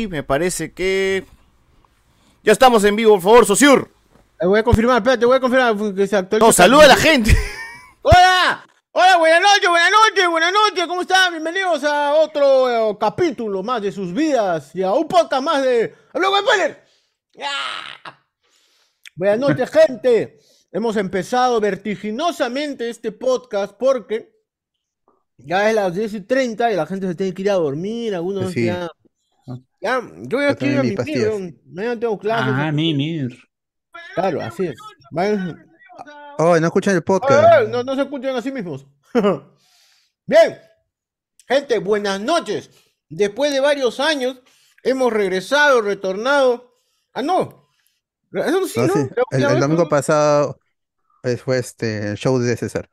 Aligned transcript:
y 0.00 0.08
me 0.08 0.22
parece 0.22 0.72
que 0.72 1.24
ya 2.42 2.52
estamos 2.52 2.84
en 2.84 2.96
vivo, 2.96 3.14
por 3.14 3.22
favor, 3.22 3.46
Sociur. 3.46 3.90
Eh, 4.40 4.46
voy 4.46 4.58
a 4.60 4.62
confirmar, 4.62 4.96
espérate, 4.98 5.26
voy 5.26 5.36
a 5.36 5.40
confirmar. 5.40 5.76
No, 6.40 6.52
saluda 6.52 6.84
a 6.84 6.88
la 6.88 6.96
gente. 6.96 7.36
¡Hola! 8.02 8.64
Hola, 8.92 9.18
buenas 9.18 9.40
noches, 9.40 9.68
buenas 9.68 9.90
noches, 9.90 10.28
buenas 10.28 10.52
noches, 10.52 10.86
¿cómo 10.88 11.02
están? 11.02 11.32
Bienvenidos 11.32 11.84
a 11.84 12.14
otro 12.14 12.90
eh, 12.90 12.96
capítulo 12.98 13.62
más 13.62 13.80
de 13.82 13.92
sus 13.92 14.12
vidas 14.12 14.74
y 14.74 14.82
a 14.82 14.92
un 14.92 15.06
podcast 15.06 15.42
más 15.44 15.62
de 15.62 15.94
Hablamos 16.12 16.40
de 16.40 16.46
Spoiler. 16.46 16.84
¡Ah! 17.44 18.18
Buenas 19.14 19.38
noches, 19.38 19.70
gente. 19.86 20.38
Hemos 20.72 20.96
empezado 20.96 21.60
vertiginosamente 21.60 22.90
este 22.90 23.12
podcast 23.12 23.76
porque 23.78 24.32
ya 25.36 25.68
es 25.68 25.74
las 25.74 25.94
10 25.94 26.14
y 26.14 26.20
30 26.22 26.72
y 26.72 26.76
la 26.76 26.86
gente 26.86 27.06
se 27.06 27.14
tiene 27.14 27.32
que 27.34 27.42
ir 27.42 27.50
a 27.50 27.54
dormir, 27.54 28.14
algunos 28.14 28.52
Sí. 28.52 28.66
ya... 28.66 28.88
Ya, 29.80 30.00
yo 30.22 30.38
también 30.56 30.72
ir 31.06 31.26
a 31.26 31.32
mi 31.38 31.54
mañana 31.72 31.98
tengo 32.00 32.18
clases. 32.18 32.52
Ah, 32.54 32.70
mimir. 32.72 33.36
Claro, 34.14 34.40
así 34.42 34.66
es. 34.66 34.76
Vayan- 35.10 35.66
Oh, 36.38 36.58
no 36.58 36.66
escuchan 36.68 36.94
el 36.94 37.02
podcast. 37.02 37.44
¡Ay! 37.52 37.68
no, 37.68 37.82
no 37.84 37.94
se 37.94 38.00
escuchan 38.02 38.34
a 38.34 38.40
sí 38.40 38.50
mismos. 38.50 38.86
Bien, 40.26 40.58
gente, 41.46 41.78
buenas 41.78 42.18
noches. 42.20 42.70
Después 43.10 43.52
de 43.52 43.60
varios 43.60 44.00
años, 44.00 44.40
hemos 44.82 45.12
regresado, 45.12 45.82
retornado. 45.82 46.80
Ah, 47.12 47.22
no. 47.22 47.68
Eso 48.32 48.66
sí, 48.68 48.80
No, 48.80 48.86
¿no? 48.86 48.92
sí. 48.94 49.08
Creo 49.12 49.24
que 49.30 49.36
El, 49.36 49.44
el 49.44 49.60
domingo 49.60 49.88
pasado 49.88 50.58
pues, 51.22 51.42
fue 51.42 51.58
este 51.58 52.10
el 52.12 52.16
show 52.16 52.38
de 52.38 52.56
César. 52.56 52.88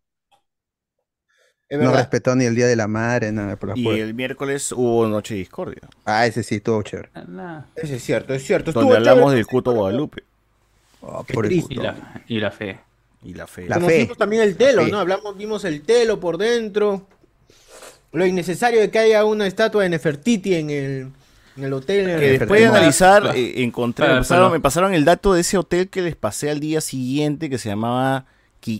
Es 1.69 1.79
No 1.79 1.91
respetó 1.91 2.33
ni 2.35 2.45
el 2.45 2.55
Día 2.55 2.65
de 2.67 2.77
la 2.77 2.87
Madre, 2.87 3.31
nada 3.33 3.57
por 3.57 3.69
las 3.69 3.77
Y 3.77 3.87
el 3.87 4.13
miércoles 4.13 4.71
hubo 4.71 5.05
Noche 5.07 5.33
de 5.33 5.39
Discordia, 5.39 5.81
Ah, 6.05 6.25
ese 6.25 6.41
sí, 6.43 6.55
estuvo 6.55 6.81
chévere. 6.81 7.09
Ese 7.75 7.95
es 7.97 8.03
cierto, 8.03 8.33
es 8.33 8.43
cierto. 8.45 8.71
donde 8.71 8.87
Estuvo 8.93 8.95
hablamos 8.97 9.23
chévere. 9.31 9.35
del 9.37 9.47
culto 9.47 9.71
Guadalupe 9.73 10.23
Oh, 11.01 11.23
por 11.25 11.45
el. 11.45 11.51
Y 11.53 11.75
la, 11.75 12.23
y 12.27 12.39
la 12.39 12.51
fe. 12.51 12.79
y 13.23 13.33
la 13.33 13.45
fe. 13.47 13.67
La 13.67 13.79
fe. 13.79 14.09
También 14.17 14.41
el 14.43 14.55
telo. 14.57 14.87
¿no? 14.87 14.97
Hablamos, 14.99 15.37
vimos 15.37 15.63
el 15.65 15.81
telo 15.81 16.19
por 16.19 16.37
dentro. 16.37 17.05
Lo 18.13 18.25
innecesario 18.25 18.79
de 18.79 18.89
que 18.89 18.99
haya 18.99 19.23
una 19.25 19.45
estatua 19.45 19.83
de 19.83 19.89
Nefertiti 19.89 20.55
en 20.55 20.69
el, 20.69 21.11
en 21.57 21.63
el 21.63 21.73
hotel. 21.73 22.09
en 22.09 22.19
Que 22.19 22.31
el- 22.33 22.39
después 22.39 22.61
de 22.61 22.67
analizar, 22.67 23.21
Claro. 23.23 23.37
eh, 23.37 23.61
encontré, 23.63 24.05
Claro, 24.05 24.15
me 24.15 24.21
pasaron, 24.21 24.51
me 24.53 24.59
pasaron 24.59 24.93
el 24.93 25.05
dato 25.05 25.33
de 25.33 25.41
ese 25.41 25.57
hotel 25.57 25.89
que 25.89 26.01
les 26.01 26.15
pasé 26.15 26.49
al 26.49 26.59
día 26.61 26.79
siguiente, 26.81 27.49
que 27.49 27.57
se 27.57 27.69
llamaba 27.69 28.25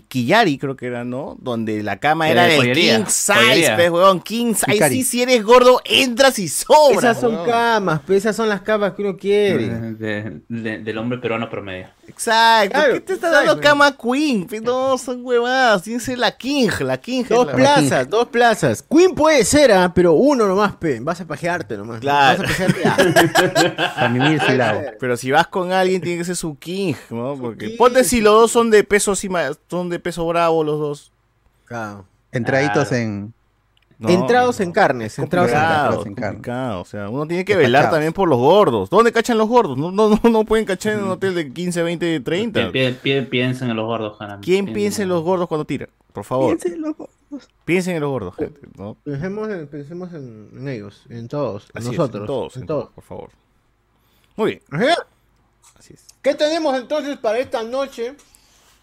Kiyari, 0.08 0.58
creo 0.58 0.76
que 0.76 0.86
era, 0.86 1.04
¿no? 1.04 1.36
Donde 1.40 1.82
la 1.82 1.98
cama 1.98 2.28
Eh, 2.28 2.32
era 2.32 2.44
de 2.44 2.56
joyería, 2.56 2.96
king 2.98 3.04
size, 3.06 3.34
joyería. 3.34 3.76
pues, 3.76 3.90
weón, 3.90 4.20
king 4.20 4.54
size. 4.54 4.88
Sí, 4.88 5.02
si 5.04 5.22
eres 5.22 5.42
gordo, 5.42 5.80
entras 5.84 6.38
y 6.38 6.48
sobras. 6.48 6.98
Esas 7.04 7.20
son 7.20 7.34
weón. 7.34 7.46
camas, 7.46 8.00
pues, 8.06 8.18
esas 8.18 8.36
son 8.36 8.48
las 8.48 8.60
camas 8.62 8.92
que 8.94 9.02
uno 9.02 9.16
quiere. 9.16 9.68
De- 9.68 10.40
de- 10.48 10.78
del 10.78 10.98
hombre 10.98 11.18
peruano 11.18 11.48
promedio. 11.50 11.86
Exacto. 12.06 12.72
Claro, 12.74 12.94
¿Qué 12.94 13.00
te 13.00 13.12
está 13.14 13.28
exacto. 13.28 13.46
dando 13.48 13.62
cama 13.62 13.96
queen? 13.96 14.46
Pues, 14.46 14.62
No, 14.62 14.96
son 14.98 15.20
huevadas. 15.24 15.82
Tiene 15.82 15.98
que 15.98 16.04
ser 16.06 16.18
la 16.18 16.36
king, 16.36 16.68
la 16.80 16.98
king. 16.98 17.24
Dos 17.28 17.46
la- 17.46 17.52
plazas, 17.54 18.08
dos 18.08 18.28
plazas. 18.28 18.82
Queen 18.82 19.14
puede 19.14 19.44
ser, 19.44 19.72
ah, 19.72 19.92
pero 19.94 20.12
uno 20.14 20.46
nomás, 20.46 20.74
pe. 20.76 21.00
Vas 21.00 21.20
a 21.20 21.26
pajearte 21.26 21.76
nomás. 21.76 22.00
Claro. 22.00 22.42
Vas 22.42 22.50
a 22.50 22.66
pajearte. 22.66 22.82
ah. 22.84 23.94
A 24.04 24.08
mimir. 24.08 24.40
Pero 24.98 25.16
si 25.16 25.30
vas 25.30 25.46
con 25.46 25.72
alguien, 25.72 26.00
tiene 26.00 26.18
que 26.18 26.24
ser 26.24 26.36
su 26.36 26.58
king, 26.58 26.94
¿no? 27.10 27.36
Porque 27.38 27.68
king. 27.70 27.76
ponte 27.76 28.04
si 28.04 28.20
los 28.20 28.32
dos 28.34 28.50
son 28.50 28.70
de 28.70 28.82
peso 28.84 29.12
así, 29.12 29.28
ma- 29.28 29.50
son 29.70 29.77
de 29.88 29.98
peso 30.00 30.26
bravo 30.26 30.64
los 30.64 30.78
dos. 30.78 31.12
Claro. 31.64 32.04
Entraditos 32.32 32.88
Claro. 32.88 33.02
en. 33.04 33.34
No, 34.00 34.10
entrados 34.10 34.60
no. 34.60 34.64
en 34.64 34.70
carnes, 34.72 35.18
entrados 35.18 35.48
en 36.06 36.14
carnes. 36.14 36.36
En 36.36 36.42
carne. 36.42 36.74
O 36.76 36.84
sea, 36.84 37.08
uno 37.08 37.26
tiene 37.26 37.44
que 37.44 37.54
Despachados. 37.56 37.80
velar 37.80 37.90
también 37.90 38.12
por 38.12 38.28
los 38.28 38.38
gordos. 38.38 38.90
¿Dónde 38.90 39.10
cachan 39.10 39.36
los 39.38 39.48
gordos? 39.48 39.76
No, 39.76 39.90
no, 39.90 40.08
no, 40.10 40.30
no 40.30 40.44
pueden 40.44 40.64
cachar 40.66 40.92
en 40.94 41.04
un 41.04 41.10
hotel 41.10 41.34
de 41.34 41.52
15, 41.52 41.82
20, 41.82 42.20
30. 42.20 42.70
Pi- 42.70 42.92
pi- 43.02 43.22
piensen 43.22 43.70
en 43.70 43.76
los 43.76 43.86
gordos, 43.86 44.16
Hanami. 44.20 44.44
¿Quién 44.44 44.66
Piensen 44.66 44.74
piensa 44.74 45.02
en 45.02 45.08
los 45.08 45.22
gordos 45.24 45.48
cuando 45.48 45.64
tira? 45.64 45.88
Por 46.12 46.22
favor, 46.24 46.56
Piénsenlo. 46.58 46.96
piensen 47.64 47.96
en 47.96 48.00
los 48.02 48.10
gordos, 48.10 48.36
gente. 48.36 48.60
¿no? 48.76 48.96
Pensemos, 49.02 49.48
en, 49.48 49.66
pensemos 49.66 50.12
en, 50.14 50.48
en 50.54 50.68
ellos, 50.68 51.02
en 51.08 51.26
todos, 51.26 51.64
en 51.74 51.78
Así 51.78 51.88
es, 51.90 51.96
nosotros. 51.98 52.20
en 52.22 52.26
todos, 52.28 52.56
en 52.56 52.62
en 52.62 52.66
todos. 52.68 52.82
todos, 52.84 52.94
por 52.94 53.04
favor. 53.04 53.30
Muy 54.36 54.50
bien, 54.70 54.90
así 55.76 55.94
es. 55.94 56.06
¿Qué 56.22 56.34
tenemos 56.34 56.76
entonces 56.78 57.16
para 57.18 57.38
esta 57.38 57.62
noche 57.64 58.14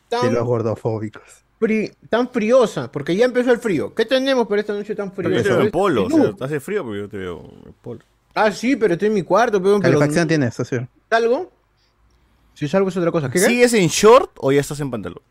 De 0.10 0.18
tan, 0.18 0.34
los 0.34 0.44
gordofóbicos. 0.46 1.24
fri- 1.60 1.94
tan 2.10 2.30
friosa? 2.30 2.92
Porque 2.92 3.16
ya 3.16 3.26
empezó 3.26 3.52
el 3.52 3.58
frío. 3.60 3.94
¿Qué 3.96 4.06
tenemos 4.06 4.48
para 4.48 4.62
esta 4.62 4.74
noche 4.74 4.96
tan 4.96 5.10
Yo 5.10 5.16
te 5.16 5.28
veo 5.30 5.42
friosa? 5.44 5.62
en 5.62 5.72
polo, 5.72 6.06
o 6.06 6.10
Menú. 6.10 6.36
sea, 6.38 6.46
hace 6.46 6.60
frío, 6.60 6.84
pero 6.84 6.96
yo 7.04 7.10
te 7.10 7.18
veo 7.18 7.42
en 7.66 7.74
polo. 7.82 8.02
Ah, 8.34 8.52
sí, 8.52 8.76
pero 8.76 8.94
estoy 8.94 9.08
en 9.08 9.14
mi 9.14 9.24
cuarto, 9.24 9.62
pero, 9.62 9.80
pero 9.80 9.94
Calefacción 9.98 10.28
tiene 10.28 10.48
eso, 10.48 10.64
sí. 10.66 10.78
¿Salgo? 11.10 11.52
Si 12.54 12.68
salgo 12.68 12.90
es 12.90 12.98
otra 12.98 13.12
cosa. 13.12 13.30
¿Qué? 13.30 13.40
qué? 13.40 13.46
¿Sigues 13.46 13.74
en 13.74 13.88
short 13.88 14.32
o 14.38 14.52
ya 14.52 14.62
estás 14.62 14.80
en 14.80 14.92
pantalón? 14.92 15.22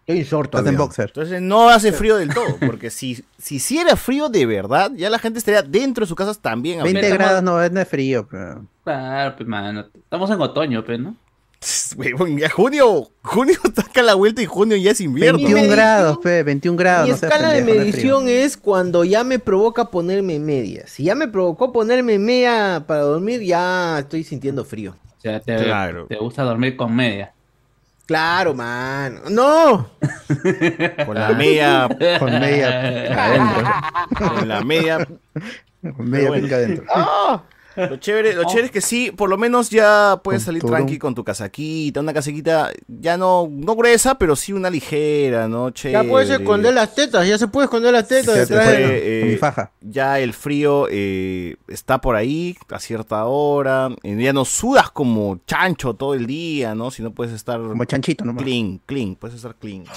Estoy 0.00 0.18
en 0.18 0.24
short 0.24 0.46
Estás 0.46 0.58
en 0.60 0.64
todavía. 0.64 0.78
boxer. 0.80 1.04
Entonces 1.06 1.40
no 1.42 1.68
hace 1.68 1.92
frío 1.92 2.16
del 2.16 2.34
todo, 2.34 2.56
porque 2.66 2.90
si 2.90 3.24
si 3.38 3.56
hiciera 3.56 3.94
frío 3.94 4.28
de 4.28 4.46
verdad, 4.46 4.90
ya 4.96 5.08
la 5.10 5.18
gente 5.20 5.38
estaría 5.38 5.62
dentro 5.62 6.02
de 6.04 6.08
sus 6.08 6.16
casas 6.16 6.40
también. 6.40 6.80
ahorita. 6.80 6.98
20 7.00 7.12
estamos- 7.12 7.42
grados 7.42 7.72
no 7.72 7.80
es 7.80 7.88
frío, 7.88 8.26
pero. 8.28 8.64
Claro, 8.82 9.36
pues, 9.36 9.48
mano. 9.48 9.86
Estamos 9.94 10.28
en 10.30 10.40
otoño, 10.40 10.84
pues, 10.84 10.98
¿no? 10.98 11.14
Huevón, 11.96 12.38
ya 12.38 12.48
junio, 12.50 13.10
junio 13.22 13.54
saca 13.74 14.02
la 14.02 14.14
vuelta 14.14 14.42
y 14.42 14.46
junio 14.46 14.76
ya 14.76 14.90
es 14.90 15.00
invierno. 15.00 15.38
21 15.38 15.56
medición- 15.60 15.74
grados, 15.76 16.18
pe, 16.18 16.42
21 16.42 16.76
grados. 16.76 17.08
Mi 17.08 17.14
escala 17.14 17.50
de 17.52 17.56
pendejo, 17.58 17.74
no 17.76 17.80
es 17.82 17.86
medición 17.92 18.28
es 18.28 18.56
cuando 18.56 19.04
ya 19.04 19.24
me 19.24 19.38
provoca 19.38 19.84
ponerme 19.90 20.38
media. 20.38 20.86
Si 20.86 21.04
ya 21.04 21.14
me 21.14 21.28
provocó 21.28 21.72
ponerme 21.72 22.18
media 22.18 22.84
para 22.86 23.02
dormir, 23.02 23.40
ya 23.42 23.98
estoy 24.00 24.24
sintiendo 24.24 24.64
frío. 24.64 24.96
O 25.18 25.20
sea, 25.20 25.38
te, 25.40 25.56
Claro. 25.56 26.06
te 26.06 26.16
gusta 26.16 26.42
dormir 26.42 26.76
con 26.76 26.94
media. 26.94 27.32
Claro, 28.06 28.52
mano. 28.52 29.20
¡No! 29.30 29.88
Con 31.06 31.14
la 31.14 31.30
media, 31.30 31.88
Con 32.18 32.40
media 32.40 33.24
adentro. 33.24 33.72
con 34.18 34.48
la 34.48 34.60
media. 34.64 35.08
Con 35.96 36.10
media 36.10 36.28
bueno. 36.28 36.42
pinca 36.42 36.56
adentro. 36.56 36.84
Lo 37.76 37.96
chévere, 37.96 38.34
lo 38.34 38.44
chévere 38.46 38.66
es 38.66 38.70
que 38.70 38.80
sí, 38.80 39.10
por 39.10 39.30
lo 39.30 39.38
menos 39.38 39.70
ya 39.70 40.20
puedes 40.22 40.42
Con 40.42 40.46
salir 40.46 40.62
tranqui 40.62 40.98
con 40.98 41.14
tu 41.14 41.24
casaquita, 41.24 42.00
una 42.00 42.12
casaquita 42.12 42.70
ya 42.86 43.16
no, 43.16 43.48
no 43.50 43.74
gruesa, 43.76 44.16
pero 44.18 44.36
sí 44.36 44.52
una 44.52 44.68
ligera, 44.70 45.48
¿no? 45.48 45.68
Ya 45.68 45.72
Chévere. 45.74 46.08
puedes 46.08 46.30
esconder 46.30 46.74
las 46.74 46.94
tetas, 46.94 47.26
ya 47.26 47.38
se 47.38 47.48
puede 47.48 47.64
esconder 47.66 47.92
las 47.92 48.06
tetas 48.08 48.34
Ya 48.34 48.40
detrás 48.40 48.64
puede. 48.66 48.86
de... 49.00 49.32
Eh, 49.34 49.36
faja. 49.38 49.72
Ya 49.80 50.18
el 50.20 50.32
frío 50.32 50.86
eh, 50.90 51.56
está 51.68 52.00
por 52.00 52.16
ahí 52.16 52.56
a 52.70 52.78
cierta 52.78 53.24
hora. 53.24 53.88
eh, 54.02 54.16
ya 54.20 54.32
no 54.32 54.44
sudas 54.44 54.90
como 54.90 55.38
chancho 55.46 55.94
todo 55.94 56.14
el 56.14 56.26
día, 56.26 56.74
¿no? 56.74 56.90
Si 56.90 57.02
no 57.02 57.12
puedes 57.12 57.32
estar 57.32 57.58
Como 57.60 57.84
chanchito 57.84 58.24
nomás. 58.24 58.42
clean, 58.44 58.80
clean, 58.86 59.14
puedes 59.16 59.36
estar 59.36 59.54
clean. 59.54 59.84
¿no? 59.84 59.90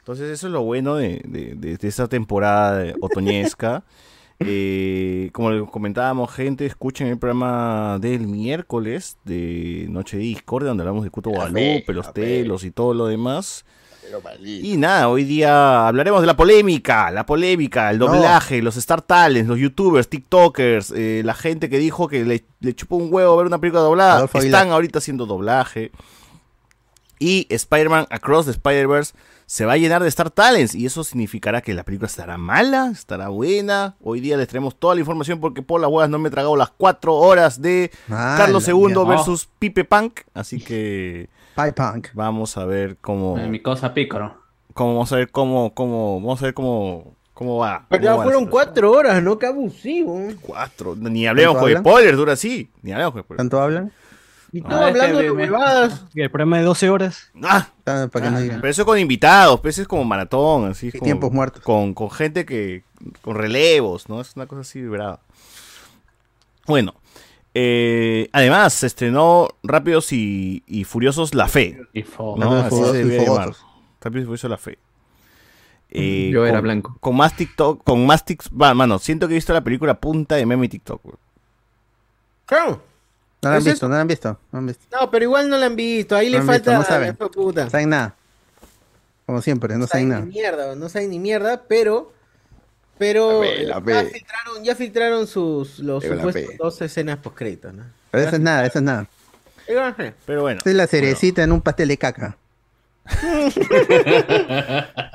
Entonces 0.00 0.30
eso 0.30 0.46
es 0.46 0.52
lo 0.52 0.62
bueno 0.62 0.94
de, 0.96 1.20
de- 1.26 1.54
de- 1.54 1.76
de 1.76 1.88
esta 1.88 2.08
temporada 2.08 2.94
otoñesca. 3.00 3.84
Eh, 4.40 5.30
como 5.32 5.50
les 5.50 5.68
comentábamos, 5.68 6.30
gente, 6.32 6.64
escuchen 6.64 7.08
el 7.08 7.18
programa 7.18 7.98
del 8.00 8.26
miércoles 8.28 9.16
de 9.24 9.86
Noche 9.90 10.16
de 10.16 10.22
Discordia, 10.22 10.68
donde 10.68 10.82
hablamos 10.82 11.02
de 11.04 11.10
Cuto 11.10 11.30
Guadalupe, 11.30 11.92
los 11.92 12.12
telos 12.12 12.62
y 12.64 12.70
todo 12.70 12.94
lo 12.94 13.06
demás. 13.06 13.64
Y 14.42 14.76
nada, 14.78 15.08
hoy 15.10 15.24
día 15.24 15.86
hablaremos 15.86 16.20
de 16.22 16.26
la 16.28 16.36
polémica, 16.36 17.10
la 17.10 17.26
polémica, 17.26 17.90
el 17.90 17.98
No. 17.98 18.06
doblaje, 18.06 18.62
los 18.62 18.76
Star 18.78 19.02
Talents, 19.02 19.48
los 19.48 19.58
youtubers, 19.58 20.08
tiktokers, 20.08 20.92
eh, 20.96 21.20
la 21.24 21.34
gente 21.34 21.68
que 21.68 21.78
dijo 21.78 22.08
que 22.08 22.24
le, 22.24 22.44
le 22.60 22.74
chupó 22.74 22.96
un 22.96 23.12
huevo 23.12 23.36
ver 23.36 23.46
una 23.46 23.58
película 23.58 23.82
doblada, 23.82 24.14
Adolfo 24.18 24.38
están 24.38 24.60
Aguilar. 24.60 24.72
ahorita 24.74 24.98
haciendo 25.00 25.26
doblaje. 25.26 25.90
Y 27.18 27.46
Spider-Man 27.50 28.06
Across 28.10 28.46
the 28.46 28.52
Spider-Verse 28.52 29.12
se 29.50 29.64
va 29.64 29.72
a 29.72 29.76
llenar 29.78 30.02
de 30.02 30.08
Star 30.10 30.30
Talents 30.30 30.74
y 30.74 30.84
eso 30.84 31.02
significará 31.02 31.62
que 31.62 31.72
la 31.72 31.82
película 31.82 32.06
estará 32.06 32.36
mala, 32.36 32.90
estará 32.92 33.28
buena. 33.28 33.96
Hoy 34.02 34.20
día 34.20 34.36
les 34.36 34.46
traemos 34.46 34.76
toda 34.78 34.94
la 34.94 35.00
información 35.00 35.40
porque 35.40 35.62
por 35.62 35.80
las 35.80 35.88
huevas 35.90 36.10
no 36.10 36.18
me 36.18 36.28
he 36.28 36.30
tragado 36.30 36.54
las 36.54 36.68
cuatro 36.68 37.14
horas 37.14 37.62
de 37.62 37.90
Ah, 38.10 38.34
Carlos 38.36 38.68
II 38.68 38.74
mierda. 38.74 39.04
versus 39.04 39.48
Pipe 39.58 39.84
Punk, 39.84 40.20
así 40.34 40.60
que 40.60 41.30
Pie 41.56 41.72
Punk. 41.72 42.08
vamos 42.12 42.58
a 42.58 42.66
ver 42.66 42.98
cómo 43.00 43.36
Mi 43.48 43.60
cosa 43.60 43.94
pícaro. 43.94 44.36
cómo 44.74 44.92
vamos 44.92 45.12
a 45.12 45.16
ver 45.16 45.30
cómo, 45.30 45.72
cómo, 45.72 46.20
vamos 46.20 46.42
a 46.42 46.44
ver 46.44 46.52
cómo, 46.52 47.16
cómo 47.32 47.56
va. 47.56 47.86
Pero 47.88 48.02
cómo 48.04 48.16
ya 48.18 48.22
fueron 48.22 48.46
cuatro 48.48 48.92
horas, 48.92 49.22
¿no? 49.22 49.38
Qué 49.38 49.46
abusivo. 49.46 50.20
Cuatro. 50.42 50.94
Ni 50.94 51.26
hablemos 51.26 51.54
¿Cuánto 51.54 51.60
con 51.62 51.70
hablan? 51.78 51.82
spoilers, 51.84 52.16
dura 52.18 52.32
así. 52.34 52.70
Ni 52.82 52.92
hablemos 52.92 53.12
con 53.14 53.22
spoilers. 53.22 53.38
¿Tanto 53.38 53.62
hablan? 53.62 53.92
Y 54.52 54.62
tú 54.62 54.68
Ah, 54.70 54.86
hablando 54.88 55.18
de 55.18 55.30
huevadas. 55.30 56.04
El 56.14 56.30
programa 56.30 56.56
de 56.58 56.64
12 56.64 56.88
horas. 56.88 57.30
Ah, 57.42 57.68
Ah, 57.86 58.08
Para 58.10 58.24
que 58.26 58.30
no 58.30 58.40
digan. 58.40 58.60
pero 58.60 58.70
eso 58.70 58.84
con 58.86 58.98
invitados, 58.98 59.60
pues 59.60 59.78
es 59.78 59.86
como 59.88 60.04
maratón, 60.04 60.70
así. 60.70 60.90
como- 60.92 61.04
tiempos 61.04 61.32
muertos. 61.32 61.62
Con, 61.62 61.92
con 61.94 62.10
gente 62.10 62.44
que. 62.46 62.82
con 63.22 63.36
relevos, 63.36 64.08
¿no? 64.08 64.20
Es 64.20 64.34
una 64.36 64.46
cosa 64.46 64.62
así 64.62 64.82
brava. 64.82 65.20
Bueno. 66.66 66.94
eh, 67.54 68.28
además, 68.32 68.72
se 68.74 68.86
estrenó 68.86 69.48
Rápidos 69.62 70.12
y, 70.12 70.62
y 70.66 70.84
Furiosos 70.84 71.34
La 71.34 71.48
Fe. 71.48 71.80
Y 71.92 72.04
¿no? 72.18 72.62
Rápidos 72.62 72.94
y 72.96 73.00
Así 73.00 73.08
se 73.10 73.24
llamar. 73.26 73.52
Rápidos 74.00 74.22
y 74.22 74.26
Furiosos 74.26 74.50
La 74.50 74.58
Fe. 74.58 74.78
Eh, 75.90 76.30
Yo 76.32 76.44
era 76.46 76.56
con- 76.58 76.62
blanco. 76.62 76.96
Con 77.00 77.16
más 77.16 77.34
TikTok, 77.34 77.82
con 77.84 78.06
más 78.06 78.24
TikTok, 78.24 78.52
va, 78.60 78.74
mano, 78.74 78.98
siento 78.98 79.26
que 79.26 79.34
he 79.34 79.36
visto 79.36 79.52
la 79.54 79.62
película 79.64 79.94
punta 79.98 80.36
de 80.36 80.44
meme 80.46 80.66
y 80.66 80.68
TikTok. 80.68 81.00
Claro. 82.46 82.82
No 83.42 83.50
la 83.50 83.56
han 83.56 83.58
¿Es 83.58 83.64
visto, 83.66 83.88
no 83.88 83.94
la 83.94 84.00
han 84.00 84.08
visto. 84.08 84.28
No 84.30 84.38
la 84.52 84.58
han 84.58 84.66
visto. 84.66 84.84
No, 85.00 85.10
pero 85.10 85.24
igual 85.24 85.48
no 85.48 85.58
la 85.58 85.66
han 85.66 85.76
visto. 85.76 86.16
Ahí 86.16 86.28
le 86.28 86.38
No 86.38 86.42
visto, 86.44 86.52
falta. 86.52 86.78
no 86.78 86.84
saben. 86.84 87.16
puta. 87.16 87.64
No 87.64 87.70
saben 87.70 87.88
nada. 87.90 88.14
Como 89.26 89.42
siempre, 89.42 89.76
no 89.76 89.86
saben 89.86 90.08
ni 90.08 90.14
nada. 90.14 90.24
mierda, 90.26 90.74
no 90.74 90.88
saben 90.88 91.10
ni 91.10 91.18
mierda, 91.18 91.62
pero. 91.68 92.12
Pero. 92.98 93.42
La 93.42 93.48
eh, 93.48 93.82
ya, 93.86 94.04
filtraron, 94.04 94.64
ya 94.64 94.74
filtraron 94.74 95.26
sus 95.26 95.78
los 95.78 96.02
Pero 96.02 96.16
supuestos 96.16 96.56
dos 96.58 96.80
escenas 96.82 97.18
post 97.18 97.36
créditos, 97.36 97.72
¿no? 97.74 97.84
Pero 98.10 98.24
eso 98.26 98.36
es 98.36 98.42
nada, 98.42 98.66
eso 98.66 98.78
es 98.78 98.84
nada. 98.84 99.06
Pero 100.26 100.40
bueno. 100.42 100.60
Esa 100.60 100.70
es 100.70 100.76
la 100.76 100.86
cerecita 100.86 101.42
en 101.42 101.52
un 101.52 101.60
pastel 101.60 101.88
de 101.88 101.98
caca. 101.98 102.36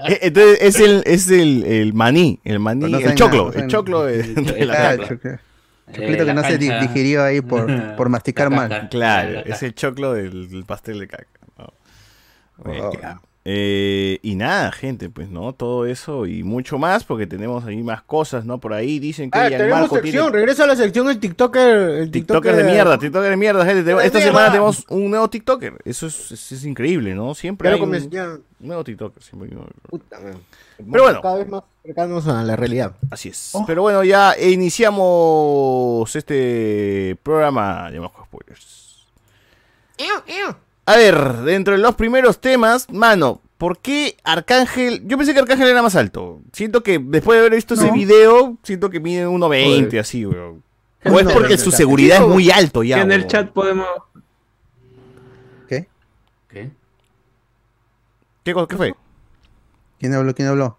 Eh, 0.06 0.20
Entonces 0.24 0.58
es 0.62 0.80
el, 0.80 1.04
es 1.06 1.30
el, 1.30 1.64
el 1.66 1.94
maní, 1.94 2.40
el 2.44 2.60
maní, 2.60 2.90
no 2.92 2.98
el 2.98 3.04
saben 3.04 3.18
choclo, 3.18 3.38
nada, 3.38 3.44
no 3.44 3.50
el 3.50 3.54
saben 3.56 3.70
choclo 3.70 4.04
de, 4.06 4.24
de 4.24 4.66
la 4.66 4.75
Claro, 4.75 5.08
caca. 5.08 5.42
Choclo. 5.94 6.04
Eh, 6.04 6.12
Choclito 6.12 6.25
que 6.25 6.34
no 6.34 6.44
se 6.44 6.57
digirió 6.57 7.24
ahí 7.24 7.42
por, 7.42 7.68
por 7.95 8.10
masticar 8.10 8.50
mal. 8.50 8.90
Claro, 8.90 9.31
La 9.31 9.40
es 9.42 9.63
el 9.63 9.74
choclo 9.74 10.13
del, 10.13 10.66
pastel 10.68 11.00
de 11.00 11.07
caca. 11.07 11.28
¿no? 11.57 11.74
Oh. 12.66 12.92
Eh, 13.45 14.19
y 14.22 14.36
nada, 14.36 14.72
gente, 14.72 15.10
pues, 15.10 15.30
¿no? 15.30 15.51
Todo 15.54 15.86
eso 15.86 16.25
y 16.25 16.44
mucho 16.44 16.78
más, 16.78 17.04
porque 17.04 17.28
tenemos 17.28 17.66
ahí 17.66 17.84
más 17.84 18.01
cosas, 18.01 18.45
¿no? 18.45 18.57
Por 18.60 18.72
ahí 18.74 19.00
dicen 19.00 19.30
que 19.30 19.38
Ah, 19.38 19.50
tenemos 19.50 19.68
Gianmarco 19.68 19.95
sección, 19.95 20.24
tiene 20.28 20.38
regresa 20.38 20.63
a 20.63 20.68
la 20.68 20.75
sección 20.78 21.10
el 21.10 21.19
TikToker. 21.19 21.78
El 21.90 22.10
TikToker 22.12 22.56
de 22.56 22.63
mierda, 22.63 22.98
TikToker 22.98 23.30
de 23.31 23.36
mierda, 23.36 23.66
gente. 23.66 23.84
Tenemos- 23.84 24.01
De 24.01 24.07
Esta 24.07 24.19
mierda. 24.19 24.31
semana 24.34 24.51
tenemos 24.51 24.86
un 24.88 25.10
nuevo 25.10 25.30
TikToker. 25.30 25.74
Eso 25.84 26.07
es, 26.07 26.31
es- 26.31 26.51
es 26.54 26.63
increíble, 26.66 27.16
¿no? 27.16 27.36
Siempre 27.36 27.66
Claro, 27.66 27.75
hay 27.75 27.80
como 27.81 27.92
un, 27.92 28.00
decía, 28.01 28.30
un 28.62 28.68
nuevo 28.68 28.84
TikToker. 28.86 29.22
siempre 29.22 29.50
puta. 29.89 30.19
Pero 30.78 31.04
bueno. 31.04 31.22
Cada 31.22 31.36
vez 31.36 31.48
más 31.50 31.63
cercanos 31.84 32.28
a 32.30 32.44
la 32.44 32.56
realidad. 32.56 32.96
Así 33.12 33.28
es. 33.28 33.51
Pero 33.68 33.81
bueno, 33.81 34.06
ya 34.06 34.36
iniciamos 34.39 36.16
este 36.16 37.18
programa. 37.22 37.89
Llamamos 37.92 38.13
con 38.13 38.24
spoilers. 38.25 39.06
A 40.86 40.98
ver, 40.98 41.34
dentro 41.44 41.74
de 41.76 41.80
los 41.80 41.96
primeros 41.96 42.40
temas, 42.42 42.90
mano, 42.90 43.42
¿por 43.58 43.78
qué 43.78 44.18
Arcángel? 44.24 45.02
Yo 45.08 45.18
pensé 45.18 45.34
que 45.34 45.40
Arcángel 45.40 45.68
era 45.70 45.82
más 45.82 45.96
alto. 45.96 46.42
Siento 46.52 46.84
que 46.84 47.00
después 47.00 47.38
de 47.38 47.40
haber 47.46 47.56
visto 47.56 47.76
ese 47.76 47.88
No. 47.88 47.94
video, 47.94 48.58
siento 48.64 48.90
que 48.90 49.00
mide 49.00 49.26
1.20, 49.28 50.00
así, 50.00 50.26
weón. 50.26 50.62
O 51.06 51.20
es 51.20 51.26
No, 51.26 51.32
porque 51.32 51.56
no, 51.56 51.58
su 51.60 51.70
no. 51.72 51.76
seguridad 51.78 52.22
es 52.22 52.28
muy 52.28 52.50
alto 52.52 52.84
ya. 52.84 53.02
en 53.02 53.12
el 53.12 53.28
chat 53.28 53.52
podemos. 53.52 53.88
¿Qué? 55.68 55.88
¿Qué? 56.50 56.72
¿Qué, 58.44 58.54
fue? 58.78 58.94
¿Quién 60.00 60.14
habló? 60.14 60.34
¿Quién 60.36 60.48
habló? 60.50 60.78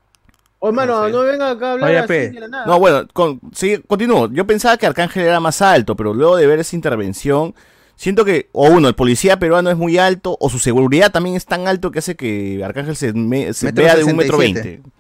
Oh, 0.59 0.73
mano, 0.73 1.03
No 1.03 1.09
no, 1.11 1.23
sé. 1.25 1.31
venga 1.33 1.51
acá 1.51 1.69
a 1.69 1.73
hablar 1.73 1.97
así 1.97 2.13
de 2.13 2.41
la 2.41 2.49
nada. 2.49 2.67
No, 2.67 2.79
bueno, 2.79 3.07
con, 3.13 3.41
sí, 3.55 3.83
continúo. 3.87 4.31
Yo 4.33 4.47
pensaba 4.47 4.77
que 4.79 4.87
Arcángel 4.87 5.25
era 5.25 5.41
más 5.41 5.61
alto, 5.63 5.95
pero 5.95 6.15
luego 6.15 6.37
de 6.37 6.47
ver 6.47 6.59
esa 6.61 6.75
intervención, 6.77 7.55
siento 7.97 8.25
que, 8.25 8.49
o 8.53 8.69
uno, 8.69 8.89
el 8.89 8.95
policía 8.95 9.39
peruano 9.39 9.71
es 9.71 9.77
muy 9.77 9.99
alto, 9.99 10.37
o 10.41 10.49
su 10.51 10.59
seguridad 10.59 11.11
también 11.13 11.37
es 11.37 11.47
tan 11.47 11.67
alto 11.69 11.91
que 11.91 12.01
hace 12.01 12.17
que 12.17 12.63
Arcángel 12.65 12.97
se, 12.97 13.13
me- 13.13 13.53
se 13.53 13.73
vea 13.73 13.97
de 13.97 14.05
un 14.05 14.17
metro 14.17 14.39
67. 14.39 14.69
veinte. 14.69 14.91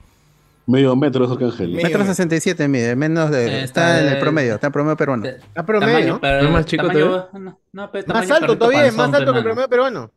Medio 0.66 0.96
metro 0.96 1.26
es 1.26 1.30
Arcángel. 1.30 1.74
Me- 1.74 1.82
Metro 1.82 2.04
67 2.06 2.68
mide, 2.68 2.96
menos 2.96 3.30
de. 3.30 3.44
Eh, 3.46 3.64
está 3.64 3.98
está 3.98 4.00
en 4.00 4.14
el 4.14 4.18
promedio, 4.20 4.54
está 4.54 4.68
en 4.68 4.72
promedio 4.72 4.96
peruano. 4.96 5.26
A 5.54 5.62
promedio. 5.66 5.92
Tamaño, 5.94 6.20
pero- 6.20 6.40
¿No 6.42 6.46
es 6.48 6.52
más 6.54 6.64
chico 6.66 6.86
tamaño- 6.86 7.28
no, 7.34 7.58
no, 7.72 7.90
pero 7.92 8.06
Más 8.14 8.30
alto 8.30 8.56
todavía, 8.58 8.90
más 8.92 9.12
alto 9.12 9.32
que 9.32 9.38
el 9.38 9.44
promedio 9.44 9.68
peruano. 9.68 10.10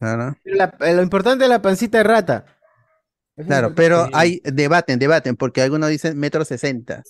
Claro. 0.00 0.36
La- 0.44 0.74
lo 0.92 1.02
importante 1.02 1.44
es 1.44 1.50
la 1.50 1.62
pancita 1.62 1.98
de 1.98 2.04
rata. 2.04 2.44
Claro, 3.46 3.74
pero 3.74 4.08
hay 4.12 4.40
debaten, 4.44 4.98
debaten, 4.98 5.34
porque 5.36 5.62
algunos 5.62 5.88
dicen 5.90 6.18
metro 6.18 6.44
sesenta. 6.44 7.02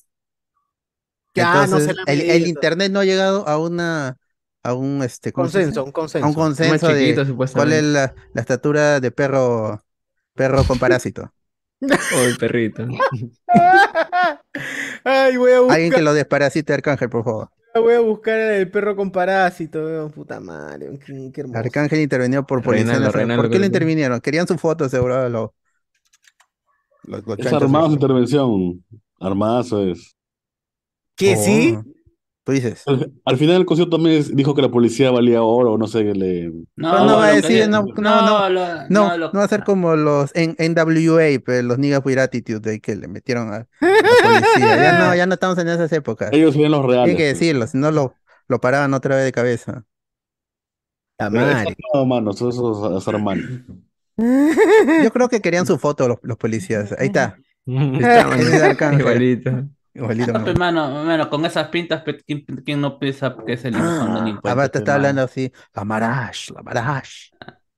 No 1.37 1.43
Entonces, 1.65 1.87
se 1.87 1.95
la 1.95 2.03
han 2.03 2.09
el, 2.09 2.31
el 2.31 2.47
internet 2.47 2.93
no 2.93 3.01
ha 3.01 3.05
llegado 3.05 3.49
a 3.49 3.59
una 3.59 4.17
a 4.65 4.75
un 4.75 5.03
este. 5.03 5.33
Consenso, 5.33 5.85
un 5.85 5.93
consenso. 5.93 6.27
a 6.27 6.29
un 6.29 6.35
consenso 6.35 6.89
de 6.89 7.01
chiquito, 7.01 7.17
cuál 7.21 7.27
supuestamente. 7.29 7.79
es 7.79 7.85
la, 7.85 8.15
la 8.33 8.41
estatura 8.41 8.99
de 9.01 9.11
perro 9.13 9.81
perro 10.35 10.65
con 10.65 10.79
parásito. 10.79 11.33
Oh, 11.83 12.23
el 12.27 12.37
perrito. 12.39 12.87
Ay, 15.05 15.37
voy 15.37 15.53
a 15.53 15.61
buscar, 15.61 15.77
Alguien 15.77 15.93
que 15.93 16.03
lo 16.03 16.15
desparasite 16.15 16.73
Arcángel, 16.73 17.11
por 17.11 17.25
favor. 17.25 17.51
voy 17.75 17.95
a 17.95 18.01
buscar 18.01 18.39
el 18.39 18.71
perro 18.71 18.97
con 18.97 19.11
parásito, 19.11 19.85
weón, 19.85 20.11
puta 20.11 20.41
madre, 20.41 20.87
weón, 20.87 20.99
qué, 20.99 21.31
qué 21.33 21.41
hermoso. 21.43 21.59
Arcángel 21.59 22.01
intervenió 22.01 22.47
por 22.47 22.63
Policía 22.63 22.95
¿Por 23.11 23.51
qué 23.51 23.59
le 23.59 23.61
que- 23.61 23.67
intervinieron? 23.67 24.21
Querían 24.21 24.47
su 24.49 24.57
foto, 24.57 24.89
seguro. 24.89 25.29
Lo, 25.29 25.55
Es 27.37 27.53
armado 27.53 27.89
su 27.89 27.93
intervención. 27.95 28.83
Armadazo 29.21 29.85
es. 29.85 30.17
¿Qué, 31.17 31.37
sí? 31.37 31.79
Tú 32.45 32.53
dices. 32.53 32.83
Al, 32.87 33.11
al 33.25 33.37
final 33.39 33.57
del 33.57 33.65
concierto 33.65 33.97
también 33.97 34.23
dijo 34.35 34.55
que 34.55 34.61
la 34.61 34.71
policía 34.71 35.11
valía 35.11 35.43
oro, 35.43 35.79
no 35.79 35.87
sé, 35.87 36.05
que 36.05 36.13
le... 36.13 36.53
Pero 36.77 37.05
no 37.05 37.17
va 37.17 37.27
a 37.29 37.33
decir, 37.33 37.69
no, 37.71 37.83
no, 37.97 38.23
no. 38.27 38.49
lo- 38.51 38.89
No, 38.91 39.17
lo- 39.17 39.33
no 39.33 39.39
va 39.39 39.45
a 39.45 39.49
ser 39.49 39.65
como 39.65 39.97
los 39.97 40.31
en 40.35 40.55
NWA, 40.59 41.41
pero 41.45 41.63
los 41.63 41.79
niggas 41.79 42.03
with 42.05 42.19
attitude 42.19 42.61
de 42.61 42.81
que 42.81 42.97
le 42.97 43.09
metieron 43.09 43.49
a 43.53 43.59
la 43.61 43.67
policía. 43.81 44.77
Ya 44.77 44.99
no, 44.99 45.15
ya 45.15 45.27
no 45.27 45.35
estamos 45.35 45.57
en 45.59 45.69
esas 45.69 45.91
épocas. 45.93 46.31
Ellos 46.33 46.53
serían 46.53 46.73
los 46.73 46.85
reales. 46.85 47.17
Tienen 47.17 47.17
que 47.17 47.31
pues. 47.31 47.41
decirlo, 47.41 47.67
si 47.67 47.79
no 47.79 47.91
lo, 47.91 48.15
lo 48.49 48.61
paraban 48.61 48.93
otra 48.93 49.17
vez 49.17 49.25
de 49.25 49.33
cabeza. 49.33 49.85
La 51.19 51.31
madre. 51.31 51.77
Yo 54.17 55.11
creo 55.13 55.29
que 55.29 55.41
querían 55.41 55.67
su 55.67 55.79
foto 55.79 56.09
los, 56.09 56.19
los 56.23 56.37
policías. 56.37 56.93
Ahí 56.99 57.07
está. 57.07 57.39
Igualito. 58.99 59.69
Igualito. 59.95 60.33
Mano, 60.59 61.05
mano, 61.05 61.31
con 61.31 61.45
esas 61.47 61.69
pintas, 61.69 62.03
pe, 62.03 62.17
¿quién, 62.27 62.45
quién 62.65 62.81
no 62.81 62.99
piensa 62.99 63.37
que 63.47 63.53
es 63.53 63.65
el 63.65 63.75
hijo 63.77 63.85
de 63.85 64.01
un 64.01 64.41
Ah, 64.45 64.51
Abad 64.51 64.71
pe, 64.73 64.79
está 64.79 64.93
mano? 64.93 64.95
hablando 64.95 65.23
así. 65.23 65.53
La 65.73 65.85
Marash, 65.85 66.51
la 66.51 66.63
Marash. 66.63 67.31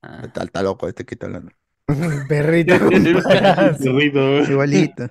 Ah. 0.03 0.21
Está, 0.25 0.45
está 0.45 0.63
loco 0.63 0.89
este 0.89 1.05
que 1.05 1.15
está 1.15 1.27
hablando. 1.27 1.53
Perrito 2.29 2.79
con. 2.79 2.89
Perrito. 2.91 4.43
Igualito. 4.51 5.09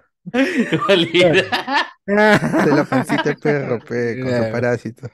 Igualito. 0.71 1.31
De 2.07 2.71
la 2.75 2.83
pancita 2.89 3.23
de 3.23 3.35
perro, 3.35 3.79
pe, 3.79 4.19
con 4.19 4.29
su 4.29 4.35
Claro. 4.37 4.51
parásito. 4.51 5.07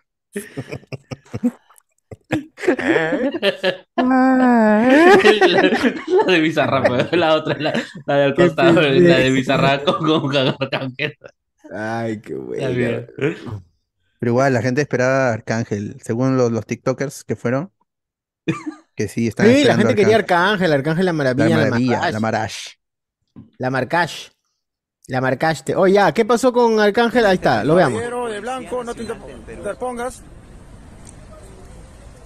la, 3.97 4.87
la 6.25 6.31
de 6.33 6.39
Bizarra, 6.39 6.83
la 7.11 7.33
otra, 7.35 7.57
la, 7.59 7.73
la 8.05 8.15
del 8.17 8.35
costado, 8.35 8.81
la 8.81 8.89
de. 9.17 9.31
Bizarra 9.31 9.83
con, 9.83 10.21
con 10.21 10.37
Arcángel. 10.37 11.15
Ay, 11.73 12.19
qué 12.21 12.35
bueno. 12.35 13.07
Pero 14.19 14.31
igual, 14.31 14.53
la 14.53 14.61
gente 14.61 14.81
esperaba 14.81 15.29
a 15.29 15.33
Arcángel. 15.33 15.97
Según 16.03 16.37
los, 16.37 16.51
los 16.51 16.65
TikTokers 16.65 17.23
que 17.23 17.35
fueron, 17.35 17.71
que 18.95 19.07
sí, 19.07 19.27
están 19.27 19.47
Sí, 19.47 19.51
la 19.53 19.59
esperando 19.59 19.87
gente 19.87 20.01
quería 20.01 20.17
Arcángel. 20.17 20.73
Arcángel, 20.73 21.05
la 21.05 21.13
maravilla, 21.13 21.49
La 21.49 21.55
la, 21.57 21.63
maravilla, 21.69 22.11
la 22.11 22.19
Marash. 22.19 22.67
la 23.57 23.69
Marcash. 23.69 24.27
La 25.07 25.19
marcaste. 25.19 25.75
Oh, 25.75 25.87
ya, 25.87 26.13
¿qué 26.13 26.23
pasó 26.25 26.53
con 26.53 26.79
Arcángel? 26.79 27.25
Ahí 27.25 27.35
está, 27.35 27.63
lo 27.63 27.75
veamos. 27.75 27.99
Caballero 27.99 28.29
de 28.29 28.39
blanco, 28.39 28.83
no 28.83 28.93
te 28.93 29.01
inter- 29.01 29.17
interpongas. 29.57 30.21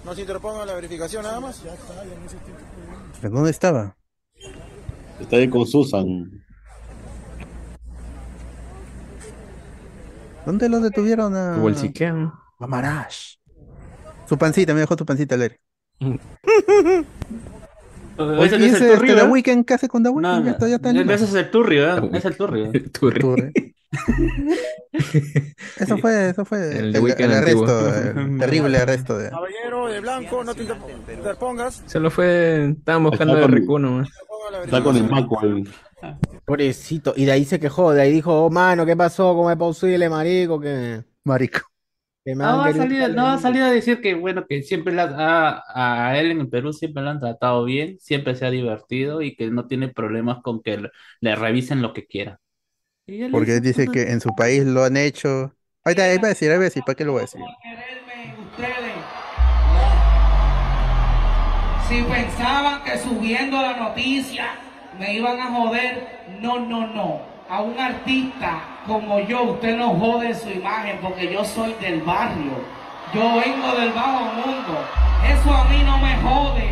No 0.04 0.14
se 0.14 0.20
interponga 0.20 0.64
la 0.66 0.74
verificación 0.74 1.22
nada 1.24 1.40
más. 1.40 1.62
¿Pero 3.20 3.34
dónde 3.34 3.50
estaba? 3.50 3.96
Está 5.18 5.36
ahí 5.36 5.48
con 5.48 5.66
Susan. 5.66 6.30
¿Dónde 10.46 10.68
los 10.68 10.82
detuvieron 10.82 11.34
a 11.36 11.56
Bolsiquean. 11.58 12.32
a 12.60 12.66
Marash? 12.66 13.34
Su 14.28 14.38
pancita, 14.38 14.72
me 14.74 14.80
dejó 14.80 14.96
tu 14.96 15.04
pancita 15.04 15.34
al 15.34 15.42
aire. 15.42 15.60
Oye, 18.18 18.46
Ese 18.46 18.56
¿y 18.58 18.64
es 18.64 18.74
el 18.74 18.82
este, 18.82 18.94
turrio, 18.96 19.14
The 19.16 19.20
¿eh? 19.22 19.24
Weeknd? 19.28 19.64
¿Qué 19.66 19.74
hace 19.74 19.88
con 19.88 20.02
The 20.02 20.08
No, 20.08 20.14
Weeknd? 20.16 20.38
Ya 20.38 20.40
no, 20.44 20.50
está, 20.52 20.68
ya 20.68 20.76
está 20.76 20.90
en 20.90 20.96
Lima. 20.98 21.14
ese 21.14 21.24
es 21.26 21.34
el 21.34 21.50
turrio, 21.50 21.96
¿eh? 21.98 22.10
es 22.14 22.24
el 22.24 22.36
turrio. 22.36 22.72
Turri. 22.92 23.20
Turre. 23.20 23.52
Eso 25.78 25.98
fue, 25.98 26.30
eso 26.30 26.44
fue 26.44 26.70
El 26.78 26.86
el, 26.86 26.92
The 26.92 26.98
el 26.98 27.04
Weeknd 27.04 27.32
arresto, 27.32 27.94
el 27.94 28.38
terrible 28.38 28.78
arresto 28.78 29.18
de... 29.18 29.30
Caballero 29.30 29.88
de 29.88 30.00
blanco, 30.00 30.42
no 30.44 30.54
te 30.54 30.62
inter- 30.62 30.76
interpongas. 31.14 31.82
Solo 31.86 32.10
fue. 32.10 32.70
Estaban 32.70 33.04
buscando. 33.04 33.34
Interponga 33.38 34.06
la 34.52 34.64
Está 34.64 34.82
con 34.82 34.96
el 34.96 35.08
maco 35.08 35.38
ahí. 35.40 35.64
Pobrecito. 36.44 37.12
Y 37.16 37.24
de 37.24 37.32
ahí 37.32 37.44
se 37.44 37.58
quejó, 37.60 37.92
de 37.92 38.02
ahí 38.02 38.12
dijo, 38.12 38.44
oh, 38.44 38.50
mano, 38.50 38.86
¿qué 38.86 38.96
pasó? 38.96 39.34
¿Cómo 39.34 39.50
es 39.50 39.56
posible, 39.56 40.08
marico? 40.08 40.60
Que, 40.60 41.04
Marico. 41.24 41.60
que 42.24 42.34
me 42.34 42.44
No, 42.44 42.62
ha 42.62 42.72
salido, 42.74 43.08
no, 43.08 43.26
ha 43.28 43.38
salido 43.38 43.64
a 43.66 43.70
decir 43.70 44.00
que, 44.02 44.14
bueno, 44.14 44.44
que 44.46 44.62
siempre 44.62 44.92
la, 44.94 45.04
a, 45.74 46.08
a 46.10 46.18
él 46.20 46.30
en 46.32 46.40
el 46.42 46.48
Perú 46.50 46.72
siempre 46.72 47.02
lo 47.02 47.08
han 47.10 47.20
tratado 47.20 47.64
bien, 47.64 47.98
siempre 47.98 48.34
se 48.34 48.44
ha 48.46 48.50
divertido 48.50 49.22
y 49.22 49.34
que 49.36 49.50
no 49.50 49.66
tiene 49.66 49.88
problemas 49.88 50.42
con 50.42 50.62
que 50.62 50.76
le, 50.78 50.90
le 51.20 51.34
revisen 51.36 51.80
lo 51.82 51.94
que 51.94 52.06
quiera. 52.06 52.38
Porque 53.30 53.60
dice, 53.60 53.60
dice 53.60 53.90
"Puta, 53.90 53.92
que 53.92 54.10
en 54.12 54.20
su 54.20 54.34
país 54.34 54.64
lo 54.64 54.84
han 54.84 54.96
hecho... 54.96 55.54
Ahí 55.84 55.92
está, 55.92 56.04
ahí 56.04 56.18
va 56.18 56.26
a 56.28 56.30
decir, 56.30 56.50
ahí 56.50 56.56
va 56.58 56.62
a 56.62 56.64
decir, 56.64 56.82
¿para 56.84 56.96
qué 56.96 57.04
lo 57.04 57.12
voy 57.12 57.20
a 57.20 57.22
decir? 57.22 57.40
ustedes. 58.38 58.96
Si 61.88 62.02
pensaban 62.02 62.82
que 62.84 62.98
subiendo 62.98 63.60
la 63.62 63.76
noticia 63.76 64.58
me 64.98 65.14
iban 65.14 65.38
a 65.40 65.46
joder, 65.46 66.24
no, 66.40 66.58
no, 66.60 66.86
no. 66.86 67.20
A 67.48 67.60
un 67.60 67.78
artista 67.78 68.60
como 68.86 69.20
yo, 69.20 69.42
usted 69.42 69.76
no 69.76 69.90
jode 69.90 70.34
su 70.34 70.50
imagen 70.50 70.98
porque 71.00 71.32
yo 71.32 71.44
soy 71.44 71.74
del 71.80 72.00
barrio. 72.02 72.52
Yo 73.14 73.20
vengo 73.20 73.72
del 73.78 73.92
bajo 73.92 74.24
mundo. 74.34 74.84
Eso 75.24 75.54
a 75.54 75.64
mí 75.64 75.82
no 75.84 75.98
me 75.98 76.16
jode. 76.16 76.70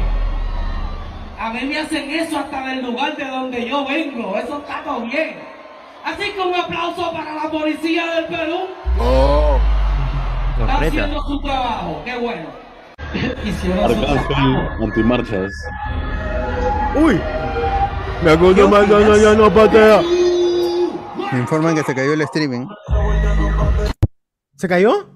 A 1.39 1.51
mí 1.51 1.61
me 1.65 1.79
hacen 1.79 2.11
eso 2.11 2.39
hasta 2.39 2.67
del 2.67 2.83
lugar 2.83 3.17
de 3.17 3.25
donde 3.25 3.69
yo 3.69 3.85
vengo. 3.85 4.37
Eso 4.37 4.59
está 4.59 4.83
todo 4.83 5.01
bien. 5.01 5.37
Así 6.05 6.31
que 6.33 6.41
un 6.41 6.55
aplauso 6.55 7.13
para 7.13 7.35
la 7.35 7.51
policía 7.51 8.07
del 8.15 8.25
Perú. 8.27 8.59
Oh. 8.99 9.59
Está 10.61 10.79
haciendo 10.79 11.21
su 11.23 11.41
trabajo. 11.41 12.03
Qué 12.05 12.17
bueno. 12.17 12.47
Hicieron 13.45 13.95
su 13.95 14.13
Arcángel 14.13 14.69
antimarchas. 14.83 15.53
Uy. 16.97 17.21
Me 18.25 18.31
acuerdo 18.31 18.69
más 18.71 18.89
no, 18.89 19.17
ya 19.19 19.35
no 19.35 19.53
patea. 19.53 20.01
Me 21.33 21.41
informan 21.41 21.75
que 21.75 21.83
se 21.83 21.95
cayó 21.95 22.15
el 22.15 22.23
streaming. 22.23 22.67
¿Se 24.57 24.67
cayó? 24.67 25.11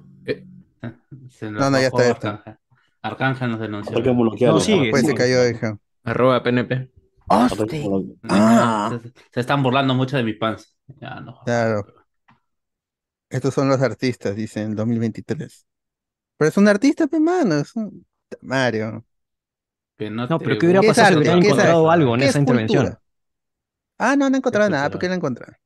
Se 1.31 1.50
No, 1.50 1.71
no, 1.71 1.81
ya 1.81 1.87
está, 1.87 2.05
ya 2.05 2.11
está. 2.11 2.31
Arcángel. 2.31 2.59
Arcángel 3.00 3.50
nos 3.50 3.61
denunció. 3.61 4.53
No, 4.53 4.61
sigue. 4.61 4.91
Pues 4.91 5.07
se 5.07 5.15
cayó, 5.15 5.43
dije. 5.45 5.75
Arroba 6.05 6.43
PNP. 6.43 6.91
Ah. 7.31 7.49
Se, 9.03 9.12
se 9.33 9.41
están 9.41 9.62
burlando 9.62 9.95
mucho 9.95 10.19
de 10.19 10.25
mi 10.25 10.35
pans. 10.35 10.77
Ya 11.00 11.21
no. 11.21 11.41
Claro. 11.45 11.87
Estos 13.31 13.55
son 13.55 13.69
los 13.69 13.81
artistas, 13.81 14.37
dicen, 14.37 14.75
2023. 14.75 15.67
Pero 16.37 16.49
es 16.49 16.57
un 16.57 16.69
artista, 16.69 17.07
pues, 17.07 17.23
mano. 17.23 17.57
Es 17.57 17.75
un... 17.75 18.07
Mario. 18.43 19.05
Que 19.99 20.11
no, 20.11 20.26
No, 20.26 20.38
te 20.38 20.45
pero 20.45 20.59
¿qué 20.59 20.67
hubiera 20.67 20.81
¿Qué 20.81 20.87
es 20.88 20.97
pasado 20.97 21.09
si 21.14 21.19
hubieran 21.19 21.40
¿Qué 21.40 21.47
es 21.49 21.52
encontrado 21.52 21.90
algo 21.90 22.14
en 22.14 22.21
¿Qué 22.21 22.25
es 22.26 22.31
esa 22.31 22.38
intervención? 22.38 22.85
cultura? 22.85 23.02
Ah, 23.99 24.17
no, 24.17 24.31
no 24.31 24.37
he 24.37 24.38
encontrado 24.38 24.71
nada. 24.71 24.90
¿Por 24.90 25.00
qué 25.00 25.09
lo 25.09 25.14
encontraron? 25.14 25.57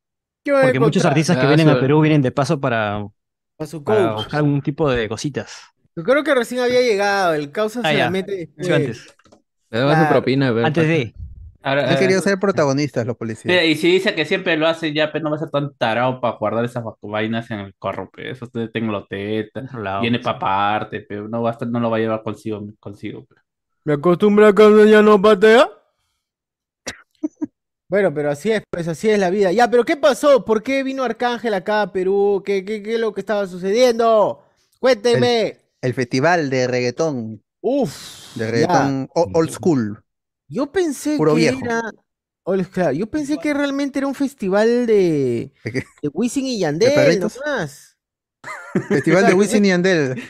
¿Qué 0.45 0.53
van 0.53 0.63
a 0.63 0.65
Porque 0.65 0.81
muchos 0.81 1.05
artistas 1.05 1.37
que 1.37 1.43
Ah, 1.45 1.49
vienen 1.49 1.69
a. 1.69 1.81
Perú 1.81 2.01
vienen 2.01 2.23
de 2.23 2.33
paso 2.33 2.61
para, 2.61 2.97
A 2.97 3.67
su 3.67 3.85
para 3.85 4.07
coach. 4.07 4.17
buscar 4.17 4.39
algún 4.39 4.63
tipo 4.63 4.91
de 4.91 5.09
cositas. 5.09 5.53
Yo 5.95 6.03
creo 6.03 6.25
que 6.25 6.35
recién 6.35 6.61
había 6.63 6.81
llegado. 6.81 7.35
El 7.35 7.53
causa 7.53 7.81
Ah, 7.85 7.91
se 7.91 7.99
la 7.99 8.11
mete 8.11 8.51
antes. 8.59 9.07
Le 9.71 9.79
daba 9.79 9.93
Claro. 9.93 10.07
su 10.07 10.13
propina, 10.13 10.55
pe, 10.55 10.65
Antes 10.65 10.89
de. 10.89 11.15
Ahora, 11.65 11.89
Han 11.89 11.95
eh, 11.95 11.99
querido 11.99 12.21
ser 12.23 12.41
protagonistas 12.41 13.07
los 13.07 13.17
policías. 13.17 13.65
y 13.65 13.77
si 13.77 13.93
dice 13.93 14.15
que 14.17 14.25
siempre 14.25 14.57
lo 14.57 14.67
hacen 14.67 14.93
ya, 14.95 15.13
pero 15.13 15.23
no 15.25 15.31
va 15.31 15.37
a 15.37 15.39
ser 15.39 15.51
tan 15.51 15.73
tarado 15.77 16.21
para 16.21 16.37
guardar 16.37 16.65
esas 16.65 16.83
vainas 17.03 17.51
en 17.53 17.61
el 17.61 17.75
carro, 17.81 18.11
pe. 18.11 18.31
Eso 18.31 18.47
usted 18.47 18.71
tengo 18.73 18.91
lo 18.91 19.07
teta, 19.07 19.63
viene 20.01 20.19
para 20.19 20.39
parte, 20.41 21.01
pero 21.09 21.29
no 21.29 21.41
va 21.43 21.51
a 21.51 21.53
estar, 21.53 21.69
no 21.69 21.79
lo 21.79 21.89
va 21.91 21.99
a 21.99 22.01
llevar 22.01 22.23
consigo, 22.25 22.67
consigo. 22.81 23.25
pe. 23.27 23.37
Me 23.85 23.95
acostumbro 23.95 24.47
a 24.47 24.55
cuando 24.55 24.85
ya 24.85 25.03
no 25.03 25.21
patea. 25.21 25.69
Bueno, 27.89 28.15
pero 28.15 28.31
así 28.31 28.51
es, 28.51 28.63
pues 28.71 28.89
así 28.89 29.11
es 29.11 29.19
la 29.19 29.29
vida. 29.29 29.53
Ya, 29.53 29.71
pero 29.71 29.85
¿qué 29.85 29.99
pasó? 29.99 30.47
¿Por 30.47 30.63
qué 30.63 30.83
vino 30.83 31.05
Arcángel 31.05 31.53
acá 31.53 31.83
a 31.83 31.93
Perú? 31.93 32.43
¿Qué, 32.43 32.65
qué, 32.65 32.83
qué 32.83 32.95
es 32.95 32.99
lo 33.01 33.13
que 33.13 33.21
estaba 33.21 33.47
sucediendo? 33.47 34.43
Cuénteme. 34.81 35.59
El 35.83 35.93
festival 35.93 36.49
de 36.49 36.69
reggaetón. 36.69 37.43
Uf. 37.61 38.35
De 38.35 38.51
reggaetón 38.51 39.11
old 39.13 39.51
school. 39.51 40.03
Yo 40.49 40.73
pensé 40.73 41.19
Puro 41.19 41.35
que 41.35 41.41
viejo. 41.41 41.61
era. 41.63 41.83
Claro, 42.73 42.93
yo 42.93 43.07
pensé 43.09 43.37
que 43.37 43.53
realmente 43.55 43.99
era 43.99 44.09
un 44.09 44.15
festival 44.15 44.87
de, 44.87 45.53
¿De 45.63 46.09
Wisin 46.13 46.47
y 46.47 46.59
Yandel, 46.59 47.21
nomás. 47.21 47.99
Festival 48.89 49.27
de 49.27 49.35
Wisin 49.35 49.65
y 49.65 49.69
Yandel. 49.69 50.23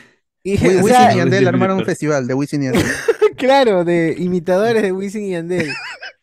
Y, 0.43 0.51
Wisin 0.53 0.83
sea, 0.83 1.13
y 1.13 1.17
Yandel 1.17 1.47
armaron 1.47 1.79
un 1.79 1.85
festival 1.85 2.27
de 2.27 2.33
Wisin 2.33 2.61
y 2.61 2.65
Yandel. 2.65 2.85
claro, 3.47 3.83
de 3.83 4.15
imitadores 4.17 4.81
de 4.83 4.91
Wisin 4.91 5.23
y 5.25 5.31
Yandel. 5.31 5.73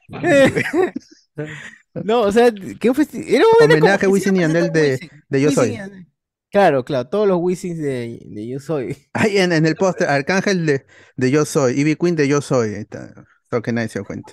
no, 1.94 2.22
o 2.22 2.32
sea, 2.32 2.46
un 2.46 2.94
festi- 2.94 3.24
era 3.28 3.44
un- 3.44 3.70
Homenaje 3.70 4.06
a 4.06 4.08
Wisin 4.08 4.36
y 4.36 4.40
fue 4.44 4.48
de, 4.70 4.92
Wisin, 4.92 5.10
de 5.28 5.40
Yo 5.40 5.48
Wisin 5.48 5.54
Soy. 5.54 6.06
Claro, 6.50 6.84
claro, 6.84 7.08
todos 7.08 7.28
los 7.28 7.38
Wisins 7.40 7.78
de, 7.78 8.20
de 8.24 8.48
Yo 8.48 8.58
Soy. 8.58 8.96
Ay, 9.12 9.38
en, 9.38 9.52
en 9.52 9.66
el 9.66 9.76
póster, 9.76 10.08
Arcángel 10.08 10.66
de, 10.66 10.86
de 11.16 11.30
Yo 11.30 11.44
Soy, 11.44 11.78
Ivy 11.78 11.96
Queen 11.96 12.16
de 12.16 12.26
Yo 12.26 12.40
Soy. 12.40 12.74
Ahí 12.74 12.80
está. 12.82 13.12
Que 13.62 13.72
nadie 13.72 13.88
se 13.88 14.02
cuenta. 14.02 14.32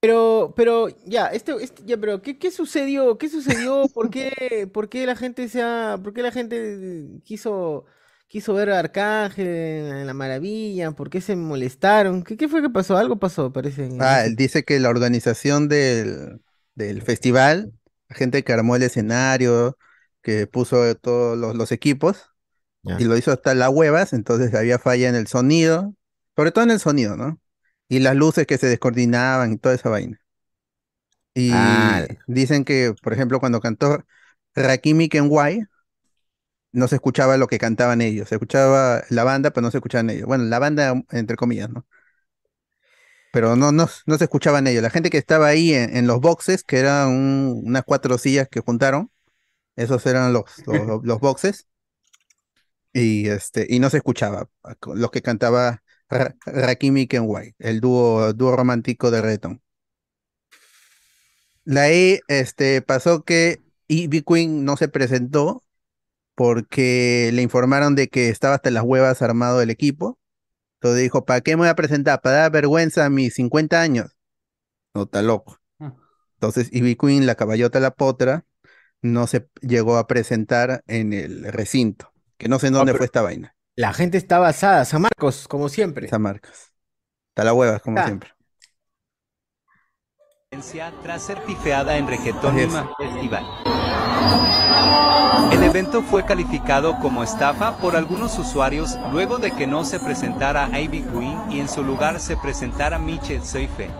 Pero, 0.00 0.54
pero, 0.56 0.88
ya, 1.06 1.26
este, 1.28 1.52
este- 1.62 1.82
ya, 1.84 1.96
pero, 1.96 2.22
¿qué, 2.22 2.38
qué 2.38 2.50
sucedió? 2.52 3.18
¿Qué 3.18 3.28
sucedió? 3.28 3.88
¿Por 3.92 4.10
qué, 4.10 4.68
por 4.72 4.88
qué 4.88 5.04
la 5.06 5.16
gente 5.16 5.48
se 5.48 5.60
ha, 5.62 5.98
por 6.02 6.12
qué 6.14 6.22
la 6.22 6.30
gente 6.30 7.20
quiso, 7.24 7.84
quiso 8.28 8.54
ver 8.54 8.70
a 8.70 8.78
Arcángel 8.78 9.46
en 9.48 10.06
la 10.06 10.14
maravilla? 10.14 10.92
¿Por 10.92 11.10
qué 11.10 11.20
se 11.20 11.36
molestaron? 11.36 12.22
¿Qué, 12.22 12.36
qué 12.36 12.48
fue 12.48 12.62
que 12.62 12.70
pasó? 12.70 12.96
Algo 12.96 13.18
pasó, 13.18 13.52
parece. 13.52 13.88
Ah, 13.98 14.24
él 14.24 14.36
dice 14.36 14.64
que 14.64 14.78
la 14.78 14.90
organización 14.90 15.68
del, 15.68 16.40
del 16.74 17.02
festival, 17.02 17.72
la 18.08 18.16
gente 18.16 18.44
que 18.44 18.52
armó 18.52 18.76
el 18.76 18.82
escenario, 18.84 19.76
que 20.22 20.46
puso 20.46 20.94
todos 20.96 21.36
los, 21.36 21.56
los 21.56 21.72
equipos, 21.72 22.30
Ya. 22.84 22.98
y 22.98 23.04
lo 23.04 23.16
hizo 23.16 23.32
hasta 23.32 23.54
las 23.54 23.70
huevas, 23.70 24.12
entonces 24.12 24.54
había 24.54 24.78
falla 24.78 25.08
en 25.08 25.14
el 25.16 25.26
sonido, 25.28 25.94
sobre 26.36 26.52
todo 26.52 26.64
en 26.64 26.72
el 26.72 26.80
sonido, 26.80 27.16
¿no? 27.16 27.40
Y 27.88 28.00
las 28.00 28.16
luces 28.16 28.46
que 28.46 28.58
se 28.58 28.68
descoordinaban 28.68 29.52
y 29.54 29.58
toda 29.58 29.74
esa 29.76 29.90
vaina. 29.90 30.20
Y 31.34 31.52
Ah. 31.52 32.06
dicen 32.26 32.64
que, 32.64 32.94
por 33.02 33.12
ejemplo, 33.12 33.38
cuando 33.40 33.60
cantó 33.60 34.04
Rakimi 34.54 35.08
Kenway, 35.08 35.62
no 36.78 36.88
se 36.88 36.96
escuchaba 36.96 37.36
lo 37.38 37.46
que 37.48 37.58
cantaban 37.58 38.00
ellos, 38.02 38.28
se 38.28 38.36
escuchaba 38.36 39.04
la 39.10 39.24
banda, 39.24 39.50
pero 39.52 39.62
no 39.66 39.70
se 39.70 39.78
escuchaban 39.78 40.10
ellos. 40.10 40.26
Bueno, 40.26 40.44
la 40.44 40.58
banda, 40.58 40.94
entre 41.12 41.36
comillas, 41.36 41.70
¿no? 41.70 41.86
Pero 43.30 43.56
no, 43.56 43.72
no, 43.72 43.86
no 44.06 44.18
se 44.18 44.24
escuchaban 44.24 44.66
ellos. 44.66 44.82
La 44.82 44.90
gente 44.90 45.10
que 45.10 45.18
estaba 45.18 45.46
ahí 45.48 45.74
en, 45.74 45.96
en 45.96 46.06
los 46.06 46.20
boxes, 46.20 46.64
que 46.64 46.78
eran 46.78 47.08
un- 47.10 47.62
unas 47.66 47.84
cuatro 47.84 48.16
sillas 48.18 48.48
que 48.48 48.60
juntaron, 48.60 49.10
esos 49.76 50.06
eran 50.06 50.32
los, 50.34 50.62
los, 50.66 51.04
los 51.04 51.20
boxes, 51.20 51.68
y, 52.92 53.28
este, 53.28 53.66
y 53.68 53.80
no 53.80 53.90
se 53.90 53.98
escuchaba 53.98 54.48
los 54.94 55.10
que 55.10 55.22
cantaba 55.22 55.82
Ra- 56.08 56.36
Rakimi 56.46 57.06
Kenway, 57.06 57.54
el 57.58 57.80
dúo, 57.80 58.32
dúo 58.32 58.56
romántico 58.56 59.10
de 59.10 59.20
reggaetón. 59.22 59.62
La 61.64 61.90
E, 61.90 62.20
este, 62.28 62.82
pasó 62.82 63.24
que 63.24 63.62
Ivy 63.88 64.22
Queen 64.22 64.64
no 64.64 64.76
se 64.76 64.88
presentó 64.88 65.62
porque 66.38 67.30
le 67.34 67.42
informaron 67.42 67.96
de 67.96 68.06
que 68.06 68.28
estaba 68.28 68.54
hasta 68.54 68.70
las 68.70 68.84
huevas 68.84 69.22
armado 69.22 69.60
el 69.60 69.70
equipo. 69.70 70.20
Entonces 70.80 71.02
dijo, 71.02 71.24
¿para 71.24 71.40
qué 71.40 71.56
me 71.56 71.62
voy 71.62 71.68
a 71.68 71.74
presentar? 71.74 72.20
¿Para 72.20 72.36
dar 72.36 72.52
vergüenza 72.52 73.04
a 73.04 73.10
mis 73.10 73.34
50 73.34 73.80
años? 73.80 74.16
No, 74.94 75.02
está 75.02 75.20
loco. 75.20 75.58
Ah. 75.80 75.94
Entonces 76.34 76.68
Ivy 76.72 76.94
Queen, 76.94 77.26
la 77.26 77.34
caballota 77.34 77.80
la 77.80 77.90
potra, 77.90 78.46
no 79.02 79.26
se 79.26 79.48
llegó 79.62 79.96
a 79.96 80.06
presentar 80.06 80.84
en 80.86 81.12
el 81.12 81.42
recinto, 81.52 82.12
que 82.36 82.48
no 82.48 82.60
sé 82.60 82.68
en 82.68 82.74
dónde 82.74 82.92
pero- 82.92 82.98
fue 82.98 83.06
esta 83.06 83.22
vaina, 83.22 83.56
La 83.74 83.92
gente 83.92 84.16
está 84.16 84.38
basada, 84.38 84.84
San 84.84 85.02
Marcos, 85.02 85.48
como 85.48 85.68
siempre. 85.68 86.06
esas 86.06 86.20
marcas. 86.20 86.72
Está 87.30 87.42
la 87.42 87.52
huevas, 87.52 87.82
como 87.82 87.98
Ah. 87.98 88.06
siempre. 88.06 88.30
Tras 91.02 91.22
ser 91.22 91.42
pifeada 91.42 91.98
en 91.98 92.06
Reggaeton 92.08 92.56
Festival. 92.96 93.44
El 95.52 95.62
evento 95.62 96.02
fue 96.02 96.24
calificado 96.24 96.98
como 97.00 97.22
estafa 97.22 97.76
por 97.76 97.94
algunos 97.94 98.38
usuarios 98.38 98.98
luego 99.12 99.36
de 99.36 99.50
que 99.50 99.66
no 99.66 99.84
se 99.84 100.00
presentara 100.00 100.68
Ivy 100.80 101.02
Queen 101.02 101.52
y 101.52 101.60
en 101.60 101.68
su 101.68 101.84
lugar 101.84 102.18
se 102.18 102.36
presentara 102.38 102.98
Michelle 102.98 103.44
Seife. 103.44 103.90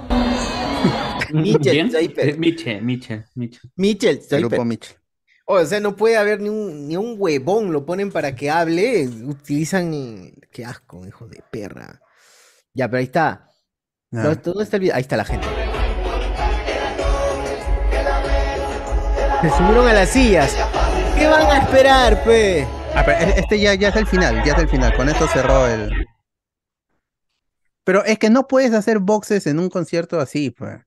Mitchell 1.34 1.60
¿Quién? 1.60 1.90
Seifer. 1.90 2.28
Eh, 2.30 2.36
Miche, 2.38 2.80
Miche, 2.80 3.24
Miche. 3.34 3.60
Mitchell, 3.76 4.16
El 4.16 4.22
Seifer. 4.22 4.48
grupo 4.48 4.64
Mitchell. 4.64 4.96
O 5.44 5.64
sea, 5.64 5.80
no 5.80 5.96
puede 5.96 6.16
haber 6.16 6.40
ni 6.40 6.48
un, 6.48 6.88
ni 6.88 6.96
un 6.96 7.16
huevón, 7.18 7.72
lo 7.72 7.84
ponen 7.84 8.10
para 8.10 8.34
que 8.34 8.50
hable, 8.50 9.06
utilizan... 9.06 10.32
Qué 10.50 10.64
asco, 10.64 11.06
hijo 11.06 11.26
de 11.26 11.42
perra. 11.50 12.00
Ya, 12.74 12.88
pero 12.88 12.98
ahí 12.98 13.04
está. 13.04 13.50
Ah. 14.12 14.22
¿Dónde 14.22 14.40
dónde 14.42 14.64
está 14.64 14.76
el 14.76 14.80
video? 14.80 14.94
Ahí 14.96 15.02
está 15.02 15.16
la 15.16 15.24
gente. 15.24 15.67
Se 19.42 19.50
subieron 19.50 19.86
a 19.86 19.92
las 19.92 20.08
sillas. 20.10 20.56
¿Qué 21.16 21.26
van 21.28 21.46
a 21.46 21.58
esperar, 21.58 22.22
pe? 22.24 22.66
Ah, 22.94 23.02
pero 23.04 23.18
e- 23.18 23.38
este 23.38 23.60
ya, 23.60 23.74
ya 23.74 23.88
es 23.88 23.96
el 23.96 24.06
final, 24.06 24.42
ya 24.44 24.52
es 24.54 24.58
el 24.58 24.68
final. 24.68 24.94
Con 24.96 25.08
esto 25.08 25.26
cerró 25.28 25.66
el. 25.66 25.90
Pero 27.84 28.04
es 28.04 28.18
que 28.18 28.30
no 28.30 28.46
puedes 28.48 28.72
hacer 28.74 28.98
boxes 28.98 29.46
en 29.46 29.58
un 29.58 29.68
concierto 29.70 30.20
así, 30.20 30.50
pues. 30.50 30.80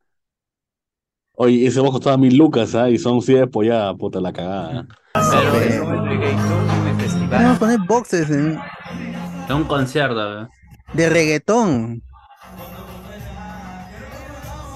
Oye, 1.35 1.65
ese 1.65 1.79
box 1.79 1.93
costaba 1.93 2.17
mil 2.17 2.35
lucas, 2.37 2.75
¿ah? 2.75 2.89
Y 2.89 2.97
son 2.97 3.21
100 3.21 3.49
polladas, 3.49 3.95
puta 3.97 4.19
la 4.19 4.33
cagada. 4.33 4.85
Lima 5.15 5.87
Vamos 7.29 7.55
a 7.55 7.59
poner 7.59 7.79
boxes 7.87 8.29
en- 8.29 8.59
Es 9.45 9.51
un 9.51 9.63
concierto, 9.63 10.41
¿eh? 10.43 10.47
de 10.93 11.09
reggaetón. 11.09 12.03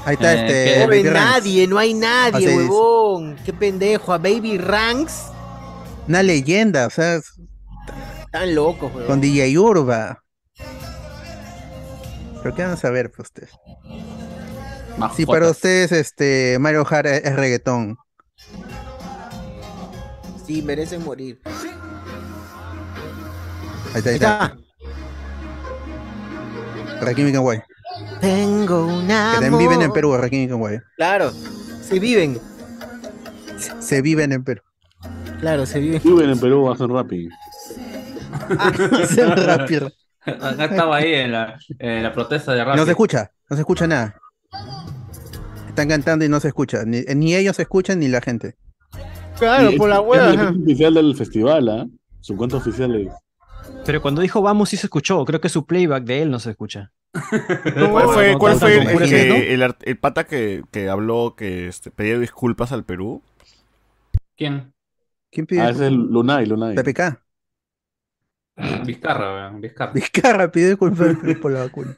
Ahí 0.05 0.13
está 0.13 0.33
Eh, 0.33 0.39
este. 0.47 0.79
ve 0.79 0.85
Baby 1.01 1.09
Ranks. 1.09 1.31
nadie, 1.31 1.67
no 1.67 1.77
hay 1.79 1.93
nadie, 1.93 2.47
Así 2.47 2.55
huevón. 2.57 3.35
Qué 3.43 3.51
pendejo. 3.53 4.13
A 4.13 4.17
Baby 4.19 4.57
Ranks. 4.57 5.23
Una 6.07 6.21
leyenda, 6.23 6.85
o 6.87 6.89
sea, 6.91 7.15
es- 7.15 7.33
Están 8.25 8.53
locos, 8.55 8.91
huevón. 8.93 9.07
con 9.07 9.21
DJ 9.21 9.57
Urba. 9.57 10.21
Pero 12.43 12.55
qué 12.55 12.61
van 12.61 12.71
a 12.73 12.77
saber, 12.77 13.11
pues 13.11 13.29
ustedes. 13.29 13.49
Sí, 15.15 15.25
para 15.25 15.49
ustedes, 15.49 15.91
este, 15.91 16.57
Mario 16.59 16.85
Hart 16.89 17.07
es, 17.07 17.25
es 17.25 17.35
reggaetón. 17.35 17.97
Sí, 20.45 20.61
merecen 20.61 21.03
morir. 21.03 21.41
Ahí 23.93 23.97
está, 23.99 24.09
ahí 24.09 24.15
está. 24.15 24.55
Rakim 27.01 27.27
y 27.27 27.31
Kenway. 27.31 27.61
Tengo 28.21 28.85
un 28.87 29.07
Que 29.07 29.13
también 29.13 29.57
viven 29.57 29.81
en 29.81 29.91
Perú, 29.91 30.15
Rakim 30.17 30.43
y 30.43 30.47
Kenway. 30.47 30.79
Claro, 30.97 31.31
se 31.81 31.99
viven. 31.99 32.39
Se 33.79 34.01
viven 34.01 34.31
en 34.31 34.43
Perú. 34.43 34.61
Claro, 35.39 35.65
se 35.65 35.79
viven. 35.79 36.01
Viven 36.03 36.29
en 36.31 36.39
Perú, 36.39 36.71
hacen 36.71 36.89
rápido. 36.89 37.29
Hacen 38.59 39.31
rápido. 39.37 39.91
Acá 40.25 40.65
estaba 40.65 40.97
ahí 40.97 41.13
en 41.13 41.31
la, 41.31 41.59
en 41.79 42.03
la 42.03 42.11
protesta 42.11 42.53
de 42.53 42.63
Rappi. 42.63 42.77
No 42.79 42.85
se 42.85 42.91
escucha, 42.91 43.31
no 43.49 43.55
se 43.55 43.61
escucha 43.61 43.85
nada. 43.85 44.19
Están 45.69 45.87
cantando 45.87 46.25
y 46.25 46.29
no 46.29 46.39
se 46.39 46.47
escucha. 46.47 46.83
Ni, 46.85 47.01
ni 47.01 47.35
ellos 47.35 47.57
se 47.57 47.63
escuchan 47.63 47.99
ni 47.99 48.07
la 48.07 48.21
gente. 48.21 48.55
Claro, 49.37 49.71
Y 49.71 49.77
por 49.77 49.89
la 49.89 50.01
hueva. 50.01 50.29
Es 50.33 50.39
el 50.39 50.61
oficial 50.63 50.93
del 50.93 51.15
festival, 51.15 51.69
¿ah? 51.69 51.85
Su 52.21 52.35
cuenta 52.35 52.57
oficial 52.57 52.95
es. 52.95 53.13
Pero 53.85 54.01
cuando 54.01 54.21
dijo 54.21 54.41
vamos 54.41 54.69
sí 54.69 54.77
se 54.77 54.87
escuchó. 54.87 55.23
Creo 55.25 55.41
que 55.41 55.49
su 55.49 55.65
playback 55.65 56.05
de 56.05 56.23
él 56.23 56.31
no 56.31 56.39
se 56.39 56.51
escucha. 56.51 56.91
¿Cuál 57.91 58.09
fue, 58.09 58.37
cuál 58.37 58.57
el, 58.63 59.97
pata 59.97 60.25
que, 60.25 60.63
que 60.71 60.89
habló 60.89 61.35
que 61.35 61.67
este, 61.67 61.91
pedía 61.91 62.19
disculpas 62.19 62.71
al 62.71 62.83
Perú? 62.83 63.23
¿Quién? 64.35 64.73
¿Quién 65.31 65.45
pide? 65.45 65.61
Ah, 65.61 65.69
es 65.69 65.79
el 65.79 65.95
Lunay, 65.95 66.45
Lunay. 66.45 66.75
PPK. 66.75 67.21
Vizcarra, 68.85 69.49
Vizcarra. 69.51 69.93
Vizcarra 69.93 70.51
pidió 70.51 70.69
disculpas 70.69 71.09
al 71.09 71.17
Perú 71.17 71.39
por 71.39 71.51
la 71.51 71.59
vacuna. 71.61 71.97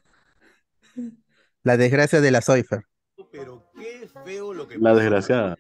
La 1.64 1.78
desgracia 1.78 2.22
de 2.22 2.32
la 2.32 2.42
Soifer. 2.42 2.84
Pero 3.32 3.70
qué 3.78 4.08
feo 4.26 4.54
lo 4.54 4.68
que 4.68 4.76
La 4.78 4.92
pasa 4.92 5.02
desgraciada. 5.02 5.58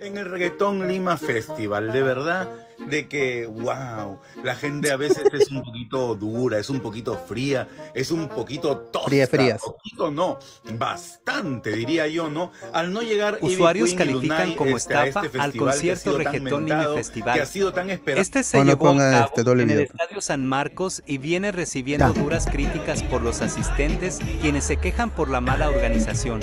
En 0.00 0.16
el 0.16 0.24
Reggaetón 0.30 0.88
Lima 0.88 1.16
Festival, 1.16 1.92
de 1.92 2.02
verdad, 2.02 2.48
de 2.78 3.06
que, 3.06 3.46
wow, 3.46 4.18
la 4.42 4.54
gente 4.54 4.90
a 4.90 4.96
veces 4.96 5.24
es 5.32 5.50
un 5.50 5.62
poquito 5.62 6.14
dura, 6.14 6.58
es 6.58 6.70
un 6.70 6.80
poquito 6.80 7.16
fría, 7.16 7.68
es 7.94 8.10
un 8.10 8.28
poquito 8.28 8.78
tosca. 8.78 9.08
Fría, 9.08 9.26
frías. 9.26 9.60
Poquito 9.60 10.10
no, 10.10 10.38
bastante 10.78 11.72
diría 11.72 12.08
yo, 12.08 12.30
¿no? 12.30 12.50
Al 12.72 12.92
no 12.92 13.02
llegar 13.02 13.38
Usuarios 13.42 13.92
califican 13.92 14.38
Lunay, 14.38 14.56
como 14.56 14.76
este, 14.76 14.94
a 14.94 15.06
estafa 15.06 15.26
este 15.26 15.38
al 15.38 15.54
concierto 15.54 16.16
Reggaetón 16.16 16.64
Lima 16.64 16.94
Festival. 16.94 17.34
Que 17.34 17.42
ha 17.42 17.46
sido 17.46 17.72
tan 17.72 17.90
esperado. 17.90 18.22
Este 18.22 18.42
se 18.42 18.58
O 18.58 18.64
no 18.64 18.70
llevó 18.70 18.90
a 18.98 19.24
este 19.24 19.42
doble 19.42 19.64
en 19.64 19.70
el. 19.70 19.80
Estadio 19.80 20.20
San 20.22 20.46
Marcos 20.46 21.02
y 21.06 21.18
viene 21.18 21.52
recibiendo 21.52 22.12
duras 22.12 22.46
críticas 22.46 23.02
por 23.02 23.20
los 23.20 23.42
asistentes, 23.42 24.18
quienes 24.40 24.64
se 24.64 24.78
quejan 24.78 25.10
por 25.10 25.28
la 25.28 25.40
mala 25.40 25.68
organización. 25.68 26.40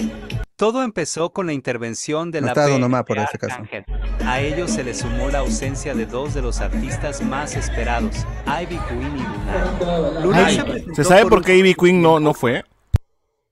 Todo 0.58 0.82
empezó 0.82 1.30
con 1.30 1.46
la 1.46 1.54
intervención 1.54 2.32
de 2.32 2.42
No 2.42 2.48
la 2.48 2.54
está 2.54 2.64
Don 2.64 2.78
PNP 2.78 2.86
Omar 2.88 3.06
por 3.06 3.20
ese 3.20 3.38
caso. 3.38 3.62
A 4.26 4.42
ello 4.42 4.68
se 4.68 4.84
le 4.84 4.96
sumó 4.96 5.30
la 5.30 5.40
ausencia 5.40 5.94
de 5.94 6.08
dos 6.08 6.34
de 6.34 6.42
los 6.42 6.62
artistas 6.62 7.22
más 7.22 7.56
esperados, 7.56 8.26
Ivy 8.48 8.80
Queen 8.90 9.18
y 9.18 10.24
Lunay. 10.24 10.24
Lunay 10.24 10.56
se 10.56 10.64
presentó 10.64 10.96
¿Se 10.96 11.04
sabe 11.04 11.22
por 11.22 11.30
por 11.30 11.46
qué 11.46 11.58
Ivy 11.58 11.76
Queen 11.76 12.02
no, 12.02 12.20
no 12.20 12.34
fue? 12.34 12.64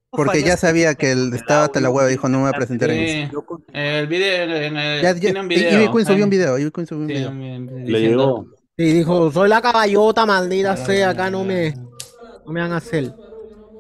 Porque 0.10 0.42
ya 0.42 0.58
sabía 0.58 0.96
que 0.96 1.12
él 1.12 1.32
estaba 1.36 1.66
hasta 1.66 1.80
la 1.80 1.92
hueva, 1.92 2.10
dijo 2.10 2.28
no 2.28 2.40
me 2.40 2.46
voy 2.46 2.54
a 2.56 2.58
presentar 2.58 2.90
en 2.90 3.08
Sí, 3.08 3.30
eso. 3.30 3.62
el 3.72 4.08
video, 4.08 4.56
en 4.56 4.76
el, 4.76 5.02
Ya, 5.04 5.14
ya, 5.14 5.20
tiene 5.20 5.42
un 5.42 5.48
video. 5.48 5.80
Ivy 5.80 5.92
Queen 5.92 6.06
subió 6.08 6.24
un 6.24 6.30
video, 6.32 6.58
Ivy 6.58 6.72
Queen 6.72 6.88
subió 6.88 7.02
un 7.02 7.08
video. 7.08 7.32
Le 7.86 8.00
llegó. 8.02 8.48
Y 8.78 8.94
dijo, 8.94 9.32
soy 9.32 9.48
la 9.48 9.62
caballota, 9.62 10.26
maldita 10.26 10.76
sea, 10.76 11.12
acá 11.12 11.30
no 11.30 11.44
me, 11.44 11.72
no 12.48 12.52
me 12.52 12.62
van 12.62 12.72
a 12.72 12.78
hacer. 12.78 13.14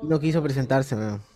No 0.03 0.19
quiso 0.19 0.43
presentarse, 0.43 0.95
weón. 0.95 1.34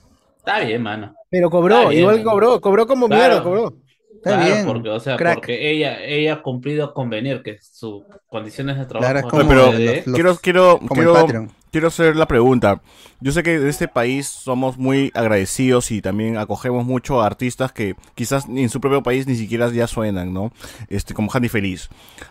Está 0.49 0.65
bien, 0.65 0.81
mano. 0.81 1.15
Pero 1.29 1.49
cobró, 1.49 1.89
bien. 1.89 2.01
igual 2.01 2.17
que 2.17 2.23
cobró, 2.23 2.59
cobró 2.61 2.87
como 2.87 3.07
Claro. 3.07 3.21
mierda, 3.23 3.43
cobró. 3.43 3.73
Está 4.15 4.31
Claro, 4.35 4.45
bien, 4.53 4.65
porque, 4.65 4.89
o 4.89 4.99
sea, 4.99 5.15
crack. 5.15 5.35
porque 5.35 5.71
ella, 5.71 6.03
ella 6.03 6.33
ha 6.33 6.41
cumplido 6.41 6.93
con 6.93 7.09
venir, 7.09 7.41
que 7.43 7.57
sus 7.61 8.03
condiciones 8.27 8.77
de 8.77 8.85
trabajo. 8.85 9.11
Claro, 9.13 9.27
es 9.27 9.31
como 9.31 9.47
pero 9.47 9.65
los- 9.71 9.79
los- 10.07 10.15
quiero, 10.15 10.35
quiero, 10.41 10.77
como 10.79 11.01
el 11.01 11.07
quiero, 11.07 11.13
Patreon. 11.13 11.51
Quiero 11.71 11.87
hacer 11.87 12.15
la 12.15 12.27
pregunta. 12.27 12.81
Yo 13.21 13.31
sé 13.33 13.43
que 13.43 13.55
en 13.55 13.67
este 13.67 13.87
país 13.87 14.27
somos 14.27 14.77
muy 14.77 15.11
agradecidos 15.13 15.91
y 15.91 16.01
también 16.01 16.37
acogemos 16.37 16.85
mucho 16.85 17.21
a 17.21 17.25
artistas 17.25 17.71
que 17.73 17.95
quizás 18.15 18.45
en 18.47 18.69
su 18.69 18.79
propio 18.79 19.03
país 19.03 19.27
ni 19.27 19.35
siquiera 19.35 19.69
ya 19.69 19.87
suenan, 19.87 20.33
¿no? 20.33 20.51
Este, 20.87 21.13
como 21.13 21.29
Handy 21.33 21.49
Feliz. 21.49 21.89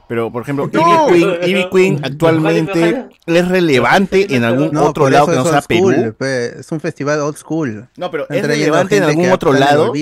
Pero, 0.09 0.33
por 0.33 0.43
ejemplo, 0.43 0.71
No. 0.73 1.09
Ivy 1.15 1.21
Queen, 1.21 1.51
Ivy 1.51 1.69
Queen 1.71 2.01
actualmente 2.03 3.07
es 3.27 3.49
relevante 3.49 4.35
en 4.35 4.45
algún 4.45 4.71
No, 4.73 4.87
otro 4.87 5.11
lado 5.11 5.27
que 5.27 5.37
no 5.37 5.43
es 5.43 5.49
sea 5.51 5.61
school, 5.63 5.95
Perú. 5.95 6.15
pe, 6.19 6.61
es 6.61 6.73
un 6.73 6.81
festival 6.81 7.21
old 7.21 7.37
school. 7.37 7.89
No, 7.97 8.11
pero 8.11 8.29
es 8.31 8.47
relevante 8.47 8.97
en 8.97 9.03
algún 9.05 9.31
otro 9.31 9.53
lado. 9.53 9.93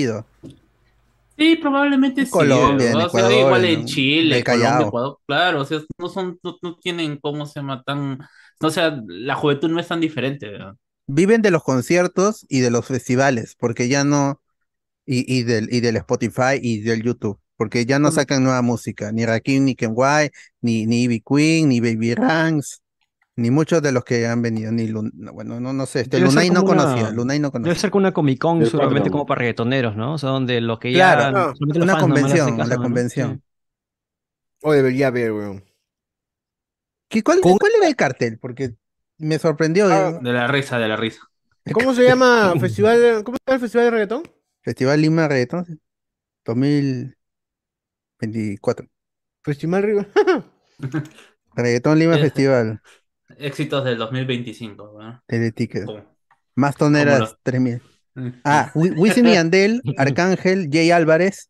Sí, 1.37 1.55
probablemente 1.57 2.25
sí. 2.25 2.31
Colombia, 2.31 2.91
en 2.91 3.01
o 3.01 3.09
sea, 3.09 3.29
Ecuador, 3.29 3.31
igual 3.31 3.65
en- 3.65 3.85
Chile. 3.85 4.43
Colombia, 4.43 4.87
Ecuador. 4.87 5.19
Claro, 5.27 5.61
o 5.61 5.65
sea, 5.65 5.79
no 5.99 6.09
son, 6.09 6.39
no, 6.43 6.57
no 6.63 6.77
tienen, 6.79 7.17
¿cómo 7.19 7.45
se 7.45 7.59
llama? 7.59 7.83
Tan, 7.83 8.17
o 8.61 8.69
sea, 8.71 8.99
la 9.07 9.35
juventud 9.35 9.69
no 9.69 9.79
es 9.79 9.87
tan 9.87 10.01
diferente, 10.01 10.47
¿verdad? 10.49 10.73
Viven 11.07 11.41
de 11.41 11.51
los 11.51 11.63
conciertos 11.63 12.45
y 12.49 12.59
de 12.59 12.69
los 12.71 12.85
festivales, 12.85 13.55
porque 13.57 13.87
ya 13.87 14.03
no, 14.03 14.41
y, 15.05 15.25
y 15.39 15.43
del, 15.43 15.73
y 15.73 15.81
del 15.81 15.97
Spotify 15.97 16.59
y 16.61 16.81
del 16.81 17.03
YouTube, 17.03 17.39
porque 17.57 17.85
ya 17.85 17.99
no 17.99 18.11
sacan 18.11 18.43
nueva 18.43 18.61
música, 18.63 19.11
ni 19.11 19.25
Rakim, 19.25 19.65
ni 19.65 19.75
Kenway, 19.75 20.31
ni, 20.61 20.85
ni 20.87 21.03
Ivy 21.03 21.21
Queen, 21.21 21.69
ni 21.69 21.81
Baby 21.81 22.15
Ranks, 22.15 22.81
ni 23.37 23.49
muchos 23.51 23.81
de 23.81 23.91
los 23.93 24.03
que 24.03 24.27
han 24.27 24.41
venido, 24.41 24.69
ni 24.71 24.87
Lun- 24.87 25.11
no, 25.15 25.31
bueno, 25.31 25.59
no, 25.61 25.71
no 25.71 25.85
sé, 25.85 26.01
este 26.01 26.17
Debe 26.17 26.27
Lunay 26.29 26.49
no 26.49 26.63
una- 26.63 26.83
conocía, 26.83 27.11
Lunay 27.11 27.39
no 27.39 27.47
Debe 27.49 27.63
conocía. 27.63 27.79
ser 27.79 27.91
como 27.91 28.01
una 28.01 28.11
Comic 28.13 28.39
Con, 28.41 28.59
Patreon. 28.59 29.09
como 29.09 29.25
para 29.25 29.39
reggaetoneros, 29.39 29.95
¿no? 29.95 30.15
O 30.15 30.17
sea, 30.17 30.29
donde 30.31 30.59
los 30.59 30.79
que 30.79 30.91
ya. 30.91 31.13
Claro, 31.15 31.53
solamente 31.55 31.79
los 31.79 31.87
una 31.89 31.97
convención, 31.99 32.57
caso, 32.57 32.69
la 32.69 32.75
¿no? 32.75 32.81
convención. 32.83 33.41
O 34.63 34.73
debería 34.73 35.07
haber, 35.07 35.31
weón. 35.31 35.63
¿Qué- 37.09 37.23
¿Cuál, 37.23 37.39
cuál 37.41 37.71
era 37.77 37.87
el 37.87 37.95
cartel? 37.95 38.37
Porque 38.39 38.75
me 39.19 39.37
sorprendió. 39.39 39.87
Ah. 39.87 40.09
eh, 40.15 40.19
De 40.21 40.33
la 40.33 40.47
risa, 40.47 40.77
de 40.79 40.87
la 40.89 40.97
risa. 40.97 41.21
¿Cómo 41.73 41.93
se 41.93 42.03
llama 42.03 42.53
festival? 42.59 43.23
¿Cómo 43.23 43.37
se 43.37 43.43
llama 43.47 43.55
el 43.55 43.61
festival 43.61 43.85
de 43.85 43.91
reggaetón? 43.91 44.23
Festival 44.61 45.01
Lima 45.01 45.27
Reggaetón 45.27 45.79
2024. 46.45 48.87
Festival 49.43 49.83
Río. 49.83 50.05
Reggaetón 51.55 51.99
Lima. 51.99 52.17
Festival, 52.17 52.81
Éxitos 53.37 53.83
del 53.85 53.97
2025, 53.97 54.97
¿verdad? 54.97 55.21
Teleticket. 55.27 55.85
Más 56.55 56.75
toneras, 56.75 57.19
los- 57.19 57.37
3000. 57.43 57.81
Ah, 58.43 58.71
Wi- 58.75 58.91
Wisin 58.91 59.27
y 59.27 59.33
Yandel, 59.33 59.81
Arcángel, 59.97 60.69
Jay 60.71 60.91
Álvarez. 60.91 61.49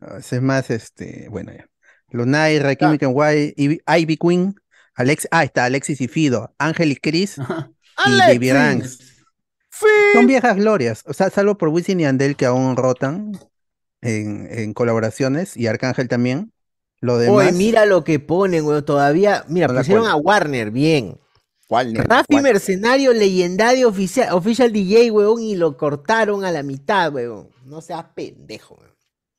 Ah, 0.00 0.16
Ese 0.18 0.36
es 0.36 0.42
más, 0.42 0.70
este, 0.70 1.28
bueno, 1.30 1.52
ya. 1.52 1.66
Lunay, 2.10 2.58
Rakim 2.58 2.94
y 2.94 2.98
Kenway, 2.98 3.54
Ivy, 3.56 3.80
Ivy 3.86 4.16
Queen, 4.16 4.54
Alex, 4.94 5.28
ah, 5.30 5.44
está 5.44 5.64
Alexis 5.64 6.00
y 6.00 6.08
Fido, 6.08 6.54
Ángel 6.58 6.92
y 6.92 6.96
Chris 6.96 7.36
y 8.06 8.22
Baby 8.22 8.52
Ranks. 8.52 8.98
Son 10.12 10.26
viejas 10.26 10.56
glorias, 10.56 11.02
o 11.06 11.12
sea, 11.12 11.30
salvo 11.30 11.56
por 11.56 11.68
Wisin 11.68 12.00
y 12.00 12.02
Yandel 12.04 12.36
que 12.36 12.46
aún 12.46 12.76
rotan 12.76 13.32
en, 14.00 14.48
en 14.50 14.74
colaboraciones 14.74 15.56
y 15.56 15.66
Arcángel 15.66 16.08
también. 16.08 16.52
Lo 17.00 17.16
demás, 17.18 17.48
Oye, 17.48 17.52
mira 17.52 17.86
lo 17.86 18.04
que 18.04 18.18
ponen, 18.20 18.64
weón. 18.66 18.84
Todavía, 18.84 19.44
mira, 19.48 19.68
No 19.68 19.78
pusieron 19.78 20.06
a 20.06 20.16
Warner, 20.16 20.70
bien. 20.70 21.18
¿cuál? 21.66 21.92
nene? 21.92 22.04
Rafi 22.04 22.26
¿Cuál? 22.32 22.42
Mercenario, 22.42 23.12
legendario 23.12 23.88
oficial, 23.88 24.34
official 24.34 24.70
DJ, 24.72 25.10
weón, 25.10 25.40
y 25.40 25.56
lo 25.56 25.76
cortaron 25.76 26.44
a 26.44 26.50
la 26.52 26.62
mitad, 26.62 27.12
weón. 27.12 27.48
No 27.64 27.80
seas 27.80 28.04
pendejo, 28.14 28.74
weón. 28.74 28.90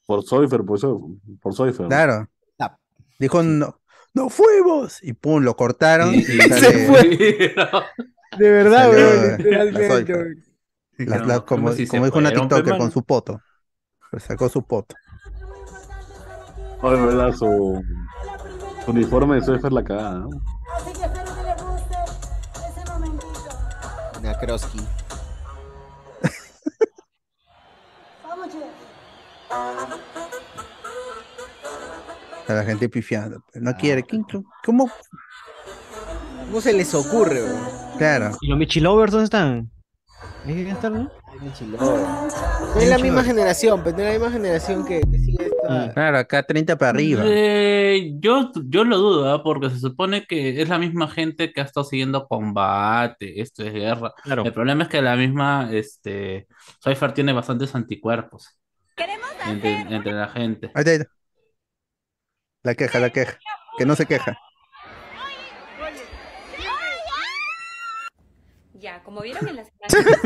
Por 0.07 0.23
Soifer, 0.23 0.63
por, 0.63 0.79
Soifer, 0.79 1.09
por 1.39 1.53
Soifer. 1.53 1.87
Claro. 1.87 2.27
Ah. 2.59 2.77
Dijo, 3.19 3.43
no, 3.43 3.79
no 4.13 4.29
fuimos. 4.29 5.01
Y 5.03 5.13
pum, 5.13 5.43
lo 5.43 5.55
cortaron. 5.55 6.15
y 6.15 6.23
Se 6.23 6.49
sale- 6.49 6.87
fue. 6.87 7.03
De 8.39 8.49
verdad, 8.49 8.89
weón. 8.89 9.37
como, 11.45 11.45
¿cómo 11.45 11.73
si 11.73 11.85
se 11.85 11.91
como 11.91 12.05
dijo 12.05 12.17
una 12.17 12.31
TikToker 12.31 12.77
con 12.77 12.91
su 12.91 13.03
poto. 13.03 13.41
Sacó 14.17 14.49
su 14.49 14.63
poto. 14.65 14.95
De 16.83 16.89
verdad, 17.05 17.31
su, 17.33 17.81
su 18.83 18.91
uniforme 18.91 19.35
de 19.35 19.41
Soifer 19.43 19.71
la 19.71 19.83
cagada, 19.83 20.19
¿no? 20.19 20.29
Nakroski. 24.21 24.79
A 32.47 32.53
la 32.53 32.63
gente 32.63 32.89
pifiando. 32.89 33.43
No 33.55 33.73
quiere. 33.75 34.03
¿Quién- 34.03 34.25
¿Cómo? 34.65 34.89
¿Cómo 36.47 36.61
se 36.61 36.73
les 36.73 36.93
ocurre, 36.93 37.43
weón? 37.43 37.61
Claro. 37.97 38.31
¿Y 38.41 38.47
los 38.49 38.57
Michilovers 38.57 39.11
dónde 39.11 39.25
están? 39.25 39.71
Ahí 40.45 40.55
deben 40.55 40.73
estar, 40.73 40.91
¿no? 40.91 41.09
No 41.39 42.79
es 42.79 42.89
la 42.89 42.97
misma 42.97 43.23
generación, 43.23 43.81
pero 43.83 43.97
no 43.97 44.03
es 44.03 44.07
la 44.07 44.13
misma 44.19 44.31
generación 44.31 44.85
que, 44.85 45.01
que 45.01 45.17
sigue 45.17 45.45
esta. 45.45 45.93
Claro, 45.93 46.17
acá 46.17 46.43
30 46.43 46.77
para 46.77 46.89
arriba. 46.89 47.23
Eh, 47.25 48.13
yo, 48.19 48.51
yo 48.65 48.83
lo 48.83 48.97
dudo, 48.97 49.33
¿ah? 49.33 49.43
porque 49.43 49.69
se 49.69 49.79
supone 49.79 50.25
que 50.25 50.61
es 50.61 50.69
la 50.69 50.77
misma 50.77 51.07
gente 51.07 51.53
que 51.53 51.61
ha 51.61 51.63
estado 51.63 51.83
siguiendo 51.83 52.27
combate, 52.27 53.41
esto 53.41 53.63
es 53.63 53.73
guerra. 53.73 54.13
Claro. 54.23 54.43
El 54.45 54.53
problema 54.53 54.83
es 54.83 54.89
que 54.89 55.01
la 55.01 55.15
misma, 55.15 55.69
este, 55.71 56.47
Cypher 56.83 57.13
tiene 57.13 57.33
bastantes 57.33 57.73
anticuerpos 57.75 58.59
entre, 59.47 59.73
entre 59.73 60.11
la 60.11 60.27
gente. 60.27 60.71
Ahí 60.73 60.81
está, 60.81 60.91
ahí 60.91 60.97
está. 60.97 61.11
La 62.63 62.75
queja, 62.75 62.99
la 62.99 63.09
queja. 63.09 63.39
Que 63.77 63.85
no 63.85 63.95
se 63.95 64.05
queja. 64.05 64.37
Como 69.03 69.21
vieron 69.21 69.47
en 69.47 69.55
la 69.57 69.63
semana 69.65 70.21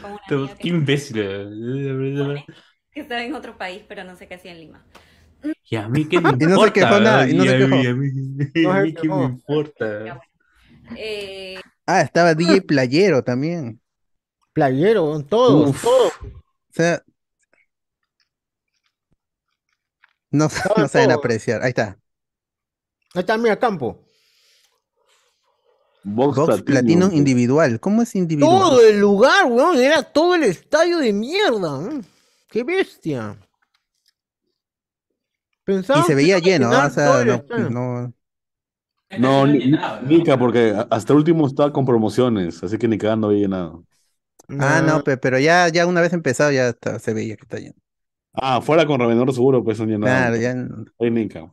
con 0.00 0.10
una 0.12 0.42
amiga 0.42 0.56
Qué 0.58 0.68
imbécil. 0.68 1.16
eh. 1.20 2.44
que 2.92 3.00
estaba 3.00 3.22
en 3.22 3.34
otro 3.34 3.56
país, 3.56 3.82
pero 3.88 4.04
no 4.04 4.16
sé 4.16 4.26
qué 4.26 4.34
hacía 4.34 4.52
en 4.52 4.60
Lima. 4.60 4.84
Y 5.70 5.76
a 5.76 5.88
mí 5.88 6.08
qué 6.08 6.20
me 6.20 6.30
importa. 6.30 6.44
Y 6.44 6.48
no 6.48 6.64
se 6.64 6.72
quejó 6.72 7.00
nada, 7.00 7.28
y 7.28 7.34
no 7.34 7.44
Y 7.44 7.48
se 7.48 7.54
a 7.54 7.58
mí- 7.58 7.64
quejó. 7.82 7.88
a 7.88 7.94
mí- 7.94 8.66
a 8.66 8.82
mí 8.82 8.94
qué 8.94 9.08
me 9.08 9.24
importa. 9.24 10.20
Eh, 10.96 11.60
Ah, 11.86 12.00
estaba 12.02 12.34
DJ 12.34 12.62
Playero 12.62 13.22
también. 13.22 13.80
Playero, 14.52 15.22
todos, 15.22 15.70
Uf. 15.70 15.82
todos. 15.82 16.12
O 16.22 16.72
sea, 16.72 17.02
no, 20.30 20.48
no 20.76 20.88
saben 20.88 21.12
apreciar. 21.12 21.62
Ahí 21.62 21.70
está. 21.70 21.98
Ahí 23.14 23.20
está, 23.20 23.38
mira, 23.38 23.58
campo. 23.58 24.04
Box 26.04 26.36
Platinum. 26.36 26.64
Platinum 26.64 27.12
individual. 27.12 27.80
¿Cómo 27.80 28.02
es 28.02 28.14
individual? 28.14 28.58
Todo 28.60 28.86
el 28.86 28.98
lugar, 29.00 29.46
weón, 29.46 29.76
era 29.78 30.02
todo 30.02 30.34
el 30.34 30.44
estadio 30.44 30.98
de 30.98 31.12
mierda. 31.12 31.80
¿eh? 31.90 32.00
¡Qué 32.48 32.64
bestia! 32.64 33.36
Pensaba 35.64 36.00
Y 36.00 36.02
se 36.04 36.14
veía 36.14 36.38
lleno, 36.38 36.70
o 36.70 36.90
sea, 36.90 37.24
no, 37.24 37.68
no- 37.68 38.14
No, 39.18 39.46
ni- 39.46 39.58
ni- 39.70 39.78
Nica, 40.06 40.38
porque 40.38 40.74
hasta 40.90 41.12
el 41.12 41.18
último 41.18 41.46
estaba 41.46 41.72
con 41.72 41.84
promociones, 41.84 42.62
así 42.62 42.78
que 42.78 42.88
ni 42.88 42.96
cagando 42.96 43.28
había 43.28 43.40
llenado. 43.42 43.84
Ah, 44.58 44.80
no, 44.82 45.04
pe- 45.04 45.18
pero 45.18 45.38
ya, 45.38 45.68
ya 45.68 45.86
una 45.86 46.00
vez 46.00 46.14
empezado 46.14 46.50
ya 46.52 46.68
está- 46.68 46.98
se 46.98 47.12
veía 47.12 47.36
que 47.36 47.42
está 47.42 47.58
lleno. 47.58 47.74
Ah, 48.32 48.60
fuera 48.62 48.86
con 48.86 48.98
Revendedor 49.00 49.32
seguro, 49.34 49.62
pues 49.62 49.78
han 49.80 49.88
llenado. 49.88 50.06
Claro, 50.06 50.36
ya. 50.36 50.54
Ahí 51.00 51.10
Nica. 51.10 51.52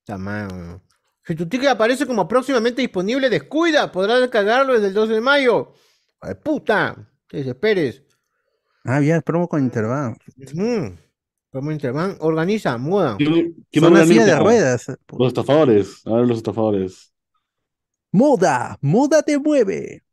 Está 0.00 0.18
mal, 0.18 0.48
weón. 0.52 0.82
Si 1.26 1.34
tu 1.34 1.48
ticket 1.48 1.68
aparece 1.68 2.06
como 2.06 2.28
próximamente 2.28 2.82
disponible, 2.82 3.30
descuida, 3.30 3.90
podrás 3.90 4.20
descargarlo 4.20 4.74
desde 4.74 4.88
el 4.88 4.94
12 4.94 5.14
de 5.14 5.20
mayo. 5.22 5.72
¡Ay, 6.20 6.34
puta! 6.34 6.94
Te 7.28 7.38
desesperes. 7.38 8.02
Ah, 8.84 9.00
ya, 9.00 9.22
promo 9.22 9.48
con 9.48 9.62
Interbank. 9.62 10.20
Mm. 10.52 10.98
Como 11.50 11.72
Interbank 11.72 12.22
organiza, 12.22 12.76
moda. 12.76 13.16
¿Quién, 13.16 13.54
quién 13.70 13.84
Son 13.84 13.94
las 13.94 14.06
sillas 14.06 14.26
de 14.26 14.38
ruedas. 14.38 14.86
Los 15.16 15.28
estafadores. 15.28 16.06
A 16.06 16.14
ver, 16.14 16.26
los 16.26 16.38
estafadores. 16.38 17.14
Moda, 18.12 18.78
moda 18.82 19.22
te 19.22 19.38
mueve. 19.38 20.04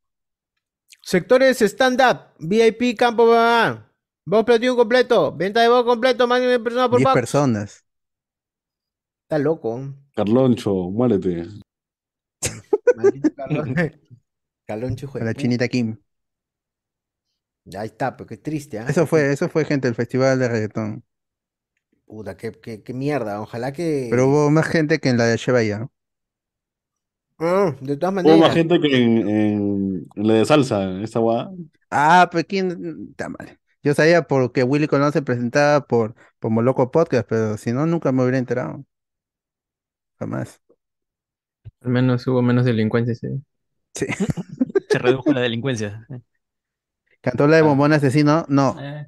Sectores 1.02 1.62
stand-up, 1.62 2.34
VIP, 2.40 2.98
campo, 2.98 3.28
babá. 3.28 3.92
Voz 4.24 4.46
platino 4.46 4.76
completo, 4.76 5.36
venta 5.36 5.62
de 5.62 5.68
voz 5.68 5.84
completo, 5.84 6.28
máximo 6.28 6.52
de 6.52 6.60
personas 6.60 6.90
por 6.90 7.00
10 7.00 7.06
pack. 7.06 7.14
personas. 7.16 7.84
Está 9.24 9.40
loco. 9.40 9.94
Carloncho, 10.16 10.90
muérete. 10.90 11.34
Maldito 12.94 13.34
Carlon- 13.36 13.82
Caloncho, 14.68 15.06
hijo 15.08 15.20
de 15.20 15.24
A 15.24 15.26
la 15.26 15.34
chinita 15.34 15.68
Kim. 15.70 15.98
Ahí 17.78 17.88
está, 17.88 18.16
pero 18.18 18.28
qué 18.28 18.38
triste, 18.38 18.80
¿ah? 18.80 18.86
Eso 18.90 19.08
fue, 19.08 19.32
eso 19.34 19.50
fue 19.50 19.66
gente 19.66 19.88
del 19.88 19.96
festival 19.96 20.38
de 20.40 20.48
reggaetón. 20.48 21.04
Puta, 22.06 22.36
qué, 22.38 22.52
qué, 22.52 22.84
qué 22.84 22.94
mierda. 22.94 23.42
Ojalá 23.42 23.72
que. 23.74 24.10
Pero 24.10 24.28
hubo 24.30 24.52
más 24.52 24.68
gente 24.68 25.00
que 25.00 25.10
en 25.10 25.18
la 25.18 25.26
de 25.26 25.38
Shebaya, 25.38 25.80
¿no? 25.80 25.92
Ah, 27.40 27.76
de 27.82 27.98
todas 27.98 28.14
Hubo 28.24 28.38
maneras. 28.38 28.40
más 28.40 28.54
gente 28.54 28.80
que 28.80 28.88
en, 29.04 29.28
en, 29.30 30.08
en 30.16 30.28
la 30.28 30.34
de 30.36 30.46
salsa, 30.46 30.84
en 30.84 31.02
esta 31.04 31.20
guada. 31.20 31.52
Ah, 31.90 32.30
pues 32.32 32.46
quién 32.46 33.08
está 33.12 33.30
mal. 33.30 33.60
Yo 33.84 33.94
sabía 33.94 34.24
porque 34.24 34.64
Willy 34.64 34.88
Colón 34.88 35.12
se 35.12 35.22
presentaba 35.22 35.86
por, 35.88 36.16
por 36.40 36.52
Moloco 36.52 36.92
Podcast, 36.92 37.28
pero 37.28 37.58
si 37.58 37.72
no, 37.74 37.86
nunca 37.86 38.12
me 38.12 38.22
hubiera 38.24 38.38
enterado. 38.38 38.86
Jamás. 40.22 40.62
Al 41.82 41.92
menos 41.92 42.26
hubo 42.28 42.42
menos 42.42 42.66
delincuencia, 42.66 43.14
sí. 43.14 43.28
Sí. 43.96 44.06
Se 44.90 45.00
redujo 45.00 45.34
la 45.34 45.42
delincuencia. 45.42 46.08
¿Cantó 47.22 47.48
la 47.48 47.56
de 47.58 47.62
Bombón 47.64 47.94
Asesino? 47.94 48.46
No. 48.48 48.78
Eh, 48.78 49.08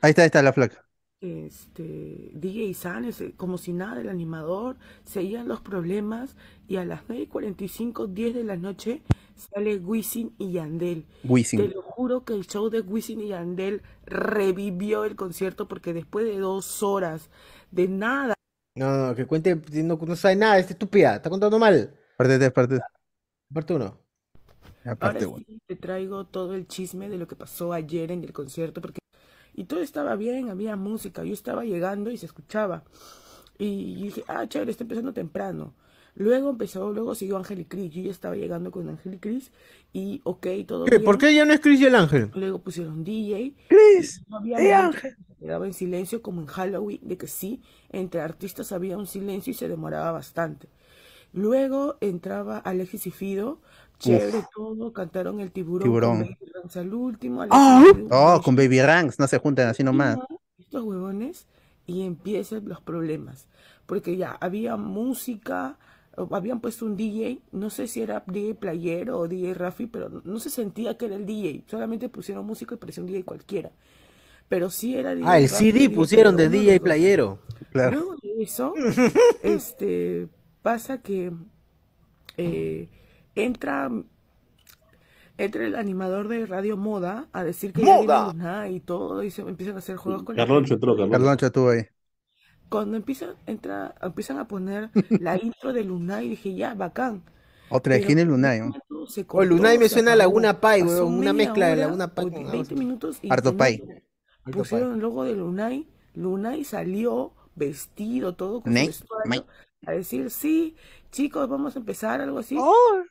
Ahí 0.00 0.10
está, 0.10 0.22
ahí 0.22 0.26
está 0.26 0.42
la 0.42 0.52
flaca. 0.52 0.86
este, 1.20 2.30
DJ 2.34 2.74
Sanes, 2.74 3.22
como 3.36 3.58
si 3.58 3.72
nada, 3.72 4.00
el 4.00 4.08
animador, 4.08 4.76
seguían 5.04 5.48
los 5.48 5.60
problemas 5.60 6.36
y 6.68 6.76
a 6.76 6.84
las 6.84 7.08
9.45, 7.08 8.06
10 8.06 8.34
de 8.34 8.44
la 8.44 8.56
noche 8.56 9.02
sale 9.34 9.76
Wisin 9.78 10.34
y 10.38 10.52
Yandel. 10.52 11.06
Wisin. 11.24 11.58
Te 11.58 11.68
lo 11.68 11.82
juro 11.82 12.24
que 12.24 12.34
el 12.34 12.46
show 12.46 12.68
de 12.70 12.80
Wisin 12.82 13.20
y 13.20 13.28
Yandel 13.28 13.82
revivió 14.04 15.04
el 15.04 15.16
concierto 15.16 15.68
porque 15.68 15.94
después 15.94 16.26
de 16.26 16.38
dos 16.38 16.82
horas 16.82 17.30
de 17.70 17.88
nada, 17.88 18.34
No, 18.76 19.08
no, 19.08 19.14
que 19.14 19.26
cuente, 19.26 19.56
no, 19.82 19.96
no 19.96 20.16
sabe 20.16 20.36
nada, 20.36 20.58
es 20.58 20.70
estúpida, 20.70 21.16
está 21.16 21.30
contando 21.30 21.58
mal. 21.58 21.94
Parte 22.16 22.38
tres, 22.38 22.52
parte, 22.52 22.78
Parte 23.52 23.74
uno. 23.74 23.98
parte 24.98 24.98
ahora 25.00 25.26
uno. 25.26 25.44
sí 25.46 25.60
te 25.66 25.76
traigo 25.76 26.26
todo 26.26 26.54
el 26.54 26.66
chisme 26.68 27.08
de 27.08 27.18
lo 27.18 27.26
que 27.28 27.36
pasó 27.36 27.72
ayer 27.72 28.12
en 28.12 28.24
el 28.24 28.32
concierto 28.32 28.80
porque 28.80 29.00
y 29.54 29.64
todo 29.64 29.80
estaba 29.80 30.16
bien, 30.16 30.50
había 30.50 30.76
música, 30.76 31.24
yo 31.24 31.34
estaba 31.34 31.64
llegando 31.64 32.10
y 32.10 32.18
se 32.18 32.26
escuchaba. 32.26 32.84
Y 33.58 34.04
dije, 34.04 34.24
ah, 34.28 34.46
chévere, 34.48 34.70
está 34.72 34.84
empezando 34.84 35.12
temprano. 35.14 35.74
Luego 36.16 36.50
empezó, 36.50 36.92
luego 36.92 37.14
siguió 37.14 37.36
Ángel 37.36 37.60
y 37.60 37.64
Cris. 37.66 37.92
Yo 37.92 38.02
ya 38.02 38.10
estaba 38.10 38.36
llegando 38.36 38.70
con 38.72 38.88
Ángel 38.88 39.14
y 39.14 39.18
Cris 39.18 39.52
y 39.92 40.20
ok, 40.24 40.46
todo 40.66 40.84
¿Qué? 40.86 40.98
bien. 40.98 41.04
¿Por 41.04 41.18
qué 41.18 41.34
ya 41.34 41.44
no 41.44 41.52
es 41.52 41.60
Chris 41.60 41.80
y 41.80 41.86
el 41.86 41.94
ángel? 41.94 42.30
Luego 42.34 42.62
pusieron 42.62 43.04
DJ. 43.04 43.54
No 44.28 44.38
había 44.38 44.58
¡Ey, 44.58 44.72
momento 44.72 44.98
Ángel! 44.98 45.16
se 45.28 45.34
quedaba 45.36 45.66
en 45.66 45.74
silencio 45.74 46.22
como 46.22 46.40
en 46.40 46.46
Halloween, 46.46 47.00
de 47.02 47.16
que 47.18 47.26
sí, 47.26 47.62
entre 47.90 48.20
artistas 48.20 48.72
había 48.72 48.98
un 48.98 49.06
silencio 49.06 49.50
y 49.52 49.54
se 49.54 49.68
demoraba 49.68 50.12
bastante. 50.12 50.68
Luego 51.32 51.98
entraba 52.00 52.58
Alexis 52.58 53.06
y 53.06 53.10
Fido, 53.10 53.60
chévere 53.98 54.44
todo, 54.54 54.92
cantaron 54.92 55.40
el 55.40 55.52
tiburón, 55.52 55.84
Tiburón. 55.84 56.18
con 56.18 56.20
Baby 56.20 56.52
Ranks 56.54 56.76
al 56.78 56.94
último. 56.94 57.42
¡Oh! 57.50 57.84
Alexis 57.86 57.96
y 57.96 58.06
Oh, 58.10 58.40
con 58.44 58.56
Baby 58.56 58.80
Ranks, 58.82 59.18
no 59.18 59.26
se 59.28 59.38
juntan 59.38 59.68
así 59.68 59.82
nomás. 59.84 60.18
estos 60.58 60.82
huevones 60.84 61.46
y 61.86 62.02
empiezan 62.02 62.68
los 62.68 62.80
problemas. 62.80 63.48
Porque 63.86 64.16
ya 64.16 64.32
había 64.40 64.76
música, 64.76 65.78
habían 66.30 66.60
puesto 66.60 66.86
un 66.86 66.96
DJ, 66.96 67.40
no 67.52 67.70
sé 67.70 67.86
si 67.88 68.02
era 68.02 68.24
DJ 68.26 68.54
Playero 68.54 69.18
o 69.20 69.28
DJ 69.28 69.54
Rafi, 69.54 69.86
pero 69.86 70.08
no- 70.08 70.38
se 70.40 70.50
sentía 70.50 70.96
que 70.96 71.06
era 71.06 71.16
el 71.16 71.26
DJ. 71.26 71.64
Solamente 71.70 72.08
pusieron 72.08 72.46
música 72.46 72.74
y 72.74 72.78
parecía 72.78 73.02
un 73.02 73.08
DJ 73.08 73.24
cualquiera. 73.24 73.72
Pero 74.48 74.70
sí 74.70 74.96
era 74.96 75.14
DJ 75.14 75.28
Ah, 75.28 75.38
el 75.38 75.48
Rafi, 75.48 75.72
CD 75.72 75.88
DJ 75.88 75.90
pusieron 75.90 76.36
de 76.36 76.48
DJ. 76.48 76.80
Playero. 76.80 77.40
Claro. 77.70 77.96
Luego 77.96 78.16
de 78.16 78.42
eso, 78.42 78.74
este, 79.42 80.28
pasa 80.62 81.02
que 81.02 81.32
eh, 82.36 82.88
entra, 83.34 83.90
entra 85.38 85.66
el 85.66 85.74
animador 85.76 86.28
de 86.28 86.46
Radio 86.46 86.76
Moda 86.76 87.28
a 87.32 87.44
decir 87.44 87.72
que 87.72 87.84
ya 87.84 87.96
viene 87.96 88.16
¡Moda! 88.16 88.18
Luna 88.18 88.68
y 88.68 88.80
todo, 88.80 89.22
y 89.22 89.30
se 89.30 89.42
empiezan 89.42 89.76
a 89.76 89.78
hacer 89.78 89.96
juegos 89.96 90.22
con 90.22 90.36
Carloncho 90.36 90.74
entró. 90.74 90.96
Carloncho 91.08 91.46
estuvo 91.46 91.70
ahí. 91.70 91.82
Cuando 92.68 92.96
empiezan, 92.96 93.36
entra, 93.46 93.94
empiezan 94.02 94.38
a 94.38 94.48
poner 94.48 94.90
la 95.18 95.36
intro 95.36 95.72
de 95.72 95.84
Lunay, 95.84 96.28
dije, 96.30 96.54
ya, 96.54 96.74
bacán. 96.74 97.22
Otra 97.68 97.94
de 97.94 98.00
Pero 98.00 98.08
Gine 98.08 98.22
en 98.22 98.28
un 98.28 98.34
Lunay. 98.42 98.60
O 99.28 99.44
Lunay 99.44 99.78
me 99.78 99.88
suena 99.88 100.12
a. 100.12 100.16
Laguna 100.16 100.60
Pai, 100.60 100.82
una 100.82 101.32
mezcla 101.32 101.68
de 101.68 101.76
Laguna 101.76 102.14
Pai 102.14 102.26
o 102.26 102.32
con 102.32 102.50
20 102.50 102.74
minutos 102.74 103.18
y 103.22 103.28
Harto 103.30 103.56
Pai. 103.56 103.82
Pusieron 104.52 104.94
el 104.94 105.00
logo 105.00 105.24
de 105.24 105.34
Lunay. 105.34 105.88
Lunay 106.14 106.64
salió 106.64 107.32
vestido, 107.54 108.34
todo 108.34 108.62
con 108.62 108.72
su 108.72 108.72
Lunay, 108.72 108.86
vestuario, 108.86 109.46
a 109.86 109.92
decir, 109.92 110.30
sí, 110.30 110.76
chicos, 111.10 111.48
vamos 111.48 111.76
a 111.76 111.78
empezar, 111.80 112.20
algo 112.20 112.38
así. 112.38 112.56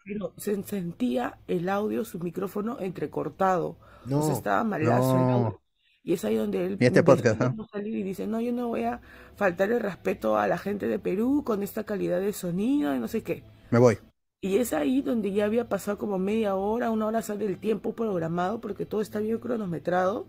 Pero 0.04 0.34
se 0.38 0.62
sentía 0.64 1.40
el 1.48 1.70
audio, 1.70 2.06
su 2.06 2.20
micrófono 2.20 2.80
entrecortado. 2.80 3.78
O 4.14 4.22
sea, 4.22 4.34
No. 4.34 4.34
estaba 4.34 4.64
malazo 4.64 5.18
el 5.18 5.28
No. 5.28 5.32
audio. 5.32 5.62
Y 6.06 6.14
es 6.14 6.26
ahí 6.26 6.38
donde 6.38 6.66
él 6.68 6.80
Y 6.80 6.86
este 6.86 7.04
podcast, 7.04 7.42
no 7.56 7.68
salir 7.68 7.96
y 7.96 8.04
dice, 8.04 8.28
no, 8.28 8.42
yo 8.42 8.54
no 8.54 8.70
voy 8.70 8.84
a 8.84 9.02
faltar 9.36 9.72
el 9.72 9.82
respeto 9.82 10.38
a 10.38 10.48
la 10.48 10.58
gente 10.60 10.88
de 10.88 11.00
Perú 11.00 11.44
con 11.46 11.64
esta 11.64 11.86
calidad 11.86 12.22
de 12.22 12.34
sonido 12.34 12.96
y 12.96 13.00
no 13.00 13.10
sé 13.10 13.24
qué. 13.24 13.44
Me 13.72 13.80
voy. 13.80 13.98
Y 14.42 14.58
es 14.58 14.74
ahí 14.74 15.02
donde 15.02 15.32
ya 15.34 15.46
había 15.46 15.70
pasado 15.70 15.98
como 15.98 16.20
media 16.20 16.56
hora, 16.56 16.92
una 16.92 17.08
hora 17.08 17.22
sale 17.24 17.46
el 17.46 17.60
tiempo 17.60 17.96
programado 17.96 18.62
porque 18.62 18.86
todo 18.86 19.02
está 19.02 19.20
bien 19.20 19.40
cronometrado 19.40 20.28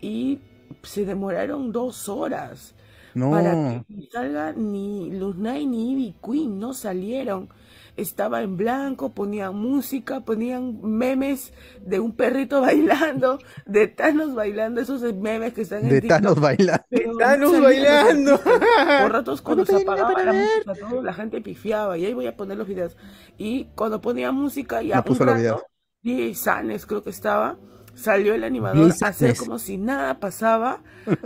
y 0.00 0.40
se 0.82 1.04
demoraron 1.06 1.72
dos 1.72 2.08
horas 2.08 2.74
para 3.28 3.56
No. 3.56 3.84
que 3.86 3.94
ni 3.94 4.06
salga 4.08 4.52
ni 4.54 5.10
Lunay 5.12 5.66
ni 5.66 5.92
Ivy 5.92 6.16
Queen, 6.24 6.58
no 6.60 6.74
salieron. 6.74 7.50
Estaba 7.96 8.42
en 8.42 8.56
blanco, 8.56 9.10
ponían 9.10 9.56
música, 9.56 10.20
ponían 10.20 10.80
memes 10.82 11.52
de 11.80 12.00
un 12.00 12.12
perrito 12.14 12.60
bailando, 12.62 13.38
de 13.64 13.88
Thanos 13.88 14.34
bailando, 14.34 14.80
esos 14.80 15.02
memes 15.14 15.54
que 15.54 15.62
están 15.62 15.84
en 15.84 15.88
De 15.88 16.00
TikTok. 16.00 16.18
Thanos 16.18 16.40
baila. 16.40 16.86
Pero 16.90 17.12
no 17.12 17.18
Thanos 17.18 17.60
bailando. 17.60 18.40
Por 18.40 19.12
ratos 19.12 19.42
cuando 19.42 19.64
se 19.64 19.72
¿Cuándo 19.72 19.94
te 19.94 20.02
apagaba 20.02 20.24
la 20.24 20.32
música, 20.32 20.74
todo, 20.74 21.02
la 21.02 21.14
gente 21.14 21.40
pifiaba. 21.40 21.96
Y 21.98 22.06
ahí 22.06 22.14
voy 22.14 22.26
a 22.26 22.36
poner 22.36 22.58
los 22.58 22.68
videos. 22.68 22.96
Y 23.38 23.66
cuando 23.74 24.00
ponía 24.00 24.32
música, 24.32 24.82
ya 24.82 24.96
No 24.96 25.04
puso. 25.04 25.24
DJ 26.02 26.34
Sanes 26.36 26.86
creo 26.86 27.02
que 27.02 27.10
estaba, 27.10 27.58
Salió 27.96 28.34
el 28.34 28.44
animador 28.44 28.92
a 29.02 29.08
hacer 29.08 29.34
como 29.36 29.58
si 29.58 29.78
nada 29.78 30.20
pasaba 30.20 30.82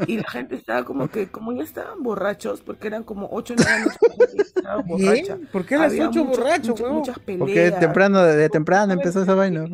y 0.06 0.16
la 0.18 0.30
gente 0.30 0.54
estaba 0.54 0.85
como 0.85 1.09
que, 1.11 1.28
como 1.28 1.52
ya 1.52 1.64
estaban 1.64 2.02
borrachos, 2.02 2.61
porque 2.62 2.87
eran 2.87 3.02
como 3.02 3.28
ocho 3.33 3.54
o 3.54 3.56
nueve 3.56 3.72
años 3.72 3.96
que 4.37 4.40
estaban 4.42 4.87
borracha. 4.87 5.38
¿Por 5.52 5.66
qué 5.66 5.76
las 5.76 5.90
Había 5.92 6.09
ocho 6.09 6.24
muchas- 6.24 6.38
borrachos, 6.38 6.68
muchas- 6.80 6.92
muchas 6.92 7.14
Porque 7.18 7.54
peleas, 7.54 7.80
temprano, 7.80 8.22
de 8.22 8.48
temprano 8.48 8.92
empezó 8.92 9.20
esa 9.22 9.35
vaina. 9.35 9.66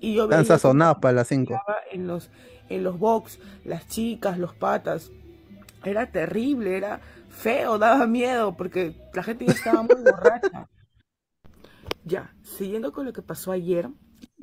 y 0.00 0.14
yo 0.14 0.24
Están 0.24 0.46
sazonados 0.46 0.98
para 0.98 1.12
las 1.12 1.26
5. 1.28 1.54
estaba 1.54 1.76
en 1.90 2.06
los 2.06 2.30
en 2.68 2.84
los 2.84 2.98
box, 3.00 3.40
las 3.64 3.88
chicas, 3.88 4.38
los 4.38 4.54
patas. 4.54 5.10
Era 5.84 6.06
terrible, 6.12 6.76
era 6.76 7.00
feo, 7.30 7.78
daba 7.78 8.06
miedo 8.06 8.56
porque 8.56 8.94
la 9.12 9.24
gente 9.24 9.44
ya 9.44 9.52
estaba 9.54 9.82
muy 9.82 9.96
borracha. 9.96 10.68
Ya, 12.04 12.32
siguiendo 12.44 12.92
con 12.92 13.06
lo 13.06 13.12
que 13.12 13.22
pasó 13.22 13.50
ayer, 13.50 13.88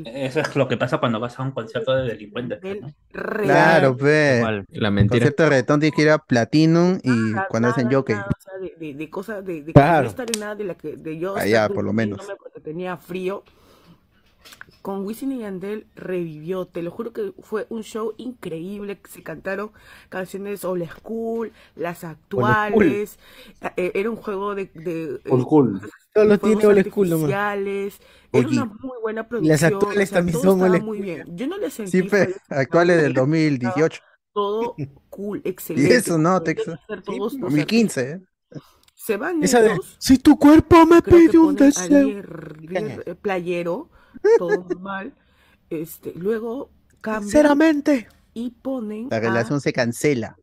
Eso 0.06 0.40
es 0.42 0.56
lo 0.56 0.68
que 0.68 0.78
pasa 0.78 1.00
cuando 1.00 1.20
vas 1.20 1.40
a 1.40 1.44
un 1.44 1.52
concierto 1.52 1.96
de 1.96 2.08
delincuentes. 2.08 2.60
pues, 2.62 2.82
¿no? 2.82 2.94
Claro, 3.12 3.96
ve. 3.96 4.64
La 4.70 4.92
mentira. 4.92 5.20
Concierto 5.20 5.44
de 5.44 5.50
reggaetón 5.50 5.80
tiene 5.80 5.96
que 5.96 6.02
ir 6.04 6.10
a 6.10 6.18
Platinum 6.20 7.00
y 7.04 7.10
nada, 7.10 7.48
cuando 7.50 7.70
hacen 7.70 7.86
nada, 7.86 7.98
jockey. 7.98 8.16
nada, 8.16 8.28
o 8.38 8.42
sea, 8.42 8.58
de, 8.60 8.76
de- 8.80 8.94
de 8.94 9.10
cosas 9.10 9.46
de, 9.46 9.64
de 9.64 9.74
Claro. 9.74 10.10
en 10.18 10.40
nada 10.40 10.56
de 10.56 10.64
la 10.66 10.76
que 10.76 10.96
de 10.96 11.18
yo 11.18 11.36
Allá, 11.36 11.64
estar 11.64 11.76
por 11.76 11.84
lo 11.84 11.94
menos. 11.94 12.20
tenía 12.64 12.98
frío. 12.98 13.44
Con 14.82 15.06
Wisin 15.06 15.34
y 15.34 15.40
Yandel 15.40 15.86
revivió, 15.96 16.66
te 16.66 16.82
lo 16.82 16.92
juro 16.92 17.12
que 17.12 17.34
fue 17.42 17.66
un 17.70 17.84
show 17.84 18.14
increíble, 18.18 18.98
se 19.10 19.22
cantaron 19.22 19.72
canciones 20.08 20.64
old 20.64 20.88
school, 20.90 21.52
las 21.76 22.06
actuales, 22.06 23.20
eh, 23.76 23.92
era 23.96 24.10
un 24.10 24.16
juego 24.16 24.56
de, 24.56 24.68
de 24.74 25.20
Old 25.30 25.42
eh, 25.42 25.44
school. 25.44 25.82
Todos 26.18 26.28
los 26.28 26.40
fuegos 26.40 26.66
tiene 26.66 26.66
old 26.66 26.84
school 26.84 27.10
nomás. 27.10 27.36
artificiales, 27.36 28.02
era 28.32 28.48
Oye. 28.48 28.50
una 28.50 28.66
muy 28.66 28.98
buena 29.02 29.22
Y 29.22 29.26
producción, 29.26 29.50
las 29.50 29.64
actuales 29.64 30.10
o 30.10 30.12
sea, 30.12 30.20
también 30.20 30.34
todo 30.34 30.44
son 30.44 30.62
old 30.62 30.76
estaba 30.76 30.78
school. 30.78 30.86
muy 30.86 31.02
bien. 31.02 31.26
Yo 31.36 31.48
no 31.48 31.58
le 31.58 31.70
sentí 31.72 32.02
Sí, 32.02 32.04
fe, 32.04 32.30
fallas, 32.30 32.42
actuales 32.50 33.02
del 33.02 33.14
2018. 33.14 34.02
todo 34.34 34.76
cool, 35.10 35.42
Y 35.46 35.50
excelente. 35.50 35.96
eso, 35.96 36.18
¿no? 36.18 36.42
como 36.44 36.44
Tex- 36.44 36.66
deben 36.66 36.80
ser 36.88 37.02
todos 37.04 37.38
los 37.40 37.40
2015. 37.40 38.12
¿eh? 38.12 38.22
se 38.96 39.18
van 39.18 39.42
Esa 39.44 39.62
de, 39.62 39.80
si 40.00 40.18
tu 40.20 40.38
cuerpo 40.38 40.86
me 40.86 41.02
pide 41.02 41.38
un 41.38 41.56
deseo. 41.56 42.16
Playero, 43.22 43.90
todo 44.38 44.64
normal. 44.64 45.14
Este, 45.70 46.14
luego 46.16 46.72
cambian 47.02 47.24
Sinceramente, 47.24 48.08
y 48.34 48.52
ponen 48.52 49.08
La 49.10 49.20
a, 49.20 49.20
relación 49.20 49.62
se 49.62 49.74
cancela. 49.74 50.38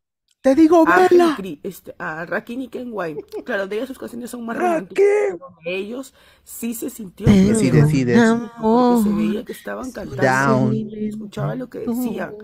Te 0.45 0.55
digo, 0.55 0.85
a, 0.87 1.09
vela. 1.09 1.35
Henry, 1.39 1.59
este, 1.63 1.95
a 1.99 2.27
Rakim 2.27 2.61
y 2.61 2.69
Ken 2.69 2.91
White. 2.93 3.25
Claro, 3.47 3.67
de 3.67 3.77
ellas 3.77 3.89
sus 3.89 3.99
canciones 3.99 4.29
son 4.29 4.45
más 4.45 4.59
románticas. 4.59 5.03
pero 5.31 5.39
de 5.65 5.75
ellos 5.75 6.13
sí 6.43 6.75
se 6.75 6.91
sintió 6.91 7.27
sí 7.27 7.33
feo, 7.55 7.73
decides. 7.73 8.21
porque 8.61 9.09
se 9.09 9.17
veía 9.17 9.43
que 9.43 9.53
estaban 9.53 9.91
cantando 9.91 10.23
Down. 10.23 10.75
y 10.75 11.09
escuchaba 11.09 11.55
lo 11.55 11.71
que 11.71 11.79
decían. 11.79 12.35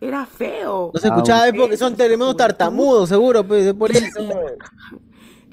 Era 0.00 0.26
feo. 0.26 0.90
No 0.92 0.98
se 0.98 1.06
escuchaba 1.06 1.46
es 1.46 1.54
porque 1.54 1.76
son 1.76 1.94
tremendos 1.94 2.36
tartamudos, 2.36 3.08
seguro, 3.10 3.46
pues, 3.46 3.72
por 3.74 3.92
eso. 3.96 4.28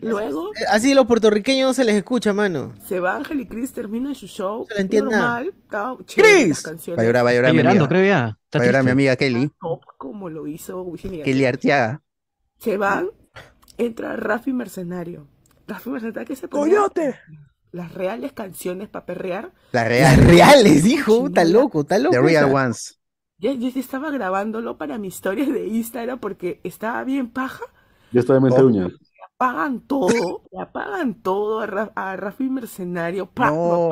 Luego 0.10 0.52
Así 0.70 0.94
los 0.94 1.06
puertorriqueños 1.06 1.68
no 1.70 1.74
se 1.74 1.84
les 1.86 1.96
escucha, 1.96 2.34
mano. 2.34 2.74
se 2.88 3.00
va 3.00 3.16
Ángel 3.16 3.42
y 3.42 3.48
Chris, 3.48 3.74
terminan 3.74 4.16
su 4.16 4.28
show. 4.28 4.66
Se 4.68 4.76
le 4.76 4.82
entiende 4.82 5.12
nada. 5.12 5.40
normal, 5.42 5.54
estaba 5.64 5.98
chévere 6.06 6.48
las 6.48 6.62
¡Chris! 6.62 6.62
canciones. 6.62 6.98
Va 7.00 7.04
a 7.04 7.06
llorar, 7.06 7.26
va 7.26 7.30
a 7.30 7.34
llorar 7.34 7.52
Está 7.52 7.54
mi 7.54 7.58
llorando, 7.60 7.86
amiga. 7.86 7.88
creo 7.88 8.06
ya. 8.06 8.38
Está 8.46 8.60
Va 8.60 8.64
a 8.64 8.68
llorar 8.68 8.84
mi 8.84 8.92
amiga 8.92 9.16
Kelly. 9.16 9.52
top 9.60 9.82
como 9.98 10.30
lo 10.30 10.48
hizo. 10.48 10.86
Kelly 11.24 11.46
Arteaga. 11.46 12.02
Se 12.60 12.78
van, 12.78 13.10
entra 13.78 14.16
Rafi 14.16 14.54
Mercenario. 14.54 15.28
Rafi 15.68 15.90
Mercenario 15.90 16.28
que 16.28 16.36
se 16.36 16.48
ponía 16.48 16.88
¡Coyote! 16.88 17.20
las 17.72 17.92
reales 17.94 18.34
canciones 18.34 18.88
para 18.90 19.06
perrear. 19.06 19.52
La 19.72 19.88
Las 20.00 20.18
real. 20.18 20.18
reales, 20.18 20.86
hijo. 20.86 21.28
Está 21.28 21.44
loco, 21.46 21.82
está 21.82 21.98
loco. 21.98 22.12
The 22.12 22.22
real 22.22 22.52
ones. 22.54 23.00
Ya, 23.38 23.52
yo 23.54 23.68
estaba 23.68 24.10
grabándolo 24.12 24.78
para 24.78 24.98
mi 24.98 25.08
historia 25.10 25.46
de 25.46 25.68
Instagram 25.68 26.20
porque 26.20 26.62
estaba 26.64 27.04
bien 27.04 27.30
paja. 27.30 27.64
Ya 28.12 28.20
está 28.22 28.36
de 28.36 28.40
mente 28.42 28.62
Oh. 28.62 28.90
Apagan 29.44 29.82
todo, 29.82 30.08
le 30.52 30.62
apagan 30.62 31.22
todo 31.22 31.60
a, 31.60 31.66
Ra- 31.66 31.92
a 31.96 32.16
Rafi 32.16 32.50
Mercenario. 32.50 33.26
¡pa! 33.28 33.50
No. 33.52 33.90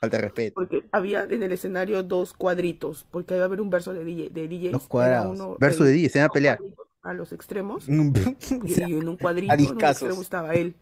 Falta 0.00 0.16
de 0.16 0.22
respeto. 0.22 0.54
porque 0.56 0.82
había 0.90 1.22
en 1.22 1.42
el 1.44 1.52
escenario 1.52 2.02
dos 2.02 2.32
cuadritos, 2.34 3.06
porque 3.10 3.34
iba 3.34 3.44
a 3.44 3.46
haber 3.46 3.60
un 3.60 3.70
verso 3.70 3.92
de 3.94 4.04
DJ. 4.04 4.30
De 4.30 4.48
DJs, 4.48 4.72
Los 4.72 4.82
era 4.82 4.88
cuadrados. 4.88 5.38
uno 5.38 5.56
Verso 5.60 5.84
de 5.84 5.92
DJ, 5.92 6.08
se 6.08 6.18
van 6.18 6.26
a 6.26 6.32
pelear. 6.32 6.58
a 7.02 7.14
los 7.14 7.32
extremos. 7.32 7.88
Y, 7.88 7.92
y 8.66 8.82
en 8.94 9.08
un 9.08 9.16
cuadrito, 9.16 9.52
en 9.54 9.60
un 9.60 9.84
extremo 9.84 10.20
estaba 10.20 10.54
él. 10.54 10.74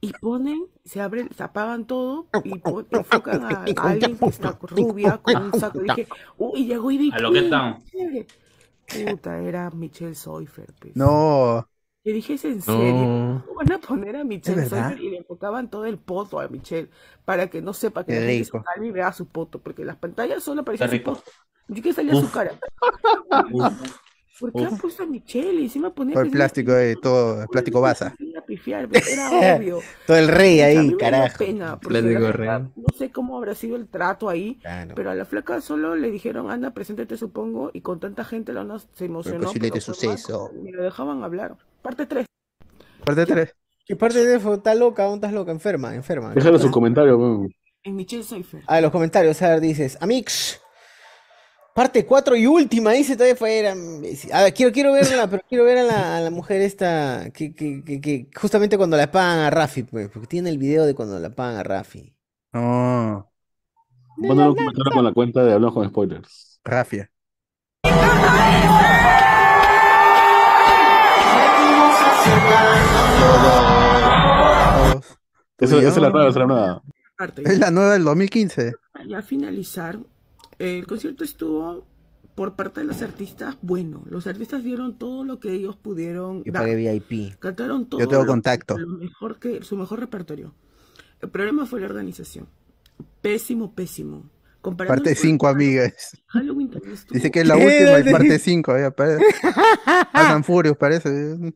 Y 0.00 0.12
ponen, 0.14 0.66
se 0.84 1.00
abren, 1.00 1.28
se 1.36 1.42
apagan 1.42 1.86
todo 1.86 2.26
y 2.42 2.58
pon- 2.58 2.86
enfocan 2.90 3.44
a, 3.44 3.48
a 3.76 3.88
alguien 3.90 4.16
que 4.18 4.26
está 4.26 4.58
rubia 4.62 5.18
con 5.18 5.36
un 5.42 5.60
saco. 5.60 5.80
Y 5.80 5.84
dije, 5.84 6.08
uy, 6.38 6.66
llegó 6.66 6.90
Ivy 6.90 7.10
A 7.12 7.18
lo 7.20 7.32
que 7.32 7.38
están. 7.40 7.84
chévere". 7.84 8.26
Puta, 9.12 9.38
era 9.40 9.70
Michelle 9.70 10.14
Seufer. 10.14 10.66
pues. 10.80 10.96
No. 10.96 11.68
Y 12.02 12.12
dije, 12.12 12.34
¿es 12.34 12.44
en 12.46 12.62
serio? 12.62 12.92
No. 12.94 13.44
¿Cómo 13.46 13.58
Van 13.58 13.72
a 13.72 13.78
poner 13.78 14.16
a 14.16 14.24
Michelle 14.24 14.66
y 15.00 15.10
le 15.10 15.18
enfocaban 15.18 15.68
todo 15.68 15.84
el 15.84 15.98
poto 15.98 16.40
a 16.40 16.48
Michelle 16.48 16.88
para 17.26 17.48
que 17.50 17.60
no 17.60 17.74
sepa 17.74 18.04
que 18.04 18.44
calme 18.50 18.86
y 18.86 18.90
vea 18.90 19.12
su 19.12 19.26
poto, 19.26 19.58
porque 19.58 19.82
en 19.82 19.88
las 19.88 19.96
pantallas 19.96 20.42
solo 20.42 20.62
aparecía 20.62 20.88
su 20.88 21.02
poto. 21.02 21.22
Ni 21.68 21.76
siquiera 21.76 21.96
salía 21.96 22.14
su 22.14 22.30
cara. 22.30 22.52
¿Por 24.40 24.52
qué 24.54 24.64
han 24.64 24.78
puesto 24.78 25.02
a 25.02 25.06
Michelle? 25.06 25.60
Y 25.60 25.64
encima 25.64 25.94
ponía 25.94 26.14
Todo 26.14 26.22
el 26.24 26.30
que 26.30 26.36
plástico 26.36 26.72
de 26.72 26.96
todo, 26.96 27.42
el 27.42 27.48
plástico 27.48 27.82
basa. 27.82 28.14
pifiar, 28.46 28.88
pero 28.88 29.06
era 29.06 29.30
obvio. 29.58 29.80
Todo 30.06 30.16
el 30.16 30.28
rey 30.28 30.60
ahí, 30.60 30.96
carajo. 30.96 31.36
pena, 31.38 31.78
no 31.84 32.98
sé 32.98 33.10
cómo 33.12 33.36
habrá 33.36 33.54
sido 33.54 33.76
el 33.76 33.86
trato 33.86 34.30
ahí, 34.30 34.54
Claro. 34.62 34.94
pero 34.96 35.10
a 35.10 35.14
la 35.14 35.26
flaca 35.26 35.60
solo 35.60 35.94
le 35.94 36.10
dijeron, 36.10 36.50
anda, 36.50 36.70
preséntate, 36.70 37.18
supongo, 37.18 37.70
y 37.74 37.82
con 37.82 38.00
tanta 38.00 38.24
gente 38.24 38.54
la 38.54 38.62
ona 38.62 38.78
se 38.78 39.04
emocionó. 39.04 39.44
posible 39.44 39.66
de 39.68 39.72
fue 39.72 39.80
suceso. 39.94 40.50
Ni 40.54 40.72
lo 40.72 40.82
dejaban 40.82 41.22
hablar. 41.22 41.56
Parte 41.82 42.06
3. 42.06 42.26
Parte 43.04 43.26
3. 43.26 43.54
¿Qué 43.86 43.96
parte 43.96 44.24
de 44.24 44.36
eso? 44.36 44.54
¿Está 44.54 44.74
loca? 44.74 45.04
¿Dónde 45.04 45.26
estás 45.26 45.32
loca? 45.32 45.50
Enferma, 45.50 45.94
enferma. 45.94 46.32
Déjale 46.34 46.58
su 46.58 46.70
comentario, 46.70 47.18
weón. 47.18 47.52
En 47.82 47.96
Michelle 47.96 48.22
Seifer. 48.22 48.62
A 48.66 48.80
los 48.80 48.90
comentarios, 48.90 49.40
a 49.42 49.48
ver, 49.48 49.60
dices, 49.60 49.96
Amix, 50.00 50.60
parte 51.74 52.04
4 52.04 52.36
y 52.36 52.46
última, 52.46 52.92
dice 52.92 53.14
todavía 53.14 53.36
fuera. 53.36 53.72
A 54.32 54.42
ver, 54.42 54.54
quiero, 54.54 54.70
quiero 54.70 54.92
verla, 54.92 55.28
pero 55.28 55.42
quiero 55.48 55.64
ver 55.64 55.78
a 55.78 55.82
la, 55.84 56.16
a 56.18 56.20
la 56.20 56.30
mujer 56.30 56.60
esta, 56.60 57.30
que, 57.32 57.54
que, 57.54 57.82
que, 57.82 58.00
que 58.00 58.28
justamente 58.38 58.76
cuando 58.76 58.98
la 58.98 59.10
pagan 59.10 59.40
a 59.40 59.50
Rafi, 59.50 59.84
pues, 59.84 60.08
porque 60.10 60.28
tiene 60.28 60.50
el 60.50 60.58
video 60.58 60.84
de 60.84 60.94
cuando 60.94 61.18
la 61.18 61.30
pagan 61.30 61.56
a 61.56 61.62
Rafi. 61.62 62.14
No. 62.52 63.32
Mándale 64.18 64.50
un 64.50 64.56
comentario 64.56 64.92
con 64.92 65.04
la 65.04 65.12
cuenta 65.12 65.42
de 65.42 65.52
Hablamos 65.54 65.74
con 65.74 65.88
Spoilers. 65.88 66.60
Rafia. 66.62 67.10
Esa, 75.58 75.76
es 75.78 75.96
la 75.98 76.10
nueva, 76.10 76.28
es 76.28 76.36
la 76.36 76.46
nueva. 76.46 76.82
Es 77.44 77.58
la 77.58 77.70
nueva 77.70 77.92
del 77.92 78.04
2015. 78.04 78.72
Ya 79.06 79.18
a 79.18 79.22
finalizar, 79.22 79.98
el 80.58 80.86
concierto 80.86 81.22
estuvo 81.24 81.86
por 82.34 82.56
parte 82.56 82.80
de 82.80 82.86
los 82.86 83.02
artistas 83.02 83.56
bueno. 83.60 84.02
Los 84.08 84.26
artistas 84.26 84.64
dieron 84.64 84.96
todo 84.98 85.24
lo 85.24 85.38
que 85.38 85.52
ellos 85.52 85.76
pudieron 85.76 86.42
Yo 86.44 86.52
dar. 86.52 86.62
pagué 86.62 86.76
VIP. 86.76 87.38
Cantaron 87.38 87.86
todo 87.88 88.00
Yo 88.00 88.08
tengo 88.08 88.22
lo- 88.24 88.28
contacto. 88.28 88.78
lo 88.78 88.86
mejor 88.88 89.38
que, 89.38 89.62
su 89.62 89.76
mejor 89.76 90.00
repertorio. 90.00 90.54
El 91.20 91.28
problema 91.28 91.66
fue 91.66 91.80
la 91.80 91.86
organización. 91.86 92.48
Pésimo, 93.20 93.74
pésimo. 93.74 94.30
Comparando 94.62 95.02
Parte 95.04 95.14
5, 95.14 95.46
amigas. 95.48 96.16
Halloween 96.28 96.70
también 96.70 96.94
estuvo- 96.94 97.14
Dice 97.14 97.30
que 97.30 97.40
es 97.40 97.46
la 97.48 97.56
última 97.56 97.98
y 98.00 98.04
parte 98.12 98.38
5. 98.38 98.72
Pasan 100.12 100.44
furios, 100.44 100.76
parece. 100.78 101.10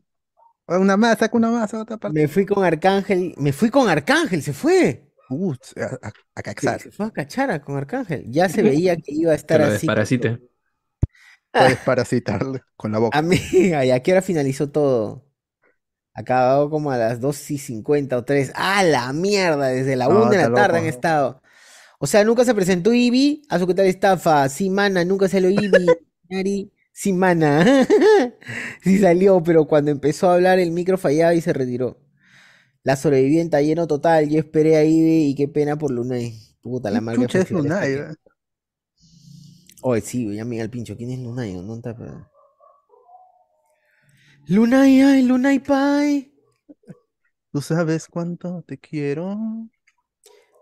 Una 0.67 0.97
más, 0.97 1.17
saca 1.19 1.37
una 1.37 1.49
más, 1.51 1.73
otra 1.73 1.97
parte. 1.97 2.21
Me 2.21 2.27
fui 2.27 2.45
con 2.45 2.63
Arcángel, 2.63 3.33
me 3.37 3.51
fui 3.53 3.69
con 3.69 3.89
Arcángel, 3.89 4.41
se 4.41 4.53
fue. 4.53 5.11
Uh, 5.29 5.53
a, 5.77 6.07
a, 6.07 6.41
a 6.41 6.53
Se, 6.55 6.77
se 6.79 6.91
fue 6.91 7.05
a 7.07 7.11
Cachara 7.11 7.61
con 7.61 7.77
Arcángel. 7.77 8.25
Ya 8.31 8.49
se 8.49 8.63
veía 8.63 8.95
que 8.97 9.11
iba 9.13 9.31
a 9.31 9.35
estar 9.35 9.61
lo 9.61 9.67
así. 9.67 9.87
desparasite. 9.87 10.41
Puedes 11.53 11.79
parasitarle 11.79 12.61
con 12.77 12.91
la 12.93 12.99
boca. 12.99 13.17
Amiga, 13.17 13.85
¿y 13.85 13.91
a 13.91 14.01
qué 14.03 14.11
hora 14.11 14.21
finalizó 14.21 14.69
todo? 14.71 15.25
Acabado 16.13 16.69
como 16.69 16.91
a 16.91 16.97
las 16.97 17.19
2 17.21 17.51
y 17.51 17.57
50 17.59 18.17
o 18.17 18.25
3. 18.25 18.53
¡Ah, 18.55 18.83
la 18.83 19.13
mierda! 19.13 19.67
Desde 19.67 19.95
la 19.95 20.07
No, 20.07 20.15
1 20.15 20.27
de 20.27 20.37
la 20.37 20.53
tarde 20.53 20.79
han 20.79 20.85
estado. 20.85 21.41
O 21.99 22.07
sea, 22.07 22.23
nunca 22.25 22.45
se 22.45 22.55
presentó 22.55 22.93
Ivy 22.93 23.43
a 23.49 23.59
su 23.59 23.67
que 23.67 23.75
tal 23.75 23.87
estafa. 23.87 24.49
Sí, 24.49 24.69
mana, 24.71 25.05
nunca 25.05 25.29
salió 25.29 25.49
Ivy. 25.49 25.99
Nari, 26.29 26.73
sí, 26.95 27.13
mana. 27.13 27.65
sí 28.81 28.97
salió, 28.99 29.43
pero 29.43 29.65
cuando 29.67 29.91
empezó 29.91 30.29
a 30.29 30.35
hablar 30.35 30.59
el 30.59 30.71
micro 30.71 30.97
fallaba 30.97 31.35
y 31.35 31.41
se 31.41 31.53
retiró. 31.53 31.99
La 32.83 32.95
sobreviviente 32.95 33.61
lleno 33.65 33.87
total. 33.87 34.29
Yo 34.29 34.39
esperé 34.39 34.77
a 34.77 34.85
Ivy 34.85 35.29
y 35.29 35.35
qué 35.35 35.47
pena 35.47 35.77
por 35.77 35.91
Lunay. 35.91 36.33
Puta, 36.61 36.91
la 36.91 37.01
marca 37.01 37.27
es 37.33 37.51
Lunay. 37.51 37.93
¿eh? 37.93 38.05
Oye, 39.83 40.01
sí, 40.01 40.35
ya 40.35 40.43
me 40.43 40.61
al 40.61 40.69
pincho. 40.69 40.97
¿Quién 40.97 41.11
es 41.11 41.19
Lunay? 41.19 41.53
¿Dónde 41.53 41.75
está? 41.75 41.95
pero? 41.97 42.29
Lunay, 44.53 45.01
ay, 45.01 45.21
Lunay 45.23 45.59
Pai. 45.59 46.31
Tú 47.51 47.59
sabes 47.61 48.07
cuánto 48.07 48.61
te 48.67 48.77
quiero, 48.77 49.35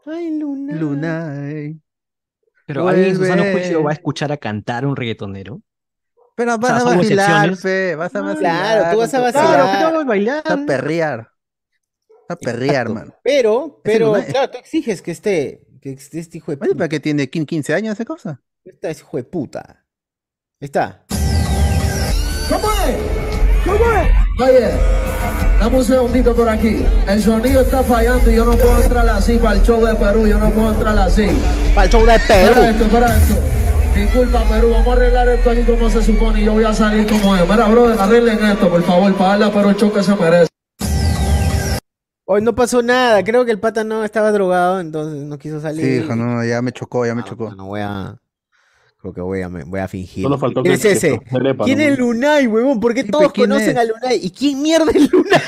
Ay, 0.05 0.37
Lunay. 0.39 0.77
Lunay. 0.79 1.79
Pero 2.65 2.87
alguien 2.87 3.09
en 3.09 3.15
su 3.15 3.25
sano 3.25 3.45
Vuelve. 3.45 3.51
juicio 3.51 3.83
va 3.83 3.91
a 3.91 3.93
escuchar 3.93 4.31
a 4.33 4.37
cantar 4.37 4.83
a 4.85 4.87
un 4.89 4.95
reggaetonero. 4.97 5.61
Pero 6.35 6.55
O 6.55 6.57
vas 6.57 6.81
sea, 6.83 6.91
a 6.93 6.95
vacilar, 6.97 7.55
fe, 7.57 7.95
vas 7.95 8.15
a 8.15 8.21
vacilar. 8.21 8.77
claro, 8.79 8.91
tú 8.93 8.97
vas 8.99 9.13
a 9.13 9.19
vacilar. 9.19 9.45
Claro, 9.53 9.87
pero 9.89 10.05
bailar. 10.05 10.43
Vas 10.45 10.53
a 10.59 10.65
perrear. 10.65 11.29
A 12.29 12.35
perrear, 12.35 12.87
Exacto. 12.87 12.93
mano. 12.93 13.15
Pero, 13.23 13.81
pero, 13.83 14.13
claro, 14.29 14.49
tú 14.51 14.57
exiges 14.57 15.01
que 15.01 15.11
esté, 15.11 15.61
que 15.81 15.91
esté 15.91 16.19
este 16.19 16.37
hijo 16.37 16.51
de 16.51 16.57
Oye, 16.61 16.69
puta. 16.69 16.77
¿para 16.77 16.89
qué 16.89 16.99
tiene 16.99 17.29
15 17.29 17.73
años 17.73 17.93
esa 17.93 18.05
cosa? 18.05 18.41
Está 18.63 18.89
ese 18.89 19.01
hijo 19.01 19.17
de 19.17 19.23
puta. 19.25 19.61
Ahí 20.59 20.65
está. 20.65 21.05
¿Cómo 22.49 22.67
es? 22.87 22.95
¿Cómo 23.65 23.91
es? 23.91 24.09
Oye, 24.39 24.69
dame 25.59 25.77
un 25.77 25.85
segundito 25.85 26.35
por 26.35 26.49
aquí. 26.49 26.85
El 27.07 27.21
sonido 27.21 27.61
está 27.61 27.83
fallando 27.83 28.31
y 28.31 28.35
yo 28.35 28.45
no 28.45 28.53
puedo 28.53 28.81
entrar 28.81 29.07
así 29.09 29.37
para 29.37 29.55
el 29.55 29.63
show 29.63 29.85
de 29.85 29.93
Perú. 29.95 30.25
Yo 30.27 30.39
no 30.39 30.49
puedo 30.49 30.73
entrar 30.73 30.97
así. 30.97 31.27
Para 31.75 31.85
el 31.85 31.91
show 31.91 32.01
de 32.01 32.07
Para 32.07 32.27
Perú. 32.27 32.61
esto, 32.63 32.87
para 32.87 33.17
esto. 33.17 33.35
Disculpa, 33.95 34.43
Perú, 34.49 34.71
vamos 34.71 34.87
a 34.87 34.91
arreglar 34.93 35.29
esto 35.29 35.49
aquí 35.51 35.61
como 35.63 35.89
se 35.89 36.01
supone 36.03 36.41
y 36.41 36.45
yo 36.45 36.53
voy 36.53 36.63
a 36.63 36.73
salir 36.73 37.07
como 37.07 37.35
es. 37.35 37.47
Mira, 37.47 37.67
brother, 37.67 37.99
arreglen 37.99 38.43
esto, 38.43 38.69
por 38.69 38.81
favor, 38.83 39.13
para 39.15 39.29
darle 39.31 39.45
a 39.45 39.51
Perú 39.53 39.69
el 39.69 39.75
show 39.75 39.93
que 39.93 40.03
se 40.03 40.15
merece. 40.15 40.49
Hoy 42.25 42.41
no 42.41 42.55
pasó 42.55 42.81
nada. 42.81 43.23
Creo 43.23 43.45
que 43.45 43.51
el 43.51 43.59
pata 43.59 43.83
no 43.83 44.03
estaba 44.03 44.31
drogado, 44.31 44.79
entonces 44.79 45.23
no 45.23 45.37
quiso 45.37 45.61
salir. 45.61 45.85
Sí, 45.85 45.91
hijo, 46.03 46.15
no, 46.15 46.43
ya 46.43 46.61
me 46.61 46.71
chocó, 46.71 47.05
ya 47.05 47.13
me 47.13 47.23
chocó. 47.23 47.53
No 47.55 47.67
voy 47.67 47.81
a. 47.81 48.15
Creo 48.99 49.13
que 49.13 49.21
voy 49.21 49.41
a, 49.41 49.49
me- 49.49 49.63
voy 49.65 49.79
a 49.81 49.87
fingir. 49.87 50.23
Solo 50.23 50.37
faltó 50.39 50.63
¿Quién 50.63 50.79
que- 50.79 50.91
es 50.91 50.97
ese? 50.97 51.19
que 51.19 51.55
¿Quién 51.65 51.77
¿no? 51.79 51.83
es 51.83 51.99
Lunay, 51.99 52.47
huevón? 52.47 52.79
¿Por 52.79 52.93
qué 52.93 53.03
Sí, 53.03 53.09
todos 53.11 53.25
pues, 53.25 53.33
¿quién 53.33 53.49
conocen 53.49 53.71
es? 53.71 53.77
a 53.77 53.83
Lunay? 53.83 54.19
¿Y 54.25 54.31
quién 54.31 54.61
mierda 54.61 54.91
es 54.91 55.11
Lunay? 55.11 55.41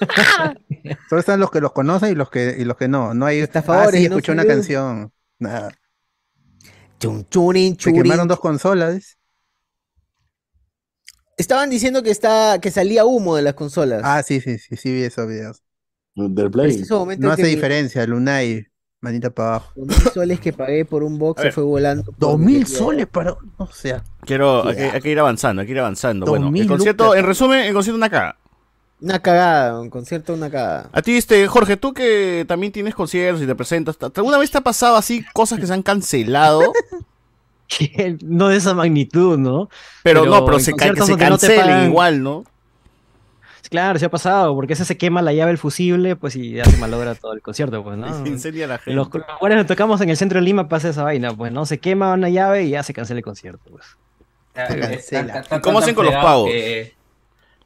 Solo 1.08 1.20
están 1.20 1.40
los 1.40 1.50
que 1.50 1.60
los 1.62 1.72
conocen 1.72 2.12
y 2.12 2.14
los 2.14 2.28
que, 2.30 2.54
y 2.58 2.64
los 2.64 2.76
que 2.76 2.86
no. 2.88 3.14
No 3.14 3.24
hay. 3.26 3.38
Estafadores 3.40 3.94
ah, 3.94 3.98
sí, 3.98 4.04
y 4.04 4.08
no 4.08 4.16
escuché 4.16 4.32
una 4.32 4.44
canción. 4.44 5.10
Nada. 5.38 5.72
Chun, 7.04 7.26
churin, 7.28 7.72
Se 7.74 7.78
churin. 7.78 8.02
quemaron 8.02 8.26
dos 8.28 8.40
consolas. 8.40 9.18
Estaban 11.36 11.68
diciendo 11.70 12.02
que 12.02 12.10
está, 12.10 12.58
que 12.60 12.70
salía 12.70 13.04
humo 13.04 13.36
de 13.36 13.42
las 13.42 13.54
consolas. 13.54 14.02
Ah, 14.04 14.22
sí, 14.22 14.40
sí, 14.40 14.58
sí, 14.58 14.76
sí, 14.76 14.92
vi 14.92 15.02
esos 15.02 15.26
videos. 15.28 15.62
Del 16.14 16.50
Play. 16.50 16.84
No 16.88 17.06
que 17.06 17.26
hace 17.26 17.42
mi- 17.42 17.48
diferencia, 17.48 18.06
Lunay. 18.06 18.66
Manita 19.00 19.28
para 19.30 19.48
abajo. 19.56 19.72
los 19.76 19.86
mil 19.88 19.98
soles 20.14 20.40
que 20.40 20.52
pagué 20.54 20.86
por 20.86 21.02
un 21.02 21.18
box 21.18 21.42
se 21.42 21.52
fue 21.52 21.62
volando. 21.64 22.10
Dos 22.16 22.38
mil 22.38 22.60
mi- 22.60 22.64
soles 22.64 23.06
para. 23.06 23.36
O 23.58 23.66
sea. 23.66 24.02
Quiero, 24.22 24.66
hay, 24.66 24.76
que- 24.76 24.82
hay 24.84 25.00
que 25.02 25.10
ir 25.10 25.18
avanzando, 25.18 25.60
hay 25.60 25.66
que 25.66 25.72
ir 25.72 25.78
avanzando. 25.80 26.24
Dos 26.24 26.30
Bueno, 26.32 26.46
el 26.46 26.52
mil 26.52 26.66
concierto, 26.66 27.04
lucas. 27.06 27.18
en 27.20 27.26
resumen, 27.26 27.60
el 27.66 27.74
concierto 27.74 27.96
una 27.98 28.08
caga. 28.08 28.38
Una 29.04 29.18
cagada, 29.18 29.78
un 29.80 29.90
concierto, 29.90 30.32
una 30.32 30.50
cagada. 30.50 30.88
A 30.90 31.02
ti, 31.02 31.16
este, 31.16 31.46
Jorge, 31.46 31.76
tú 31.76 31.92
que 31.92 32.44
también 32.48 32.72
tienes 32.72 32.94
conciertos 32.94 33.42
y 33.42 33.46
te 33.46 33.54
presentas, 33.54 33.98
¿alguna 34.16 34.38
vez 34.38 34.50
te 34.50 34.56
ha 34.58 34.62
pasado 34.62 34.96
así 34.96 35.22
cosas 35.34 35.60
que 35.60 35.66
se 35.66 35.74
han 35.74 35.82
cancelado? 35.82 36.72
Que 37.66 38.18
no 38.22 38.48
de 38.48 38.56
esa 38.58 38.74
magnitud, 38.74 39.38
¿no? 39.38 39.70
Pero, 40.02 40.20
Pero 40.20 40.30
no, 40.34 40.44
pero 40.44 40.58
se, 40.60 40.74
ca- 40.74 40.92
que 40.92 41.00
no 41.00 41.16
cancelen 41.16 41.86
igual, 41.86 42.22
¿no? 42.22 42.44
Claro, 43.70 43.98
se 43.98 44.04
ha 44.04 44.10
pasado, 44.10 44.54
porque 44.54 44.74
ese 44.74 44.84
se 44.84 44.96
quema 44.98 45.22
la 45.22 45.32
llave 45.32 45.48
del 45.50 45.58
fusible, 45.58 46.14
pues 46.14 46.36
y 46.36 46.52
ya 46.52 46.64
se 46.66 46.76
malogra 46.76 47.14
todo 47.14 47.32
el 47.32 47.40
concierto, 47.40 47.82
pues, 47.82 47.96
¿no? 47.96 48.06
Incendia 48.26 48.66
la 48.66 48.74
En 48.74 48.80
gente. 48.80 48.94
los 48.94 49.06
lugares 49.08 49.56
donde 49.56 49.64
tocamos 49.64 50.00
en 50.02 50.10
el 50.10 50.16
centro 50.18 50.38
de 50.38 50.44
Lima 50.44 50.68
pasa 50.68 50.90
esa 50.90 51.02
vaina, 51.04 51.32
pues, 51.34 51.50
¿no? 51.52 51.64
Se 51.64 51.78
quema 51.78 52.12
una 52.12 52.28
llave 52.28 52.64
y 52.64 52.70
ya 52.70 52.82
se 52.82 52.92
cancela 52.92 53.18
el 53.18 53.24
concierto, 53.24 53.64
pues. 53.70 53.84
cancela. 54.52 55.44
¿Y 55.50 55.60
cómo 55.60 55.78
hacen 55.78 55.94
con 55.94 56.04
los 56.04 56.14
pagos? 56.14 56.50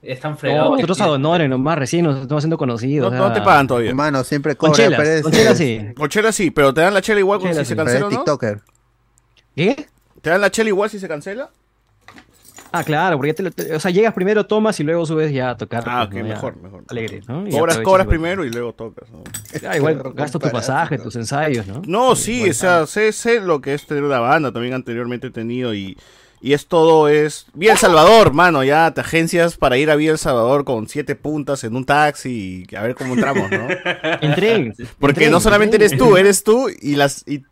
Están 0.00 0.32
No, 0.32 0.36
fregados. 0.38 0.70
nosotros 0.72 1.00
a 1.00 1.06
Donore 1.06 1.48
nomás, 1.48 1.76
recién 1.78 2.04
nos 2.04 2.20
estamos 2.20 2.40
haciendo 2.42 2.54
No, 2.54 2.58
conocidos. 2.58 3.12
no 3.12 3.24
o 3.24 3.26
sea, 3.26 3.34
te 3.34 3.40
pagan 3.42 3.66
todavía. 3.66 3.90
Hermano, 3.90 4.22
siempre 4.22 4.54
Con 4.56 4.70
cobra. 4.70 4.84
chelas, 4.84 4.96
parece- 4.98 5.22
con 5.22 5.32
chelas 5.32 5.58
sí. 5.58 5.80
Con 5.96 6.08
chela 6.08 6.32
sí, 6.32 6.50
pero 6.52 6.72
te 6.72 6.80
dan 6.82 6.94
la 6.94 7.02
chela 7.02 7.18
igual 7.20 7.40
si 7.42 7.48
sí. 7.52 7.64
se 7.64 7.76
cancela 7.76 8.00
no. 8.00 8.08
TikToker. 8.08 8.60
¿Qué? 9.56 9.86
¿Te 10.22 10.30
dan 10.30 10.40
la 10.40 10.50
chela 10.50 10.68
igual 10.68 10.88
si 10.88 10.98
se 11.00 11.08
cancela? 11.08 11.50
Ah, 12.70 12.84
claro, 12.84 13.16
porque 13.16 13.30
ya 13.30 13.34
te 13.34 13.42
lo- 13.42 13.50
te- 13.50 13.74
o 13.74 13.80
sea, 13.80 13.90
llegas 13.90 14.12
primero, 14.12 14.44
tomas 14.46 14.78
y 14.78 14.84
luego 14.84 15.06
subes 15.06 15.32
ya 15.32 15.50
a 15.50 15.56
tocar. 15.56 15.82
Ah, 15.86 16.06
pues, 16.08 16.20
ok, 16.22 16.28
¿no? 16.28 16.34
Mejor, 16.34 16.56
mejor. 16.62 16.84
Alegre, 16.88 17.22
¿no? 17.26 17.48
Y 17.48 17.50
Cobras, 17.50 17.78
cobras 17.78 18.04
pues. 18.06 18.18
primero 18.18 18.44
y 18.44 18.50
luego 18.50 18.74
tocas. 18.74 19.08
¿no? 19.10 19.24
Ah, 19.68 19.76
igual 19.76 19.96
gastas 20.14 20.32
tu 20.42 20.50
pasaje, 20.50 20.98
tus 20.98 21.16
ensayos, 21.16 21.66
¿no? 21.66 21.80
No, 21.86 22.14
sí, 22.14 22.50
o 22.50 22.52
sea, 22.52 22.86
sé, 22.86 23.10
sé 23.12 23.40
lo 23.40 23.60
que 23.62 23.72
es 23.72 23.86
tener 23.86 24.04
una 24.04 24.20
banda, 24.20 24.52
también 24.52 24.74
anteriormente 24.74 25.28
he 25.28 25.30
tenido 25.30 25.72
y, 25.74 25.96
y 26.40 26.52
es 26.52 26.66
todo, 26.66 27.08
es... 27.08 27.46
Vía 27.54 27.72
El 27.72 27.78
Salvador, 27.78 28.32
mano, 28.32 28.62
ya 28.64 28.92
te 28.92 29.00
agencias 29.00 29.56
para 29.56 29.76
ir 29.78 29.90
a 29.90 29.96
Vía 29.96 30.12
El 30.12 30.18
Salvador 30.18 30.64
con 30.64 30.88
siete 30.88 31.14
puntas 31.16 31.64
en 31.64 31.74
un 31.76 31.84
taxi 31.84 32.64
y 32.70 32.74
a 32.76 32.82
ver 32.82 32.94
cómo 32.94 33.14
entramos, 33.14 33.50
¿no? 33.50 33.66
Entré. 34.20 34.72
Porque 34.98 35.24
entré, 35.24 35.30
no 35.30 35.40
solamente 35.40 35.76
entré. 35.76 35.86
eres 35.86 35.98
tú, 35.98 36.16
eres 36.16 36.44
tú 36.44 36.68
y 36.80 36.96
las... 36.96 37.24
Y, 37.26 37.44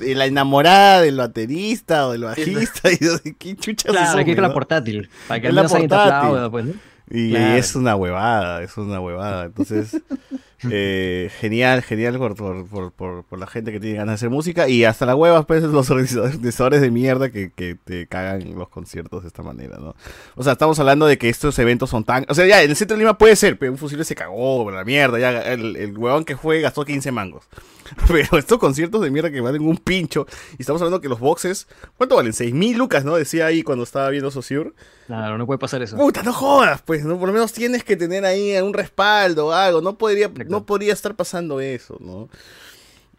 y 0.00 0.14
la 0.14 0.26
enamorada 0.26 1.02
del 1.02 1.18
baterista 1.18 2.08
o 2.08 2.12
del 2.12 2.24
bajista 2.24 2.90
y 2.92 2.98
yo, 2.98 3.12
¿qué 3.38 3.54
chuchas 3.54 3.92
Claro, 3.92 4.12
son, 4.12 4.24
que 4.24 4.34
la 4.40 4.52
portátil. 4.52 5.08
Para 5.28 5.40
que 5.40 5.48
Es 5.48 5.54
la 5.54 5.62
portátil. 5.62 5.92
aplauda, 5.92 6.50
pues, 6.50 6.64
¿no? 6.64 6.72
Y 7.10 7.30
Claro. 7.30 7.54
es 7.54 7.76
una 7.76 7.94
huevada, 7.94 8.62
es 8.62 8.76
una 8.76 8.98
huevada. 9.00 9.44
Entonces, 9.44 9.96
eh, 10.70 11.30
genial, 11.40 11.82
genial 11.82 12.18
por, 12.18 12.34
por, 12.34 12.92
por, 12.92 13.24
por, 13.24 13.38
la 13.38 13.46
gente 13.46 13.72
que 13.72 13.80
tiene 13.80 13.96
ganas 13.96 14.12
de 14.12 14.14
hacer 14.14 14.30
música 14.30 14.68
y 14.68 14.84
hasta 14.84 15.06
la 15.06 15.16
hueva, 15.16 15.46
pues, 15.46 15.62
los 15.62 15.90
organizadores 15.90 16.80
de 16.80 16.90
mierda 16.90 17.30
que, 17.30 17.50
que 17.50 17.74
te 17.74 18.06
cagan 18.06 18.54
los 18.54 18.68
conciertos 18.68 19.22
de 19.22 19.28
esta 19.28 19.42
manera, 19.42 19.78
¿no? 19.78 19.94
O 20.36 20.42
sea, 20.42 20.52
estamos 20.52 20.78
hablando 20.78 21.06
de 21.06 21.18
que 21.18 21.28
estos 21.28 21.58
eventos 21.58 21.90
son 21.90 22.04
tan... 22.04 22.26
O 22.28 22.34
sea, 22.34 22.46
ya, 22.46 22.62
en 22.62 22.70
el 22.70 22.76
centro 22.76 22.96
de 22.96 23.02
Lima 23.02 23.18
puede 23.18 23.36
ser, 23.36 23.58
pero 23.58 23.72
un 23.72 23.78
fusible 23.78 24.04
se 24.04 24.14
cagó, 24.14 24.70
la 24.70 24.84
mierda, 24.84 25.18
ya, 25.18 25.52
el, 25.52 25.76
el 25.76 25.96
huevón 25.96 26.24
que 26.24 26.36
fue 26.36 26.60
gastó 26.60 26.84
15 26.84 27.12
mangos. 27.12 27.44
Pero 28.08 28.38
estos 28.38 28.58
conciertos 28.58 29.00
de 29.02 29.10
mierda 29.10 29.30
que 29.30 29.40
valen 29.40 29.66
un 29.66 29.76
pincho, 29.76 30.26
y 30.58 30.62
estamos 30.62 30.80
hablando 30.82 31.00
que 31.00 31.08
los 31.08 31.20
boxes, 31.20 31.66
¿cuánto 31.96 32.16
valen? 32.16 32.32
6 32.32 32.54
mil 32.54 32.76
lucas, 32.76 33.04
¿no? 33.04 33.16
Decía 33.16 33.46
ahí 33.46 33.62
cuando 33.62 33.84
estaba 33.84 34.08
viendo 34.10 34.30
Sociur. 34.30 34.74
Claro, 35.06 35.36
no 35.36 35.46
puede 35.46 35.58
pasar 35.58 35.82
eso. 35.82 35.96
Puta, 35.96 36.22
no 36.22 36.32
jodas, 36.32 36.82
pues, 36.82 37.04
¿no? 37.04 37.18
Por 37.18 37.28
lo 37.28 37.34
menos 37.34 37.52
tienes 37.52 37.84
que 37.84 37.96
tener 37.96 38.24
ahí 38.24 38.56
un 38.58 38.72
respaldo 38.72 39.48
o 39.48 39.52
algo. 39.52 39.82
No 39.82 39.98
podría, 39.98 40.30
no 40.60 40.66
podría 40.66 40.92
estar 40.92 41.14
pasando 41.14 41.60
eso, 41.60 41.96
¿no? 42.00 42.28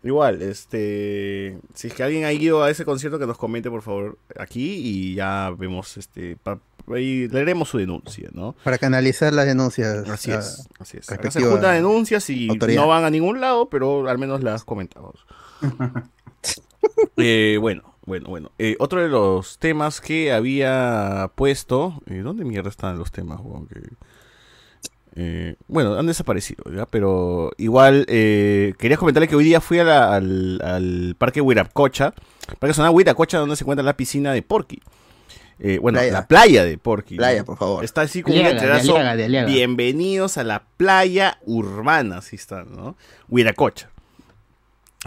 Igual, 0.03 0.41
este. 0.43 1.57
Si 1.73 1.87
es 1.87 1.93
que 1.93 2.03
alguien 2.03 2.25
ha 2.25 2.31
ido 2.31 2.61
a 2.63 2.69
ese 2.69 2.85
concierto, 2.85 3.17
que 3.17 3.25
nos 3.25 3.37
comente, 3.39 3.69
por 3.71 3.81
favor, 3.81 4.17
aquí 4.37 4.73
y 4.75 5.15
ya 5.15 5.51
vemos, 5.57 5.97
este. 5.97 6.35
pa- 6.37 6.59
ahí 6.93 7.27
leeremos 7.27 7.69
su 7.69 7.79
denuncia, 7.79 8.29
¿no? 8.31 8.55
Para 8.63 8.77
canalizar 8.77 9.33
las 9.33 9.47
denuncias. 9.47 10.07
Así 10.07 10.29
a 10.31 10.37
es, 10.39 10.69
así 10.79 10.97
es. 10.97 11.11
Acá 11.11 11.31
se 11.31 11.41
juntan 11.43 11.73
denuncias 11.75 12.29
y 12.29 12.49
autoridad. 12.49 12.81
no 12.81 12.87
van 12.87 13.03
a 13.03 13.09
ningún 13.09 13.41
lado, 13.41 13.67
pero 13.69 14.07
al 14.07 14.19
menos 14.19 14.43
las 14.43 14.63
comentamos. 14.63 15.25
Eh, 17.17 17.57
bueno, 17.59 17.95
bueno, 18.05 18.29
bueno. 18.29 18.51
Eh, 18.59 18.75
otro 18.79 19.01
de 19.01 19.09
los 19.09 19.57
temas 19.57 20.01
que 20.01 20.31
había 20.31 21.31
puesto. 21.35 21.99
eh, 22.05 22.19
¿Dónde 22.23 22.45
mierda 22.45 22.69
están 22.69 22.97
los 22.97 23.11
temas? 23.11 23.41
Que- 23.69 23.81
eh, 25.15 25.55
bueno, 25.67 25.95
han 25.95 26.05
desaparecido, 26.07 26.63
¿ya? 26.75 26.85
Pero 26.85 27.51
igual 27.57 28.05
eh, 28.09 28.73
quería 28.77 28.97
comentarle 28.97 29.27
que 29.27 29.35
hoy 29.35 29.45
día 29.45 29.61
fui 29.61 29.79
a 29.79 29.83
la- 29.83 30.13
al, 30.15 30.61
al 30.63 31.15
parque 31.17 31.41
Huiracocha. 31.41 32.13
Parque 32.59 32.73
Zona 32.73 32.91
Huiracocha, 32.91 33.37
donde 33.39 33.55
se 33.55 33.63
encuentra 33.63 33.83
la 33.83 33.95
piscina 33.97 34.33
de 34.33 34.41
Porky. 34.41 34.81
Eh, 35.57 35.79
bueno, 35.81 35.99
Playa. 35.99 36.11
la 36.13 36.27
playa 36.27 36.65
de 36.65 36.77
Porky. 36.77 37.15
¿no? 37.15 37.19
Playa, 37.19 37.45
por 37.45 37.57
favor. 37.57 37.83
Está 37.85 38.01
así 38.01 38.21
como 38.21 38.35
un 38.35 38.43
letrerazo. 38.43 38.93
Bienvenidos 39.47 40.37
a 40.37 40.43
la 40.43 40.63
playa 40.75 41.39
urbana, 41.45 42.17
así 42.17 42.35
está, 42.35 42.65
¿no? 42.65 42.97
Huiracocha. 43.29 43.89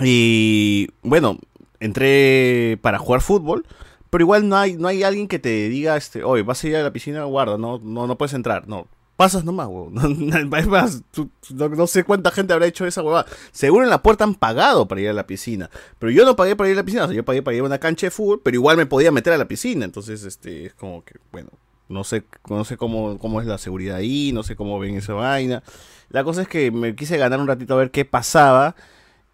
Y 0.00 0.88
bueno, 1.02 1.38
entré 1.80 2.78
para 2.82 2.98
jugar 2.98 3.20
fútbol, 3.20 3.66
pero 4.10 4.22
igual 4.22 4.48
no 4.48 4.56
hay, 4.56 4.76
no 4.76 4.88
hay 4.88 5.02
alguien 5.02 5.28
que 5.28 5.38
te 5.38 5.68
diga, 5.68 5.96
este, 5.96 6.22
oye, 6.24 6.42
vas 6.42 6.62
a 6.64 6.68
ir 6.68 6.76
a 6.76 6.82
la 6.82 6.92
piscina, 6.92 7.24
guarda, 7.24 7.58
no, 7.58 7.78
no, 7.82 8.06
no 8.06 8.16
puedes 8.18 8.32
entrar, 8.34 8.68
no. 8.68 8.86
Pasas 9.18 9.42
nomás, 9.44 9.68
tú- 11.10 11.28
no, 11.52 11.68
no 11.70 11.86
sé 11.88 12.04
cuánta 12.04 12.30
gente 12.30 12.52
habrá 12.52 12.66
hecho 12.66 12.86
esa 12.86 13.02
huevada. 13.02 13.26
Seguro 13.50 13.82
en 13.82 13.90
la 13.90 14.00
puerta 14.00 14.22
han 14.22 14.36
pagado 14.36 14.86
para 14.86 15.00
ir 15.00 15.08
a 15.08 15.12
la 15.12 15.26
piscina. 15.26 15.68
Pero 15.98 16.12
yo 16.12 16.24
no 16.24 16.36
pagué 16.36 16.54
para 16.54 16.70
ir 16.70 16.74
a 16.74 16.76
la 16.76 16.84
piscina. 16.84 17.02
O 17.04 17.08
sea, 17.08 17.16
yo 17.16 17.24
pagué 17.24 17.42
para 17.42 17.56
ir 17.56 17.62
a 17.62 17.66
una 17.66 17.78
cancha 17.78 18.06
de 18.06 18.12
fútbol, 18.12 18.40
pero 18.44 18.54
igual 18.54 18.76
me 18.76 18.86
podía 18.86 19.10
meter 19.10 19.32
a 19.32 19.36
la 19.36 19.48
piscina. 19.48 19.84
Entonces, 19.84 20.22
este, 20.22 20.66
es 20.66 20.74
como 20.74 21.04
que, 21.04 21.16
bueno, 21.32 21.50
no 21.88 22.04
sé, 22.04 22.22
no 22.48 22.64
sé 22.64 22.76
cómo, 22.76 23.18
cómo 23.18 23.40
es 23.40 23.48
la 23.48 23.58
seguridad 23.58 23.96
ahí, 23.96 24.30
no 24.32 24.44
sé 24.44 24.54
cómo 24.54 24.78
ven 24.78 24.94
esa 24.94 25.14
vaina. 25.14 25.64
La 26.10 26.22
cosa 26.22 26.42
es 26.42 26.48
que 26.48 26.70
me 26.70 26.94
quise 26.94 27.16
ganar 27.16 27.40
un 27.40 27.48
ratito 27.48 27.74
a 27.74 27.78
ver 27.78 27.90
qué 27.90 28.04
pasaba. 28.04 28.76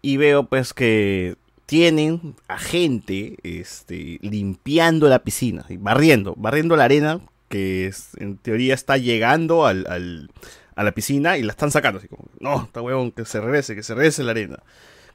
Y 0.01 0.17
veo 0.17 0.47
pues 0.49 0.73
que 0.73 1.35
tienen 1.67 2.35
a 2.47 2.57
gente 2.57 3.37
este, 3.43 4.17
limpiando 4.23 5.07
la 5.09 5.19
piscina, 5.19 5.63
barriendo, 5.77 6.33
barriendo 6.37 6.75
la 6.75 6.85
arena 6.85 7.21
que 7.55 7.87
es- 7.87 8.09
en 8.17 8.37
teoría 8.37 8.73
está 8.73 8.97
llegando 8.97 9.65
al, 9.65 9.85
al- 9.87 10.29
a 10.75 10.83
la 10.83 10.91
piscina 10.91 11.37
y 11.37 11.43
la 11.43 11.51
están 11.51 11.71
sacando. 11.71 11.99
Así 11.99 12.07
como, 12.07 12.25
no, 12.39 12.63
está 12.65 12.81
huevón, 12.81 13.11
que 13.11 13.23
se 13.25 13.39
regrese, 13.39 13.75
que 13.75 13.83
se 13.83 13.93
regrese 13.95 14.23
la 14.23 14.31
arena. 14.31 14.59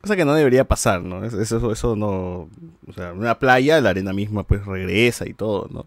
Cosa 0.01 0.17
que 0.17 0.25
no 0.25 0.33
debería 0.33 0.65
pasar, 0.65 1.03
¿no? 1.03 1.25
Es- 1.25 1.35
Eso, 1.35 1.71
eso 1.71 1.97
no. 1.97 2.49
O 2.89 2.93
sea, 2.95 3.11
en 3.11 3.19
una 3.19 3.39
playa 3.39 3.81
la 3.83 3.91
arena 3.91 4.13
misma 4.15 4.45
pues 4.45 4.65
regresa 4.65 5.29
y 5.29 5.35
todo, 5.35 5.69
¿no? 5.71 5.85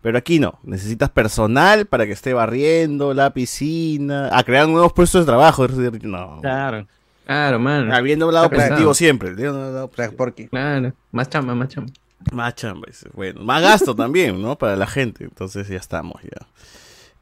Pero 0.00 0.16
aquí 0.16 0.38
no. 0.38 0.60
Necesitas 0.62 1.10
personal 1.10 1.86
para 1.86 2.06
que 2.06 2.12
esté 2.12 2.32
barriendo 2.32 3.12
la 3.14 3.34
piscina. 3.34 4.28
A 4.32 4.44
crear 4.44 4.68
nuevos 4.68 4.92
puestos 4.92 5.22
de 5.22 5.26
trabajo. 5.26 5.66
No. 5.66 6.38
Claro. 6.40 6.86
Claro, 7.26 7.58
mano. 7.58 7.92
Habiendo 7.94 8.30
lado 8.30 8.44
Está 8.46 8.56
pesado. 8.56 8.70
positivo 8.70 8.94
siempre. 8.94 9.34
lado. 9.34 9.90
Claro, 10.50 10.92
más 11.10 11.28
chamba, 11.28 11.54
más 11.56 11.68
chamba. 11.68 11.92
Más 12.32 12.54
chamba, 12.54 12.88
bueno, 13.14 13.42
más 13.42 13.62
gasto 13.62 13.94
también, 13.94 14.40
¿no? 14.40 14.56
Para 14.56 14.76
la 14.76 14.86
gente, 14.86 15.24
entonces 15.24 15.68
ya 15.68 15.76
estamos 15.76 16.22
ya. 16.22 16.46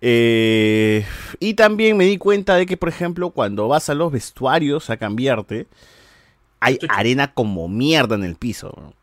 Eh, 0.00 1.04
y 1.40 1.54
también 1.54 1.96
me 1.96 2.04
di 2.04 2.18
cuenta 2.18 2.56
de 2.56 2.66
que, 2.66 2.76
por 2.76 2.88
ejemplo, 2.88 3.30
cuando 3.30 3.68
vas 3.68 3.88
a 3.88 3.94
los 3.94 4.12
vestuarios 4.12 4.90
a 4.90 4.96
cambiarte, 4.96 5.66
hay 6.60 6.78
arena 6.88 7.32
como 7.32 7.68
mierda 7.68 8.14
en 8.14 8.24
el 8.24 8.36
piso. 8.36 8.74
¿no? 8.76 8.94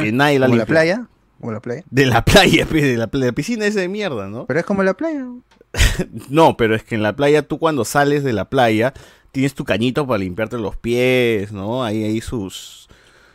que 0.00 0.12
nadie 0.12 0.38
la 0.38 0.46
Como 0.46 0.58
la 0.58 0.66
playa. 0.66 1.06
Como 1.38 1.52
la 1.52 1.60
playa. 1.60 1.84
De 1.90 2.06
la 2.06 2.24
playa, 2.24 2.64
de 2.64 2.96
la, 2.96 3.06
de 3.06 3.18
la 3.18 3.32
piscina 3.32 3.66
esa 3.66 3.80
de 3.80 3.88
mierda, 3.88 4.28
¿no? 4.28 4.46
Pero 4.46 4.60
es 4.60 4.66
como 4.66 4.82
la 4.82 4.94
playa. 4.94 5.26
No, 6.28 6.56
pero 6.56 6.74
es 6.74 6.82
que 6.82 6.96
en 6.96 7.02
la 7.02 7.14
playa 7.14 7.42
tú 7.42 7.58
cuando 7.58 7.84
sales 7.84 8.24
de 8.24 8.32
la 8.32 8.46
playa 8.46 8.92
tienes 9.30 9.54
tu 9.54 9.64
cañito 9.64 10.06
para 10.06 10.18
limpiarte 10.18 10.58
los 10.58 10.76
pies, 10.76 11.52
¿no? 11.52 11.84
Ahí 11.84 12.02
hay 12.02 12.20
sus 12.20 12.89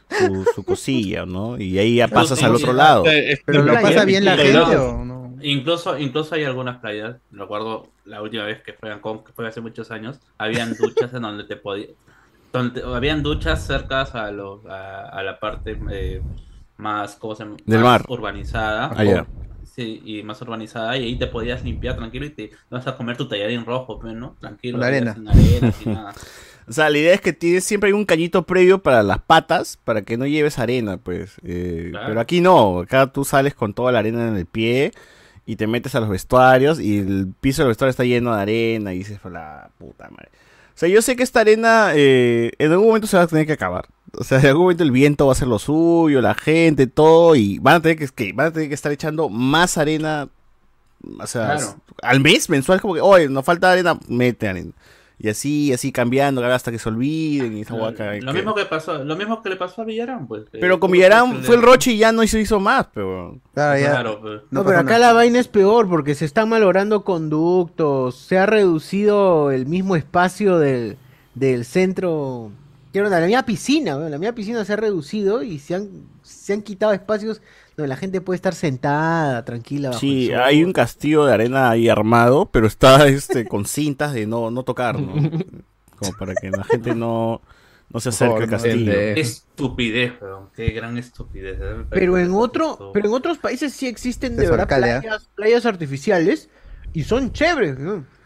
su, 0.09 0.45
su 0.55 0.63
cosilla, 0.63 1.25
¿no? 1.25 1.59
Y 1.59 1.77
ahí 1.77 1.95
ya 1.97 2.07
pasas 2.07 2.41
al 2.43 2.55
otro 2.55 2.73
lado. 2.73 3.03
Pero 3.45 3.63
lo 3.63 3.73
pasa 3.73 4.05
bien 4.05 4.25
la 4.25 4.37
gente 4.37 4.59
o 4.77 5.03
no. 5.05 5.35
Incluso, 5.41 5.97
incluso 5.99 6.33
hay 6.35 6.43
algunas 6.43 6.79
playas, 6.79 7.17
recuerdo 7.29 7.91
la 8.05 8.21
última 8.21 8.45
vez 8.45 8.63
que 8.63 8.73
fue 8.73 8.89
a 8.89 8.93
Cancún, 8.93 9.23
que 9.23 9.33
fue 9.33 9.47
hace 9.47 9.61
muchos 9.61 9.91
años, 9.91 10.19
habían 10.37 10.75
duchas 10.77 11.13
en 11.13 11.21
donde 11.21 11.43
te 11.43 11.57
podía, 11.57 11.87
donde 12.53 12.81
habían 12.83 13.21
duchas 13.21 13.65
cerca 13.65 14.01
a, 14.01 14.31
los- 14.31 14.65
a, 14.65 15.09
a 15.09 15.23
la 15.23 15.39
parte 15.39 15.77
eh, 15.91 16.21
más, 16.77 17.15
¿cómo 17.17 17.35
se 17.35 17.43
llama? 17.43 17.57
Del 17.65 17.79
Más 17.81 18.01
mar. 18.01 18.05
urbanizada. 18.07 18.91
Ah, 18.95 19.03
ya. 19.03 19.27
Sí, 19.63 20.01
y 20.05 20.23
más 20.23 20.41
urbanizada, 20.41 20.95
y 20.97 21.03
ahí 21.03 21.19
te 21.19 21.27
podías 21.27 21.63
limpiar 21.63 21.95
tranquilo 21.97 22.25
y 22.25 22.29
te 22.29 22.51
vas 22.69 22.87
a 22.87 22.95
comer 22.95 23.17
tu 23.17 23.27
tallarín 23.27 23.65
rojo, 23.65 23.99
pues, 23.99 24.13
¿no? 24.15 24.37
Tranquilo. 24.39 24.77
Con 24.77 24.85
arena. 24.87 25.13
Sin 25.13 25.27
arena, 25.27 25.71
sin 25.73 25.93
nada. 25.93 26.13
O 26.67 26.73
sea, 26.73 26.89
la 26.89 26.97
idea 26.97 27.13
es 27.13 27.21
que 27.21 27.31
tienes, 27.33 27.63
siempre 27.63 27.87
hay 27.89 27.93
un 27.93 28.05
cañito 28.05 28.43
previo 28.43 28.79
para 28.81 29.03
las 29.03 29.19
patas 29.19 29.77
para 29.83 30.01
que 30.01 30.17
no 30.17 30.25
lleves 30.25 30.57
arena, 30.59 30.97
pues. 30.97 31.33
Eh, 31.43 31.89
Claro. 31.91 32.07
Pero 32.07 32.19
aquí 32.19 32.41
no, 32.41 32.79
acá 32.79 33.07
tú 33.07 33.23
sales 33.23 33.53
con 33.53 33.73
toda 33.73 33.91
la 33.91 33.99
arena 33.99 34.27
en 34.27 34.35
el 34.35 34.45
pie 34.47 34.91
y 35.45 35.57
te 35.57 35.67
metes 35.67 35.93
a 35.93 35.99
los 35.99 36.09
vestuarios 36.09 36.79
y 36.79 36.97
el 36.97 37.27
piso 37.39 37.61
del 37.61 37.69
vestuario 37.69 37.91
está 37.91 38.03
lleno 38.03 38.35
de 38.35 38.41
arena 38.41 38.93
y 38.93 38.99
dices, 38.99 39.19
"Por 39.19 39.31
la 39.31 39.69
puta 39.77 40.09
madre. 40.09 40.29
O 40.73 40.77
sea, 40.77 40.89
yo 40.89 41.01
sé 41.03 41.15
que 41.15 41.21
esta 41.23 41.41
arena 41.41 41.91
eh, 41.93 42.51
en 42.57 42.71
algún 42.71 42.87
momento 42.87 43.07
se 43.07 43.15
va 43.17 43.23
a 43.23 43.27
tener 43.27 43.45
que 43.45 43.53
acabar. 43.53 43.85
O 44.17 44.23
sea, 44.23 44.39
en 44.39 44.47
algún 44.47 44.63
momento 44.63 44.83
el 44.83 44.91
viento 44.91 45.25
va 45.27 45.31
a 45.31 45.35
hacer 45.35 45.47
lo 45.47 45.59
suyo, 45.59 46.19
la 46.21 46.33
gente, 46.33 46.87
todo, 46.87 47.35
y 47.35 47.59
van 47.59 47.75
a 47.75 47.81
tener 47.81 47.97
que, 47.97 48.07
que- 48.07 48.33
van 48.33 48.47
a 48.47 48.51
tener 48.51 48.69
que 48.69 48.75
estar 48.75 48.91
echando 48.91 49.29
más 49.29 49.77
arena. 49.77 50.29
O 51.19 51.27
sea, 51.27 51.57
Claro. 51.57 51.75
al 52.01 52.19
mes, 52.21 52.49
mensual, 52.49 52.81
como 52.81 52.95
que, 52.95 53.01
oye, 53.01 53.29
nos 53.29 53.45
falta 53.45 53.71
arena, 53.71 53.99
mete 54.07 54.47
arena. 54.47 54.71
Y 55.17 55.29
así, 55.29 55.71
así 55.71 55.91
cambiando, 55.91 56.43
hasta 56.45 56.71
que 56.71 56.79
se 56.79 56.89
olviden 56.89 57.57
y 57.57 57.61
esa 57.61 57.73
huaca. 57.73 58.13
Lo 58.15 58.33
mismo 58.33 58.53
que 58.53 58.65
pasó, 58.65 59.03
lo 59.03 59.15
mismo 59.15 59.41
que 59.41 59.49
le 59.49 59.55
pasó 59.55 59.81
a 59.81 59.85
Villarán, 59.85 60.27
pues. 60.27 60.43
Pero 60.51 60.79
con 60.79 60.91
Villarán 60.91 61.43
fue 61.43 61.55
el 61.55 61.61
Roche 61.61 61.91
y 61.91 61.97
ya 61.97 62.11
no 62.11 62.25
se 62.27 62.41
hizo 62.41 62.59
más, 62.59 62.87
pero. 62.93 63.39
Claro, 63.53 64.19
pues. 64.21 64.41
No, 64.51 64.65
pero 64.65 64.79
acá 64.79 64.99
la 64.99 65.13
vaina 65.13 65.39
es 65.39 65.47
peor 65.47 65.87
porque 65.87 66.15
se 66.15 66.25
están 66.25 66.49
malogrando 66.49 67.03
conductos, 67.03 68.17
se 68.17 68.37
ha 68.37 68.45
reducido 68.45 69.51
el 69.51 69.65
mismo 69.67 69.95
espacio 69.95 70.59
del, 70.59 70.97
del 71.33 71.63
centro. 71.63 72.51
Quiero 72.91 73.09
la 73.09 73.19
mía 73.21 73.43
piscina, 73.43 73.97
weón, 73.97 74.11
la 74.11 74.17
mía 74.17 74.35
piscina 74.35 74.63
se 74.63 74.73
ha 74.73 74.77
reducido 74.77 75.43
y 75.43 75.59
se 75.59 75.75
han, 75.75 75.89
se 76.23 76.53
han 76.53 76.61
quitado 76.61 76.93
espacios 76.93 77.41
donde 77.75 77.87
la 77.89 77.97
gente 77.97 78.21
puede 78.21 78.35
estar 78.35 78.53
sentada, 78.55 79.43
tranquila. 79.45 79.89
bajo 79.89 79.99
Sí, 79.99 80.29
el 80.29 80.35
sol. 80.35 80.43
hay 80.43 80.63
un 80.63 80.73
castillo 80.73 81.25
de 81.25 81.33
arena 81.33 81.69
ahí 81.69 81.89
armado, 81.89 82.47
pero 82.51 82.67
está 82.67 83.07
este 83.07 83.45
con 83.47 83.65
cintas 83.65 84.13
de 84.13 84.27
no, 84.27 84.51
no 84.51 84.63
tocar, 84.63 84.99
¿no? 84.99 85.13
Como 85.97 86.11
para 86.17 86.33
que 86.35 86.49
la 86.51 86.63
gente 86.65 86.93
no, 86.93 87.41
no 87.89 87.99
se 88.01 88.09
acerque 88.09 88.43
al 88.43 88.49
castillo. 88.49 88.91
Qué 88.91 89.19
estupidez. 89.19 90.13
Qué 90.55 90.69
gran 90.71 90.97
estupidez. 90.97 91.57
Pero 91.89 92.17
en 92.17 92.33
otro, 92.33 92.91
pero 92.93 93.07
en 93.07 93.13
otros 93.13 93.37
países 93.37 93.73
sí 93.73 93.87
existen 93.87 94.35
de 94.35 94.49
verdad 94.49 94.67
¿ah? 94.71 94.77
playas, 95.01 95.29
playas 95.35 95.65
artificiales 95.65 96.49
y 96.93 97.03
son 97.03 97.31
chéveres. 97.31 97.77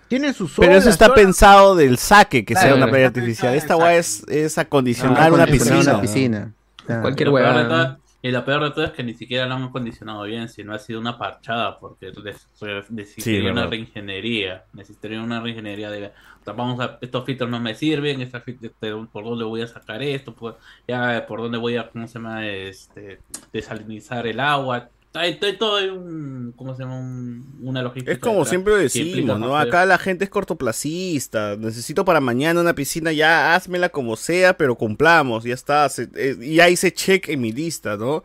Tienen 0.07 0.33
sus 0.33 0.55
Pero 0.57 0.73
eso 0.73 0.89
está 0.89 1.13
pensado 1.13 1.75
del 1.75 1.99
saque, 1.99 2.43
que 2.43 2.55
sea 2.55 2.73
una 2.73 2.89
playa 2.89 3.07
artificial. 3.07 3.53
Esta 3.53 3.75
guay 3.75 3.97
es, 3.97 4.23
es 4.27 4.57
acondicionar 4.57 5.21
Ah, 5.21 5.31
una 5.31 5.43
acondicionar 5.43 5.77
piscina. 5.77 5.93
una 5.93 6.01
piscina. 6.01 6.53
Claro. 6.87 7.01
Cualquier 7.03 7.29
y 7.29 7.98
Y 8.21 8.31
lo 8.31 8.43
peor 8.43 8.63
de 8.63 8.71
todo 8.71 8.83
es 8.83 8.91
que 8.91 9.03
ni 9.03 9.13
siquiera 9.13 9.45
lo 9.45 9.55
han 9.55 9.63
acondicionado 9.63 10.23
bien, 10.23 10.49
sino 10.49 10.73
ha 10.73 10.79
sido 10.79 10.99
una 10.99 11.17
parchada, 11.17 11.79
porque 11.79 12.07
ne- 12.07 12.83
necesitaría 12.89 13.51
una 13.51 13.61
reingeniería. 13.69 14.65
Necesitaría 14.73 15.21
una 15.21 15.39
reingeniería 15.39 15.89
de. 15.89 16.07
o 16.07 16.43
sea, 16.43 16.53
vamos 16.53 16.79
a, 16.81 16.97
estos 17.01 17.25
filtros 17.25 17.49
no 17.49 17.59
me 17.61 17.75
sirven, 17.75 18.21
esta 18.21 18.43
este, 18.45 18.71
por 19.11 19.23
dónde 19.23 19.45
voy 19.45 19.61
a 19.61 19.67
sacar 19.67 20.03
esto, 20.03 20.33
por, 20.35 20.57
ya 20.87 21.25
por 21.27 21.39
dónde 21.41 21.57
voy 21.57 21.77
a, 21.77 21.89
¿cómo 21.89 22.07
se 22.07 22.15
llama? 22.15 22.45
Este, 22.45 23.19
desalinizar 23.53 24.27
el 24.27 24.39
agua. 24.41 24.89
Hay, 25.13 25.39
hay 25.41 25.57
todo 25.57 25.77
hay 25.77 25.87
un, 25.89 26.53
¿cómo 26.55 26.75
se 26.75 26.83
llama? 26.83 26.99
Un- 26.99 27.57
una 27.63 27.81
logística. 27.81 28.11
Es 28.11 28.19
como 28.19 28.35
detrás 28.39 28.49
siempre 28.49 28.73
decimos, 28.75 29.39
¿no? 29.39 29.57
Acá 29.57 29.85
la 29.85 29.97
gente 29.97 30.23
es 30.25 30.29
cortoplacista. 30.29 31.55
Necesito 31.57 32.05
para 32.05 32.19
mañana 32.21 32.61
una 32.61 32.75
piscina, 32.75 33.11
ya 33.11 33.55
házmela 33.55 33.89
como 33.89 34.15
sea, 34.15 34.55
pero 34.55 34.75
cumplamos, 34.75 35.43
ya 35.43 35.53
está. 35.55 35.89
se- 35.89 36.09
eh, 36.15 36.37
y 36.39 36.55
ya 36.55 36.69
hice 36.69 36.93
check 36.93 37.27
en 37.29 37.41
mi 37.41 37.51
lista, 37.51 37.97
¿no? 37.97 38.23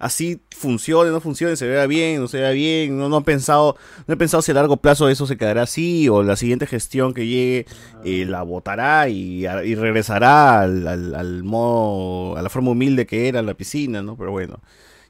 Así 0.00 0.40
funcione, 0.50 1.10
no 1.12 1.20
funcione, 1.20 1.54
se 1.54 1.68
vea 1.68 1.86
bien, 1.86 2.20
no 2.20 2.26
se 2.26 2.38
vea 2.40 2.50
bien. 2.50 2.98
No, 2.98 3.08
no 3.08 3.18
he 3.18 3.22
pensado, 3.22 3.76
no 4.08 4.14
he 4.14 4.16
pensado 4.16 4.42
si 4.42 4.50
a 4.50 4.54
largo 4.54 4.76
plazo 4.78 5.08
eso 5.08 5.28
se 5.28 5.36
quedará 5.36 5.62
así 5.62 6.08
o 6.08 6.24
la 6.24 6.34
siguiente 6.34 6.66
gestión 6.66 7.14
que 7.14 7.28
llegue 7.28 7.66
eh, 8.04 8.24
la 8.28 8.42
votará 8.42 9.08
y, 9.08 9.46
y 9.46 9.74
regresará 9.76 10.62
al, 10.62 10.88
al- 10.88 11.14
al 11.14 11.44
modo, 11.44 12.36
a 12.36 12.42
la 12.42 12.48
forma 12.50 12.72
humilde 12.72 13.06
que 13.06 13.28
era 13.28 13.40
la 13.40 13.54
piscina, 13.54 14.02
¿no? 14.02 14.16
Pero 14.16 14.32
bueno. 14.32 14.60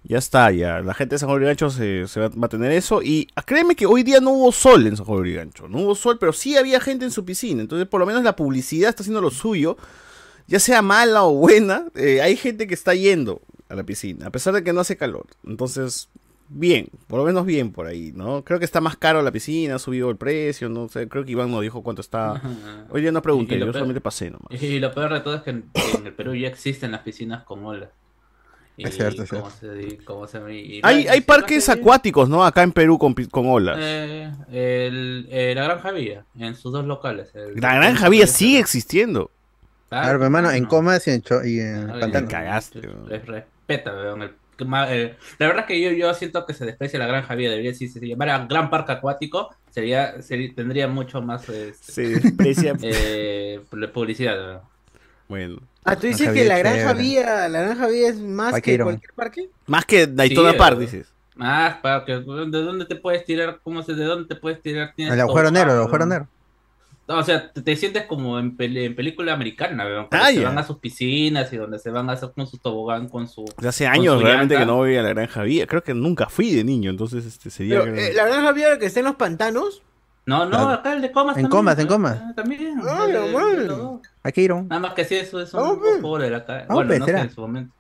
Ya 0.06 0.18
está, 0.18 0.50
ya. 0.50 0.80
La 0.80 0.92
gente 0.92 1.14
de 1.14 1.18
San 1.18 1.28
Juan 1.30 1.40
de 1.40 1.46
Gancho 1.46 1.70
se, 1.70 2.06
se 2.08 2.20
va, 2.20 2.28
va 2.28 2.46
a 2.46 2.48
tener 2.48 2.70
eso. 2.72 3.02
Y 3.02 3.26
ah, 3.36 3.42
créeme 3.42 3.74
que 3.74 3.86
hoy 3.86 4.02
día 4.02 4.20
no 4.20 4.32
hubo 4.32 4.52
sol 4.52 4.86
en 4.86 4.96
San 4.96 5.06
de 5.22 5.32
Gancho. 5.32 5.66
No 5.66 5.78
hubo 5.78 5.94
sol, 5.94 6.18
pero 6.20 6.32
sí 6.34 6.56
había 6.56 6.78
gente 6.78 7.06
en 7.06 7.10
su 7.10 7.24
piscina. 7.24 7.62
Entonces, 7.62 7.88
por 7.88 8.00
lo 8.00 8.06
menos 8.06 8.22
la 8.22 8.36
publicidad 8.36 8.90
está 8.90 9.02
haciendo 9.02 9.22
lo 9.22 9.30
suyo. 9.30 9.76
Ya 10.46 10.60
sea 10.60 10.82
mala 10.82 11.24
o 11.24 11.32
buena, 11.34 11.86
eh, 11.94 12.20
hay 12.20 12.36
gente 12.36 12.66
que 12.66 12.74
está 12.74 12.94
yendo 12.94 13.40
a 13.70 13.74
la 13.74 13.82
piscina, 13.82 14.26
a 14.26 14.30
pesar 14.30 14.52
de 14.52 14.62
que 14.62 14.74
no 14.74 14.80
hace 14.82 14.98
calor. 14.98 15.24
Entonces, 15.46 16.10
bien, 16.50 16.88
por 17.06 17.18
lo 17.18 17.24
menos 17.24 17.46
bien 17.46 17.72
por 17.72 17.86
ahí, 17.86 18.12
¿no? 18.14 18.44
Creo 18.44 18.58
que 18.58 18.66
está 18.66 18.82
más 18.82 18.98
caro 18.98 19.22
la 19.22 19.32
piscina, 19.32 19.76
ha 19.76 19.78
subido 19.78 20.10
el 20.10 20.18
precio, 20.18 20.68
no 20.68 20.86
sé. 20.90 21.08
Creo 21.08 21.24
que 21.24 21.32
Iván 21.32 21.50
nos 21.50 21.62
dijo 21.62 21.82
cuánto 21.82 22.02
está. 22.02 22.42
Hoy 22.90 23.00
día 23.00 23.10
no 23.10 23.22
pregunté, 23.22 23.54
yo 23.58 23.64
peor- 23.64 23.72
solamente 23.72 24.02
pasé 24.02 24.30
nomás. 24.30 24.62
Y 24.62 24.78
lo 24.80 24.92
peor 24.92 25.14
de 25.14 25.20
todo 25.20 25.36
es 25.36 25.40
que 25.42 25.50
en, 25.50 25.64
en 25.98 26.06
el 26.08 26.12
Perú 26.12 26.34
ya 26.34 26.48
existen 26.48 26.92
las 26.92 27.00
piscinas 27.00 27.42
con 27.44 27.64
olas. 27.64 27.88
Y 28.76 28.88
Es 28.88 28.96
cierto, 28.96 29.22
es 29.22 29.30
cómo 29.30 29.50
se, 29.50 29.98
cómo 30.04 30.26
se- 30.26 30.52
y- 30.52 30.80
Hay, 30.82 31.02
y- 31.02 31.08
hay 31.08 31.20
parques 31.20 31.68
acuáticos, 31.68 32.28
¿no? 32.28 32.44
Acá 32.44 32.62
en 32.64 32.72
Perú 32.72 32.98
con, 32.98 33.14
con 33.30 33.46
olas. 33.48 33.78
Eh, 33.80 34.32
el- 34.50 35.28
eh, 35.30 35.52
la 35.54 35.62
Granja 35.64 35.92
Villa, 35.92 36.24
en 36.38 36.56
sus 36.56 36.72
dos 36.72 36.84
locales. 36.84 37.30
el- 37.34 37.54
La 37.60 37.76
Granja 37.76 38.08
Villa 38.08 38.26
sigue 38.26 38.58
existiendo. 38.58 39.30
Claro, 39.88 40.14
pero 40.14 40.24
hermano, 40.24 40.50
en 40.50 40.64
comas 40.64 41.06
y 41.06 41.12
en, 41.12 41.22
cho- 41.22 41.44
y 41.44 41.60
en 41.60 41.86
pantano. 42.00 42.26
cagaste, 42.28 42.80
Les 43.08 43.24
respeta, 43.24 43.92
weón, 43.92 44.22
el- 44.22 44.66
ma- 44.66 44.92
eh, 44.92 45.14
la 45.38 45.46
verdad 45.46 45.60
es 45.62 45.66
que 45.68 45.80
yo, 45.80 45.90
yo 45.92 46.12
siento 46.14 46.44
que 46.44 46.54
se 46.54 46.64
desprecia 46.64 46.98
la 46.98 47.06
Granja 47.06 47.36
Villa. 47.36 47.50
Debería 47.50 47.74
si 47.74 47.86
se 47.86 48.00
llamara 48.04 48.44
Gran 48.48 48.70
Parque 48.70 48.90
Acuático, 48.90 49.54
sería, 49.70 50.20
sería- 50.20 50.52
tendría 50.52 50.88
mucho 50.88 51.22
más 51.22 51.48
este, 51.48 51.92
Se 51.92 52.08
desprecia. 52.08 52.74
eh, 52.82 53.60
publicidad. 53.92 54.36
weón. 54.36 54.73
Bueno. 55.28 55.58
Ah, 55.84 55.96
tú 55.96 56.06
dices 56.06 56.30
que 56.32 56.44
la 56.44 56.58
Granja. 56.58 56.92
Vía, 56.94 57.48
la 57.48 57.60
Granja 57.62 57.86
Vía 57.88 58.08
es 58.08 58.18
más 58.20 58.52
Parque 58.52 58.76
que 58.78 58.82
cualquier 58.82 59.12
parque. 59.14 59.50
Más 59.66 59.84
que 59.84 60.06
Daytona 60.06 60.52
Sí, 60.52 60.58
Park, 60.58 60.76
eh, 60.76 60.80
dices. 60.80 61.12
Más, 61.36 61.76
para 61.78 62.04
que, 62.04 62.12
¿de 62.12 62.22
dónde 62.62 62.84
te 62.86 62.96
puedes 62.96 63.24
tirar? 63.24 63.58
¿Cómo 63.62 63.82
se, 63.82 63.94
¿De 63.94 64.04
dónde 64.04 64.28
te 64.32 64.36
puedes 64.40 64.62
tirar? 64.62 64.92
Tienes 64.94 65.14
El 65.14 65.20
agujero 65.20 65.50
negro, 65.50 65.72
el 65.72 65.78
agujero 65.80 66.06
negro. 66.06 66.28
No, 67.06 67.18
o 67.18 67.22
sea, 67.22 67.52
te, 67.52 67.60
te 67.60 67.76
sientes 67.76 68.04
como 68.04 68.38
en, 68.38 68.56
peli- 68.56 68.86
en 68.86 68.94
película 68.96 69.34
americana, 69.34 69.84
weón, 69.84 70.06
Ah, 70.10 70.28
se 70.32 70.42
van 70.42 70.56
a 70.56 70.62
sus 70.62 70.78
piscinas 70.78 71.52
y 71.52 71.58
donde 71.58 71.78
se 71.78 71.90
van 71.90 72.08
a 72.08 72.14
hacer 72.14 72.30
con 72.34 72.46
su 72.46 72.56
tobogán, 72.56 73.08
con 73.10 73.28
su... 73.28 73.44
Desde 73.56 73.68
hace 73.68 73.86
años 73.86 74.22
realmente 74.22 74.56
que 74.56 74.64
no 74.64 74.76
voy 74.76 74.96
a 74.96 75.02
la 75.02 75.10
Granja 75.10 75.42
Villa. 75.42 75.66
Creo 75.66 75.82
que 75.82 75.92
nunca 75.92 76.30
fui 76.30 76.54
de 76.54 76.64
niño, 76.64 76.88
entonces 76.90 77.26
este 77.26 77.50
sería. 77.50 77.82
Pero, 77.82 77.94
eh, 77.94 78.12
la 78.14 78.24
Granja 78.24 78.52
Vía 78.52 78.78
que 78.78 78.86
está 78.86 79.00
en 79.00 79.06
los 79.06 79.16
pantanos. 79.16 79.82
No, 80.24 80.44
no, 80.46 80.50
Claro. 80.52 80.68
acá 80.70 80.94
el 80.94 81.02
de 81.02 81.12
comas 81.12 81.36
En 81.36 81.42
también, 81.42 81.50
comas, 81.50 81.78
en 81.78 81.86
comas. 81.86 82.18
ah, 82.22 82.32
También. 82.34 82.80
Ah, 82.88 83.06
de- 83.06 83.12
la 83.12 83.98
el 84.24 84.32
de 84.32 84.32
madre. 84.32 84.32
los 84.32 84.32
dos. 84.32 84.32
Hay 84.32 84.32
que 84.32 84.42
ir 84.42 84.50
a 84.50 84.54
un. 84.54 84.68
Nada 84.68 84.80
más 84.80 84.94
que 84.94 85.04
sí, 85.04 85.14
eso 85.16 85.40
es 85.40 85.52
un 85.54 85.78
pues. 85.78 85.96
poco 86.00 86.18
de 86.18 86.30
la 86.30 86.44
ca- 86.44 86.66
Vamos, 86.68 86.86
Bueno, 86.86 86.88
pues, 86.88 87.00
no 87.00 87.06
sé, 87.06 87.18
en 87.18 87.30
su 87.30 87.40
momento. 87.40 87.74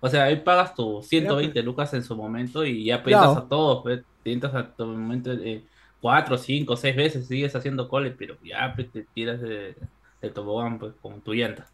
O 0.00 0.08
sea, 0.08 0.24
ahí 0.24 0.36
pagas 0.36 0.74
tus 0.74 1.06
120 1.08 1.62
lucas 1.62 1.92
en 1.94 2.02
su 2.04 2.16
momento 2.16 2.64
y 2.64 2.84
ya 2.84 3.02
Claro. 3.02 3.24
piensas 3.26 3.44
a 3.44 3.48
todos, 3.48 3.82
pues, 3.82 4.02
te 4.22 4.32
entras 4.32 4.54
a 4.54 4.74
tu 4.74 4.86
momento 4.86 5.32
eh, 5.32 5.64
cuatro, 6.00 6.36
cinco, 6.38 6.76
seis 6.76 6.94
veces, 6.96 7.26
sigues 7.26 7.56
haciendo 7.56 7.88
cole, 7.88 8.10
pero 8.12 8.36
ya 8.44 8.72
pues, 8.74 8.90
te 8.92 9.02
tiras 9.14 9.40
de, 9.40 9.74
de 10.20 10.30
tobogán 10.30 10.78
pues, 10.78 10.92
con 11.00 11.20
tu 11.22 11.32
llanta. 11.32 11.66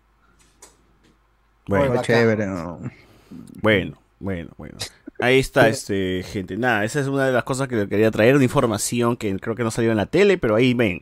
Bueno, 1.66 2.03
chévere. 2.03 2.47
¿no? 2.47 2.81
bueno, 3.61 3.99
bueno, 4.20 4.51
bueno. 4.57 4.77
Ahí 5.20 5.39
está, 5.39 5.68
este, 5.68 6.23
gente. 6.25 6.57
Nada, 6.57 6.85
esa 6.85 7.01
es 7.01 7.07
una 7.07 7.27
de 7.27 7.33
las 7.33 7.45
cosas 7.45 7.68
que 7.68 7.89
quería 7.89 8.11
traer, 8.11 8.35
una 8.35 8.45
información 8.45 9.16
que 9.16 9.37
creo 9.39 9.55
que 9.55 9.62
no 9.62 9.70
salió 9.70 9.91
en 9.93 9.97
la 9.97 10.07
tele, 10.07 10.39
pero 10.39 10.57
ahí 10.57 10.75
ven. 10.75 11.01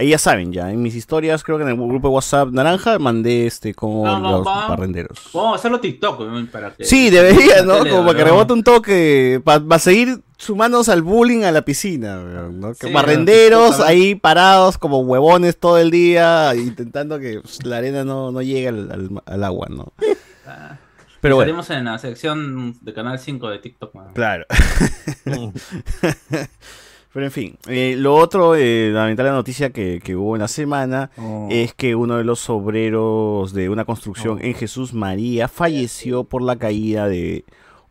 Ahí 0.00 0.08
ya 0.08 0.18
saben, 0.18 0.50
ya 0.50 0.70
en 0.72 0.80
mis 0.80 0.94
historias, 0.94 1.44
creo 1.44 1.58
que 1.58 1.64
en 1.64 1.68
el 1.68 1.76
grupo 1.76 2.08
de 2.08 2.14
WhatsApp 2.14 2.48
naranja 2.52 2.98
mandé 2.98 3.46
este 3.46 3.74
como 3.74 4.06
No, 4.06 4.18
no, 4.18 4.38
los. 4.38 4.46
Vamos 5.34 5.52
a 5.52 5.54
hacerlo 5.56 5.78
TikTok 5.78 6.20
weón, 6.20 6.46
para 6.46 6.72
que. 6.74 6.86
Sí, 6.86 7.10
debería, 7.10 7.62
¿no? 7.62 7.78
Tele, 7.80 7.90
Como 7.90 8.06
para 8.06 8.16
que 8.16 8.24
rebote 8.24 8.52
un 8.54 8.64
toque, 8.64 9.42
para 9.44 9.78
seguir 9.78 10.22
sumándose 10.38 10.90
al 10.90 11.02
bullying 11.02 11.42
a 11.42 11.52
la 11.52 11.66
piscina, 11.66 12.16
¿no? 12.16 12.72
Que 12.72 12.86
Sí, 12.86 12.92
barrenderos 12.94 13.72
puta, 13.76 13.88
ahí 13.88 14.14
parados 14.14 14.78
como 14.78 15.00
huevones 15.00 15.58
todo 15.58 15.76
el 15.76 15.90
día, 15.90 16.54
intentando 16.54 17.18
que 17.18 17.40
pues, 17.42 17.62
la 17.66 17.76
arena 17.76 18.02
no, 18.02 18.32
no 18.32 18.40
llegue 18.40 18.68
al, 18.68 18.90
al- 18.90 19.22
al 19.26 19.44
agua, 19.44 19.66
¿no? 19.68 19.92
Pero 21.20 21.36
bueno. 21.36 21.62
En 21.68 21.84
la 21.84 21.98
sección 21.98 22.78
de 22.80 22.94
Canal 22.94 23.18
5 23.18 23.50
de 23.50 23.58
TikTok. 23.58 23.94
weón. 23.94 24.14
Claro. 24.14 24.46
Pero 27.12 27.26
en 27.26 27.32
fin, 27.32 27.56
eh, 27.66 27.96
lo 27.98 28.14
otro, 28.14 28.54
eh, 28.54 28.90
lamentable 28.92 29.32
noticia 29.32 29.70
que, 29.70 30.00
que 30.02 30.14
hubo 30.14 30.36
en 30.36 30.42
la 30.42 30.48
semana 30.48 31.10
Oh. 31.18 31.48
es 31.50 31.74
que 31.74 31.96
uno 31.96 32.16
de 32.18 32.24
los 32.24 32.48
obreros 32.48 33.52
de 33.52 33.68
una 33.68 33.84
construcción 33.84 34.38
en 34.42 34.54
Jesús 34.54 34.94
María 34.94 35.48
falleció 35.48 36.22
por 36.24 36.40
la 36.42 36.54
caída 36.56 37.08
de 37.08 37.44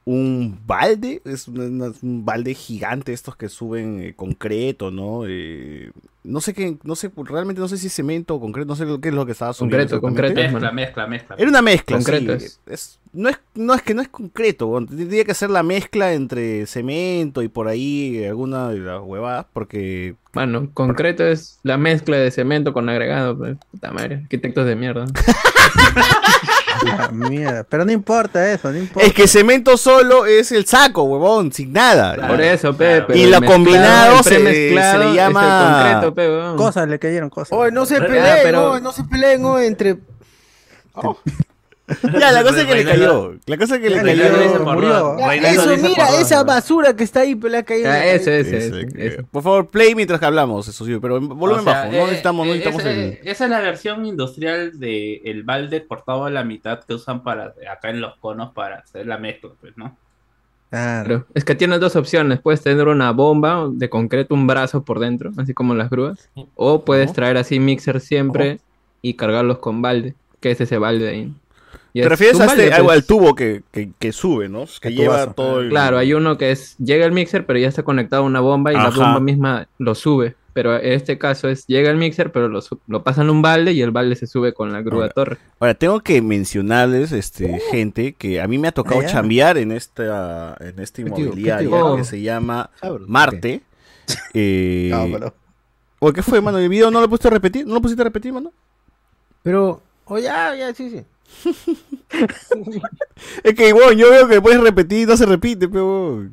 un 0.05 0.59
balde, 0.65 1.22
es 1.26 1.47
una- 1.49 1.91
un 2.01 2.24
balde 2.26 2.53
gigante 2.53 3.11
estos 3.13 3.36
que 3.36 3.49
suben 3.49 4.01
eh, 4.01 4.13
concreto, 4.15 4.89
¿no? 4.89 5.24
Eh, 5.28 5.91
no 6.30 6.42
sé 6.42 6.54
qué, 6.54 6.78
no 6.84 6.96
sé, 6.96 7.12
realmente 7.26 7.60
no 7.60 7.68
sé 7.68 7.78
si 7.78 7.88
es 7.88 7.94
cemento 7.94 8.36
o 8.36 8.40
concreto, 8.40 8.68
no 8.68 8.76
sé 8.76 8.86
qué 9.02 9.10
es 9.10 9.14
lo 9.14 9.26
que 9.26 9.32
estaba 9.34 9.52
subiendo. 9.54 10.00
Concreto, 10.00 10.02
concreto, 10.02 10.36
Mezcla, 10.42 10.72
mezcla, 10.72 11.08
mezcla. 11.08 11.36
Era 11.38 11.50
una 11.50 11.62
mezcla, 11.62 11.98
Concreto 11.98 12.40
sí. 12.40 12.46
es. 12.46 12.60
Es- 12.68 13.00
no, 13.12 13.28
es, 13.28 13.40
no 13.56 13.74
es 13.74 13.82
que 13.82 13.96
no 13.96 14.04
es 14.04 14.08
concreto, 14.08 14.86
tendría 14.88 15.26
que 15.26 15.34
ser 15.34 15.50
la 15.50 15.64
mezcla 15.64 16.14
entre 16.14 16.68
cemento 16.68 17.42
y 17.42 17.48
por 17.48 17.68
ahí 17.68 18.24
alguna 18.24 18.70
de 18.70 18.78
las 18.80 19.02
huevadas, 19.02 19.48
porque 19.52 20.14
Bueno, 20.32 20.70
concreto 20.76 21.26
es 21.26 21.60
la 21.64 21.78
mezcla 21.78 22.18
de 22.18 22.30
cemento 22.30 22.72
con 22.72 22.88
agregado, 22.88 23.36
pues. 23.36 23.58
Puta 23.72 23.92
madre, 23.92 24.16
arquitectos 24.24 24.68
de 24.68 24.76
mierda. 24.76 25.06
Ah, 26.92 27.10
mierda. 27.12 27.64
Pero 27.64 27.86
no 27.86 27.92
importa 27.92 28.52
eso, 28.52 28.72
no 28.72 28.78
importa. 28.78 29.08
es 29.08 29.14
que 29.14 29.28
cemento 29.28 29.78
solo 29.78 30.26
es 30.26 30.52
el 30.52 30.66
saco, 30.66 31.04
huevón, 31.04 31.52
sin 31.52 31.74
nada. 31.74 32.28
Por 32.28 32.42
eso, 32.42 32.76
pe, 32.76 33.02
pero 33.02 33.18
Y 33.20 33.26
lo 33.26 33.40
mezclado, 33.42 33.54
combinado 33.54 34.24
se, 34.24 34.30
se 34.30 34.40
le 34.40 34.68
es 34.80 34.94
el 34.96 35.14
llama 35.14 35.82
concreto, 35.84 36.16
pe, 36.16 36.28
weón. 36.30 36.58
Cosas 36.58 36.88
le 36.88 37.00
cayeron, 37.00 37.30
cosas. 37.30 37.58
Oye, 37.58 37.72
no 37.72 37.86
se 37.86 37.98
Ah, 37.98 38.00
peleen, 38.02 38.38
pero- 38.44 38.74
no, 38.76 38.80
no 38.80 38.92
se 38.92 39.04
peleen, 39.04 39.42
no, 39.42 39.60
entre... 39.60 39.98
Oh. 40.94 41.18
Ya, 42.20 42.32
la 42.32 42.44
cosa 42.44 42.62
es 42.62 42.68
que 42.68 42.76
le 42.76 42.86
cayó. 42.86 43.36
La 43.46 43.58
cosa 43.58 43.76
es 43.76 43.82
que 43.82 43.90
le 43.90 44.02
cayó. 44.02 44.24
eso, 44.24 45.78
mira, 45.78 46.08
por 46.08 46.22
esa 46.22 46.44
basura 46.44 46.96
que 46.96 47.04
está 47.04 47.22
ahí, 47.22 47.36
pero 47.36 47.52
le 47.52 47.58
ha 47.58 47.64
caído. 47.64 47.90
Ah. 47.92 49.24
Por 49.32 49.44
favor, 49.44 49.70
play 49.70 49.96
mientras 49.96 50.20
que 50.20 50.26
hablamos, 50.26 50.68
eso 50.68 50.86
sí, 50.86 50.98
pero 51.02 51.18
en 51.18 51.28
volumen 51.28 51.62
O 51.62 51.64
sea, 51.64 51.74
bajo. 51.74 51.92
No 51.92 51.98
eh, 51.98 52.04
necesitamos, 52.04 52.48
no 52.48 52.54
eh, 52.54 52.58
necesitamos 52.58 52.82
esa, 52.82 52.92
el. 52.92 53.20
esa 53.24 53.44
es 53.46 53.50
la 53.52 53.60
versión 53.62 54.06
industrial 54.06 54.80
de 54.80 55.22
el 55.26 55.44
balde 55.44 55.86
cortado 55.86 56.26
a 56.26 56.30
la 56.30 56.44
mitad 56.44 56.80
que 56.84 56.94
usan 56.94 57.24
para 57.24 57.54
acá 57.72 57.90
en 57.90 58.02
los 58.02 58.18
conos 58.18 58.54
para 58.54 58.78
hacer 58.78 59.06
la 59.06 59.18
mezcla, 59.18 59.50
pues, 59.60 59.78
¿no? 59.78 59.98
Claro. 60.70 61.26
Es 61.34 61.44
que 61.44 61.56
tienes 61.56 61.80
dos 61.80 61.96
opciones. 61.96 62.40
Puedes 62.40 62.62
tener 62.62 62.88
una 62.88 63.12
bomba 63.12 63.68
de 63.72 63.90
concreto, 63.90 64.36
un 64.36 64.46
brazo 64.46 64.84
por 64.84 65.00
dentro, 65.00 65.32
así 65.38 65.54
como 65.54 65.74
las 65.74 65.90
grúas. 65.90 66.30
O 66.56 66.86
puedes 66.86 67.12
traer 67.14 67.38
así 67.38 67.60
mixer 67.60 68.00
siempre 68.00 68.60
y 69.02 69.16
cargarlos 69.16 69.58
con 69.60 69.82
balde, 69.82 70.14
que 70.40 70.52
es 70.52 70.62
ese 70.62 70.78
balde 70.78 71.10
ahí. 71.10 71.34
¿Te 71.94 72.00
es 72.02 72.08
refieres 72.10 72.40
a 72.40 72.46
este, 72.46 72.58
balde, 72.58 72.74
al- 72.74 72.84
pues. 72.86 72.96
al 72.98 73.06
tubo 73.06 73.36
que, 73.36 73.64
que, 73.72 73.92
que 73.98 74.12
sube, 74.12 74.48
¿no? 74.50 74.66
Que 74.82 74.94
lleva 74.94 75.34
todo 75.34 75.60
el. 75.62 75.70
Claro, 75.70 75.98
hay 75.98 76.14
uno 76.14 76.38
que 76.38 76.52
es, 76.52 76.76
llega 76.78 77.06
el 77.06 77.12
mixer, 77.12 77.46
pero 77.46 77.58
ya 77.60 77.68
está 77.68 77.84
conectado 77.84 78.24
a 78.24 78.26
una 78.26 78.40
bomba 78.42 78.72
y 78.72 78.76
la 78.76 78.90
bomba 78.90 79.20
misma 79.20 79.68
lo 79.78 79.96
sube. 79.96 80.36
Pero 80.52 80.76
en 80.78 80.92
este 80.94 81.18
caso 81.18 81.48
es, 81.48 81.66
llega 81.68 81.90
el 81.90 81.98
mixer, 81.98 82.32
pero 82.32 82.50
lo, 82.50 82.60
lo 82.88 83.04
pasan 83.04 83.30
a 83.30 83.32
un 83.32 83.42
balde 83.42 83.72
y 83.72 83.82
el 83.82 83.92
balde 83.92 84.16
se 84.16 84.28
sube 84.28 84.52
con 84.54 84.74
la 84.74 84.82
grúa 84.82 85.04
Ahora, 85.04 85.14
torre. 85.14 85.38
Ahora, 85.60 85.74
tengo 85.76 86.02
que 86.02 86.22
mencionarles, 86.22 87.12
este, 87.12 87.60
gente, 87.72 88.14
que 88.14 88.42
a 88.42 88.48
mí 88.48 88.58
me 88.58 88.68
ha 88.68 88.72
tocado 88.72 89.00
Ah, 89.02 89.06
chambear 89.06 89.58
en 89.58 89.72
esta, 89.72 90.58
en 90.60 90.80
esta 90.80 91.02
inmobiliaria 91.02 91.58
¿Qué 91.60 91.66
tío? 91.68 91.96
que 91.96 92.04
se 92.04 92.22
llama. 92.22 92.70
Marte. 93.08 93.62
Eh, 94.34 94.90
No, 94.92 95.08
pero- 95.12 95.34
¿O 96.00 96.12
qué 96.14 96.24
fue, 96.24 96.42
mano? 96.42 96.58
¿El 96.58 96.68
video 96.70 96.90
no 96.90 97.00
lo 97.00 97.08
pusiste 97.08 97.28
a 97.28 97.32
repetir? 97.32 97.68
¿No 97.68 97.76
lo 97.76 97.82
pusiste 97.82 98.02
a 98.02 98.06
repetir, 98.06 98.34
mano? 98.34 98.52
Pero, 99.44 99.82
oye, 100.06 100.24
ya, 100.24 100.56
ya, 100.56 100.74
sí, 100.74 100.90
sí. 100.90 101.04
Es 103.44 103.54
que, 103.54 103.74
bueno, 103.74 103.92
yo 103.94 104.10
veo 104.10 104.28
que 104.28 104.42
puedes 104.42 104.62
repetir 104.62 105.02
y 105.02 105.06
no 105.06 105.18
se 105.18 105.26
repite, 105.26 105.68
pero... 105.68 106.28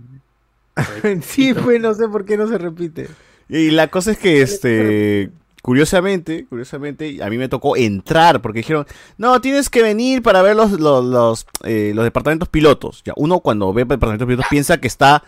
sí, 1.23 1.55
pues 1.55 1.81
no 1.81 1.95
sé 1.95 2.09
por 2.09 2.25
qué 2.25 2.37
no 2.37 2.49
se 2.49 2.59
repite. 2.59 3.09
Y 3.49 3.71
la 3.71 3.89
cosa 3.89 4.13
es 4.13 4.19
que, 4.19 4.43
este, 4.43 5.31
curiosamente, 5.63 6.47
curiosamente, 6.47 7.23
a 7.23 7.31
mí 7.31 7.39
me 7.39 7.49
tocó 7.49 7.77
entrar 7.77 8.43
porque 8.43 8.61
dijeron, 8.61 8.87
no, 9.19 9.41
tienes 9.41 9.71
que 9.71 9.83
venir 9.83 10.23
para 10.23 10.43
ver 10.43 10.57
los, 10.57 10.73
los, 10.73 11.05
los, 11.05 11.47
eh, 11.65 11.93
los 11.95 12.05
departamentos 12.05 12.49
pilotos. 12.49 13.03
Ya, 13.05 13.13
uno 13.17 13.41
cuando 13.41 13.73
ve 13.73 13.83
departamentos 13.83 14.27
pilotos 14.27 14.47
piensa 14.51 14.79
que 14.79 14.89
está 14.89 15.23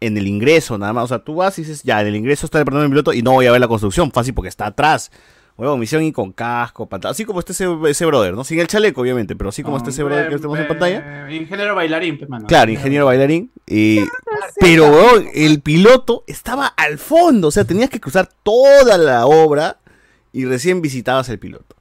en 0.00 0.18
el 0.18 0.26
ingreso 0.26 0.78
nada 0.78 0.92
más. 0.92 1.04
O 1.04 1.08
sea, 1.08 1.18
tú 1.18 1.36
vas 1.36 1.58
y 1.58 1.62
dices, 1.62 1.82
ya, 1.82 2.00
en 2.00 2.08
el 2.08 2.16
ingreso 2.16 2.46
está 2.46 2.58
el 2.58 2.62
departamento 2.62 2.90
piloto 2.90 3.12
y 3.12 3.22
no 3.22 3.32
voy 3.32 3.46
a 3.46 3.52
ver 3.52 3.60
la 3.60 3.68
construcción, 3.68 4.12
fácil 4.12 4.34
porque 4.34 4.48
está 4.48 4.66
atrás. 4.66 5.10
Huevo, 5.56 5.76
misión 5.76 6.02
y 6.02 6.10
con 6.10 6.32
casco, 6.32 6.88
pantalla. 6.88 7.12
Así 7.12 7.24
como 7.24 7.38
este 7.38 7.52
ese, 7.52 7.68
ese 7.88 8.04
brother, 8.06 8.34
¿no? 8.34 8.42
Sin 8.42 8.58
el 8.58 8.66
chaleco, 8.66 9.00
obviamente, 9.02 9.36
pero 9.36 9.50
así 9.50 9.62
como 9.62 9.76
este 9.76 9.90
ese 9.90 10.02
brother 10.02 10.28
que 10.28 10.36
tenemos 10.36 10.58
en 10.58 10.66
pantalla. 10.66 11.30
Ingeniero 11.30 11.76
bailarín, 11.76 12.18
pues, 12.18 12.28
mano. 12.28 12.46
Claro, 12.48 12.72
ingeniero 12.72 13.06
bailarín. 13.06 13.52
pero, 14.58 14.88
weón, 14.90 15.28
el 15.32 15.60
piloto 15.60 16.24
estaba 16.26 16.66
al 16.66 16.98
fondo. 16.98 17.48
O 17.48 17.50
sea, 17.52 17.64
tenías 17.64 17.88
que 17.88 18.00
cruzar 18.00 18.28
toda 18.42 18.98
la 18.98 19.26
obra 19.26 19.78
y 20.32 20.44
recién 20.44 20.82
visitabas 20.82 21.28
el 21.28 21.38
piloto. 21.38 21.76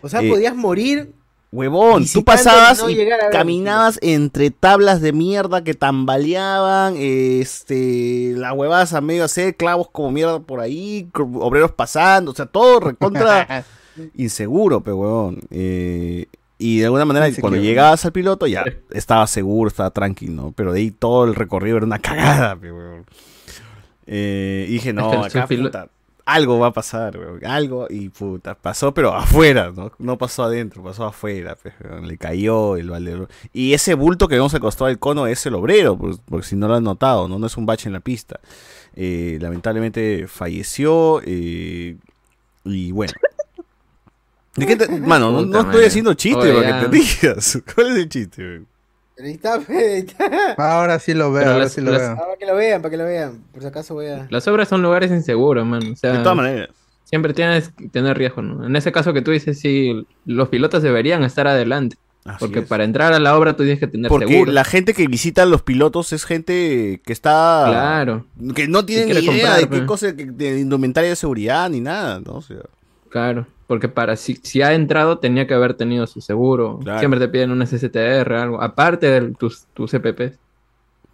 O 0.00 0.08
sea, 0.08 0.22
Eh, 0.22 0.30
podías 0.30 0.54
morir. 0.56 1.12
Huevón, 1.54 2.04
tú 2.12 2.24
pasabas 2.24 2.80
no 2.80 2.90
y 2.90 2.98
caminabas 3.30 4.00
entre 4.02 4.50
tablas 4.50 5.00
de 5.00 5.12
mierda 5.12 5.62
que 5.62 5.74
tambaleaban, 5.74 6.96
este, 6.98 8.32
las 8.36 8.54
huevadas 8.54 8.92
a 8.92 9.00
medio 9.00 9.22
hacer, 9.22 9.54
clavos 9.54 9.88
como 9.92 10.10
mierda 10.10 10.40
por 10.40 10.58
ahí, 10.58 11.08
obreros 11.14 11.70
pasando, 11.70 12.32
o 12.32 12.34
sea, 12.34 12.46
todo 12.46 12.80
recontra 12.80 13.64
inseguro, 14.16 14.80
pe 14.80 14.92
huevón. 14.92 15.42
Eh, 15.52 16.26
y 16.58 16.80
de 16.80 16.86
alguna 16.86 17.04
manera, 17.04 17.28
cuando 17.40 17.60
llegabas 17.60 18.04
al 18.04 18.10
piloto, 18.10 18.48
ya 18.48 18.64
estaba 18.90 19.24
seguro, 19.28 19.68
estaba 19.68 19.90
tranquilo, 19.90 20.32
¿no? 20.32 20.52
Pero 20.56 20.72
de 20.72 20.80
ahí 20.80 20.90
todo 20.90 21.24
el 21.24 21.36
recorrido 21.36 21.76
era 21.76 21.86
una 21.86 22.00
cagada, 22.00 22.56
pe 22.56 22.72
huevón. 22.72 23.06
Eh, 24.06 24.66
dije, 24.68 24.92
no, 24.92 25.24
Es 25.24 25.32
que 25.32 25.38
el 25.38 25.44
acá, 25.44 25.54
puta, 25.62 25.88
algo 26.26 26.58
va 26.58 26.68
a 26.68 26.72
pasar, 26.72 27.18
weón, 27.18 27.44
algo, 27.44 27.86
y 27.90 28.08
puta, 28.08 28.54
pasó, 28.54 28.94
pero 28.94 29.14
afuera, 29.14 29.70
¿no? 29.74 29.92
No 29.98 30.16
pasó 30.16 30.44
adentro, 30.44 30.82
pasó 30.82 31.04
afuera, 31.04 31.56
pues, 31.62 31.74
le 32.02 32.16
cayó 32.16 32.76
el 32.76 32.88
valero. 32.90 33.28
Y 33.52 33.74
ese 33.74 33.94
bulto 33.94 34.26
que 34.28 34.36
vemos 34.36 34.54
al 34.54 34.60
costado 34.60 34.86
del 34.88 34.98
cono 34.98 35.26
es 35.26 35.44
el 35.46 35.54
obrero, 35.54 35.98
pues, 35.98 36.18
porque 36.24 36.46
si 36.46 36.56
no 36.56 36.66
lo 36.68 36.74
han 36.76 36.84
notado, 36.84 37.28
¿no? 37.28 37.38
No 37.38 37.46
es 37.46 37.56
un 37.56 37.66
bache 37.66 37.88
en 37.88 37.92
la 37.92 38.00
pista. 38.00 38.40
Eh, 38.96 39.38
lamentablemente 39.40 40.26
falleció, 40.28 41.20
eh, 41.24 41.96
y 42.64 42.92
bueno. 42.92 43.12
¿De 44.56 44.66
qué 44.66 44.76
te- 44.76 44.88
Mano, 45.00 45.42
no, 45.42 45.60
estoy 45.60 45.84
haciendo 45.84 46.14
chiste 46.14 46.52
para 46.54 46.80
que 46.80 46.86
te 46.88 46.96
digas. 47.28 47.58
¿Cuál 47.74 47.88
es 47.88 47.96
el 48.04 48.08
chiste, 48.08 48.42
weón? 48.42 48.66
Está. 49.16 49.60
Ahora 50.58 50.98
sí 50.98 51.14
lo 51.14 51.32
veo, 51.32 51.46
ahora 51.46 51.58
las- 51.58 51.72
sí 51.72 51.80
lo 51.80 51.92
las- 51.92 52.00
veo. 52.00 52.10
Ah, 52.12 52.16
para 52.26 52.36
que 52.36 52.46
lo 52.46 52.54
vean, 52.56 52.82
para 52.82 52.90
que 52.90 52.96
lo 52.96 53.04
vean. 53.04 53.42
Por 53.52 53.62
si 53.62 53.68
acaso 53.68 53.94
voy 53.94 54.06
a. 54.08 54.26
Las 54.30 54.46
obras 54.48 54.68
son 54.68 54.82
lugares 54.82 55.10
inseguros, 55.10 55.64
man. 55.66 55.92
O 55.92 55.96
sea, 55.96 56.12
De 56.12 56.18
todas 56.18 56.36
maneras. 56.36 56.68
siempre 57.04 57.32
tienes 57.32 57.68
que 57.70 57.88
tener 57.88 58.16
riesgo, 58.18 58.42
¿no? 58.42 58.66
En 58.66 58.74
ese 58.76 58.90
caso 58.92 59.12
que 59.12 59.22
tú 59.22 59.30
dices, 59.30 59.58
sí, 59.60 60.06
los 60.26 60.48
pilotos 60.48 60.82
deberían 60.82 61.22
estar 61.22 61.46
adelante. 61.46 61.96
Así 62.24 62.38
Porque 62.40 62.60
es. 62.60 62.66
para 62.66 62.84
entrar 62.84 63.12
a 63.12 63.18
la 63.20 63.36
obra 63.36 63.52
tú 63.54 63.64
tienes 63.64 63.78
que 63.78 63.86
tener 63.86 64.08
Porque 64.08 64.26
seguro. 64.26 64.50
la 64.50 64.64
gente 64.64 64.94
que 64.94 65.06
visita 65.08 65.44
los 65.44 65.60
pilotos 65.62 66.12
es 66.14 66.24
gente 66.24 67.02
que 67.04 67.12
está. 67.12 67.66
Claro. 67.68 68.24
Que 68.54 68.66
no 68.66 68.84
tiene 68.86 69.04
ni 69.12 69.20
idea 69.20 69.26
comprar, 69.26 69.56
de 69.60 69.68
qué 69.68 69.80
pe. 69.80 69.86
cosa, 69.86 70.12
de 70.12 70.58
indumentaria 70.58 71.10
de 71.10 71.16
seguridad 71.16 71.68
ni 71.68 71.80
nada, 71.80 72.20
¿no? 72.20 72.36
O 72.36 72.42
sea, 72.42 72.56
Claro, 73.10 73.46
porque 73.66 73.88
para 73.88 74.16
si, 74.16 74.36
si 74.36 74.62
ha 74.62 74.74
entrado 74.74 75.18
tenía 75.18 75.46
que 75.46 75.54
haber 75.54 75.74
tenido 75.74 76.06
su 76.06 76.20
seguro. 76.20 76.78
Claro. 76.82 76.98
Siempre 76.98 77.20
te 77.20 77.28
piden 77.28 77.50
un 77.50 77.66
SSTR, 77.66 78.32
algo, 78.34 78.62
aparte 78.62 79.08
de 79.08 79.32
tus, 79.32 79.66
tus 79.74 79.90
CPP. 79.90 80.36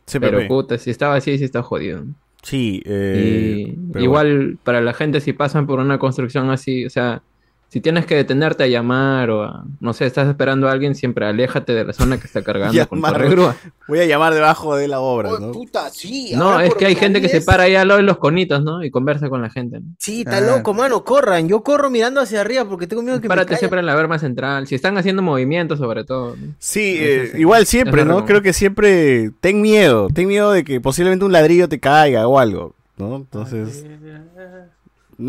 CPP. 0.06 0.20
Pero 0.20 0.48
puta, 0.48 0.78
si 0.78 0.90
estaba 0.90 1.14
así, 1.14 1.38
sí 1.38 1.44
está 1.44 1.62
jodido. 1.62 2.04
Sí, 2.42 2.82
eh, 2.86 3.76
y 3.94 4.02
igual 4.02 4.58
para 4.64 4.80
la 4.80 4.94
gente 4.94 5.20
si 5.20 5.32
pasan 5.32 5.66
por 5.66 5.78
una 5.78 5.98
construcción 5.98 6.50
así, 6.50 6.86
o 6.86 6.90
sea, 6.90 7.22
si 7.70 7.80
tienes 7.80 8.04
que 8.04 8.16
detenerte 8.16 8.64
a 8.64 8.66
llamar 8.66 9.30
o 9.30 9.44
a, 9.44 9.64
no 9.78 9.92
sé, 9.92 10.04
estás 10.04 10.26
esperando 10.26 10.68
a 10.68 10.72
alguien, 10.72 10.96
siempre 10.96 11.24
aléjate 11.24 11.72
de 11.72 11.84
la 11.84 11.92
zona 11.92 12.18
que 12.18 12.26
está 12.26 12.42
cargando 12.42 12.84
con 12.88 13.00
grúa. 13.00 13.54
Voy 13.86 14.00
a 14.00 14.06
llamar 14.06 14.34
debajo 14.34 14.74
de 14.74 14.88
la 14.88 14.98
obra, 14.98 15.30
¿no? 15.38 15.52
Puta, 15.52 15.88
sí. 15.90 16.32
No, 16.34 16.58
es 16.58 16.74
que 16.74 16.86
hay 16.86 16.96
gente 16.96 17.20
que 17.20 17.28
se 17.28 17.40
para 17.42 17.62
ahí 17.62 17.76
al 17.76 17.86
lado 17.86 17.98
de 17.98 18.04
los 18.06 18.18
conitos, 18.18 18.64
¿no? 18.64 18.82
Y 18.82 18.90
conversa 18.90 19.28
con 19.28 19.40
la 19.40 19.50
gente. 19.50 19.78
¿no? 19.78 19.86
Sí, 19.98 20.22
está 20.22 20.38
Ah. 20.38 20.40
loco, 20.40 20.74
mano, 20.74 21.04
corran. 21.04 21.48
Yo 21.48 21.62
corro 21.62 21.90
mirando 21.90 22.20
hacia 22.20 22.40
arriba 22.40 22.64
porque 22.68 22.88
tengo 22.88 23.02
miedo 23.02 23.18
que 23.20 23.28
me 23.28 23.36
Párate 23.36 23.56
siempre 23.56 23.78
en 23.78 23.86
la 23.86 23.94
verma 23.94 24.18
central. 24.18 24.66
Si 24.66 24.74
están 24.74 24.98
haciendo 24.98 25.22
movimientos, 25.22 25.78
sobre 25.78 26.02
todo. 26.02 26.34
¿no? 26.36 26.54
Sí, 26.58 26.96
eh, 26.98 27.32
igual 27.38 27.66
siempre, 27.66 28.04
no. 28.04 28.24
Creo 28.26 28.42
que 28.42 28.52
siempre 28.52 29.30
ten 29.40 29.60
miedo, 29.62 30.08
ten 30.12 30.26
miedo 30.26 30.50
de 30.50 30.64
que 30.64 30.80
posiblemente 30.80 31.24
un 31.24 31.30
ladrillo 31.30 31.68
te 31.68 31.78
caiga 31.78 32.26
o 32.26 32.40
algo, 32.40 32.74
¿no? 32.96 33.14
Entonces, 33.16 33.84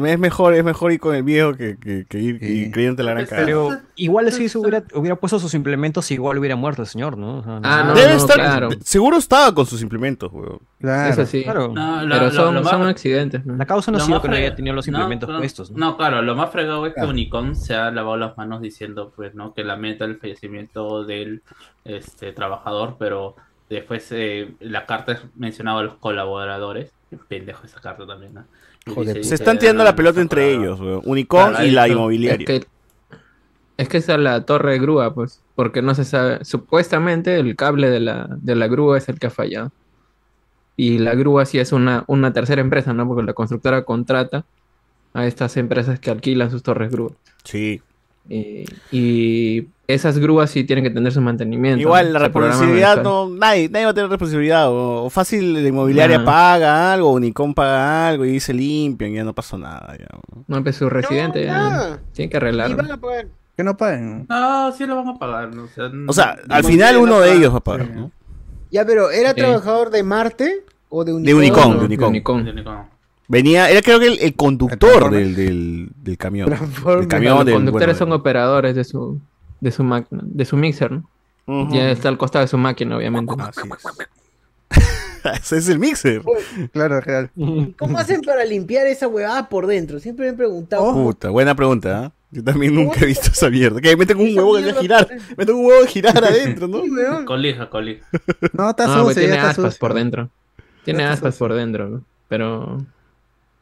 Es 0.06 0.20
mejor, 0.20 0.54
es 0.54 0.64
mejor 0.64 0.92
ir 0.92 1.00
con 1.00 1.14
el 1.16 1.24
viejo 1.24 1.54
que, 1.54 1.78
que, 1.78 2.06
que 2.08 2.20
ir 2.20 2.38
y 2.42 2.72
creyéndote 2.72 3.04
la 3.04 3.12
gran 3.12 3.26
cara. 3.26 3.44
Pero 3.46 3.70
igual 3.96 4.32
si 4.32 4.48
se 4.48 4.58
hubiera, 4.58 4.84
hubiera 4.94 5.16
puesto 5.16 5.38
sus 5.40 5.54
implementos, 5.54 6.10
igual 6.12 6.38
hubiera 6.38 6.56
muerto 6.56 6.82
el 6.84 6.88
señor, 6.88 7.18
¿no? 7.18 7.40
O 7.40 7.44
sea, 7.44 7.60
Ah, 7.64 7.84
no, 7.88 7.94
Debe 7.94 8.12
no, 8.12 8.18
estar, 8.18 8.36
claro. 8.38 8.70
seguro 8.84 9.18
estaba 9.18 9.54
con 9.54 9.66
sus 9.66 9.82
implementos, 9.82 10.32
weón. 10.32 10.60
Eso 11.10 11.26
sí. 11.26 11.44
Claro. 11.44 11.68
No, 11.74 12.04
lo- 12.04 12.10
Pero 12.16 12.26
lo- 12.28 12.32
son, 12.32 12.56
lo 12.56 12.62
más- 12.62 12.72
son 12.72 12.88
accidentes. 12.88 13.46
¿no? 13.46 13.56
La 13.58 13.66
causa 13.66 13.92
no 13.92 13.98
ha 13.98 14.00
Lo 14.00 14.06
sido 14.06 14.16
más 14.16 14.22
que 14.24 14.28
no 14.30 14.34
haya 14.36 14.42
fregado- 14.46 14.56
tenido 14.56 14.76
los 14.76 14.88
no, 14.88 14.98
implementos 14.98 15.30
no, 15.30 15.38
puestos. 15.40 15.72
¿no? 15.72 15.78
No, 15.78 15.98
claro, 15.98 16.22
lo 16.22 16.36
más 16.36 16.52
fregado 16.52 16.86
es 16.86 16.94
que 16.94 16.96
Claro. 17.02 17.10
Unicom 17.10 17.56
se 17.56 17.76
ha 17.76 17.92
lavado 17.92 18.18
las 18.18 18.38
manos 18.38 18.62
diciendo, 18.62 19.12
pues, 19.16 19.36
¿no? 19.36 19.54
Que 19.54 19.64
lamenta 19.64 20.06
el 20.06 20.18
fallecimiento 20.18 21.04
del 21.04 21.42
este, 21.86 22.32
trabajador, 22.34 22.96
pero 22.98 23.36
después 23.70 24.08
eh, 24.12 24.54
la 24.60 24.86
carta 24.86 25.20
mencionaba 25.36 25.82
a 25.82 25.84
los 25.84 25.96
colaboradores. 25.96 26.92
Pendejo 27.28 27.66
esa 27.66 27.82
carta 27.82 28.08
también, 28.08 28.34
¿no? 28.34 28.46
Joder, 28.88 29.18
dice- 29.18 29.30
se 29.30 29.36
están 29.36 29.60
tirando 29.60 29.84
la 29.84 29.92
"Ah, 29.92 29.96
pelota 29.96 30.22
entre 30.22 30.42
colaboradores". 30.56 30.80
ellos, 30.80 30.88
weón. 30.88 31.12
Unicom 31.12 31.54
y 31.64 31.72
la 31.72 31.88
inmobiliaria. 31.88 32.46
Es 32.48 32.62
que, 32.62 32.68
es 33.78 33.90
que 33.90 33.98
esa 33.98 34.14
es 34.14 34.20
la 34.20 34.44
torre 34.46 34.74
de 34.74 34.80
grúa, 34.80 35.14
pues, 35.14 35.42
porque 35.56 35.82
no 35.82 35.94
se 35.96 36.04
sabe. 36.06 36.44
Supuestamente 36.46 37.38
el 37.40 37.56
cable 37.56 37.90
de 37.90 38.00
la, 38.00 38.28
de 38.42 38.56
la 38.56 38.68
grúa 38.68 38.98
es 38.98 39.08
el 39.10 39.20
que 39.20 39.28
ha 39.28 39.32
fallado. 39.32 39.72
Y 40.78 40.98
la 41.00 41.14
grúa 41.16 41.46
sí 41.46 41.60
es 41.60 41.72
una, 41.74 42.04
una 42.08 42.34
tercera 42.34 42.62
empresa, 42.62 42.94
¿no? 42.94 43.08
Porque 43.08 43.24
la 43.24 43.34
constructora 43.34 43.84
contrata 43.84 44.46
a 45.14 45.28
estas 45.28 45.58
empresas 45.58 46.00
que 46.00 46.10
alquilan 46.10 46.50
sus 46.50 46.64
torres 46.64 46.92
grúa. 46.92 47.12
Sí. 47.44 47.82
Y, 48.30 48.66
y 48.92 49.68
esas 49.94 50.18
grúas 50.20 50.50
sí 50.52 50.64
tienen 50.64 50.84
que 50.84 50.90
tener 50.90 51.12
su 51.12 51.22
mantenimiento. 51.22 51.80
Igual 51.82 52.14
la 52.14 52.20
responsabilidad 52.20 53.02
no, 53.04 53.30
nadie, 53.30 53.70
nadie 53.70 53.86
va 53.86 53.92
a 53.92 53.94
tener 53.94 54.10
responsabilidad. 54.10 54.70
O, 54.70 55.04
o 55.06 55.10
fácil 55.10 55.54
la 55.54 55.68
inmobiliaria 55.68 56.18
Nah. 56.20 56.26
paga 56.26 56.94
algo, 56.94 57.12
Unicom 57.12 57.54
paga 57.54 58.08
algo 58.10 58.26
y 58.26 58.40
se 58.40 58.54
limpian, 58.54 59.14
ya 59.14 59.24
no 59.24 59.34
pasó 59.34 59.58
nada. 59.58 59.96
Ya. 60.00 60.08
No, 60.48 60.64
pues 60.64 60.76
su 60.76 60.90
residente 60.90 61.44
ya 61.46 62.00
tiene 62.14 62.30
que 62.30 62.38
arreglarlo. 62.38 62.74
Y 62.76 62.78
van 62.78 62.92
a 62.92 62.98
pagar. 62.98 63.28
Que 63.58 63.64
no 63.64 63.78
paguen. 63.78 64.26
No, 64.30 64.72
sí 64.72 64.86
lo 64.86 64.96
van 64.96 65.10
a 65.10 65.20
pagar. 65.20 65.54
¿no? 65.54 65.64
O 65.64 65.68
sea, 65.68 65.92
O 66.08 66.14
sea, 66.14 66.38
no- 66.48 66.56
al 66.56 66.64
final 66.64 66.98
uno 66.98 67.20
de 67.20 67.34
ellos 67.36 67.54
va 67.54 67.58
a 67.58 67.64
pagar. 67.64 67.90
¿no? 67.90 68.12
Ya, 68.72 68.86
pero 68.86 69.12
¿era 69.12 69.30
Sí. 69.32 69.36
trabajador 69.42 69.90
de 69.92 70.04
Marte 70.04 70.64
o 70.90 71.04
de 71.04 71.14
Unicom? 71.14 71.28
De 71.28 71.34
Unicom, 71.36 71.72
de 71.74 71.80
de 71.80 71.86
Unicom. 71.86 72.44
De 72.46 72.52
Unicom. 72.52 72.86
Venía, 73.28 73.70
era 73.70 73.82
creo 73.82 73.98
que 74.00 74.08
el, 74.08 74.20
el 74.20 74.36
conductor 74.36 75.10
del, 75.10 75.36
del, 75.36 75.90
del 75.96 76.18
camión. 76.18 76.48
Transformer. 76.48 77.00
Del 77.00 77.08
camión 77.08 77.36
los 77.38 77.46
del, 77.46 77.56
conductores 77.56 77.98
bueno, 77.98 78.00
son 78.00 78.12
operadores 78.20 78.76
de 78.76 78.84
su, 78.84 79.22
de 79.62 79.72
su 79.72 79.84
máquina, 79.84 80.22
de 80.26 80.44
su 80.46 80.58
mixer, 80.58 80.92
¿no? 80.92 81.08
Ya 81.72 81.90
está 81.92 82.10
al 82.10 82.18
costado 82.18 82.44
de 82.44 82.48
su 82.50 82.58
máquina, 82.58 82.98
obviamente. 82.98 83.34
Así 83.40 83.62
es. 83.62 84.88
Ese 85.42 85.58
es 85.58 85.70
el 85.70 85.80
mixer. 85.80 86.22
Claro, 86.72 87.00
real. 87.02 87.30
¿Cómo 87.78 87.98
hacen 87.98 88.22
para 88.22 88.44
limpiar 88.44 88.88
esa 88.88 89.08
huevada 89.08 89.48
por 89.50 89.68
dentro? 89.68 90.00
Siempre 90.00 90.26
me 90.28 90.32
he 90.32 90.36
preguntado. 90.36 90.92
Puta, 90.94 91.30
buena 91.30 91.56
pregunta, 91.56 92.06
¿ah? 92.06 92.12
Yo 92.32 92.44
también 92.44 92.74
nunca 92.74 93.02
he 93.02 93.06
visto 93.08 93.30
esa 93.30 93.50
mierda. 93.50 93.82
Que 93.82 93.96
meten 93.98 94.18
un 94.18 94.36
huevo 94.38 94.56
que 94.56 94.62
va 94.62 94.80
a 94.80 94.82
mierda 94.82 94.82
girar. 94.82 95.08
Meten 95.38 95.56
un 95.56 95.66
huevo 95.66 95.84
a 95.84 95.88
girar 95.88 96.24
adentro, 96.24 96.68
¿no? 96.68 96.82
Colija, 97.26 97.70
colija. 97.70 98.06
No, 98.54 98.70
está 98.70 98.86
Ah, 98.86 99.00
sucio, 99.04 99.16
tiene 99.22 99.36
está 99.36 99.50
aspas 99.50 99.66
sucio. 99.74 99.80
por 99.80 99.94
dentro. 99.94 100.30
Tiene 100.86 101.02
está 101.04 101.14
aspas 101.14 101.34
sucio. 101.36 101.48
por 101.48 101.56
dentro, 101.58 101.90
¿no? 101.90 102.04
Pero. 102.30 102.78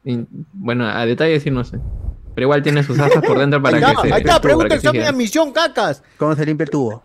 y- 0.04 0.24
bueno, 0.52 0.86
a 0.88 1.04
detalle 1.04 1.40
sí 1.40 1.50
no 1.50 1.64
sé. 1.64 1.78
Pero 2.40 2.46
igual 2.46 2.62
tiene 2.62 2.82
sus 2.82 2.98
aspas 2.98 3.22
por 3.22 3.38
dentro 3.38 3.60
para 3.60 3.76
ahí 3.76 3.82
que 3.84 3.90
está, 3.90 4.00
se. 4.00 4.14
ahí 4.14 4.20
está, 4.22 4.40
pregunta 4.40 4.68
que 4.70 4.74
examen 4.76 5.02
siga. 5.02 5.10
a 5.10 5.12
misión, 5.12 5.52
cacas. 5.52 6.02
¿Cómo 6.16 6.34
se 6.34 6.46
limpia 6.46 6.64
el 6.64 6.70
tubo? 6.70 7.02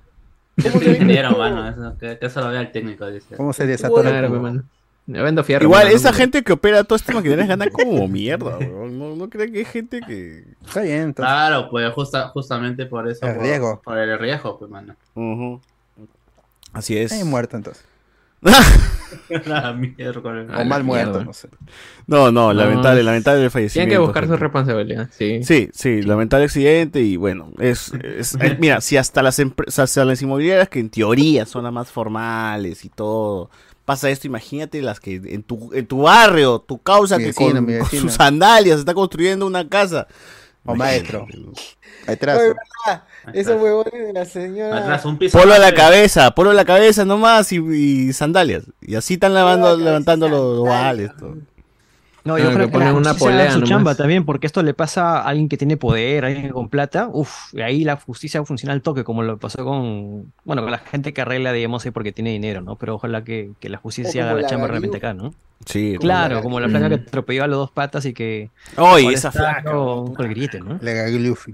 ¿Cómo 0.63 0.79
se 0.79 1.23
mano. 1.38 1.69
Eso, 1.69 1.97
que, 1.99 2.17
que 2.17 2.25
eso 2.27 2.39
lo 2.39 2.51
vea 2.51 2.61
el 2.61 2.71
técnico, 2.71 3.05
dice. 3.07 3.36
¿Cómo 3.36 3.51
se 3.51 3.67
desatora 3.67 4.17
el 4.17 4.27
tubo? 4.27 4.63
vendo 5.07 5.43
fierro. 5.43 5.65
Igual, 5.65 5.83
mano, 5.83 5.95
esa 5.97 6.11
no- 6.11 6.17
gente 6.17 6.41
que 6.41 6.53
opera 6.53 6.86
todas 6.86 7.01
estas 7.01 7.15
maquinarias 7.15 7.49
gana 7.49 7.69
como 7.69 8.07
mierda, 8.07 8.57
weón. 8.59 8.97
No, 8.97 9.13
no 9.13 9.29
creen 9.29 9.51
que 9.51 9.59
hay 9.59 9.65
gente 9.65 9.99
que. 9.99 10.45
Está 10.65 10.83
bien, 10.83 11.01
entonces. 11.01 11.29
Claro, 11.33 11.67
pues 11.69 11.91
justa, 11.91 12.29
justamente 12.29 12.86
por 12.86 13.09
eso. 13.09 13.27
El 13.27 13.33
por, 13.36 13.43
riesgo. 13.43 13.81
Por 13.83 13.97
el 13.97 14.17
riesgo, 14.17 14.57
pues, 14.57 14.71
mano. 14.71 14.95
Ujú. 15.15 15.59
Así 16.71 16.95
es. 16.95 17.11
Está 17.11 17.15
bien 17.15 17.29
muerto 17.29 17.57
entonces. 17.57 17.83
La 19.45 19.73
mierda. 19.77 20.47
Ah, 20.49 20.61
O 20.61 20.65
mal 20.65 20.83
muerto, 20.83 21.23
no 21.23 21.33
sé. 21.33 21.49
No, 22.07 22.31
no, 22.31 22.31
No, 22.31 22.53
lamentable, 22.53 23.01
lamentable 23.03 23.43
el 23.43 23.51
fallecimiento. 23.51 23.89
Tienen 23.89 23.89
que 23.89 23.97
buscar 24.05 24.27
su 24.27 24.37
responsabilidad, 24.37 25.09
sí. 25.11 25.43
Sí, 25.43 25.69
sí, 25.73 26.01
lamentable 26.03 26.45
accidente 26.45 27.01
y 27.01 27.17
bueno, 27.17 27.51
es, 27.59 27.91
es- 28.03 28.35
eh, 28.39 28.55
mira, 28.59 28.81
si 28.81 28.97
hasta 28.97 29.21
las 29.23 29.39
empresas, 29.39 29.79
hasta 29.79 30.05
las 30.05 30.21
inmobiliarias 30.21 30.69
que 30.69 30.79
en 30.79 30.89
teoría 30.89 31.45
son 31.45 31.63
las 31.63 31.73
más 31.73 31.89
formales 31.91 32.85
y 32.85 32.89
todo, 32.89 33.49
pasa 33.83 34.09
esto, 34.09 34.27
imagínate 34.27 34.81
las 34.81 34.99
que 34.99 35.15
en 35.15 35.43
tu, 35.43 35.71
en 35.73 35.87
tu 35.87 36.03
barrio, 36.03 36.59
tu 36.59 36.77
causa 36.79 37.17
Mi 37.17 37.23
que 37.23 37.27
vecino, 37.29 37.65
con, 37.65 37.77
con 37.79 37.99
sus 37.99 38.13
sandalias 38.13 38.79
está 38.79 38.93
construyendo 38.93 39.47
una 39.47 39.67
casa. 39.67 40.07
O 40.66 40.76
maestro. 40.76 41.28
Verdad, 42.07 43.03
Esos 43.34 43.61
huevones 43.61 43.93
de 43.93 44.13
la 44.13 44.26
señora. 44.26 44.78
Atrás 44.80 45.05
un 45.05 45.18
piso. 45.18 45.38
Polo 45.38 45.53
a 45.53 45.59
la 45.59 45.74
cabeza, 45.74 46.32
polo 46.32 46.51
a 46.51 46.53
la 46.53 46.66
cabeza 46.66 47.05
nomás 47.05 47.51
y, 47.51 47.57
y 47.57 48.13
sandalias. 48.13 48.63
Y 48.82 48.95
así 48.95 49.16
están 49.16 49.34
lavando, 49.34 49.78
levantando 49.78 50.28
los 50.28 50.63
vales. 50.68 51.11
todo. 51.18 51.38
No, 52.26 52.38
yo 52.39 52.49
que 52.49 52.55
creo 52.55 52.65
que 52.67 52.71
ponen 52.73 52.88
la 52.89 52.93
una 52.95 53.13
polea 53.13 53.51
su 53.51 53.59
nomás. 53.59 53.69
chamba 53.69 53.95
también, 53.95 54.26
porque 54.26 54.47
esto 54.47 54.63
le 54.63 54.73
pasa 54.73 55.19
a 55.19 55.28
alguien 55.28 55.47
que 55.47 55.57
tiene 55.57 55.78
poder, 55.78 56.26
a 56.26 56.28
alguien 56.30 56.49
con 56.49 56.69
plata, 56.69 57.07
uff, 57.13 57.53
y 57.53 57.61
ahí 57.61 57.84
la 57.84 57.97
justicia 57.97 58.43
funciona 58.43 58.73
al 58.73 58.82
toque, 58.82 59.03
como 59.03 59.21
lo 59.23 59.38
pasó 59.38 59.63
con, 59.63 60.34
bueno, 60.43 60.63
con 60.63 60.71
la 60.71 60.80
gente 60.80 61.13
que 61.13 61.21
arregla, 61.21 61.53
digamos, 61.53 61.86
ahí 61.86 61.91
porque 61.91 62.11
tiene 62.11 62.32
dinero, 62.32 62.61
¿no? 62.61 62.76
Pero 62.78 62.95
ojalá 62.95 63.23
que, 63.23 63.51
que 63.59 63.69
la 63.69 63.78
justicia 63.78 64.23
haga 64.23 64.32
como 64.32 64.38
la 64.38 64.41
la 64.41 64.49
chamba 64.49 64.67
realmente 64.67 64.97
acá, 64.97 65.13
¿no? 65.13 65.34
Sí. 65.65 65.95
Claro, 65.99 66.36
la- 66.38 66.41
como 66.41 66.59
la 66.59 66.67
flaca 66.67 66.89
que 66.89 66.95
atropelló 66.95 67.43
a 67.43 67.47
los 67.47 67.57
dos 67.59 67.71
patas 67.71 68.03
y 68.05 68.13
que... 68.13 68.49
Oye, 68.76 69.13
esa 69.13 69.32
flaca. 69.32 69.71
con 69.71 70.13
el 70.19 70.28
grillete, 70.30 70.59
¿no? 70.59 70.80
Le 70.82 70.93
Gaglufi. 70.95 71.53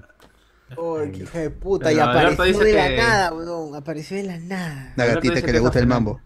Ay, 0.70 1.10
qué 1.12 1.22
hija 1.24 1.38
de 1.38 1.50
puta, 1.50 1.84
Pero 1.90 1.98
y 1.98 2.00
apareció 2.00 2.60
de 2.64 2.72
la 2.72 2.88
que- 2.88 2.96
nada, 2.96 3.32
weón. 3.34 3.74
Apareció 3.74 4.16
de 4.16 4.22
la 4.22 4.38
nada. 4.38 4.94
La 4.96 5.04
gatita 5.04 5.34
que 5.34 5.42
que 5.42 5.52
le 5.52 5.58
gusta 5.58 5.78
el 5.78 5.86
mambo. 5.86 6.18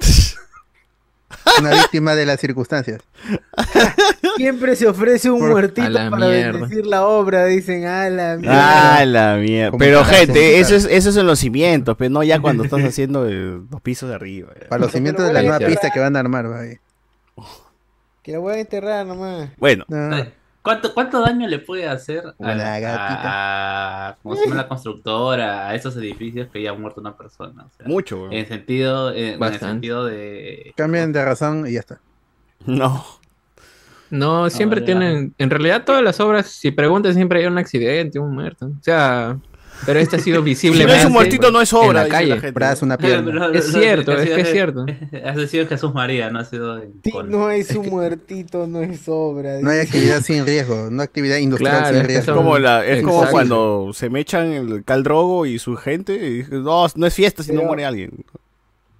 Una 1.60 1.70
víctima 1.70 2.14
de 2.14 2.26
las 2.26 2.40
circunstancias. 2.40 3.00
Siempre 4.36 4.76
se 4.76 4.86
ofrece 4.88 5.30
un 5.30 5.40
Por- 5.40 5.50
muertito 5.50 5.86
A 5.86 5.90
la 5.90 6.10
para 6.10 6.26
mierda. 6.28 6.52
bendecir 6.60 6.86
la 6.86 7.04
obra, 7.06 7.44
dicen, 7.46 7.84
a 7.86 8.08
la 8.08 8.36
mierda. 8.36 8.98
Ah, 9.00 9.04
la 9.04 9.36
mierda. 9.36 9.70
Como 9.70 9.78
Pero 9.78 10.00
para 10.02 10.14
gente, 10.16 10.58
eso 10.60 10.74
es, 10.74 10.86
eso 10.86 11.10
es 11.10 11.16
en 11.16 11.26
los 11.26 11.38
cimientos, 11.38 11.96
pero 11.98 12.10
no 12.10 12.22
ya 12.22 12.40
cuando 12.40 12.64
estás 12.64 12.82
haciendo 12.84 13.28
eh, 13.28 13.60
los 13.70 13.80
pisos 13.82 14.08
de 14.08 14.14
arriba. 14.14 14.48
Para 14.68 14.80
los 14.82 14.92
cimientos 14.92 15.26
de 15.26 15.32
la 15.32 15.42
nueva 15.42 15.58
pista 15.58 15.90
que 15.90 16.00
van 16.00 16.16
a 16.16 16.20
armar, 16.20 16.50
va 16.50 16.60
ahí. 16.60 16.76
Que 18.22 18.32
la 18.32 18.38
voy 18.38 18.54
a 18.54 18.60
enterrar 18.60 19.04
nomás. 19.06 19.50
Bueno, 19.58 19.84
No. 19.88 20.24
¿Cuánto, 20.62 20.94
¿Cuánto 20.94 21.20
daño 21.20 21.48
le 21.48 21.58
puede 21.58 21.88
hacer 21.88 22.22
a, 22.38 22.54
la- 22.54 22.78
gatita. 22.78 24.08
a- 24.08 24.16
¿cómo 24.22 24.36
se 24.36 24.44
llama 24.44 24.54
la 24.62 24.68
constructora, 24.68 25.68
a 25.68 25.74
esos 25.74 25.96
edificios 25.96 26.48
que 26.52 26.62
ya 26.62 26.70
ha 26.70 26.74
muerto 26.74 27.00
una 27.00 27.16
persona? 27.16 27.64
O 27.64 27.70
sea, 27.76 27.86
mucho, 27.86 28.20
weón. 28.22 28.32
en 28.32 28.46
sentido, 28.46 29.12
en, 29.12 29.34
en 29.34 29.42
el 29.42 29.58
sentido 29.58 30.04
de... 30.04 30.72
Cambien 30.76 31.12
de 31.12 31.24
razón 31.24 31.66
y 31.66 31.72
ya 31.72 31.80
está. 31.80 32.00
No. 32.64 33.04
No, 34.10 34.50
siempre 34.50 34.82
tienen. 34.82 35.34
En 35.38 35.48
realidad, 35.50 35.84
todas 35.84 36.02
las 36.02 36.20
obras, 36.20 36.46
si 36.46 36.70
preguntas, 36.70 37.14
siempre 37.14 37.40
hay 37.40 37.46
un 37.46 37.56
accidente, 37.58 38.18
un 38.18 38.34
muerto. 38.34 38.66
O 38.66 38.82
sea, 38.82 39.38
pero 39.86 39.98
este 40.00 40.16
ha 40.16 40.18
sido 40.18 40.38
Si 40.42 40.44
visible. 40.44 40.86
no 40.86 40.92
es 40.92 41.04
un 41.04 41.12
muertito, 41.12 41.50
no 41.50 41.60
es 41.60 41.72
obra, 41.72 41.88
En 41.88 41.94
la 41.94 42.02
dice 42.04 42.10
la 42.12 42.18
calle. 42.18 42.32
gente. 42.34 42.50
Brazo, 42.52 42.84
una 42.84 42.98
pierna. 42.98 43.50
Es 43.52 43.72
cierto, 43.72 44.12
es 44.16 44.30
que 44.30 44.40
es 44.40 44.50
cierto. 44.50 44.86
Ha 45.24 45.46
sido 45.46 45.66
Jesús 45.66 45.92
María, 45.94 46.30
no 46.30 46.38
ha 46.40 46.44
sido... 46.44 46.80
Sí, 47.04 47.12
no 47.26 47.50
es 47.50 47.70
un 47.74 47.88
muertito, 47.88 48.66
no 48.66 48.80
es 48.82 49.00
obra. 49.06 49.60
No 49.60 49.70
hay 49.70 49.80
actividad 49.80 50.20
sin 50.22 50.46
riesgo, 50.46 50.88
no 50.90 51.02
actividad 51.02 51.36
industrial 51.38 51.78
Claro, 51.78 51.96
sin 51.98 52.06
riesgo. 52.06 52.24
son- 52.26 52.36
Como 52.36 52.58
la, 52.58 52.84
es 52.86 53.02
como 53.02 53.26
cuando 53.30 53.90
se 53.94 54.10
me 54.10 54.20
echan 54.20 54.52
el 54.52 54.84
caldrogo 54.84 55.46
y 55.46 55.58
su 55.58 55.76
gente 55.76 56.14
y 56.14 56.44
no, 56.50 56.86
no 56.94 57.06
es 57.06 57.14
fiesta 57.14 57.42
si 57.42 57.52
no 57.52 57.62
muere 57.62 57.84
alguien. 57.84 58.24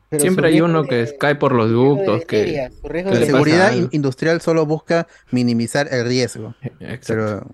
Pero 0.08 0.20
Siempre 0.20 0.48
hay 0.48 0.60
uno 0.60 0.82
de- 0.82 0.88
que 0.88 1.16
cae 1.18 1.36
por 1.36 1.52
los 1.52 1.70
ductos, 1.70 2.24
que... 2.26 2.36
bacterias, 2.36 2.74
su 2.82 2.88
riesgo 2.88 3.10
que 3.12 3.18
La 3.20 3.24
seguridad 3.26 3.72
industrial 3.92 4.40
solo 4.42 4.66
busca 4.66 5.06
minimizar 5.30 5.88
el 5.90 6.04
riesgo, 6.06 6.54
Exacto. 6.80 7.06
pero 7.06 7.46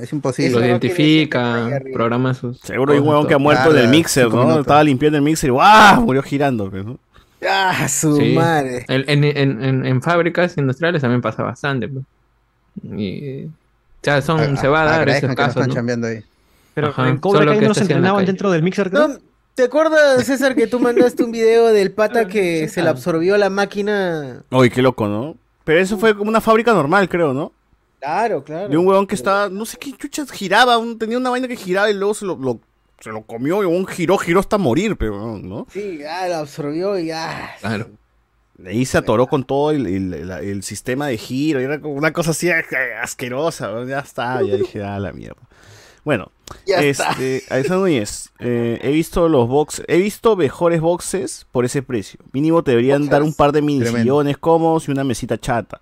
es 0.00 0.10
Lo 0.12 0.16
imposible. 0.16 0.60
Que 0.60 0.66
identifica, 0.66 1.80
programa 1.92 2.34
sus... 2.34 2.58
Seguro 2.60 2.92
hay 2.92 2.98
un 2.98 3.08
huevón 3.08 3.26
que 3.26 3.34
ha 3.34 3.38
muerto 3.38 3.64
Claro, 3.64 3.78
en 3.78 3.84
el 3.84 3.90
mixer, 3.90 4.28
¿no? 4.28 4.36
minutos. 4.42 4.60
Estaba 4.60 4.84
limpiando 4.84 5.18
el 5.18 5.24
mixer 5.24 5.48
y 5.48 5.52
¡guau! 5.52 6.02
Murió 6.02 6.22
girando. 6.22 6.70
pues, 6.70 6.84
¿no? 6.84 6.98
Ah, 7.48 7.88
su 7.88 8.16
Sí. 8.16 8.32
madre. 8.34 8.84
En, 8.88 9.04
en, 9.08 9.24
en, 9.24 9.62
en- 9.64 9.86
en 9.86 10.02
fábricas 10.02 10.56
industriales 10.56 11.02
también 11.02 11.20
pasa 11.20 11.42
bastante. 11.42 11.88
pues. 11.88 12.04
Y, 12.96 13.44
o 13.46 13.50
sea, 14.02 14.22
son, 14.22 14.40
A- 14.40 14.56
se 14.56 14.68
va 14.68 14.82
a 14.82 14.84
dar 14.84 15.08
esos 15.08 15.28
no 15.30 15.34
casos, 15.34 15.66
están 15.66 16.04
ahí. 16.04 16.22
Pero 16.74 16.88
Ajá, 16.88 17.08
en 17.08 17.18
Cobra 17.18 17.44
Kai 17.44 17.60
no 17.60 17.74
se 17.74 17.82
entrenaban 17.82 18.24
dentro 18.24 18.50
del 18.50 18.62
mixer, 18.62 18.90
creo. 18.90 19.08
No, 19.08 19.14
¿te 19.54 19.64
acuerdas, 19.64 20.24
César, 20.24 20.54
que 20.54 20.66
tú 20.66 20.80
mandaste 20.80 21.22
un 21.22 21.30
video 21.32 21.66
del 21.68 21.92
pata 21.92 22.26
que 22.26 22.68
se 22.68 22.82
le 22.82 22.88
absorbió 22.88 23.36
la 23.36 23.50
máquina? 23.50 24.42
Uy, 24.50 24.70
qué 24.70 24.80
loco, 24.80 25.06
¿no? 25.06 25.36
Pero 25.64 25.80
eso 25.80 25.98
fue 25.98 26.16
como 26.16 26.30
una 26.30 26.40
fábrica 26.40 26.72
normal, 26.72 27.08
creo, 27.08 27.34
¿no? 27.34 27.52
Claro, 28.02 28.42
claro. 28.42 28.68
De 28.68 28.76
un 28.76 28.84
huevón 28.86 29.06
que 29.06 29.14
estaba, 29.14 29.48
no 29.48 29.64
sé 29.64 29.76
qué 29.78 29.92
chuchas 29.92 30.30
giraba, 30.32 30.76
un- 30.76 30.98
tenía 30.98 31.16
una 31.18 31.30
vaina 31.30 31.46
que 31.46 31.54
giraba 31.54 31.88
y 31.88 31.94
luego 31.94 32.14
se 32.14 32.24
lo, 32.26 32.34
lo- 32.36 32.58
se 32.98 33.10
lo 33.10 33.22
comió 33.22 33.62
y 33.62 33.66
un 33.66 33.86
giró, 33.86 34.18
giró 34.18 34.40
hasta 34.40 34.58
morir, 34.58 34.96
pero 34.96 35.38
¿no? 35.38 35.66
Sí, 35.72 36.00
ah, 36.04 36.26
lo 36.26 36.34
absorbió 36.36 36.98
y 36.98 37.12
ah. 37.12 37.52
Claro. 37.60 37.90
Ahí 38.66 38.84
se 38.86 38.98
atoró 38.98 39.26
con 39.28 39.44
todo 39.44 39.70
el, 39.70 39.86
el- 39.86 40.14
el- 40.14 40.30
el 40.30 40.62
sistema 40.64 41.06
de 41.06 41.16
giro, 41.16 41.60
y 41.60 41.64
era 41.64 41.80
como 41.80 41.94
una 41.94 42.12
cosa 42.12 42.32
así 42.32 42.48
eh, 42.48 42.64
asquerosa, 43.00 43.84
ya 43.86 44.00
está, 44.00 44.42
ya 44.42 44.56
dije, 44.56 44.82
ah, 44.82 44.98
la 44.98 45.12
mierda. 45.12 45.40
Bueno, 46.04 46.32
Ya 46.66 46.80
está. 46.80 47.10
este, 47.12 47.44
Alexander 47.50 47.78
Núñez, 47.82 48.30
eh, 48.40 48.80
he 48.82 48.90
visto 48.90 49.28
los 49.28 49.46
boxes, 49.48 49.84
he 49.86 49.98
visto 49.98 50.34
mejores 50.34 50.80
boxes 50.80 51.46
por 51.52 51.64
ese 51.64 51.82
precio. 51.82 52.18
Mínimo 52.32 52.64
te 52.64 52.72
deberían 52.72 53.08
dar 53.08 53.22
un 53.22 53.32
par 53.34 53.52
de 53.52 53.62
mini 53.62 53.86
sillones 53.86 54.36
cómodos 54.38 54.88
y 54.88 54.90
una 54.90 55.04
mesita 55.04 55.38
chata. 55.38 55.80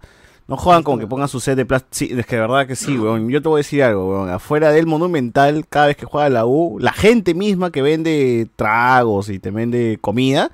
No 0.51 0.57
jodan 0.57 0.82
con 0.82 0.98
que 0.98 1.07
pongan 1.07 1.28
su 1.28 1.38
set 1.40 1.57
de 1.57 1.64
plástico. 1.64 1.88
Sí, 1.92 2.11
es 2.18 2.26
que 2.26 2.34
de 2.34 2.40
verdad 2.42 2.66
que 2.66 2.74
sí, 2.76 2.98
weón. 2.98 3.28
Yo 3.30 3.40
te 3.40 3.48
voy 3.48 3.59
a 3.59 3.62
decir 3.62 3.82
algo, 3.84 4.11
weón. 4.11 4.28
Afuera 4.30 4.72
del 4.72 4.86
Monumental, 4.86 5.64
cada 5.68 5.86
vez 5.86 5.96
que 5.96 6.05
juega 6.07 6.28
la 6.28 6.44
U, 6.44 6.78
la 6.80 6.92
gente 6.92 7.34
misma 7.34 7.70
que 7.70 7.82
vende 7.82 8.48
tragos 8.57 9.28
y 9.30 9.38
te 9.38 9.51
vende 9.53 9.98
comida, 10.01 10.51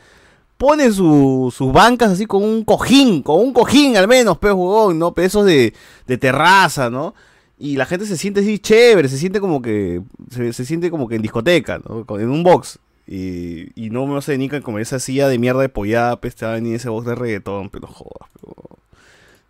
pone 0.59 0.93
su- 0.93 1.53
sus 1.57 1.73
bancas 1.73 2.11
así 2.13 2.27
con 2.27 2.43
un 2.45 2.63
cojín, 2.65 3.23
con 3.23 3.41
un 3.41 3.53
cojín 3.55 3.97
al 3.97 4.07
menos, 4.07 4.37
pues, 4.39 4.53
huevón, 4.53 4.99
¿no? 4.99 5.13
Pesos 5.15 5.45
de, 5.47 5.73
de 6.07 6.19
terraza, 6.19 6.91
¿no? 6.91 7.15
Y 7.59 7.77
la 7.77 7.87
gente 7.87 8.05
se 8.05 8.19
siente 8.19 8.41
así 8.41 8.59
chévere, 8.59 9.09
se 9.09 9.17
siente 9.17 9.41
como 9.41 9.63
que, 9.63 10.03
se, 10.31 10.53
se 10.53 10.65
siente 10.67 10.91
como 10.91 11.09
que 11.09 11.17
en 11.17 11.23
discoteca, 11.23 11.79
¿no? 11.89 12.05
En 12.21 12.29
un 12.31 12.43
box. 12.43 12.79
Y, 13.07 13.69
y 13.83 13.89
no 13.91 14.05
me 14.07 14.21
se 14.21 14.33
dedican 14.33 14.61
como 14.61 14.79
esa 14.79 14.99
silla 14.99 15.27
de 15.29 15.39
mierda 15.39 15.63
de 15.63 15.69
pollada, 15.71 16.21
te 16.21 16.45
va 16.45 16.53
a 16.53 16.55
venir 16.57 16.75
ese 16.75 16.91
box 16.91 17.07
de 17.07 17.15
reggaetón, 17.15 17.71
pero 17.71 17.87
jodas, 17.87 18.29
pero- 18.41 18.55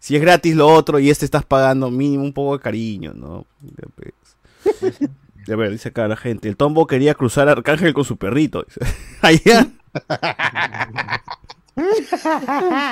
Si 0.07 0.15
es 0.15 0.23
gratis 0.23 0.55
lo 0.55 0.69
otro 0.69 1.01
y 1.01 1.11
este 1.11 1.25
estás 1.25 1.45
pagando 1.45 1.91
mínimo 1.91 2.23
un 2.23 2.33
poco 2.33 2.57
de 2.57 2.63
cariño, 2.63 3.13
¿no? 3.13 3.45
Ya, 3.61 3.89
pues. 3.97 5.51
A 5.53 5.57
ver, 5.57 5.73
dice 5.73 5.89
acá 5.89 6.07
la 6.07 6.17
gente. 6.17 6.49
El 6.49 6.57
tombo 6.57 6.87
quería 6.87 7.15
cruzar 7.15 7.49
a 7.49 7.53
Arcángel 7.53 7.93
con 7.93 8.05
su 8.05 8.17
perrito. 8.17 8.65
Allá. 9.21 9.67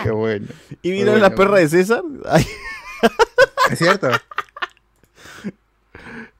Qué 0.02 0.10
bueno. 0.10 0.48
¿Y 0.82 0.90
vino 0.90 1.12
bueno, 1.12 1.20
la 1.20 1.32
perra 1.36 1.58
de 1.58 1.68
César? 1.68 2.02
Ay. 2.28 2.44
Es 3.70 3.78
cierto. 3.78 4.08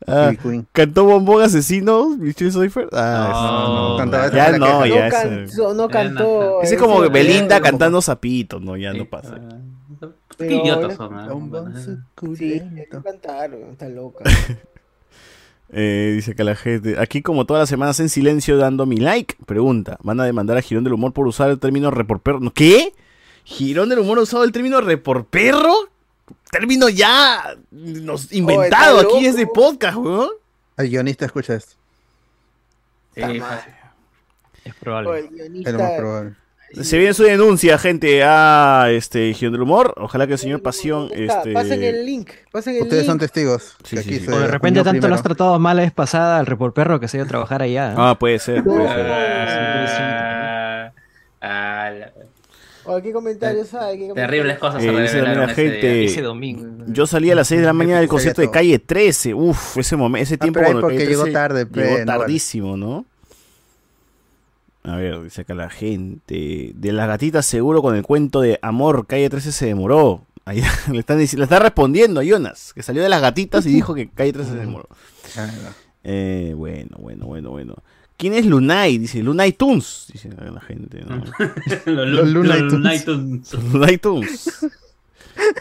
Ah. 0.09 0.33
¿Cantó 0.73 1.05
Bombón 1.05 1.43
Asesino? 1.45 2.17
Michelle 2.17 2.51
Soifer? 2.51 2.89
Ah, 2.93 3.93
No, 3.93 3.97
cantaba 3.97 4.27
esa 4.27 4.35
ya 4.35 4.59
no, 4.59 4.87
ya 4.87 4.97
No 4.97 5.07
eso- 5.07 5.21
cantó, 5.23 5.75
no 5.75 5.89
cantó. 5.89 6.63
Ese 6.63 6.75
es 6.75 6.81
como 6.81 6.99
Belinda 7.11 7.61
cantando 7.61 8.03
Zapito, 8.03 8.59
no, 8.59 8.77
ya 8.77 8.93
no 8.93 9.05
pasa. 9.05 9.39
Pero 10.37 10.51
Qué 10.51 10.57
idiotas 10.57 10.97
son, 10.97 11.19
¿eh? 11.21 11.23
Sí, 12.37 12.63
cantar, 13.03 13.55
está 13.55 13.89
loca. 13.89 14.25
Eh, 15.77 16.13
dice 16.15 16.37
que 16.37 16.45
la 16.45 16.55
gente, 16.55 16.99
aquí 17.01 17.21
como 17.21 17.47
todas 17.47 17.63
las 17.63 17.69
semanas 17.69 17.99
en 17.99 18.09
silencio 18.09 18.59
dando 18.59 18.87
mi 18.87 18.99
like, 18.99 19.35
pregunta, 19.45 19.99
¿van 20.03 20.21
a 20.21 20.25
demandar 20.25 20.57
a 20.57 20.63
Girón 20.63 20.85
del 20.85 20.93
Humor 20.93 21.13
por 21.13 21.27
usar 21.27 21.51
el 21.51 21.59
término 21.59 21.91
reporperro? 21.91 22.39
¿No? 22.39 22.53
¿Qué? 22.53 22.93
¿Girón 23.45 23.89
del 23.89 23.99
Humor 23.99 24.19
ha 24.19 24.23
usado 24.23 24.45
el 24.45 24.53
término 24.53 24.81
reporperro? 24.81 25.75
Término 26.51 26.89
ya 26.91 27.57
nos 27.73 28.31
inventado 28.33 29.01
está 29.01 29.09
aquí 29.09 29.25
loco. 29.25 29.37
desde 29.37 29.47
podcast, 29.49 29.97
weón. 29.97 30.31
El 30.77 30.91
guionista 30.91 31.25
escucha 31.25 31.55
esto. 31.55 31.75
Es 33.17 34.75
probable. 34.77 35.19
el 35.19 35.29
guionista- 35.31 35.71
Es 35.71 35.77
lo 35.77 35.83
más 35.83 35.93
probable. 35.99 36.35
Se 36.83 36.99
viene 36.99 37.15
su 37.15 37.23
denuncia, 37.23 37.79
gente, 37.79 38.23
a 38.25 38.87
este 38.91 39.33
Girón 39.35 39.53
del 39.53 39.63
Humor. 39.63 39.95
Ojalá 39.97 40.27
que 40.27 40.33
el 40.35 40.39
señor 40.39 40.61
Pasión, 40.63 41.09
este... 41.15 41.53
Pasen 41.53 41.83
el 41.83 42.05
link, 42.05 42.31
pasen 42.51 42.77
el 42.77 42.83
Ustedes 42.83 43.03
link. 43.03 43.11
son 43.11 43.19
testigos. 43.19 43.77
Sí, 43.85 43.97
que 43.97 44.03
sí, 44.03 44.09
aquí 44.11 44.19
sí. 44.21 44.25
se 44.27 44.33
O 44.33 44.39
de 44.39 44.47
repente 44.49 44.79
tanto 44.81 44.89
lo 44.93 45.01
primero. 45.01 45.15
has 45.15 45.23
tratado 45.23 45.59
mal 45.59 45.77
la 45.77 45.83
vez 45.85 45.93
pasada 45.93 46.39
al 46.39 46.47
report 46.47 46.75
perro 46.75 46.99
que 47.01 47.09
se 47.09 47.17
iba 47.19 47.25
a 47.25 47.29
trabajar 47.29 47.63
allá. 47.63 47.95
Ah, 47.97 48.19
puede 48.19 48.39
ser. 48.39 48.65
puede 48.65 48.89
ser. 48.89 49.07
Ah, 49.07 50.93
ah, 51.41 51.91
la- 51.91 52.13
qué 53.03 53.13
comentarios 53.13 53.73
hay, 53.75 53.99
¿Qué 53.99 54.13
Terribles 54.15 54.59
cosas 54.59 54.83
se 54.83 54.89
Eh, 54.89 55.23
la 55.23 55.49
gente. 55.49 56.05
Ese 56.05 56.23
domingo. 56.23 56.85
Yo 56.89 57.07
salí 57.07 57.31
a 57.31 57.35
las 57.35 57.49
6 57.49 57.61
de 57.61 57.67
la 57.67 57.73
mañana 57.73 58.01
del 58.01 58.09
concierto 58.09 58.43
de. 58.43 58.51
Calle 58.51 58.79
13. 58.79 59.33
Uf, 59.35 59.79
ese 59.79 59.97
momento, 59.97 60.23
ese 60.23 60.37
tiempo 60.37 60.61
cuando 60.61 60.81
porque 60.83 61.07
llegó 61.07 61.23
13 61.23 61.33
tarde, 61.33 61.67
Llegó 61.73 61.93
vale. 61.93 62.05
tardísimo, 62.05 62.77
¿no? 62.77 63.07
A 64.85 64.97
ver, 64.97 65.23
dice 65.23 65.43
acá 65.43 65.55
la 65.55 65.71
gente. 65.71 66.73
De 66.75 66.93
las 66.93 67.09
gatitas 67.09 67.47
seguro 67.47 67.81
con 67.81 67.97
el 67.97 68.03
cuento 68.03 68.43
de 68.43 68.59
amor, 68.61 69.07
Calle 69.07 69.31
13 69.31 69.51
se 69.51 69.67
demoró. 69.67 70.23
Ahí 70.45 70.63
le 70.93 70.99
están 70.99 71.19
le 71.19 71.25
está 71.25 71.59
respondiendo 71.59 72.21
a 72.21 72.25
Jonas, 72.25 72.73
que 72.75 72.83
salió 72.83 73.03
de 73.03 73.09
las 73.09 73.23
gatitas 73.23 73.65
y 73.65 73.71
dijo 73.71 73.95
que 73.95 74.09
Calle 74.11 74.35
13 74.35 74.51
se 74.51 74.57
demoró. 74.57 74.89
Eh, 76.05 76.53
bueno, 76.55 76.99
bueno, 76.99 77.27
bueno, 77.27 77.51
bueno. 77.51 77.77
¿Quién 78.19 78.35
es 78.35 78.45
Lunay? 78.45 78.99
Dice 78.99 79.23
Lunay 79.23 79.53
Tunes, 79.53 80.07
dice 80.13 80.29
la 80.29 80.61
gente, 80.61 81.03
¿no? 81.03 81.25
Los 81.87 82.09
Los 82.09 82.29
Looney 82.29 83.05
Tunes. 83.05 83.55
Lunay 83.55 83.99
Tunes. 83.99 84.67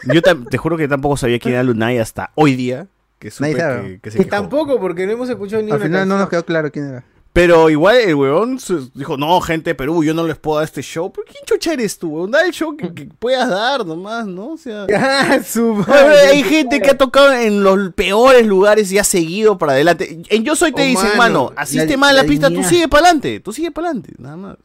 Yo 0.12 0.22
te 0.22 0.58
juro 0.58 0.76
que 0.76 0.86
tampoco 0.86 1.16
sabía 1.16 1.38
quién 1.38 1.54
era 1.54 1.64
Lunay 1.64 1.98
hasta 1.98 2.30
hoy 2.34 2.54
día. 2.54 2.86
Que, 3.18 3.30
supe 3.30 3.54
que, 3.54 4.00
que 4.02 4.10
se 4.10 4.18
Que 4.18 4.24
tampoco, 4.26 4.78
porque 4.78 5.06
no 5.06 5.12
hemos 5.12 5.30
escuchado 5.30 5.62
ni 5.62 5.70
Al 5.70 5.78
una 5.78 5.86
final 5.86 6.08
no 6.08 6.18
nos 6.18 6.28
quedó 6.28 6.44
claro 6.44 6.70
quién 6.70 6.88
era. 6.88 7.04
Pero 7.34 7.68
igual 7.68 7.96
el 7.96 8.14
weón 8.14 8.60
dijo, 8.94 9.16
no, 9.16 9.40
gente 9.40 9.70
de 9.70 9.74
Perú, 9.74 10.04
yo 10.04 10.14
no 10.14 10.24
les 10.24 10.36
puedo 10.36 10.58
dar 10.58 10.66
este 10.66 10.82
show. 10.82 11.12
¿Pero 11.12 11.26
quién 11.28 11.42
chucha 11.44 11.72
eres 11.72 11.98
tú, 11.98 12.10
weón? 12.10 12.30
Da 12.30 12.46
el 12.46 12.52
show 12.52 12.76
que, 12.76 12.94
que 12.94 13.06
puedas 13.06 13.50
dar 13.50 13.84
nomás, 13.84 14.24
¿no? 14.24 14.52
O 14.52 14.56
sea... 14.56 14.86
Ah, 14.94 15.40
su 15.44 15.72
Oye, 15.72 15.84
madre, 15.84 16.18
hay 16.28 16.44
gente 16.44 16.80
que 16.80 16.90
ha 16.90 16.96
tocado 16.96 17.32
en 17.32 17.64
los 17.64 17.92
peores 17.92 18.46
lugares 18.46 18.92
y 18.92 18.98
ha 18.98 19.04
seguido 19.04 19.58
para 19.58 19.72
adelante. 19.72 20.22
En 20.28 20.44
Yo 20.44 20.54
Soy 20.54 20.70
te 20.70 20.82
Oh, 20.82 20.86
dicen, 20.86 21.08
mano, 21.16 21.46
mano, 21.46 21.52
asiste 21.56 21.96
mal 21.96 22.14
la, 22.14 22.22
la 22.22 22.28
pista, 22.28 22.50
tú 22.50 22.62
sigue 22.62 22.86
para 22.86 23.06
adelante, 23.06 23.40
tú 23.40 23.52
sigue 23.52 23.72
para 23.72 23.88
adelante, 23.88 24.12
nada 24.16 24.36
más. 24.36 24.56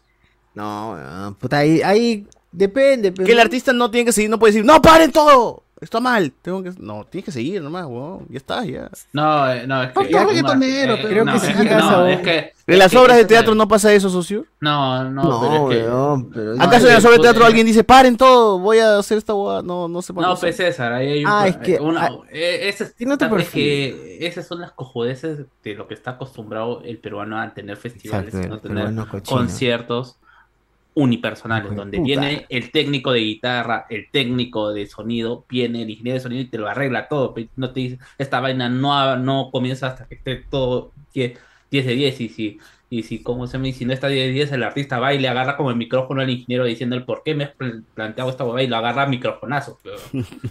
No, 0.53 1.35
puta, 1.39 1.57
ahí, 1.57 1.81
ahí 1.81 2.27
depende. 2.51 3.11
Pero 3.11 3.25
Que 3.25 3.31
el 3.31 3.39
artista 3.39 3.73
no 3.73 3.89
tiene 3.89 4.05
que 4.05 4.11
seguir, 4.11 4.29
no 4.29 4.37
puede 4.37 4.53
decir, 4.53 4.65
no, 4.65 4.79
paren 4.79 5.11
todo, 5.11 5.63
está 5.81 5.99
mal, 5.99 6.31
tengo 6.41 6.61
que... 6.63 6.71
No, 6.79 7.05
tienes 7.05 7.25
que 7.25 7.31
seguir 7.31 7.61
nomás, 7.61 7.85
weón, 7.85 8.25
ya 8.29 8.37
está, 8.37 8.63
ya. 8.65 8.89
No, 9.13 9.51
eh, 9.51 9.65
no, 9.67 9.83
es 9.83 9.91
que. 9.93 10.03
Es 10.03 10.25
reggaetonero, 10.27 10.95
pero- 10.97 11.07
creo 11.09 11.25
no, 11.25 11.31
que 11.31 11.37
es 11.37 11.43
sí 11.43 11.53
no, 11.65 11.89
a- 11.89 12.11
es 12.11 12.19
que. 12.21 12.53
¿En 12.67 12.77
las 12.77 12.93
obras 12.95 13.17
de 13.17 13.25
teatro 13.25 13.55
no 13.55 13.67
pasa 13.67 13.91
eso, 13.93 14.09
socio? 14.09 14.45
No, 14.59 15.03
no, 15.09 15.23
No, 15.23 15.41
pero 15.41 15.71
es 15.71 15.77
que. 15.77 15.83
weón, 15.89 16.29
pero... 16.29 16.55
No, 16.55 16.63
¿Acaso 16.63 16.87
en 16.87 16.93
las 16.93 17.05
obras 17.05 17.17
de 17.17 17.23
teatro 17.23 17.45
alguien 17.45 17.65
dice, 17.65 17.83
paren 17.83 18.15
todo, 18.17 18.59
voy 18.59 18.77
a 18.79 18.97
hacer 18.99 19.17
esta 19.17 19.33
hueá? 19.33 19.61
No, 19.63 19.87
no 19.87 20.01
sé 20.01 20.13
por 20.13 20.23
No, 20.23 20.35
pues 20.37 20.55
César, 20.55 20.93
ahí 20.93 21.07
hay 21.11 21.25
un, 21.25 21.31
Ah, 21.31 21.47
es 21.47 21.57
que- 21.57 21.79
una, 21.79 22.05
ah, 22.05 22.17
eh, 22.31 22.69
ese 22.69 22.83
es- 22.85 22.95
tiene 22.95 23.13
otro 23.13 23.29
que 23.51 24.17
esas 24.25 24.45
son 24.47 24.59
las 24.61 24.71
cojudeces 24.73 25.39
de 25.63 25.73
lo 25.75 25.87
que 25.87 25.93
está 25.93 26.11
acostumbrado 26.11 26.81
el 26.83 26.97
peruano 26.99 27.39
a 27.39 27.53
tener 27.53 27.77
festivales, 27.77 28.33
Exacto, 28.35 28.49
no 28.49 28.59
tener 28.59 29.07
conciertos 29.25 30.17
unipersonales, 30.93 31.75
donde 31.75 31.97
puta. 31.97 32.07
viene 32.07 32.45
el 32.49 32.71
técnico 32.71 33.11
de 33.11 33.19
guitarra, 33.19 33.85
el 33.89 34.09
técnico 34.11 34.73
de 34.73 34.87
sonido, 34.87 35.45
viene 35.47 35.83
el 35.83 35.89
ingeniero 35.89 36.15
de 36.15 36.21
sonido 36.21 36.41
y 36.41 36.47
te 36.47 36.57
lo 36.57 36.67
arregla 36.67 37.07
todo, 37.07 37.33
no 37.55 37.71
te 37.71 37.79
dice, 37.79 37.99
esta 38.17 38.39
vaina 38.39 38.69
no, 38.69 39.15
no 39.17 39.49
comienza 39.51 39.87
hasta 39.87 40.07
que 40.07 40.15
esté 40.15 40.35
todo 40.49 40.91
10, 41.13 41.39
10 41.71 41.85
de 41.85 41.93
10 41.93 42.21
y 42.21 42.29
si 42.29 42.59
y 42.91 43.03
si, 43.03 43.21
como 43.21 43.45
se 43.45 43.59
me 43.59 43.67
dice, 43.67 43.79
si 43.79 43.85
no 43.85 43.93
está 43.93 44.07
10 44.07 44.27
de 44.27 44.31
10, 44.33 44.51
el 44.53 44.63
artista 44.63 44.97
va 44.99 45.13
y 45.13 45.19
le 45.19 45.27
agarra 45.27 45.55
como 45.55 45.69
el 45.69 45.75
micrófono 45.75 46.21
al 46.21 46.29
ingeniero 46.31 46.65
diciendo 46.65 46.95
el 46.95 47.03
por 47.05 47.21
qué 47.23 47.35
me 47.35 47.43
has 47.43 47.51
pl- 47.51 47.83
planteado 47.93 48.31
esta 48.31 48.43
huevada 48.43 48.63
y 48.63 48.67
lo 48.67 48.77
agarra 48.77 49.03
a 49.03 49.05
microfonazo, 49.05 49.77
pero, 49.83 49.97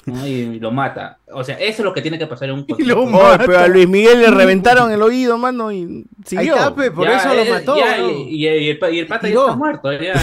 ¿no? 0.06 0.24
y, 0.26 0.60
lo 0.60 0.70
mata. 0.70 1.18
O 1.32 1.42
sea, 1.42 1.56
eso 1.58 1.82
es 1.82 1.84
lo 1.84 1.92
que 1.92 2.00
tiene 2.00 2.16
que 2.18 2.28
pasar 2.28 2.48
en 2.50 2.54
un 2.54 2.64
concierto. 2.66 3.00
Oye, 3.02 3.38
pero 3.44 3.58
a 3.58 3.66
Luis 3.66 3.88
Miguel 3.88 4.20
le 4.20 4.30
reventaron 4.30 4.92
el 4.92 5.02
oído, 5.02 5.36
mano, 5.36 5.72
y 5.72 6.04
siguió. 6.24 6.54
Ahí 6.54 6.60
está, 6.60 6.74
pe, 6.76 6.90
por 6.92 7.08
Ya, 7.08 7.16
eso 7.18 7.34
lo 7.34 7.42
eh, 7.42 7.50
mató. 7.50 7.76
ya, 7.76 7.98
y, 7.98 8.10
y- 8.28 8.36
y 8.36 8.46
el, 8.46 8.78
y 8.92 8.98
el 9.00 9.06
pata 9.08 9.28
ya 9.28 9.34
está 9.34 9.56
muerto. 9.56 9.92
Ya, 9.92 10.14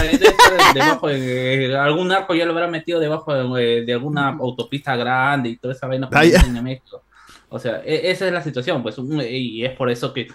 debajo 0.74 1.08
de, 1.08 1.66
eh, 1.66 1.76
algún 1.76 2.08
narco 2.08 2.34
ya 2.34 2.44
lo 2.46 2.52
habrá 2.52 2.66
metido 2.68 2.98
debajo 2.98 3.34
de, 3.54 3.84
de 3.84 3.92
alguna 3.92 4.28
autopista 4.30 4.96
grande 4.96 5.50
y 5.50 5.56
toda 5.56 5.74
esa 5.74 5.86
vaina 5.86 6.08
ya. 6.10 6.20
dicen 6.22 6.56
en 6.56 6.64
México. 6.64 7.02
O 7.48 7.58
sea, 7.58 7.82
e- 7.84 8.10
esa 8.10 8.26
es 8.26 8.32
la 8.32 8.42
situación, 8.42 8.82
pues, 8.82 8.96
y 9.30 9.64
es 9.64 9.72
por 9.72 9.90
eso 9.90 10.12
que 10.12 10.26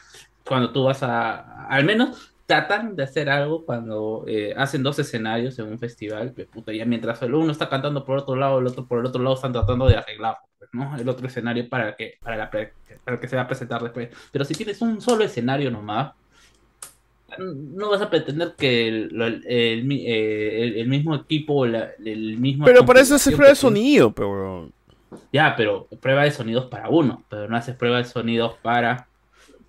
cuando 0.46 0.72
tú 0.72 0.84
vas 0.84 1.04
a, 1.04 1.68
al 1.68 1.86
menos 1.86 2.34
tratan 2.46 2.96
de 2.96 3.04
hacer 3.04 3.30
algo 3.30 3.66
cuando 3.66 4.26
eh, 4.28 4.54
hacen 4.58 4.84
dos 4.84 5.00
escenarios 5.00 5.58
en 5.60 5.68
un 5.68 5.80
festival, 5.80 6.34
pues, 6.34 6.48
puta, 6.48 6.74
ya 6.74 6.86
mientras 6.86 7.22
el 7.22 7.34
uno 7.34 7.52
está 7.52 7.70
cantando 7.70 8.04
por 8.04 8.18
otro 8.20 8.36
lado, 8.36 8.60
el 8.60 8.68
otro 8.68 8.86
por 8.86 9.00
el 9.00 9.06
otro 9.06 9.22
lado 9.24 9.36
están 9.36 9.54
tratando 9.54 9.88
de 9.88 9.96
arreglar, 9.96 10.38
¿no? 10.74 10.98
El 10.98 11.08
otro 11.08 11.28
escenario 11.28 11.70
para 11.70 11.96
que, 11.96 12.16
para 12.22 12.36
la 12.38 12.50
para 12.52 12.72
el 13.16 13.20
que 13.20 13.28
se 13.28 13.36
va 13.38 13.44
a 13.44 13.48
presentar 13.48 13.82
después. 13.82 14.10
Pero 14.32 14.44
si 14.46 14.54
tienes 14.54 14.82
un 14.82 15.00
solo 15.00 15.24
escenario 15.24 15.72
nomás, 15.72 16.14
no 17.38 17.90
vas 17.90 18.02
a 18.02 18.10
pretender 18.10 18.56
que 18.58 18.88
el, 18.88 19.22
el- 19.22 19.44
eh, 19.48 20.64
el- 20.64 20.78
el 20.78 20.88
mismo 20.88 21.16
equipo, 21.16 21.56
o 21.56 21.66
la- 21.66 21.92
el 22.04 22.38
mismo... 22.38 22.66
Pero 22.66 22.86
para 22.86 23.00
eso 23.00 23.18
se 23.18 23.32
prueba 23.32 23.50
de 23.50 23.56
que 23.56 23.62
sonido, 23.62 24.12
pero... 24.12 24.70
Ya, 25.32 25.56
pero 25.56 25.88
prueba 26.02 26.24
de 26.24 26.32
sonidos 26.32 26.66
para 26.66 26.90
uno, 26.90 27.24
pero 27.30 27.48
no 27.48 27.56
haces 27.56 27.76
prueba 27.76 27.98
de 27.98 28.06
sonidos 28.06 28.56
para... 28.62 29.08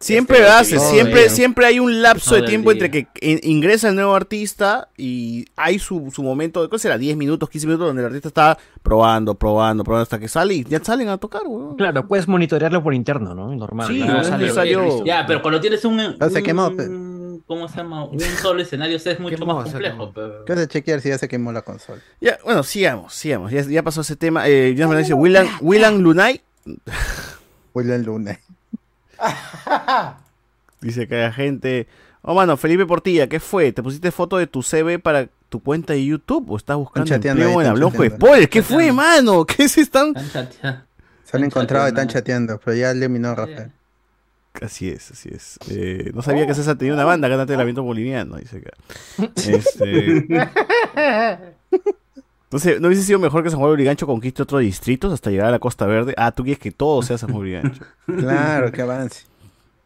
Siempre 0.02 0.38
Este, 0.38 0.50
hace, 0.50 0.78
siempre, 0.80 1.14
viene- 1.14 1.28
siempre 1.30 1.66
hay 1.66 1.78
un 1.78 2.02
lapso 2.02 2.34
de 2.34 2.42
tiempo 2.42 2.72
entre 2.72 2.90
que 2.90 3.06
in- 3.20 3.38
ingresa 3.42 3.88
el 3.88 3.94
nuevo 3.94 4.14
artista 4.14 4.88
y 4.96 5.44
hay 5.56 5.78
su, 5.78 6.10
su 6.12 6.22
momento, 6.22 6.68
¿qué 6.68 6.78
será? 6.78 6.98
10 6.98 7.16
minutos, 7.16 7.48
15 7.48 7.66
minutos 7.68 7.86
donde 7.86 8.02
el 8.02 8.06
artista 8.06 8.28
está 8.28 8.58
probando, 8.82 9.34
probando, 9.36 9.84
probando 9.84 10.02
hasta 10.02 10.18
que 10.18 10.26
sale 10.28 10.54
y 10.54 10.64
ya 10.64 10.82
salen 10.82 11.08
a 11.08 11.18
tocar, 11.18 11.42
weón. 11.46 11.76
Claro, 11.76 12.06
puedes 12.08 12.26
monitorearlo 12.26 12.82
por 12.82 12.94
interno, 12.94 13.34
¿no? 13.34 13.54
Normal. 13.54 13.86
Sí, 13.88 14.00
¿no? 14.00 14.06
no 14.14 14.20
es 14.22 14.26
Sale- 14.26 14.42
necesario- 14.44 15.04
Ya, 15.04 15.24
pero 15.26 15.40
cuando 15.40 15.60
tienes 15.60 15.84
un... 15.84 15.98
Se 15.98 16.24
un- 16.38 16.42
quemó, 16.42 16.70
pe. 16.76 16.86
Cuando 16.86 17.42
¿cómo 17.46 17.68
se 17.68 17.76
llama? 17.76 18.04
Un 18.04 18.18
solo 18.40 18.60
escenario 18.62 18.96
es 18.96 19.04
mucho 19.20 19.44
más 19.46 19.56
Quemó, 19.56 19.62
complejo. 19.62 20.12
pero- 20.14 20.44
¿Qué 20.44 20.52
a 20.54 20.66
chequear 20.66 21.00
si 21.00 21.10
ya 21.10 21.18
se 21.18 21.28
quemó 21.28 21.52
la 21.52 21.62
consola? 21.62 22.00
Ya, 22.20 22.38
bueno, 22.44 22.62
sigamos, 22.64 23.14
sigamos. 23.14 23.52
Ya, 23.52 23.62
ya 23.62 23.82
pasó 23.82 24.00
ese 24.00 24.16
tema. 24.16 24.48
Eh, 24.48 24.74
ya 24.76 24.88
me 24.88 24.96
dice 24.96 25.14
Willan, 25.14 25.46
Willan 25.60 26.02
Lunay. 26.02 26.40
Dice 30.80 31.06
que 31.06 31.24
hay 31.24 31.32
gente. 31.32 31.86
Oh, 32.22 32.34
mano, 32.34 32.56
Felipe 32.56 32.86
Portilla, 32.86 33.28
¿qué 33.28 33.40
fue? 33.40 33.72
¿Te 33.72 33.82
pusiste 33.82 34.10
foto 34.10 34.36
de 34.38 34.46
tu 34.46 34.62
CV 34.62 34.98
para 34.98 35.28
tu 35.48 35.60
cuenta 35.60 35.92
de 35.92 36.04
YouTube 36.04 36.50
o 36.50 36.56
estás 36.56 36.76
buscando 36.76 37.08
chateando 37.08 37.42
empleo 37.42 37.60
ahí, 37.60 37.66
en 37.66 37.72
están 37.72 37.84
Hablonjo. 37.92 38.16
Spoiler? 38.16 38.48
¿Qué 38.48 38.62
fue, 38.62 38.92
mano? 38.92 39.44
¿Qué 39.44 39.68
se 39.68 39.82
están...? 39.82 40.14
Se 41.24 41.36
han 41.36 41.44
encontrado 41.44 41.86
y 41.86 41.88
están 41.88 42.08
chateando, 42.08 42.60
pero 42.62 42.76
ya 42.76 42.90
eliminó 42.90 43.34
Rafael. 43.34 43.72
Así 44.60 44.88
es, 44.90 45.10
así 45.10 45.30
es. 45.32 45.58
Eh, 45.68 46.10
no 46.14 46.22
sabía 46.22 46.46
que 46.46 46.54
César 46.54 46.76
tenía 46.76 46.92
una 46.92 47.04
banda, 47.04 47.28
cántate 47.28 47.54
el 47.54 47.58
lamento 47.58 47.82
boliviano, 47.82 48.36
dice 48.36 48.58
acá. 48.58 48.70
Este, 49.36 50.26
entonces, 52.52 52.82
¿no 52.82 52.88
hubiese 52.88 53.02
sido 53.04 53.18
mejor 53.18 53.42
que 53.42 53.48
San 53.48 53.58
Juan 53.58 53.70
de 53.70 53.74
Urigancho 53.74 54.06
conquiste 54.06 54.42
otros 54.42 54.60
distritos 54.60 55.10
hasta 55.10 55.30
llegar 55.30 55.46
a 55.46 55.52
la 55.52 55.58
Costa 55.58 55.86
Verde? 55.86 56.12
Ah, 56.18 56.32
tú 56.32 56.42
quieres 56.44 56.58
que 56.58 56.70
todo 56.70 57.00
sea 57.02 57.16
San 57.16 57.30
Juan 57.32 57.44
de 57.44 57.48
Urigancho. 57.56 57.82
Claro, 58.06 58.70
que 58.70 58.82
avance. 58.82 59.24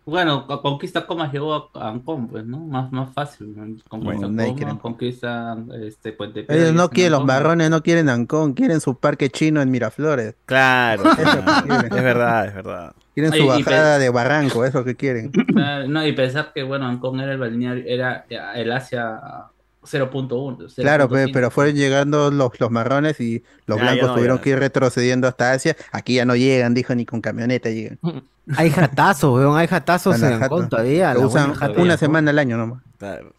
Bueno, 0.05 0.47
co- 0.47 0.62
conquista 0.62 1.07
Comas 1.07 1.33
llegó 1.33 1.71
a 1.75 1.89
Ancón, 1.89 2.29
pues, 2.29 2.45
¿no? 2.45 2.59
Más, 2.59 2.91
más 2.93 3.12
fácil. 3.12 3.55
¿no? 3.57 3.62
Conquista 3.89 4.27
Bueno, 4.27 4.55
Comas, 4.55 4.79
conquista 4.81 5.57
este, 5.83 6.12
Puente 6.12 6.43
Piedra 6.45 6.62
Ellos 6.62 6.75
no 6.75 6.91
quieren, 6.91 7.12
los 7.12 7.25
marrones 7.25 7.71
no 7.71 7.83
quieren 7.83 8.09
Ancón, 8.09 8.55
quieren 8.55 8.81
su 8.81 8.97
parque 8.97 9.31
chino 9.31 9.61
en 9.62 9.71
Miraflores. 9.71 10.35
Claro, 10.45 11.03
Eso 11.12 11.23
claro. 11.23 11.62
quieren. 11.67 11.87
es 11.97 12.03
verdad, 12.05 12.47
es 12.47 12.55
verdad. 12.55 12.93
Quieren 13.14 13.33
su 13.33 13.47
bajada 13.47 13.99
de 13.99 14.11
barranco, 14.11 14.64
eso 14.64 14.85
que 14.85 14.95
quieren. 14.95 15.33
Ah, 15.57 15.85
No, 15.89 16.07
y 16.07 16.12
pensar 16.12 16.53
que, 16.53 16.62
bueno, 16.64 16.87
Ancón 16.87 17.19
era 17.21 17.33
el 17.33 17.39
balneario, 17.39 17.85
era 17.87 18.27
el 18.55 18.71
Asia 18.73 19.19
0.1. 19.87 20.74
Claro, 20.74 21.09
pe- 21.09 21.26
0.5. 21.26 21.30
pero 21.32 21.51
fueron 21.51 21.74
llegando 21.74 22.30
los, 22.30 22.59
los 22.61 22.70
marrones 22.70 23.20
y 23.20 23.43
los 23.66 23.78
Ya, 23.78 23.84
ya 23.84 23.91
blancos 23.93 24.09
no, 24.09 24.14
tuvieron 24.16 24.37
ya. 24.39 24.43
que 24.43 24.51
ir 24.51 24.59
retrocediendo 24.59 25.28
hasta 25.28 25.53
Asia. 25.53 25.76
Aquí 25.93 26.14
ya 26.14 26.24
no 26.24 26.37
llegan, 26.37 26.74
dijo, 26.74 26.95
ni 26.95 27.05
con 27.07 27.20
camioneta 27.20 27.70
llegan. 27.70 27.99
Hay 28.57 28.70
jatazos, 28.70 29.34
weón, 29.41 29.59
hay 29.59 29.66
jatazos 29.66 30.22
en. 30.22 30.41
Ancón 30.41 30.68
todavía. 30.68 31.12
Lo 31.14 31.22
usan 31.22 31.53
una 31.78 31.97
semana 31.97 32.30
al 32.30 32.39
año 32.39 32.57
nomás. 32.57 32.80
Claro. 32.97 33.32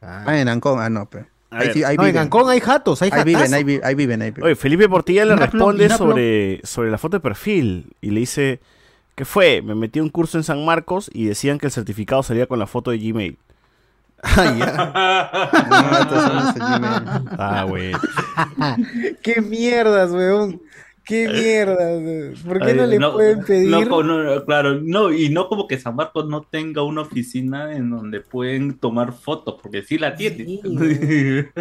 Ah, 0.00 0.38
en 0.40 0.48
Ancón, 0.48 0.80
ah, 0.80 0.88
no, 0.88 1.06
pero. 1.10 1.26
Ahí, 1.50 1.66
ver. 1.66 1.74
sí, 1.74 1.84
ahí 1.84 1.96
No, 1.98 2.06
en. 2.06 2.16
Ancón 2.16 2.48
hay 2.48 2.60
jatos, 2.60 3.02
hay 3.02 3.10
Ahí 3.12 3.24
viven, 3.24 3.52
ahí, 3.52 3.64
vi- 3.64 3.80
ahí 3.82 3.94
viven, 3.94 4.22
ahí 4.22 4.30
viven. 4.30 4.44
Oye, 4.44 4.54
Felipe 4.56 4.88
Portilla 4.88 5.24
le 5.26 5.36
responde 5.36 5.88
sobre, 5.90 6.60
sobre 6.64 6.90
la 6.90 6.96
foto 6.98 7.18
de 7.18 7.20
perfil 7.20 7.92
y 8.00 8.10
le 8.10 8.20
dice, 8.20 8.60
¿qué 9.14 9.26
fue? 9.26 9.60
Me 9.60 9.74
metí 9.74 9.98
a 9.98 10.02
un 10.02 10.08
curso 10.08 10.38
en 10.38 10.44
San 10.44 10.64
Marcos 10.64 11.10
y 11.12 11.26
decían 11.26 11.58
que 11.58 11.66
el 11.66 11.72
certificado 11.72 12.22
salía 12.22 12.46
con 12.46 12.58
la 12.58 12.66
foto 12.66 12.90
de 12.90 12.98
Gmail. 12.98 13.36
Ah, 14.22 14.54
ya. 14.56 14.68
No. 16.78 17.24
Ah, 17.38 17.64
güey. 17.68 17.92
Qué 19.22 19.40
mierdas, 19.40 20.10
weón. 20.10 20.60
Qué 21.04 21.28
mierdas. 21.28 22.02
weón. 22.02 22.34
¿Por 22.44 22.58
qué 22.58 22.70
Ay, 22.72 22.76
no 22.76 22.86
le 22.86 23.00
pueden 23.10 23.44
pedir? 23.44 23.70
no, 23.70 24.02
no, 24.02 24.22
no, 24.22 24.44
claro, 24.44 24.80
no, 24.80 25.12
y 25.12 25.28
no 25.30 25.48
como 25.48 25.66
que 25.68 25.78
San 25.78 25.96
Marcos 25.96 26.28
no 26.28 26.42
tenga 26.42 26.82
una 26.82 27.02
oficina 27.02 27.72
en 27.72 27.90
donde 27.90 28.20
pueden 28.20 28.78
tomar 28.78 29.12
fotos, 29.12 29.56
porque 29.62 29.82
sí 29.82 29.98
la 29.98 30.14
tiene. 30.14 30.60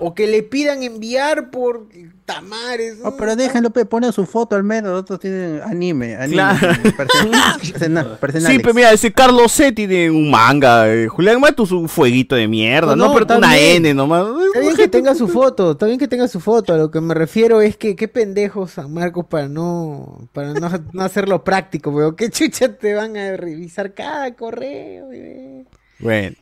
O 0.00 0.14
que 0.14 0.26
le 0.26 0.42
pidan 0.42 0.82
enviar 0.82 1.50
por 1.50 1.88
tamares. 2.24 2.98
No, 2.98 3.16
pero 3.16 3.36
déjenlo, 3.36 3.70
pe, 3.70 3.84
ponen 3.84 4.12
su 4.12 4.24
foto 4.24 4.56
al 4.56 4.62
menos. 4.64 4.92
Otros 5.00 5.18
tienen 5.20 5.60
anime, 5.64 6.16
anime. 6.16 6.34
Claro. 6.34 6.58
Sí, 8.46 8.58
pero 8.58 8.74
mira, 8.74 8.92
ese 8.92 9.12
Carlos 9.12 9.52
C 9.52 9.72
tiene 9.72 10.10
un 10.10 10.30
manga. 10.30 10.92
eh, 10.92 11.08
Julián 11.08 11.40
Matus 11.40 11.72
un 11.72 11.88
fueguito 11.88 12.34
de 12.36 12.46
mierda, 12.48 12.94
¿no? 12.96 13.12
pero 13.12 13.22
está 13.24 13.38
una 13.38 13.54
bien. 13.54 13.84
N 13.86 13.94
nomás. 13.94 14.26
Está 14.46 14.60
bien 14.60 14.76
que 14.76 14.88
tenga 14.88 15.14
su 15.14 15.28
foto, 15.28 15.72
está 15.72 15.86
bien 15.86 15.98
que 15.98 16.08
tenga 16.08 16.28
su 16.28 16.40
foto. 16.40 16.74
A 16.74 16.76
lo 16.76 16.90
que 16.90 17.00
me 17.00 17.14
refiero 17.14 17.60
es 17.60 17.76
que 17.76 17.96
qué 17.96 18.08
pendejos 18.08 18.72
San 18.72 18.92
Marcos 18.92 19.26
para 19.26 19.48
no 19.48 20.28
para 20.32 20.54
no, 20.54 20.70
no 20.92 21.02
hacerlo 21.02 21.42
práctico, 21.44 21.90
weón. 21.90 22.16
¿Qué 22.16 22.30
chucha 22.30 22.72
te 22.76 22.94
van 22.94 23.16
a 23.16 23.36
revisar 23.36 23.94
cada 23.94 24.34
correo? 24.34 25.08
weón? 25.08 25.68
Bueno. 25.98 26.36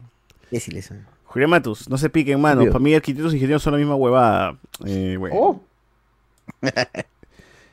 Imbéciles, 0.50 0.90
weón. 0.90 1.17
Julián 1.28 1.50
Matus, 1.50 1.88
no 1.88 1.98
se 1.98 2.08
piquen, 2.08 2.40
mano. 2.40 2.64
Para 2.66 2.78
mí, 2.78 2.94
arquitectos 2.94 3.32
y 3.32 3.36
ingenieros 3.36 3.62
son 3.62 3.74
la 3.74 3.78
misma 3.78 3.94
huevada. 3.94 4.56
Eh, 4.86 5.16
bueno. 5.20 5.36
Oh. 5.38 5.60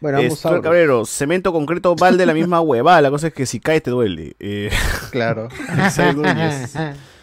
Bueno, 0.01 0.17
vamos 0.19 0.45
a 0.45 0.61
Cabrero, 0.61 1.05
cemento 1.05 1.53
concreto 1.53 1.95
balde 1.95 2.25
la 2.25 2.33
misma 2.33 2.59
huevada. 2.59 3.01
La 3.01 3.09
cosa 3.09 3.27
es 3.27 3.33
que 3.33 3.45
si 3.45 3.59
cae 3.59 3.81
te 3.81 3.91
duele. 3.91 4.35
Eh, 4.39 4.69
Claro. 5.11 5.47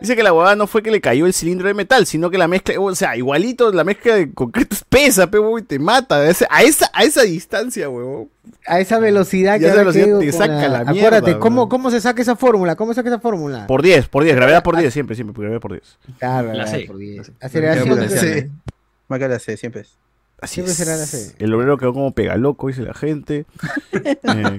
Dice 0.00 0.16
que 0.16 0.22
la 0.22 0.32
huevada 0.32 0.56
no 0.56 0.66
fue 0.66 0.82
que 0.82 0.90
le 0.90 1.00
cayó 1.00 1.26
el 1.26 1.34
cilindro 1.34 1.68
de 1.68 1.74
metal, 1.74 2.06
sino 2.06 2.30
que 2.30 2.38
la 2.38 2.48
mezcla, 2.48 2.74
o 2.80 2.94
sea, 2.94 3.16
igualito 3.16 3.70
la 3.70 3.84
mezcla 3.84 4.14
de 4.14 4.32
concreto 4.32 4.74
es 4.74 4.84
pesa, 4.88 5.30
pe, 5.30 5.38
huevón, 5.38 5.60
y 5.60 5.64
te 5.64 5.78
mata. 5.78 6.16
A 6.16 6.28
esa, 6.30 6.46
a 6.50 6.62
esa, 6.62 6.90
a 6.92 7.04
esa 7.04 7.22
distancia, 7.22 7.88
huevón. 7.88 8.28
A 8.66 8.80
esa 8.80 8.98
velocidad 8.98 9.54
Y 9.54 9.56
a 9.56 9.58
que 9.58 9.64
esa 9.66 9.72
ahora 9.72 9.82
velocidad 9.92 10.18
que 10.18 10.26
te 10.26 10.32
saca 10.32 10.68
la 10.68 10.84
mierda, 10.84 10.90
Acuérdate, 10.90 11.38
¿cómo. 11.38 11.68
¿cómo 11.68 11.90
se 11.90 12.00
saca 12.00 12.22
esa 12.22 12.36
fórmula? 12.36 12.76
¿Cómo 12.76 12.92
se 12.92 12.96
saca 12.96 13.08
esa 13.10 13.20
fórmula? 13.20 13.66
Por 13.66 13.82
10, 13.82 14.08
por 14.08 14.24
10, 14.24 14.36
gravedad 14.36 14.62
por 14.62 14.76
10, 14.76 14.92
siempre, 14.92 15.14
siempre, 15.16 15.34
gravedad 15.38 15.60
por 15.60 15.72
10. 15.72 15.98
Claro, 16.18 16.48
La 16.48 16.54
gravedad 16.54 16.78
C. 16.78 16.84
por 16.86 16.96
diez. 16.96 17.16
La 17.18 17.24
C. 17.24 17.32
Aceleración. 17.40 18.00
La 18.00 18.08
C. 18.08 18.50
que 19.08 19.28
la 19.28 19.38
C, 19.38 19.56
siempre 19.56 19.80
es. 19.82 19.96
Así 20.40 20.54
Siempre 20.54 20.72
es. 20.72 20.78
será 20.78 20.96
la 20.96 21.04
C. 21.04 21.34
El 21.38 21.52
obrero 21.52 21.76
quedó 21.76 21.92
como 21.92 22.12
pega 22.12 22.36
loco, 22.36 22.68
dice 22.68 22.82
la 22.82 22.94
gente. 22.94 23.44
Eh, 23.92 24.58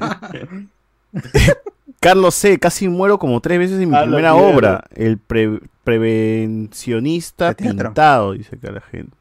Carlos 1.99 2.33
C, 2.35 2.57
casi 2.57 2.87
muero 2.87 3.19
como 3.19 3.39
tres 3.41 3.59
veces 3.59 3.79
en 3.79 3.89
mi 3.89 3.95
A 3.95 3.99
la 4.01 4.05
primera 4.07 4.35
obra. 4.35 4.83
El 4.95 5.17
pre- 5.17 5.59
prevencionista 5.83 7.53
pintado, 7.53 8.33
dice 8.33 8.55
acá 8.55 8.71
la 8.71 8.81
gente. 8.81 9.15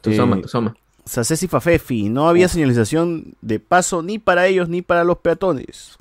Tu 0.00 0.12
soma, 0.14 0.40
tu 0.40 0.48
soma. 0.48 0.74
Sacesi 1.04 1.48
Fafefi, 1.48 2.08
no 2.08 2.28
había 2.28 2.48
señalización 2.48 3.34
de 3.42 3.60
paso 3.60 4.02
ni 4.02 4.18
para 4.18 4.46
ellos 4.46 4.68
ni 4.68 4.80
para 4.82 5.04
los 5.04 5.18
peatones. 5.18 5.98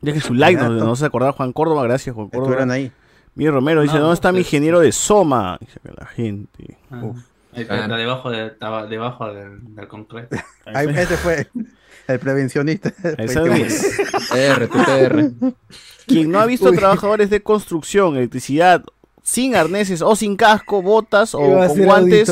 Deje 0.00 0.20
su 0.20 0.34
like, 0.34 0.60
no, 0.60 0.96
se 0.96 1.06
acordaba 1.06 1.32
Juan 1.32 1.52
Córdoba, 1.52 1.84
gracias 1.84 2.14
Juan 2.14 2.28
Córdoba. 2.28 2.46
Estuvieron 2.46 2.70
ahí. 2.72 2.92
Miguel 3.36 3.54
Romero 3.54 3.82
dice, 3.82 3.94
No, 3.94 4.00
¿dónde 4.02 4.14
está 4.14 4.32
mi 4.32 4.40
ingeniero 4.40 4.80
de 4.80 4.92
Soma? 4.92 5.56
Dice 5.60 5.78
acá 5.84 5.94
la 5.98 6.06
gente. 6.06 6.76
Ah, 6.90 7.00
Uf. 7.04 7.18
ahí 7.52 7.62
está, 7.62 7.80
está 7.82 7.96
debajo, 7.96 8.30
de, 8.30 8.50
debajo 8.88 9.32
del, 9.32 9.74
del 9.74 9.88
concreto. 9.88 10.36
Ahí, 10.66 10.86
ese 10.90 11.16
fue 11.16 11.48
el 12.08 12.18
prevencionista. 12.18 12.92
Esa 13.18 13.40
Fue 13.40 13.62
es. 13.62 13.98
PR, 14.30 14.66
tu 14.68 14.78
PR. 14.84 15.32
Quien 16.06 16.30
no 16.30 16.40
ha 16.40 16.46
visto 16.46 16.70
Uy. 16.70 16.76
trabajadores 16.76 17.30
de 17.30 17.42
construcción, 17.42 18.16
electricidad, 18.16 18.84
sin 19.22 19.56
arneses 19.56 20.02
o 20.02 20.14
sin 20.16 20.36
casco, 20.36 20.82
botas 20.82 21.34
o 21.34 21.38
con 21.38 21.78
guantes, 21.84 22.30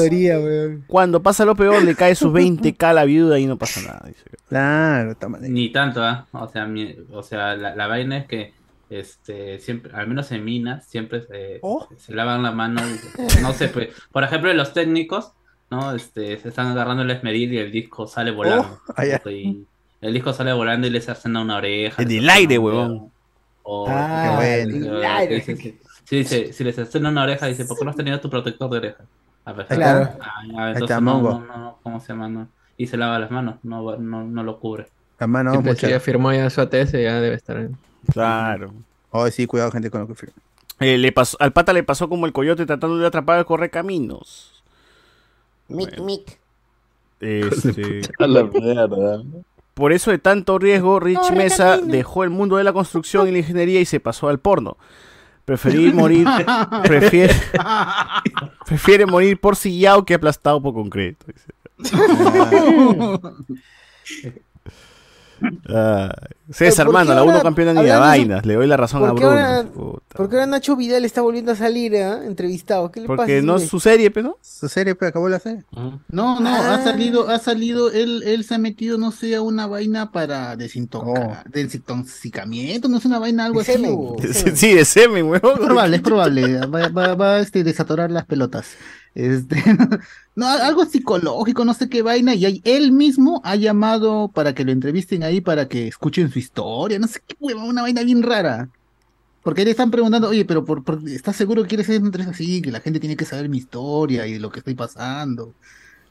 cuando 0.86 1.22
pasa 1.22 1.46
lo 1.46 1.56
peor 1.56 1.82
le 1.82 1.94
cae 1.94 2.14
sus 2.14 2.32
20k 2.32 2.82
a 2.88 2.92
la 2.92 3.04
viuda 3.06 3.38
y 3.38 3.46
no 3.46 3.56
pasa 3.56 3.80
nada. 3.80 4.02
dice. 4.06 4.20
Claro. 4.48 5.16
Ni 5.40 5.72
tanto, 5.72 6.02
¿ah? 6.02 6.26
O 6.32 6.48
sea, 6.48 6.66
mi- 6.66 6.94
o 7.10 7.22
sea 7.22 7.56
la, 7.56 7.74
la 7.74 7.86
vaina 7.86 8.18
es 8.18 8.26
que 8.26 8.52
este 8.90 9.58
siempre, 9.58 9.90
al 9.94 10.06
menos 10.06 10.30
en 10.32 10.44
minas, 10.44 10.84
siempre 10.86 11.22
se, 11.22 11.58
Oh. 11.62 11.88
se 11.96 12.12
lavan 12.14 12.42
la 12.42 12.52
mano. 12.52 12.82
y- 12.86 13.40
no 13.40 13.54
sé, 13.54 13.68
pues, 13.68 13.88
por 14.12 14.22
ejemplo, 14.24 14.52
los 14.52 14.74
técnicos, 14.74 15.32
¿no? 15.72 15.92
Este, 15.94 16.38
se 16.38 16.50
están 16.50 16.68
agarrando 16.68 17.02
el 17.02 17.10
esmeril 17.10 17.52
y 17.54 17.58
el 17.58 17.72
disco 17.72 18.06
sale 18.06 18.30
volando. 18.30 18.78
ah, 18.96 19.04
ya. 19.04 19.20
Y 19.30 19.66
el 20.00 20.14
disco 20.14 20.32
sale 20.32 20.52
volando 20.52 20.86
y 20.86 20.90
les 20.90 21.08
hacen 21.08 21.34
a 21.36 21.40
una 21.42 21.56
oreja. 21.56 22.00
En 22.00 22.10
el 22.10 22.30
aire, 22.30 22.58
huevón. 22.58 22.88
dedo. 22.98 23.10
O, 23.64 23.86
Ah, 23.88 24.38
Qué 24.40 24.60
en 24.60 24.70
bueno. 24.80 24.96
el 24.98 25.04
aire. 25.04 25.44
dice, 26.10 26.52
si 26.52 26.62
les 26.64 26.78
hacen 26.78 27.06
una 27.06 27.22
oreja, 27.24 27.46
dice, 27.46 27.64
¿por 27.64 27.78
qué 27.78 27.84
no 27.84 27.90
has 27.90 27.96
tenido 27.96 28.20
tu 28.20 28.28
protector 28.30 28.70
de 28.70 28.76
oreja? 28.78 29.04
A 29.44 29.52
ver, 29.52 29.66
Claro. 29.66 30.10
Ah, 30.20 30.42
ya, 30.46 30.52
Ahí 30.52 30.72
entonces 30.74 30.82
está, 30.82 31.00
no, 31.00 31.20
no, 31.22 31.40
no, 31.40 31.78
¿cómo 31.82 32.00
se 32.00 32.08
llama? 32.08 32.28
No. 32.28 32.48
Y 32.76 32.86
se 32.86 32.96
lava 32.96 33.18
las 33.18 33.30
manos, 33.30 33.56
no, 33.62 33.82
va- 33.84 33.96
no, 33.96 34.22
no 34.24 34.42
lo 34.42 34.58
cubre. 34.60 34.86
La 35.18 35.26
mano, 35.26 35.52
Siempre 35.52 35.74
si 35.76 35.86
mucha. 35.86 35.90
ya 35.96 36.00
firmó 36.00 36.32
ya 36.32 36.50
su 36.50 36.60
ATS, 36.60 36.92
ya 36.92 37.20
debe 37.20 37.34
estar. 37.36 37.56
en- 37.56 37.76
Claro. 38.12 38.72
Oh, 39.10 39.28
sí, 39.30 39.46
cuidado, 39.46 39.70
gente, 39.70 39.90
con 39.90 40.00
lo 40.02 40.06
que 40.08 40.14
firma. 40.14 40.34
Eh, 40.80 40.98
le 40.98 41.12
pasó, 41.12 41.36
al 41.40 41.52
pata 41.52 41.72
le 41.72 41.84
pasó 41.84 42.08
como 42.08 42.26
el 42.26 42.32
coyote 42.32 42.66
tratando 42.66 42.98
de 42.98 43.06
atrapar 43.06 43.38
al 43.38 43.44
correcaminos. 43.46 44.51
Mic, 45.74 45.98
mic. 46.00 46.38
Este, 47.20 48.02
A 48.18 48.26
la 48.26 48.44
mierda. 48.44 49.22
por 49.74 49.92
eso 49.92 50.10
de 50.10 50.18
tanto 50.18 50.58
riesgo, 50.58 50.98
Rich 51.00 51.30
Mesa 51.32 51.78
dejó 51.78 52.24
el 52.24 52.30
mundo 52.30 52.56
de 52.56 52.64
la 52.64 52.72
construcción 52.72 53.28
y 53.28 53.32
la 53.32 53.38
ingeniería 53.38 53.80
y 53.80 53.84
se 53.84 54.00
pasó 54.00 54.28
al 54.28 54.40
porno. 54.40 54.76
Preferí 55.44 55.92
morir, 55.92 56.26
prefiere, 56.84 57.34
prefiere 58.66 59.06
morir 59.06 59.40
por 59.40 59.56
sillao 59.56 60.04
que 60.04 60.14
aplastado 60.14 60.62
por 60.62 60.74
concreto. 60.74 61.26
Ah, 65.68 66.14
César, 66.50 66.86
¿por 66.86 66.92
qué 66.94 66.98
mano, 66.98 67.14
la 67.14 67.22
uno 67.22 67.32
ahora, 67.32 67.42
campeona 67.42 67.72
ni 67.72 67.88
de 67.88 67.96
vainas. 67.96 68.44
Le 68.44 68.54
doy 68.54 68.66
la 68.66 68.76
razón 68.76 69.04
a 69.04 69.08
¿Por 69.10 69.18
qué 69.18 69.24
Bruno. 69.26 69.40
ahora, 69.40 69.62
Puta. 69.68 70.16
por 70.16 70.28
qué 70.28 70.36
ahora 70.36 70.46
Nacho 70.46 70.76
Vidal 70.76 71.04
está 71.04 71.22
volviendo 71.22 71.52
a 71.52 71.56
salir 71.56 71.94
eh, 71.94 72.26
entrevistado? 72.26 72.90
¿Qué 72.92 73.00
le 73.00 73.06
pasa? 73.06 73.16
Porque 73.16 73.40
no 73.42 73.56
es 73.56 73.68
su 73.68 73.80
serie, 73.80 74.10
pero 74.10 74.28
no. 74.28 74.36
Su 74.42 74.68
serie, 74.68 74.94
pero 74.94 75.08
acabó 75.10 75.28
la 75.28 75.38
serie. 75.38 75.64
No, 76.08 76.40
no, 76.40 76.48
Ah. 76.48 76.74
ha 76.74 76.84
salido, 76.84 77.28
ha 77.30 77.38
salido, 77.38 77.90
él, 77.90 78.22
él 78.26 78.44
se 78.44 78.54
ha 78.54 78.58
metido, 78.58 78.98
no 78.98 79.12
sé, 79.12 79.34
a 79.34 79.40
una 79.42 79.66
vaina 79.66 80.12
para 80.12 80.56
desintoxicar, 80.56 81.44
desintoxicamiento, 81.50 82.88
no 82.88 82.98
es 82.98 83.04
una 83.04 83.18
vaina, 83.18 83.46
algo 83.46 83.60
así. 83.60 83.72
Sí, 84.54 84.74
de 84.74 84.84
semen, 84.84 85.26
weón. 85.26 85.40
Es 85.44 85.58
probable, 85.66 85.96
es 85.96 86.02
probable. 86.02 86.66
Va, 86.66 86.88
va, 86.88 87.14
va, 87.14 87.38
este, 87.40 87.64
desatorar 87.64 88.10
las 88.10 88.26
pelotas. 88.26 88.66
Este, 89.14 89.62
no, 90.36 90.46
algo 90.48 90.84
psicológico, 90.86 91.64
no 91.64 91.74
sé 91.74 91.88
qué 91.88 92.02
vaina. 92.02 92.34
Y 92.34 92.44
ahí 92.46 92.62
él 92.64 92.92
mismo 92.92 93.40
ha 93.44 93.56
llamado 93.56 94.28
para 94.32 94.54
que 94.54 94.64
lo 94.64 94.72
entrevisten 94.72 95.22
ahí, 95.22 95.40
para 95.40 95.68
que 95.68 95.88
escuchen 95.88 96.30
su 96.30 96.38
historia. 96.38 96.98
No 96.98 97.06
sé 97.08 97.20
qué 97.26 97.36
hueva, 97.40 97.64
una 97.64 97.82
vaina 97.82 98.02
bien 98.02 98.22
rara. 98.22 98.68
Porque 99.42 99.64
le 99.64 99.72
están 99.72 99.90
preguntando, 99.90 100.28
oye, 100.28 100.44
pero 100.44 100.64
por, 100.64 100.84
por- 100.84 101.00
¿estás 101.08 101.34
seguro 101.36 101.62
que 101.62 101.68
quieres 101.68 101.88
una 101.88 101.96
entrevista 102.06 102.32
así? 102.32 102.62
Que 102.62 102.70
la 102.70 102.80
gente 102.80 103.00
tiene 103.00 103.16
que 103.16 103.24
saber 103.24 103.48
mi 103.48 103.58
historia 103.58 104.26
y 104.26 104.38
lo 104.38 104.50
que 104.50 104.60
estoy 104.60 104.74
pasando. 104.74 105.52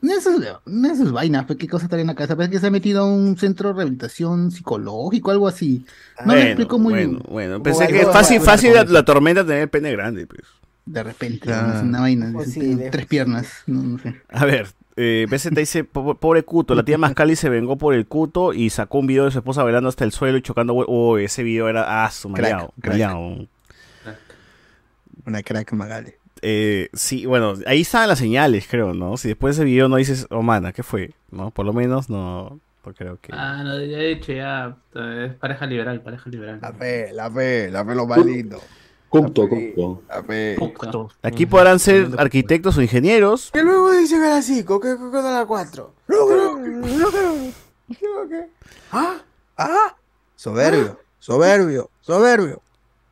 No 0.02 0.12
eso 0.14 0.32
no 0.66 0.92
eso 0.92 1.04
es 1.04 1.12
vaina, 1.12 1.46
pues, 1.46 1.60
qué 1.60 1.68
cosa 1.68 1.86
está 1.86 2.00
en 2.00 2.08
la 2.08 2.16
casa. 2.16 2.36
Parece 2.36 2.52
que 2.54 2.60
se 2.60 2.68
ha 2.68 2.72
metido 2.72 3.04
a 3.04 3.06
un 3.06 3.38
centro 3.38 3.70
de 3.70 3.76
rehabilitación 3.76 4.52
psicológico, 4.52 5.32
algo 5.32 5.48
así. 5.48 5.86
No 6.20 6.26
me 6.28 6.34
Bueno, 6.34 6.42
explico 6.50 6.80
muy 6.80 6.94
bueno, 6.94 7.10
bien. 7.12 7.24
bueno. 7.30 7.64
Pensé 7.64 7.88
que 7.88 8.06
fácil, 8.08 8.40
para- 8.40 8.52
fácil 8.52 8.74
la, 8.74 8.84
la 8.84 9.06
tormenta 9.06 9.46
tener 9.46 9.62
el 9.64 9.70
pene 9.70 9.92
grande, 9.92 10.26
pues. 10.28 10.42
De 10.92 11.04
repente, 11.04 11.50
es 11.50 11.82
una 11.82 12.02
vaina, 12.02 12.30
Pues 12.34 12.52
sí, 12.52 12.78
tres 12.92 13.06
piernas, 13.06 13.64
no, 13.68 13.82
no 13.84 14.00
sé. 14.00 14.22
A 14.30 14.46
ver, 14.46 14.68
eh, 14.98 15.26
BZ 15.30 15.50
dice, 15.56 15.84
"Po- 15.84 16.16
pobre 16.16 16.44
Cuto, 16.44 16.76
la 16.76 16.84
tía 16.84 16.98
Mascali 16.98 17.36
se 17.36 17.50
vengó 17.50 17.78
por 17.78 17.94
el 17.94 18.06
Cuto 18.08 18.54
y 18.54 18.70
sacó 18.70 19.00
un 19.00 19.08
video 19.08 19.26
de 19.26 19.32
su 19.32 19.38
esposa 19.40 19.64
bailando 19.64 19.90
hasta 19.90 20.04
el 20.04 20.12
suelo 20.12 20.38
y 20.38 20.42
chocando 20.42 20.74
Oh, 20.76 21.18
ese 21.18 21.44
video 21.44 21.70
era, 21.70 22.04
ah, 22.06 22.12
su 22.12 22.30
Crack, 22.32 22.42
maleado, 22.42 22.74
crack. 22.82 22.92
maleado. 22.94 23.48
Una 25.26 25.44
crack 25.44 25.72
Magali. 25.74 26.14
Eh, 26.42 26.90
sí, 26.94 27.26
bueno, 27.28 27.54
ahí 27.68 27.82
estaban 27.82 28.08
las 28.10 28.18
señales, 28.20 28.68
creo, 28.70 28.94
¿no? 28.94 29.16
Si 29.18 29.28
después 29.28 29.56
de 29.56 29.62
ese 29.64 29.66
video 29.72 29.88
no 29.88 29.98
dices, 29.98 30.26
oh, 30.32 30.42
mana, 30.42 30.74
¿qué 30.74 30.82
fue? 30.84 31.12
¿No? 31.30 31.52
Por 31.52 31.66
lo 31.68 31.74
menos 31.74 32.10
no, 32.10 32.60
no 32.86 32.94
creo 32.94 33.20
que... 33.22 33.32
Ah, 33.32 33.62
no, 33.64 33.80
ya 33.80 33.98
he 34.00 34.16
dicho, 34.16 34.34
ya. 34.34 34.76
eh, 34.96 35.28
Es 35.30 35.36
pareja 35.36 35.68
liberal, 35.68 36.02
pareja 36.02 36.30
liberal. 36.32 36.58
La 36.62 36.74
fe, 36.74 37.12
la 37.14 37.30
fe, 37.30 37.70
la 37.70 37.86
fe 37.86 37.94
lo 37.96 38.08
más 38.08 38.26
lindo. 38.26 38.60
La 40.08 40.24
fe. 40.24 40.58
Aquí 41.22 41.46
podrán 41.46 41.80
ser 41.80 42.10
arquitectos 42.18 42.78
o 42.78 42.82
ingenieros, 42.82 43.52
Que 43.52 43.62
luego 43.62 43.92
dicen 43.92 44.24
a 44.24 44.30
las 44.30 44.46
5, 44.46 44.80
que 44.80 44.96
que 44.98 45.18
a 45.18 45.22
las 45.22 45.46
4. 45.46 45.94
¿Ah? 48.92 49.18
¿Ah? 49.58 49.96
Soberbio, 50.36 51.00
soberbio, 51.20 51.90
soberbio. 52.00 52.62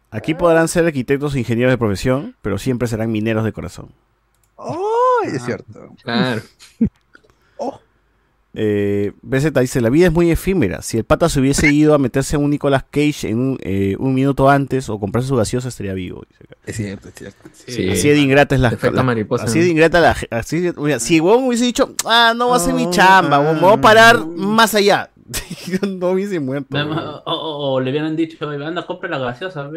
aquí 0.09 0.33
podrán 0.33 0.67
ser 0.67 0.85
arquitectos 0.85 1.35
o 1.35 1.37
ingenieros 1.37 1.73
de 1.73 1.77
profesión, 1.77 2.35
pero 2.41 2.57
siempre 2.57 2.87
serán 2.87 3.11
mineros 3.11 3.43
de 3.43 3.51
corazón. 3.51 3.91
Ay, 4.57 5.35
es 5.35 5.43
cierto. 5.43 5.93
Claro. 6.03 6.41
Eh, 8.55 9.11
BZ 9.21 9.53
dice, 9.61 9.79
la 9.79 9.89
vida 9.89 10.07
es 10.07 10.11
muy 10.11 10.31
efímera. 10.31 10.81
Si 10.81 10.97
el 10.97 11.03
pata 11.03 11.29
se 11.29 11.39
hubiese 11.39 11.67
ido 11.73 11.93
a 11.93 11.97
meterse 11.99 12.35
a 12.35 12.39
un 12.39 12.49
Nicolas 12.49 12.83
Cage 12.89 13.29
en 13.29 13.37
un, 13.39 13.57
eh, 13.61 13.95
un 13.99 14.13
minuto 14.13 14.49
antes 14.49 14.89
o 14.89 14.99
comprarse 14.99 15.29
su 15.29 15.35
gaseosa, 15.35 15.67
estaría 15.69 15.93
vivo. 15.93 16.23
Es 16.65 16.77
cierto, 16.77 17.09
es 17.09 17.13
cierto. 17.15 17.49
Sí. 17.53 17.89
Así 17.89 18.09
de 18.09 18.17
ingrata 18.17 18.55
es 18.55 18.61
la, 18.61 18.75
la- 18.91 19.03
mariposa, 19.03 19.43
Así 19.45 19.59
¿no? 19.59 19.65
de 19.65 19.71
ingrata 19.71 19.99
la 19.99 20.15
así 20.31 20.71
mira, 20.77 20.99
Si 20.99 21.19
huevón 21.19 21.45
hubiese 21.47 21.65
dicho, 21.65 21.93
ah, 22.05 22.33
no 22.35 22.49
va 22.49 22.55
a 22.55 22.59
ser 22.59 22.73
mi 22.73 22.85
Oh, 22.85 22.91
chamba, 22.91 23.39
me 23.53 23.59
voy 23.59 23.69
a 23.71 23.73
ah. 23.73 23.81
parar 23.81 24.25
más 24.25 24.73
allá. 24.75 25.09
no 25.87 26.09
hubiese 26.09 26.39
muerto. 26.39 26.75
O, 26.75 27.31
o- 27.31 27.73
o 27.73 27.79
le 27.79 27.91
hubieran 27.91 28.15
dicho, 28.15 28.47
"Oye, 28.47 28.65
anda, 28.65 28.83
compre 28.85 29.09
la 29.09 29.19
gaseosa. 29.19 29.69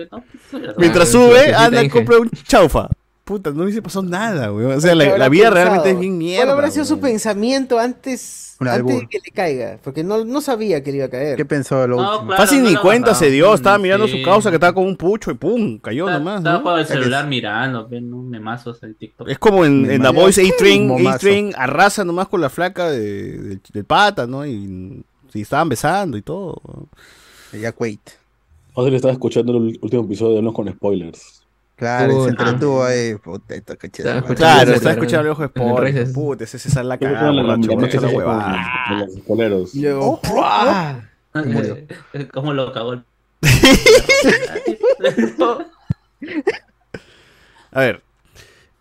Mientras 0.78 1.08
Ah, 1.08 1.12
sube, 1.12 1.54
anda, 1.54 1.86
compra 1.90 2.18
un 2.20 2.30
chaufa. 2.30 2.88
Puta, 3.24 3.50
no 3.52 3.62
hubiese 3.62 3.80
pasado 3.80 4.04
nada, 4.04 4.52
weón. 4.52 4.72
O 4.72 4.80
sea, 4.80 4.96
la, 4.96 5.16
la 5.16 5.28
vida 5.28 5.48
realmente 5.48 5.90
es 5.90 5.98
bien 6.00 6.18
mierda. 6.18 6.44
¿Cuál 6.46 6.56
habrá 6.56 6.70
sido 6.72 6.84
su 6.84 6.98
pensamiento 6.98 7.78
antes, 7.78 8.56
antes 8.58 8.84
de 9.00 9.06
que 9.08 9.18
le 9.24 9.30
caiga? 9.30 9.78
Porque 9.84 10.02
no, 10.02 10.24
no 10.24 10.40
sabía 10.40 10.82
que 10.82 10.90
le 10.90 10.96
iba 10.96 11.06
a 11.06 11.08
caer. 11.08 11.36
¿Qué 11.36 11.44
pensó 11.44 11.86
lo 11.86 11.96
No, 11.98 12.02
último? 12.14 12.26
claro, 12.30 12.42
Fácil 12.42 12.64
no 12.64 12.70
ni 12.70 12.76
cuenta 12.76 13.14
se 13.14 13.30
dio, 13.30 13.54
estaba 13.54 13.78
mirando 13.78 14.08
Sí. 14.08 14.18
su 14.18 14.24
causa 14.24 14.50
que 14.50 14.56
estaba 14.56 14.72
con 14.74 14.84
un 14.86 14.96
pucho 14.96 15.30
y 15.30 15.34
pum, 15.34 15.78
cayó 15.78 16.10
nomás. 16.10 16.38
estaba 16.38 16.58
¿no? 16.58 16.64
con 16.64 16.74
el 16.74 16.80
O 16.82 16.84
sea 16.84 16.96
celular 16.96 17.28
mirando, 17.28 17.86
ven 17.86 18.12
un 18.12 18.28
memazos 18.28 18.82
en 18.82 18.94
TikTok. 18.96 19.28
Es 19.28 19.38
como 19.38 19.64
en, 19.64 19.84
en 19.84 20.02
The 20.02 20.08
marea. 20.08 20.20
Voice 20.20 20.42
A-Train. 20.44 21.06
A-Train 21.06 21.52
arrasa 21.56 22.04
nomás 22.04 22.26
con 22.26 22.40
la 22.40 22.50
flaca 22.50 22.90
de, 22.90 23.38
del- 23.38 23.60
del 23.72 23.84
pata, 23.84 24.26
¿no? 24.26 24.44
Y, 24.44 25.04
y 25.32 25.40
estaban 25.40 25.68
besando 25.68 26.16
y 26.16 26.22
todo. 26.22 26.60
Ya 27.52 27.72
wait. 27.78 28.00
Fácil 28.74 28.94
estaba 28.94 29.12
escuchando 29.12 29.56
el 29.58 29.78
último 29.80 30.02
episodio 30.04 30.34
de 30.34 30.38
Unos 30.40 30.54
con 30.54 30.68
spoilers. 30.68 31.41
Claro, 31.82 32.22
se 32.24 32.30
entretuvo 32.30 32.84
ahí. 32.84 33.16
Puta, 33.16 33.56
esta 33.56 33.74
coche 33.74 34.02
Estaba 34.02 34.18
escuchando 34.18 34.36
Claro, 34.36 34.72
claro. 34.80 34.90
escuchando 34.90 35.26
el 35.26 35.32
ojo 35.32 35.42
de. 35.42 35.48
Reyes. 35.80 36.10
Puta, 36.12 36.44
ese 36.44 36.58
la 36.84 36.94
Yo 36.94 36.98
creo 37.00 37.10
que 37.10 37.14
cagada, 37.16 37.32
la- 37.32 37.42
la- 37.42 37.44
la- 37.56 37.56
la 37.56 38.00
la- 38.00 38.08
huevada. 38.16 38.66
de 38.90 38.96
los 39.06 39.14
spoileros. 39.16 39.74
Y 39.74 39.82
luego, 39.82 40.20
¿Cómo 42.32 42.52
lo 42.52 42.72
cagó? 42.72 43.02
A 47.72 47.80
ver. 47.80 48.02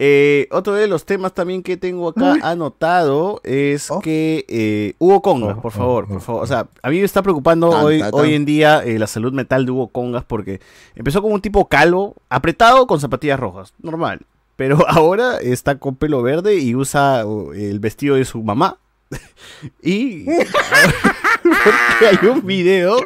Eh, 0.04 0.48
otro 0.50 0.74
de 0.74 0.88
los 0.88 1.06
temas 1.06 1.32
también 1.32 1.62
que 1.62 1.78
tengo 1.78 2.10
acá 2.10 2.38
anotado 2.42 3.40
es 3.44 3.92
Oh. 3.92 4.00
que 4.00 4.46
eh, 4.48 4.96
Hugo 4.98 5.22
Congas, 5.22 5.58
Oh, 5.60 5.62
por 5.62 5.72
oh, 5.72 5.76
favor, 5.78 6.08
por 6.08 6.22
favor. 6.22 6.44
O 6.44 6.48
sea, 6.48 6.68
a 6.82 6.90
mí 6.90 6.98
me 6.98 7.06
está 7.06 7.22
preocupando 7.22 7.70
Tan, 7.70 7.86
hoy, 7.86 8.00
tan, 8.00 8.10
tan. 8.10 8.20
hoy 8.20 8.34
en 8.34 8.44
día 8.46 8.84
eh, 8.84 8.98
la 8.98 9.06
salud 9.06 9.32
mental 9.32 9.64
de 9.68 9.72
Hugo 9.72 9.90
Congas 9.90 10.24
porque 10.26 10.60
empezó 10.96 11.22
como 11.22 11.36
un 11.36 11.42
tipo 11.42 11.68
calvo, 11.68 12.16
apretado 12.30 12.88
con 12.88 13.00
zapatillas 13.00 13.40
rojas, 13.40 13.76
normal. 13.80 14.22
Pero 14.56 14.80
ahora 14.90 15.38
está 15.38 15.78
con 15.78 15.96
pelo 15.96 16.24
verde 16.24 16.56
y 16.58 16.74
usa 16.74 17.22
el 17.54 17.80
vestido 17.80 18.16
de 18.16 18.26
su 18.26 18.42
mamá. 18.42 18.80
y 19.84 20.26
porque 21.44 22.08
hay 22.10 22.28
un 22.28 22.44
video, 22.44 22.98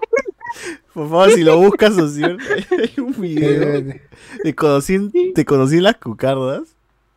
por 0.94 1.10
favor, 1.10 1.32
si 1.32 1.44
lo 1.44 1.58
buscas, 1.58 1.94
socio, 1.96 2.38
hay 2.72 2.94
un 3.02 3.20
video 3.20 3.82
de 4.46 4.56
conocí, 4.56 5.34
te 5.34 5.44
conocí 5.44 5.76
en 5.76 5.84
las 5.84 5.98
cucardas. 5.98 6.75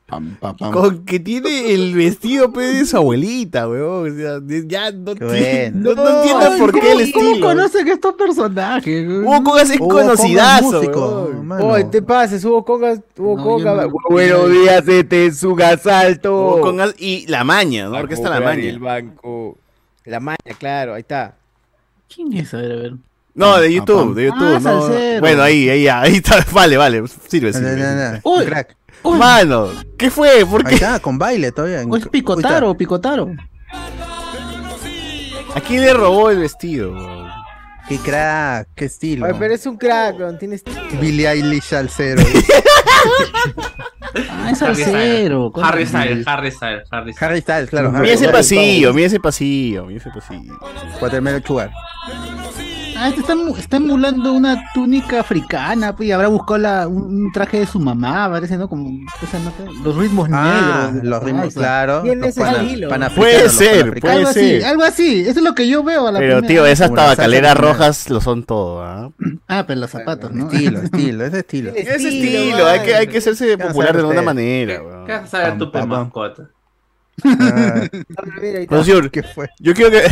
Pam, 0.09 0.37
pam, 0.41 0.57
pam. 0.57 0.73
Con 0.73 1.05
que 1.05 1.21
tiene 1.21 1.75
el 1.75 1.95
vestido 1.95 2.51
pe, 2.51 2.63
de 2.63 2.87
su 2.87 2.97
abuelita, 2.97 3.69
weón. 3.69 4.11
O 4.11 4.17
sea, 4.17 4.41
de- 4.41 4.65
ya 4.67 4.91
no, 4.91 5.15
Qué 5.15 5.21
tiene- 5.27 5.71
bueno. 5.71 5.95
no, 5.95 6.03
no 6.03 6.17
entiendo 6.23 6.59
por 6.59 6.73
qué 6.81 6.93
el 6.93 7.13
¿Cómo 7.13 7.27
estilo. 7.29 7.47
conocen 7.47 7.89
estos 7.89 8.15
personajes? 8.15 9.07
Hugo 9.07 9.45
Congas 9.45 9.69
es 9.71 9.79
conocidazo. 9.79 10.81
Oye, 11.61 11.85
te 11.85 12.01
pases, 12.01 12.43
Hugo 12.43 12.65
Congas, 12.65 13.01
Hugo 13.19 13.37
No, 13.37 13.43
Congas. 13.45 13.87
Buenos 14.09 14.51
días, 14.51 14.89
este 14.89 15.31
su 15.33 15.55
gasalto. 15.55 16.33
Hugo 16.55 16.61
Congas 16.63 16.95
y 16.99 17.27
La 17.27 17.45
Maña, 17.45 17.89
¿no? 17.91 17.97
A 17.97 18.01
Orquesta 18.01 18.31
La 18.31 18.37
comprar 18.37 18.59
El 18.59 18.81
Maña. 18.81 19.03
banco. 19.03 19.59
La 20.07 20.21
maña, 20.21 20.39
claro, 20.59 20.95
ahí 20.95 21.01
está. 21.03 21.35
¿Quién 22.15 22.33
es? 22.33 22.55
A 22.55 22.57
ver, 22.57 22.73
a 22.73 22.77
ver. 22.77 22.93
No, 23.35 23.59
de 23.59 23.75
YouTube, 23.75 23.99
pam. 24.07 24.15
de 24.15 24.25
YouTube. 24.25 24.55
Ah, 24.57 24.59
no. 24.59 25.21
Bueno, 25.21 25.43
ahí, 25.43 25.69
ahí, 25.69 25.87
ahí 25.87 26.15
está. 26.15 26.43
Vale, 26.53 26.79
vale. 26.79 27.03
Sirve, 27.29 27.53
No, 27.53 27.61
no, 27.61 27.69
sirve. 27.69 27.83
no, 27.83 28.13
no. 28.13 28.43
Uy. 29.03 29.18
Mano, 29.18 29.70
¿qué 29.96 30.11
fue? 30.11 30.44
¿Por 30.44 30.66
Ahí 30.66 30.74
está, 30.74 31.01
con 31.01 31.18
baile 31.18 31.53
todavía. 31.53 31.84
¿O 31.88 31.96
es 31.96 32.09
Picotaro, 32.09 32.76
Picotaro? 32.76 33.30
¿A 35.55 35.61
quién 35.61 35.82
le 35.82 35.92
robó 35.94 36.30
el 36.30 36.38
vestido? 36.38 36.94
Qué 37.88 37.96
crack, 37.99 38.68
qué 38.74 38.84
estilo. 38.84 39.24
Oye, 39.24 39.34
pero 39.38 39.55
es 39.55 39.64
un 39.64 39.78
crack, 39.78 40.18
weón, 40.18 40.38
tienes... 40.38 40.62
Billie 41.01 41.26
Eilish 41.26 41.74
al 41.74 41.88
cero. 41.88 42.22
Ah, 44.30 44.51
es 44.51 44.62
Harry 44.62 44.74
salsero. 44.76 45.51
Styles, 45.51 45.64
Harry 45.64 45.86
Styles, 45.86 46.26
Harry 46.26 46.51
Styles, 46.51 46.88
Harry 46.90 47.12
Styles. 47.12 47.22
Harry 47.22 47.40
Styles, 47.40 47.70
claro. 47.70 47.92
Mira 47.92 48.14
ese 48.14 48.28
pasillo, 48.28 48.94
mira 48.94 49.07
ese 49.07 49.20
pasillo, 49.20 49.84
mira 49.84 50.01
ese 50.01 50.11
pasillo. 50.11 50.59
Watermelon 51.01 51.44
Sugar. 51.44 51.70
Ah, 53.01 53.09
este 53.11 53.20
está, 53.20 53.34
está 53.59 53.76
emulando 53.76 54.32
una 54.32 54.72
túnica 54.74 55.20
africana, 55.20 55.94
pues, 55.94 56.09
y 56.09 56.12
habrá 56.12 56.26
buscado 56.28 56.59
la, 56.59 56.88
un, 56.88 57.30
traje 57.32 57.61
de 57.61 57.66
su 57.66 57.78
mamá, 57.78 58.28
parece, 58.28 58.57
¿no? 58.57 58.68
Como 58.68 58.90
esa 59.22 59.38
nota, 59.38 59.62
los 59.84 59.96
ritmos 59.96 60.28
Ah, 60.32 60.90
negros. 60.92 61.09
los 61.09 61.22
ritmos, 61.22 61.55
claro. 61.55 62.03
Los 62.05 62.34
panafricanos, 62.34 63.12
Puede 63.14 63.49
ser, 63.51 64.01
puede 64.01 64.14
Algo 64.14 64.28
así, 64.28 64.40
ser. 64.40 64.64
algo 64.64 64.82
así, 64.82 65.20
eso 65.20 65.38
es 65.38 65.42
lo 65.42 65.55
que 65.55 65.68
yo 65.68 65.84
veo 65.84 66.09
a 66.09 66.12
la 66.12 66.18
Pero 66.18 66.38
primera. 66.38 66.49
tío, 66.49 66.66
esas 66.66 66.92
tabacaleras 66.92 67.57
rojas 67.57 68.11
lo 68.11 68.20
son 68.20 68.42
todo, 68.42 68.82
¿ah? 68.82 69.11
Ah, 69.46 69.64
pero 69.66 69.78
los 69.80 69.90
zapatos, 69.90 70.32
¿no? 70.32 70.51
Estilo, 70.51 70.80
estilo, 70.80 71.24
ese 71.24 71.38
estilo. 71.38 71.70
Ese 71.76 71.94
estilo, 71.94 72.38
estilo, 72.38 72.66
hay 72.66 72.80
que, 72.80 72.94
hay 72.96 73.07
que 73.07 73.18
hacerse 73.18 73.57
popular 73.57 73.92
de 73.94 74.01
alguna 74.01 74.22
manera, 74.22 74.82
weón. 74.82 75.07
¿Qué 75.07 75.12
vas 75.12 75.22
a 75.22 75.26
saber 75.26 75.59
tu 75.59 75.70
mascota? 75.86 76.51
Ah, 77.24 77.80
Mira, 78.42 78.59
ahí 78.59 78.62
está. 78.64 78.76
Socio, 78.76 79.11
¿Qué 79.11 79.22
fue? 79.22 79.49
yo 79.61 79.72
quiero 79.74 79.90
que 79.90 80.03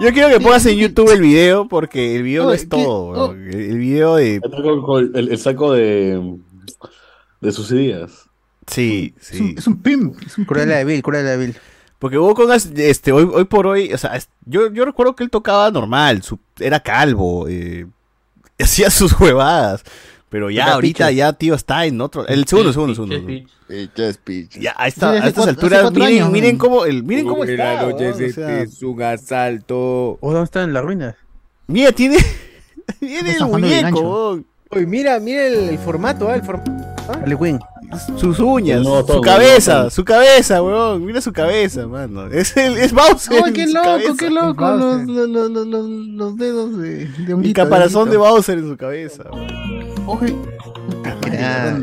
yo 0.00 0.12
quiero 0.12 0.28
que 0.28 0.40
pongas 0.40 0.66
en 0.66 0.76
YouTube 0.76 1.10
el 1.10 1.20
video 1.20 1.68
porque 1.68 2.16
el 2.16 2.22
video 2.22 2.44
no 2.44 2.52
es 2.52 2.62
¿qué? 2.62 2.68
todo. 2.68 3.32
El 3.32 3.78
video 3.78 4.16
de 4.16 4.40
el, 4.98 5.28
el 5.30 5.38
saco 5.38 5.72
de, 5.72 6.36
de 7.40 7.52
sus 7.52 7.70
ideas. 7.72 8.28
sí, 8.66 9.14
Es 9.20 9.40
un, 9.40 9.48
sí. 9.48 9.54
es 9.58 9.66
un 9.66 9.82
pimp, 9.82 10.20
es 10.26 10.36
un 10.38 10.44
Cruella 10.44 10.76
de 10.76 10.84
Vil, 10.84 11.02
Cruella 11.02 11.30
de 11.30 11.36
Vil. 11.46 11.56
Porque 11.98 12.18
este, 12.76 13.12
hoy, 13.12 13.28
hoy 13.32 13.44
por 13.44 13.66
hoy, 13.66 13.92
o 13.92 13.98
sea, 13.98 14.18
yo, 14.44 14.70
yo 14.70 14.84
recuerdo 14.84 15.16
que 15.16 15.24
él 15.24 15.30
tocaba 15.30 15.70
normal, 15.70 16.22
su- 16.22 16.38
era 16.60 16.80
calvo, 16.80 17.48
eh, 17.48 17.86
hacía 18.58 18.90
sus 18.90 19.18
huevadas. 19.18 19.82
Pero 20.28 20.50
ya 20.50 20.72
ahorita 20.74 21.10
ya, 21.12 21.32
tío, 21.32 21.54
está 21.54 21.86
en 21.86 22.00
otro. 22.00 22.26
El 22.26 22.46
segundo, 22.46 22.72
segundo, 22.72 22.94
segundo. 22.94 23.16
Ya, 24.60 24.74
a, 24.76 24.86
esta- 24.88 25.12
Sí, 25.12 25.18
a 25.24 25.28
estas 25.28 25.46
alturas, 25.48 25.92
miren, 25.92 26.08
años, 26.08 26.30
miren 26.30 26.58
cómo, 26.58 26.84
el, 26.84 27.02
miren 27.04 27.26
cómo 27.26 27.42
Uy, 27.42 27.50
está. 27.50 27.74
la 27.74 27.82
noche 27.82 28.10
o 28.10 28.32
sea, 28.32 28.60
es 28.62 28.82
un 28.82 29.02
asalto. 29.02 30.18
¿O 30.20 30.32
dónde 30.32 30.44
están 30.44 30.64
en 30.64 30.74
las 30.74 30.84
ruinas? 30.84 31.14
mira, 31.68 31.90
tiene, 31.92 32.16
tiene 33.00 33.32
el 33.32 33.38
de 33.38 33.44
muñeco. 33.44 34.40
Oye, 34.70 34.86
mira, 34.86 35.18
mira 35.20 35.46
el, 35.46 35.54
el 35.70 35.78
formato, 35.78 36.28
¿ah? 36.28 36.34
El 36.34 36.42
formato. 36.42 36.72
Harley 37.08 37.38
Quinn. 37.38 37.60
sus 38.18 38.40
uñas, 38.40 38.82
No, 38.82 39.04
todo, 39.04 39.18
su 39.18 39.20
cabeza, 39.20 39.90
su 39.90 40.04
cabeza, 40.04 40.60
weón. 40.60 41.04
Mira 41.04 41.20
su 41.20 41.32
cabeza, 41.32 41.86
mano. 41.86 42.26
Es, 42.26 42.56
el, 42.56 42.76
es 42.76 42.92
Bowser. 42.92 43.42
¡Ay, 43.44 43.52
qué 43.52 43.66
loco, 43.68 44.16
qué 44.18 44.28
loco! 44.28 44.66
Los, 44.72 45.06
los, 45.06 45.28
los, 45.28 45.50
los, 45.66 45.86
los 45.88 46.36
dedos 46.36 46.76
de, 46.78 47.06
de 47.06 47.24
El 47.26 47.32
honguito, 47.34 47.62
caparazón 47.62 48.10
de 48.10 48.16
honguito. 48.16 48.34
Bowser 48.34 48.58
en 48.58 48.68
su 48.68 48.76
cabeza. 48.76 49.22
weón. 49.32 49.46
Oje. 50.06 50.34
Ah, 51.38 51.78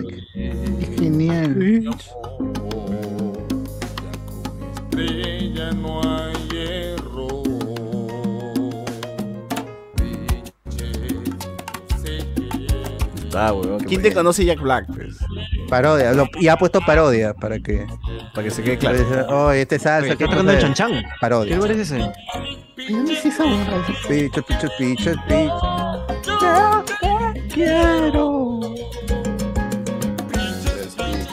Qué 0.80 0.96
genial. 1.00 1.90
Estrella 4.90 5.72
no 5.74 6.02
hay 6.04 6.34
hierro. 6.52 7.44
Está, 13.24 13.52
weón. 13.54 13.80
¿Quién 13.84 14.02
te 14.02 14.14
conoce 14.14 14.46
Jack 14.46 14.60
Black? 14.62 14.86
Pues? 14.94 15.18
parodia. 15.70 16.14
lo- 16.14 16.28
y 16.40 16.48
ha 16.48 16.56
puesto 16.58 16.80
parodia 16.82 17.34
para 17.34 17.60
que. 17.60 17.86
Para 18.34 18.44
que 18.46 18.52
se 18.52 18.62
quede 18.64 18.78
claro. 18.78 19.00
Oh, 19.30 19.52
este 19.52 19.80
salsa. 19.80 20.08
Oye, 20.10 20.18
¿qué 20.18 20.24
está 20.26 20.36
tocando 20.36 20.52
el 20.52 20.58
cosa 20.60 20.68
es? 20.72 20.78
chanchan. 20.78 21.04
Parodia. 21.20 21.50
¿Qué 21.50 21.56
lugar 21.56 21.72
es 21.72 21.78
ese? 21.80 22.00
¿Dónde 22.90 23.14
es 23.14 23.26
esa 23.26 23.44
huevada? 23.46 23.84
Pichos, 24.08 24.46
pichos, 24.46 24.72
pichos, 24.78 25.18
pichos. 25.28 27.13
Quiero. 27.54 28.60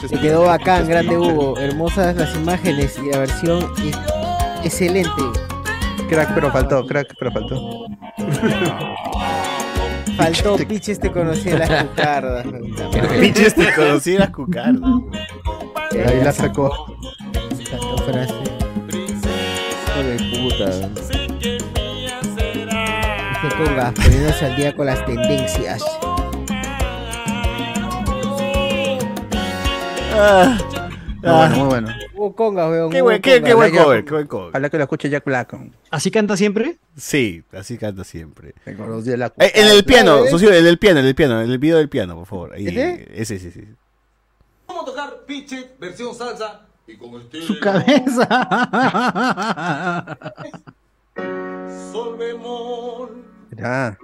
Se 0.07 0.19
quedó 0.19 0.43
bacán, 0.43 0.87
grande 0.87 1.17
Hugo. 1.17 1.57
Hermosas 1.57 2.15
las 2.15 2.35
imágenes 2.35 2.99
y 3.03 3.09
la 3.09 3.19
versión 3.19 3.71
es 3.83 3.97
excelente. 4.63 5.21
Crack, 6.09 6.33
pero 6.35 6.51
faltó, 6.51 6.85
crack, 6.85 7.15
pero 7.17 7.31
faltó. 7.31 7.85
Faltó 10.17 10.57
Piches 10.57 10.99
te 10.99 11.11
conocía 11.11 11.57
las 11.57 11.85
cucardas. 11.85 12.45
Pinches 13.19 13.55
te 13.55 13.73
conocí 13.73 14.17
las 14.17 14.29
cucardas. 14.29 14.91
Ahí 15.91 16.23
la 16.23 16.31
sacó. 16.31 16.95
Faltó 17.69 17.97
frase. 18.03 18.33
Hijo 19.87 20.03
de 20.03 20.17
puta. 20.29 20.69
Este 23.43 23.57
conga, 23.57 23.91
poniéndose 23.91 24.45
al 24.45 24.55
día 24.55 24.75
con 24.75 24.85
las 24.85 25.03
tendencias. 25.05 25.83
Ah, 30.13 30.57
Muy 31.23 31.29
bueno, 31.29 31.55
muy 31.55 31.67
bueno. 31.67 31.87
Hugo 32.15 32.35
Conga, 32.35 32.67
weón. 32.69 32.89
Qué 32.91 33.01
buen, 33.01 33.21
qué, 33.21 33.35
Conga. 33.35 33.47
qué 33.47 33.53
buen 33.53 33.69
Ojalá 33.71 33.83
cover, 33.83 33.99
que- 33.99 34.05
qué 34.05 34.13
buen 34.13 34.27
cover. 34.27 34.49
Ojalá 34.49 34.69
que 34.69 34.77
lo 34.77 34.83
escuche 34.83 35.09
Jack 35.09 35.23
Black. 35.25 35.55
¿Así 35.91 36.09
canta 36.11 36.35
siempre? 36.35 36.77
Sí, 36.97 37.43
así 37.53 37.77
canta 37.77 38.03
siempre. 38.03 38.55
La 38.65 39.27
Eh, 39.37 39.51
en 39.55 39.67
el 39.67 39.83
piano, 39.85 40.25
¿eh? 40.25 40.29
socio, 40.31 40.51
en 40.51 40.65
el 40.65 40.77
piano, 40.79 40.99
en 40.99 41.05
el 41.05 41.13
piano, 41.15 41.41
en 41.41 41.49
el 41.51 41.57
video 41.59 41.77
del 41.77 41.89
piano, 41.89 42.15
por 42.15 42.25
favor. 42.25 42.53
Ahí, 42.53 42.67
¿Ese? 42.67 43.07
Ese, 43.13 43.39
sí, 43.39 43.51
sí. 43.51 43.63
Vamos 44.67 44.83
a 44.83 44.85
tocar 44.85 45.25
Pitchet, 45.27 45.77
versión 45.79 46.15
salsa. 46.15 46.61
Y 46.87 46.97
con 46.97 47.21
estilo. 47.21 47.45
Su 47.45 47.59
cabeza. 47.59 48.27
Sol 51.91 52.17
bemol. 52.17 53.23
Ah, 53.63 53.95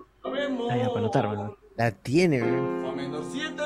ya, 0.78 0.90
para 1.12 1.30
¿verdad? 1.30 1.52
La 1.76 1.92
tiene, 1.92 2.42
weón. 2.44 2.84
Fa 2.86 2.92
menor 2.96 3.24
7. 3.32 3.64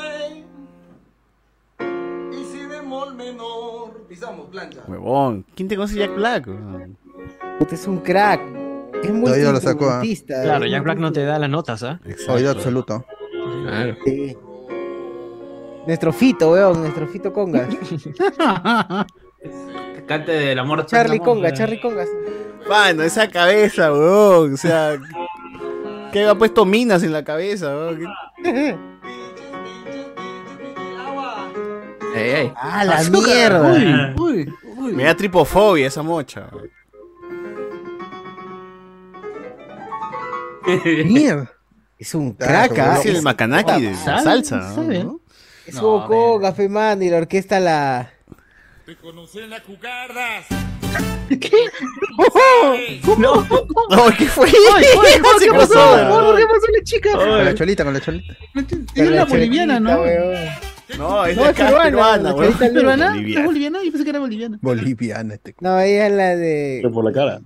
Bemol 3.02 3.16
menor. 3.16 4.06
Pisamos 4.08 4.48
plancha. 4.50 4.82
Huevón. 4.88 5.46
¿Quién 5.56 5.68
te 5.68 5.76
conoce 5.76 5.96
Jack 5.98 6.16
Black? 6.16 6.48
weón? 6.48 6.98
Puta, 7.60 7.76
es 7.76 7.88
un 7.88 8.00
crack. 8.00 8.42
Es 9.04 9.12
Todavía 9.12 9.52
lo 9.52 9.60
sacó, 9.60 9.86
¿ah? 9.90 9.98
multiinstrumentista, 9.98 10.44
Claro, 10.44 10.66
Jack 10.68 10.84
Black 10.84 10.98
no 11.00 11.12
te 11.12 11.24
da 11.26 11.40
las 11.40 11.50
notas, 11.50 11.82
¿ah? 11.84 12.00
Exacto. 12.06 12.34
Oído 12.34 12.52
absoluto. 12.52 13.06
Claro. 13.66 13.96
Sí. 14.06 14.38
Nuestro 15.88 16.14
fito, 16.14 16.52
weón, 16.52 16.82
nuestro 16.82 17.08
fito 17.08 17.34
Conga. 17.34 17.68
Que 19.94 20.06
cante 20.06 20.32
del 20.32 20.60
amor. 20.60 20.86
Charlie 20.86 21.16
amor, 21.16 21.26
Conga, 21.28 21.50
eh. 21.50 21.54
Charlie 21.54 21.82
Conga. 21.82 22.06
Mano, 22.70 23.02
esa 23.04 23.28
cabeza, 23.28 23.92
weón. 23.92 24.54
O 24.54 24.58
sea, 24.58 25.00
que 26.14 26.24
ha 26.26 26.36
puesto 26.36 26.66
minas 26.66 27.02
en 27.02 27.14
la 27.14 27.24
cabeza, 27.24 27.70
weón. 27.76 28.00
¿Qué- 28.44 28.78
Ey, 32.16 32.30
ey. 32.32 32.54
¡Ah, 32.56 32.84
la 32.84 33.02
mierda! 33.10 33.72
Uy, 33.72 34.14
uy, 34.18 34.54
uy. 34.78 34.94
Me 34.94 35.04
da 35.04 35.16
tripofobia 35.16 35.88
esa 35.88 36.02
mocha. 36.04 36.48
weón. 36.52 36.70
Mierda. 41.08 41.52
Es 41.98 42.16
un 42.16 42.36
Ah, 42.40 42.46
crack, 42.46 42.80
¿ah? 42.80 42.98
Es 43.00 43.06
el 43.06 43.22
macanaki 43.22 43.82
de 43.82 43.92
la 43.92 43.98
¿Sabe? 43.98 44.24
salsa, 44.24 44.74
¿Sabe? 44.76 45.04
¿no? 45.04 45.20
Es 45.66 45.76
No, 45.76 45.82
Hugo 45.98 46.08
Conga, 46.08 46.54
fe 46.54 46.68
man, 46.68 47.02
y 47.04 47.10
la 47.10 47.18
orquesta 47.18 47.60
la... 47.60 48.12
Te 48.86 48.96
conocí 48.96 49.40
en 49.40 49.50
las 49.52 49.62
cucardas. 49.62 50.46
No. 53.18 53.46
No, 53.90 54.08
¿qué 54.18 54.26
fue? 54.26 54.48
Oye, 54.50 54.58
oye, 54.76 54.88
¿Qué 55.40 55.46
¿qué 55.46 55.54
pasó, 55.54 55.74
pasó? 55.74 55.94
weón? 55.96 56.12
Oye, 56.36 56.42
¿Qué 56.42 56.48
pasó 56.48 56.66
la 56.78 56.84
chica? 56.84 57.12
Con 57.16 57.46
la 57.46 57.56
cholita, 57.56 57.84
con 57.86 57.94
la 57.94 58.00
cholita. 58.02 58.34
Es 58.96 59.08
una 59.10 59.26
boliviana, 59.26 59.80
¿no? 59.80 60.02
No, 60.98 61.26
es 61.26 61.36
No, 61.38 61.44
de 61.44 61.50
es 61.52 61.60
acá, 61.60 61.82
peruana, 61.84 62.30
¿Es 62.32 62.56
peruana? 62.56 63.06
¿Es 63.08 63.12
Boliviana. 63.14 63.46
boliviana? 63.46 63.80
Yo 63.84 63.92
pensé 63.92 64.04
que 64.04 64.10
era 64.10 64.20
boliviana. 64.20 64.58
Boliviana 64.62 65.34
este. 65.34 65.56
No, 65.60 65.80
ella 65.80 66.08
es 66.08 66.14
la 66.14 66.36
de... 66.36 66.80
Pero 66.82 66.94
por 66.94 67.06
la 67.06 67.12
cara. 67.12 67.42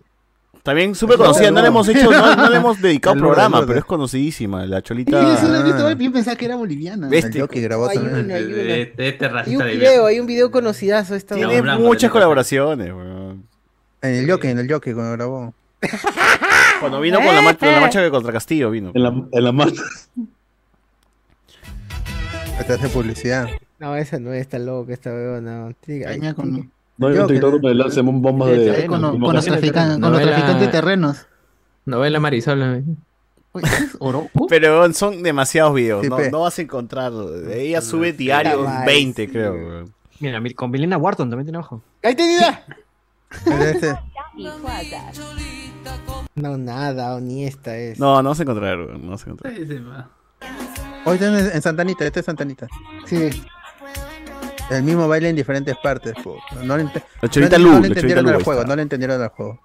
También 0.64 0.96
súper 0.96 1.18
conocida, 1.18 1.52
no 1.52 1.62
le 1.62 1.68
hemos 1.68 1.88
hecho, 1.88 2.10
no, 2.10 2.36
no 2.36 2.50
le 2.50 2.58
hemos 2.58 2.82
dedicado 2.82 3.16
Lourdes, 3.16 3.36
programa, 3.36 3.68
pero 3.68 3.78
es 3.78 3.86
conocidísima, 3.86 4.66
la 4.66 4.78
Sí, 4.78 4.84
cholita. 4.86 5.36
eso 5.36 5.48
lo 5.48 5.60
he 5.60 5.64
visto, 5.64 5.92
yo 5.92 6.12
pensaba 6.12 6.36
que 6.36 6.46
era 6.46 6.56
boliviana. 6.56 7.08
El 7.12 7.32
Yoki 7.32 7.62
grabó 7.62 7.88
Hay 7.88 7.98
también. 8.00 8.26
una, 8.26 8.36
hay 8.36 8.44
una. 8.46 8.74
Este, 8.76 9.08
este 9.10 9.26
Hay 9.28 9.56
un 9.56 9.64
de 9.64 9.72
video, 9.76 10.06
hay 10.08 10.20
un 10.20 10.26
video 10.26 10.50
conocidazo 10.50 11.14
esta 11.14 11.36
Tiene 11.36 11.62
muchas 11.78 12.10
colaboraciones, 12.10 12.88
weón. 12.92 13.44
En 14.02 14.16
el 14.16 14.26
Yoki, 14.28 14.48
en 14.48 14.58
el 14.58 14.68
Yoki 14.68 14.94
cuando 14.94 15.12
grabó. 15.12 15.54
Cuando 16.80 17.00
vino 17.00 17.20
con 17.22 17.36
la 17.36 17.42
marcha, 17.44 17.72
la 17.72 17.80
marcha 17.82 18.10
contra 18.10 18.34
Castillo 18.34 18.72
vino. 18.72 18.92
En 18.96 19.04
la, 19.04 19.10
en 19.32 19.44
la 19.44 19.52
mano. 19.52 19.72
Te 22.68 22.74
hace 22.74 22.90
publicidad. 22.90 23.48
No, 23.80 23.96
esa 23.96 24.20
no 24.20 24.34
está 24.34 24.58
loca, 24.60 24.94
esta. 24.94 25.12
Tiene- 25.82 26.06
Caña 26.06 26.34
con, 26.34 26.72
No 26.98 27.08
hay 27.08 27.16
Yo 27.16 27.22
un 27.24 27.28
TikTok 27.28 27.52
donde 27.62 27.76
lancen 27.76 28.22
bombas 28.22 28.50
Sí, 28.52 28.56
de. 28.58 28.86
con, 28.88 29.02
no, 29.02 29.12
con 29.12 29.20
no, 29.20 29.34
los 29.34 29.46
traficantes 29.46 30.60
de 30.60 30.68
terrenos. 30.70 31.28
Novela 31.86 32.20
Marisola. 32.20 32.82
Oye, 33.52 33.66
¿es 33.68 33.96
Oroco? 34.00 34.48
Pero 34.50 34.92
son 34.94 35.22
demasiados 35.22 35.74
videos, 35.76 36.04
Sí, 36.04 36.10
no, 36.10 36.18
no 36.30 36.42
vas 36.42 36.58
a 36.58 36.62
encontrar. 36.62 37.12
Ella 37.52 37.82
sube 37.82 38.14
diarios 38.14 38.64
madre, 38.64 38.86
20, 38.94 39.26
sí. 39.26 39.32
creo. 39.32 39.86
Mira, 40.20 40.40
mi- 40.40 40.54
con 40.54 40.72
Milena 40.72 40.98
Wharton 40.98 41.30
también 41.30 41.46
tiene 41.46 41.58
ojo. 41.60 41.82
¡Ahí 42.02 42.16
tenida! 42.16 42.64
Este, 43.62 43.94
No, 46.36 46.58
nada, 46.58 47.20
ni 47.20 47.46
esta 47.46 47.78
es. 47.78 48.00
No, 48.00 48.24
no 48.24 48.30
vas 48.30 48.40
a 48.40 48.44
encontrar, 48.44 48.78
no 48.78 49.12
vas 49.12 49.28
a 49.28 49.30
encontrar. 49.30 50.08
Hoy 51.06 51.16
está 51.16 51.56
en, 51.56 51.62
Santanita, 51.62 52.06
este 52.06 52.20
es 52.20 52.26
Santanita. 52.26 52.68
Sí. 53.06 53.30
El 54.72 54.84
mismo 54.84 55.08
baile 55.08 55.30
en 55.30 55.36
diferentes 55.36 55.76
partes. 55.78 56.14
po. 56.24 56.38
No 56.64 56.78
le, 56.78 56.84
La 56.86 56.90
no, 56.92 56.92
no 56.92 57.22
le 57.22 57.30
cholita 57.30 57.56
entendieron 57.56 58.24
Lu 58.24 58.30
al 58.30 58.36
está. 58.38 58.44
juego, 58.46 58.64
no 58.66 58.76
le 58.76 58.82
entendieron 58.82 59.22
al 59.22 59.30
juego. 59.30 59.62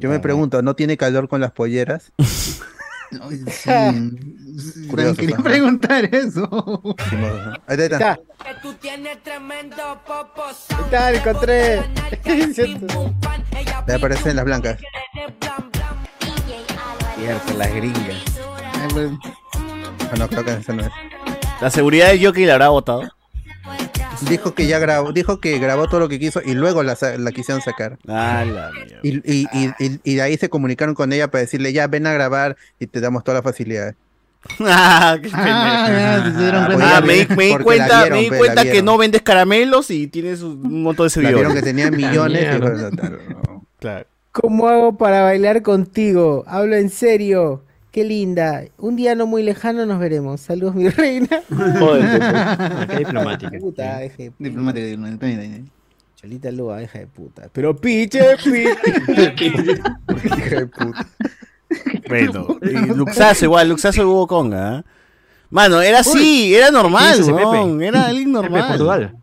Yo 0.00 0.08
me 0.08 0.18
pregunto, 0.18 0.62
¿no 0.62 0.74
tiene 0.74 0.96
calor 0.96 1.28
con 1.28 1.40
las 1.40 1.52
polleras? 1.52 2.12
Curioso, 4.90 5.14
quería 5.16 5.36
preguntar 5.36 6.04
eso. 6.12 6.82
Ahí 7.66 7.76
está, 7.78 7.84
ahí 7.84 7.84
está. 7.84 8.12
Está, 8.12 8.16
Que 8.44 8.54
tú 8.62 8.74
tienes 8.74 9.22
tremendo 9.22 10.00
popo. 10.06 10.42
está, 10.84 11.10
lo 11.12 11.18
encontré. 11.18 11.78
Ahí 13.86 13.94
aparecen 13.94 14.36
las 14.36 14.44
blancas. 14.44 14.78
Cierto, 17.18 17.54
las 17.58 17.74
gringas. 17.74 18.22
Ay, 18.74 18.88
pues, 18.92 19.10
Ah, 20.12 20.16
no, 20.18 20.28
creo 20.28 20.44
que 20.44 20.52
esa 20.52 20.72
no 20.72 20.82
es. 20.82 20.90
La 21.60 21.70
seguridad 21.70 22.08
de 22.08 22.18
Yoki 22.18 22.44
la 22.44 22.54
habrá 22.54 22.68
votado. 22.68 23.02
Dijo 24.28 24.54
que 24.54 24.66
ya 24.66 24.78
grabó, 24.78 25.12
dijo 25.12 25.40
que 25.40 25.58
grabó 25.58 25.88
todo 25.88 26.00
lo 26.00 26.08
que 26.08 26.18
quiso 26.18 26.40
y 26.44 26.54
luego 26.54 26.82
la, 26.82 26.94
sa- 26.96 27.18
la 27.18 27.32
quisieron 27.32 27.60
sacar. 27.62 27.98
Ah, 28.06 28.44
la 28.46 28.70
mierda. 28.70 29.00
Y, 29.02 29.16
y, 29.24 29.46
y, 29.52 29.70
y- 29.78 30.00
y 30.04 30.14
de 30.14 30.22
ahí 30.22 30.36
se 30.36 30.48
comunicaron 30.48 30.94
con 30.94 31.12
ella 31.12 31.30
para 31.30 31.40
decirle, 31.42 31.72
ya 31.72 31.86
ven 31.88 32.06
a 32.06 32.12
grabar 32.12 32.56
y 32.78 32.86
te 32.86 33.00
damos 33.00 33.24
todas 33.24 33.42
las 33.42 33.44
facilidades. 33.52 33.94
Ah, 34.60 35.16
qué 35.22 35.30
ya, 35.30 36.22
se 36.32 36.38
dieron 36.38 36.66
cuenta. 36.66 37.00
me, 37.00 37.14
di- 37.14 37.26
me 37.34 37.44
di 37.46 37.50
Porque 37.52 37.58
la 37.58 37.64
cuenta, 37.64 38.00
vieron, 38.02 38.18
me 38.18 38.22
di 38.24 38.28
pe, 38.28 38.34
la 38.34 38.38
cuenta 38.38 38.62
que 38.62 38.70
vieron. 38.70 38.84
no 38.84 38.98
vendes 38.98 39.22
caramelos 39.22 39.90
y 39.90 40.06
tienes 40.06 40.42
un 40.42 40.82
montón 40.82 41.04
de 41.04 41.08
La 41.08 41.10
seguidores. 41.10 41.36
vieron 41.38 41.54
que 41.54 41.62
tenía 41.62 41.90
millones 41.90 42.42
y 42.42 42.60
"Claro, 42.60 42.90
no". 43.20 43.66
Claro. 43.80 44.06
¿Cómo 44.34 44.66
hago 44.68 44.96
para 44.98 45.22
bailar 45.22 45.62
contigo? 45.62 46.42
Hablo 46.48 46.74
en 46.74 46.90
serio. 46.90 47.62
Qué 47.92 48.02
linda. 48.02 48.64
Un 48.78 48.96
día 48.96 49.14
no 49.14 49.26
muy 49.28 49.44
lejano 49.44 49.86
nos 49.86 50.00
veremos. 50.00 50.40
Saludos, 50.40 50.74
mi 50.74 50.88
reina. 50.90 51.40
Joder, 51.78 52.20
Ah, 52.20 52.86
qué 52.90 52.96
diplomática. 52.98 53.52
Puta, 53.60 53.98
deja 53.98 54.16
de 54.16 54.30
puta. 54.32 54.44
Diplomática, 54.48 54.86
diplomática. 54.86 55.60
Cholita 56.16 56.50
Lua, 56.50 56.78
deja 56.78 56.98
de 56.98 57.06
puta. 57.06 57.48
Pero 57.52 57.76
piche, 57.76 58.20
piche. 58.42 58.64
Hija 60.24 60.56
de 60.60 60.66
puta. 60.66 61.06
Bueno, 62.08 62.58
y 62.62 62.94
Luxazo 62.94 63.44
igual, 63.44 63.68
Luxazo 63.68 64.08
hubo 64.10 64.26
conga. 64.26 64.78
¿ah? 64.78 64.84
Mano, 65.50 65.80
era 65.80 66.00
así, 66.00 66.52
era 66.52 66.72
normal, 66.72 67.02
¿Quién 67.12 67.12
es 67.14 67.20
ese 67.20 67.32
Pepe? 67.32 67.44
weón, 67.46 67.80
era 67.82 68.06
alguien 68.06 68.32
normal. 68.32 68.66
Portugal. 68.68 69.14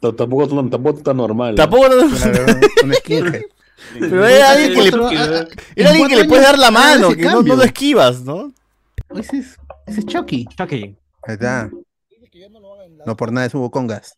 T- 0.00 0.12
Tampoco, 0.12 0.46
tampoco 0.68 0.98
está 0.98 1.14
normal. 1.14 1.54
Tampoco 1.54 1.88
no- 1.88 2.08
Claro, 2.16 2.46
un 2.84 2.92
skinhead. 2.94 3.42
Pero 3.98 4.26
era 4.26 4.50
alguien 4.52 4.74
que 4.74 4.82
le, 4.82 5.48
era 5.76 5.90
alguien 5.90 6.08
que 6.08 6.16
le 6.16 6.22
en 6.22 6.28
puedes 6.28 6.44
cuatro 6.44 6.44
dar 6.44 6.58
la 6.58 6.70
mano, 6.70 7.10
que 7.10 7.24
no, 7.24 7.42
lo 7.42 7.62
esquivas, 7.62 8.22
¿no? 8.22 8.52
Ese 9.14 9.38
es, 9.38 9.56
ese 9.86 10.00
es 10.00 10.06
Chucky. 10.06 10.46
Chucky. 10.56 10.96
Ahí 11.22 11.34
está. 11.34 11.70
No 13.06 13.16
por 13.16 13.32
nada 13.32 13.46
es 13.46 13.54
Hugo 13.54 13.70
Congas. 13.70 14.14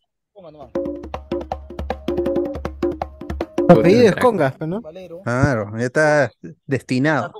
Apellido 3.69 4.09
es 4.09 4.15
Congas, 4.15 4.59
¿no? 4.61 4.81
Claro, 5.23 5.71
ya 5.77 5.85
está 5.85 6.31
destinado. 6.65 7.31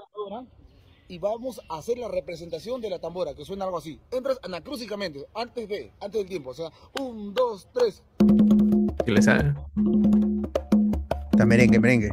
Y 1.07 1.17
vamos 1.19 1.59
a 1.67 1.79
hacer 1.79 1.97
la 1.97 2.07
representación 2.07 2.79
de 2.79 2.89
la 2.89 2.99
tambora, 2.99 3.33
que 3.33 3.43
suena 3.43 3.65
algo 3.65 3.79
así. 3.79 3.99
Entras 4.11 4.39
anacrúsicamente, 4.43 5.25
antes 5.33 5.67
de, 5.67 5.91
antes 5.99 6.21
del 6.21 6.29
tiempo. 6.29 6.51
O 6.51 6.53
sea, 6.53 6.71
un, 7.01 7.33
dos, 7.33 7.67
tres. 7.73 8.01
Que 9.03 9.11
le 9.11 9.21
sabe. 9.21 9.53
Está 11.41 11.47
merengue, 11.47 11.79
merengue. 11.79 12.11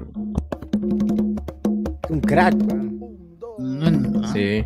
Un 2.08 2.20
crack, 2.22 2.54
weón. 2.66 4.24
Sí. 4.32 4.64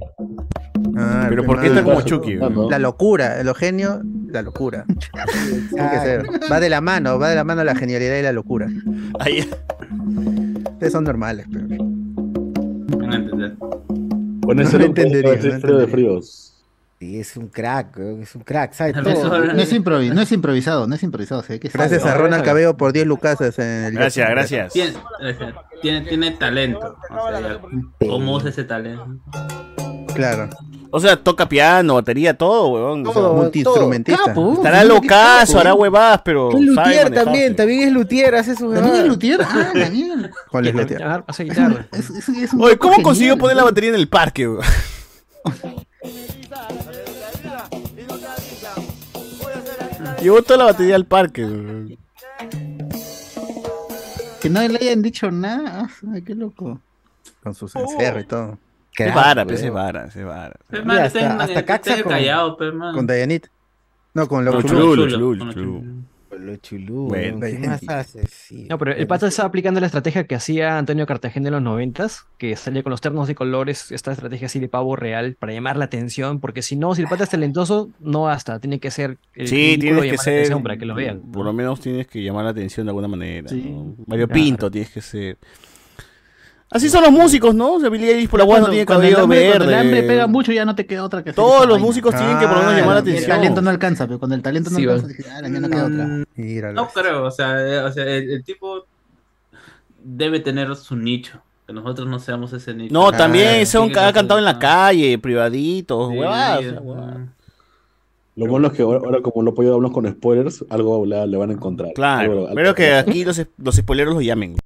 Ah, 0.96 1.26
Pero 1.28 1.42
pe, 1.42 1.46
¿por 1.48 1.60
qué 1.60 1.66
está 1.66 1.82
como 1.82 2.00
Chucky? 2.02 2.36
La 2.70 2.78
locura, 2.78 3.42
lo 3.42 3.54
genio, 3.56 4.00
la 4.28 4.42
locura. 4.42 4.84
Tiene 5.74 5.90
que 5.90 5.98
ser. 5.98 6.22
Va 6.48 6.60
de 6.60 6.70
la 6.70 6.80
mano, 6.80 7.18
va 7.18 7.30
de 7.30 7.34
la 7.34 7.42
mano 7.42 7.64
la 7.64 7.74
genialidad 7.74 8.16
y 8.18 8.22
la 8.22 8.30
locura. 8.30 8.68
Ahí- 9.18 9.44
Ustedes 10.74 10.92
son 10.92 11.02
normales, 11.02 11.46
pero. 11.52 11.66
No 11.66 13.14
entender. 13.16 13.56
Con 13.58 14.56
No 14.58 14.62
entendería, 14.62 15.32
no 15.32 15.38
frío 15.40 15.50
de 15.50 15.56
entendería. 15.56 15.86
fríos. 15.88 16.51
Sí, 17.02 17.18
es 17.18 17.36
un 17.36 17.48
crack, 17.48 17.96
weón, 17.98 18.22
es 18.22 18.32
un 18.36 18.42
crack, 18.42 18.74
sabe 18.74 18.92
A 18.96 19.00
veces 19.00 19.22
todo. 19.24 19.34
ahora- 19.34 19.52
No 19.54 19.60
es, 19.60 19.72
improvi- 19.72 20.12
no 20.12 20.20
es 20.20 20.30
improvisado, 20.30 20.86
no 20.86 20.94
es 20.94 21.02
improvisado. 21.02 21.42
Gracias 21.48 22.04
a 22.04 22.14
Ronald 22.14 22.44
Cabello 22.44 22.76
por 22.76 22.92
10 22.92 23.06
lucasas 23.08 23.58
en 23.58 23.86
el. 23.86 23.94
Gracias, 23.94 24.30
gracias. 24.30 24.72
Tiene, 24.72 24.92
tiene, 25.82 26.00
tiene 26.02 26.30
talento. 26.30 26.96
O 27.10 27.28
sea, 27.28 27.58
¿Cómo 28.08 28.36
usa 28.36 28.50
ese 28.50 28.62
talento? 28.62 29.04
Claro. 30.14 30.48
O 30.92 31.00
sea, 31.00 31.16
toca 31.16 31.48
piano, 31.48 31.94
batería, 31.94 32.38
todo, 32.38 32.68
weón. 32.68 33.00
O 33.04 33.12
sea, 33.12 33.20
Todo, 33.20 33.34
Multiinstrumentista. 33.34 34.32
Estará 34.54 34.84
locazo, 34.84 35.58
hará 35.58 35.74
huevadas, 35.74 36.20
pero. 36.24 36.50
Es 36.56 36.60
luthier 36.64 37.10
también, 37.10 37.56
también 37.56 37.80
es 37.88 37.92
luthier, 37.92 38.32
hace 38.36 38.54
sus 38.54 38.72
¿También 38.72 38.84
es 38.84 38.90
huevadas. 38.92 39.08
luthier? 39.08 39.40
Ah, 39.42 39.72
mierda. 39.90 40.30
¿Cuál 40.52 40.68
es 40.68 40.72
Y 40.72 40.76
la 40.76 40.82
también 40.86 40.98
tía? 41.00 41.24
hace 41.26 41.42
guitarra. 41.42 41.86
Es, 41.90 42.10
es- 42.10 42.28
es 42.28 42.52
un 42.52 42.62
Oye, 42.62 42.78
¿cómo 42.78 43.02
consiguió 43.02 43.36
poner 43.36 43.56
la 43.56 43.64
batería 43.64 43.90
en 43.90 43.96
el 43.96 44.08
parque, 44.08 44.46
weón? 44.46 44.62
Llevó 50.22 50.42
toda 50.42 50.58
la 50.58 50.64
batería 50.66 50.96
al 50.96 51.04
parque, 51.06 51.44
weón. 51.44 51.96
Que 54.40 54.48
no 54.50 54.60
le 54.66 54.78
hayan 54.78 55.02
dicho 55.02 55.30
nada. 55.30 55.88
Ay, 56.12 56.22
qué 56.22 56.34
loco. 56.34 56.80
Con 57.42 57.54
sus 57.54 57.74
encerros 57.76 58.22
y 58.24 58.26
todo. 58.26 58.58
Se 58.96 59.04
Crack, 59.04 59.14
vara, 59.14 59.44
pues, 59.44 59.60
weón. 59.60 59.62
se 59.62 59.70
vara, 59.70 60.10
se 60.10 60.24
vara. 60.24 60.54
Hasta- 61.06 61.36
hasta 61.42 61.64
Caxa 61.64 62.02
con- 62.02 62.12
callado, 62.12 62.56
man. 62.74 62.94
Con 62.94 63.06
Dayanit. 63.06 63.46
No, 64.14 64.28
con 64.28 64.44
los 64.44 64.62
Lo 66.42 66.56
chulú, 66.56 67.08
Bueno. 67.08 67.40
¿qué 67.40 67.58
más 67.58 67.80
hace? 67.88 68.26
Sí. 68.26 68.66
No, 68.68 68.78
pero 68.78 68.92
el 68.92 69.06
pata 69.06 69.26
estaba 69.28 69.48
aplicando 69.48 69.80
la 69.80 69.86
estrategia 69.86 70.24
que 70.26 70.34
hacía 70.34 70.76
Antonio 70.78 71.06
Cartagena 71.06 71.48
en 71.48 71.54
los 71.54 71.62
noventas, 71.62 72.26
que 72.38 72.56
salía 72.56 72.82
con 72.82 72.90
los 72.90 73.00
ternos 73.00 73.28
de 73.28 73.34
colores, 73.34 73.92
esta 73.92 74.12
estrategia 74.12 74.46
así 74.46 74.58
de 74.58 74.68
pavo 74.68 74.96
real 74.96 75.36
para 75.38 75.52
llamar 75.52 75.76
la 75.76 75.84
atención, 75.84 76.40
porque 76.40 76.62
si 76.62 76.76
no, 76.76 76.94
si 76.94 77.02
el 77.02 77.08
pata 77.08 77.24
es 77.24 77.30
talentoso, 77.30 77.90
no 78.00 78.22
basta, 78.22 78.58
tiene 78.60 78.80
que 78.80 78.90
ser 78.90 79.18
el 79.34 79.46
Sí, 79.48 79.76
tienes 79.78 80.02
que 80.10 80.18
ser. 80.18 80.34
atención 80.38 80.62
para 80.62 80.76
que 80.76 80.86
lo 80.86 80.94
vean. 80.94 81.20
Por 81.32 81.44
lo 81.44 81.52
menos 81.52 81.80
tienes 81.80 82.06
que 82.06 82.22
llamar 82.22 82.44
la 82.44 82.50
atención 82.50 82.86
de 82.86 82.90
alguna 82.90 83.08
manera. 83.08 83.48
Sí. 83.48 83.62
¿no? 83.70 83.94
Mario 84.06 84.26
Claro. 84.26 84.34
Pinto 84.42 84.70
tienes 84.70 84.90
que 84.90 85.00
ser. 85.00 85.38
Así 86.72 86.88
son 86.88 87.02
los 87.02 87.12
músicos, 87.12 87.54
¿no? 87.54 87.74
O 87.74 87.80
sea, 87.80 87.88
Billie 87.90 88.12
Eilish 88.14 88.28
por 88.28 88.40
la 88.40 88.46
guay 88.46 88.60
no 88.62 88.68
tiene 88.70 88.86
cuando 88.86 89.04
el 89.06 89.14
cabello 89.14 89.24
hambre- 89.24 89.48
Cuando 89.50 89.64
el 89.68 89.74
hambre 89.74 89.94
verde. 90.00 90.08
pega 90.08 90.26
mucho, 90.26 90.52
ya 90.52 90.64
no 90.64 90.74
te 90.74 90.86
queda 90.86 91.04
otra 91.04 91.22
que 91.22 91.30
hacer 91.30 91.36
Todos 91.36 91.60
los 91.66 91.72
vaina. 91.76 91.86
músicos 91.86 92.14
tienen 92.16 92.38
que 92.38 92.46
por 92.46 92.56
lo 92.56 92.62
menos 92.62 92.74
Ah, 92.74 92.78
llamar 92.80 92.94
la 92.94 93.00
el 93.00 93.06
El 93.08 93.12
atención. 93.14 93.36
talento 93.36 93.62
no 93.62 93.70
alcanza, 93.70 94.06
pero 94.06 94.18
cuando 94.18 94.34
el 94.36 94.42
talento 94.42 94.70
no 94.70 94.76
Sí, 94.78 94.84
alcanza, 94.86 95.06
ah, 95.36 95.48
mía 95.48 95.60
no 95.60 95.68
queda 95.68 95.84
otra. 95.86 96.72
No 96.72 96.88
creo, 96.88 97.24
o 97.24 97.30
sea, 97.30 97.60
eh, 97.60 97.78
o 97.80 97.92
sea 97.92 98.04
el, 98.04 98.30
el 98.30 98.44
tipo 98.44 98.86
debe 100.02 100.40
tener 100.40 100.74
su 100.76 100.96
nicho. 100.96 101.40
Que 101.66 101.72
nosotros 101.72 102.08
no 102.08 102.18
seamos 102.18 102.52
ese 102.54 102.74
nicho. 102.74 102.92
No, 102.92 103.08
Ah, 103.08 103.16
también 103.16 103.64
se 103.66 103.78
tiene 103.78 103.92
que 103.92 104.00
ha 104.00 104.12
cantado 104.12 104.38
en 104.38 104.44
la 104.44 104.50
ah, 104.52 104.58
calle, 104.58 105.16
privaditos, 105.18 106.08
sí, 106.08 106.14
sí, 106.14 106.20
o 106.20 106.22
sea, 106.22 106.54
ah. 106.56 107.26
Lo 108.34 108.46
bueno 108.46 108.68
es 108.68 108.72
que 108.72 108.82
ahora, 108.82 108.98
ahora 109.04 109.20
como 109.20 109.42
no 109.42 109.52
puedo 109.54 109.74
hablar 109.74 109.92
con 109.92 110.10
spoilers, 110.10 110.64
algo 110.70 111.04
le, 111.04 111.26
le 111.26 111.36
van 111.36 111.50
a 111.50 111.52
encontrar. 111.52 111.92
Claro, 111.94 112.32
Algo- 112.32 112.48
espero 112.48 112.74
que 112.74 112.94
aquí 112.94 113.24
los, 113.24 113.40
los 113.58 113.76
spoileros 113.76 114.14
los 114.14 114.24
llamen. 114.24 114.56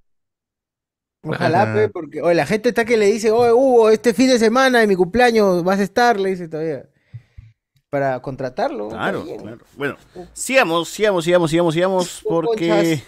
Ojalá, 1.35 1.75
pe, 1.75 1.89
porque 1.89 2.23
oye, 2.23 2.35
la 2.35 2.47
gente 2.47 2.69
está 2.69 2.85
que 2.85 2.97
le 2.97 3.07
dice, 3.07 3.31
oye, 3.31 3.53
Hugo, 3.53 3.91
este 3.91 4.15
fin 4.15 4.29
de 4.29 4.39
semana 4.39 4.81
de 4.81 4.87
mi 4.87 4.97
cumpleaños 4.97 5.65
vas 5.65 5.81
a 5.81 5.83
estar, 5.83 6.19
le 6.19 6.31
dice 6.31 6.49
todavía. 6.49 6.87
Para 7.91 8.21
contratarlo. 8.21 8.89
Claro, 8.89 9.25
claro. 9.25 9.59
Bueno, 9.77 9.97
sigamos, 10.33 10.89
sigamos, 10.89 11.25
sigamos, 11.25 11.51
sigamos, 11.51 11.75
sigamos, 11.75 12.23
porque... 12.29 13.03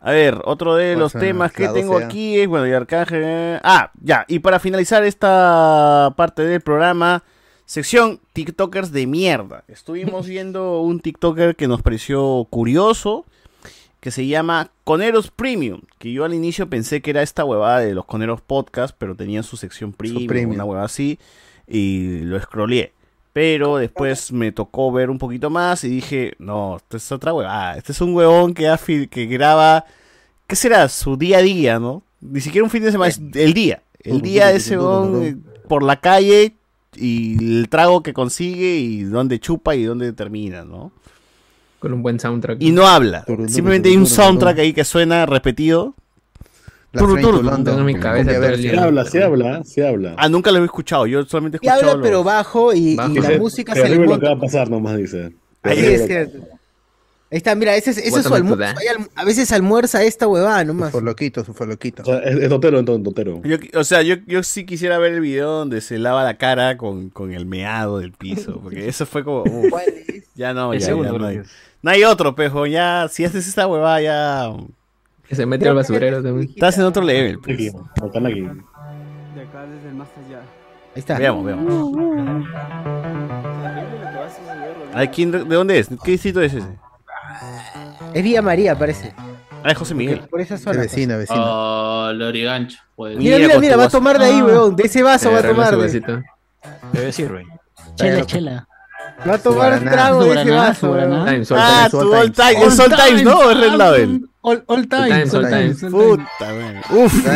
A 0.00 0.12
ver, 0.12 0.40
otro 0.44 0.76
de 0.76 0.94
los 0.94 1.14
Pasa 1.14 1.24
temas 1.24 1.52
que 1.52 1.68
tengo 1.68 1.96
aquí 1.96 2.38
es, 2.38 2.46
bueno, 2.46 2.66
y 2.66 2.72
Arcángel... 2.72 3.22
eh, 3.24 3.60
Ah, 3.62 3.90
ya, 4.00 4.24
y 4.28 4.38
para 4.38 4.60
finalizar 4.60 5.02
esta 5.04 6.14
parte 6.16 6.42
del 6.42 6.60
programa, 6.60 7.24
sección 7.64 8.20
TikTokers 8.32 8.92
de 8.92 9.06
mierda. 9.06 9.64
Estuvimos 9.68 10.26
viendo 10.28 10.80
un 10.80 11.00
TikToker 11.00 11.56
que 11.56 11.66
nos 11.66 11.82
pareció 11.82 12.46
curioso, 12.50 13.24
que 14.06 14.12
se 14.12 14.24
llama 14.24 14.70
Coneros 14.84 15.32
Premium, 15.32 15.80
que 15.98 16.12
yo 16.12 16.24
al 16.24 16.32
inicio 16.32 16.70
pensé 16.70 17.02
que 17.02 17.10
era 17.10 17.22
esta 17.22 17.44
huevada 17.44 17.80
de 17.80 17.92
los 17.92 18.04
Coneros 18.04 18.40
Podcast, 18.40 18.94
pero 18.96 19.16
tenían 19.16 19.42
su 19.42 19.56
sección 19.56 19.92
premium, 19.92 20.28
premium. 20.28 20.52
una 20.52 20.64
huevada 20.64 20.86
así, 20.86 21.18
y 21.66 22.20
lo 22.20 22.40
scrolleé. 22.40 22.92
Pero 23.32 23.78
después 23.78 24.30
me 24.30 24.52
tocó 24.52 24.92
ver 24.92 25.10
un 25.10 25.18
poquito 25.18 25.50
más 25.50 25.82
y 25.82 25.88
dije, 25.88 26.34
no, 26.38 26.76
esto 26.76 26.98
es 26.98 27.10
otra 27.10 27.34
huevada. 27.34 27.76
Este 27.76 27.90
es 27.90 28.00
un 28.00 28.14
huevón 28.14 28.54
que, 28.54 29.08
que 29.10 29.26
graba, 29.26 29.86
¿qué 30.46 30.54
será? 30.54 30.88
Su 30.88 31.16
día 31.16 31.38
a 31.38 31.42
día, 31.42 31.80
¿no? 31.80 32.04
Ni 32.20 32.40
siquiera 32.40 32.62
un 32.62 32.70
fin 32.70 32.84
de 32.84 32.92
semana, 32.92 33.08
es 33.08 33.20
el 33.34 33.54
día. 33.54 33.82
El 34.04 34.22
día 34.22 34.46
de 34.46 34.58
ese 34.58 34.78
huevón 34.78 35.24
eh, 35.24 35.36
por 35.68 35.82
la 35.82 35.98
calle 35.98 36.54
y 36.94 37.58
el 37.58 37.68
trago 37.68 38.04
que 38.04 38.12
consigue 38.12 38.76
y 38.76 39.02
dónde 39.02 39.40
chupa 39.40 39.74
y 39.74 39.82
dónde 39.82 40.12
termina, 40.12 40.64
¿no? 40.64 40.92
Con 41.86 41.92
un 41.94 42.02
buen 42.02 42.18
soundtrack. 42.18 42.58
Y 42.60 42.72
no 42.72 42.86
habla. 42.86 43.24
Simplemente 43.46 43.88
hay 43.90 43.96
un 43.96 44.06
soundtrack 44.06 44.58
ahí 44.58 44.72
que 44.72 44.84
suena 44.84 45.24
repetido. 45.26 45.94
Se 46.96 48.76
habla, 48.78 49.04
se 49.04 49.22
habla, 49.22 49.64
se 49.64 49.86
habla. 49.86 50.14
Ah, 50.16 50.28
nunca 50.28 50.50
lo 50.50 50.58
he 50.60 50.64
escuchado. 50.64 51.06
Yo 51.06 51.24
solamente 51.24 51.58
he 51.62 51.66
Y 51.66 51.68
escuchado. 51.68 51.92
habla, 51.92 52.02
pero 52.02 52.24
bajo 52.24 52.72
y, 52.72 52.96
la 52.96 53.08
Dice, 53.08 53.38
música 53.38 53.74
se 53.74 53.88
le 53.88 53.96
lo 54.04 54.18
que 54.18 54.26
va 54.26 54.32
a 54.32 54.38
pasar, 54.40 54.70
nomás 54.70 54.96
dice. 54.96 55.32
Ahí 55.62 55.78
es 55.78 56.06
cierto. 56.06 56.38
Ahí 57.28 57.38
está, 57.38 57.54
mira, 57.56 57.74
ese 57.74 57.90
es, 57.90 57.98
ese 57.98 58.20
es 58.20 58.24
su 58.24 58.32
almuerzo. 58.34 58.62
alm- 58.64 59.08
A 59.16 59.24
veces 59.24 59.50
almuerza 59.52 60.02
esta 60.04 60.28
huevada 60.28 60.60
Su 60.60 60.66
nomás. 60.68 60.92
foloquito, 60.92 61.44
su 61.44 61.52
foloquito. 61.54 62.02
O 62.02 62.06
sea, 62.06 62.18
es, 62.20 62.36
es 62.36 62.48
totero, 62.48 62.78
entonces, 62.78 63.02
totero. 63.04 63.42
Yo 63.42 63.56
o 63.78 63.82
sea, 63.84 64.02
yo, 64.02 64.14
yo 64.28 64.42
sí 64.44 64.64
quisiera 64.64 64.96
ver 64.98 65.12
el 65.14 65.20
video 65.20 65.50
donde 65.50 65.80
se 65.80 65.98
lava 65.98 66.22
la 66.22 66.38
cara 66.38 66.76
con, 66.76 67.10
con 67.10 67.32
el 67.32 67.44
meado 67.44 67.98
del 67.98 68.12
piso. 68.12 68.60
Porque 68.62 68.88
eso 68.88 69.06
fue 69.06 69.24
como. 69.24 69.42
uf, 69.42 69.70
¿Cuál 69.70 69.84
es? 70.06 70.24
ya 70.36 70.54
no, 70.54 70.72
El 70.72 70.78
ya, 70.78 70.86
segundo, 70.86 71.12
ya 71.14 71.18
no, 71.18 71.26
hay. 71.26 71.40
No 71.82 71.90
hay 71.90 72.04
otro, 72.04 72.34
pejo. 72.34 72.66
Ya, 72.66 73.06
si 73.08 73.24
haces 73.24 73.46
esta 73.46 73.66
huevada, 73.66 74.00
ya. 74.00 74.50
Que 75.28 75.34
se 75.34 75.44
mete 75.46 75.68
al 75.68 75.74
basurero 75.74 76.22
también. 76.22 76.48
Estás 76.50 76.78
en 76.78 76.84
otro 76.84 77.02
level. 77.02 77.38
pues. 77.40 77.56
Aquí, 77.56 77.68
aquí. 77.68 78.40
De 78.40 79.42
acá 79.42 79.66
desde 79.66 79.88
el 79.88 79.94
más 79.94 80.08
allá. 80.26 80.38
Ahí 80.94 81.00
está. 81.00 81.18
Veamos, 81.18 81.44
veamos. 81.44 82.46
¿quién, 85.12 85.30
¿De 85.30 85.38
dónde 85.54 85.78
es? 85.78 85.88
¿Qué 86.04 86.12
distrito 86.12 86.40
es 86.40 86.54
ese? 86.54 86.66
Es 88.14 88.22
Villa 88.22 88.40
María, 88.42 88.76
parece. 88.78 89.12
Ah, 89.62 89.72
es 89.72 89.78
José 89.78 89.94
Miguel. 89.94 90.20
Por 90.30 90.40
esa 90.40 90.54
Es 90.54 90.62
zona. 90.62 90.76
pues. 90.76 90.92
vecino, 90.92 91.18
vecino. 91.18 91.42
Oh, 91.44 92.12
Lorigancho. 92.12 92.78
Pues. 92.94 93.16
Mira, 93.18 93.36
Mira, 93.38 93.58
mira, 93.58 93.76
va 93.76 93.84
a 93.84 93.88
tomar 93.88 94.18
de 94.18 94.26
ahí, 94.26 94.38
Ah. 94.40 94.44
weón. 94.44 94.76
De 94.76 94.84
ese 94.84 95.02
vaso 95.02 95.30
va 95.32 95.40
a 95.40 95.42
tomar. 95.42 95.76
de-. 95.76 96.22
Debe 96.92 97.12
sirve. 97.12 97.46
Chela, 97.96 98.24
chela. 98.24 98.68
Va 99.28 99.34
a 99.34 99.38
tomar 99.38 99.56
Guaraná, 99.70 99.90
trago 99.92 100.24
de 100.24 100.40
ese 100.40 100.50
vaso. 100.50 100.92
Time, 100.94 101.44
Ah, 101.56 101.88
Time. 101.90 102.02
tu 102.02 102.14
All 102.14 102.32
Time. 102.32 102.64
Es 102.66 102.76
Sol 102.76 102.90
Times, 102.94 103.22
¿no? 103.24 103.38
¿O 103.38 103.50
es 103.50 103.58
Red 103.60 103.72
Label? 103.74 104.28
All, 104.42 104.64
all 104.66 104.88
time. 104.88 105.22
All 105.22 105.36
all 105.36 105.50
time. 105.50 105.74
Puta, 105.90 106.24
weón. 106.48 106.76
Uf. 106.90 107.26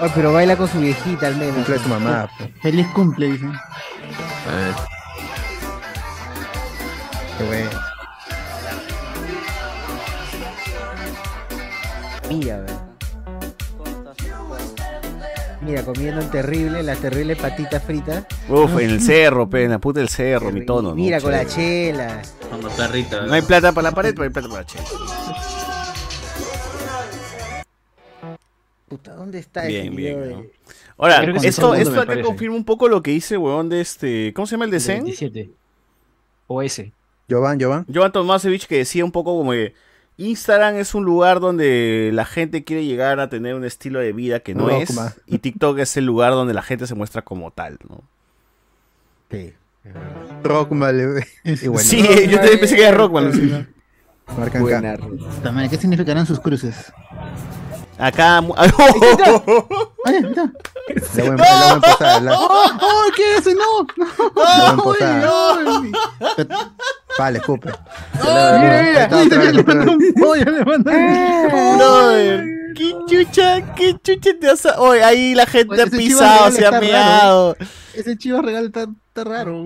Ay, 0.00 0.10
pero 0.14 0.32
baila 0.32 0.56
con 0.56 0.68
su 0.68 0.78
viejita 0.80 1.26
al 1.28 1.36
menos. 1.36 1.54
Cumple 1.54 1.78
su 1.78 1.88
mamá. 1.88 2.28
pues. 2.38 2.50
Feliz 2.60 2.86
cumple, 2.94 3.26
dicen. 3.32 3.52
Ah, 3.52 4.86
Qué 7.38 7.44
bueno. 7.44 7.70
Mira, 12.28 12.56
weón. 12.56 12.81
Mira, 15.72 15.86
comiendo 15.86 16.20
el 16.20 16.28
terrible, 16.28 16.82
la 16.82 16.94
terrible 16.96 17.34
patita 17.34 17.80
frita. 17.80 18.26
Uf, 18.46 18.78
en 18.78 18.90
el 18.90 19.00
cerro, 19.00 19.48
pe, 19.48 19.64
en 19.64 19.70
la 19.70 19.78
puta 19.78 20.00
del 20.00 20.10
cerro, 20.10 20.52
mi 20.52 20.66
tono. 20.66 20.90
¿no? 20.90 20.94
Mira, 20.94 21.18
con 21.18 21.32
la 21.32 21.46
chela. 21.46 22.20
Con 22.50 22.60
los 22.60 22.74
perritos. 22.74 23.26
No 23.26 23.32
hay 23.32 23.40
plata 23.40 23.72
para 23.72 23.88
la 23.88 23.94
pared, 23.94 24.10
pero 24.14 24.24
hay 24.24 24.28
plata 24.28 24.48
para 24.48 24.60
la 24.60 24.66
chela. 24.66 24.84
Puta, 28.86 29.14
¿dónde 29.14 29.38
está 29.38 29.62
ese 29.66 29.80
Bien, 29.80 29.96
video 29.96 30.18
bien. 30.18 30.28
de- 30.28 30.34
¿no? 30.36 30.42
Ahora, 30.98 31.24
esto, 31.42 31.74
esto 31.74 32.00
acá 32.02 32.20
confirma 32.20 32.54
un 32.54 32.66
poco 32.66 32.86
lo 32.86 33.02
que 33.02 33.12
dice, 33.12 33.38
weón, 33.38 33.70
de 33.70 33.80
este. 33.80 34.34
¿Cómo 34.34 34.46
se 34.46 34.50
llama 34.56 34.66
el 34.66 34.72
de 34.72 34.80
Zen? 34.80 35.04
27. 35.04 35.50
O 36.48 36.60
ese. 36.60 36.92
Jovan, 37.30 37.58
Jovan. 37.58 37.86
Jovan 37.92 38.12
Tomasevich 38.12 38.66
que 38.66 38.76
decía 38.76 39.06
un 39.06 39.10
poco 39.10 39.38
como 39.38 39.52
que 39.52 39.72
Instagram 40.18 40.76
es 40.76 40.94
un 40.94 41.04
lugar 41.04 41.40
donde 41.40 42.10
la 42.12 42.24
gente 42.24 42.64
quiere 42.64 42.84
llegar 42.84 43.18
a 43.18 43.28
tener 43.28 43.54
un 43.54 43.64
estilo 43.64 43.98
de 43.98 44.12
vida 44.12 44.40
que 44.40 44.54
no 44.54 44.68
es 44.70 44.90
y 45.26 45.38
TikTok 45.38 45.78
es 45.78 45.96
el 45.96 46.04
lugar 46.04 46.32
donde 46.32 46.54
la 46.54 46.62
gente 46.62 46.86
se 46.86 46.94
muestra 46.94 47.22
como 47.22 47.50
tal, 47.50 47.78
¿no? 47.88 48.02
Sí. 49.30 49.54
Y 51.44 51.66
bueno, 51.68 51.88
Sí, 51.88 52.02
yo 52.28 52.36
también 52.38 52.60
pensé 52.60 52.76
que 52.76 52.82
era 52.82 52.96
Rockman. 52.96 53.32
sí. 53.32 53.52
marcan 54.38 54.62
Buena. 54.62 55.68
¿Qué 55.68 55.76
significarán 55.76 56.26
sus 56.26 56.38
cruces? 56.40 56.92
Acá 58.02 58.40
mu- 58.40 58.52
Ay, 58.56 58.68
ahí 60.06 60.16
está. 60.16 60.52
Posada. 61.80 62.20
La, 62.20 62.34
¡Oh, 62.38 62.48
oh, 62.80 63.04
qué 63.14 63.34
es 63.36 63.46
ese? 63.46 63.54
¡No! 63.54 63.86
¡No! 63.96 64.94
¡Ay, 65.00 65.92
Vale, 67.16 67.38
escupe. 67.38 67.70
Mira, 68.20 68.82
mira. 68.82 69.08
Le 69.52 69.62
mandó 69.62 69.92
un 69.92 70.14
pollo, 70.14 70.44
le 70.50 70.64
mandó 70.64 70.90
un- 70.90 71.76
Brother, 71.78 72.44
qué 72.74 72.94
chucha, 73.06 73.74
qué 73.76 73.96
chucha 74.02 74.30
te 74.40 74.50
has... 74.50 74.66
Oye, 74.78 75.04
ahí 75.04 75.34
la 75.36 75.46
gente 75.46 75.74
Oye, 75.74 75.82
ha 75.82 75.86
pisado, 75.86 76.50
se 76.50 76.66
ha 76.66 76.70
raro. 76.72 76.84
meado. 76.84 77.56
Ese 77.94 78.16
chivo 78.18 78.42
regalo 78.42 78.66
está, 78.66 78.82
está 79.08 79.24
raro. 79.24 79.64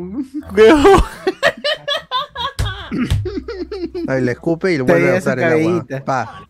Ahí 4.08 4.20
le 4.22 4.32
escupe 4.32 4.72
y 4.72 4.78
le 4.78 4.84
Te 4.84 4.92
vuelve 4.92 5.14
a 5.14 5.18
usar 5.18 5.38
el 5.38 5.44
agua. 5.68 5.86
Pa. 6.04 6.46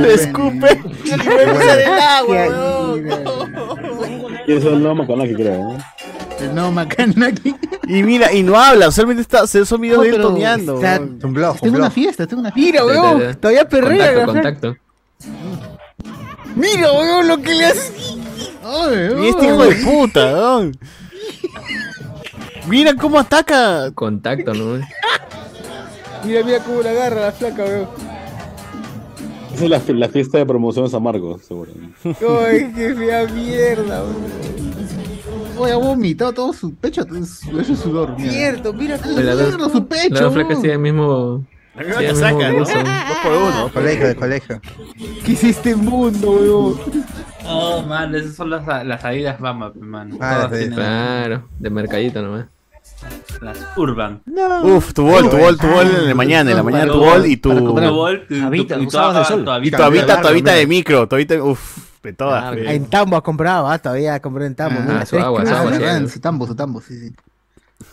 Le 0.00 0.14
escupe 0.14 0.80
y 1.04 1.10
le 1.10 1.24
vuelve 1.24 1.50
a 1.50 1.54
usar 1.54 1.78
el 1.78 2.00
agua. 2.00 2.46
Y 4.46 4.52
eso 4.52 4.68
es 4.68 4.74
el 4.74 4.80
nuevo 4.80 4.94
Macanaki, 4.96 5.34
creo. 5.34 5.58
¿no? 5.58 5.78
El 6.40 6.54
nuevo 6.54 6.72
Macanaki. 6.72 7.54
Y 7.86 8.02
mira, 8.02 8.32
y 8.32 8.42
no 8.42 8.58
habla, 8.58 8.90
solamente 8.90 9.22
está, 9.22 9.46
son 9.46 9.80
videos 9.80 10.02
de 10.02 10.08
él 10.10 10.20
toneando. 10.20 10.80
Tengo 10.80 11.76
una 11.76 11.90
fiesta, 11.90 12.26
tengo 12.26 12.40
una 12.40 12.50
fiesta. 12.50 12.82
Mira, 12.82 12.84
weón. 12.84 13.36
Todavía 13.36 13.68
perrea. 13.68 14.24
Contacto, 14.24 14.32
contacto. 14.32 14.76
Mira, 16.56 16.92
weón, 16.92 17.28
lo 17.28 17.38
que 17.38 17.54
le 17.54 17.66
hace. 17.66 17.92
Y 19.20 19.28
este 19.28 19.46
hijo 19.46 19.64
de 19.64 19.74
puta, 19.76 20.32
huevón. 20.32 20.78
Mira 22.66 22.94
cómo 22.94 23.18
ataca. 23.18 23.90
Contacto, 23.94 24.54
¿no? 24.54 24.80
Mira, 26.24 26.42
mira 26.44 26.58
cómo 26.60 26.80
la 26.82 26.90
agarra 26.90 27.20
la 27.22 27.32
flaca, 27.32 27.64
weón. 27.64 28.11
Esa 29.54 29.64
es 29.64 29.70
la, 29.88 29.94
la 29.94 30.08
fiesta 30.08 30.38
de 30.38 30.46
promoción 30.46 30.84
de 30.84 30.90
San 30.90 31.02
Marcos, 31.02 31.42
seguro. 31.42 31.70
Ay, 32.04 32.72
qué 32.74 32.94
fea 32.94 33.26
mierda, 33.26 34.02
weón. 34.02 34.52
Oye, 35.58 35.72
ha 35.72 35.76
vomitado 35.76 36.32
todo 36.32 36.52
su 36.52 36.74
pecho, 36.74 37.04
todo 37.04 37.24
su, 37.24 37.60
eso 37.60 37.72
es 37.74 37.78
sudor. 37.78 38.14
Cierto, 38.18 38.72
mira 38.72 38.96
dos- 38.98 39.16
Mierda, 39.16 39.68
su 39.70 39.86
pecho. 39.86 40.14
La 40.14 40.20
dos 40.22 40.34
flacas 40.34 40.60
tienen 40.60 40.72
el 40.72 40.78
mismo. 40.92 41.44
La 41.74 42.00
misma 42.00 42.32
¿no? 42.32 42.58
Dos 42.58 42.68
por 43.22 43.32
uno. 43.32 43.70
Colegio, 43.72 44.08
de 44.08 44.16
colegio. 44.16 44.60
¿Qué 45.24 45.32
es 45.32 45.44
este 45.44 45.74
mundo, 45.76 46.30
weón? 46.32 46.80
Oh, 47.46 47.82
man, 47.82 48.14
esas 48.14 48.34
son 48.34 48.50
las, 48.50 48.66
las 48.86 49.04
Adidas 49.04 49.38
Bama, 49.40 49.72
man. 49.78 50.12
Ah, 50.20 50.34
Todas 50.36 50.38
las 50.42 50.50
tienen 50.58 50.74
Claro, 50.74 51.48
de 51.58 51.70
mercadito 51.70 52.22
nomás. 52.22 52.46
Las 53.40 53.58
Urban. 53.76 54.22
Uf, 54.62 54.92
tu 54.92 55.02
bol, 55.02 55.28
tu 55.28 55.36
bol, 55.36 55.56
tu 55.58 55.66
bol 55.66 55.86
en 55.86 56.08
la 56.08 56.14
mañana, 56.14 56.50
en 56.50 56.56
la 56.56 56.62
mañana 56.62 56.92
tu 56.92 56.98
bol 56.98 57.26
y 57.26 57.36
tu. 57.36 57.50
Tu 57.50 57.78
Habita, 57.78 58.26
tu- 58.28 58.34
y 58.34 58.40
habita- 59.82 60.20
tu 60.22 60.42
de 60.42 60.66
micro, 60.66 61.08
tu 61.08 61.16
habita, 61.16 61.42
uf, 61.42 61.78
de 62.02 62.12
todas. 62.12 62.44
Ah. 62.44 62.54
En 62.56 62.86
Tambo 62.86 63.16
ha 63.16 63.22
comprado, 63.22 63.68
¿ah? 63.68 63.78
Todavía 63.78 64.20
compró 64.20 64.44
en 64.44 64.54
Tambo. 64.54 64.80
Ah, 64.80 64.84
mira, 64.86 65.06
su 65.06 65.10
tres 65.16 65.24
agua, 65.24 65.46
su. 65.46 65.52
Ah, 65.54 65.58
agua, 65.60 66.08
su 66.08 66.20
tambo, 66.20 66.46
su 66.46 66.54
tambo, 66.54 66.80
sí, 66.80 66.98
sí. 66.98 67.12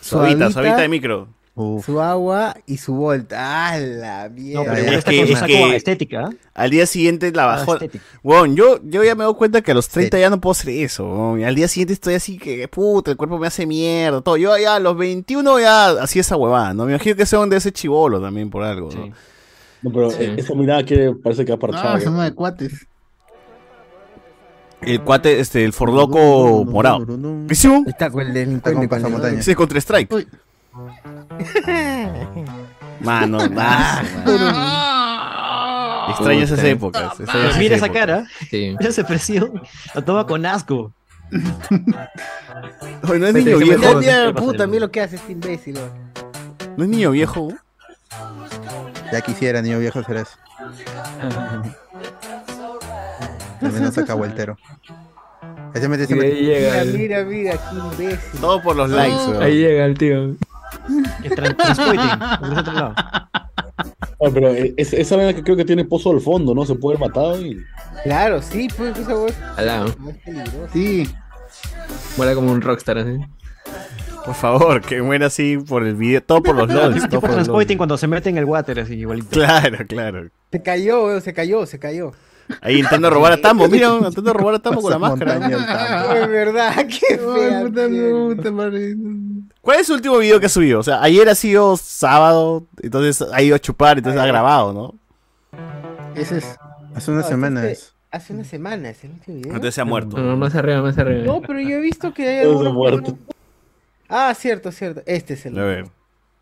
Su 0.02 0.20
habita, 0.20 0.48
su 0.48 0.54
Suavita. 0.54 0.60
habita 0.60 0.82
de 0.84 0.90
micro. 0.90 1.28
Uf. 1.62 1.86
Su 1.86 2.00
agua 2.00 2.56
y 2.66 2.78
su 2.78 2.94
volta. 2.96 3.68
¡Ah, 3.72 3.78
la 3.78 4.30
mierda! 4.30 4.64
No, 4.64 4.72
pero 4.74 4.92
Es 4.98 5.04
que- 5.04 5.22
es 5.24 5.42
que- 5.44 5.76
estética. 5.76 6.28
¿ah? 6.28 6.30
Al 6.54 6.70
día 6.70 6.86
siguiente 6.86 7.32
la 7.34 7.46
bajó. 7.48 7.78
Weón, 8.24 8.56
yo, 8.56 8.80
yo 8.84 9.04
ya 9.04 9.14
me 9.16 9.26
doy 9.26 9.34
cuenta 9.36 9.62
que 9.62 9.72
a 9.72 9.74
los 9.74 9.90
30 9.90 10.18
ya 10.18 10.30
no 10.30 10.40
puedo 10.40 10.52
hacer 10.52 10.70
eso. 10.70 11.34
Al 11.34 11.56
día 11.56 11.68
siguiente 11.68 11.92
estoy 11.94 12.14
así 12.14 12.38
que, 12.38 12.68
puta, 12.70 13.12
el 13.12 13.18
cuerpo 13.18 13.38
me 13.40 13.48
hace 13.48 13.66
mierda, 13.66 14.22
todo. 14.22 14.38
Yo 14.38 14.58
ya 14.58 14.76
a 14.76 14.80
los 14.80 14.96
21 14.98 15.60
ya 15.60 15.90
hacía 16.02 16.22
esa 16.22 16.38
huevada, 16.38 16.74
¿no? 16.74 16.86
Me 16.86 16.94
imagino 16.94 17.16
que 17.18 17.26
sea 17.26 17.46
de 17.46 17.58
ese 17.58 17.74
chivolo 17.74 18.22
también 18.22 18.50
por 18.50 18.64
algo, 18.64 18.90
¿no? 18.92 19.04
Sí. 19.04 19.12
No, 19.82 19.92
pero 19.92 20.12
Sí. 20.12 20.18
eh, 20.24 20.36
esa 20.38 20.54
mirada 20.56 20.84
que 20.86 21.14
parece 21.22 21.44
que 21.44 21.52
ha 21.52 21.58
parchado. 21.58 21.90
Ah, 21.90 22.00
son 22.00 22.20
de 22.24 22.34
cuates. 22.34 22.86
El 24.82 25.02
cuate, 25.02 25.42
este, 25.42 25.66
el 25.66 25.74
forloco 25.74 26.64
morado. 26.64 27.06
¿Qué? 27.06 27.54
Está 27.88 28.10
con 28.10 28.22
el 28.26 28.38
Está 28.38 28.70
con 28.70 28.76
con 28.76 28.84
el- 28.84 28.90
pasamontaña. 28.90 29.40
Ese 29.42 29.54
contra 29.56 29.78
Strike. 29.80 30.10
Mano, 33.02 33.48
nada. 33.56 34.04
Extraño 36.10 36.44
esas 36.44 36.64
épocas. 36.64 37.14
mira 37.58 37.76
esa 37.76 37.86
épocas. 37.86 38.02
cara, 38.02 38.26
Sí. 38.50 38.76
mira 38.78 38.90
esa 38.90 39.02
expresión, 39.02 39.62
lo 39.94 40.04
toma 40.04 40.26
con 40.26 40.46
asco. 40.46 40.92
Oye, 43.08 43.20
no 43.20 43.28
es 43.28 43.34
niño 43.34 43.58
viejo. 43.58 43.78
Mira, 43.78 43.78
mejor. 43.78 44.00
mira, 44.00 44.26
¿Qué 44.28 44.34
pasa, 44.34 44.46
puta, 44.46 44.68
mira 44.68 44.80
lo 44.82 44.92
que 44.92 45.02
hace 45.02 45.16
este 45.18 45.32
imbécil. 45.32 45.80
No 46.76 46.84
es 46.84 46.90
niño 46.90 47.12
viejo. 47.12 47.54
Ya 49.12 49.22
quisiera, 49.22 49.62
niño 49.62 49.80
viejo, 49.80 50.04
ser 50.04 50.18
eso. 50.18 50.38
Al 53.62 53.72
menos 53.72 53.94
saca 53.94 54.14
mete 55.88 56.08
siempre. 56.08 56.30
ahí 56.30 56.46
llega 56.46 56.70
Mira, 56.72 56.82
el, 56.82 56.98
mira, 56.98 57.24
mira, 57.24 57.52
qué 57.54 57.76
imbécil. 58.06 58.40
Todo 58.42 58.62
por 58.62 58.76
los 58.76 58.90
likes, 58.90 59.38
ahí 59.40 59.58
llega 59.60 59.86
el 59.86 59.98
tío. 59.98 60.36
Es 61.24 61.32
tran- 61.34 61.56
Transpoiting, 61.56 62.40
por 62.40 62.50
ese 62.52 62.60
otro 62.62 62.74
lado. 62.74 62.94
Ah, 62.96 64.30
pero 64.34 64.50
eh, 64.50 64.74
es, 64.78 64.92
esa 64.94 65.16
vaina 65.16 65.34
que 65.34 65.44
creo 65.44 65.56
que 65.56 65.64
tiene 65.66 65.86
pozo 65.86 66.12
al 66.12 66.20
fondo, 66.20 66.54
¿no? 66.54 66.66
Se 66.66 66.76
puede 66.76 66.98
haber 66.98 67.10
matado 67.10 67.40
y. 67.42 67.64
Claro, 68.04 68.42
sí, 68.42 68.68
pues 68.76 68.98
esa 68.98 69.16
weón 69.16 69.32
Al 69.56 69.66
lado. 69.66 69.96
Sí. 70.74 71.10
Muera 72.18 72.36
como 72.36 72.52
un 72.52 72.62
rockstar 72.62 72.98
así. 72.98 73.18
Por 74.26 74.36
favor, 74.36 74.82
que 74.82 75.02
muera 75.02 75.28
así 75.28 75.58
por 75.58 75.86
el 75.86 75.96
video. 75.96 76.22
Todo 76.22 76.44
por 76.44 76.56
los 76.56 76.68
LOLs. 76.68 76.96
todo 76.98 77.08
Tipo 77.08 77.22
por 77.22 77.30
los 77.30 77.36
Transpoiting 77.38 77.76
LOLs. 77.76 77.78
cuando 77.78 77.98
se 77.98 78.08
mete 78.08 78.30
en 78.30 78.38
el 78.38 78.46
water 78.46 78.80
así 78.82 78.96
igualito. 78.96 79.30
Claro, 79.32 79.78
claro. 79.88 80.30
Se 80.52 80.62
cayó, 80.62 81.06
weón, 81.06 81.22
se 81.22 81.34
cayó, 81.34 81.66
se 81.66 81.80
cayó. 81.80 82.12
Ahí 82.62 82.76
intentando 82.78 83.10
robar 83.12 83.32
a 83.34 83.38
Tambo. 83.42 83.68
Mira, 83.70 83.90
intentando 83.96 84.34
robar 84.34 84.56
a 84.56 84.60
Tambo 84.60 84.82
con 84.82 84.92
la 84.92 85.00
máscara. 85.00 85.36
El. 85.36 85.54
Es 86.24 86.28
verdad, 86.30 86.76
qué 86.88 87.18
fea. 87.18 87.64
¿Cuál 89.70 89.82
es 89.82 89.90
el 89.90 89.98
último 89.98 90.18
video 90.18 90.40
que 90.40 90.48
ha 90.48 90.50
subido? 90.50 90.80
O 90.80 90.84
sea, 90.84 91.00
ayer 91.04 91.30
ha 91.30 91.36
sido 91.36 91.78
sábado, 91.78 92.66
entonces 92.82 93.22
ha 93.32 93.40
ido 93.44 93.56
a 93.56 93.60
chupar, 93.60 94.00
entonces 94.00 94.20
ha 94.20 94.26
grabado, 94.26 94.74
¿no? 94.74 94.96
Ese 96.16 96.40
es. 96.40 96.56
Hace 96.96 97.12
unas 97.12 97.26
No, 97.26 97.30
semanas. 97.30 97.66
este- 97.66 97.86
Hace 98.10 98.34
una 98.34 98.46
semana 98.46 98.90
es 98.90 99.04
el 99.04 99.12
último 99.12 99.38
video. 99.38 99.52
Entonces 99.52 99.76
se 99.76 99.82
ha 99.82 99.86
muerto. 99.86 100.18
No, 100.18 100.24
no, 100.24 100.38
más 100.38 100.56
arriba, 100.56 100.82
más 100.82 100.98
arriba. 100.98 101.24
No, 101.24 101.42
pero 101.44 101.60
yo 101.60 101.78
he 101.78 101.82
visto 101.82 102.12
que 102.16 102.28
hay 102.28 102.42
Todo 102.46 102.54
algunos. 102.54 102.74
muerto. 102.74 103.16
Ah, 104.08 104.34
cierto, 104.36 104.72
cierto. 104.72 105.04
Este 105.06 105.36
es 105.36 105.46
el. 105.46 105.60
A 105.60 105.64
ver. 105.64 105.86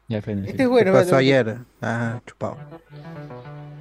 Ya, 0.08 0.20
Este 0.20 0.64
es 0.64 0.70
bueno. 0.70 0.94
¿Qué 0.94 0.98
pasó 0.98 1.10
bueno. 1.10 1.18
ayer? 1.18 1.58
Ah, 1.82 2.22
chupado. 2.26 2.56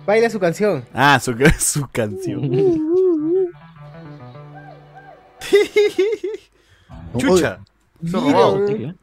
Baila 0.07 0.29
su 0.29 0.41
canción. 0.41 0.85
Ah, 0.93 1.21
su, 1.21 1.37
su 1.61 1.87
canción. 1.93 2.51
Chucha. 7.17 7.61
Mira, 8.01 8.95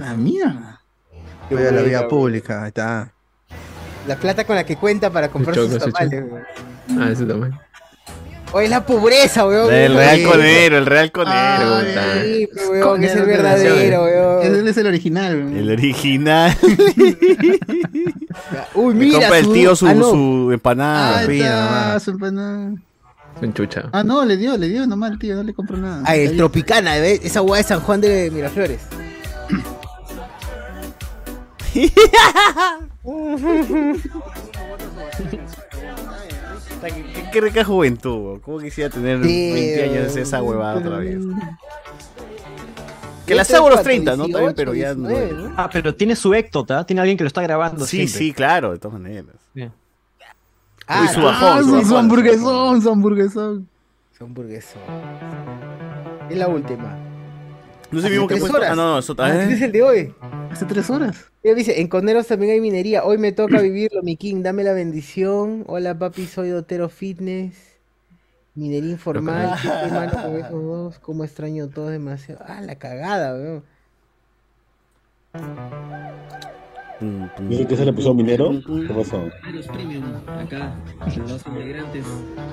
La 0.00 0.14
mierda. 0.14 0.80
Voy 1.50 1.62
a 1.64 1.70
la 1.72 1.82
vía 1.82 2.08
pública, 2.08 2.62
ahí 2.62 2.68
está. 2.68 3.12
La 4.06 4.16
plata 4.16 4.44
con 4.44 4.56
la 4.56 4.64
que 4.64 4.76
cuenta 4.76 5.10
para 5.10 5.28
comprar 5.28 5.54
Su 5.56 5.68
sus 5.68 5.78
tamales. 5.78 6.24
weón. 6.30 6.44
Ah, 6.98 7.10
ese 7.10 7.24
también. 7.26 7.54
O 8.52 8.60
es 8.60 8.70
la 8.70 8.84
pobreza, 8.86 9.46
weón. 9.46 9.72
El 9.72 9.94
Real. 9.94 10.22
Conero, 10.24 10.78
el 10.78 10.86
Real 10.86 11.12
Conero. 11.12 11.34
Ah, 11.36 11.82
sí, 12.22 12.48
weón, 12.70 13.04
es 13.04 13.14
el 13.14 13.24
verdadero, 13.26 14.04
weón. 14.04 14.42
Él 14.46 14.66
es 14.68 14.76
el 14.78 14.86
original. 14.86 15.36
weón. 15.36 15.56
El 15.56 15.70
original. 15.70 16.56
Uy, 18.74 18.94
Me 18.94 19.04
mira. 19.06 19.18
compra 19.20 19.38
el 19.38 19.44
su- 19.44 19.52
tío 19.52 19.76
su, 19.76 19.86
ah, 19.86 19.94
no. 19.94 20.10
su 20.10 20.50
empanada. 20.52 21.26
Pilla 21.26 21.44
está, 21.94 22.00
su 22.00 22.10
empanada. 22.12 22.72
En 23.40 23.52
chucha. 23.54 23.88
Ah, 23.92 24.02
no, 24.02 24.24
le 24.24 24.36
dio, 24.36 24.56
le 24.56 24.68
dio 24.68 24.86
nomás 24.86 25.12
el 25.12 25.18
tío, 25.18 25.36
no 25.36 25.42
le 25.42 25.54
compró 25.54 25.76
nada. 25.76 26.02
Ah, 26.06 26.16
el. 26.16 26.36
Tropicana, 26.36 26.96
¿ves? 26.96 27.20
Esa 27.22 27.42
weá 27.42 27.58
de 27.62 27.68
San 27.68 27.80
Juan 27.80 28.00
de 28.00 28.30
Miraflores. 28.32 28.80
Qué, 31.72 31.90
qué- 37.32 37.40
rica 37.40 37.64
juventud. 37.64 38.40
¿Cómo 38.42 38.58
quisiera 38.58 38.90
tener 38.90 39.22
Sí, 39.22 39.52
20 39.52 39.84
años 39.84 40.14
de 40.14 40.22
esa 40.22 40.42
huevada 40.42 40.78
otra 40.78 40.98
vez? 40.98 41.18
Que 43.26 43.34
la 43.34 43.42
hago 43.42 43.66
a 43.66 43.70
los 43.72 43.82
tengo 43.82 43.84
30, 43.84 44.16
¿no? 44.16 44.22
También, 44.22 44.40
18, 44.54 44.56
pero 44.56 44.72
ya 44.72 44.94
no. 44.94 45.06
19, 45.06 45.48
¿no? 45.50 45.54
Ah, 45.58 45.68
pero 45.70 45.94
tiene 45.94 46.16
su 46.16 46.32
Héctor, 46.32 46.64
¿ah? 46.72 46.84
Tiene 46.86 47.02
alguien 47.02 47.18
que 47.18 47.24
lo 47.24 47.28
está 47.28 47.42
grabando. 47.42 47.84
Sí, 47.84 48.08
siempre. 48.08 48.18
sí, 48.18 48.32
claro, 48.32 48.72
de 48.72 48.78
todas 48.78 48.98
maneras. 48.98 49.34
Bien. 49.52 49.70
Ah, 50.86 51.02
Uy, 51.02 51.08
su 51.08 51.20
bajón, 51.20 51.46
Ah, 51.46 51.58
su 51.58 51.64
su, 51.64 51.70
su 51.72 51.76
bajón. 51.76 51.96
hamburguesón, 51.98 52.80
su 52.82 52.88
hamburguesón. 52.90 53.68
Son 54.16 54.28
hamburguesón. 54.28 54.80
Es 56.30 56.38
la 56.38 56.48
última. 56.48 56.96
No 57.90 58.00
sé 58.00 58.10
mismo 58.10 58.26
que 58.26 58.34
Tres 58.34 58.40
puesto. 58.40 58.58
horas. 58.58 58.70
Ah, 58.72 58.76
no, 58.76 58.90
no, 58.92 58.98
eso 58.98 59.12
Ah, 59.14 59.16
también. 59.16 59.50
es 59.50 59.62
el 59.62 59.72
de 59.72 59.82
hoy. 59.82 60.14
Hace 60.50 60.66
tres 60.66 60.90
horas. 60.90 61.24
Ella 61.42 61.54
dice, 61.54 61.80
en 61.80 61.88
Coneros 61.88 62.26
también 62.26 62.52
hay 62.52 62.60
minería. 62.60 63.04
Hoy 63.04 63.16
me 63.18 63.32
toca 63.32 63.60
vivirlo, 63.62 64.02
mi 64.02 64.16
king. 64.16 64.42
Dame 64.42 64.62
la 64.64 64.72
bendición. 64.74 65.64
Hola, 65.66 65.98
papi, 65.98 66.26
soy 66.26 66.50
Dotero 66.50 66.88
Fitness. 66.90 67.54
Minería 68.54 68.90
informal. 68.90 69.56
¿Qué 69.62 69.68
dos? 70.52 70.98
Cómo 70.98 71.24
extraño 71.24 71.68
todo 71.68 71.88
demasiado. 71.88 72.44
Ah, 72.46 72.60
la 72.60 72.74
cagada, 72.74 73.34
weón. 73.34 73.62
Dice 77.48 77.66
que 77.66 77.76
se 77.76 77.84
le 77.84 77.92
puso 77.92 78.12
minero. 78.12 78.50
¿Qué 78.50 78.92
pasó? 78.92 79.28
Acá, 80.26 80.74
los 81.16 81.46
inmigrantes. 81.46 82.04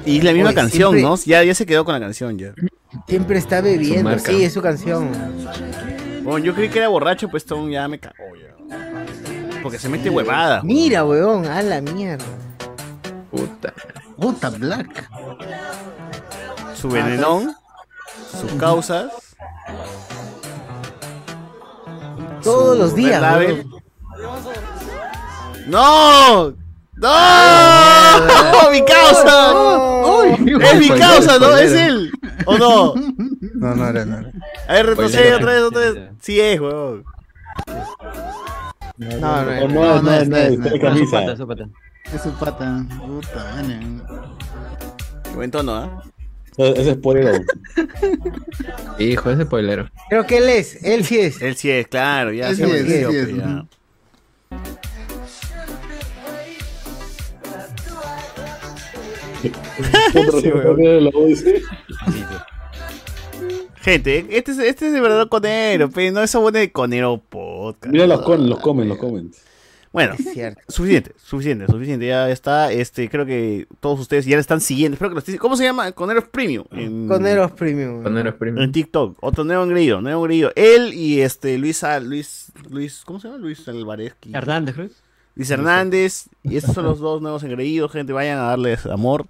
Y 0.06 0.20
es 0.20 0.24
la 0.24 0.34
misma 0.34 0.50
Oye, 0.50 0.56
canción, 0.56 0.92
siempre- 0.94 1.02
¿no? 1.02 1.16
Ya, 1.26 1.44
ya 1.44 1.56
se 1.56 1.66
quedó 1.66 1.84
con 1.84 1.94
la 1.94 2.00
canción 2.00 2.38
ya. 2.38 2.54
Siempre 3.08 3.38
está 3.38 3.62
bebiendo. 3.62 4.18
Sí, 4.20 4.44
es 4.44 4.54
su 4.54 4.62
canción. 4.62 5.12
Bueno, 6.24 6.40
yo 6.40 6.56
creí 6.56 6.70
que 6.70 6.80
era 6.80 6.88
borracho, 6.88 7.30
pues 7.30 7.46
Tom 7.46 7.70
ya 7.70 7.88
me 7.88 8.00
cagó. 8.00 8.16
Porque 9.62 9.80
se 9.80 9.90
mete 9.90 10.10
huevada. 10.10 10.62
Mira, 10.64 11.04
weón. 11.04 11.46
A 11.46 11.62
la 11.62 11.82
mierda. 11.82 12.26
Puta. 13.32 13.74
Puta 14.20 14.50
Black. 14.50 15.10
Su 16.76 16.90
venenón, 16.90 17.56
sus 18.40 18.52
causas. 18.54 19.12
Todos 22.44 22.76
su 22.76 22.82
los 22.84 22.96
días, 22.96 23.22
weón. 23.38 23.70
¡No! 25.68 26.54
¡No! 26.94 27.10
¡Oh, 27.10 28.70
mi 28.72 28.86
causa! 28.86 29.52
¡Es 30.72 30.80
mi 30.80 30.90
causa, 30.90 31.40
no! 31.40 31.58
¡Es 31.58 31.74
él! 31.74 32.05
¿O 32.46 32.58
no? 32.58 32.94
No, 33.56 33.76
no 33.76 33.88
era, 33.88 34.06
no 34.06 34.20
era. 34.20 34.32
A 34.68 34.74
ver, 34.74 34.86
retrocede 34.88 35.34
otra 35.36 35.54
vez, 35.54 35.62
otra 35.64 35.92
vez. 35.92 36.10
Sí 36.22 36.40
es, 36.40 36.60
huevón. 36.60 37.04
No, 38.98 39.20
No, 39.20 39.46
no, 39.46 39.68
no, 39.68 40.02
no, 40.02 40.02
no, 40.02 40.14
está 40.14 40.70
de 40.70 40.80
camisa. 40.80 41.24
Es 42.14 42.22
su 42.22 42.32
pata. 42.34 42.86
Puta, 43.06 43.56
man. 43.56 44.04
Buen 45.34 45.52
tono, 45.52 45.76
¿ah? 45.76 46.04
Ese 46.58 46.92
es 46.92 46.98
spoiler. 46.98 47.46
Hijo, 49.00 49.30
ese 49.30 49.44
spoilero. 49.44 49.90
Creo 50.10 50.26
que 50.26 50.38
él 50.38 50.50
es. 50.50 50.82
Él 50.84 51.04
sí 51.04 51.20
es. 51.20 51.42
Él 51.42 51.56
sí 51.56 51.70
es, 51.70 51.88
claro, 51.88 52.32
ya 52.32 52.50
Él 52.50 52.56
se 52.56 52.66
sí 52.66 52.72
es, 52.72 52.86
sí 52.86 52.94
es, 52.94 53.06
pues, 53.06 53.36
ya. 53.38 53.66
Sí, 60.42 60.52
huevón. 60.52 61.36
Gente, 63.86 64.26
este 64.32 64.52
es, 64.52 64.58
este 64.58 64.88
es 64.88 64.94
de 64.94 65.00
verdad 65.00 65.28
conero, 65.28 65.92
pero 65.92 66.12
no 66.12 66.24
esa 66.24 66.40
buena 66.40 66.58
de 66.58 66.72
conero 66.72 67.22
podcast. 67.30 67.94
Mira 67.94 68.08
los 68.08 68.24
comen, 68.24 68.50
los 68.50 68.60
comen, 68.60 68.90
los 68.90 68.98
comen. 68.98 69.30
Bueno, 69.94 70.14
Es 70.14 70.26
suficiente, 70.74 71.14
suficiente, 71.20 71.68
suficiente, 71.68 72.08
ya 72.08 72.32
está. 72.32 72.72
Este, 72.72 73.08
creo 73.12 73.28
que 73.28 73.68
todos 73.82 74.00
ustedes 74.00 74.26
ya 74.26 74.38
le 74.38 74.42
están 74.42 74.60
siguiendo. 74.60 74.96
Espero 74.96 75.12
que 75.12 75.14
lo 75.14 75.22
estén- 75.22 75.38
¿Cómo 75.38 75.56
se 75.56 75.66
llama? 75.66 75.92
Coneros 75.92 76.24
Premium. 76.30 76.66
En, 76.72 77.08
Coneros 77.08 77.52
Premium. 77.52 78.02
Coneros 78.02 78.34
Premium. 78.34 78.64
En 78.64 78.72
TikTok. 78.72 79.20
Otro 79.22 79.44
nuevo 79.44 79.64
engreído, 79.64 80.02
nuevo 80.02 80.26
engreído. 80.26 80.52
Él 80.56 80.92
y 80.96 81.22
este 81.22 81.56
Luis, 81.60 81.84
Luis, 82.02 82.52
Luis, 82.72 83.04
¿cómo 83.06 83.20
se 83.20 83.28
llama? 83.28 83.38
Luis 83.40 83.68
Alvarez. 83.68 84.16
Hernández, 84.34 84.74
creo. 84.74 84.90
Luis 85.36 85.52
Hernández. 85.52 86.26
Y 86.42 86.58
estos 86.58 86.74
son 86.74 86.86
los 86.86 86.98
dos 87.00 87.22
nuevos 87.22 87.44
engreídos, 87.44 87.92
gente. 87.92 88.14
Vayan 88.14 88.40
a 88.40 88.46
darles 88.46 88.88
amor. 88.88 89.28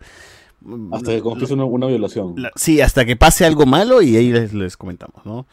Hasta 0.91 1.11
que 1.11 1.21
confiese 1.21 1.53
una, 1.53 1.65
una 1.65 1.87
violación. 1.87 2.33
La- 2.37 2.51
sí, 2.55 2.81
hasta 2.81 3.05
que 3.05 3.15
pase 3.15 3.45
algo 3.45 3.65
malo 3.65 4.01
y 4.01 4.15
ahí 4.15 4.31
les, 4.31 4.53
les 4.53 4.77
comentamos, 4.77 5.25
¿no? 5.25 5.45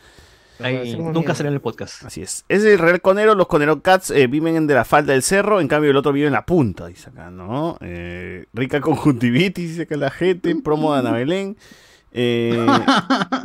Ahí, 0.60 0.96
nunca 0.96 1.34
salió 1.34 1.48
en 1.48 1.54
el 1.54 1.60
podcast. 1.60 2.04
Así 2.04 2.22
es. 2.22 2.44
Es 2.48 2.62
el 2.64 2.78
Real 2.78 3.00
Conero. 3.00 3.34
Los 3.34 3.48
Conero 3.48 3.82
Cats 3.82 4.10
eh, 4.12 4.28
viven 4.28 4.54
en 4.54 4.66
de 4.68 4.74
la 4.74 4.84
falda 4.84 5.12
del 5.12 5.22
cerro. 5.24 5.60
En 5.60 5.66
cambio, 5.66 5.90
el 5.90 5.96
otro 5.96 6.12
vive 6.12 6.28
en 6.28 6.32
la 6.32 6.46
punta, 6.46 6.86
dice 6.86 7.10
acá, 7.10 7.30
¿no? 7.30 7.78
Eh, 7.80 8.44
rica 8.52 8.80
conjuntivitis, 8.80 9.70
dice 9.70 9.82
acá 9.82 9.96
la 9.96 10.10
gente. 10.10 10.54
Promo 10.62 10.92
de 10.92 11.00
Ana 11.00 11.12
Belén. 11.12 11.56
Eh, 12.12 12.64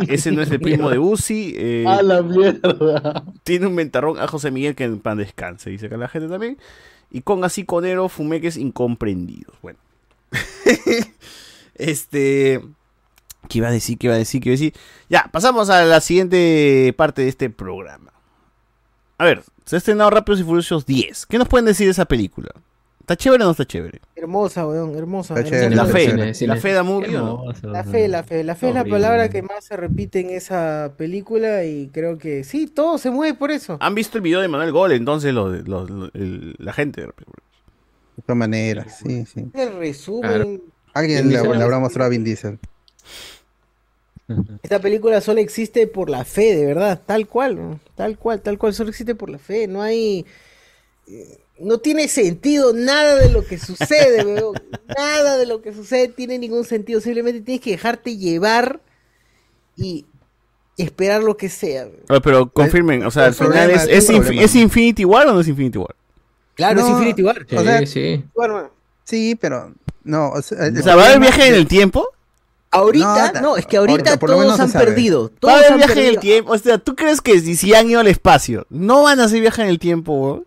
ese 0.10 0.32
no 0.32 0.42
es 0.44 0.52
el 0.52 0.60
primo 0.60 0.90
de 0.92 1.00
Uzi. 1.00 1.54
eh, 1.58 1.86
¡A 1.88 2.04
la 2.04 2.22
mierda! 2.22 3.24
tiene 3.44 3.66
un 3.66 3.76
ventarrón 3.76 4.20
a 4.20 4.28
José 4.28 4.52
Miguel 4.52 4.76
que 4.76 4.84
en 4.84 5.00
pan 5.00 5.18
descanse, 5.18 5.70
dice 5.72 5.88
acá 5.88 5.98
la 5.98 6.10
gente 6.10 6.28
también. 6.28 6.58
Y 7.10 7.22
con 7.22 7.44
así 7.46 7.64
conero, 7.64 8.10
fumeques 8.10 8.58
incomprendidos. 8.58 9.56
Bueno. 9.64 9.80
este. 11.78 12.62
¿Qué 13.50 13.60
iba 13.60 13.68
a 13.70 13.72
decir? 13.72 13.98
¿Qué 13.98 14.08
iba 14.08 14.16
a 14.16 14.20
decir? 14.20 14.42
¿Qué 14.42 14.50
iba 14.50 14.54
a 14.54 14.60
decir? 14.60 14.74
Ya, 15.10 15.30
pasamos 15.32 15.70
a 15.70 15.86
la 15.86 16.02
siguiente 16.02 16.94
parte 16.98 17.22
de 17.22 17.30
este 17.30 17.50
programa. 17.50 18.12
A 19.18 19.26
ver, 19.26 19.42
se 19.66 19.76
ha 19.76 19.80
estrenado 19.80 20.10
Rápidos 20.10 20.40
y 20.42 20.44
Furiosos 20.44 20.86
10. 20.86 21.26
¿Qué 21.28 21.38
nos 21.38 21.48
pueden 21.48 21.66
decir 21.66 21.88
de 21.88 21.92
esa 21.92 22.06
película? 22.06 22.50
¿Está 23.00 23.16
chévere 23.16 23.44
o 23.44 23.46
no 23.48 23.52
está 23.52 23.64
chévere? 23.66 24.02
Hermosa, 24.18 24.68
weón, 24.68 24.94
hermosa. 24.98 25.34
Está 25.40 25.56
hermosa. 25.56 25.62
chévere, 25.62 25.76
La 25.78 25.86
fe, 25.86 26.06
chévere. 26.34 26.48
la 26.48 26.56
fe 26.58 26.72
da. 26.74 26.84
¿no? 26.84 27.02
La 27.64 27.84
fe, 27.86 28.08
la 28.10 28.24
fe, 28.24 28.44
la 28.44 28.56
fe 28.56 28.68
es 28.70 28.76
la 28.76 28.84
palabra 28.84 29.30
que 29.30 29.42
más 29.44 29.64
se 29.64 29.78
repite 29.78 30.20
en 30.20 30.30
esa 30.32 30.92
película 30.98 31.64
y 31.64 31.88
creo 31.88 32.18
que 32.18 32.44
sí, 32.44 32.68
todo 32.68 32.98
se 32.98 33.10
mueve 33.10 33.38
por 33.38 33.52
eso. 33.52 33.78
Han 33.80 33.96
visto 33.96 34.18
el 34.18 34.24
video 34.24 34.42
de 34.42 34.50
Manuel 34.50 34.74
Gol, 34.74 34.92
entonces 34.92 35.34
los- 35.34 35.66
los- 35.66 35.90
los- 35.90 36.12
el- 36.16 36.56
la 36.60 36.74
gente. 36.74 37.04
De 37.04 37.14
todas 38.24 38.38
maneras, 38.38 39.00
sí, 39.02 39.26
sí. 39.26 39.46
El 39.54 39.78
resumen, 39.78 40.30
Claro. 40.30 40.60
Alguien 40.98 41.30
le, 41.30 41.42
le 41.42 41.64
habrá 41.64 41.80
mostrado 41.80 42.08
a 42.08 42.10
Vin 42.10 42.24
Diesel. 42.24 42.60
esta 44.62 44.80
película 44.80 45.22
solo 45.22 45.40
existe 45.40 45.88
por 45.88 46.10
la 46.10 46.26
fe, 46.26 46.56
de 46.56 46.66
verdad, 46.66 47.02
tal 47.06 47.28
cual, 47.28 47.56
¿no? 47.56 47.80
tal 47.96 48.18
cual, 48.18 48.42
tal 48.42 48.58
cual, 48.58 48.74
solo 48.74 48.90
existe 48.90 49.16
por 49.16 49.30
la 49.30 49.38
fe, 49.40 49.68
no 49.68 49.82
hay... 49.82 50.26
eh, 51.08 51.38
No 51.60 51.78
tiene 51.80 52.08
sentido 52.08 52.74
nada 52.74 53.16
de 53.16 53.30
lo 53.32 53.46
que 53.46 53.58
sucede, 53.58 54.24
weón. 54.26 54.54
Nada 54.98 55.38
de 55.38 55.46
lo 55.46 55.62
que 55.62 55.74
sucede 55.74 56.10
tiene 56.10 56.38
ningún 56.38 56.66
sentido. 56.66 57.00
Simplemente 57.02 57.42
tienes 57.42 57.62
que 57.64 57.72
dejarte 57.72 58.18
llevar 58.18 58.80
y 59.76 60.06
esperar 60.78 61.24
lo 61.24 61.36
que 61.38 61.50
sea. 61.50 61.86
weón. 61.86 62.04
Oye, 62.10 62.22
pero 62.22 62.52
confirmen, 62.52 63.04
o 63.06 63.12
sea, 63.12 63.26
al 63.26 63.34
final 63.34 63.72
es, 63.72 63.88
es. 63.88 64.10
¿es 64.10 64.56
Infinity 64.56 65.06
War 65.06 65.28
o 65.28 65.34
no 65.34 65.40
es 65.40 65.48
Infinity 65.48 65.78
War? 65.80 65.96
Claro, 66.54 66.80
es 66.82 66.86
No, 66.86 66.92
Infinity 66.94 67.24
War. 67.24 67.46
o 67.56 67.64
sea, 67.64 67.86
sí. 67.88 68.24
Bueno, 68.36 68.70
Sí, 69.08 69.36
pero 69.40 69.74
no, 70.04 70.32
o 70.32 70.42
sea, 70.42 70.66
el 70.68 70.78
O 70.78 70.84
sea, 70.84 70.96
¿va 70.96 71.04
a 71.04 71.06
haber 71.06 71.18
problema 71.20 71.36
viaje 71.38 71.48
en 71.50 71.56
el 71.56 71.68
tiempo? 71.68 72.08
Ahorita, 72.72 73.32
No, 73.36 73.42
no, 73.42 73.58
es 73.58 73.66
que 73.66 73.78
ahorita 73.78 74.12
ahorita 74.12 74.18
todos 74.18 74.60
han 74.60 74.72
perdido. 74.74 75.32
Va 75.46 75.54
a 75.54 75.58
haber 75.60 75.76
viaje 75.76 76.02
en 76.02 76.10
el 76.16 76.20
tiempo. 76.20 76.52
O 76.52 76.58
sea, 76.58 76.78
¿tú 76.78 76.96
crees 76.96 77.22
que 77.22 77.40
si, 77.40 77.56
si 77.56 77.74
han 77.74 77.90
ido 77.90 78.02
al 78.02 78.08
espacio, 78.08 78.68
no 78.70 79.04
van 79.04 79.22
a 79.22 79.24
hacer 79.24 79.40
viaje 79.40 79.62
en 79.62 79.70
el 79.70 79.80
tiempo, 79.80 80.14
weón? 80.14 80.46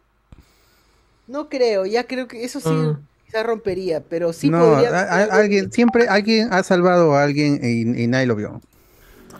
No 1.26 1.48
creo, 1.48 1.86
ya 1.86 2.04
creo 2.04 2.28
que 2.28 2.44
eso 2.44 2.60
sí 2.60 2.68
Ah. 2.70 2.98
quizás 3.24 3.46
rompería, 3.46 4.02
pero 4.06 4.32
sí 4.32 4.50
no, 4.50 4.58
podría. 4.58 4.90
a- 4.90 5.02
a- 5.20 5.24
alguien, 5.38 5.72
siempre 5.72 6.08
alguien 6.08 6.52
ha 6.52 6.62
salvado 6.62 7.14
a 7.14 7.22
alguien 7.22 7.60
y, 7.62 8.02
y 8.02 8.06
nadie 8.08 8.26
lo 8.26 8.36
vio. 8.36 8.60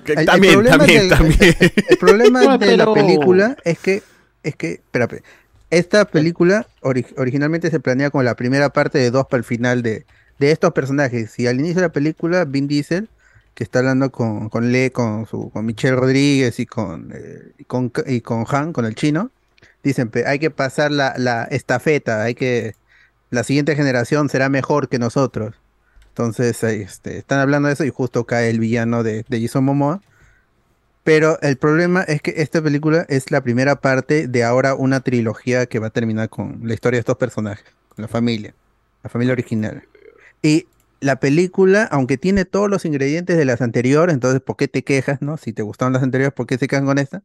Que 0.05 0.13
El- 0.13 0.21
el 0.21 0.27
también, 0.27 0.55
problema 0.55 0.79
también, 0.79 1.01
del- 1.09 1.19
también. 1.19 1.57
El 1.89 1.97
problema 1.99 2.43
No, 2.43 2.59
de 2.59 2.77
la 2.77 2.95
película 2.95 3.57
es 3.65 3.79
que, 3.79 4.03
es 4.43 4.57
que, 4.57 4.73
espérate, 4.75 5.23
esta 5.71 6.05
película 6.05 6.67
ori- 6.83 7.07
originalmente 7.17 7.71
se 7.71 7.81
planea 7.81 8.11
como 8.11 8.23
la 8.23 8.37
primera 8.37 8.71
parte 8.71 8.99
de 8.99 9.11
dos 9.11 9.27
para 9.27 9.39
el 9.39 9.45
final 9.45 9.83
de, 9.83 10.05
de 10.39 10.51
estos 10.51 10.73
personajes. 10.73 11.39
Y 11.39 11.47
al 11.47 11.59
inicio 11.61 11.77
de 11.77 11.83
la 11.89 11.93
película, 11.93 12.45
Vin 12.45 12.67
Diesel, 12.69 13.09
que 13.55 13.65
está 13.65 13.81
hablando 13.81 14.11
con, 14.11 14.49
con 14.49 14.73
Le, 14.73 14.91
con, 14.93 15.27
su, 15.27 15.51
con 15.51 15.67
Michelle 15.67 15.97
Rodríguez 15.97 16.59
y 16.61 16.67
con, 16.67 17.13
eh, 17.15 17.53
con, 17.67 17.93
y 18.07 18.21
con 18.21 18.45
Han, 18.49 18.73
con 18.73 18.85
el 18.85 18.95
chino, 18.95 19.31
dicen, 19.83 20.09
"Pe- 20.11 20.27
hay 20.27 20.39
que 20.39 20.51
pasar 20.51 20.91
la, 20.93 21.15
la 21.17 21.45
estafeta, 21.45 22.23
hay 22.23 22.35
que, 22.35 22.75
la 23.31 23.45
siguiente 23.45 23.77
generación 23.77 24.29
será 24.29 24.49
mejor 24.49 24.89
que 24.89 24.99
nosotros. 24.99 25.55
Entonces, 26.09 26.63
este, 26.65 27.19
están 27.19 27.39
hablando 27.41 27.69
de 27.69 27.75
eso 27.75 27.85
y 27.85 27.91
justo 27.91 28.25
cae 28.27 28.51
el 28.51 28.59
villano 28.61 29.03
de, 29.03 29.25
de 29.29 29.41
Jason 29.43 29.65
Momoa. 29.65 30.03
Pero 31.03 31.41
el 31.41 31.57
problema 31.57 32.03
es 32.03 32.21
que 32.21 32.35
esta 32.37 32.61
película 32.63 33.07
es 33.09 33.31
la 33.31 33.41
primera 33.41 33.77
parte 33.77 34.29
de 34.29 34.45
ahora 34.45 34.75
una 34.75 35.01
trilogía 35.01 35.67
que 35.67 35.79
va 35.79 35.89
a 35.89 35.91
terminar 35.91 36.29
con 36.29 36.61
la 36.63 36.75
historia 36.75 36.99
de 36.99 37.01
estos 37.01 37.17
personajes, 37.17 37.65
con 37.89 38.03
la 38.03 38.09
familia, 38.09 38.55
la 39.03 39.11
familia 39.11 39.33
original. 39.33 39.83
Y 40.43 40.67
la 41.01 41.17
película, 41.17 41.85
aunque 41.85 42.19
tiene 42.19 42.45
todos 42.45 42.69
los 42.69 42.85
ingredientes 42.85 43.39
de 43.39 43.45
las 43.47 43.63
anteriores, 43.63 44.13
entonces, 44.13 44.41
¿por 44.41 44.57
qué 44.57 44.69
te 44.69 44.85
quejas, 44.85 45.23
no? 45.23 45.37
Si 45.39 45.53
te 45.53 45.63
gustaron 45.63 45.95
las 45.95 46.03
anteriores, 46.03 46.35
¿por 46.35 46.47
qué 46.47 46.59
se 46.59 46.69
quedan 46.69 46.85
con 46.85 46.99
esta? 46.99 47.23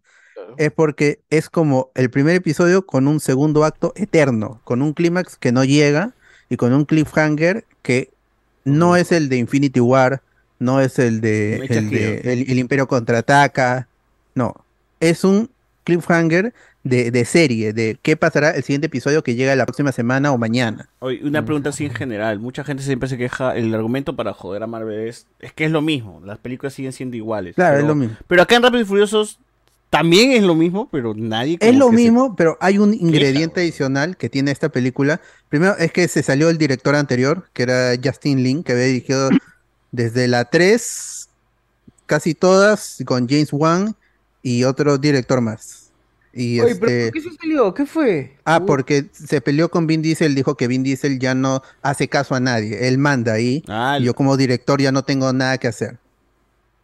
Es 0.57 0.71
porque 0.71 1.19
es 1.29 1.49
como 1.49 1.91
el 1.95 2.09
primer 2.09 2.35
episodio 2.35 2.85
con 2.85 3.07
un 3.07 3.19
segundo 3.19 3.65
acto 3.65 3.91
eterno, 3.95 4.61
con 4.63 4.81
un 4.81 4.93
clímax 4.93 5.37
que 5.37 5.51
no 5.51 5.65
llega 5.65 6.13
y 6.49 6.55
con 6.55 6.71
un 6.73 6.85
cliffhanger 6.85 7.65
que 7.81 8.11
no 8.63 8.95
es 8.95 9.11
el 9.11 9.27
de 9.27 9.37
Infinity 9.37 9.79
War, 9.79 10.21
no 10.59 10.79
es 10.81 10.99
el 10.99 11.21
de, 11.21 11.65
el, 11.69 11.89
de 11.89 12.19
frío. 12.21 12.31
el, 12.31 12.49
el 12.49 12.59
Imperio 12.59 12.87
contraataca, 12.87 13.87
no, 14.35 14.55
es 14.99 15.23
un 15.23 15.49
cliffhanger 15.83 16.53
de, 16.83 17.09
de 17.11 17.25
serie, 17.25 17.73
de 17.73 17.97
qué 18.01 18.15
pasará 18.15 18.51
el 18.51 18.63
siguiente 18.63 18.87
episodio 18.87 19.23
que 19.23 19.35
llega 19.35 19.55
la 19.55 19.65
próxima 19.65 19.91
semana 19.91 20.31
o 20.31 20.37
mañana. 20.37 20.87
Oye, 20.99 21.19
una 21.23 21.43
pregunta 21.45 21.69
así 21.69 21.85
en 21.85 21.93
general. 21.93 22.39
Mucha 22.39 22.63
gente 22.63 22.83
siempre 22.83 23.09
se 23.09 23.17
queja. 23.17 23.55
El 23.55 23.73
argumento 23.73 24.15
para 24.15 24.33
joder 24.33 24.61
a 24.63 24.67
Marvel 24.67 25.07
es, 25.07 25.25
es 25.39 25.51
que 25.51 25.65
es 25.65 25.71
lo 25.71 25.81
mismo. 25.81 26.21
Las 26.23 26.37
películas 26.37 26.73
siguen 26.73 26.91
siendo 26.93 27.17
iguales. 27.17 27.55
Claro, 27.55 27.73
pero, 27.75 27.81
es 27.81 27.87
lo 27.87 27.95
mismo. 27.95 28.15
Pero 28.27 28.41
acá 28.43 28.55
en 28.55 28.63
Rápidos 28.63 28.85
y 28.85 28.87
Furiosos 28.87 29.39
también 29.89 30.31
es 30.31 30.43
lo 30.43 30.53
mismo, 30.53 30.87
pero 30.91 31.13
nadie. 31.15 31.57
Es 31.59 31.75
lo 31.75 31.89
se- 31.89 31.95
mismo, 31.95 32.35
pero 32.35 32.57
hay 32.61 32.77
un 32.77 32.93
ingrediente 32.93 33.61
adicional 33.61 34.15
que 34.17 34.29
tiene 34.29 34.51
esta 34.51 34.69
película. 34.69 35.21
Primero 35.49 35.75
es 35.77 35.91
que 35.91 36.07
se 36.07 36.21
salió 36.21 36.49
el 36.49 36.57
director 36.59 36.95
anterior, 36.95 37.47
que 37.53 37.63
era 37.63 37.93
Justin 38.03 38.43
Lin, 38.43 38.63
que 38.63 38.73
había 38.73 38.85
dirigido 38.85 39.29
desde 39.95 40.27
la 40.27 40.45
3, 40.45 41.29
casi 42.05 42.33
todas, 42.33 42.97
con 43.05 43.27
James 43.27 43.49
Wan 43.51 43.95
y 44.41 44.63
otro 44.63 44.97
director 44.97 45.41
más. 45.41 45.91
Y 46.33 46.59
Oye, 46.59 46.75
pero 46.75 46.91
este, 46.91 47.05
¿por 47.05 47.13
qué 47.13 47.29
se 47.29 47.35
salió? 47.37 47.73
¿Qué 47.73 47.85
fue? 47.85 48.35
ah, 48.43 48.65
porque 48.65 49.05
se 49.13 49.39
peleó 49.39 49.69
con 49.69 49.87
Vin 49.87 50.01
Diesel, 50.01 50.35
dijo 50.35 50.55
que 50.55 50.67
Vin 50.67 50.83
Diesel 50.83 51.17
ya 51.17 51.33
no 51.33 51.63
hace 51.81 52.09
caso 52.09 52.35
a 52.35 52.41
nadie, 52.41 52.89
él 52.89 52.97
manda 52.97 53.31
ahí, 53.33 53.63
y 53.99 54.03
yo 54.03 54.13
como 54.13 54.35
director 54.35 54.81
ya 54.81 54.91
no 54.91 55.03
tengo 55.03 55.31
nada 55.31 55.57
que 55.57 55.69
hacer. 55.69 55.97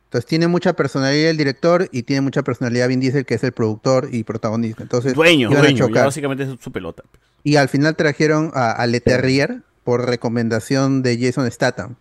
Entonces 0.05 0.27
tiene 0.27 0.47
mucha 0.47 0.73
personalidad 0.73 1.29
el 1.29 1.37
director 1.37 1.87
y 1.91 2.03
tiene 2.03 2.21
mucha 2.21 2.43
personalidad 2.43 2.87
Vin 2.87 2.99
Diesel, 3.01 3.25
que 3.25 3.35
es 3.35 3.43
el 3.43 3.51
productor 3.51 4.09
y 4.11 4.23
protagonista. 4.23 4.83
Entonces 4.83 5.13
Dueño, 5.13 5.49
dueño. 5.49 5.89
ya 5.89 6.05
básicamente 6.05 6.43
es 6.43 6.49
su 6.59 6.71
pelota. 6.71 7.03
Y 7.43 7.57
al 7.57 7.69
final 7.69 7.95
trajeron 7.95 8.51
a, 8.53 8.71
a 8.71 8.87
Le 8.87 8.99
Terrier 9.01 9.63
por 9.83 10.05
recomendación 10.05 11.01
de 11.01 11.17
Jason 11.19 11.49
Statham. 11.51 11.95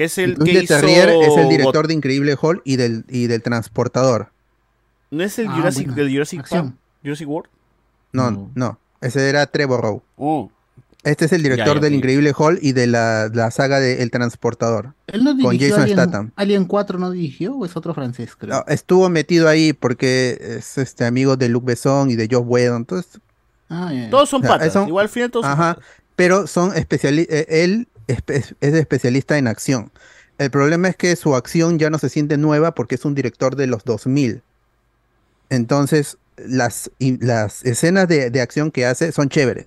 Que 0.00 0.04
es 0.06 0.16
el 0.16 0.32
Luis 0.32 0.50
que 0.52 0.60
Le 0.62 0.66
Terrier 0.66 1.08
hizo 1.10 1.32
es 1.32 1.36
el 1.36 1.48
director 1.50 1.86
de 1.86 1.92
Increíble 1.92 2.34
Hulk 2.40 2.62
y 2.64 2.76
del, 2.76 3.04
y 3.10 3.26
del 3.26 3.42
Transportador. 3.42 4.30
¿No 5.10 5.22
es 5.22 5.38
el 5.38 5.48
Ah, 5.48 5.56
Jurassic, 5.56 5.88
bueno. 5.88 6.02
del 6.02 6.12
Jurassic 6.12 6.38
Park? 6.40 6.52
Acción. 6.52 6.78
Jurassic 7.02 7.28
World? 7.28 7.50
No, 8.12 8.50
no, 8.54 8.78
ese 9.02 9.28
era 9.28 9.46
Trevor 9.46 9.82
Rowe. 9.82 10.02
Oh. 10.16 10.50
Este 11.02 11.26
es 11.26 11.32
el 11.32 11.42
director 11.42 11.76
ya, 11.76 11.80
del. 11.80 11.94
Increíble 11.94 12.32
Hulk 12.36 12.60
y 12.62 12.72
de 12.72 12.86
la, 12.86 13.30
la 13.32 13.50
saga 13.50 13.78
de 13.80 14.02
El 14.02 14.10
Transportador. 14.10 14.94
¿Él 15.06 15.22
no 15.24 15.30
con 15.32 15.50
dirigió 15.52 15.68
Jason 15.76 15.82
Alien, 15.82 15.98
Statham. 15.98 16.30
Alien 16.36 16.64
4 16.64 16.98
no 16.98 17.10
dirigió 17.10 17.54
o 17.56 17.64
es 17.66 17.76
otro 17.76 17.92
francés, 17.94 18.36
creo? 18.36 18.54
No, 18.56 18.64
estuvo 18.68 19.08
metido 19.10 19.48
ahí 19.48 19.72
porque 19.74 20.38
es 20.58 20.78
este 20.78 21.04
amigo 21.04 21.36
de 21.36 21.48
Luc 21.50 21.64
Besson 21.64 22.10
y 22.10 22.16
de 22.16 22.26
Josh 22.30 22.44
Whedon. 22.46 22.76
Entonces, 22.78 23.20
Ah. 23.68 23.92
Todos 24.10 24.28
son 24.30 24.40
O 24.40 24.46
sea, 24.46 24.56
patas. 24.58 24.72
son- 24.72 24.88
Igual 24.88 25.04
al 25.04 25.08
final 25.10 25.30
todos 25.30 25.44
son 25.46 25.56
patas. 25.58 25.84
pero 26.16 26.46
son 26.46 26.74
especialistas, 26.76 27.44
él 27.48 27.86
espe- 27.94 27.99
es 28.10 28.54
especialista 28.60 29.38
en 29.38 29.46
acción. 29.46 29.92
El 30.40 30.50
problema 30.50 30.88
es 30.88 30.96
que 30.96 31.14
su 31.16 31.34
acción 31.36 31.78
ya 31.78 31.90
no 31.90 31.98
se 31.98 32.08
siente 32.08 32.38
nueva 32.38 32.74
porque 32.74 32.94
es 32.94 33.04
un 33.04 33.14
director 33.14 33.56
de 33.56 33.66
los 33.66 33.84
2000. 33.84 34.42
Entonces, 35.50 36.18
las, 36.36 36.90
escenas 37.64 38.08
de, 38.08 38.40
acción 38.40 38.70
que 38.70 38.86
hace 38.86 39.12
son 39.12 39.28
chéveres, 39.28 39.66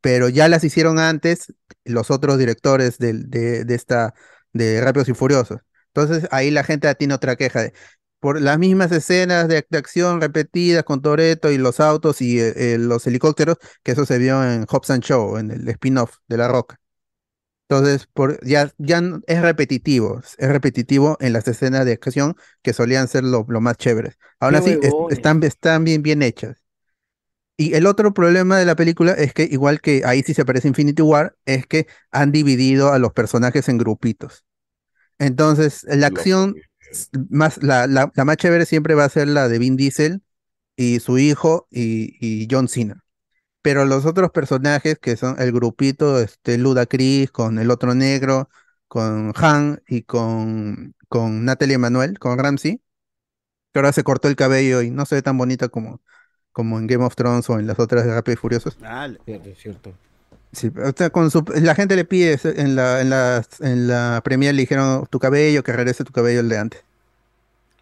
pero 0.00 0.28
ya 0.28 0.48
las 0.48 0.64
hicieron 0.64 0.98
antes 0.98 1.52
los 1.84 2.10
otros 2.10 2.38
directores 2.38 2.98
de, 2.98 3.64
esta, 3.68 4.14
de 4.52 4.80
Rápidos 4.80 5.08
y 5.08 5.14
Furiosos. 5.14 5.60
Entonces, 5.94 6.28
ahí 6.32 6.50
la 6.50 6.64
gente 6.64 6.92
tiene 6.96 7.14
otra 7.14 7.36
queja 7.36 7.62
de, 7.62 7.72
por 8.20 8.40
las 8.40 8.58
mismas 8.58 8.90
escenas 8.92 9.48
de, 9.48 9.64
acción 9.72 10.20
repetidas 10.20 10.84
con 10.84 11.00
Toretto 11.02 11.52
y 11.52 11.58
los 11.58 11.80
autos 11.80 12.20
y 12.22 12.40
eh, 12.40 12.74
eh, 12.74 12.78
los 12.78 13.06
helicópteros, 13.06 13.58
que 13.82 13.92
eso 13.92 14.06
se 14.06 14.18
vio 14.18 14.42
en 14.44 14.66
Hobbs 14.68 14.90
and 14.90 15.04
Show, 15.04 15.36
en 15.38 15.50
el 15.52 15.68
spin-off 15.68 16.16
de 16.28 16.36
La 16.38 16.48
Roca. 16.48 16.80
Entonces, 17.68 18.06
por, 18.12 18.44
ya, 18.46 18.72
ya 18.78 19.02
es 19.26 19.42
repetitivo, 19.42 20.20
es 20.38 20.48
repetitivo 20.48 21.16
en 21.20 21.32
las 21.32 21.48
escenas 21.48 21.84
de 21.84 21.92
acción 21.94 22.36
que 22.62 22.72
solían 22.72 23.08
ser 23.08 23.24
lo, 23.24 23.44
lo 23.48 23.60
más 23.60 23.76
chéveres. 23.76 24.18
Es- 24.50 24.66
huevones. 24.66 25.18
están, 25.18 25.42
están 25.42 25.84
bien, 25.84 26.02
bien 26.02 26.22
hechas. 26.22 26.62
Y 27.56 27.74
el 27.74 27.86
otro 27.86 28.12
problema 28.14 28.58
de 28.58 28.66
la 28.66 28.76
película 28.76 29.12
es 29.12 29.32
que, 29.32 29.44
igual 29.44 29.80
que 29.80 30.02
ahí 30.04 30.22
sí 30.22 30.34
se 30.34 30.44
parece 30.44 30.68
Infinity 30.68 31.02
War, 31.02 31.36
es 31.46 31.66
que 31.66 31.86
han 32.10 32.32
dividido 32.32 32.92
a 32.92 32.98
los 32.98 33.12
personajes 33.12 33.68
en 33.68 33.78
grupitos. 33.78 34.44
Entonces, 35.18 35.84
la 35.88 36.08
acción 36.08 36.60
más, 37.30 37.62
la, 37.62 37.86
la, 37.88 38.12
la 38.14 38.24
más 38.26 38.36
chévere 38.38 38.66
siempre 38.66 38.94
va 38.94 39.04
a 39.06 39.10
ser 39.10 39.28
la 39.28 39.48
de 39.48 39.58
Vin 39.60 39.76
Diesel 39.76 40.22
y 40.76 41.00
su 41.00 41.18
hijo 41.18 41.68
y, 41.70 42.16
y 42.20 42.48
John 42.50 42.68
Cena. 42.68 43.04
Pero 43.66 43.84
los 43.84 44.06
otros 44.06 44.30
personajes, 44.30 44.96
que 45.00 45.16
son 45.16 45.40
el 45.40 45.50
grupito, 45.50 46.20
este, 46.20 46.56
Ludacris, 46.56 47.32
con 47.32 47.58
el 47.58 47.72
otro 47.72 47.94
negro, 47.96 48.48
con 48.86 49.32
Han 49.34 49.82
y 49.88 50.02
con, 50.02 50.94
con 51.08 51.44
Natalie 51.44 51.74
Emanuel, 51.74 52.20
con 52.20 52.38
Ramsey, 52.38 52.80
que 53.72 53.80
ahora 53.80 53.92
se 53.92 54.04
cortó 54.04 54.28
el 54.28 54.36
cabello 54.36 54.82
y 54.82 54.90
no 54.90 55.04
se 55.04 55.16
ve 55.16 55.22
tan 55.22 55.36
bonita 55.36 55.68
como, 55.68 56.00
como 56.52 56.78
en 56.78 56.86
Game 56.86 57.04
of 57.04 57.16
Thrones 57.16 57.50
o 57.50 57.58
en 57.58 57.66
las 57.66 57.80
otras 57.80 58.04
de 58.04 58.14
Rápidos 58.14 58.38
y 58.38 58.40
Furiosos. 58.40 58.78
Cierto, 59.24 59.50
cierto. 59.60 59.92
Sí, 60.52 60.70
o 60.80 60.92
sea, 60.96 61.10
con 61.10 61.32
su- 61.32 61.44
la 61.56 61.74
gente 61.74 61.96
le 61.96 62.04
pide 62.04 62.38
en 62.44 62.76
la, 62.76 63.00
en 63.00 63.10
la, 63.10 63.44
en 63.60 63.88
la 63.88 64.20
premier 64.24 64.54
le 64.54 64.62
dijeron 64.62 65.06
tu 65.10 65.18
cabello, 65.18 65.64
que 65.64 65.72
regrese 65.72 66.04
tu 66.04 66.12
cabello 66.12 66.38
el 66.38 66.48
de 66.48 66.58
antes. 66.58 66.84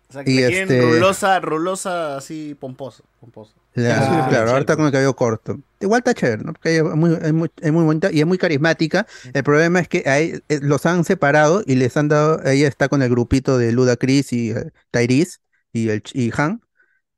O 0.08 0.12
sea, 0.14 0.24
que 0.24 0.30
Y 0.30 0.38
este- 0.42 0.80
rulosa, 0.80 1.40
rulosa 1.40 2.16
así 2.16 2.56
pomposa. 2.58 3.02
pomposa. 3.20 3.52
La- 3.74 4.24
Ah, 4.24 4.28
claro, 4.28 4.56
está 4.58 4.76
con 4.76 4.86
el 4.86 4.92
cabello 4.92 5.16
corto. 5.16 5.60
Igual 5.80 5.98
está 6.00 6.14
chévere, 6.14 6.44
¿no? 6.44 6.52
Porque 6.52 6.70
ella 6.78 6.88
es 6.90 6.96
muy, 6.96 7.12
es 7.20 7.32
muy, 7.32 7.50
es 7.60 7.72
muy 7.72 7.84
bonita 7.84 8.10
y 8.12 8.20
es 8.20 8.26
muy 8.26 8.38
carismática. 8.38 9.06
El 9.32 9.42
problema 9.44 9.80
es 9.80 9.88
que 9.88 10.04
ahí, 10.06 10.40
eh, 10.48 10.60
los 10.62 10.86
han 10.86 11.04
separado 11.04 11.62
y 11.66 11.74
les 11.74 11.96
han 11.96 12.08
dado. 12.08 12.40
Ella 12.44 12.68
está 12.68 12.88
con 12.88 13.02
el 13.02 13.10
grupito 13.10 13.58
de 13.58 13.72
Ludacris 13.72 14.32
y 14.32 14.50
eh, 14.52 14.70
Tyrese 14.92 15.38
y, 15.72 15.88
el, 15.88 16.02
y 16.12 16.30
Han. 16.36 16.62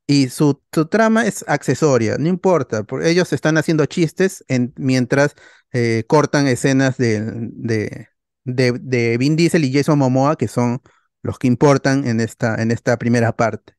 Y 0.07 0.29
su, 0.29 0.61
su 0.73 0.87
trama 0.87 1.25
es 1.27 1.45
accesoria, 1.47 2.17
no 2.19 2.29
importa. 2.29 2.83
Porque 2.83 3.09
ellos 3.09 3.33
están 3.33 3.57
haciendo 3.57 3.85
chistes 3.87 4.45
en, 4.49 4.73
mientras 4.77 5.35
eh, 5.73 6.05
cortan 6.07 6.47
escenas 6.47 6.97
de, 6.97 7.21
de, 7.53 8.09
de, 8.45 8.73
de 8.81 9.17
Vin 9.19 9.35
Diesel 9.37 9.65
y 9.65 9.73
Jason 9.73 9.99
Momoa, 9.99 10.37
que 10.37 10.47
son 10.49 10.81
los 11.23 11.39
que 11.39 11.47
importan 11.47 12.07
en 12.07 12.21
esta, 12.21 12.55
en 12.61 12.71
esta 12.71 12.97
primera 12.99 13.35
parte. 13.35 13.76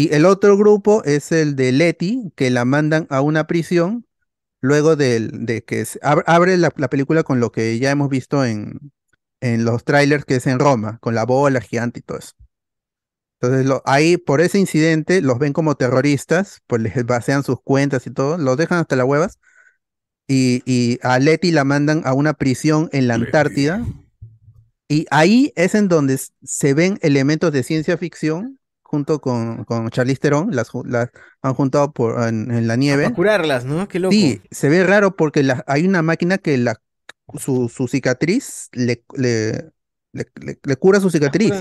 Y 0.00 0.14
el 0.14 0.24
otro 0.24 0.56
grupo 0.56 1.04
es 1.04 1.30
el 1.30 1.56
de 1.56 1.72
Letty, 1.72 2.32
que 2.34 2.48
la 2.48 2.64
mandan 2.64 3.06
a 3.10 3.20
una 3.20 3.46
prisión 3.46 4.06
luego 4.62 4.96
del- 4.96 5.44
de, 5.44 5.62
que 5.62 5.84
se 5.84 6.00
ab- 6.00 6.24
abre 6.26 6.56
la, 6.56 6.72
la 6.76 6.88
película 6.88 7.22
con 7.22 7.38
lo 7.38 7.52
que 7.52 7.78
ya 7.78 7.90
hemos 7.90 8.08
visto 8.08 8.42
en, 8.46 8.92
en 9.42 9.66
los 9.66 9.84
trailers, 9.84 10.24
que 10.24 10.36
es 10.36 10.46
en 10.46 10.58
Roma, 10.58 10.96
con 11.02 11.14
la 11.14 11.26
bola 11.26 11.60
gigante 11.60 12.00
y 12.00 12.02
todo 12.02 12.16
eso. 12.16 12.32
Entonces, 13.42 13.66
lo- 13.66 13.82
ahí 13.84 14.16
por 14.16 14.40
ese 14.40 14.58
incidente 14.58 15.20
los 15.20 15.38
ven 15.38 15.52
como 15.52 15.74
terroristas, 15.74 16.62
pues 16.66 16.80
les 16.80 17.04
vacian 17.04 17.42
sus 17.42 17.60
cuentas 17.60 18.06
y 18.06 18.10
todo, 18.10 18.38
los 18.38 18.56
dejan 18.56 18.78
hasta 18.78 18.96
las 18.96 19.04
huevas. 19.04 19.38
Y, 20.26 20.62
y 20.64 20.98
a 21.02 21.18
Letty 21.18 21.52
la 21.52 21.64
mandan 21.64 22.00
a 22.06 22.14
una 22.14 22.32
prisión 22.32 22.88
en 22.92 23.06
la 23.06 23.16
Antártida. 23.16 23.84
Y 24.88 25.06
ahí 25.10 25.52
es 25.56 25.74
en 25.74 25.88
donde 25.88 26.18
se 26.42 26.72
ven 26.72 26.98
elementos 27.02 27.52
de 27.52 27.64
ciencia 27.64 27.98
ficción 27.98 28.59
junto 28.90 29.20
con, 29.20 29.64
con 29.64 29.88
Charlize 29.90 30.18
Theron, 30.18 30.50
las, 30.50 30.72
han 31.42 31.54
juntado 31.54 31.92
por, 31.92 32.20
en, 32.26 32.50
en 32.50 32.66
la 32.66 32.74
nieve. 32.74 33.04
Para 33.04 33.14
curarlas, 33.14 33.64
¿no? 33.64 33.86
Qué 33.86 34.00
loco. 34.00 34.10
Sí, 34.12 34.42
se 34.50 34.68
ve 34.68 34.82
raro 34.82 35.14
porque 35.14 35.44
la- 35.44 35.62
hay 35.68 35.86
una 35.86 36.02
máquina 36.02 36.38
que 36.38 36.58
la, 36.58 36.82
su, 37.38 37.68
su 37.68 37.86
cicatriz 37.86 38.68
le, 38.72 39.04
le, 39.14 39.70
le, 40.12 40.76
cura 40.76 40.98
su 40.98 41.08
cicatriz. 41.08 41.52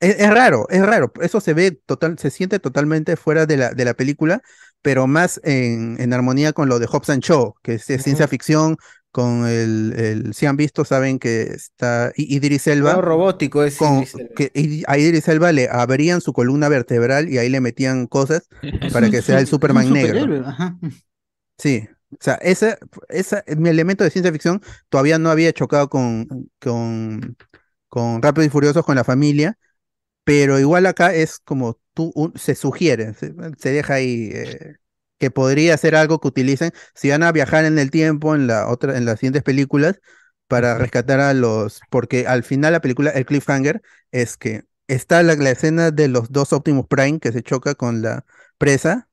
Es, 0.00 0.18
es 0.18 0.30
raro, 0.30 0.66
es 0.70 0.80
raro. 0.84 1.12
Eso 1.20 1.38
se 1.42 1.52
ve 1.52 1.70
total, 1.72 2.18
se 2.18 2.30
siente 2.30 2.58
totalmente 2.58 3.16
fuera 3.16 3.44
de 3.44 3.58
la, 3.58 3.74
de 3.74 3.84
la 3.84 3.92
película, 3.92 4.40
pero 4.80 5.06
más 5.06 5.42
en, 5.44 6.00
en 6.00 6.14
armonía 6.14 6.54
con 6.54 6.70
lo 6.70 6.78
de 6.78 6.86
Hobbs 6.86 7.10
and 7.10 7.22
Shaw, 7.22 7.56
que 7.62 7.74
es, 7.74 7.84
ciencia 7.84 8.26
ficción, 8.26 8.78
con 9.14 9.46
el, 9.46 9.94
el- 9.96 10.34
si 10.34 10.46
han 10.46 10.56
visto, 10.56 10.84
saben 10.84 11.20
que 11.20 11.42
está 11.44 12.12
Idris 12.16 12.66
Elba. 12.66 12.94
Todo 12.94 13.02
robótico 13.02 13.62
es 13.62 13.76
con- 13.76 13.98
Idris 13.98 14.14
Elba. 14.16 14.34
que 14.34 14.84
a 14.88 14.98
Idris 14.98 15.28
Elba 15.28 15.52
le 15.52 15.68
abrían 15.70 16.20
su 16.20 16.32
columna 16.32 16.68
vertebral 16.68 17.28
y 17.28 17.38
ahí 17.38 17.48
le 17.48 17.60
metían 17.60 18.08
cosas 18.08 18.48
para 18.92 19.06
un 19.06 19.12
que 19.12 19.22
sea 19.22 19.38
el 19.38 19.46
su- 19.46 19.52
Superman 19.52 19.92
negro. 19.92 20.44
ajá. 20.44 20.76
Sí, 21.58 21.86
O 22.10 22.16
sea, 22.20 22.34
ese, 22.42 22.76
esa, 23.08 23.44
mi 23.56 23.68
elemento 23.68 24.02
de 24.02 24.10
ciencia 24.10 24.32
ficción 24.32 24.60
todavía 24.88 25.18
no 25.18 25.30
había 25.30 25.52
chocado 25.52 25.88
con, 25.88 26.50
con, 26.60 27.36
con 27.88 28.20
Rápido 28.22 28.44
y 28.46 28.50
Furiosos 28.50 28.84
con 28.84 28.96
la 28.96 29.04
familia, 29.04 29.56
pero 30.24 30.58
igual 30.58 30.86
acá 30.86 31.14
es 31.14 31.38
como 31.40 31.78
tú, 31.94 32.12
un- 32.16 32.32
se 32.36 32.54
sugiere, 32.56 33.14
se, 33.14 33.34
se 33.58 33.70
deja 33.72 33.94
ahí 33.94 34.30
eh, 34.34 34.76
que 35.24 35.30
podría 35.30 35.76
ser 35.78 35.96
algo 35.96 36.20
que 36.20 36.28
utilicen 36.28 36.72
si 36.94 37.10
van 37.10 37.22
a 37.22 37.32
viajar 37.32 37.64
en 37.64 37.78
el 37.78 37.90
tiempo 37.90 38.34
en 38.34 38.46
la 38.46 38.68
otra, 38.68 38.96
en 38.96 39.04
las 39.06 39.18
siguientes 39.20 39.42
películas 39.42 40.00
para 40.48 40.78
rescatar 40.78 41.20
a 41.20 41.34
los, 41.34 41.80
porque 41.90 42.26
al 42.26 42.42
final 42.44 42.72
la 42.72 42.80
película, 42.80 43.10
el 43.10 43.26
cliffhanger 43.26 43.82
es 44.12 44.36
que 44.36 44.64
está 44.88 45.22
la, 45.22 45.34
la 45.36 45.50
escena 45.50 45.90
de 45.90 46.08
los 46.08 46.30
dos 46.32 46.52
Optimus 46.52 46.86
Prime 46.88 47.18
que 47.20 47.32
se 47.32 47.42
choca 47.42 47.74
con 47.74 48.02
la 48.02 48.24
presa 48.58 49.08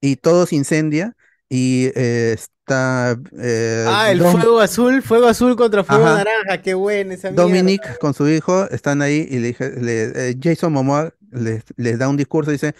y 0.00 0.16
todo 0.16 0.46
se 0.46 0.56
incendia 0.56 1.16
y 1.48 1.86
eh, 1.94 2.32
está 2.34 3.16
eh, 3.38 3.96
Ah, 3.96 4.10
el 4.12 4.22
Dom- 4.22 4.22
fuego 4.22 4.60
azul, 4.60 5.02
fuego 5.02 5.26
azul 5.26 5.56
contra 5.56 5.82
fuego 5.84 6.08
Ajá. 6.08 6.12
naranja, 6.12 6.62
qué 6.62 6.74
buena 6.74 7.14
esa 7.14 7.30
mierda. 7.32 7.68
Dominic 7.68 7.98
con 7.98 8.14
su 8.14 8.28
hijo 8.28 8.68
están 8.70 9.00
ahí 9.02 9.26
y 9.30 9.38
le 9.38 9.56
le- 9.80 10.30
eh, 10.30 10.36
Jason 10.42 10.72
Momoa 10.72 11.14
les, 11.30 11.64
les 11.76 11.98
da 11.98 12.08
un 12.08 12.16
discurso 12.16 12.50
y 12.50 12.54
dice, 12.54 12.74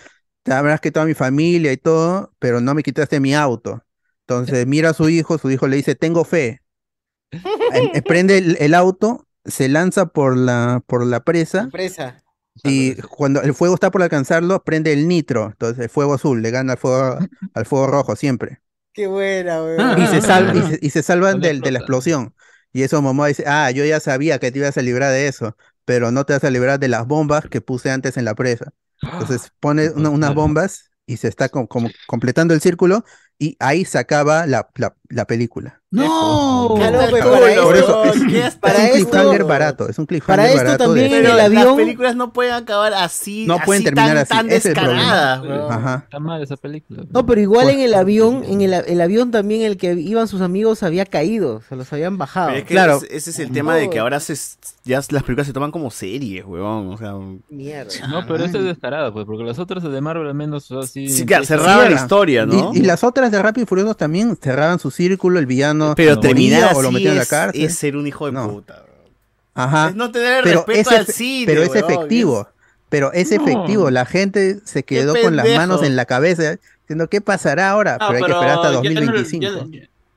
sabrás 0.46 0.80
que 0.80 0.90
toda 0.92 1.06
mi 1.06 1.14
familia 1.14 1.72
y 1.72 1.76
todo, 1.76 2.34
pero 2.38 2.60
no 2.60 2.74
me 2.74 2.82
quitaste 2.82 3.20
mi 3.20 3.34
auto. 3.34 3.84
Entonces 4.22 4.66
mira 4.66 4.90
a 4.90 4.94
su 4.94 5.08
hijo, 5.08 5.38
su 5.38 5.50
hijo 5.50 5.66
le 5.68 5.76
dice, 5.76 5.94
tengo 5.94 6.24
fe. 6.24 6.62
Em- 7.68 7.90
em- 7.92 8.02
prende 8.06 8.38
el, 8.38 8.56
el 8.60 8.74
auto, 8.74 9.26
se 9.44 9.68
lanza 9.68 10.06
por 10.06 10.36
la, 10.36 10.82
por 10.86 11.06
la 11.06 11.20
presa 11.24 11.72
Presa. 11.72 12.22
y 12.64 12.96
cuando 12.96 13.42
el 13.42 13.54
fuego 13.54 13.74
está 13.74 13.90
por 13.90 14.02
alcanzarlo, 14.02 14.64
prende 14.64 14.92
el 14.92 15.08
nitro. 15.08 15.46
Entonces 15.48 15.84
el 15.84 15.90
fuego 15.90 16.14
azul 16.14 16.42
le 16.42 16.50
gana 16.50 16.74
al 16.74 16.78
fuego, 16.78 17.18
al 17.54 17.66
fuego 17.66 17.86
rojo 17.88 18.16
siempre. 18.16 18.62
Qué 18.92 19.06
buena, 19.06 19.62
weón. 19.62 19.98
Y 19.98 20.06
se, 20.06 20.20
sal- 20.20 20.50
y 20.54 20.62
se, 20.62 20.78
y 20.82 20.90
se 20.90 21.02
salvan 21.02 21.40
del- 21.40 21.62
de 21.62 21.70
la 21.70 21.78
explosión. 21.78 22.34
Y 22.72 22.82
eso 22.82 23.02
Momoa 23.02 23.28
dice, 23.28 23.44
ah, 23.46 23.70
yo 23.70 23.84
ya 23.84 24.00
sabía 24.00 24.38
que 24.38 24.50
te 24.52 24.58
ibas 24.58 24.76
a 24.78 24.82
librar 24.82 25.12
de 25.12 25.28
eso, 25.28 25.56
pero 25.84 26.10
no 26.10 26.24
te 26.24 26.32
vas 26.34 26.44
a 26.44 26.50
librar 26.50 26.78
de 26.80 26.88
las 26.88 27.06
bombas 27.06 27.46
que 27.48 27.60
puse 27.60 27.90
antes 27.90 28.16
en 28.16 28.24
la 28.24 28.34
presa. 28.34 28.72
Entonces 29.10 29.52
pone 29.60 29.90
una- 29.90 30.10
unas 30.10 30.32
bombas 30.34 30.90
y 31.06 31.16
se 31.18 31.28
está 31.28 31.48
com- 31.48 31.66
como 31.66 31.94
completando 32.06 32.54
el 32.54 32.60
círculo 32.60 33.04
y 33.42 33.56
ahí 33.58 33.84
se 33.84 33.98
acaba 33.98 34.46
la, 34.46 34.68
la, 34.76 34.94
la 35.08 35.24
película. 35.26 35.80
¡No! 35.90 36.74
Para 36.78 37.00
eso 37.06 37.74
esto- 37.74 38.04
es, 38.04 38.22
¿qué 38.24 38.38
es 38.38 38.44
has- 38.46 38.54
un 38.54 38.70
esto- 38.70 39.10
cliffhanger 39.10 39.44
barato, 39.44 39.88
es 39.88 39.98
un 39.98 40.06
cliffhanger 40.06 40.36
para 40.36 40.48
esto 40.48 40.64
barato 40.64 40.84
también 40.84 41.10
de- 41.10 41.16
en 41.18 41.22
Pero 41.24 41.32
el 41.32 41.36
las 41.38 41.46
avión- 41.64 41.76
películas 41.76 42.16
no 42.16 42.32
pueden 42.32 42.54
acabar 42.54 42.94
así. 42.94 43.44
No 43.46 43.58
pueden 43.58 43.82
así 43.82 43.84
terminar 43.94 44.14
tan, 44.14 44.20
así, 44.22 44.28
tan 44.28 44.48
descaradas. 44.48 46.02
Está 46.04 46.18
mal 46.18 46.42
esa 46.42 46.56
película. 46.56 47.04
No, 47.10 47.26
pero 47.26 47.40
igual 47.40 47.64
Pues- 47.64 47.76
en 47.76 47.80
el 47.82 47.94
avión, 47.94 48.42
en 48.46 48.60
el, 48.62 48.72
el 48.72 49.00
avión 49.00 49.30
también 49.30 49.62
el 49.62 49.76
que 49.76 49.92
iban 49.94 50.28
sus 50.28 50.40
amigos 50.40 50.82
había 50.82 51.04
caído, 51.04 51.62
se 51.68 51.76
los 51.76 51.92
habían 51.92 52.16
bajado. 52.18 52.50
Es 52.50 52.64
que 52.64 52.72
Claro. 52.74 52.98
ese, 52.98 53.14
ese 53.16 53.30
es 53.30 53.38
el 53.40 53.52
tema 53.52 53.74
de 53.76 53.90
que 53.90 53.98
ahora 53.98 54.20
se, 54.20 54.34
ya 54.84 54.96
las 55.10 55.22
películas 55.24 55.46
se 55.46 55.52
toman 55.52 55.70
como 55.72 55.90
series, 55.90 56.44
weón. 56.46 56.88
O 56.92 56.96
sea, 56.98 57.14
Mierda. 57.50 57.90
No, 58.08 58.26
pero 58.26 58.44
este 58.44 58.58
es 58.58 58.64
descarado, 58.64 59.12
pues, 59.12 59.26
porque 59.26 59.44
las 59.44 59.58
otras 59.58 59.82
de 59.82 60.00
Marvel 60.00 60.26
al 60.28 60.34
menos 60.34 60.64
son 60.64 60.82
así. 60.84 61.08
Sí, 61.08 61.26
claro, 61.26 61.44
cerraban 61.44 61.90
la 61.92 61.96
historia, 62.00 62.46
¿no? 62.46 62.70
Y, 62.72 62.78
y 62.78 62.82
las 62.82 63.04
otras 63.04 63.30
de 63.32 63.42
Rápido 63.42 63.64
y 63.64 63.66
Furioso 63.66 63.94
también 63.94 64.36
cerraban 64.40 64.78
su 64.78 64.90
círculo, 64.90 65.38
el 65.38 65.46
villano 65.46 65.94
pero 65.96 66.20
terminar 66.20 66.74
o 66.74 66.82
lo 66.82 66.90
metían 66.92 67.12
en 67.12 67.16
la 67.18 67.22
es, 67.24 67.28
cárcel. 67.28 67.64
es 67.64 67.74
ser 67.74 67.96
un 67.96 68.06
hijo 68.06 68.26
de 68.26 68.32
No. 68.32 68.48
puta. 68.50 68.84
Ajá. 69.54 69.88
Es 69.88 69.94
no 69.96 70.10
tener 70.10 70.38
el 70.38 70.42
pero 70.44 70.64
respeto 70.66 70.90
es 70.90 70.98
al 70.98 71.06
cine, 71.06 71.46
Pero 71.46 71.62
es 71.62 71.74
efectivo. 71.74 72.48
Pero 72.88 73.12
es 73.12 73.30
No. 73.30 73.36
efectivo. 73.42 73.90
La 73.90 74.04
gente 74.06 74.60
se 74.64 74.82
quedó 74.84 75.14
con 75.20 75.34
las 75.36 75.48
manos 75.56 75.82
en 75.82 75.96
la 75.96 76.04
cabeza 76.04 76.56
diciendo, 76.82 77.08
¿qué 77.08 77.20
pasará 77.20 77.70
ahora? 77.70 77.98
Pero 77.98 78.12
hay 78.18 78.22
que 78.24 78.32
esperar 78.32 78.56
hasta 78.56 78.68
ya 78.82 78.90
no 78.90 79.00
lo- 79.00 79.12
2025. 79.12 79.68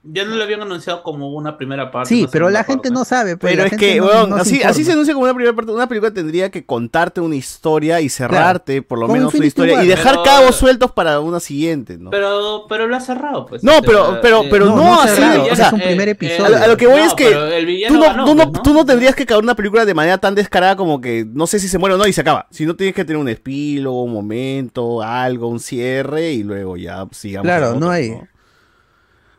Ya, 0.07 0.23
no 0.23 0.35
lo 0.35 0.43
habían 0.43 0.61
anunciado 0.61 1.01
como 1.03 1.29
una 1.33 1.57
primera 1.57 1.89
parte. 1.91 2.09
Sí, 2.09 2.21
una 2.23 2.31
pero 2.31 2.49
la 2.49 2.63
gente 2.63 2.89
parte. 2.89 2.91
no 2.91 3.05
sabe. 3.05 3.37
pues, 3.37 3.51
Pero 3.51 3.63
la 3.63 3.65
es 3.65 3.69
gente 3.71 3.93
que, 3.93 3.99
no- 3.99 4.27
no 4.27 4.35
se 4.35 4.41
así, 4.41 4.63
así 4.63 4.83
se 4.83 4.91
anuncia 4.91 5.13
como 5.13 5.23
una 5.25 5.33
primera 5.33 5.55
parte. 5.55 5.71
Una 5.71 5.87
película 5.87 6.13
tendría 6.13 6.51
que 6.51 6.65
contarte 6.65 7.21
una 7.21 7.35
historia 7.35 8.01
y 8.01 8.09
cerrarte, 8.09 8.81
por 8.81 8.99
lo 8.99 9.07
Como 9.07 9.17
menos, 9.17 9.33
una 9.33 9.45
historia. 9.45 9.83
Y 9.83 9.87
dejar 9.87 10.13
Pero- 10.13 10.23
cabos 10.23 10.55
sueltos 10.55 10.91
para 10.91 11.19
una 11.19 11.39
siguiente, 11.39 11.97
¿no? 11.97 12.11
Pero, 12.11 12.65
pero 12.69 12.87
lo 12.87 12.95
ha 12.95 12.99
cerrado, 12.99 13.45
pues. 13.45 13.63
No, 13.63 13.81
pero, 13.81 14.19
pero, 14.21 14.43
eh, 14.43 14.47
pero 14.51 14.65
no, 14.67 15.01
así, 15.01 15.15
cerrado, 15.15 15.43
o 15.51 15.55
sea, 15.55 15.67
es 15.67 15.73
un 15.73 15.79
primer 15.81 16.09
episodio. 16.09 16.45
a, 16.45 16.49
lo- 16.49 16.57
a 16.57 16.67
lo 16.67 16.77
que 16.77 16.87
voy 16.87 16.99
No, 16.99 17.05
es 17.07 17.13
que 17.15 17.25
pero 17.25 17.45
el 17.47 17.65
villano 17.65 17.95
tú 17.95 17.99
no, 17.99 18.05
ganó, 18.09 18.25
tú, 18.25 18.35
no, 18.35 18.43
pues, 18.43 18.53
¿no? 18.57 18.61
tú 18.61 18.73
no 18.73 18.85
tendrías 18.85 19.15
que 19.15 19.23
acabar 19.23 19.43
una 19.43 19.55
película 19.55 19.85
de 19.85 19.93
manera 19.95 20.17
tan 20.19 20.35
descarada 20.35 20.75
como 20.75 21.01
que 21.01 21.25
no 21.27 21.47
sé 21.47 21.59
si 21.59 21.67
se 21.67 21.77
muere 21.77 21.95
o 21.95 21.97
no 21.97 22.05
y 22.07 22.13
se 22.13 22.21
acaba. 22.21 22.47
Si 22.51 22.65
no 22.65 22.75
tienes 22.75 22.93
que 22.95 23.05
tener 23.05 23.19
un 23.19 23.27
epílogo, 23.29 24.03
un 24.03 24.13
momento, 24.13 25.01
algo, 25.01 25.47
un 25.47 25.59
cierre 25.59 26.31
y 26.33 26.43
luego 26.43 26.77
ya 26.77 27.05
sigamos. 27.11 27.45
Claro, 27.45 27.73
no 27.75 27.89
hay. 27.89 28.15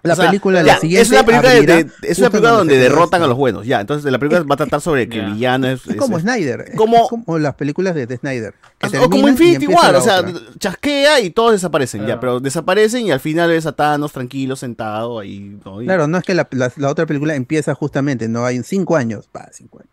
La 0.07 0.13
O 0.13 0.17
sea, 0.17 0.27
película, 0.27 0.61
ya, 0.63 0.75
la 0.75 0.79
siguiente. 0.81 1.03
es 1.03 1.11
una 1.11 1.25
película, 1.25 1.51
de- 1.51 1.57
abrirá 1.59 1.75
de- 1.77 1.81
es 1.83 1.91
una 1.91 2.27
justo 2.29 2.31
película 2.31 2.51
donde 2.53 2.79
derrotan 2.79 3.23
a 3.23 3.27
los 3.27 3.37
buenos. 3.37 3.67
Ya, 3.67 3.81
entonces 3.81 4.11
la 4.11 4.19
película 4.19 4.43
va 4.43 4.55
a 4.55 4.57
tratar 4.57 4.81
sobre 4.81 5.09
que 5.09 5.19
el 5.21 5.33
villano 5.35 5.67
es. 5.69 5.81
Es 5.83 5.89
es- 5.91 5.97
como 5.97 6.17
es- 6.19 6.23
Snyder. 6.23 6.65
es 6.69 6.77
como- 6.77 7.09
como 7.09 7.39
las 7.39 7.55
películas 7.55 7.95
de, 7.95 8.07
de 8.07 8.17
Snyder. 8.17 8.55
que 8.79 8.99
o 8.99 9.11
como 9.11 9.29
Infinity 9.29 9.67
la 9.67 9.99
o 9.99 10.01
sea, 10.01 10.21
otra. 10.21 10.33
chasquea 10.59 11.21
y 11.21 11.31
todos 11.31 11.53
desaparecen, 11.53 12.07
ya, 12.07 12.21
pero 12.21 12.41
desaparecen 12.41 13.07
y 13.07 13.11
al 13.11 13.21
final 13.21 13.49
ves 13.51 13.67
a 13.67 13.73
Thanos 13.73 14.13
tranquilo, 14.13 14.57
sentado 14.57 15.19
ahí. 15.19 15.59
¿no? 15.65 15.83
Y- 15.83 15.87
Claro, 15.87 16.07
no 16.07 16.19
es 16.19 16.25
que 16.25 16.35
la, 16.35 16.47
la- 16.53 16.73
la 16.77 16.89
otra 16.91 17.07
película 17.07 17.35
empieza 17.35 17.75
justamente, 17.75 18.29
no 18.29 18.45
hay 18.45 18.57
en 18.57 18.65
cinco 18.65 18.97
años. 18.97 19.29
Pa, 19.31 19.49
cinco 19.53 19.79
años. 19.79 19.91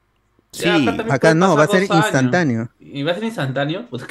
Sí, 0.54 0.70
acá 1.10 1.34
no, 1.34 1.58
va 1.58 1.64
a 1.64 1.68
ser 1.68 1.84
instantáneo. 1.84 2.70
¿Y 2.80 3.02
va 3.02 3.12
a 3.12 3.16
ser 3.16 3.24
instantáneo? 3.24 3.88
Pues. 3.90 4.04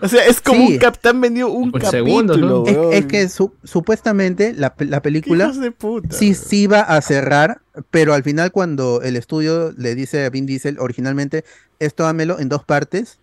O 0.00 0.08
sea, 0.08 0.24
es 0.26 0.40
como 0.40 0.66
Sí. 0.68 0.74
un 0.74 0.78
capitán 0.78 1.20
vendió 1.20 1.48
un 1.50 1.72
Por 1.72 1.82
capítulo, 1.82 2.04
segundos, 2.34 2.38
¿no? 2.38 2.92
Es, 2.92 3.06
que 3.06 3.28
su- 3.28 3.52
supuestamente 3.64 4.52
la, 4.54 4.72
la 4.78 5.02
película 5.02 5.44
Hijos 5.46 5.60
de 5.60 5.72
puta, 5.72 6.16
sí, 6.16 6.34
sí 6.34 6.62
iba 6.62 6.80
a 6.80 7.00
cerrar, 7.02 7.60
pero 7.90 8.14
al 8.14 8.22
final 8.22 8.52
cuando 8.52 9.02
el 9.02 9.16
estudio 9.16 9.72
le 9.76 9.96
dice 9.96 10.24
a 10.24 10.30
Vin 10.30 10.46
Diesel 10.46 10.78
originalmente, 10.78 11.44
esto 11.80 12.04
dámelo 12.04 12.38
en 12.38 12.48
dos 12.48 12.62
partes, 12.64 13.18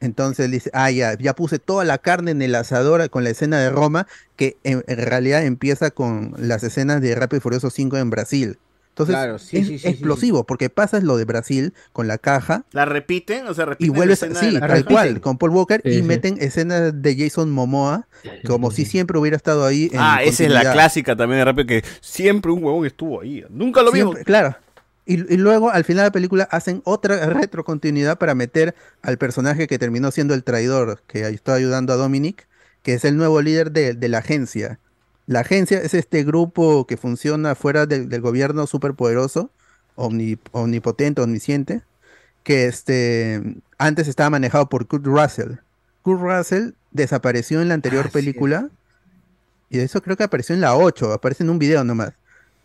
entonces 0.00 0.50
dice, 0.50 0.70
ah, 0.74 0.90
ya, 0.90 1.16
ya 1.16 1.32
puse 1.34 1.58
toda 1.58 1.84
la 1.84 1.96
carne 1.96 2.32
en 2.32 2.42
el 2.42 2.54
asador 2.54 3.08
con 3.08 3.24
la 3.24 3.30
escena 3.30 3.58
de 3.60 3.70
Roma, 3.70 4.06
que 4.36 4.56
en, 4.64 4.84
en 4.86 4.98
realidad 4.98 5.44
empieza 5.46 5.90
con 5.92 6.34
las 6.36 6.62
escenas 6.62 7.00
de 7.00 7.14
Rápido 7.14 7.38
y 7.38 7.40
Furioso 7.40 7.70
5 7.70 7.96
en 7.96 8.10
Brasil. 8.10 8.58
Entonces 8.92 9.14
Claro, 9.14 9.38
sí, 9.38 9.56
es 9.56 9.66
sí, 9.66 9.78
sí, 9.78 9.78
sí, 9.78 9.88
explosivo, 9.88 10.44
porque 10.44 10.68
pasas 10.68 11.02
lo 11.02 11.16
de 11.16 11.24
Brasil 11.24 11.72
con 11.94 12.08
la 12.08 12.18
caja 12.18 12.64
La 12.72 12.84
repiten, 12.84 13.46
o 13.46 13.54
sea, 13.54 13.64
y 13.64 13.68
repiten 13.68 13.94
vuelves, 13.94 14.20
la 14.20 14.26
escena 14.28 14.40
sí, 14.40 14.46
de 14.54 14.60
la 14.60 14.66
tal 14.68 14.84
cual, 14.84 15.20
con 15.22 15.38
Paul 15.38 15.50
Walker 15.52 15.80
Sí, 15.82 15.90
y 15.90 15.94
sí. 15.94 16.02
meten 16.02 16.36
escenas 16.40 17.00
de 17.00 17.16
Jason 17.16 17.50
Momoa, 17.50 18.06
como 18.46 18.70
si 18.70 18.84
siempre 18.84 19.18
hubiera 19.18 19.36
estado 19.36 19.64
ahí. 19.64 19.88
en 19.92 19.98
Ah, 19.98 20.22
esa 20.22 20.44
es 20.44 20.50
la 20.50 20.72
clásica 20.72 21.16
también 21.16 21.38
de 21.40 21.44
rápido 21.46 21.66
que 21.66 21.84
siempre 22.02 22.52
un 22.52 22.62
huevón 22.62 22.84
estuvo 22.86 23.20
ahí. 23.22 23.44
Nunca 23.48 23.82
lo 23.82 23.92
vimos. 23.92 24.16
Claro. 24.24 24.56
Y, 25.06 25.14
y 25.32 25.36
luego 25.36 25.70
al 25.70 25.84
final 25.84 26.02
de 26.04 26.08
la 26.08 26.12
película 26.12 26.44
hacen 26.50 26.82
otra 26.84 27.26
retrocontinuidad 27.30 28.18
para 28.18 28.34
meter 28.34 28.74
al 29.02 29.16
personaje 29.18 29.66
que 29.66 29.78
terminó 29.78 30.10
siendo 30.10 30.34
el 30.34 30.44
traidor, 30.44 31.02
que 31.06 31.26
está 31.28 31.54
ayudando 31.54 31.92
a 31.92 31.96
Dominic, 31.96 32.46
que 32.82 32.94
es 32.94 33.04
el 33.04 33.16
nuevo 33.16 33.40
líder 33.40 33.72
de, 33.72 33.94
de 33.94 34.08
la 34.08 34.18
agencia. 34.18 34.78
La 35.26 35.40
agencia 35.40 35.78
es 35.80 35.94
este 35.94 36.24
grupo 36.24 36.86
que 36.86 36.96
funciona 36.96 37.54
fuera 37.54 37.86
del, 37.86 38.08
del 38.08 38.20
gobierno 38.20 38.66
superpoderoso, 38.66 39.50
omni- 39.96 40.38
omnipotente, 40.52 41.20
omnisciente, 41.22 41.82
que 42.42 42.66
este, 42.66 43.40
antes 43.78 44.08
estaba 44.08 44.30
manejado 44.30 44.68
por 44.68 44.86
Kurt 44.86 45.06
Russell. 45.06 45.52
Kurt 46.02 46.20
Russell 46.20 46.70
desapareció 46.90 47.62
en 47.62 47.68
la 47.68 47.74
anterior 47.74 48.10
película 48.10 48.68
y 49.70 49.78
de 49.78 49.84
eso 49.84 50.02
creo 50.02 50.16
que 50.16 50.24
apareció 50.24 50.54
en 50.54 50.60
la 50.60 50.76
8, 50.76 51.12
aparece 51.12 51.44
en 51.44 51.50
un 51.50 51.58
video 51.58 51.84
nomás. 51.84 52.12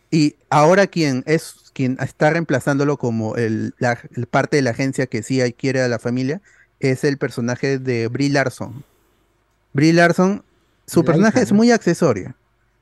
Y 0.10 0.36
ahora 0.50 0.88
quien 0.88 1.24
es 1.28 1.56
quien 1.74 1.98
está 2.02 2.32
reemplazándolo 2.32 2.98
como 2.98 3.36
el, 3.36 3.76
la, 3.78 4.00
el 4.16 4.26
parte 4.26 4.58
de 4.58 4.64
la 4.64 4.72
agencia 4.72 5.06
que 5.06 5.22
sí 5.22 5.42
hay- 5.42 5.54
quiere 5.54 5.82
a 5.82 5.88
la 5.88 6.00
familia 6.00 6.42
es 6.80 7.04
el 7.04 7.18
personaje 7.18 7.78
de 7.78 8.08
Brie 8.08 8.30
Larson. 8.30 8.84
Brie 9.74 9.94
Larson, 9.94 10.44
su 10.88 11.04
personaje 11.06 11.40
hija, 11.40 11.44
es 11.44 11.52
muy 11.52 11.72
accesorio. 11.72 12.34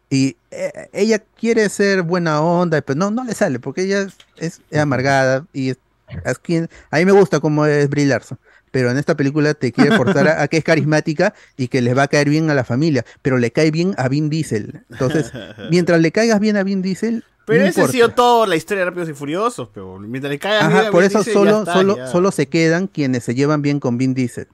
Y 0.09 0.37
eh, 0.51 0.89
ella 0.93 1.19
quiere 1.39 1.67
ser 1.69 2.03
buena 2.03 2.41
onda, 2.41 2.81
pero 2.81 2.97
no, 2.97 3.11
no 3.11 3.23
le 3.23 3.33
sale, 3.33 3.59
porque 3.59 3.83
ella 3.83 4.07
es, 4.37 4.61
es 4.69 4.79
amargada 4.79 5.45
y 5.51 5.71
es, 5.71 5.77
es 6.23 6.39
quien, 6.39 6.69
a 6.91 6.97
mí 6.97 7.05
me 7.05 7.11
gusta 7.11 7.39
como 7.39 7.65
es 7.65 7.89
Brie 7.89 8.05
Larson. 8.05 8.37
Pero 8.71 8.91
en 8.91 8.97
esta 8.97 9.15
película 9.15 9.53
te 9.53 9.71
quiere 9.71 9.95
forzar 9.95 10.27
a, 10.27 10.41
a 10.41 10.47
que 10.49 10.57
es 10.57 10.63
carismática 10.63 11.33
y 11.55 11.69
que 11.69 11.81
les 11.81 11.97
va 11.97 12.03
a 12.03 12.07
caer 12.09 12.29
bien 12.29 12.49
a 12.49 12.53
la 12.53 12.65
familia, 12.65 13.05
pero 13.21 13.37
le 13.37 13.51
cae 13.51 13.71
bien 13.71 13.95
a 13.97 14.09
Vin 14.09 14.29
Diesel. 14.29 14.83
Entonces, 14.91 15.31
mientras 15.71 16.01
le 16.01 16.11
caigas 16.11 16.41
bien 16.41 16.57
a 16.57 16.63
Vin 16.63 16.81
Diesel, 16.81 17.23
Pero 17.45 17.63
no 17.63 17.69
ese 17.69 17.81
ha 17.81 17.87
sido 17.87 18.45
la 18.45 18.55
historia 18.57 18.81
de 18.81 18.89
Rápidos 18.89 19.09
y 19.09 19.13
Furiosos, 19.13 19.69
pero 19.73 19.97
mientras 19.99 20.29
le 20.29 20.39
caigan 20.39 20.65
Ajá, 20.65 20.75
bien 20.75 20.87
a 20.87 20.91
por 20.91 21.03
eso 21.03 21.19
Diesel, 21.19 21.33
solo, 21.33 21.59
está, 21.59 21.73
solo, 21.73 21.97
ya. 21.97 22.07
solo 22.07 22.31
se 22.31 22.47
quedan 22.47 22.87
quienes 22.87 23.23
se 23.23 23.33
llevan 23.33 23.61
bien 23.61 23.79
con 23.79 23.97
Vin 23.97 24.13
Diesel. 24.13 24.47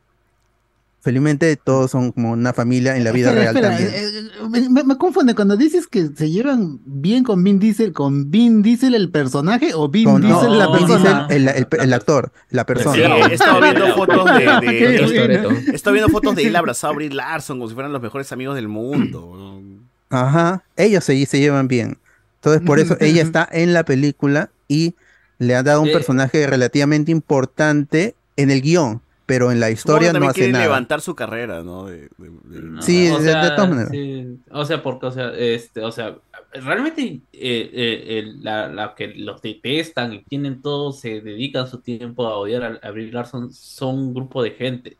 Felizmente 1.04 1.56
todos 1.56 1.90
son 1.90 2.12
como 2.12 2.32
una 2.34 2.54
familia 2.54 2.96
en 2.96 3.04
la 3.04 3.12
vida 3.12 3.30
Espera, 3.30 3.52
real 3.54 3.56
espera, 3.58 3.76
también. 3.76 3.92
eh, 3.92 4.30
eh, 4.64 4.70
me, 4.70 4.84
me- 4.84 4.98
confunde 4.98 5.34
cuando 5.34 5.58
dices 5.58 5.88
que 5.88 6.10
se 6.16 6.30
llevan 6.30 6.80
bien 6.86 7.24
con 7.24 7.44
Vin 7.44 7.58
Diesel, 7.58 7.92
¿con 7.92 8.30
Vin 8.30 8.62
Diesel 8.62 8.94
el 8.94 9.10
personaje 9.10 9.72
o 9.74 9.90
Vin 9.90 10.06
Con- 10.06 10.22
Diesel 10.22 10.50
no, 10.50 10.56
la 10.56 10.68
Vin 10.68 10.88
persona? 10.88 11.26
Diesel, 11.28 11.48
el, 11.50 11.56
el- 11.72 11.82
el 11.82 11.94
actor, 11.94 12.32
la 12.52 12.66
persona. 12.68 12.94
Sí, 12.96 13.02
he 13.02 13.34
estado 13.34 13.60
viendo 13.62 13.96
fotos 13.96 14.26
de, 14.26 15.74
estado 15.74 15.94
viendo 15.94 16.10
fotos 16.10 16.36
de 16.36 16.48
él 16.48 16.56
abrazado 16.56 16.94
a 16.94 16.96
Brie 16.96 17.10
Larson 17.10 17.58
como 17.58 17.68
si 17.68 17.74
fueran 17.74 17.92
los 17.94 18.02
mejores 18.02 18.32
amigos 18.32 18.56
del 18.56 18.68
mundo. 18.68 19.62
Ajá, 20.10 20.64
ellos 20.78 21.04
se, 21.04 21.26
se 21.26 21.40
llevan 21.40 21.68
bien. 21.68 21.98
Entonces, 22.36 22.62
por 22.66 22.80
eso 22.80 22.98
ella 23.00 23.22
está 23.22 23.48
en 23.52 23.74
la 23.74 23.84
película 23.86 24.50
y 24.68 24.96
le 25.40 25.56
han 25.56 25.66
dado 25.66 25.82
un 25.82 25.90
Eh. 25.90 25.94
personaje 25.94 26.46
relativamente 26.48 27.12
importante 27.12 28.16
en 28.36 28.52
el 28.52 28.62
guion, 28.62 29.02
pero 29.32 29.52
en 29.52 29.60
la 29.60 29.70
historia 29.72 30.12
no 30.14 30.28
hace 30.28 30.52
nada. 30.52 30.66
levantar 30.66 31.02
su 31.02 31.16
carrera, 31.16 31.64
¿no? 31.64 31.86
De- 31.86 32.10
de- 32.18 32.30
de- 32.60 32.82
Sí, 32.82 33.10
o 33.10 33.18
de- 33.20 33.26
de 33.26 33.32
sea, 33.32 33.56
todas 33.56 33.70
maneras. 33.70 33.92
sí, 33.92 34.38
o 34.52 34.66
sea, 34.66 34.84
porque, 34.84 35.06
o 35.06 35.12
sea, 35.12 35.32
este, 35.38 35.82
o 35.82 35.92
sea, 35.92 36.18
realmente 36.54 37.02
eh, 37.34 37.70
eh, 37.74 38.20
el- 38.20 38.44
la, 38.44 38.68
la 38.68 38.94
que 38.96 39.08
los 39.16 39.42
detestan 39.42 40.14
y 40.14 40.24
tienen 40.24 40.62
todo, 40.62 40.92
se 40.92 41.22
dedican 41.22 41.68
su 41.68 41.80
tiempo 41.80 42.28
a 42.28 42.36
odiar 42.38 42.64
a, 42.64 42.88
a 42.88 42.92
Brie 42.92 43.12
Larson, 43.12 43.54
son 43.54 43.96
un 44.00 44.14
grupo 44.14 44.44
de 44.44 44.52
gente. 44.52 44.98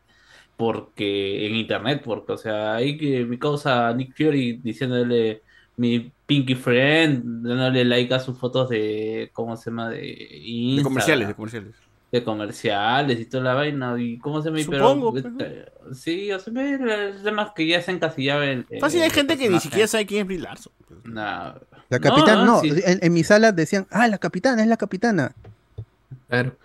Porque 0.56 1.46
en 1.46 1.56
internet, 1.56 2.02
porque, 2.04 2.32
o 2.32 2.36
sea, 2.36 2.74
hay 2.76 2.96
que 2.96 3.24
mi 3.24 3.38
causa 3.38 3.92
Nick 3.94 4.14
Fury 4.16 4.60
diciéndole 4.62 5.42
mi 5.76 6.12
Pinky 6.26 6.54
Friend, 6.54 7.22
dándole 7.46 7.84
like 7.84 8.12
a 8.14 8.20
sus 8.20 8.38
fotos 8.38 8.68
de, 8.68 9.30
¿cómo 9.32 9.56
se 9.56 9.70
llama? 9.70 9.88
De, 9.90 10.28
Instagram, 10.44 10.84
comerciales, 10.84 11.28
de 11.28 11.34
comerciales. 11.34 11.74
De 12.12 12.22
comerciales 12.22 13.18
y 13.18 13.24
toda 13.24 13.42
la 13.42 13.54
vaina. 13.54 13.96
¿Y 13.98 14.18
cómo 14.18 14.42
se 14.42 14.50
llama? 14.50 14.62
Supongo, 14.62 15.14
Pero, 15.14 15.32
pues, 15.32 15.50
eh, 15.50 15.72
sí, 15.94 16.30
o 16.30 16.38
sea, 16.38 16.52
ve, 16.52 16.74
el 16.74 17.22
tema 17.22 17.44
es 17.44 17.50
que 17.56 17.66
ya 17.66 17.80
se 17.80 17.90
encasillaba 17.90 18.44
en. 18.44 18.66
en 18.68 18.80
Fácil, 18.80 19.00
hay 19.00 19.06
el 19.06 19.12
gente 19.12 19.36
que 19.36 19.48
ni 19.48 19.58
siquiera 19.58 19.88
sabe 19.88 20.06
quién 20.06 20.20
es 20.20 20.26
Brie 20.26 20.38
Larson. 20.38 20.72
Nah. 21.04 21.54
La 21.88 21.98
capitana, 21.98 22.44
no, 22.44 22.60
sí. 22.60 22.70
en, 22.86 23.00
en 23.02 23.12
mi 23.12 23.24
sala 23.24 23.52
decían, 23.52 23.86
ah, 23.90 24.08
la 24.08 24.18
capitana, 24.18 24.62
es 24.62 24.68
la 24.68 24.76
capitana. 24.76 25.34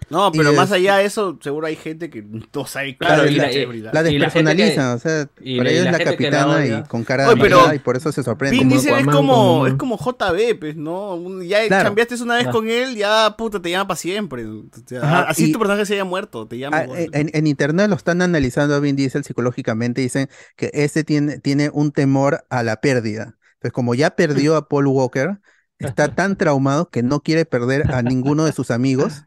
No, 0.09 0.31
Y 0.33 0.37
pero 0.37 0.53
más 0.53 0.67
es- 0.69 0.75
allá 0.75 0.95
de 0.97 1.05
eso, 1.05 1.37
seguro 1.41 1.67
hay 1.67 1.75
gente 1.75 2.09
que 2.09 2.23
no 2.23 2.65
sabe 2.65 2.97
Claro, 2.97 3.25
y 3.25 3.31
es 3.31 3.37
la, 3.37 3.43
Larson. 3.51 3.91
la 3.93 4.03
despersonalizan, 4.03 4.95
o 4.95 4.99
sea, 4.99 5.29
y 5.41 5.57
para 5.57 5.69
la- 5.69 5.71
y 5.71 5.75
ellos 5.75 5.83
la 5.85 5.91
es 5.91 5.97
la 5.99 6.05
la 6.05 6.11
capitana 6.11 6.65
y 6.65 6.83
con 6.87 7.03
cara 7.03 7.27
Oye, 7.29 7.49
de 7.69 7.75
y 7.75 7.79
por 7.79 7.97
eso 7.97 8.11
se 8.11 8.23
sorprende. 8.23 8.57
Vin 8.57 8.69
Diesel 8.69 8.99
es 8.99 9.05
como, 9.07 9.67
es 9.67 9.73
como 9.73 9.97
JB, 9.97 10.55
pues, 10.59 10.75
¿no? 10.77 11.41
Ya 11.43 11.67
Claro. 11.67 11.85
cambiaste 11.85 12.15
una 12.23 12.35
vez 12.37 12.47
Ah. 12.47 12.51
con 12.51 12.69
él, 12.69 12.95
ya 12.95 13.35
puta, 13.37 13.61
te 13.61 13.69
llama 13.69 13.87
para 13.89 13.97
siempre. 13.97 14.45
O 14.45 14.63
sea, 14.85 15.01
Ajá, 15.03 15.21
así 15.29 15.49
y- 15.49 15.51
tu 15.51 15.59
personaje 15.59 15.85
se 15.85 15.93
haya 15.95 16.05
muerto, 16.05 16.47
te 16.47 16.57
llama. 16.57 16.77
Ah, 16.77 16.85
en 17.13 17.47
internet 17.47 17.89
lo 17.89 17.95
están 17.95 18.21
analizando 18.21 18.75
a 18.75 18.79
Vin 18.79 18.95
Diesel 18.95 19.23
psicológicamente, 19.25 20.01
dicen 20.01 20.29
que 20.55 20.71
este 20.73 21.03
tiene, 21.03 21.39
tiene 21.39 21.69
un 21.73 21.91
temor 21.91 22.45
a 22.49 22.63
la 22.63 22.77
pérdida. 22.79 23.35
Entonces, 23.55 23.73
como 23.73 23.95
ya 23.95 24.11
perdió 24.11 24.55
a 24.55 24.67
Paul 24.69 24.87
Walker, 24.87 25.39
está 25.79 26.07
tan 26.15 26.37
traumado 26.37 26.89
que 26.89 27.03
no 27.03 27.19
quiere 27.21 27.45
perder 27.45 27.91
a 27.93 28.01
ninguno 28.01 28.45
de 28.45 28.51
sus 28.53 28.71
amigos 28.71 29.23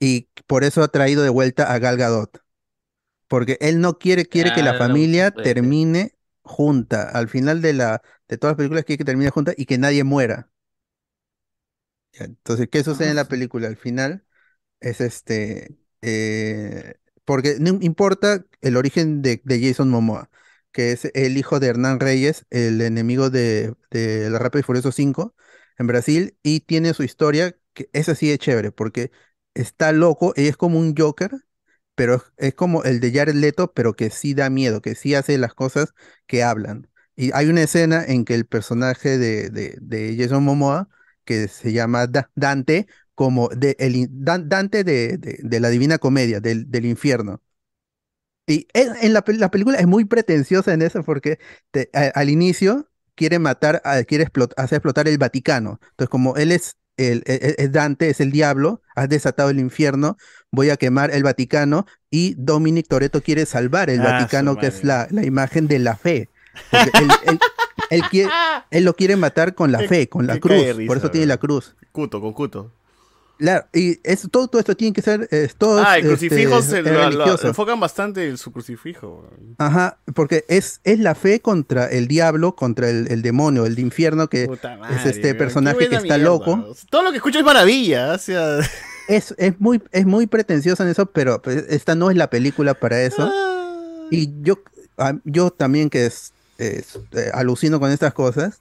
y 0.00 0.28
por 0.46 0.64
eso 0.64 0.82
ha 0.82 0.88
traído 0.88 1.22
de 1.22 1.28
vuelta 1.30 1.72
a 1.72 1.78
Gal 1.78 1.96
Gadot. 1.96 2.42
Porque 3.28 3.58
él 3.60 3.80
no 3.80 3.98
quiere, 3.98 4.26
quiere 4.26 4.52
que 4.52 4.62
la 4.62 4.74
Claro, 4.74 4.74
familia 4.74 5.30
termine 5.32 6.16
junta. 6.42 7.04
Al 7.10 7.28
final 7.28 7.62
de 7.62 7.72
la, 7.74 8.02
de 8.28 8.38
todas 8.38 8.52
las 8.52 8.58
películas 8.58 8.84
quiere 8.84 8.98
que 8.98 9.04
termine 9.04 9.30
junta 9.30 9.52
y 9.56 9.66
que 9.66 9.78
nadie 9.78 10.04
muera. 10.04 10.50
Entonces, 12.12 12.68
¿qué 12.70 12.82
sucede 12.84 13.10
en 13.10 13.16
la 13.16 13.28
película? 13.28 13.68
Al 13.68 13.76
final 13.76 14.24
es 14.80 15.00
este, 15.02 15.78
eh, 16.02 16.96
porque 17.26 17.56
no 17.60 17.78
importa 17.82 18.44
el 18.62 18.76
origen 18.76 19.22
de, 19.22 19.42
de 19.44 19.62
Jason 19.62 19.90
Momoa, 19.90 20.30
que 20.72 20.92
es 20.92 21.06
el 21.14 21.36
hijo 21.38 21.60
de 21.60 21.68
Hernán 21.68 22.00
Reyes, 22.00 22.46
el 22.50 22.80
enemigo 22.82 23.30
de, 23.30 23.74
de 23.90 24.30
La 24.30 24.38
Rápido 24.38 24.60
y 24.60 24.64
Furioso 24.64 24.92
5 24.92 25.34
en 25.78 25.86
Brasil, 25.88 26.38
y 26.42 26.60
tiene 26.60 26.94
su 26.94 27.04
historia, 27.04 27.56
que 27.74 27.90
esa 27.94 28.14
sí 28.16 28.30
es 28.32 28.38
chévere, 28.38 28.72
porque 28.72 29.12
está 29.62 29.92
loco, 29.92 30.32
y 30.36 30.48
es 30.48 30.56
como 30.56 30.78
un 30.78 30.94
Joker, 30.96 31.32
pero 31.94 32.22
es, 32.36 32.54
como 32.54 32.84
el 32.84 33.00
de 33.00 33.12
Jared 33.12 33.34
Leto, 33.34 33.72
pero 33.74 33.94
que 33.94 34.10
sí 34.10 34.34
da 34.34 34.50
miedo, 34.50 34.80
que 34.82 34.94
sí 34.94 35.14
hace 35.14 35.38
las 35.38 35.54
cosas 35.54 35.92
que 36.26 36.42
hablan. 36.42 36.88
Y 37.16 37.30
hay 37.34 37.48
una 37.48 37.62
escena 37.62 38.04
en 38.04 38.24
que 38.24 38.34
el 38.34 38.46
personaje 38.46 39.18
de, 39.18 39.50
de, 39.50 39.76
de 39.80 40.16
Jason 40.18 40.44
Momoa, 40.44 40.88
que 41.24 41.48
se 41.48 41.72
llama 41.72 42.06
Da- 42.06 42.30
Dante, 42.36 42.86
como 43.14 43.48
de 43.48 43.76
el, 43.80 44.06
Dante 44.10 44.84
de, 44.84 45.18
de- 45.18 45.60
la 45.60 45.70
Divina 45.70 45.98
Comedia, 45.98 46.40
del, 46.40 46.70
del 46.70 46.86
infierno. 46.86 47.42
Y 48.46 48.66
en, 48.72 49.12
la, 49.12 49.22
la 49.26 49.50
película 49.50 49.78
es 49.78 49.86
muy 49.86 50.04
pretenciosa 50.06 50.72
en 50.72 50.82
eso 50.82 51.02
porque 51.04 51.38
al 52.14 52.30
inicio 52.30 52.88
quiere 53.14 53.38
matar, 53.38 53.82
a- 53.84 54.02
quiere 54.04 54.26
explot- 54.26 54.54
hacer 54.56 54.76
explotar 54.78 55.06
el 55.08 55.18
Vaticano. 55.18 55.80
Entonces, 55.90 56.08
como 56.10 56.36
él 56.36 56.52
es, 56.52 56.76
el, 56.98 57.22
e- 57.26 57.54
e- 57.58 57.64
es 57.64 57.72
Dante, 57.72 58.10
es 58.10 58.20
el 58.20 58.30
diablo, 58.30 58.82
has 58.94 59.08
desatado 59.08 59.50
el 59.50 59.58
infierno, 59.60 60.16
voy 60.50 60.70
a 60.70 60.76
quemar 60.76 61.10
el 61.10 61.22
Vaticano 61.22 61.86
y 62.10 62.34
Dominic 62.36 62.86
Toretto 62.88 63.22
quiere 63.22 63.46
salvar 63.46 63.88
el 63.90 64.00
Ah, 64.00 64.04
Vaticano, 64.12 64.56
que 64.58 64.66
es 64.66 64.84
la, 64.84 65.08
la 65.10 65.24
imagen 65.24 65.68
de 65.68 65.78
la 65.78 65.96
fe. 65.96 66.28
Él, 66.72 67.10
él- 67.26 67.38
él 67.90 68.02
quiere- 68.10 68.30
él 68.70 68.84
lo 68.84 68.94
quiere 68.94 69.16
matar 69.16 69.54
con 69.54 69.72
la 69.72 69.78
fe, 69.88 70.08
con 70.08 70.26
la 70.26 70.34
cruz. 70.40 70.56
por 70.86 70.96
eso 70.98 71.10
tiene 71.10 71.26
la 71.26 71.36
cruz. 71.38 71.76
Cuto, 71.92 72.20
con 72.20 72.32
Cuto. 72.32 72.72
Claro, 73.38 73.66
y 73.72 74.00
eso, 74.02 74.26
todo, 74.28 74.48
todo 74.48 74.58
esto 74.58 74.76
tiene 74.76 74.92
que 74.92 75.00
ser, 75.00 75.28
todo 75.56 75.80
Ah, 75.84 75.96
el 75.96 76.06
este, 76.06 76.26
crucifijo 76.28 76.60
se 76.60 76.80
es 76.80 76.84
lo, 76.84 77.10
lo- 77.10 77.40
enfocan 77.42 77.78
bastante 77.78 78.28
en 78.28 78.36
su 78.36 78.50
crucifijo. 78.52 79.30
Ajá, 79.58 79.98
porque 80.14 80.44
es, 80.48 80.80
es 80.82 80.98
la 80.98 81.14
fe 81.14 81.40
contra 81.40 81.86
el 81.86 82.08
diablo, 82.08 82.56
contra 82.56 82.90
el, 82.90 83.06
el 83.12 83.22
demonio, 83.22 83.64
el 83.64 83.78
infierno, 83.78 84.28
que 84.28 84.44
es 84.90 85.06
este 85.06 85.34
personaje 85.36 85.78
que 85.78 85.84
está 85.84 86.00
mierda. 86.02 86.18
loco. 86.18 86.74
Todo 86.90 87.04
lo 87.04 87.10
que 87.12 87.18
escucho 87.18 87.38
es 87.38 87.44
maravilla. 87.44 88.12
O 88.12 88.18
sea, 88.18 88.58
Es, 89.08 89.34
es 89.38 89.58
muy, 89.60 89.80
es 89.92 90.04
muy 90.04 90.26
pretencioso 90.26 90.82
en 90.82 90.90
eso, 90.90 91.06
pero 91.06 91.40
pues, 91.40 91.64
esta 91.70 91.94
no 91.94 92.10
es 92.10 92.16
la 92.16 92.28
película 92.28 92.74
para 92.74 93.00
eso. 93.02 93.32
Y 94.10 94.30
yo, 94.42 94.58
a- 94.98 95.14
yo 95.24 95.50
también 95.50 95.88
que 95.90 96.06
es, 96.06 96.32
es, 96.58 96.98
eh, 97.12 97.30
alucino 97.32 97.78
con 97.80 97.90
estas 97.90 98.12
cosas, 98.12 98.60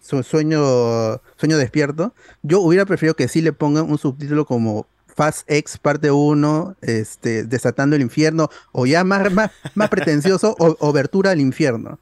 su- 0.00 0.22
sueño, 0.22 1.20
sueño 1.36 1.56
despierto, 1.58 2.14
yo 2.42 2.60
hubiera 2.60 2.86
preferido 2.86 3.14
que 3.14 3.28
sí 3.28 3.42
le 3.42 3.52
pongan 3.52 3.90
un 3.90 3.98
subtítulo 3.98 4.44
como 4.44 4.86
Fast 5.14 5.42
X 5.50 5.76
parte 5.78 6.10
1, 6.10 6.76
este, 6.80 7.44
Desatando 7.44 7.96
el 7.96 8.02
Infierno, 8.02 8.48
o 8.72 8.86
ya 8.86 9.04
más, 9.04 9.30
más, 9.32 9.50
más 9.74 9.88
pretencioso, 9.90 10.56
o, 10.58 10.76
Obertura 10.80 11.32
al 11.32 11.40
Infierno. 11.40 11.98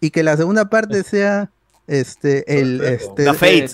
Y 0.00 0.10
que 0.10 0.22
la 0.22 0.36
segunda 0.36 0.68
parte 0.68 1.02
sea 1.02 1.50
este, 1.86 2.60
el, 2.60 2.82
este, 2.84 3.24
The 3.24 3.34
Fate, 3.34 3.68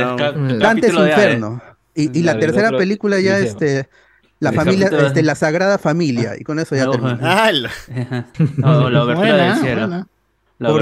el- 0.00 0.16
The 0.16 0.58
Capítulo 0.58 1.00
Fate, 1.00 1.12
de. 1.14 1.60
Y, 1.94 2.18
y 2.18 2.22
la 2.22 2.38
tercera 2.38 2.66
otro- 2.68 2.78
película 2.78 3.18
ya, 3.20 3.38
este, 3.38 3.88
la 4.40 4.52
familia, 4.52 4.90
de- 4.90 5.06
este, 5.06 5.22
la 5.22 5.34
Sagrada 5.34 5.78
Familia, 5.78 6.34
y 6.38 6.44
con 6.44 6.58
eso 6.58 6.76
ya 6.76 6.90
termina. 6.90 7.18
Ah, 7.22 7.50
la- 7.52 7.70
No, 8.58 8.90
la 8.90 9.02
obertura 9.04 9.36
del 9.36 9.54
cielo. 9.56 9.86
La 10.58 10.72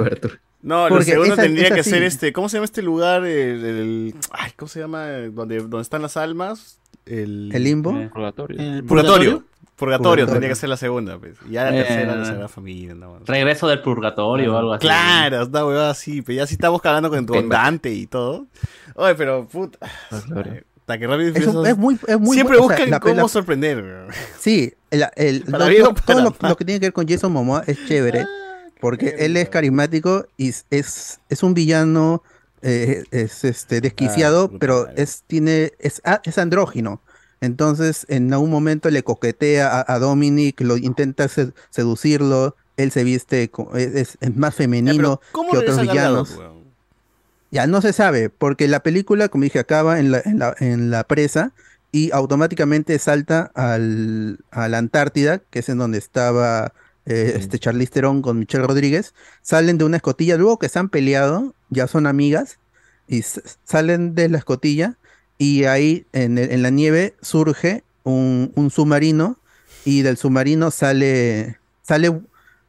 obertura 0.00 0.34
No, 0.62 0.84
lo 0.88 0.96
Porque 0.96 1.12
segundo 1.12 1.32
esa- 1.34 1.42
tendría 1.42 1.66
esa 1.66 1.74
que 1.76 1.82
sí. 1.84 1.90
ser 1.90 2.02
este. 2.02 2.32
¿Cómo 2.32 2.48
se 2.48 2.56
llama 2.58 2.66
este 2.66 2.82
lugar? 2.82 3.24
El, 3.24 3.64
el- 3.64 4.14
ay, 4.32 4.52
¿cómo 4.56 4.68
se 4.68 4.80
llama? 4.80 5.06
Donde, 5.32 5.58
donde 5.60 5.80
están 5.82 6.02
las 6.02 6.16
almas. 6.16 6.78
El, 7.06 7.50
¿El 7.54 7.64
limbo? 7.64 7.96
Eh, 7.98 8.08
Purgatorio. 8.12 8.56
Purgatorio. 8.58 8.86
¿Purgatorio? 8.86 9.44
Purgatorio 9.76 10.26
tendría 10.26 10.50
que 10.50 10.54
ser 10.56 10.68
la 10.68 10.76
segunda. 10.76 11.18
Pues. 11.18 11.36
Y 11.48 11.52
ya 11.52 11.64
la 11.64 11.70
Eh, 11.74 11.82
tercera, 11.82 12.14
la 12.14 12.24
Sagrada 12.26 12.48
Familia. 12.48 12.94
No, 12.94 13.18
Regreso 13.24 13.66
del 13.68 13.80
purgatorio 13.80 14.54
o 14.54 14.58
algo 14.58 14.74
así. 14.74 14.82
Claro, 14.82 15.46
una 15.46 15.64
huevada 15.64 15.90
así. 15.90 16.20
Pero 16.20 16.36
ya 16.36 16.46
sí 16.46 16.54
estamos 16.54 16.84
hablando 16.84 17.08
con, 17.08 17.24
con 17.24 17.48
Dante 17.48 17.90
y 17.90 18.06
todo. 18.06 18.46
Oye, 18.94 19.14
pero 19.14 19.48
puta. 19.48 19.78
Hasta 20.10 20.98
que 20.98 21.06
rápido 21.06 21.28
Es, 21.64 21.76
muy, 21.78 21.98
es 22.06 22.18
muy 22.20 22.34
Siempre 22.36 22.58
bu- 22.58 22.64
o 22.64 22.68
sea, 22.68 22.76
buscan 22.76 22.90
la- 22.90 23.00
cómo 23.00 23.14
la- 23.14 23.28
sorprender. 23.28 24.08
Sí, 24.38 24.74
el, 24.90 25.04
el- 25.16 25.42
Para 25.50 25.64
lo- 25.64 25.70
bien 25.70 25.82
o 25.82 25.84
lo- 25.86 25.94
para 25.94 26.06
todo 26.06 26.20
lo, 26.20 26.48
lo 26.48 26.56
que 26.56 26.64
tiene 26.64 26.80
que 26.80 26.86
ver 26.86 26.92
con 26.92 27.08
Jason 27.08 27.32
Momoa 27.32 27.62
es 27.66 27.78
chévere, 27.86 28.26
porque 28.80 29.14
él 29.18 29.36
es 29.36 29.48
carismático 29.48 30.26
y 30.36 30.48
es, 30.70 31.20
es, 31.28 31.42
un 31.42 31.54
villano, 31.54 32.22
eh, 32.62 33.04
es 33.10 33.44
este 33.44 33.80
desquiciado, 33.80 34.50
pero 34.58 34.88
es, 34.96 35.22
tiene, 35.26 35.72
es, 35.78 36.00
a- 36.04 36.20
es 36.24 36.38
andrógino. 36.38 37.02
Entonces, 37.40 38.04
en 38.08 38.32
algún 38.32 38.50
momento 38.50 38.90
le 38.90 39.02
coquetea 39.02 39.68
a, 39.80 39.94
a 39.94 39.98
Dominic, 39.98 40.60
lo 40.60 40.76
intenta 40.76 41.28
se- 41.28 41.52
seducirlo, 41.70 42.56
él 42.76 42.90
se 42.90 43.04
viste, 43.04 43.50
co- 43.50 43.74
es, 43.76 44.16
es- 44.20 44.36
más 44.36 44.54
femenino 44.54 45.20
¿Cómo 45.32 45.52
que 45.52 45.58
otros 45.58 45.80
villanos. 45.80 46.38
Ya 47.50 47.66
no 47.66 47.80
se 47.82 47.92
sabe, 47.92 48.30
porque 48.30 48.68
la 48.68 48.80
película, 48.82 49.28
como 49.28 49.44
dije, 49.44 49.58
acaba 49.58 49.98
en 49.98 50.12
la, 50.12 50.22
en 50.24 50.38
la, 50.38 50.54
en 50.60 50.90
la 50.90 51.04
presa 51.04 51.52
y 51.90 52.12
automáticamente 52.12 52.96
salta 53.00 53.50
al, 53.54 54.38
a 54.52 54.68
la 54.68 54.78
Antártida, 54.78 55.38
que 55.50 55.58
es 55.58 55.68
en 55.68 55.78
donde 55.78 55.98
estaba 55.98 56.72
eh, 57.06 57.34
este 57.36 57.58
Charlize 57.58 57.90
Theron 57.92 58.22
con 58.22 58.38
Michelle 58.38 58.66
Rodríguez. 58.66 59.14
Salen 59.42 59.78
de 59.78 59.84
una 59.84 59.96
escotilla, 59.96 60.36
luego 60.36 60.58
que 60.58 60.68
se 60.68 60.78
han 60.78 60.88
peleado, 60.88 61.54
ya 61.70 61.86
son 61.86 62.06
amigas, 62.06 62.58
y 63.08 63.22
salen 63.64 64.14
de 64.14 64.28
la 64.28 64.38
escotilla 64.38 64.96
y 65.38 65.64
ahí 65.64 66.06
en, 66.12 66.38
el- 66.38 66.52
en 66.52 66.62
la 66.62 66.70
nieve 66.70 67.14
surge 67.22 67.82
un, 68.04 68.52
un 68.54 68.70
submarino 68.70 69.36
y 69.84 70.02
del 70.02 70.16
submarino 70.16 70.70
sale, 70.70 71.58
sale 71.82 72.20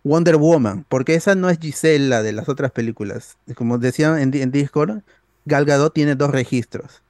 Wonder 0.04 0.38
Woman, 0.38 0.86
porque 0.90 1.14
esa 1.16 1.36
no 1.36 1.50
es 1.50 1.60
Giselle, 1.60 2.08
la 2.08 2.24
de 2.24 2.32
las 2.32 2.50
otras 2.50 2.72
películas. 2.72 3.38
Como 3.56 3.78
decían 3.78 4.18
en, 4.20 4.32
Di- 4.32 4.42
en 4.42 4.52
Discord, 4.52 5.02
Gal 5.46 5.66
Gadot 5.66 5.94
tiene 5.94 6.16
dos 6.16 6.32
registros. 6.32 7.04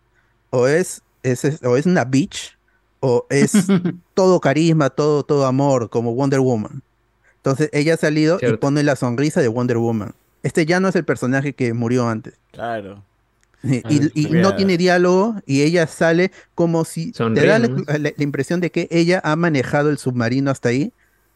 O 0.50 0.68
es, 0.68 1.02
es, 1.24 1.46
es- 1.46 1.64
o 1.64 1.78
es 1.78 1.86
una 1.86 2.04
bitch, 2.04 2.58
o 3.00 3.26
es 3.30 3.54
todo 4.14 4.42
carisma, 4.42 4.90
todo, 4.90 5.24
todo 5.24 5.46
amor, 5.46 5.90
como 5.90 6.14
Wonder 6.14 6.42
Woman. 6.42 6.82
Entonces 7.44 7.70
ella 7.74 7.96
ha 7.96 7.98
salido 7.98 8.40
y 8.42 8.56
pone 8.58 8.84
la 8.84 8.96
sonrisa 8.96 9.42
de 9.42 9.48
Wonder 9.48 9.78
Woman. 9.78 10.14
Este 10.44 10.66
ya 10.66 10.80
no 10.80 10.88
es 10.90 10.96
el 10.96 11.06
personaje 11.06 11.54
que 11.54 11.74
murió 11.74 12.08
antes. 12.08 12.36
Claro. 12.52 13.04
Y, 13.64 13.78
Ah, 13.84 13.90
y- 14.16 14.28
no 14.32 14.56
tiene 14.56 14.76
diálogo 14.78 15.36
y 15.46 15.62
ella 15.62 15.86
sale 15.86 16.32
como 16.56 16.84
si 16.84 17.12
te 17.12 17.18
Sonríe 17.20 17.46
da 17.46 17.60
la, 17.60 17.68
nomás. 17.68 17.86
la- 18.00 18.12
la 18.16 18.24
impresión 18.24 18.60
de 18.60 18.72
que 18.72 18.88
ella 18.90 19.22
ha 19.24 19.36
manejado 19.36 19.90
el 19.92 20.00
submarino 20.00 20.50
hasta 20.50 20.70
ahí 20.70 20.94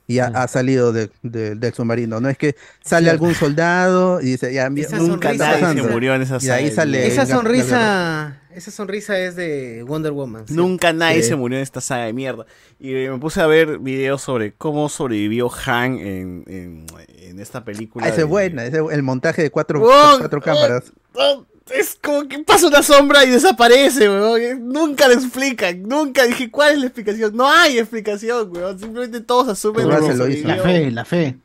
y 0.07 0.17
ha, 0.19 0.27
ha 0.27 0.47
salido 0.47 0.91
de- 0.91 1.11
de- 1.21 1.53
del 1.55 1.73
submarino. 1.73 2.19
No 2.19 2.29
es 2.29 2.37
que 2.37 2.55
sale 2.83 3.05
Cierto. 3.09 3.11
algún 3.25 3.35
soldado 3.35 4.21
y 4.21 4.25
dice, 4.25 4.51
ya, 4.53 4.69
mira, 4.71 4.87
Esa 4.87 4.97
nunca 4.97 5.29
sonrisa- 5.35 5.73
se 5.73 5.81
murió 5.83 6.15
en 6.15 6.21
esa 6.23 6.37
Y 6.41 6.45
de 6.45 6.51
ahí 6.51 6.71
sale 6.71 7.07
Esa 7.07 7.25
sonrisa, 7.27 8.39
esa 8.55 8.71
sonrisa 8.71 9.17
es 9.19 9.35
de 9.35 9.83
Wonder 9.83 10.11
Woman. 10.11 10.47
¿sí? 10.47 10.53
Nunca 10.53 10.93
nadie 10.93 11.21
Sí. 11.21 11.29
se 11.29 11.35
murió 11.35 11.57
en 11.57 11.63
esta 11.63 11.81
saga 11.81 12.05
de 12.05 12.13
mierda. 12.13 12.45
Y 12.79 12.93
eh, 12.95 13.09
me 13.11 13.17
puse 13.19 13.41
a 13.41 13.47
ver 13.47 13.79
videos 13.79 14.21
sobre 14.21 14.53
cómo 14.53 14.89
sobrevivió 14.89 15.51
Han 15.65 15.97
en, 15.99 16.43
en, 16.47 16.85
en 17.19 17.39
esta 17.39 17.63
película. 17.63 18.05
Ah, 18.05 18.09
ese 18.09 18.17
de- 18.17 18.23
es 18.23 18.29
buena, 18.29 18.65
ese- 18.65 18.81
el 18.91 19.03
montaje 19.03 19.41
de 19.43 19.51
cuatro, 19.51 19.81
cuatro 19.81 20.41
cámaras. 20.41 20.91
Oh, 21.13 21.45
Es 21.71 21.97
como 22.01 22.27
que 22.27 22.39
pasa 22.43 22.67
una 22.67 22.83
sombra 22.83 23.23
y 23.25 23.29
desaparece, 23.31 24.07
weón. 24.07 24.39
Eh, 24.39 24.55
Nunca 24.55 25.07
lo 25.07 25.15
explican. 25.15 25.81
Nunca 25.83 26.23
dije, 26.25 26.51
¿cuál 26.51 26.73
es 26.73 26.79
la 26.79 26.85
explicación? 26.85 27.35
No 27.35 27.49
hay 27.49 27.79
explicación, 27.79 28.51
weón. 28.51 28.77
Simplemente 28.79 29.21
todos 29.21 29.47
asumen 29.47 29.87
lo. 29.87 29.99
La 29.99 30.57
fe, 30.57 30.91
la 30.91 31.05
fe. 31.05 31.37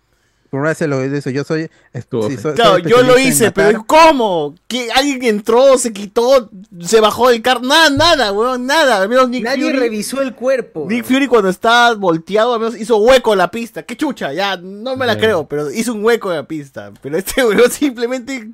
Por 0.51 0.63
Russell 0.67 0.91
lo 0.91 1.01
dice, 1.01 1.33
yo 1.33 1.45
soy, 1.45 1.71
es- 1.93 2.05
sí, 2.11 2.37
soy- 2.37 2.55
Claro, 2.55 2.73
soy 2.81 2.83
yo 2.91 3.03
lo 3.03 3.17
hice, 3.19 3.53
pero 3.53 3.85
¿cómo? 3.87 4.55
¿Que 4.67 4.91
alguien 4.91 5.23
entró, 5.25 5.79
se 5.79 5.93
quitó, 5.93 6.51
se 6.81 7.01
bajó 7.01 7.29
del 7.31 7.41
carro? 7.41 7.61
Nada, 7.61 7.89
nada, 7.91 8.33
weón, 8.33 8.67
nada. 8.67 9.01
Al 9.01 9.09
menos 9.09 9.29
Nick 9.29 9.45
Nadie 9.45 9.67
Fury, 9.71 9.79
revisó 9.79 10.21
el 10.21 10.35
cuerpo. 10.35 10.87
Nick 10.89 11.05
Fury 11.05 11.29
cuando 11.29 11.49
estaba 11.51 11.95
volteado, 11.95 12.53
al 12.55 12.61
menos 12.61 12.77
hizo 12.77 12.97
hueco 12.97 13.33
en 13.33 13.39
la 13.39 13.51
pista. 13.51 13.85
¡Qué 13.85 13.97
chucha! 13.97 14.33
Ya, 14.33 14.57
no 14.57 14.97
me 14.97 15.07
la 15.07 15.15
Sí. 15.15 15.21
creo, 15.21 15.47
pero 15.47 15.71
hizo 15.71 15.93
un 15.93 16.05
hueco 16.05 16.31
en 16.31 16.37
la 16.39 16.49
pista. 16.49 16.93
Pero 17.01 17.17
este 17.17 17.45
weón 17.47 17.71
simplemente 17.71 18.51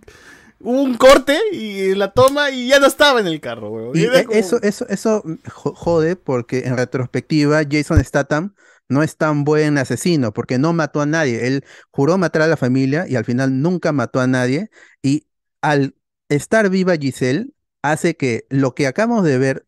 hubo 0.61 0.83
un 0.83 0.97
corte 0.97 1.39
y 1.53 1.95
la 1.95 2.13
toma 2.13 2.51
y 2.51 2.69
ya 2.69 2.79
no 2.79 2.87
estaba 2.89 3.21
en 3.21 3.27
el 3.27 3.41
carro, 3.41 3.71
weón. 3.71 3.97
Y 3.97 4.05
e- 4.05 4.25
como- 4.25 4.37
eso, 4.39 4.59
eso, 4.63 4.87
eso 4.89 5.23
jo- 5.51 5.75
jode 5.75 6.17
porque 6.17 6.59
en 6.67 6.77
retrospectiva 6.77 7.63
Jason 7.71 8.05
Statham 8.05 8.53
no 8.89 9.03
es 9.03 9.17
tan 9.17 9.45
buen 9.45 9.79
asesino 9.79 10.33
porque 10.33 10.59
no 10.59 10.73
mató 10.73 11.01
a 11.01 11.07
nadie. 11.07 11.47
Él 11.47 11.65
juró 11.91 12.19
matar 12.19 12.43
a 12.43 12.47
la 12.47 12.57
familia 12.57 13.07
y 13.09 13.17
al 13.17 13.25
final 13.25 13.61
nunca 13.63 13.93
mató 13.93 14.21
a 14.21 14.27
nadie. 14.27 14.71
Y 15.03 15.27
al 15.61 15.97
estar 16.29 16.69
viva 16.71 16.97
Giselle 16.97 17.49
hace 17.83 18.17
que 18.17 18.47
lo 18.51 18.75
que 18.75 18.87
acabamos 18.87 19.25
de 19.25 19.39
ver 19.39 19.67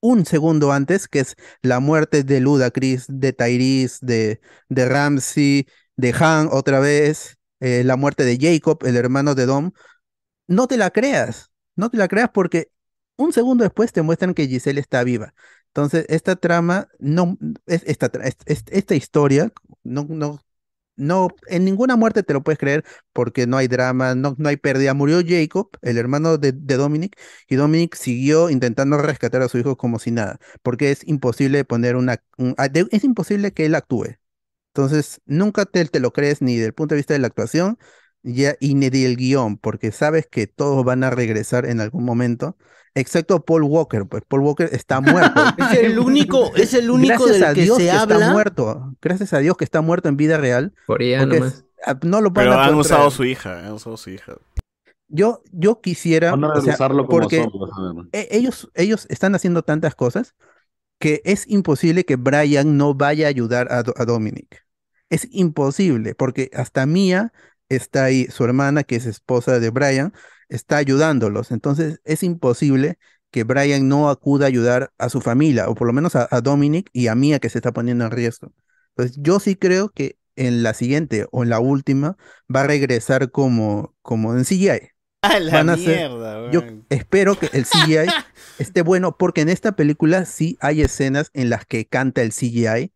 un 0.00 0.24
segundo 0.26 0.72
antes, 0.72 1.08
que 1.08 1.20
es 1.20 1.36
la 1.62 1.80
muerte 1.80 2.22
de 2.22 2.40
Ludacris, 2.40 3.06
de 3.08 3.32
Tyrese, 3.32 3.98
de, 4.02 4.40
de 4.68 4.88
Ramsey, 4.88 5.66
de 5.96 6.14
Han 6.18 6.48
otra 6.52 6.80
vez, 6.80 7.38
eh, 7.60 7.82
la 7.84 7.96
muerte 7.96 8.24
de 8.24 8.38
Jacob, 8.40 8.78
el 8.84 8.96
hermano 8.96 9.34
de 9.34 9.46
Dom, 9.46 9.72
no 10.46 10.66
te 10.68 10.76
la 10.76 10.90
creas, 10.90 11.50
no 11.76 11.90
te 11.90 11.96
la 11.96 12.08
creas 12.08 12.30
porque 12.32 12.70
un 13.16 13.32
segundo 13.32 13.64
después 13.64 13.92
te 13.92 14.02
muestran 14.02 14.34
que 14.34 14.46
Giselle 14.46 14.80
está 14.80 15.04
viva. 15.04 15.34
Entonces, 15.78 16.06
esta 16.08 16.34
trama, 16.36 16.88
no, 16.98 17.38
es, 17.66 17.82
esta, 17.86 18.10
tra- 18.10 18.24
es- 18.26 18.36
es- 18.46 18.64
esta 18.70 18.94
historia, 18.96 19.52
no, 19.84 20.06
no, 20.08 20.40
no, 20.96 21.28
en 21.48 21.64
ninguna 21.64 21.96
muerte 21.96 22.22
te 22.24 22.32
lo 22.34 22.42
puedes 22.42 22.58
creer 22.58 22.84
porque 23.12 23.46
no 23.46 23.56
hay 23.58 23.68
drama, 23.68 24.14
no, 24.16 24.34
no 24.38 24.48
hay 24.48 24.56
pérdida. 24.56 24.94
Murió 24.94 25.20
Jacob, 25.26 25.70
el 25.82 25.98
hermano 25.98 26.38
de, 26.38 26.52
de 26.52 26.76
Dominic, 26.76 27.18
y 27.48 27.56
Dominic 27.56 27.94
siguió 27.96 28.50
intentando 28.50 28.98
rescatar 28.98 29.42
a 29.42 29.48
su 29.48 29.58
hijo 29.58 29.76
como 29.76 29.98
si 30.00 30.10
nada, 30.12 30.38
porque 30.62 30.90
es 30.90 31.06
imposible 31.08 31.64
poner 31.64 31.96
una, 31.96 32.22
un- 32.38 32.54
ah, 32.58 32.68
es 32.90 33.04
imposible 33.04 33.52
que 33.52 33.66
él 33.66 33.74
actúe. 33.76 34.16
Entonces, 34.74 35.20
nunca 35.26 35.64
te, 35.66 35.84
te 35.86 36.00
lo 36.00 36.12
crees 36.12 36.40
ni 36.42 36.56
del 36.56 36.74
punto 36.74 36.94
de 36.94 36.98
vista 37.00 37.14
de 37.14 37.20
la 37.20 37.26
actuación 37.28 37.78
ya, 38.34 38.54
y 38.60 38.74
ni 38.74 38.90
del 38.90 39.16
guion, 39.16 39.56
porque 39.58 39.92
sabes 39.92 40.26
que 40.26 40.46
todos 40.46 40.84
van 40.84 41.04
a 41.04 41.10
regresar 41.10 41.66
en 41.66 41.80
algún 41.80 42.04
momento, 42.04 42.56
excepto 42.94 43.44
Paul 43.44 43.62
Walker, 43.64 44.06
pues 44.06 44.22
Paul 44.28 44.42
Walker 44.42 44.68
está 44.72 45.00
muerto. 45.00 45.42
Es 45.58 45.78
el 45.78 45.98
único, 45.98 46.54
es 46.56 46.74
el 46.74 46.90
único 46.90 47.24
Gracias 47.24 47.32
del 47.40 47.44
a 47.44 47.54
que 47.54 47.62
Dios 47.62 47.76
se 47.78 47.84
que 47.84 47.90
habla. 47.90 48.16
está 48.16 48.32
muerto. 48.32 48.96
Gracias 49.00 49.32
a 49.32 49.38
Dios 49.38 49.56
que 49.56 49.64
está 49.64 49.80
muerto 49.80 50.08
en 50.08 50.16
vida 50.16 50.36
real. 50.38 50.74
Por 50.86 51.02
ella 51.02 51.20
porque 51.20 51.38
nomás. 51.40 51.54
es- 51.54 51.64
ah, 51.86 51.98
no 52.02 52.20
lo 52.20 52.30
van 52.30 52.44
Pero 52.46 52.54
a 52.54 52.66
han 52.66 52.74
usado 52.74 53.10
su 53.10 53.24
hija, 53.24 53.66
han 53.66 53.72
usado 53.72 53.96
su 53.96 54.10
hija. 54.10 54.34
Yo, 55.10 55.42
yo 55.52 55.80
quisiera, 55.80 56.32
Van 56.32 56.44
a 56.44 56.52
o 56.52 56.60
sea, 56.60 56.74
usarlo 56.74 57.06
como 57.06 57.20
porque 57.20 57.38
ver. 57.38 57.48
e- 58.12 58.28
ellos, 58.30 58.70
ellos 58.74 59.06
están 59.08 59.34
haciendo 59.34 59.62
tantas 59.62 59.94
cosas 59.94 60.34
que 60.98 61.22
es 61.24 61.48
imposible 61.48 62.04
que 62.04 62.16
Brian 62.16 62.76
no 62.76 62.94
vaya 62.94 63.26
a 63.26 63.30
ayudar 63.30 63.68
a, 63.72 63.78
a 63.78 64.04
Dominic. 64.04 64.66
Es 65.10 65.26
imposible, 65.30 66.14
porque 66.14 66.50
hasta 66.52 66.84
Mia 66.84 67.32
está 67.68 68.04
ahí, 68.04 68.26
su 68.26 68.44
hermana, 68.44 68.84
que 68.84 68.96
es 68.96 69.06
esposa 69.06 69.58
de 69.60 69.70
Brian, 69.70 70.12
está 70.48 70.76
ayudándolos. 70.78 71.50
Entonces 71.50 72.00
es 72.04 72.22
imposible 72.22 72.98
que 73.30 73.44
Brian 73.44 73.88
no 73.88 74.08
acuda 74.10 74.46
a 74.46 74.48
ayudar 74.48 74.92
a 74.98 75.08
su 75.10 75.20
familia, 75.20 75.68
o 75.68 75.74
por 75.74 75.86
lo 75.86 75.92
menos 75.92 76.16
a, 76.16 76.28
a 76.30 76.40
Dominic 76.40 76.88
y 76.92 77.08
a 77.08 77.14
Mia, 77.14 77.38
que 77.40 77.50
se 77.50 77.58
está 77.58 77.72
poniendo 77.72 78.04
en 78.04 78.10
riesgo. 78.10 78.52
Entonces 78.96 79.16
yo 79.22 79.38
sí 79.40 79.54
creo 79.56 79.90
que 79.90 80.18
en 80.36 80.62
la 80.62 80.72
siguiente 80.74 81.26
o 81.32 81.42
en 81.42 81.50
la 81.50 81.60
última 81.60 82.16
va 82.54 82.62
a 82.62 82.66
regresar 82.66 83.30
como, 83.30 83.94
como 84.02 84.34
en 84.36 84.44
CGI. 84.44 84.90
¡A 85.22 85.40
la 85.40 85.52
Van 85.52 85.68
a 85.70 85.76
ser- 85.76 86.10
mierda, 86.10 86.50
Yo 86.52 86.60
weón! 86.60 86.86
espero 86.90 87.38
que 87.38 87.50
el 87.52 87.64
CGI 87.66 88.08
esté 88.58 88.82
bueno, 88.82 89.16
porque 89.16 89.40
en 89.42 89.48
esta 89.48 89.72
película 89.72 90.24
sí 90.24 90.56
hay 90.60 90.80
escenas 90.82 91.30
en 91.34 91.50
las 91.50 91.66
que 91.66 91.86
canta 91.86 92.22
el 92.22 92.32
CGI 92.32 92.92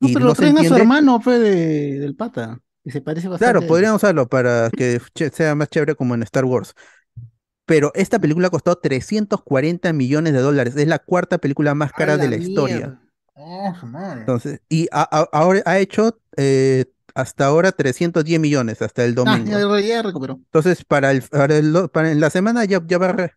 No, 0.00 0.08
y 0.08 0.12
pero 0.12 0.20
no 0.20 0.26
lo 0.26 0.34
se 0.34 0.42
traen 0.42 0.58
a 0.58 0.64
su 0.64 0.64
entiende. 0.66 0.80
hermano, 0.82 1.20
fe, 1.20 1.38
de- 1.38 1.98
del 1.98 2.14
pata. 2.14 2.60
Y 2.84 2.90
se 2.90 3.00
parece 3.00 3.28
bastante. 3.28 3.54
Claro, 3.54 3.66
podrían 3.66 3.94
usarlo 3.94 4.28
para 4.28 4.70
que 4.70 5.00
sea 5.32 5.54
más 5.54 5.68
chévere 5.68 5.94
como 5.94 6.14
en 6.14 6.22
Star 6.22 6.44
Wars. 6.44 6.74
Pero 7.66 7.92
esta 7.94 8.18
película 8.18 8.50
costó 8.50 8.76
340 8.76 9.92
millones 9.92 10.32
de 10.32 10.40
dólares. 10.40 10.76
Es 10.76 10.88
la 10.88 10.98
cuarta 10.98 11.38
película 11.38 11.74
más 11.74 11.92
cara 11.92 12.14
¡A 12.14 12.18
de 12.18 12.28
la 12.28 12.36
historia. 12.36 13.00
Oh, 13.34 13.72
madre. 13.86 14.20
Entonces, 14.20 14.60
y 14.68 14.88
a- 14.92 15.02
a- 15.02 15.28
ahora 15.32 15.62
ha 15.64 15.78
hecho 15.78 16.18
eh, 16.36 16.86
hasta 17.14 17.46
ahora 17.46 17.72
310 17.72 18.40
millones 18.40 18.80
hasta 18.82 19.04
el 19.04 19.14
Ah, 19.14 19.36
domingo. 19.36 19.52
ya, 19.78 19.80
ya 19.80 20.02
recuperó. 20.02 20.40
Entonces, 20.46 20.84
para 20.84 21.10
el, 21.10 21.22
para 21.22 21.56
el- 21.58 21.88
para 21.92 22.10
en 22.12 22.20
la 22.20 22.30
semana 22.30 22.64
ya, 22.64 22.80
ya 22.86 22.98
va 22.98 23.10
a 23.10 23.12
re- 23.12 23.32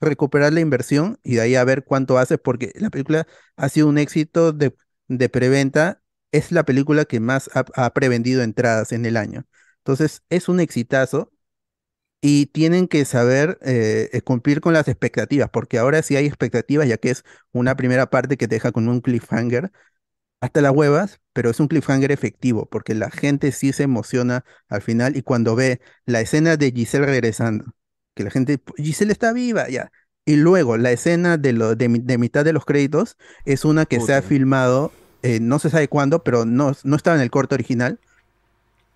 recuperar 0.00 0.52
la 0.52 0.60
inversión 0.60 1.18
y 1.22 1.36
de 1.36 1.40
ahí 1.42 1.54
a 1.54 1.64
ver 1.64 1.84
cuánto 1.84 2.18
hace, 2.18 2.38
porque 2.38 2.72
la 2.76 2.90
película 2.90 3.26
ha 3.56 3.68
sido 3.68 3.88
un 3.88 3.98
éxito 3.98 4.52
de, 4.52 4.74
de 5.08 5.28
preventa. 5.28 6.02
Es 6.36 6.52
la 6.52 6.64
película 6.64 7.04
que 7.04 7.20
más 7.20 7.50
ha, 7.54 7.64
ha 7.74 7.92
prevendido 7.94 8.42
entradas 8.42 8.92
en 8.92 9.06
el 9.06 9.16
año. 9.16 9.46
Entonces, 9.78 10.22
es 10.30 10.48
un 10.48 10.60
exitazo 10.60 11.32
y 12.20 12.46
tienen 12.46 12.88
que 12.88 13.04
saber 13.04 13.58
eh, 13.62 14.10
eh, 14.12 14.20
cumplir 14.22 14.60
con 14.60 14.72
las 14.72 14.88
expectativas, 14.88 15.50
porque 15.50 15.78
ahora 15.78 16.02
sí 16.02 16.16
hay 16.16 16.26
expectativas, 16.26 16.88
ya 16.88 16.96
que 16.98 17.10
es 17.10 17.24
una 17.52 17.76
primera 17.76 18.10
parte 18.10 18.36
que 18.36 18.48
te 18.48 18.56
deja 18.56 18.72
con 18.72 18.88
un 18.88 19.00
cliffhanger 19.00 19.70
hasta 20.40 20.60
las 20.60 20.72
huevas, 20.72 21.20
pero 21.32 21.50
es 21.50 21.60
un 21.60 21.68
cliffhanger 21.68 22.12
efectivo, 22.12 22.68
porque 22.68 22.94
la 22.94 23.10
gente 23.10 23.52
sí 23.52 23.72
se 23.72 23.84
emociona 23.84 24.44
al 24.68 24.82
final 24.82 25.16
y 25.16 25.22
cuando 25.22 25.56
ve 25.56 25.80
la 26.06 26.20
escena 26.20 26.56
de 26.56 26.72
Giselle 26.72 27.06
regresando, 27.06 27.64
que 28.14 28.24
la 28.24 28.30
gente, 28.30 28.60
Giselle 28.76 29.12
está 29.12 29.32
viva, 29.32 29.68
ya. 29.68 29.90
Y 30.24 30.36
luego 30.36 30.76
la 30.76 30.92
escena 30.92 31.36
de, 31.38 31.52
lo, 31.52 31.76
de, 31.76 31.88
mi- 31.88 32.00
de 32.00 32.18
mitad 32.18 32.44
de 32.44 32.52
los 32.52 32.64
créditos 32.64 33.16
es 33.44 33.64
una 33.64 33.86
que 33.86 34.00
se 34.00 34.14
ha 34.14 34.22
filmado, 34.22 34.98
eh, 35.26 35.40
no 35.40 35.58
se 35.58 35.70
sabe 35.70 35.88
cuándo, 35.88 36.22
pero 36.22 36.44
no, 36.44 36.72
no 36.84 36.94
estaba 36.94 37.16
en 37.16 37.22
el 37.22 37.32
corte 37.32 37.56
original. 37.56 37.98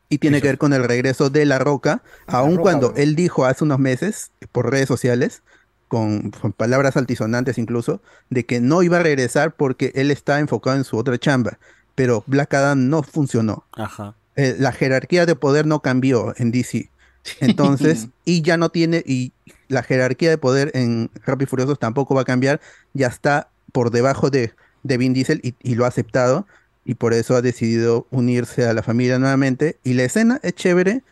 Y 0.08 0.18
tiene 0.18 0.40
que 0.40 0.46
ver 0.46 0.58
con 0.58 0.72
el 0.72 0.84
regreso 0.84 1.28
de 1.28 1.44
La 1.44 1.58
Roca, 1.58 2.02
aun 2.28 2.52
Roca, 2.52 2.62
cuando 2.62 2.94
él 2.96 3.16
dijo 3.16 3.46
hace 3.46 3.64
unos 3.64 3.80
meses 3.80 4.30
por 4.52 4.70
redes 4.70 4.86
sociales, 4.86 5.42
con, 5.88 6.30
con 6.30 6.52
palabras 6.52 6.96
altisonantes 6.96 7.58
incluso, 7.58 8.00
de 8.28 8.46
que 8.46 8.60
no 8.60 8.84
iba 8.84 8.98
a 8.98 9.02
regresar 9.02 9.54
porque 9.54 9.90
él 9.96 10.12
está 10.12 10.38
enfocado 10.38 10.76
en 10.76 10.84
su 10.84 10.96
otra 10.96 11.18
chamba. 11.18 11.58
Pero 11.96 12.22
Black 12.28 12.54
Adam 12.54 12.88
no 12.88 13.02
funcionó. 13.02 13.64
Ajá. 13.72 14.14
Eh, 14.36 14.54
la 14.58 14.70
jerarquía 14.70 15.26
de 15.26 15.34
poder 15.34 15.66
no 15.66 15.80
cambió 15.80 16.32
en 16.38 16.52
DC. 16.52 16.90
Entonces, 17.40 18.08
y 18.24 18.42
ya 18.42 18.56
no 18.56 18.70
tiene, 18.70 19.02
y 19.04 19.32
la 19.66 19.82
jerarquía 19.82 20.30
de 20.30 20.38
poder 20.38 20.70
en 20.74 21.10
Rápido 21.26 21.44
y 21.44 21.50
Furiosos 21.50 21.78
tampoco 21.80 22.14
va 22.14 22.22
a 22.22 22.24
cambiar, 22.24 22.60
ya 22.94 23.08
está 23.08 23.48
por 23.72 23.90
debajo 23.90 24.30
de, 24.30 24.52
de 24.82 24.96
Vin 24.96 25.12
Diesel 25.12 25.40
y, 25.42 25.54
y 25.62 25.74
lo 25.74 25.84
ha 25.84 25.88
aceptado, 25.88 26.46
y 26.84 26.94
por 26.94 27.12
eso 27.12 27.36
ha 27.36 27.42
decidido 27.42 28.06
unirse 28.10 28.66
a 28.66 28.72
la 28.72 28.82
familia 28.82 29.18
nuevamente. 29.18 29.78
Y 29.84 29.94
la 29.94 30.04
escena 30.04 30.40
es 30.42 30.54
chévere 30.54 31.02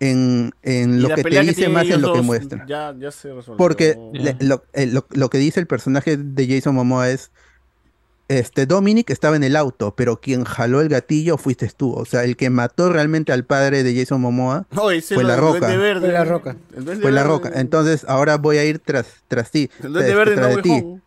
en, 0.00 0.52
en 0.62 1.00
lo 1.00 1.08
que 1.14 1.22
te 1.22 1.40
dice 1.40 1.54
tienen 1.54 1.72
más 1.74 1.88
en 1.88 2.02
lo 2.02 2.12
que 2.12 2.20
muestra. 2.20 2.64
Ya, 2.68 2.94
ya 2.98 3.10
se 3.10 3.32
resolvió. 3.32 3.56
Porque 3.56 3.96
le- 4.12 4.36
lo, 4.40 4.64
eh, 4.74 4.86
lo- 4.86 5.06
lo 5.10 5.30
que 5.30 5.38
dice 5.38 5.58
el 5.60 5.66
personaje 5.66 6.16
de 6.16 6.46
Jason 6.48 6.74
Momoa 6.74 7.08
es, 7.10 7.30
este, 8.28 8.66
Dominic 8.66 9.08
estaba 9.10 9.36
en 9.36 9.44
el 9.44 9.54
auto, 9.54 9.94
pero 9.94 10.20
quien 10.20 10.42
jaló 10.44 10.80
el 10.80 10.88
gatillo 10.88 11.38
fuiste 11.38 11.70
tú. 11.74 11.92
O 11.92 12.04
sea, 12.04 12.24
el 12.24 12.36
que 12.36 12.50
mató 12.50 12.92
realmente 12.92 13.32
al 13.32 13.44
padre 13.44 13.84
de 13.84 13.94
Jason 13.96 14.20
Momoa 14.20 14.66
No, 14.72 14.90
ese 14.90 15.14
fue 15.14 15.22
lo 15.22 15.28
La 15.30 15.36
Roca. 15.36 15.60
Duende 15.60 15.76
Verde. 15.78 16.00
Fue 16.00 16.12
La 16.12 16.24
Roca. 16.24 16.56
Fue 17.00 17.12
La. 17.12 17.22
Roca. 17.22 17.52
Entonces, 17.54 18.04
ahora 18.08 18.36
voy 18.36 18.58
a 18.58 18.64
ir 18.64 18.80
tras, 18.80 19.06
tras 19.28 19.52
ti. 19.52 19.70
El 19.82 19.92
Duende 19.92 20.10
este, 20.10 20.14
Verde 20.16 20.34
tras 20.34 20.50
no 20.50 20.56
de 20.56 20.62
ti. 20.62 20.70
Home. 20.70 21.00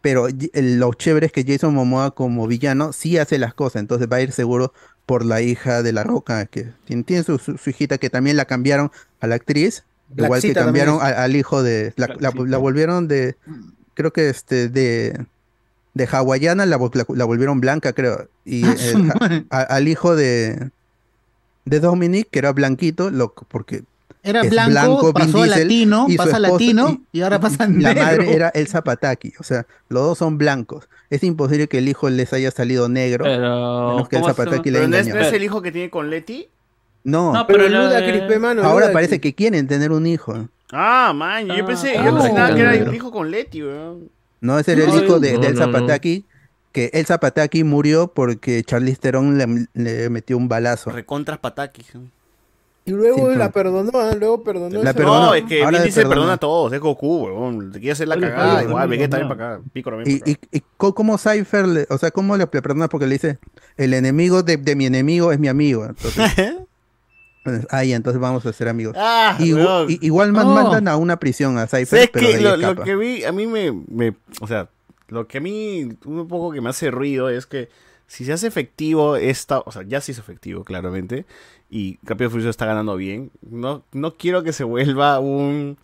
Pero 0.00 0.28
lo 0.54 0.94
chévere 0.94 1.26
es 1.26 1.32
que 1.32 1.44
Jason 1.44 1.74
Momoa 1.74 2.12
como 2.12 2.46
villano 2.46 2.92
sí 2.92 3.18
hace 3.18 3.38
las 3.38 3.52
cosas, 3.54 3.80
entonces 3.80 4.08
va 4.10 4.16
a 4.18 4.20
ir 4.22 4.32
seguro 4.32 4.72
por 5.06 5.24
la 5.24 5.40
hija 5.42 5.82
de 5.82 5.92
La 5.92 6.04
Roca, 6.04 6.46
que 6.46 6.68
tiene, 6.84 7.02
tiene 7.02 7.22
su, 7.24 7.38
su- 7.38 7.58
su 7.58 7.70
hijita 7.70 7.98
que 7.98 8.10
también 8.10 8.36
la 8.36 8.44
cambiaron 8.44 8.90
a 9.20 9.26
la 9.26 9.34
actriz, 9.36 9.84
igual 10.24 10.40
que 10.48 10.54
cambiaron 10.66 10.98
a- 11.00 11.24
al 11.24 11.34
hijo 11.36 11.62
de, 11.62 11.92
la, 11.96 12.06
la- 12.20 12.30
la 12.50 12.58
volvieron 12.58 13.08
de, 13.08 13.36
creo 13.94 14.12
que 14.12 14.28
este, 14.28 14.68
de, 14.68 15.24
de 15.94 16.06
hawaiana 16.10 16.64
la, 16.66 16.78
la, 17.08 17.24
volvieron 17.24 17.60
blanca, 17.60 17.92
creo, 17.92 18.28
y 18.44 18.64
Ah, 18.64 18.76
el- 18.78 19.46
a- 19.50 19.62
al 19.62 19.88
hijo 19.88 20.14
de, 20.14 20.70
de 21.64 21.80
Dominic, 21.80 22.28
que 22.30 22.38
era 22.38 22.52
blanquito, 22.52 23.10
lo, 23.10 23.32
porque 23.32 23.82
Era 24.22 24.42
es 24.42 24.50
blanco, 24.50 25.12
pasó 25.12 25.42
a 25.42 25.46
latino, 25.46 26.06
y 26.08 26.12
su 26.12 26.16
pasa 26.18 26.30
esposa- 26.36 26.52
latino, 26.52 27.02
y 27.12 27.20
ahora 27.22 27.40
pasa 27.40 27.64
a 27.64 27.68
la 27.68 27.72
negro. 27.94 28.02
madre 28.02 28.32
era 28.34 28.48
Elsa 28.50 28.82
Pataki, 28.82 29.32
o 29.38 29.42
sea, 29.42 29.64
los 29.88 30.02
dos 30.02 30.18
son 30.18 30.38
blancos. 30.38 30.88
Es 31.08 31.22
imposible 31.22 31.68
que 31.68 31.78
el 31.78 31.88
hijo 31.88 32.10
les 32.10 32.32
haya 32.32 32.50
salido 32.50 32.88
negro, 32.88 33.24
Pero, 33.24 33.90
menos 33.92 34.08
que 34.08 34.16
¿cómo 34.16 34.28
Elsa 34.28 34.42
se- 34.42 34.50
Pataki 34.50 34.70
le 34.70 34.78
haya 34.78 34.88
Pero 34.90 35.14
no 35.14 35.20
es, 35.20 35.32
el 35.32 35.42
hijo 35.44 35.62
que 35.62 35.72
tiene 35.72 35.88
con 35.90 36.10
Leti. 36.10 36.48
No, 37.04 37.32
No, 37.32 37.46
pero 37.46 37.68
lo 37.68 37.88
de- 37.88 37.96
ahora 37.96 38.60
Ludacris. 38.60 38.90
parece 38.92 39.20
que 39.20 39.34
quieren 39.34 39.66
tener 39.68 39.92
un 39.92 40.06
hijo. 40.06 40.48
Ah, 40.72 41.12
man, 41.14 41.46
yo 41.46 41.64
pensé, 41.64 41.94
yo 41.94 42.00
Ah, 42.00 42.20
pensaba 42.22 42.54
que 42.54 42.60
era 42.60 42.72
negro. 42.72 42.90
un 42.90 42.94
hijo 42.96 43.10
con 43.10 43.30
Leti, 43.30 43.62
weón. 43.62 44.10
No, 44.40 44.58
ese 44.58 44.72
era 44.72 44.84
el 44.84 45.04
hijo 45.04 45.18
de, 45.20 45.32
no, 45.34 45.40
de 45.40 45.46
Elsa 45.46 45.66
no, 45.66 45.72
no. 45.72 45.78
Pataki, 45.80 46.24
que 46.72 46.90
Elsa 46.92 47.18
Pataki 47.18 47.64
murió 47.64 48.08
porque 48.08 48.62
Charlize 48.64 48.98
Theron 49.00 49.38
le, 49.38 49.66
le 49.74 50.10
metió 50.10 50.36
un 50.36 50.48
balazo. 50.48 50.90
Recontras 50.90 51.38
Pataki. 51.38 51.82
Y 52.88 52.92
luego 52.92 53.30
Sí, 53.32 53.38
la 53.38 53.46
no. 53.46 53.52
perdonó, 53.52 53.90
¿ah? 53.94 54.14
luego 54.18 54.42
perdonó. 54.42 54.82
La 54.82 54.92
perdonó. 54.94 55.26
No, 55.26 55.34
es 55.34 55.44
que 55.44 55.62
Ahora 55.62 55.78
Vin 55.78 55.82
Diesel 55.84 56.02
perdona. 56.04 56.14
perdona 56.14 56.32
a 56.32 56.36
todos, 56.38 56.72
es 56.72 56.80
Goku, 56.80 57.24
weón. 57.26 57.70
Te 57.72 57.78
quiere 57.80 57.92
hacer 57.92 58.08
la 58.08 58.14
Oye, 58.16 58.22
cagada, 58.28 58.62
igual, 58.62 58.88
oye, 58.88 58.96
Vegeta 58.96 59.18
no. 59.18 59.28
también 59.28 59.38
para 59.38 59.54
acá, 59.54 59.62
también 59.62 59.72
Y, 60.08 60.20
para 60.20 60.32
acá. 60.32 60.48
y, 60.52 60.62
cómo 60.94 61.18
Cypher, 61.18 61.68
le- 61.68 61.86
o 61.90 61.98
sea, 61.98 62.10
cómo 62.10 62.36
le 62.36 62.44
le 62.44 62.46
perdona 62.46 62.88
porque 62.88 63.06
le 63.06 63.12
dice, 63.14 63.38
el 63.76 63.92
enemigo 63.94 64.42
de, 64.42 64.56
de 64.56 64.74
mi 64.76 64.86
enemigo 64.86 65.32
es 65.32 65.38
mi 65.38 65.48
amigo. 65.48 65.84
Entonces, 65.84 66.14
pues, 67.44 67.66
ahí, 67.70 67.92
entonces 67.92 68.20
vamos 68.20 68.44
a 68.46 68.52
ser 68.52 68.68
amigos. 68.68 68.94
Ah, 68.98 69.36
Y- 69.38 69.52
weón. 69.54 69.90
y- 69.90 69.98
igual 70.06 70.32
man- 70.32 70.46
Oh. 70.46 70.54
mandan 70.54 70.88
a 70.88 70.96
una 70.96 71.18
prisión 71.18 71.58
a 71.58 71.66
Cypher, 71.66 71.86
¿Sabes 71.86 72.10
pero 72.12 72.26
qué? 72.26 72.38
de 72.38 72.48
ahí 72.48 72.60
Lo, 72.62 72.82
que 72.82 72.96
vi, 72.96 73.24
a 73.24 73.32
mí 73.32 73.46
me, 73.46 73.72
me- 73.72 74.14
O 74.40 74.46
sea, 74.46 74.68
lo 75.08 75.26
que 75.26 75.38
a 75.38 75.40
mí 75.40 75.88
un 76.04 76.28
poco 76.28 76.52
que 76.52 76.60
me 76.60 76.70
hace 76.70 76.90
ruido 76.90 77.28
es 77.28 77.46
que 77.46 77.68
si 78.08 78.24
se 78.24 78.32
hace 78.32 78.48
efectivo 78.48 79.14
esta. 79.14 79.60
O 79.60 79.70
sea, 79.70 79.82
ya 79.86 80.00
se 80.00 80.10
hizo 80.12 80.20
efectivo, 80.22 80.64
claramente. 80.64 81.24
Y 81.70 81.98
Rápido 82.02 82.30
Furioso 82.30 82.50
está 82.50 82.66
ganando 82.66 82.96
bien. 82.96 83.30
No, 83.42 83.84
no 83.92 84.16
quiero 84.16 84.42
que 84.42 84.52
se 84.52 84.64
vuelva 84.64 85.20
un. 85.20 85.78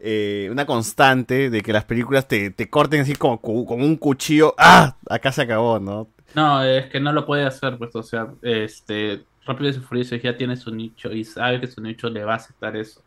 eh, 0.00 0.48
una 0.50 0.64
constante 0.66 1.50
de 1.50 1.60
que 1.62 1.72
las 1.72 1.84
películas 1.84 2.26
te, 2.28 2.50
te 2.50 2.70
corten 2.70 3.00
así 3.02 3.14
como, 3.14 3.40
como 3.42 3.84
un 3.84 3.96
cuchillo. 3.96 4.54
¡Ah! 4.56 4.96
Acá 5.10 5.30
se 5.32 5.42
acabó, 5.42 5.78
¿no? 5.80 6.08
No, 6.34 6.62
es 6.64 6.86
que 6.86 6.98
no 7.00 7.12
lo 7.12 7.26
puede 7.26 7.44
hacer, 7.44 7.76
pues, 7.78 7.94
o 7.94 8.02
sea, 8.02 8.28
este, 8.42 9.22
Rápido 9.46 9.70
y 9.70 9.72
Furioso 9.74 10.16
ya 10.16 10.36
tiene 10.36 10.56
su 10.56 10.74
nicho 10.74 11.12
y 11.12 11.24
sabe 11.24 11.60
que 11.60 11.66
su 11.68 11.80
nicho 11.80 12.08
le 12.10 12.24
va 12.24 12.32
a 12.34 12.36
aceptar 12.36 12.76
eso. 12.76 13.02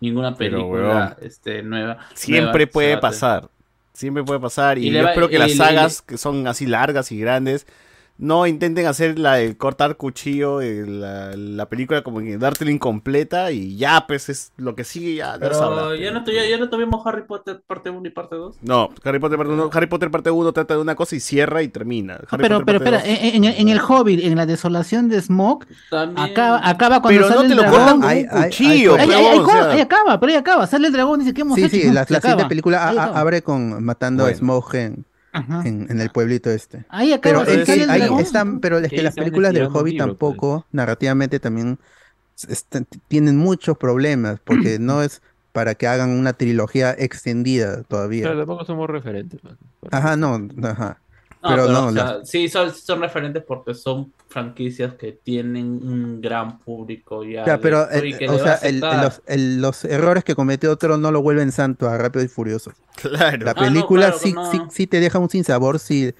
Ninguna 0.00 0.34
película, 0.34 1.16
este, 1.20 1.62
nueva. 1.62 1.98
Siempre 2.14 2.64
nueva 2.64 2.72
puede 2.72 2.98
pasar. 2.98 3.48
Siempre 3.92 4.24
puede 4.24 4.40
pasar. 4.40 4.78
Y, 4.78 4.90
yo 4.90 5.02
va- 5.02 5.10
espero 5.10 5.28
que 5.28 5.38
las 5.38 5.50
le- 5.50 5.56
sagas 5.56 6.00
que 6.02 6.16
son 6.16 6.46
así 6.46 6.64
largas 6.66 7.12
y 7.12 7.18
grandes 7.20 7.66
no 8.22 8.46
intenten 8.46 8.86
hacer 8.86 9.18
la 9.18 9.34
de 9.36 9.56
cortar 9.56 9.96
cuchillo, 9.96 10.60
eh, 10.60 10.84
la, 10.86 11.34
la 11.34 11.66
película 11.70 12.02
como 12.02 12.20
que 12.20 12.36
dártela 12.36 12.70
incompleta 12.70 13.50
y 13.50 13.78
ya, 13.78 14.04
pues 14.06 14.28
es 14.28 14.52
lo 14.58 14.74
que 14.74 14.84
sigue 14.84 15.14
ya. 15.14 15.36
Pero 15.40 15.94
ya 15.96 16.10
no, 16.10 16.24
ya, 16.26 16.46
ya 16.46 16.58
no 16.58 16.68
tuvimos 16.68 17.04
Harry 17.06 17.22
Potter 17.26 17.62
parte 17.66 17.88
1 17.88 18.06
y 18.06 18.10
parte 18.10 18.36
2. 18.36 18.56
No, 18.60 18.90
Harry 19.04 19.18
Potter 19.18 19.38
parte 19.38 19.52
1 19.54 19.70
Harry 19.72 19.86
Potter 19.86 20.10
parte 20.10 20.30
1 20.30 20.52
trata 20.52 20.74
de 20.74 20.80
una 20.80 20.94
cosa 20.94 21.16
y 21.16 21.20
cierra 21.20 21.62
y 21.62 21.68
termina. 21.68 22.20
Harry 22.28 22.42
pero, 22.42 22.58
Potter 22.60 22.78
pero 22.82 22.96
espera, 22.98 23.02
en, 23.28 23.42
en- 23.44 23.54
en 23.56 23.68
el 23.70 23.80
Hobbit, 23.80 24.20
en 24.22 24.36
la 24.36 24.44
desolación 24.44 25.08
de 25.08 25.20
Smog, 25.22 25.64
acaba, 26.16 26.60
acaba 26.68 27.00
cuando 27.00 27.20
Pero 27.22 27.28
no 27.30 27.34
sale 27.36 27.48
te 27.48 27.54
el 27.54 27.56
lo 27.56 27.62
dragón. 27.62 28.00
cortan 28.00 28.00
con 28.28 28.38
un 28.38 28.42
cuchillo, 28.44 28.94
ahí, 28.96 29.00
ahí- 29.00 29.06
pero, 29.08 29.18
ahí 29.30 29.38
o 29.38 29.44
corta, 29.44 29.62
sea. 29.64 29.72
ahí 29.72 29.80
acaba, 29.80 30.20
pero 30.20 30.32
ahí 30.32 30.38
acaba, 30.38 30.66
sale 30.66 30.86
el 30.88 30.92
dragón 30.92 31.20
y 31.20 31.24
dice, 31.24 31.34
¿qué 31.34 31.40
hemos 31.40 31.54
Sí, 31.56 31.62
hecho? 31.64 31.76
sí, 31.76 31.84
la, 31.90 32.06
la 32.08 32.20
siguiente 32.20 32.46
película 32.46 32.88
a- 32.88 33.18
abre 33.20 33.42
con 33.42 33.82
matando 33.82 34.24
a 34.24 34.26
Bueno. 34.26 34.38
Smog 34.38 34.74
en, 34.74 35.04
en, 35.32 35.86
en 35.90 36.00
el 36.00 36.10
pueblito 36.10 36.50
este. 36.50 36.84
Ahí 36.88 37.12
acaba, 37.12 37.44
Pero, 37.44 37.60
es 37.62 37.68
ahí 37.88 38.08
están, 38.20 38.60
pero 38.60 38.78
es 38.78 38.88
Que 38.88 39.02
las 39.02 39.14
películas 39.14 39.52
del 39.52 39.64
libros, 39.64 39.80
pues. 39.82 39.96
tampoco, 39.96 40.66
narrativamente 40.72 41.38
también 41.40 41.78
están- 42.48 42.86
tienen 43.08 43.36
muchos 43.36 43.76
problemas, 43.78 44.40
porque 44.44 44.78
no 44.80 45.02
es 45.02 45.22
para 45.52 45.74
que 45.74 45.86
hagan 45.86 46.10
una 46.10 46.32
trilogía 46.32 46.92
extendida 46.96 47.82
todavía. 47.82 48.24
Pero 48.24 48.38
tampoco 48.38 48.64
somos 48.64 48.88
referentes. 48.88 49.42
man. 49.42 49.58
Ajá, 49.90 50.16
no, 50.16 50.48
ajá. 50.62 50.98
Pero, 51.42 51.66
pero, 51.66 51.68
no, 51.68 51.86
o 51.86 51.92
sea, 51.92 52.04
las- 52.18 52.28
sí, 52.28 52.48
son, 52.48 52.74
son 52.74 53.00
referentes 53.00 53.42
porque 53.46 53.74
son 53.74 54.12
franquicias 54.28 54.94
que 54.94 55.12
tienen 55.12 55.66
un 55.66 56.20
gran 56.20 56.58
público 56.60 57.24
ya. 57.24 57.44
Pero 57.60 57.86
y 58.04 58.12
eh, 58.22 58.28
o 58.28 58.38
sea, 58.38 58.56
el- 58.56 58.80
los, 58.80 59.22
el- 59.26 59.60
los 59.62 59.84
errores 59.84 60.22
que 60.24 60.34
cometió 60.34 60.70
otro 60.70 60.98
no 60.98 61.10
lo 61.10 61.22
vuelven 61.22 61.50
santo 61.52 61.88
a 61.88 61.96
Rápido 61.96 62.24
y 62.24 62.28
Furioso. 62.28 62.72
Claro. 62.96 63.44
La 63.46 63.52
Ah, 63.52 63.54
no, 63.54 63.66
película 63.68 64.06
claro, 64.08 64.18
sí, 64.18 64.32
no. 64.34 64.50
sí, 64.50 64.60
sí 64.70 64.86
te 64.86 65.00
deja 65.00 65.18
un 65.18 65.30
sinsabor 65.30 65.78
si 65.78 66.14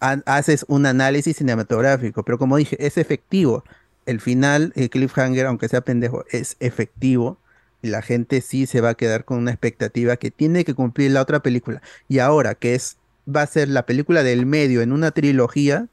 ha- 0.00 0.22
haces 0.26 0.64
un 0.68 0.86
análisis 0.86 1.36
cinematográfico, 1.36 2.22
pero 2.24 2.38
como 2.38 2.56
dije, 2.56 2.76
es 2.84 2.96
efectivo. 2.96 3.64
El 4.06 4.20
final, 4.20 4.72
el 4.76 4.88
cliffhanger, 4.90 5.46
aunque 5.46 5.68
sea 5.68 5.80
pendejo, 5.82 6.24
es 6.30 6.56
efectivo. 6.60 7.38
Y 7.82 7.88
la 7.88 8.02
gente 8.02 8.40
sí 8.42 8.66
se 8.66 8.80
va 8.82 8.90
a 8.90 8.94
quedar 8.94 9.24
con 9.24 9.38
una 9.38 9.50
expectativa 9.52 10.16
que 10.16 10.30
tiene 10.30 10.64
que 10.64 10.74
cumplir 10.74 11.12
la 11.12 11.22
otra 11.22 11.40
película. 11.40 11.80
Y 12.08 12.18
ahora 12.18 12.54
que 12.54 12.74
es, 12.74 12.98
va 13.34 13.42
a 13.42 13.46
ser 13.46 13.68
la 13.68 13.86
película 13.86 14.22
del 14.22 14.46
medio 14.46 14.82
en 14.82 14.92
una 14.92 15.10
trilogía, 15.10 15.88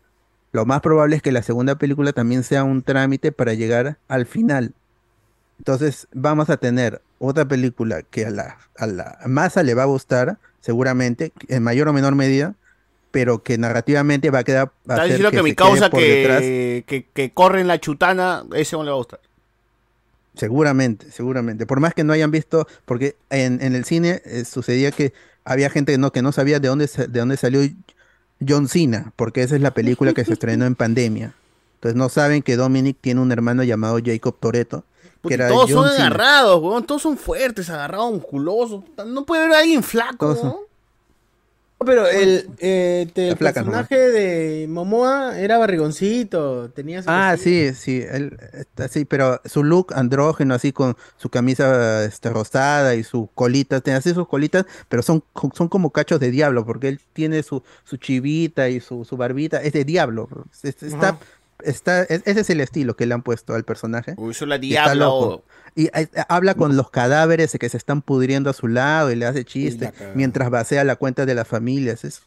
lo 0.52 0.66
más 0.66 0.82
probable 0.82 1.18
es 1.18 1.22
que 1.22 1.32
la 1.32 1.44
segunda 1.44 1.76
película 1.76 2.14
también 2.14 2.44
sea 2.44 2.64
un 2.64 2.82
trámite 2.82 3.32
para 3.32 3.54
llegar 3.54 3.98
al 4.08 4.26
final. 4.26 4.74
Entonces 5.60 6.08
vamos 6.14 6.50
a 6.50 6.58
tener 6.58 7.02
otra 7.20 7.46
película 7.46 8.04
que 8.04 8.26
a 8.26 8.30
la, 8.30 8.58
a 8.78 8.88
la 8.88 9.18
masa 9.26 9.64
le 9.64 9.74
va 9.74 9.84
a 9.84 9.88
gustar, 9.88 10.38
seguramente, 10.62 11.32
en 11.48 11.64
mayor 11.64 11.88
o 11.88 11.94
menor 11.94 12.16
medida, 12.16 12.56
pero 13.12 13.44
que 13.44 13.58
narrativamente 13.58 14.30
va 14.30 14.40
a 14.40 14.44
quedar... 14.44 14.72
hacer 14.88 15.06
diciendo 15.06 15.32
que, 15.32 15.44
mi 15.44 15.56
causa 15.56 15.90
que, 15.90 16.84
que, 16.86 17.06
que 17.14 17.32
corre 17.32 17.62
en 17.62 17.68
la 17.68 17.80
chutana, 17.80 18.44
ese 18.56 18.76
no 18.76 18.84
le 18.84 18.92
va 18.92 18.96
a 18.96 19.00
gustar. 19.00 19.20
Seguramente, 20.36 21.12
seguramente. 21.12 21.66
Por 21.66 21.80
más 21.80 21.94
que 21.94 22.04
no 22.04 22.14
hayan 22.14 22.30
visto, 22.30 22.68
porque 22.86 23.16
en, 23.30 23.62
en 23.62 23.76
el 23.76 23.86
cine 23.86 24.22
eh, 24.26 24.46
sucedía 24.46 24.92
que 24.92 25.14
había 25.48 25.70
gente 25.70 25.94
que 25.94 25.98
no, 25.98 26.12
que 26.12 26.22
no 26.22 26.32
sabía 26.32 26.60
de 26.60 26.68
dónde, 26.68 26.88
de 26.88 27.20
dónde 27.20 27.38
salió 27.38 27.62
John 28.48 28.68
Cena, 28.68 29.14
porque 29.16 29.42
esa 29.44 29.56
es 29.56 29.62
la 29.62 29.72
película 29.72 30.14
que 30.14 30.26
se 30.26 30.34
estrenó 30.34 30.66
en 30.66 30.76
pandemia. 30.76 31.34
Entonces 31.76 31.96
no 31.96 32.10
saben 32.10 32.42
que 32.42 32.56
Dominic 32.56 32.98
tiene 33.00 33.22
un 33.22 33.32
hermano 33.32 33.64
llamado 33.64 34.00
Jacob 34.04 34.36
Toretto, 34.40 34.84
que 35.28 35.34
era 35.34 35.48
todos 35.48 35.72
John 35.72 35.86
son 35.86 35.92
Cena. 35.94 36.08
agarrados, 36.08 36.62
weón. 36.62 36.86
Todos 36.86 37.02
son 37.02 37.18
fuertes, 37.18 37.70
agarrados, 37.70 38.14
musculosos. 38.14 38.84
No 39.06 39.26
puede 39.26 39.44
haber 39.46 39.58
alguien 39.58 39.84
flaco. 39.84 40.18
Todos 40.18 40.40
son- 40.40 40.50
weón. 40.50 40.62
Pero 41.86 42.08
el, 42.08 42.50
eh, 42.58 43.08
te- 43.14 43.30
el 43.30 43.38
personaje 43.38 43.98
de 44.10 44.68
Momoa 44.68 45.38
era 45.40 45.60
barrigoncito, 45.60 46.70
tenía 46.72 47.04
su 47.04 47.10
Ah, 47.12 47.36
sí, 47.38 47.72
sí, 47.76 48.04
él 48.10 48.36
así, 48.78 49.06
pero 49.06 49.40
su 49.46 49.64
look 49.64 49.94
andrógeno, 49.94 50.56
así 50.56 50.72
con 50.72 50.98
su 51.18 51.30
camisa 51.30 52.04
este, 52.04 52.30
rosada 52.32 52.96
y 52.96 53.04
sus 53.04 53.28
colitas, 53.36 53.84
tiene 53.84 53.98
así 53.98 54.12
sus 54.14 54.28
colitas, 54.28 54.66
pero 54.90 55.04
son, 55.04 55.24
son 55.54 55.68
como 55.70 55.92
cachos 55.92 56.20
de 56.20 56.32
diablo, 56.32 56.66
porque 56.66 56.88
él 56.90 57.00
tiene 57.14 57.44
su, 57.44 57.62
su 57.84 57.98
chivita 57.98 58.70
y 58.70 58.80
su, 58.80 59.06
su 59.06 59.16
barbita, 59.16 59.62
es 59.62 59.74
de 59.74 59.86
diablo. 59.86 60.28
Está, 60.64 61.20
está, 61.64 62.04
es- 62.04 62.24
ese 62.26 62.40
es 62.42 62.50
el 62.50 62.62
estilo 62.62 62.96
que 62.96 63.06
le 63.06 63.14
han 63.14 63.22
puesto 63.22 63.54
al 63.54 63.64
personaje. 63.66 64.16
Uy, 64.18 64.34
la 64.48 64.58
Y 64.58 65.67
Y 65.78 65.86
eh, 65.94 66.10
habla 66.28 66.56
con 66.56 66.76
los 66.76 66.90
cadáveres 66.90 67.56
que 67.60 67.70
se 67.70 67.78
están 67.78 68.02
pudriendo 68.02 68.50
a 68.50 68.54
su 68.54 68.68
lado 68.68 69.12
y 69.12 69.16
le 69.16 69.28
hace 69.28 69.46
chistes 69.46 69.92
cagada. 69.92 70.14
mientras 70.16 70.50
vacía 70.50 70.84
la 70.84 70.96
cuenta 70.96 71.26
de 71.28 71.36
las 71.36 71.48
familias. 71.48 72.04
Es, 72.04 72.24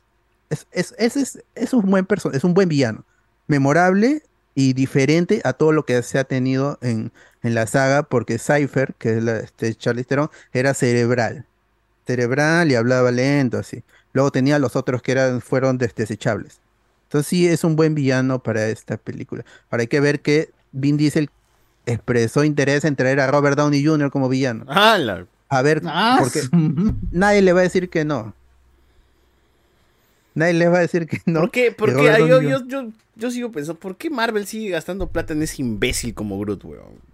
es, 0.51 0.67
es, 0.71 0.95
es, 0.99 1.17
es- 1.17 1.43
es 1.57 1.73
un 1.75 1.91
buen 1.91 2.07
perso- 2.07 2.33
es 2.33 2.45
un 2.45 2.55
buen 2.55 2.69
villano. 2.69 3.05
Memorable 3.49 4.23
y 4.55 4.73
diferente 4.75 5.41
a 5.45 5.53
todo 5.53 5.73
lo 5.73 5.85
que 5.85 6.01
se 6.05 6.19
ha 6.21 6.25
tenido 6.25 6.79
en, 6.81 7.11
en 7.43 7.55
la 7.55 7.67
saga, 7.67 8.05
porque 8.05 8.39
Cypher, 8.39 8.95
que 8.99 9.17
es 9.19 9.23
la, 9.25 9.39
este 9.39 9.75
Charlize 9.75 10.07
Theron, 10.09 10.31
era 10.53 10.73
cerebral. 10.73 11.45
Cerebral 12.07 12.71
y 12.71 12.75
hablaba 12.77 13.11
lento, 13.11 13.59
así. 13.59 13.83
Luego 14.13 14.31
tenía 14.31 14.59
los 14.59 14.77
otros 14.77 15.03
que 15.03 15.13
eran, 15.13 15.41
fueron 15.41 15.77
des- 15.79 15.95
desechables. 15.95 16.61
Entonces 17.09 17.27
sí 17.29 17.49
es 17.49 17.65
un 17.65 17.75
buen 17.77 17.95
villano 17.95 18.41
para 18.43 18.69
esta 18.69 18.97
película. 18.97 19.45
Ahora 19.71 19.83
hay 19.83 19.89
que 19.89 20.01
ver 20.01 20.21
que 20.21 20.51
Vin 20.73 20.97
Diesel 20.97 21.31
expresó 21.93 22.45
interés 22.45 22.85
en 22.85 22.97
traer 22.97 23.21
a 23.21 23.27
Robert 23.31 23.57
Downey 23.57 23.85
Jr. 23.85 24.11
como 24.11 24.29
villano. 24.29 24.65
¡Hala! 24.69 25.27
A 25.49 25.63
ver, 25.63 25.83
Ah, 25.87 26.19
porque 26.21 26.41
nadie 27.11 27.43
le 27.43 27.53
va 27.53 27.61
a 27.61 27.63
decir 27.65 27.89
que 27.91 28.05
no. 28.05 28.35
Nadie 30.35 30.55
le 30.55 30.69
va 30.69 30.79
a 30.79 30.81
decir 30.83 31.07
que 31.09 31.21
no. 31.27 31.41
¿Por 31.41 31.51
qué? 31.51 31.67
Y 31.69 31.71
¿Por 31.73 31.89
qué? 31.91 31.95
Robert 31.97 32.15
Ah, 32.15 32.19
yo, 32.21 32.41
yo, 32.41 32.67
yo, 32.67 32.89
yo 33.17 33.31
sigo 33.31 33.51
pensando, 33.51 33.79
¿por 33.81 33.97
qué 33.97 34.11
Marvel 34.11 34.47
sigue 34.47 34.71
gastando 34.71 35.09
plata 35.09 35.33
en 35.33 35.43
ese 35.43 35.61
imbécil 35.63 36.15
como 36.15 36.39
Groot, 36.39 36.65
weón? 36.65 37.10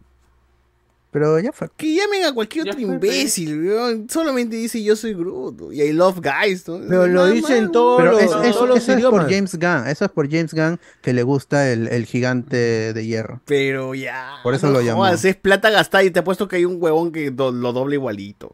Pero 1.18 1.40
ya 1.40 1.50
fue. 1.50 1.68
Que 1.78 1.94
llamen 1.94 2.24
a 2.24 2.34
cualquier 2.34 2.68
otro 2.68 2.78
imbécil, 2.78 3.58
weón. 3.58 4.06
Solamente 4.10 4.54
dice 4.56 4.82
yo 4.82 4.94
soy 4.96 5.14
Groot. 5.14 5.72
Y 5.72 5.80
I 5.80 5.94
love 5.94 6.20
guys, 6.20 6.68
¿no? 6.68 6.78
Pero 6.86 7.06
lo 7.06 7.22
Nada 7.22 7.30
dicen 7.30 7.72
todos 7.72 8.02
Pero 8.02 8.18
es- 8.18 8.24
eso, 8.26 8.50
todos 8.52 8.68
los 8.68 8.78
eso 8.78 8.92
es 8.98 9.04
por 9.06 9.22
James 9.30 9.54
Gunn. 9.54 9.86
Eso 9.88 10.04
es 10.04 10.10
por 10.10 10.30
James 10.30 10.52
Gunn 10.52 10.78
que 11.00 11.14
le 11.14 11.22
gusta 11.22 11.72
el, 11.72 11.88
el 11.88 12.04
gigante 12.04 12.92
de 12.92 13.06
hierro. 13.06 13.40
Pero 13.46 13.94
ya. 13.94 14.34
Por 14.42 14.52
eso 14.52 14.66
no 14.66 14.74
lo 14.74 14.80
llamó. 14.82 15.06
es 15.06 15.36
plata 15.36 15.70
gastada 15.70 16.04
y 16.04 16.10
te 16.10 16.18
apuesto 16.18 16.46
que 16.48 16.56
hay 16.56 16.66
un 16.66 16.76
huevón 16.82 17.12
que 17.12 17.30
do- 17.30 17.50
lo 17.50 17.72
doble 17.72 17.94
igualito. 17.94 18.52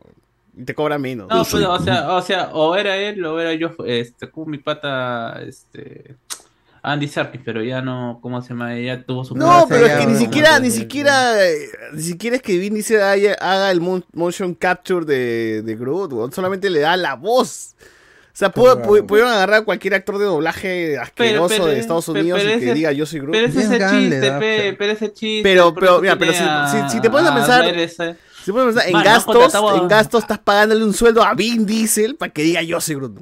Y 0.56 0.64
te 0.64 0.74
cobra 0.74 0.98
menos. 0.98 1.28
No, 1.30 1.42
pero, 1.50 1.72
o 1.72 1.80
sea, 1.80 2.12
o 2.14 2.20
sea, 2.22 2.50
o 2.52 2.76
era 2.76 2.96
él 2.96 3.24
o 3.24 3.40
era 3.40 3.54
yo, 3.54 3.70
este, 3.86 4.30
como 4.30 4.46
mi 4.46 4.58
pata, 4.58 5.42
este, 5.42 6.14
Andy 6.84 7.06
Serkis, 7.06 7.40
pero 7.44 7.62
ya 7.62 7.80
no, 7.80 8.18
¿cómo 8.20 8.42
se 8.42 8.48
llama? 8.50 8.76
Ya 8.78 9.04
tuvo 9.04 9.24
su 9.24 9.36
No, 9.36 9.66
pero 9.68 9.86
es 9.86 9.92
que 9.98 10.06
ni 10.06 10.16
siquiera, 10.18 10.58
ni 10.58 10.70
siquiera, 10.70 11.46
eh, 11.48 11.68
ni 11.92 12.02
siquiera 12.02 12.36
es 12.36 12.42
que 12.42 12.58
Vin 12.58 12.74
Diesel 12.74 13.00
haga 13.40 13.70
el 13.70 13.80
motion 14.12 14.54
capture 14.54 15.04
de, 15.06 15.62
de 15.62 15.76
Groot, 15.76 16.34
solamente 16.34 16.68
le 16.70 16.80
da 16.80 16.96
la 16.96 17.14
voz. 17.14 17.76
O 18.34 18.34
sea, 18.34 18.50
pu- 18.52 18.80
pu- 18.82 19.06
pudieron 19.06 19.30
agarrar 19.30 19.60
a 19.60 19.64
cualquier 19.64 19.92
actor 19.94 20.16
de 20.18 20.24
doblaje 20.24 20.98
asqueroso 20.98 21.48
pero- 21.54 21.66
de 21.66 21.78
Estados 21.78 22.06
pero- 22.06 22.18
Unidos 22.20 22.40
pero 22.42 22.50
y 22.56 22.58
que 22.58 22.64
ese- 22.64 22.74
diga 22.74 22.90
yo 22.92 23.04
soy 23.06 23.20
Groot. 23.20 23.32
Pero 23.32 23.46
es 23.46 23.56
ese 23.56 23.78
chiste, 23.78 24.20
da, 24.20 24.38
pe, 24.40 24.74
pero 24.78 24.92
ese 24.92 25.12
chiste. 25.12 25.42
Pero, 25.42 25.74
pero, 25.74 26.00
mira, 26.00 26.16
pero 26.18 26.32
si, 26.32 26.38
te 27.00 27.10
pones 27.10 27.30
a 27.30 27.34
pensar, 27.34 27.64
si 27.66 28.46
te 28.46 28.52
pones 28.52 28.66
a 28.68 28.74
pensar 28.74 28.86
en 28.88 28.92
Man, 28.94 29.04
gastos, 29.04 29.54
en 29.54 29.86
gastos 29.86 30.22
estás 30.22 30.38
pagándole 30.38 30.82
un 30.82 30.94
sueldo 30.94 31.22
a 31.22 31.34
Vin 31.34 31.64
Diesel 31.66 32.16
para 32.16 32.32
que 32.32 32.42
diga 32.42 32.62
yo 32.62 32.80
soy 32.80 32.94
Groot. 32.96 33.18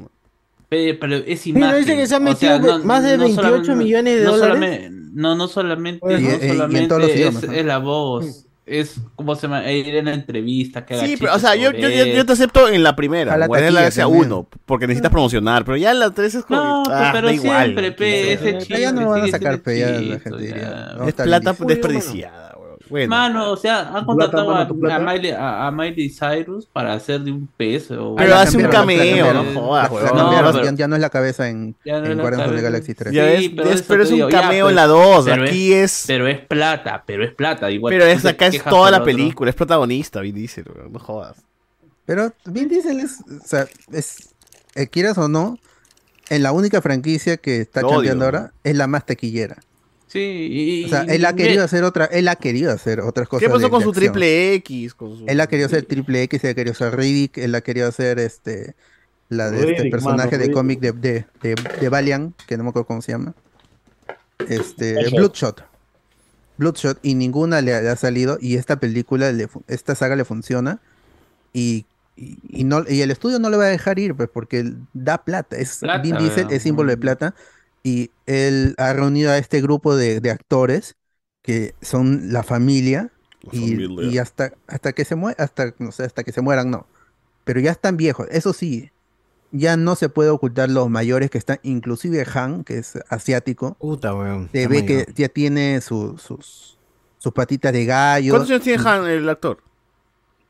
¿No? 0.70 0.76
Pe- 0.76 0.94
pero 0.94 1.16
es 1.16 1.40
Pero 1.44 1.58
imagen. 1.58 1.78
dice 1.80 1.96
que 1.96 2.06
se 2.06 2.14
ha 2.14 2.18
o 2.18 2.20
metido 2.20 2.62
sea, 2.62 2.78
más 2.78 3.02
de 3.02 3.16
28 3.16 3.42
solamente- 3.42 3.74
millones 3.74 4.18
de 4.20 4.24
no 4.24 4.36
dólares. 4.36 4.90
no, 5.12 5.34
no 5.34 5.48
solamente, 5.48 6.00
Y- 6.06 6.12
no 6.14 6.18
y- 6.20 6.22
y 6.24 6.28
en 6.28 6.48
solamente 6.56 6.88
todos 6.88 7.00
los 7.02 7.10
es, 7.10 7.16
idiomas, 7.16 7.42
¿no? 7.44 7.52
es 7.52 7.64
la 7.66 7.78
voz, 7.78 8.46
es 8.66 9.00
como 9.16 9.34
se 9.34 9.42
llama, 9.42 9.68
ir 9.72 9.96
en 9.96 10.04
la 10.04 10.14
entrevista, 10.14 10.86
que 10.86 10.94
Sí, 11.00 11.16
pero, 11.18 11.34
o 11.34 11.38
sea, 11.40 11.56
yo, 11.56 11.72
yo, 11.72 11.88
yo, 11.88 12.24
te 12.24 12.32
acepto 12.32 12.68
en 12.68 12.84
la 12.84 12.94
primera, 12.94 13.34
A 13.34 13.36
la 13.36 13.46
o 13.46 13.56
en 13.56 13.74
la 13.74 13.90
también. 13.90 14.16
1, 14.26 14.48
porque 14.64 14.86
necesitas 14.86 15.10
promocionar, 15.10 15.64
pero 15.64 15.76
ya 15.76 15.90
en 15.90 15.98
la 15.98 16.12
3 16.12 16.36
es 16.36 16.44
como, 16.44 16.60
No, 16.62 16.82
que, 16.84 16.92
ah, 16.94 17.10
pero 17.12 17.26
da 17.26 17.32
igual. 17.34 17.62
siempre, 17.64 17.90
pe, 17.90 18.32
ese 18.34 18.52
Ya 18.52 18.58
chiste 18.60 18.92
no 18.92 19.00
lo 19.00 19.08
van 19.10 19.24
a 19.24 19.28
sacar, 19.28 19.58
pe, 19.60 19.78
ya 19.80 19.90
la 19.90 20.20
gente 20.20 20.30
ya. 20.30 20.36
diría. 20.38 20.92
no, 20.98 21.08
Es 21.08 21.14
plata 21.14 21.52
bien. 21.52 21.66
desperdiciada. 21.66 22.49
Bueno, 22.90 23.08
Mano, 23.08 23.52
o 23.52 23.56
sea, 23.56 23.88
han 23.96 24.04
contratado 24.04 24.50
a, 24.54 24.62
a 24.62 24.98
Miley, 24.98 25.30
a, 25.30 25.66
a 25.68 25.70
Miley 25.70 26.10
Cyrus 26.10 26.66
para 26.66 26.92
hacer 26.92 27.20
de 27.20 27.30
un 27.30 27.46
peso. 27.56 28.14
Pero 28.18 28.30
la 28.30 28.42
hace 28.42 28.56
un 28.56 28.64
cameo, 28.64 29.32
no 29.32 29.44
jodas, 29.60 29.88
pero- 29.88 30.62
ya, 30.64 30.72
ya 30.74 30.88
no 30.88 30.96
es 30.96 31.00
la 31.00 31.08
cabeza 31.10 31.48
en, 31.48 31.76
Ya 31.84 31.98
no 32.00 32.04
es 32.06 32.10
en 32.10 32.16
la 32.16 32.22
Guardians 32.22 32.50
of 32.50 32.56
the. 32.56 32.62
Galaxy 32.62 32.94
3. 32.94 33.14
Ya 33.14 33.24
ves, 33.24 33.50
pero 33.56 33.70
es- 33.70 33.82
pero 33.82 34.02
un 34.02 34.16
ya, 34.16 34.28
cameo 34.28 34.64
pues, 34.66 34.72
en 34.72 34.76
la 34.76 34.86
2, 34.86 35.24
pero 35.24 35.42
aquí 35.44 35.72
es... 35.72 36.04
Pero 36.06 36.26
es 36.26 36.40
plata, 36.40 37.04
pero 37.06 37.24
es 37.24 37.32
plata. 37.32 37.70
Igual 37.70 37.92
Pero 37.94 38.04
es, 38.06 38.24
acá 38.26 38.46
es 38.48 38.62
toda 38.64 38.90
la 38.90 38.96
otro. 38.98 39.06
película, 39.06 39.50
es 39.50 39.56
protagonista, 39.56 40.20
Vin 40.20 40.34
Diesel, 40.34 40.64
no 40.90 40.98
jodas. 40.98 41.36
Pero 42.06 42.32
Vin 42.44 42.68
Diesel 42.68 42.98
es, 43.00 43.20
o 43.20 43.46
sea, 43.46 43.66
es, 43.92 44.30
eh, 44.74 44.88
quieras 44.88 45.16
o 45.18 45.28
no, 45.28 45.58
en 46.28 46.42
la 46.42 46.50
única 46.52 46.82
franquicia 46.82 47.36
que 47.36 47.60
está 47.60 47.82
cambiando 47.82 48.24
ahora 48.24 48.52
es 48.64 48.74
la 48.76 48.86
más 48.88 49.06
taquillera. 49.06 49.56
Sí, 50.12 50.18
y, 50.50 50.84
O 50.86 50.88
sea, 50.88 51.02
él 51.02 51.24
ha 51.24 51.34
querido 51.36 51.62
hacer 51.62 51.84
otra, 51.84 52.06
él 52.06 52.26
ha 52.26 52.34
querido 52.34 52.72
hacer 52.72 53.00
otras 53.00 53.28
cosas. 53.28 53.46
¿Qué 53.46 53.48
pasó 53.48 53.60
de- 53.66 53.70
con 53.70 53.78
de 53.78 53.84
su 53.84 53.90
acción. 53.90 54.12
triple 54.12 54.54
X? 54.54 54.94
Con 54.94 55.18
su... 55.18 55.24
Él 55.28 55.40
ha 55.40 55.46
querido 55.46 55.66
hacer 55.66 55.84
triple 55.84 56.22
X, 56.24 56.42
él 56.44 56.50
ha 56.50 56.54
querido 56.54 56.72
hacer 56.72 56.96
Riddick, 56.96 57.38
él 57.38 57.54
ha 57.54 57.60
querido 57.60 57.86
hacer 57.88 58.18
este 58.18 58.74
la 59.28 59.50
de 59.52 59.70
este 59.70 59.88
personaje 59.90 60.32
mano, 60.32 60.42
de 60.44 60.50
cómic 60.50 60.80
de, 60.80 60.90
de, 60.90 61.24
de, 61.40 61.54
de 61.80 61.88
Valiant, 61.88 62.34
que 62.48 62.56
no 62.56 62.64
me 62.64 62.70
acuerdo 62.70 62.86
cómo 62.88 63.00
se 63.02 63.12
llama. 63.12 63.34
Este, 64.48 64.94
Bloodshot. 64.94 65.12
Bloodshot. 65.16 65.64
Bloodshot, 66.58 66.98
y 67.02 67.14
ninguna 67.14 67.60
le, 67.60 67.74
ha- 67.74 67.80
le 67.80 67.88
ha 67.90 67.96
salido, 67.96 68.38
y 68.40 68.56
esta 68.56 68.80
película, 68.80 69.30
le 69.32 69.48
esta 69.68 69.94
saga 69.94 70.16
le 70.16 70.24
funciona, 70.24 70.80
y, 71.52 71.86
y, 72.16 72.38
y 72.48 72.64
no, 72.64 72.84
y 72.88 73.02
el 73.02 73.10
estudio 73.12 73.38
no 73.38 73.48
le 73.50 73.56
va 73.56 73.64
a 73.66 73.68
dejar 73.68 73.98
ir, 73.98 74.14
pues, 74.14 74.28
porque 74.32 74.72
da 74.92 75.18
plata. 75.24 75.56
Es, 75.56 75.78
Plata, 75.78 76.02
Vin 76.02 76.18
Diesel 76.18 76.48
es 76.50 76.62
símbolo 76.64 76.90
de 76.90 76.96
plata, 76.96 77.34
y 77.82 78.10
él 78.26 78.74
ha 78.78 78.92
reunido 78.92 79.30
a 79.30 79.38
este 79.38 79.60
grupo 79.60 79.96
de, 79.96 80.20
de 80.20 80.30
actores 80.30 80.96
que 81.42 81.74
son 81.80 82.32
la 82.32 82.42
familia, 82.42 83.10
La 83.42 83.50
y, 83.54 83.60
familia. 83.70 84.06
y 84.10 84.18
hasta, 84.18 84.52
hasta 84.66 84.92
que 84.92 85.04
se 85.04 85.16
mue- 85.16 85.34
hasta, 85.38 85.74
no 85.78 85.92
sé, 85.92 86.04
hasta 86.04 86.22
que 86.24 86.32
se 86.32 86.42
mueran, 86.42 86.70
no. 86.70 86.86
Pero 87.44 87.60
ya 87.60 87.70
están 87.72 87.96
viejos. 87.96 88.26
Eso 88.30 88.52
sí, 88.52 88.90
ya 89.52 89.76
no 89.76 89.96
se 89.96 90.08
puede 90.08 90.30
ocultar 90.30 90.70
los 90.70 90.90
mayores 90.90 91.30
que 91.30 91.38
están, 91.38 91.58
inclusive 91.62 92.26
Han, 92.34 92.64
que 92.64 92.78
es 92.78 92.98
asiático, 93.08 93.76
Puta, 93.78 94.14
weón. 94.14 94.48
se 94.52 94.66
ve 94.68 94.82
mayor. 94.82 94.86
que 95.06 95.12
ya 95.14 95.28
tiene 95.28 95.80
su- 95.80 96.18
sus, 96.18 96.78
sus 97.18 97.32
patitas 97.32 97.72
de 97.72 97.84
gallo. 97.86 98.32
¿Cuántos 98.34 98.50
años 98.50 98.62
tiene 98.62 98.82
Han, 98.88 99.06
el 99.08 99.28
actor? 99.28 99.62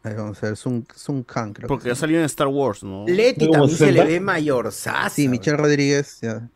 Ahí 0.03 0.15
Vamos 0.15 0.43
a 0.43 0.47
ver, 0.47 0.57
Sun, 0.57 0.87
Sun 0.95 1.23
Kang, 1.25 1.53
creo. 1.53 1.69
Porque 1.69 1.85
que 1.85 1.91
ha 1.91 1.95
salido 1.95 2.21
en 2.21 2.27
Star 2.27 2.49
Wars, 2.49 2.83
¿no? 2.83 3.05
Leti 3.07 3.51
también 3.51 3.77
se 3.77 3.93
le 3.93 3.93
60. 4.01 4.05
ve 4.05 4.21
mayor. 4.21 4.73
Sí, 4.73 5.29
Michelle 5.29 5.57
Rodríguez. 5.59 6.19
ya. 6.23 6.49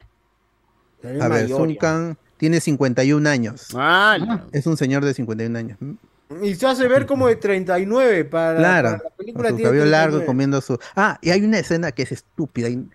A 1.20 1.28
ver, 1.28 1.48
Sun 1.48 1.74
Kang 1.76 2.16
tiene 2.36 2.60
51 2.60 3.26
años. 3.28 3.68
Ah, 3.74 4.16
ya. 4.18 4.44
Es 4.52 4.66
un 4.66 4.76
señor 4.76 5.04
de 5.04 5.14
51 5.14 5.56
años. 5.58 5.78
Y 6.42 6.54
se 6.54 6.66
hace 6.66 6.88
ver 6.88 7.06
como 7.06 7.28
de 7.28 7.36
39 7.36 8.24
para, 8.24 8.58
Claro, 8.58 8.88
para 8.88 8.96
la 8.96 9.02
con 9.02 9.16
película. 9.16 9.48
su 9.50 9.56
tiene 9.56 9.68
cabello 9.70 9.84
largo 9.86 10.16
39. 10.18 10.26
comiendo 10.26 10.60
su. 10.60 10.78
Ah, 10.96 11.18
y 11.20 11.30
hay 11.30 11.42
una 11.44 11.58
escena 11.58 11.92
que 11.92 12.02
es 12.02 12.12
estúpida, 12.12 12.68
y- 12.68 12.88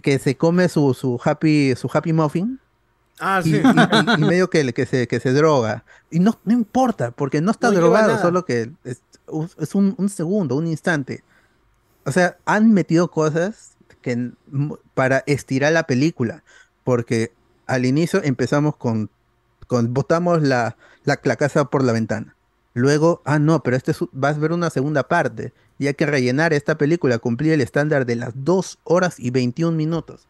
que 0.00 0.18
se 0.18 0.36
come 0.36 0.68
su, 0.68 0.94
su 0.94 1.20
happy, 1.22 1.74
su 1.76 1.90
happy 1.92 2.12
muffin 2.12 2.60
Ah, 3.20 3.40
y, 3.44 3.50
sí. 3.50 3.56
y- 3.56 3.60
y- 3.60 4.22
y 4.22 4.24
medio 4.24 4.48
que, 4.48 4.72
que 4.72 4.86
se, 4.86 5.08
que 5.08 5.18
se 5.18 5.32
droga. 5.32 5.84
Y 6.10 6.20
no, 6.20 6.38
no 6.44 6.52
importa, 6.52 7.10
porque 7.10 7.40
no 7.40 7.50
está 7.50 7.68
No 7.70 7.74
drogado, 7.74 8.16
solo 8.20 8.44
que 8.44 8.70
es, 8.84 9.02
es 9.58 9.74
un, 9.74 9.94
un 9.98 10.08
segundo, 10.08 10.54
un 10.54 10.68
instante. 10.68 11.24
O 12.04 12.12
sea, 12.12 12.36
han 12.46 12.72
metido 12.72 13.10
cosas 13.10 13.72
que 14.00 14.30
para 14.94 15.24
estirar 15.26 15.72
la 15.72 15.82
película, 15.82 16.44
porque 16.84 17.32
al 17.68 17.86
inicio 17.86 18.20
empezamos 18.24 18.76
con, 18.76 19.10
con 19.68 19.94
botamos 19.94 20.42
la, 20.42 20.76
la, 21.04 21.20
la 21.22 21.36
casa 21.36 21.66
por 21.66 21.84
la 21.84 21.92
ventana. 21.92 22.34
Luego, 22.74 23.22
ah, 23.24 23.38
no, 23.38 23.62
pero 23.62 23.76
este 23.76 23.92
es 23.92 23.98
vas 24.12 24.36
a 24.36 24.40
ver 24.40 24.52
una 24.52 24.70
segunda 24.70 25.08
parte. 25.08 25.52
Y 25.78 25.86
hay 25.86 25.94
que 25.94 26.06
rellenar 26.06 26.52
esta 26.52 26.76
película, 26.76 27.18
cumplir 27.18 27.52
el 27.52 27.60
estándar 27.60 28.04
de 28.06 28.16
las 28.16 28.32
2 28.34 28.78
horas 28.84 29.20
y 29.20 29.30
21 29.30 29.76
minutos. 29.76 30.26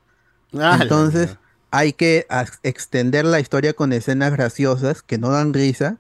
Ah, 0.55 0.79
Entonces, 0.83 1.37
hay 1.71 1.93
que 1.95 2.27
extender 2.63 3.25
la 3.25 3.41
historia 3.41 3.73
con 3.75 3.93
escenas 3.93 4.33
graciosas 4.33 5.03
que 5.03 5.19
no 5.19 5.31
dan 5.31 5.55
risa. 5.55 5.99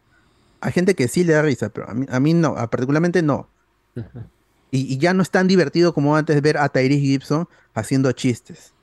Hay 0.60 0.72
gente 0.72 0.94
que 0.94 1.08
sí 1.08 1.24
le 1.24 1.34
da 1.34 1.42
risa, 1.42 1.68
pero 1.70 1.88
a 1.88 1.94
mí, 1.94 2.06
a 2.10 2.20
mí 2.20 2.34
no, 2.34 2.56
a- 2.56 2.68
particularmente 2.70 3.22
no. 3.22 3.48
Y, 4.70 4.92
y 4.92 4.98
ya 4.98 5.14
no 5.14 5.22
es 5.22 5.30
tan 5.30 5.48
divertido 5.48 5.94
como 5.94 6.16
antes 6.16 6.40
ver 6.42 6.58
a 6.58 6.68
Tyrese 6.68 7.00
Gibson 7.00 7.48
haciendo 7.74 8.12
chistes. 8.12 8.74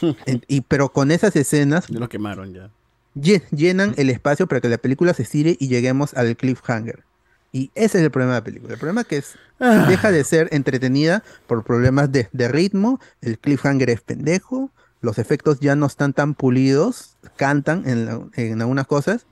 Y, 0.48 0.60
pero 0.62 0.92
con 0.92 1.10
esas 1.10 1.34
escenas 1.36 1.86
Ya 1.88 1.98
lo 2.00 2.08
quemaron 2.08 2.52
ya. 2.52 2.70
lle- 3.14 3.42
llenan 3.50 3.94
el 3.96 4.10
espacio 4.10 4.46
para 4.46 4.60
que 4.60 4.68
la 4.68 4.78
película 4.78 5.14
se 5.14 5.22
estire 5.22 5.56
y 5.58 5.68
lleguemos 5.68 6.14
al 6.14 6.36
cliffhanger. 6.36 7.04
Y 7.52 7.70
ese 7.76 7.98
es 7.98 8.04
el 8.04 8.10
problema 8.10 8.34
de 8.34 8.40
la 8.40 8.44
película. 8.44 8.72
El 8.74 8.78
problema 8.80 9.02
es 9.02 9.06
que 9.06 9.16
es, 9.18 9.34
Ah. 9.60 9.86
deja 9.88 10.10
de 10.10 10.24
ser 10.24 10.48
entretenida 10.50 11.22
por 11.46 11.62
problemas 11.62 12.10
de, 12.10 12.28
de 12.32 12.48
ritmo, 12.48 12.98
el 13.20 13.38
cliffhanger 13.38 13.88
es 13.90 14.00
pendejo, 14.00 14.70
los 15.00 15.18
efectos 15.18 15.60
ya 15.60 15.76
no 15.76 15.86
están 15.86 16.12
tan 16.12 16.34
pulidos, 16.34 17.16
cantan 17.36 17.88
en, 17.88 18.06
la- 18.06 18.20
en 18.34 18.60
algunas 18.60 18.86
cosas, 18.88 19.26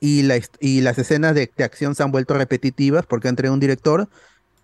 y, 0.00 0.22
la, 0.22 0.38
y 0.60 0.80
las 0.80 0.96
escenas 0.98 1.34
de, 1.34 1.50
de 1.54 1.64
acción 1.64 1.94
se 1.94 2.02
han 2.02 2.12
vuelto 2.12 2.32
repetitivas 2.34 3.04
porque 3.04 3.28
traído 3.36 3.52
un 3.52 3.60
director 3.60 4.08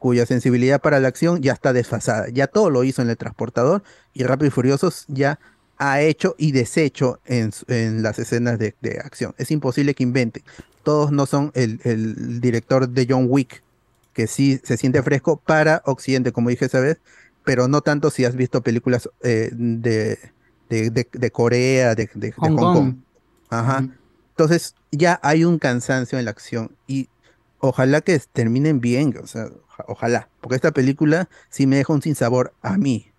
cuya 0.04 0.26
sensibilidad 0.26 0.82
para 0.82 1.00
la 1.00 1.08
acción 1.08 1.40
ya 1.40 1.54
está 1.54 1.72
desfasada. 1.72 2.28
Ya 2.28 2.46
todo 2.46 2.68
lo 2.68 2.84
hizo 2.84 3.00
en 3.00 3.08
el 3.08 3.16
transportador 3.16 3.82
y 4.12 4.22
Rápido 4.24 4.48
y 4.48 4.50
Furiosos 4.50 5.06
ya 5.08 5.38
ha 5.78 6.02
hecho 6.02 6.34
y 6.36 6.52
deshecho 6.52 7.20
en, 7.24 7.52
en 7.68 8.02
las 8.02 8.18
escenas 8.18 8.58
de, 8.58 8.74
de 8.82 8.98
acción. 8.98 9.34
Es 9.38 9.50
imposible 9.50 9.94
que 9.94 10.02
invente. 10.02 10.44
Todos 10.82 11.10
no 11.10 11.24
son 11.24 11.52
el, 11.54 11.80
el 11.84 12.38
director 12.42 12.86
de 12.86 13.06
John 13.08 13.28
Wick, 13.30 13.62
que 14.12 14.26
sí 14.26 14.60
se 14.62 14.76
siente 14.76 15.02
fresco 15.02 15.38
para 15.38 15.80
Occidente, 15.86 16.32
como 16.32 16.50
dije 16.50 16.66
esa 16.66 16.80
vez, 16.80 16.98
pero 17.42 17.66
no 17.66 17.80
tanto 17.80 18.10
si 18.10 18.26
has 18.26 18.36
visto 18.36 18.60
películas 18.60 19.08
eh, 19.22 19.48
de, 19.54 20.18
de, 20.68 20.90
de- 20.90 21.30
Corea, 21.30 21.94
de, 21.94 22.10
Hong 22.36 22.50
Hong 22.50 22.56
Kong. 22.56 22.74
Kong. 22.74 22.94
Ajá. 23.48 23.88
Entonces 24.32 24.74
ya 24.92 25.18
hay 25.22 25.46
un 25.46 25.58
cansancio 25.58 26.18
en 26.18 26.26
la 26.26 26.32
acción 26.32 26.72
y 26.86 27.08
ojalá 27.58 28.02
que 28.02 28.18
terminen 28.34 28.80
bien, 28.80 29.16
o 29.22 29.26
sea, 29.26 29.48
ojalá, 29.86 30.28
porque 30.40 30.56
esta 30.56 30.72
película 30.72 31.28
sí 31.50 31.66
me 31.66 31.76
deja 31.76 31.92
un 31.92 32.02
sinsabor 32.02 32.52
a 32.62 32.76
mí, 32.76 33.10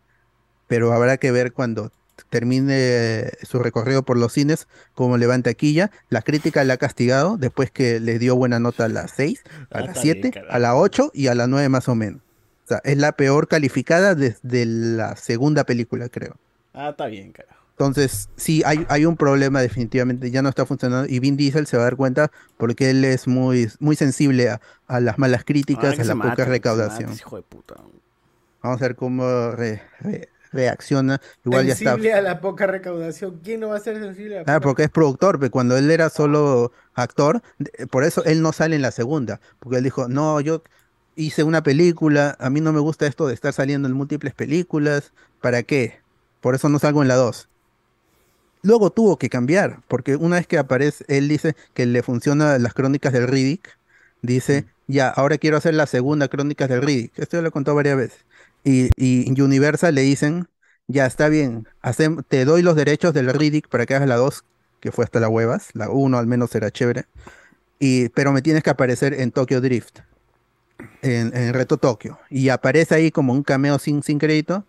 pero 0.68 0.92
habrá 0.94 1.18
que 1.18 1.32
ver 1.32 1.54
cuando 1.54 1.92
termine 2.30 3.32
su 3.44 3.60
recorrido 3.60 4.04
por 4.04 4.18
los 4.18 4.32
cines, 4.34 4.68
como 4.94 5.18
levanta 5.18 5.50
taquilla. 5.52 5.92
La 6.10 6.22
crítica 6.22 6.64
la 6.64 6.76
ha 6.76 6.78
castigado 6.78 7.38
después 7.38 7.72
que 7.72 8.00
le 8.00 8.20
dio 8.20 8.36
buena 8.36 8.60
nota 8.60 8.86
a 8.86 8.90
las 8.90 9.12
6, 9.12 9.44
a 9.72 9.80
Ah, 9.80 9.80
las 9.82 9.90
está 9.90 10.02
7, 10.02 10.20
bien, 10.22 10.32
carajo. 10.32 10.54
a 10.54 10.60
las 10.60 10.74
8 10.76 11.12
y 11.14 11.28
a 11.28 11.36
las 11.36 11.48
9 11.50 11.70
más 11.70 11.88
o 11.90 11.96
menos. 11.96 12.22
O 12.66 12.68
sea, 12.68 12.82
es 12.84 12.98
la 12.98 13.12
peor 13.12 13.48
calificada 13.48 14.16
desde 14.16 14.66
la 14.66 15.16
segunda 15.18 15.66
película, 15.66 16.10
creo. 16.10 16.36
Ah, 16.74 16.90
está 16.90 17.06
bien, 17.08 17.32
carajo. 17.32 17.65
Entonces, 17.78 18.30
sí, 18.38 18.64
hay, 18.66 18.86
hay 18.90 19.06
un 19.06 19.18
problema 19.18 19.62
definitivamente, 19.62 20.32
ya 20.32 20.42
no 20.42 20.48
está 20.50 20.66
funcionando 20.66 21.10
y 21.12 21.20
Vin 21.20 21.36
Diesel 21.36 21.68
se 21.68 21.76
va 21.76 21.84
a 21.84 21.86
dar 21.88 21.98
cuenta 21.98 22.32
porque 22.58 22.90
él 22.90 23.04
es 23.04 23.28
muy, 23.28 23.70
muy 23.80 23.98
sensible 23.98 24.50
a, 24.50 24.62
a 24.88 25.00
las 25.02 25.18
malas 25.18 25.44
críticas, 25.44 26.00
a 26.00 26.04
la 26.06 26.16
poca 26.16 26.46
recaudación. 26.46 27.10
mate, 27.10 27.22
hijo 27.22 27.36
de 27.36 27.42
puta. 27.44 27.76
Vamos 28.64 28.82
a 28.82 28.86
ver 28.88 28.96
cómo 28.96 29.52
re- 29.52 29.82
re- 30.00 30.30
reacciona. 30.52 31.20
Igual 31.44 31.68
ya 31.68 31.74
está. 31.74 31.92
sensible 31.92 32.14
a 32.14 32.22
la 32.22 32.40
poca 32.42 32.66
recaudación. 32.66 33.40
¿Quién 33.44 33.60
no 33.60 33.70
va 33.70 33.76
a 33.76 33.80
ser 33.80 34.00
sensible 34.00 34.36
a 34.38 34.44
la 34.44 34.44
Ah, 34.44 34.56
poca 34.56 34.60
porque 34.62 34.84
es 34.84 34.90
productor, 34.90 35.38
pero 35.40 35.52
cuando 35.52 35.78
él 35.78 35.92
era 35.92 36.10
solo 36.10 36.72
actor, 36.94 37.42
de- 37.60 37.88
por 37.88 38.04
eso 38.06 38.24
él 38.24 38.42
no 38.42 38.54
sale 38.54 38.76
en 38.78 38.82
la 38.82 38.92
segunda, 38.92 39.42
porque 39.60 39.78
él 39.78 39.84
dijo, 39.84 40.08
no, 40.08 40.40
yo 40.40 40.64
hice 41.16 41.44
una 41.44 41.62
película, 41.62 42.36
a 42.40 42.50
mí 42.50 42.62
no 42.62 42.74
me 42.74 42.80
gusta 42.80 43.06
esto 43.08 43.28
de 43.28 43.34
estar 43.34 43.54
saliendo 43.54 43.88
en 43.88 43.94
múltiples 43.96 44.34
películas, 44.34 45.14
¿para 45.42 45.64
qué? 45.64 46.00
Por 46.42 46.56
eso 46.56 46.70
no 46.70 46.80
salgo 46.80 47.02
en 47.02 47.08
la 47.08 47.16
2. 47.16 47.50
Luego 48.66 48.90
tuvo 48.90 49.18
que 49.20 49.30
cambiar, 49.30 49.82
porque 49.88 50.16
una 50.16 50.38
vez 50.38 50.48
que 50.48 50.58
aparece, 50.58 51.06
él 51.08 51.28
dice 51.28 51.56
que 51.76 51.86
le 51.86 52.02
funciona 52.02 52.58
las 52.58 52.74
crónicas 52.74 53.14
del 53.14 53.28
Riddick, 53.28 53.78
dice, 54.24 54.66
ya, 54.88 55.10
ahora 55.10 55.38
quiero 55.38 55.58
hacer 55.58 55.76
la 55.76 55.86
segunda 55.86 56.30
crónicas 56.30 56.68
del 56.68 56.82
Riddick. 56.82 57.20
Esto 57.20 57.38
ya 57.38 57.42
lo 57.44 57.50
he 57.50 57.52
contado 57.52 57.76
varias 57.76 57.96
veces. 57.96 58.26
Y, 58.64 58.90
y 58.98 59.40
Universal 59.40 59.94
le 59.94 60.02
dicen, 60.02 60.48
ya 60.88 61.06
está 61.06 61.30
bien, 61.30 61.68
te 62.28 62.44
doy 62.44 62.64
los 62.64 62.76
derechos 62.76 63.14
del 63.14 63.32
Riddick 63.32 63.70
para 63.70 63.86
que 63.86 63.94
hagas 63.94 64.08
la 64.08 64.16
2, 64.16 64.44
que 64.80 64.92
fue 64.92 65.06
hasta 65.06 65.20
las 65.20 65.30
huevas, 65.30 65.70
la 65.74 65.92
1 65.92 66.18
al 66.18 66.26
menos 66.26 66.56
era 66.56 66.72
chévere, 66.72 67.06
y, 67.78 68.10
pero 68.10 68.32
me 68.32 68.42
tienes 68.42 68.64
que 68.64 68.72
aparecer 68.72 69.14
en 69.14 69.32
Tokyo 69.32 69.62
Drift, 69.62 70.00
en, 71.04 71.38
en 71.38 71.54
Reto 71.54 71.78
Tokio, 71.78 72.18
y 72.32 72.50
aparece 72.50 72.96
ahí 72.96 73.12
como 73.12 73.32
un 73.32 73.44
cameo 73.44 73.78
sin, 73.78 74.02
sin 74.02 74.18
crédito, 74.18 74.66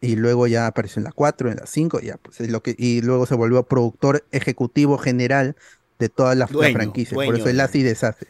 y 0.00 0.16
luego 0.16 0.46
ya 0.46 0.66
apareció 0.66 1.00
en 1.00 1.04
la 1.04 1.12
4, 1.12 1.50
en 1.50 1.56
la 1.56 1.66
5, 1.66 2.00
ya, 2.00 2.16
pues, 2.16 2.40
es 2.40 2.50
lo 2.50 2.62
que, 2.62 2.74
y 2.78 3.02
luego 3.02 3.26
se 3.26 3.34
volvió 3.34 3.62
productor 3.64 4.24
ejecutivo 4.32 4.96
general 4.98 5.56
de 5.98 6.08
todas 6.08 6.36
las, 6.36 6.50
Dueño, 6.50 6.72
franquicias, 6.74 7.14
por 7.14 7.34
eso 7.34 7.48
él 7.48 7.60
hace 7.60 7.78
y 7.78 7.82
deshace. 7.82 8.26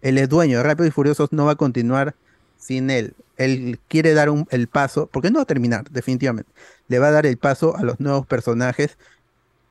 Él 0.00 0.18
es 0.18 0.28
dueño 0.28 0.58
de 0.58 0.62
Rápidos 0.62 0.88
y 0.88 0.90
Furiosos, 0.92 1.32
no 1.32 1.44
va 1.46 1.52
a 1.52 1.56
continuar 1.56 2.14
sin 2.56 2.90
él. 2.90 3.14
Él 3.36 3.80
quiere 3.88 4.14
dar 4.14 4.30
un- 4.30 4.46
el 4.50 4.68
paso, 4.68 5.08
porque 5.12 5.30
no 5.30 5.38
va 5.38 5.42
a 5.42 5.46
terminar, 5.46 5.90
definitivamente. 5.90 6.50
Le 6.86 6.98
va 7.00 7.08
a 7.08 7.10
dar 7.12 7.26
el 7.26 7.36
paso 7.36 7.76
a 7.76 7.82
los 7.82 7.98
nuevos 7.98 8.26
personajes, 8.26 8.96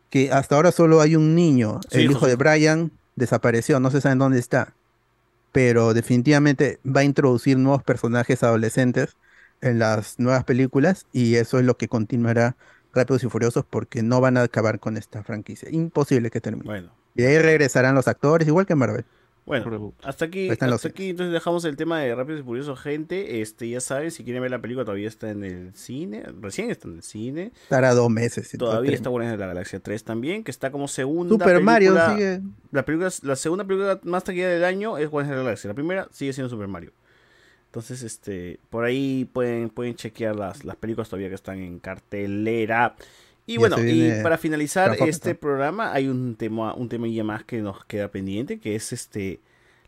que 0.09 0.31
hasta 0.31 0.55
ahora 0.55 0.71
solo 0.71 0.99
hay 1.01 1.15
un 1.15 1.35
niño, 1.35 1.79
Sí, 1.89 1.99
el 1.99 2.11
hijo 2.11 2.19
José. 2.21 2.31
de 2.31 2.35
Brian, 2.35 2.91
desapareció, 3.15 3.79
no 3.79 3.89
se 3.91 4.01
sabe 4.01 4.15
dónde 4.15 4.39
está. 4.39 4.73
Pero 5.51 5.93
definitivamente 5.93 6.79
va 6.85 7.01
a 7.01 7.05
introducir 7.05 7.57
nuevos 7.57 7.83
personajes 7.83 8.43
adolescentes 8.43 9.15
en 9.61 9.79
las 9.79 10.19
nuevas 10.19 10.43
películas, 10.43 11.05
y 11.11 11.35
eso 11.35 11.59
es 11.59 11.65
lo 11.65 11.77
que 11.77 11.87
continuará 11.87 12.55
Rápidos 12.93 13.23
y 13.23 13.29
Furiosos, 13.29 13.65
porque 13.69 14.03
no 14.03 14.21
van 14.21 14.37
a 14.37 14.43
acabar 14.43 14.79
con 14.79 14.97
esta 14.97 15.23
franquicia. 15.23 15.69
Imposible 15.71 16.29
que 16.31 16.41
termine. 16.41 16.65
Bueno. 16.65 16.91
Y 17.15 17.23
de 17.23 17.29
ahí 17.29 17.39
regresarán 17.39 17.95
los 17.95 18.07
actores, 18.07 18.47
igual 18.47 18.65
que 18.65 18.75
Marvel. 18.75 19.05
Bueno, 19.47 19.93
hasta 20.03 20.25
aquí, 20.25 20.49
los 20.49 20.61
hasta 20.61 20.89
aquí 20.89 21.11
entonces 21.11 21.31
dejamos 21.31 21.63
el 21.63 21.77
tema 21.77 22.01
de 22.01 22.13
Rápidos 22.13 22.41
y 22.41 22.43
Furiosos, 22.43 22.81
gente. 22.81 23.41
Este, 23.41 23.69
ya 23.69 23.79
saben, 23.79 24.11
si 24.11 24.25
quieren 24.25 24.41
ver 24.41 24.51
la 24.51 24.61
película 24.61 24.83
todavía 24.83 25.07
está 25.07 25.29
en 25.29 25.45
el 25.45 25.73
cine, 25.73 26.25
recién 26.41 26.69
está 26.69 26.89
en 26.89 26.95
el 26.95 27.01
cine. 27.01 27.53
Estará 27.63 27.93
dos 27.93 28.09
meses. 28.09 28.53
Todavía 28.59 28.91
está 28.91 29.09
Guardianes 29.09 29.39
de 29.39 29.45
la 29.45 29.47
Galaxia 29.47 29.79
3 29.79 30.03
también, 30.03 30.43
que 30.43 30.51
está 30.51 30.69
como 30.69 30.89
segunda 30.89 31.33
Super 31.33 31.63
Mario 31.63 31.95
sigue. 32.09 32.41
La 32.73 32.83
película, 32.83 33.09
la 33.21 33.37
segunda 33.37 33.63
película 33.63 34.01
más 34.03 34.25
taquilla 34.25 34.49
del 34.49 34.65
año 34.65 34.97
es 34.97 35.09
Guardianes 35.09 35.37
de 35.37 35.37
la 35.37 35.43
Galaxia. 35.43 35.69
La 35.69 35.75
primera 35.75 36.09
sigue 36.11 36.33
siendo 36.33 36.49
Super 36.49 36.67
Mario. 36.67 36.91
Entonces, 37.77 38.01
este, 38.01 38.59
por 38.71 38.85
ahí 38.85 39.29
pueden, 39.31 39.69
pueden 39.69 39.93
chequear 39.93 40.35
las, 40.35 40.65
las 40.65 40.75
películas 40.77 41.09
todavía 41.09 41.29
que 41.29 41.35
están 41.35 41.59
en 41.59 41.77
cartelera. 41.77 42.95
Y 43.45 43.53
Ya 43.53 43.59
bueno, 43.59 43.77
y 43.79 44.11
para 44.23 44.39
finalizar 44.39 44.97
este 44.99 45.35
programa 45.35 45.93
hay 45.93 46.07
un 46.07 46.35
tema, 46.35 46.73
un 46.73 46.89
tema 46.89 47.07
ya 47.07 47.23
más 47.23 47.43
que 47.43 47.61
nos 47.61 47.85
queda 47.85 48.07
pendiente, 48.07 48.59
que 48.59 48.75
es 48.75 48.93
este 48.93 49.41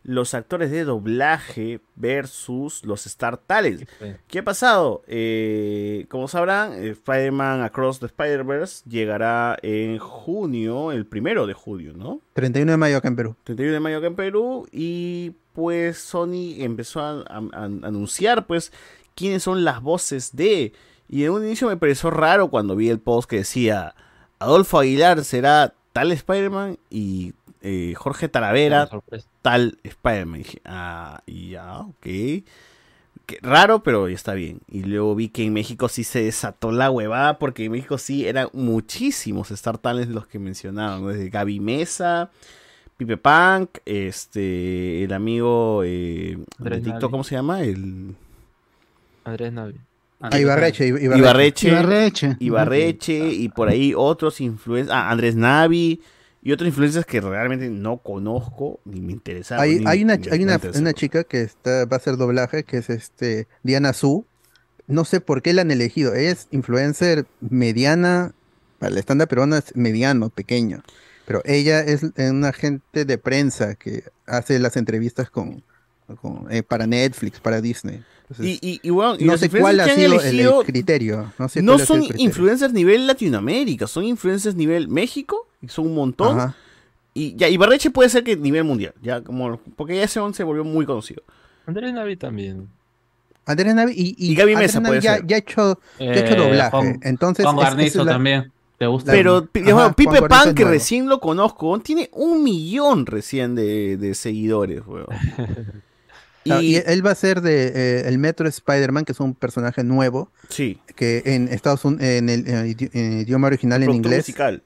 los 0.04 0.34
actores 0.34 0.72
de 0.72 0.86
doblaje 0.86 1.82
versus 1.96 2.84
los 2.86 3.06
Star 3.06 3.38
Talents. 3.38 3.86
¿Qué 4.28 4.40
ha 4.40 4.44
pasado? 4.44 5.04
Eh, 5.08 6.06
como 6.10 6.28
sabrán, 6.28 6.74
eh, 6.74 6.90
Spider-Man 6.92 7.62
Across 7.62 8.00
the 8.00 8.06
Spider-Verse 8.08 8.90
llegará 8.90 9.58
en 9.62 9.98
junio, 10.00 10.92
el 10.92 11.06
primero 11.06 11.46
de 11.48 11.54
junio, 11.54 11.94
¿no? 11.96 12.22
31 12.34 12.72
de 12.72 12.78
mayo 12.78 12.98
acá 12.98 13.08
en 13.10 13.16
Perú. 13.16 13.36
31 13.44 13.74
de 13.74 13.80
mayo 13.80 13.98
acá 13.98 14.08
en 14.08 14.16
Perú 14.16 14.68
y 14.72 15.34
pues 15.54 15.98
Sony 15.98 16.56
empezó 16.64 17.02
a, 17.02 17.20
a- 17.28 17.42
a 17.52 17.64
anunciar 17.66 18.48
pues 18.48 18.72
quiénes 19.16 19.44
son 19.44 19.64
las 19.66 19.82
voces 19.82 20.36
de 20.36 20.72
y 21.10 21.24
en 21.26 21.32
un 21.32 21.44
inicio 21.46 21.68
me 21.68 21.76
pareció 21.78 22.10
raro 22.12 22.50
cuando 22.50 22.76
vi 22.76 22.90
el 22.90 23.00
post 23.00 23.30
que 23.30 23.38
decía 23.38 23.96
Adolfo 24.40 24.80
Aguilar 24.80 25.24
será 25.26 25.74
tal 25.92 26.12
Spider-Man 26.12 26.78
y 26.90 27.34
eh, 27.62 27.94
Jorge 27.96 28.30
Talavera 28.30 28.90
tal 29.42 29.78
Spider-Man. 29.84 30.44
Ah, 30.66 31.22
ya, 31.28 31.80
ok. 31.80 32.06
Qué 33.26 33.38
raro, 33.42 33.84
pero 33.84 34.08
está 34.08 34.34
bien. 34.34 34.62
Y 34.70 34.84
luego 34.84 35.14
vi 35.14 35.30
que 35.30 35.44
en 35.44 35.54
México 35.54 35.88
sí 35.90 36.04
se 36.04 36.24
desató 36.24 36.72
la 36.72 36.90
huevada, 36.90 37.38
porque 37.38 37.66
en 37.66 37.72
México 37.72 37.98
sí 37.98 38.26
eran 38.26 38.50
muchísimos 38.54 39.52
Star 39.52 39.78
Talents 39.78 40.12
los 40.12 40.26
que 40.26 40.40
mencionaban, 40.40 41.02
¿no? 41.02 41.10
desde 41.10 41.30
Gaby 41.30 41.60
Mesa, 41.60 42.32
Pipe 42.98 43.18
Punk, 43.18 43.78
este, 43.86 45.04
el 45.04 45.14
amigo 45.14 45.84
eh, 45.86 46.40
de 46.58 46.82
TikTok. 46.82 47.12
¿cómo 47.12 47.24
se 47.24 47.36
llama? 47.36 47.62
El 47.62 48.16
Andrés 49.26 49.54
Navi. 49.54 49.76
Ah, 50.22 50.38
Ibarreche, 50.38 50.88
Ibarreche. 50.88 51.18
Ibarreche, 51.18 51.68
Ibarreche. 51.68 52.38
Ibarreche, 52.40 53.34
y 53.34 53.50
por 53.50 53.70
ahí 53.70 53.94
otros 53.96 54.42
influencers, 54.42 54.94
ah, 54.94 55.12
Andrés 55.12 55.36
Navi 55.36 56.02
y 56.42 56.52
otros 56.52 56.68
influencers 56.68 57.06
que 57.06 57.20
realmente 57.20 57.70
no 57.70 57.98
conozco 57.98 58.80
ni 58.86 59.02
me 59.02 59.12
interesaron. 59.12 59.64
Hay, 59.64 59.84
hay 59.86 60.04
una, 60.04 60.14
hay 60.32 60.44
una, 60.44 60.94
chica 60.94 61.24
que 61.24 61.42
está, 61.42 61.86
va 61.86 61.96
a 61.96 61.98
hacer 61.98 62.18
doblaje, 62.18 62.64
que 62.64 62.78
es 62.78 62.90
este 62.90 63.48
Diana 63.64 63.94
Su. 63.94 64.26
No 64.88 65.06
sé 65.06 65.22
por 65.22 65.42
qué 65.42 65.54
la 65.54 65.62
han 65.64 65.72
elegido. 65.72 66.16
Es 66.16 66.48
influencer 66.52 67.26
mediana, 67.42 68.34
para 68.80 68.92
la 68.92 69.00
estándar 69.00 69.28
peruana 69.28 69.58
es 69.58 69.76
mediano, 69.76 70.30
pequeño. 70.30 70.82
Pero 71.26 71.42
ella 71.46 71.82
es 71.82 72.02
una 72.18 72.50
agente 72.50 73.06
de 73.06 73.18
prensa 73.18 73.76
que 73.76 74.06
hace 74.26 74.58
las 74.58 74.78
entrevistas 74.78 75.30
con, 75.30 75.64
con, 76.22 76.48
eh, 76.50 76.64
para 76.64 76.88
Netflix, 76.88 77.40
para 77.40 77.62
Disney. 77.62 78.04
Entonces, 78.30 78.60
Y, 78.62 78.70
y, 78.74 78.80
y 78.84 78.90
bueno, 78.92 79.16
y 79.20 79.26
no 79.26 79.38
sé 79.38 79.50
cuál 79.50 79.80
ha 79.80 79.86
sido 79.90 80.60
el- 80.62 80.66
criterio. 80.66 81.34
No, 81.40 81.50
sé 81.50 81.62
son 81.86 82.00
criterio. 82.02 82.24
influencers 82.26 82.74
nivel 82.74 83.08
Latinoamérica, 83.08 83.88
son 83.88 84.04
influencers 84.04 84.56
nivel 84.56 84.88
México, 84.88 85.48
y 85.62 85.68
son 85.68 85.88
un 85.88 85.96
montón. 85.96 86.40
Ajá. 86.40 86.56
Y 87.14 87.36
ya, 87.36 87.50
Ibarreche 87.50 87.90
puede 87.90 88.08
ser 88.10 88.24
que 88.24 88.38
nivel 88.38 88.64
mundial, 88.64 88.94
ya 89.02 89.22
como 89.22 89.58
porque 89.76 89.96
ya 89.96 90.04
ese 90.04 90.20
se 90.34 90.44
volvió 90.44 90.64
muy 90.64 90.86
conocido. 90.86 91.24
Andrés 91.66 91.92
Navi 91.94 92.16
también. 92.18 92.70
Andrés 93.46 93.74
Navi 93.74 93.94
y, 93.96 94.16
y 94.18 94.32
Y 94.32 94.36
Gaby 94.36 94.54
Andrés 94.54 94.70
Mesa 94.76 94.80
Navi 94.80 94.90
puede 94.90 95.02
ya, 95.02 95.16
ser. 95.18 95.26
ya 95.28 95.36
ha 95.36 95.40
hecho, 95.40 95.80
ya 96.00 96.06
ha 96.12 96.14
hecho 96.16 96.34
Eh, 96.34 96.38
doblaje. 96.38 96.70
Juan- 96.70 97.00
Entonces, 97.02 97.46
Juan 97.46 97.58
es- 97.58 97.62
esa 97.64 97.70
Garnizo 97.76 98.00
es 98.02 98.06
la- 98.06 98.12
también. 98.12 98.52
¿Te 98.78 98.86
gusta? 98.88 99.12
Pero 99.12 99.38
Ajá, 99.38 99.74
bueno, 99.74 99.94
Pipe 99.96 100.22
Pan, 100.30 100.54
que 100.56 100.64
recién 100.64 101.10
lo 101.10 101.20
conozco, 101.20 101.78
tiene 101.80 102.10
un 102.14 102.44
millón 102.44 103.06
recién 103.08 103.56
de, 103.56 103.98
de 103.98 104.14
seguidores, 104.14 104.84
weón. 104.86 105.08
Y- 106.44 106.54
y 106.54 106.76
él 106.78 107.06
va 107.06 107.12
a 107.12 107.16
ser 107.16 107.42
de 107.42 107.68
eh, 107.76 108.08
el 108.08 108.18
Metro 108.18 108.48
Spider-Man, 108.48 109.06
que 109.06 109.12
es 109.12 109.20
un 109.20 109.34
personaje 109.36 109.84
nuevo. 109.84 110.30
Sí. 110.50 110.80
Que 110.96 111.22
en 111.26 111.48
Estados 111.50 111.84
Unidos, 111.86 112.04
en 112.06 112.30
el 112.30 112.76
idioma 113.22 113.48
original 113.48 113.84
en 113.84 113.92
inglés. 113.92 114.20
musical. 114.20 114.64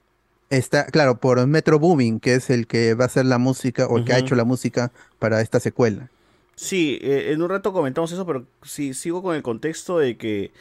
Está, 0.50 0.86
claro, 0.86 1.18
por 1.18 1.44
Metro 1.46 1.78
Booming, 1.78 2.20
que 2.20 2.34
es 2.34 2.48
el 2.50 2.66
que 2.66 2.94
va 2.94 3.04
a 3.04 3.06
hacer 3.06 3.26
la 3.26 3.38
música, 3.38 3.86
o 3.86 3.98
el 3.98 4.04
que 4.04 4.12
ha 4.12 4.18
hecho 4.18 4.34
la 4.36 4.44
música 4.44 4.92
para 5.18 5.40
esta 5.40 5.58
secuela. 5.58 6.10
Sí, 6.54 6.98
eh, 7.02 7.32
en 7.32 7.42
un 7.42 7.48
rato 7.50 7.72
comentamos 7.72 8.12
eso, 8.12 8.24
pero 8.24 8.44
sí 8.62 8.94
sigo 8.94 9.22
con 9.22 9.34
el 9.34 9.42
contexto 9.42 9.98
de 9.98 10.16
que 10.16 10.52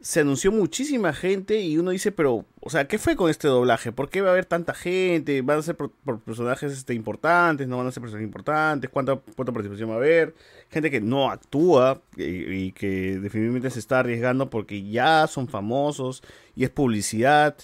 se 0.00 0.20
anunció 0.20 0.52
muchísima 0.52 1.12
gente 1.12 1.60
y 1.60 1.78
uno 1.78 1.90
dice, 1.90 2.12
pero, 2.12 2.44
o 2.60 2.70
sea, 2.70 2.86
¿qué 2.86 2.98
fue 2.98 3.16
con 3.16 3.28
este 3.30 3.48
doblaje? 3.48 3.90
¿Por 3.92 4.08
qué 4.08 4.20
va 4.20 4.28
a 4.28 4.32
haber 4.32 4.44
tanta 4.44 4.72
gente? 4.74 5.42
¿Van 5.42 5.58
a 5.58 5.62
ser 5.62 5.76
por, 5.76 5.90
por 5.90 6.20
personajes 6.20 6.72
este, 6.72 6.94
importantes? 6.94 7.66
¿No 7.66 7.78
van 7.78 7.88
a 7.88 7.92
ser 7.92 8.02
personajes 8.02 8.26
importantes? 8.26 8.88
¿Cuánta, 8.90 9.16
¿Cuánta 9.16 9.52
participación 9.52 9.90
va 9.90 9.94
a 9.94 9.96
haber? 9.96 10.34
Gente 10.70 10.90
que 10.90 11.00
no 11.00 11.30
actúa 11.30 12.02
y, 12.16 12.70
que 12.72 13.18
definitivamente 13.18 13.70
se 13.70 13.78
está 13.80 14.00
arriesgando 14.00 14.48
porque 14.50 14.88
ya 14.88 15.26
son 15.26 15.48
famosos 15.48 16.22
y 16.54 16.64
es 16.64 16.70
publicidad. 16.70 17.56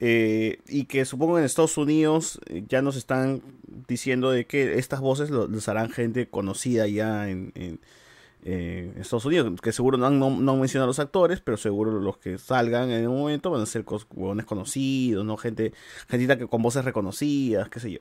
eh, 0.00 0.58
y 0.68 0.86
que 0.86 1.04
supongo 1.04 1.38
en 1.38 1.44
Estados 1.44 1.76
Unidos 1.78 2.40
eh, 2.46 2.64
ya 2.68 2.82
nos 2.82 2.96
están 2.96 3.40
diciendo 3.88 4.30
de 4.30 4.46
que 4.46 4.78
estas 4.78 5.00
voces 5.00 5.30
lo- 5.30 5.46
los 5.46 5.68
harán 5.68 5.90
gente 5.90 6.26
conocida 6.28 6.86
ya 6.88 7.28
en, 7.30 7.52
eh, 8.44 8.92
Estados 8.98 9.24
Unidos, 9.24 9.60
que 9.60 9.72
seguro 9.72 9.98
no 9.98 10.06
han, 10.06 10.18
no, 10.18 10.30
no 10.30 10.52
han 10.52 10.60
mencionado 10.60 10.86
a 10.86 10.88
los 10.88 10.98
actores, 10.98 11.40
pero 11.40 11.56
seguro 11.56 12.00
los 12.00 12.18
que 12.18 12.38
salgan 12.38 12.90
en 12.90 13.08
un 13.08 13.20
momento 13.20 13.50
van 13.50 13.62
a 13.62 13.66
ser 13.66 13.84
huevones 13.86 14.46
conocidos, 14.46 15.24
¿no? 15.24 15.36
Gente, 15.36 15.72
gentita 16.08 16.36
que 16.36 16.46
con 16.46 16.62
voces 16.62 16.84
reconocidas, 16.84 17.68
qué 17.68 17.80
sé 17.80 17.92
yo. 17.92 17.98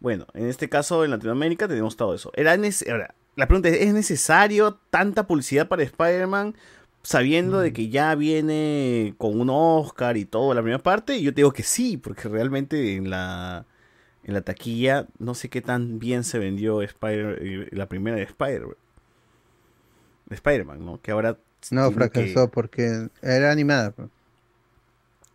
Bueno, 0.00 0.26
en 0.34 0.48
este 0.48 0.68
caso 0.68 1.04
en 1.04 1.10
Latinoamérica 1.10 1.68
tenemos 1.68 1.96
todo 1.96 2.14
eso. 2.14 2.30
Era 2.34 2.52
ahora, 2.52 3.14
la 3.34 3.46
pregunta 3.46 3.68
es, 3.70 3.80
¿es 3.80 3.94
necesario 3.94 4.78
tanta 4.90 5.26
publicidad 5.26 5.68
para 5.68 5.82
Spider-Man? 5.82 6.54
sabiendo 7.02 7.60
de 7.60 7.72
que 7.72 7.88
ya 7.88 8.16
viene 8.16 9.14
con 9.16 9.40
un 9.40 9.48
Oscar 9.48 10.16
y 10.16 10.24
todo 10.24 10.52
la 10.54 10.60
primera 10.60 10.82
parte, 10.82 11.16
y 11.16 11.22
yo 11.22 11.32
te 11.32 11.36
digo 11.36 11.52
que 11.52 11.62
sí, 11.62 11.96
porque 11.96 12.28
realmente 12.28 12.96
en 12.96 13.10
la 13.10 13.64
en 14.24 14.34
la 14.34 14.40
taquilla 14.40 15.06
no 15.20 15.34
sé 15.34 15.48
qué 15.48 15.62
tan 15.62 16.00
bien 16.00 16.24
se 16.24 16.40
vendió 16.40 16.82
Spider 16.82 17.38
eh, 17.40 17.68
la 17.70 17.88
primera 17.88 18.16
de 18.16 18.24
Spider 18.24 18.62
de 18.62 18.74
Spider-Man, 20.30 20.84
¿no? 20.84 21.00
Que 21.00 21.10
ahora 21.12 21.36
No, 21.70 21.88
que- 21.88 21.94
fracasó 21.96 22.48
porque 22.50 23.08
era 23.22 23.50
animada. 23.50 23.90
pues. 23.92 24.08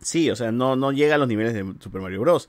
Sí, 0.00 0.30
o 0.30 0.36
sea, 0.36 0.50
no, 0.52 0.74
no 0.76 0.92
llega 0.92 1.14
a 1.14 1.18
los 1.18 1.28
niveles 1.28 1.54
de 1.54 1.64
Super 1.80 2.00
Mario 2.02 2.20
Bros. 2.20 2.48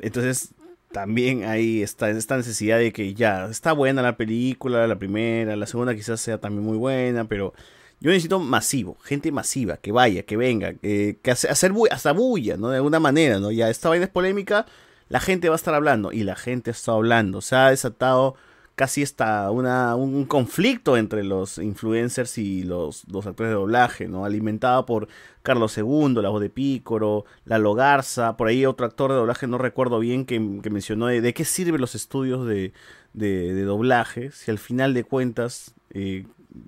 Entonces, 0.00 0.50
también 0.92 1.44
hay 1.44 1.82
esta, 1.82 2.10
esta 2.10 2.36
necesidad 2.36 2.78
de 2.78 2.92
que 2.92 3.14
ya 3.14 3.46
está 3.46 3.72
buena 3.72 4.02
la 4.02 4.16
película, 4.16 4.86
la 4.88 4.98
primera, 4.98 5.54
la 5.54 5.66
segunda 5.66 5.94
quizás 5.94 6.20
sea 6.20 6.38
también 6.38 6.64
muy 6.64 6.76
buena, 6.76 7.26
pero 7.26 7.54
yo 8.00 8.10
necesito 8.10 8.40
masivo, 8.40 8.96
gente 9.04 9.30
masiva, 9.30 9.76
que 9.76 9.92
vaya, 9.92 10.24
que 10.24 10.36
venga, 10.36 10.72
que, 10.74 11.18
que 11.22 11.30
hace- 11.30 11.48
hacer 11.48 11.72
bu- 11.72 11.88
hasta 11.92 12.12
bulla, 12.12 12.56
¿no? 12.56 12.70
De 12.70 12.76
alguna 12.78 12.98
manera, 12.98 13.38
¿no? 13.38 13.52
Ya 13.52 13.70
esta 13.70 13.88
vaina 13.88 14.06
es 14.06 14.10
polémica, 14.10 14.66
la 15.08 15.20
gente 15.20 15.48
va 15.48 15.54
a 15.54 15.56
estar 15.56 15.74
hablando, 15.74 16.10
y 16.10 16.24
la 16.24 16.34
gente 16.34 16.72
está 16.72 16.92
hablando, 16.92 17.40
se 17.40 17.54
ha 17.54 17.70
desatado 17.70 18.34
casi 18.80 19.02
hasta 19.02 19.50
una, 19.50 19.94
un 19.94 20.24
conflicto 20.24 20.96
entre 20.96 21.22
los 21.22 21.58
influencers 21.58 22.38
y 22.38 22.62
los, 22.62 23.06
los 23.12 23.26
actores 23.26 23.50
de 23.50 23.56
doblaje, 23.56 24.08
¿no? 24.08 24.24
Alimentado 24.24 24.86
por 24.86 25.06
Carlos 25.42 25.76
II, 25.76 26.22
la 26.22 26.30
voz 26.30 26.40
de 26.40 26.48
Pícoro, 26.48 27.26
Lalo 27.44 27.74
Garza, 27.74 28.38
por 28.38 28.48
ahí 28.48 28.64
otro 28.64 28.86
actor 28.86 29.10
de 29.10 29.18
doblaje, 29.18 29.46
no 29.46 29.58
recuerdo 29.58 29.98
bien, 29.98 30.24
que, 30.24 30.40
mencionó 30.40 31.08
de, 31.08 31.34
qué 31.34 31.44
sirven 31.44 31.78
los 31.82 31.94
estudios 31.94 32.46
de, 32.46 32.72
de- 33.12 33.52
de 33.52 33.62
doblaje, 33.64 34.30
si 34.30 34.50
al 34.50 34.58
final 34.58 34.94
de 34.94 35.04
cuentas, 35.04 35.74
eh, 35.90 36.24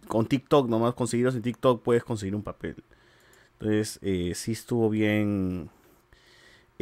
con 0.07 0.27
TikTok, 0.27 0.69
nomás 0.69 0.93
conseguirlos 0.93 1.35
en 1.35 1.41
TikTok, 1.43 1.83
puedes 1.83 2.05
conseguir 2.05 2.35
un 2.35 2.43
papel. 2.43 2.77
Entonces, 3.59 3.99
eh, 4.03 4.33
sí 4.35 4.53
estuvo 4.53 4.91
bien 4.91 5.71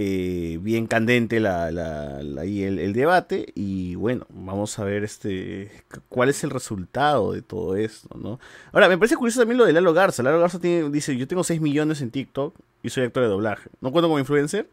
eh, 0.03 0.59
bien 0.63 0.87
candente 0.87 1.41
la, 1.41 1.71
la- 1.71 2.23
la- 2.23 2.41
ahí 2.41 2.63
el, 2.63 2.79
el 2.79 2.95
debate 2.95 3.53
y 3.55 3.97
bueno, 3.97 4.27
vamos 4.31 4.79
a 4.79 4.85
ver 4.85 5.05
este 5.05 5.71
cu- 5.93 6.01
cuál 6.09 6.31
es 6.31 6.43
el 6.43 6.49
resultado 6.49 7.33
de 7.33 7.43
todo 7.43 7.77
esto, 7.77 8.09
¿no? 8.17 8.41
Ahora, 8.73 8.89
me 8.89 8.97
parece 8.97 9.17
curioso 9.17 9.41
también 9.41 9.59
lo 9.59 9.67
de 9.67 9.75
Lalo 9.75 9.93
Garza. 9.93 10.23
Lalo 10.23 10.41
Garza 10.41 10.59
tiene, 10.59 10.89
dice, 10.89 11.15
yo 11.19 11.29
tengo 11.29 11.45
6 11.45 11.61
millones 11.61 12.01
en 12.01 12.11
TikTok 12.11 12.55
y 12.83 12.89
soy 12.89 13.05
actor 13.05 13.25
de 13.25 13.29
doblaje. 13.29 13.69
¿No 13.83 13.93
cuento 13.93 14.09
como 14.09 14.19
influencer? 14.19 14.71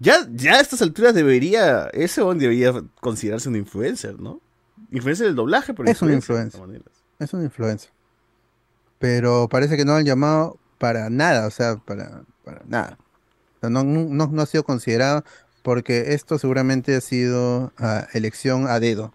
Ya, 0.00 0.28
ya 0.30 0.56
a 0.56 0.60
estas 0.60 0.82
alturas 0.82 1.14
debería, 1.14 1.88
ese 1.94 2.20
hombre 2.20 2.40
debería 2.40 2.72
considerarse 3.00 3.48
un 3.48 3.56
influencer, 3.56 4.20
¿no? 4.20 4.40
Influencer 4.92 5.26
del 5.28 5.34
doblaje, 5.34 5.72
pero 5.72 5.90
Es 5.90 6.02
un 6.02 6.12
influencer, 6.12 6.60
influencer. 6.60 6.92
Es 7.18 7.32
una 7.32 7.44
influencia. 7.44 7.90
Pero 8.98 9.48
parece 9.48 9.76
que 9.76 9.84
no 9.84 9.94
han 9.94 10.04
llamado 10.04 10.58
para 10.78 11.08
nada, 11.10 11.46
o 11.46 11.50
sea, 11.50 11.76
para, 11.76 12.22
para 12.44 12.62
nada. 12.66 12.98
No, 13.62 13.84
no, 13.84 14.26
no 14.28 14.42
ha 14.42 14.46
sido 14.46 14.64
considerado 14.64 15.24
porque 15.62 16.14
esto 16.14 16.38
seguramente 16.38 16.94
ha 16.96 17.00
sido 17.00 17.72
ah, 17.78 18.06
elección 18.14 18.66
a 18.68 18.80
dedo, 18.80 19.12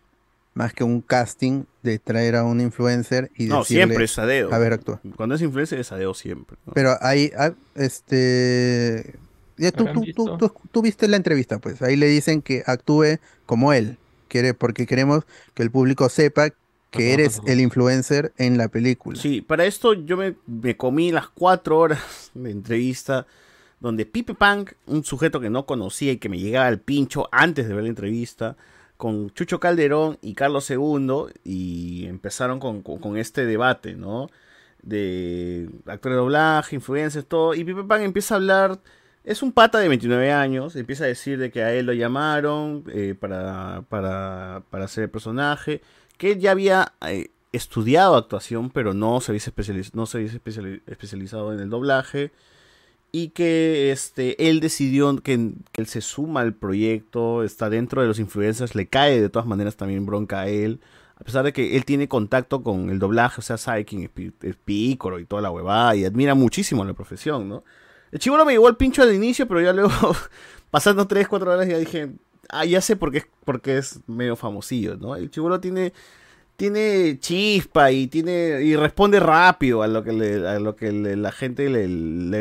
más 0.54 0.74
que 0.74 0.84
un 0.84 1.02
casting 1.02 1.64
de 1.82 2.00
traer 2.00 2.36
a 2.36 2.44
un 2.44 2.62
influencer 2.62 3.32
y 3.36 3.46
No, 3.48 3.60
decirle, 3.60 3.86
siempre 3.86 4.06
es 4.06 4.20
a 4.20 4.26
dedo. 4.26 4.54
A 4.54 4.58
ver, 4.60 4.74
actúa. 4.74 5.02
Cuando 5.16 5.36
es 5.36 5.42
influencer 5.42 5.80
es 5.80 5.92
a 5.92 5.98
dedo 5.98 6.14
siempre. 6.14 6.58
¿no? 6.66 6.74
Pero 6.74 6.96
ahí, 7.02 7.32
ah, 7.38 7.54
este, 7.76 9.16
ya 9.58 9.72
tú, 9.72 9.88
¿Habrán 9.88 10.14
tú, 10.14 10.38
tú- 10.38 10.54
tú 10.72 10.82
viste 10.82 11.08
la 11.08 11.18
entrevista, 11.18 11.60
pues 11.60 11.82
ahí 11.82 11.96
le 11.96 12.08
dicen 12.08 12.42
que 12.42 12.64
actúe 12.66 13.20
como 13.46 13.74
él, 13.74 13.98
quiere, 14.28 14.54
porque 14.54 14.86
queremos 14.86 15.24
que 15.54 15.64
el 15.64 15.72
público 15.72 16.10
sepa 16.10 16.50
que 16.92 17.14
eres 17.14 17.42
el 17.48 17.60
influencer 17.60 18.34
en 18.38 18.58
la 18.60 18.68
película. 18.68 19.20
Sí, 19.20 19.42
para 19.42 19.66
esto 19.66 19.94
yo 19.94 20.16
me, 20.16 20.36
me 20.46 20.78
comí 20.78 21.12
las 21.12 21.28
cuatro 21.28 21.80
horas 21.80 22.32
de 22.36 22.52
entrevista 22.52 23.26
donde 23.84 24.08
Pipe 24.08 24.34
Punk, 24.34 24.72
un 24.88 25.04
sujeto 25.04 25.40
que 25.40 25.52
no 25.52 25.68
conocía 25.68 26.14
y 26.14 26.18
que 26.18 26.30
me 26.30 26.40
llegaba 26.40 26.66
al 26.68 26.80
pincho 26.80 27.30
antes 27.32 27.68
de 27.68 27.74
ver 27.76 27.84
la 27.84 27.90
entrevista, 27.90 28.56
con 28.98 29.30
Chucho 29.32 29.60
Calderón 29.60 30.18
y 30.22 30.34
Carlos 30.34 30.70
II, 30.72 31.26
y 31.44 32.06
empezaron 32.08 32.60
con, 32.60 32.82
con- 32.82 33.18
este 33.18 33.46
debate, 33.46 33.96
¿no? 33.96 34.30
De 34.82 35.70
actores 35.86 36.16
de 36.16 36.22
doblaje, 36.22 36.76
influencers, 36.78 37.26
todo, 37.28 37.54
y 37.54 37.64
Pipe 37.64 37.84
Punk 37.84 38.02
empieza 38.02 38.36
a 38.36 38.38
hablar, 38.38 38.80
es 39.26 39.44
un 39.44 39.52
pata 39.52 39.80
de 39.80 39.90
29 39.90 40.32
años, 40.32 40.76
empieza 40.78 41.04
a 41.04 41.08
decir 41.08 41.38
de 41.38 41.52
que 41.52 41.62
a 41.64 41.74
él 41.74 41.86
lo 41.86 41.94
llamaron 41.94 42.84
eh, 42.94 43.16
para, 43.20 43.84
para, 43.90 44.64
para 44.70 44.86
hacer 44.86 45.04
el 45.06 45.10
personaje, 45.10 45.82
que 46.18 46.32
él 46.34 46.40
ya 46.40 46.52
había 46.52 46.94
eh, 47.08 47.32
estudiado 47.52 48.16
actuación, 48.16 48.70
pero 48.70 48.94
no 48.94 49.20
se 49.20 49.32
había, 49.34 49.42
especializ- 49.42 49.94
no 49.94 50.06
especializado 50.88 51.54
en 51.54 51.60
el 51.60 51.70
doblaje. 51.70 52.32
Y 53.16 53.30
que 53.30 53.92
este, 53.92 54.50
él 54.50 54.60
decidió 54.60 55.16
que, 55.18 55.34
él 55.34 55.86
se 55.86 56.02
suma 56.02 56.42
al 56.42 56.56
proyecto, 56.56 57.44
está 57.44 57.70
dentro 57.70 58.02
de 58.02 58.08
los 58.08 58.18
influencers, 58.18 58.74
le 58.74 58.88
cae 58.88 59.22
de 59.22 59.30
todas 59.30 59.48
maneras 59.48 59.78
también 59.78 60.08
bronca 60.08 60.42
a 60.42 60.48
él. 60.48 60.80
A 61.16 61.24
pesar 61.24 61.46
de 61.46 61.54
que 61.54 61.78
él 61.78 61.86
tiene 61.86 62.08
contacto 62.08 62.64
con 62.64 62.90
el 62.90 62.98
doblaje, 62.98 63.40
o 63.40 63.44
sea, 63.44 63.58
sabe 63.58 63.86
quién 63.86 64.10
es, 64.42 64.56
Pícoro 64.66 65.20
y 65.20 65.26
toda 65.26 65.44
la 65.44 65.52
huevada, 65.52 65.96
y 65.96 66.06
admira 66.06 66.34
muchísimo 66.34 66.84
la 66.84 66.96
profesión, 66.96 67.48
¿no? 67.48 67.64
El 68.12 68.18
chivolo 68.18 68.46
me 68.46 68.54
llegó 68.54 68.68
al 68.68 68.78
pincho 68.78 69.04
al 69.04 69.14
inicio, 69.14 69.48
pero 69.48 69.62
ya 69.62 69.74
luego, 69.74 69.92
pasando 70.72 71.08
3, 71.08 71.28
4 71.28 71.52
horas, 71.52 71.68
ya 71.68 71.78
dije, 71.78 72.14
ah, 72.50 72.66
ya 72.66 72.82
sé 72.82 72.96
por 72.96 73.12
qué, 73.12 73.26
por 73.46 73.62
qué 73.62 73.78
es 73.78 74.00
medio 74.08 74.36
famosillo, 74.36 74.98
¿no? 74.98 75.16
El 75.16 75.30
chivolo 75.30 75.60
tiene, 75.60 75.94
tiene 76.56 77.18
chispa 77.20 77.92
y 77.92 78.08
tiene 78.08 78.62
y 78.64 78.76
responde 78.76 79.20
rápido 79.20 79.82
a 79.84 79.88
lo 79.88 80.04
que 80.04 80.14
le- 80.14 80.48
a 80.48 80.60
lo 80.60 80.76
que 80.76 80.92
la 80.92 81.32
gente 81.32 81.70
le, 81.70 81.88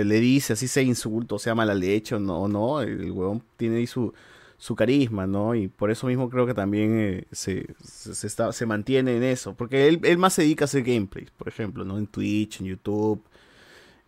le- 0.05 0.21
dice, 0.21 0.53
así 0.55 0.69
sea 0.69 0.83
insulto, 0.83 1.39
sea 1.39 1.55
mala 1.55 1.75
leche 1.75 2.15
o 2.17 2.21
no, 2.21 2.47
no, 2.49 2.81
el 2.83 3.11
huevón 3.11 3.43
tiene 3.57 3.79
ahí 3.79 3.87
su, 3.87 4.13
su 4.59 4.77
carisma, 4.77 5.27
¿no? 5.27 5.55
Y 5.55 5.69
por 5.69 5.91
eso 5.91 6.07
mismo 6.07 6.29
creo 6.31 6.47
que 6.47 6.55
también 6.55 6.99
eh, 7.01 7.25
se, 7.33 7.67
se, 7.83 8.27
está, 8.27 8.53
se 8.53 8.67
mantiene 8.67 9.17
en 9.17 9.23
eso, 9.25 9.55
porque 9.55 9.89
él, 9.89 10.01
él 10.05 10.19
más 10.19 10.35
se 10.35 10.43
dedica 10.43 10.65
a 10.65 10.67
hacer 10.67 10.83
gameplays, 10.85 11.31
por 11.31 11.49
ejemplo, 11.49 11.85
¿no? 11.85 11.99
En 11.99 12.07
Twitch, 12.07 12.61
en 12.61 12.67
YouTube. 12.67 13.23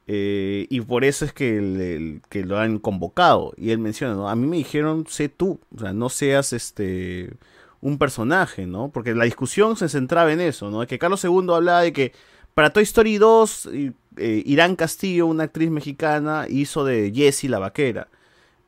Eh, 0.06 0.66
y 0.68 0.80
por 0.82 1.04
eso 1.04 1.24
es 1.24 1.32
que, 1.32 1.60
le- 1.60 2.20
que 2.28 2.44
lo 2.44 2.58
han 2.58 2.78
convocado. 2.78 3.52
Y 3.56 3.70
él 3.70 3.78
menciona, 3.78 4.14
¿no? 4.14 4.28
A 4.28 4.36
mí 4.36 4.46
me 4.46 4.58
dijeron, 4.58 5.06
sé 5.08 5.28
tú, 5.30 5.60
o 5.74 5.78
sea, 5.80 5.92
no 5.92 6.08
seas 6.10 6.52
este 6.52 7.30
un 7.84 7.98
personaje, 7.98 8.66
¿no? 8.66 8.88
Porque 8.88 9.14
la 9.14 9.24
discusión 9.24 9.76
se 9.76 9.90
centraba 9.90 10.32
en 10.32 10.40
eso, 10.40 10.70
¿no? 10.70 10.86
Que 10.86 10.98
Carlos 10.98 11.22
II 11.22 11.52
hablaba 11.52 11.82
de 11.82 11.92
que 11.92 12.12
para 12.54 12.72
Toy 12.72 12.82
Story 12.84 13.18
2, 13.18 13.68
y, 13.74 13.92
eh, 14.16 14.42
Irán 14.46 14.74
Castillo, 14.74 15.26
una 15.26 15.44
actriz 15.44 15.70
mexicana, 15.70 16.46
hizo 16.48 16.86
de 16.86 17.12
Jessie 17.14 17.50
la 17.50 17.58
vaquera. 17.58 18.08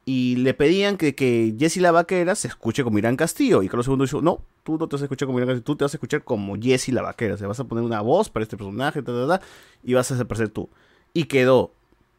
Y 0.05 0.37
le 0.37 0.53
pedían 0.53 0.99
que, 0.99 1.15
que 1.15 1.55
Jessie 1.59 1.81
la 1.81 1.93
vaquera 1.93 2.35
se 2.35 2.49
escuche 2.49 2.85
como 2.85 2.99
Irán 2.99 3.17
Castillo. 3.17 3.63
Y 3.63 3.69
Carlos 3.69 3.89
II 3.89 3.97
dijo, 4.01 4.21
no, 4.21 4.43
tú 4.63 4.77
no 4.77 4.87
te 4.87 4.97
vas 4.97 5.03
a 5.03 5.05
escuchar 5.07 5.25
como 5.25 5.39
Irán 5.39 5.49
Castillo, 5.49 5.65
tú 5.65 5.77
te 5.77 5.85
vas 5.85 5.95
a 5.95 5.97
escuchar 5.97 6.23
como 6.23 6.55
Jessie 6.61 6.93
la 6.93 7.01
vaquera. 7.01 7.35
O 7.35 7.39
sea, 7.39 7.49
vas 7.49 7.59
a 7.59 7.65
poner 7.65 7.85
una 7.85 8.03
voz 8.03 8.29
para 8.29 8.43
este 8.43 8.59
personaje, 8.59 9.01
ta, 9.01 9.13
ta, 9.13 9.39
ta, 9.39 9.47
y 9.83 9.95
vas 9.95 10.11
a 10.11 10.17
ser 10.17 10.49
tú. 10.51 10.69
Y 11.15 11.25
quedó. 11.25 11.73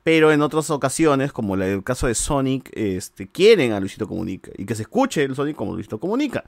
Pero 0.03 0.31
en 0.31 0.41
otras 0.41 0.71
ocasiones, 0.71 1.31
como 1.31 1.53
el 1.53 1.83
caso 1.83 2.07
de 2.07 2.15
Sonic, 2.15 2.71
este, 2.73 3.27
quieren 3.27 3.73
a 3.73 3.79
Luisito 3.79 4.07
Comunica. 4.07 4.49
Y 4.57 4.65
que 4.65 4.73
se 4.73 4.81
escuche 4.81 5.23
el 5.23 5.35
Sonic 5.35 5.55
como 5.55 5.73
Luisito 5.73 5.99
Comunica. 5.99 6.43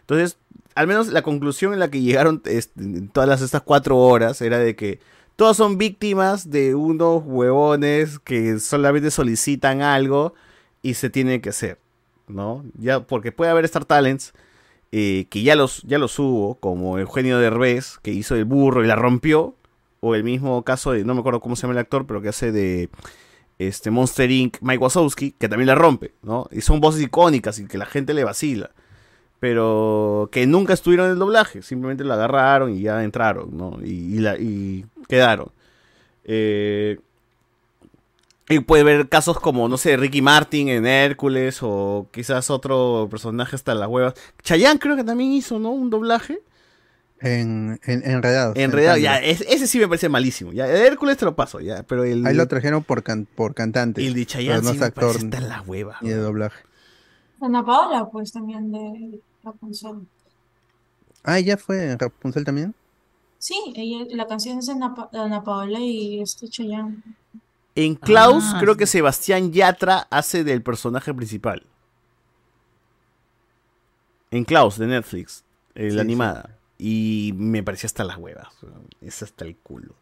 Entonces, 0.00 0.38
al 0.74 0.86
menos 0.86 1.08
la 1.08 1.22
conclusión 1.22 1.72
en 1.72 1.80
la 1.80 1.90
que 1.90 2.00
llegaron 2.00 2.40
este, 2.44 3.02
todas 3.12 3.42
estas 3.42 3.62
cuatro 3.62 3.96
horas 3.98 4.40
era 4.40 4.58
de 4.58 4.76
que 4.76 5.00
todos 5.34 5.56
son 5.56 5.76
víctimas 5.76 6.50
de 6.50 6.74
unos 6.74 7.22
huevones 7.24 8.18
que 8.20 8.58
solamente 8.60 9.10
solicitan 9.10 9.82
algo 9.82 10.34
y 10.82 10.94
se 10.94 11.10
tiene 11.10 11.40
que 11.40 11.50
hacer, 11.50 11.80
¿no? 12.28 12.64
Ya, 12.78 13.00
porque 13.00 13.32
puede 13.32 13.50
haber 13.50 13.64
Star 13.64 13.84
Talents 13.84 14.34
eh, 14.92 15.26
que 15.30 15.42
ya 15.42 15.56
los, 15.56 15.82
ya 15.82 15.98
los 15.98 16.16
hubo, 16.18 16.54
como 16.56 16.98
Eugenio 16.98 17.38
Derbez, 17.38 17.98
que 18.02 18.12
hizo 18.12 18.36
el 18.36 18.44
burro 18.44 18.84
y 18.84 18.86
la 18.86 18.96
rompió, 18.96 19.56
o 20.00 20.14
el 20.14 20.24
mismo 20.24 20.62
caso 20.62 20.92
de, 20.92 21.04
no 21.04 21.14
me 21.14 21.20
acuerdo 21.20 21.40
cómo 21.40 21.56
se 21.56 21.62
llama 21.62 21.72
el 21.72 21.78
actor, 21.78 22.06
pero 22.06 22.22
que 22.22 22.28
hace 22.28 22.52
de 22.52 22.88
este 23.58 23.90
Monster 23.90 24.30
Inc., 24.30 24.58
Mike 24.60 24.78
Wazowski, 24.78 25.32
que 25.32 25.48
también 25.48 25.66
la 25.66 25.74
rompe, 25.74 26.14
¿no? 26.22 26.46
Y 26.52 26.60
son 26.60 26.80
voces 26.80 27.02
icónicas 27.02 27.58
y 27.58 27.66
que 27.66 27.78
la 27.78 27.86
gente 27.86 28.14
le 28.14 28.22
vacila 28.22 28.70
pero 29.40 30.28
que 30.32 30.46
nunca 30.46 30.72
estuvieron 30.72 31.06
en 31.06 31.12
el 31.12 31.18
doblaje, 31.18 31.62
simplemente 31.62 32.04
lo 32.04 32.12
agarraron 32.14 32.74
y 32.74 32.80
ya 32.82 33.02
entraron, 33.04 33.56
¿no? 33.56 33.78
Y, 33.84 34.16
y 34.16 34.18
la- 34.18 34.36
y 34.38 34.84
quedaron. 35.08 35.50
Eh, 36.24 36.98
y 38.50 38.60
puede 38.60 38.80
haber 38.82 39.08
casos 39.08 39.38
como, 39.40 39.68
no 39.68 39.76
sé, 39.76 39.96
Ricky 39.98 40.22
Martin 40.22 40.68
en 40.70 40.86
Hércules 40.86 41.58
o 41.62 42.06
quizás 42.10 42.48
otro 42.50 43.06
personaje 43.10 43.54
hasta 43.56 43.74
las 43.74 43.88
huevas. 43.88 44.14
Chayanne 44.42 44.78
creo 44.78 44.96
que 44.96 45.04
también 45.04 45.32
hizo, 45.32 45.58
¿no? 45.58 45.70
Un 45.70 45.90
doblaje. 45.90 46.38
En, 47.20 47.78
en 47.84 48.08
Enredados. 48.08 48.56
en 48.56 48.62
Enredado, 48.62 48.96
ya, 48.96 49.14
Tangled. 49.14 49.30
es- 49.32 49.40
ese 49.48 49.66
sí 49.66 49.78
me 49.78 49.86
parece 49.88 50.08
malísimo. 50.08 50.52
Ya, 50.52 50.66
Hércules 50.68 51.16
te 51.18 51.24
lo 51.26 51.34
paso, 51.36 51.60
ya, 51.60 51.82
pero 51.82 52.04
el... 52.04 52.24
Ahí 52.26 52.34
lo 52.34 52.46
trajeron 52.48 52.82
por, 52.84 53.02
can- 53.02 53.26
por 53.34 53.54
cantante. 53.54 54.06
El 54.06 54.14
de 54.14 54.24
Chayanne 54.24 54.60
pero 54.60 54.62
no 54.62 54.68
sí 54.70 54.74
es 54.76 54.80
me 54.80 54.86
actor 54.86 55.06
parece 55.16 55.24
hasta 55.26 55.40
la 55.40 55.60
hueva. 55.62 55.98
ni 56.00 56.08
de 56.10 56.16
doblaje. 56.16 56.62
Ana 57.40 57.64
Paola, 57.64 58.08
pues 58.10 58.32
también 58.32 58.70
de 58.72 59.20
Rapunzel. 59.44 60.06
Ah, 61.24 61.38
ya 61.40 61.56
fue 61.56 61.92
en 61.92 61.98
Rapunzel 61.98 62.44
también. 62.44 62.74
Sí, 63.38 63.56
ella, 63.76 64.04
la 64.10 64.26
canción 64.26 64.58
es 64.58 64.66
de 64.66 64.72
Ana, 64.72 64.94
Ana 65.12 65.44
Paola 65.44 65.78
y 65.80 66.20
este 66.20 66.48
Chayanne. 66.48 67.02
En 67.74 67.94
Klaus, 67.94 68.42
Ah, 68.46 68.58
creo 68.60 68.76
que 68.76 68.86
Sebastián 68.86 69.52
Yatra 69.52 70.08
hace 70.10 70.42
del 70.42 70.62
personaje 70.62 71.14
principal. 71.14 71.64
En 74.30 74.44
Klaus, 74.44 74.78
de 74.78 74.86
Netflix, 74.86 75.44
eh, 75.74 75.90
Sí, 75.90 75.96
la 75.96 76.02
sí. 76.02 76.06
animada. 76.06 76.56
Y 76.78 77.32
me 77.36 77.62
parecía 77.62 77.86
hasta 77.86 78.04
las 78.04 78.16
huevas. 78.18 78.48
Es 79.00 79.22
hasta 79.22 79.44
el 79.44 79.56
culo. 79.56 79.94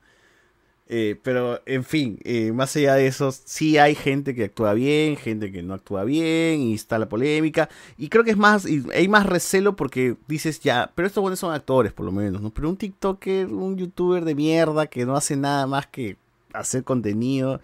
Eh, 0.88 1.18
pero, 1.22 1.60
en 1.66 1.82
fin, 1.82 2.20
eh, 2.22 2.52
más 2.52 2.76
allá 2.76 2.94
de 2.94 3.08
eso, 3.08 3.32
sí 3.32 3.76
hay 3.76 3.96
gente 3.96 4.36
que 4.36 4.44
actúa 4.44 4.72
bien, 4.72 5.16
gente 5.16 5.50
que 5.50 5.62
no 5.62 5.74
actúa 5.74 6.04
bien, 6.04 6.60
y 6.60 6.74
está 6.74 6.98
la 6.98 7.08
polémica. 7.08 7.68
Y 7.98 8.08
creo 8.08 8.22
que 8.22 8.30
es 8.30 8.36
más, 8.36 8.66
y 8.66 8.84
hay 8.94 9.08
más 9.08 9.26
recelo 9.26 9.74
porque 9.74 10.16
dices 10.28 10.60
ya, 10.60 10.92
pero 10.94 11.08
estos 11.08 11.22
buenos 11.22 11.40
son 11.40 11.52
actores, 11.52 11.92
por 11.92 12.06
lo 12.06 12.12
menos, 12.12 12.40
¿no? 12.40 12.50
Pero 12.50 12.68
un 12.68 12.76
TikToker, 12.76 13.46
un 13.48 13.76
youtuber 13.76 14.24
de 14.24 14.36
mierda 14.36 14.86
que 14.86 15.04
no 15.04 15.16
hace 15.16 15.36
nada 15.36 15.66
más 15.66 15.86
que 15.88 16.16
hacer 16.52 16.84
contenido, 16.84 17.60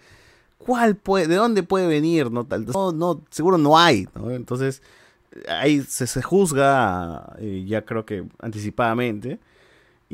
¿cuál 0.57 0.95
puede, 0.97 1.27
de 1.27 1.35
dónde 1.35 1.63
puede 1.63 1.87
venir? 1.87 2.29
No, 2.29 2.45
no, 2.73 2.91
no, 2.91 3.21
seguro 3.29 3.57
no 3.57 3.77
hay, 3.77 4.07
¿no? 4.15 4.31
Entonces, 4.31 4.81
ahí 5.47 5.81
se, 5.81 6.07
se 6.07 6.21
juzga, 6.21 7.35
eh, 7.39 7.63
ya 7.65 7.83
creo 7.85 8.05
que 8.05 8.25
anticipadamente. 8.39 9.39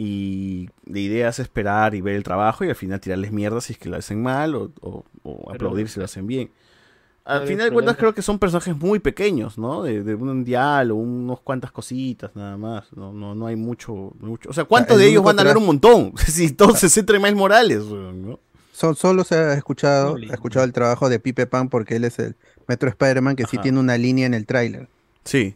Y 0.02 0.70
la 0.86 1.00
idea 1.00 1.28
es 1.28 1.40
esperar 1.40 1.94
y 1.94 2.00
ver 2.00 2.16
el 2.16 2.24
trabajo 2.24 2.64
y 2.64 2.70
al 2.70 2.76
final 2.76 3.02
tirarles 3.02 3.34
mierda 3.34 3.60
si 3.60 3.74
es 3.74 3.80
que 3.80 3.90
lo 3.90 3.98
hacen 3.98 4.24
mal 4.24 4.56
o, 4.56 4.72
o- 4.80 5.04
o 5.24 5.52
aplaudir 5.52 5.90
si 5.90 6.00
lo 6.00 6.06
hacen 6.06 6.26
bien. 6.26 6.50
Al 7.26 7.42
final 7.48 7.66
de 7.66 7.74
cuentas 7.74 7.96
creo 8.00 8.14
que 8.14 8.22
son 8.22 8.40
personajes 8.40 8.76
muy 8.78 9.00
pequeños, 9.00 9.58
¿no? 9.58 9.84
De, 9.84 10.02
de 10.02 10.16
un 10.16 10.46
diálogo, 10.46 11.02
unos 11.02 11.42
cuantas 11.42 11.72
cositas 11.74 12.34
nada 12.34 12.56
más. 12.56 12.86
No, 12.96 13.12
no, 13.12 13.36
no 13.36 13.46
hay 13.46 13.58
mucho, 13.58 14.14
mucho. 14.22 14.50
O 14.50 14.54
sea, 14.54 14.64
¿cuántos 14.64 14.96
el 14.96 15.02
de 15.02 15.10
ellos 15.10 15.22
van 15.24 15.38
a 15.38 15.42
hablar 15.42 15.58
un 15.58 15.66
montón? 15.66 16.14
si 16.28 16.50
todos 16.54 16.80
se 16.80 16.88
centran 16.90 17.18
en 17.18 17.24
Miles 17.24 17.38
Morales. 17.38 17.84
Sol- 18.72 18.96
solo 18.96 19.26
se 19.26 19.36
ha 19.36 19.54
escuchado, 19.54 20.16
ha 20.32 20.34
escuchado 20.34 20.64
el 20.66 20.72
trabajo 20.72 21.10
de 21.10 21.20
Pipe 21.20 21.46
Pan 21.46 21.68
porque 21.68 21.98
él 21.98 22.06
es 22.06 22.18
el 22.20 22.38
Metro 22.70 22.88
Spider-Man 22.88 23.36
que 23.36 23.44
sí 23.46 23.58
tiene 23.64 23.80
una 23.80 23.98
línea 23.98 24.26
en 24.26 24.34
el 24.34 24.46
tráiler. 24.46 24.88
Sí. 25.26 25.56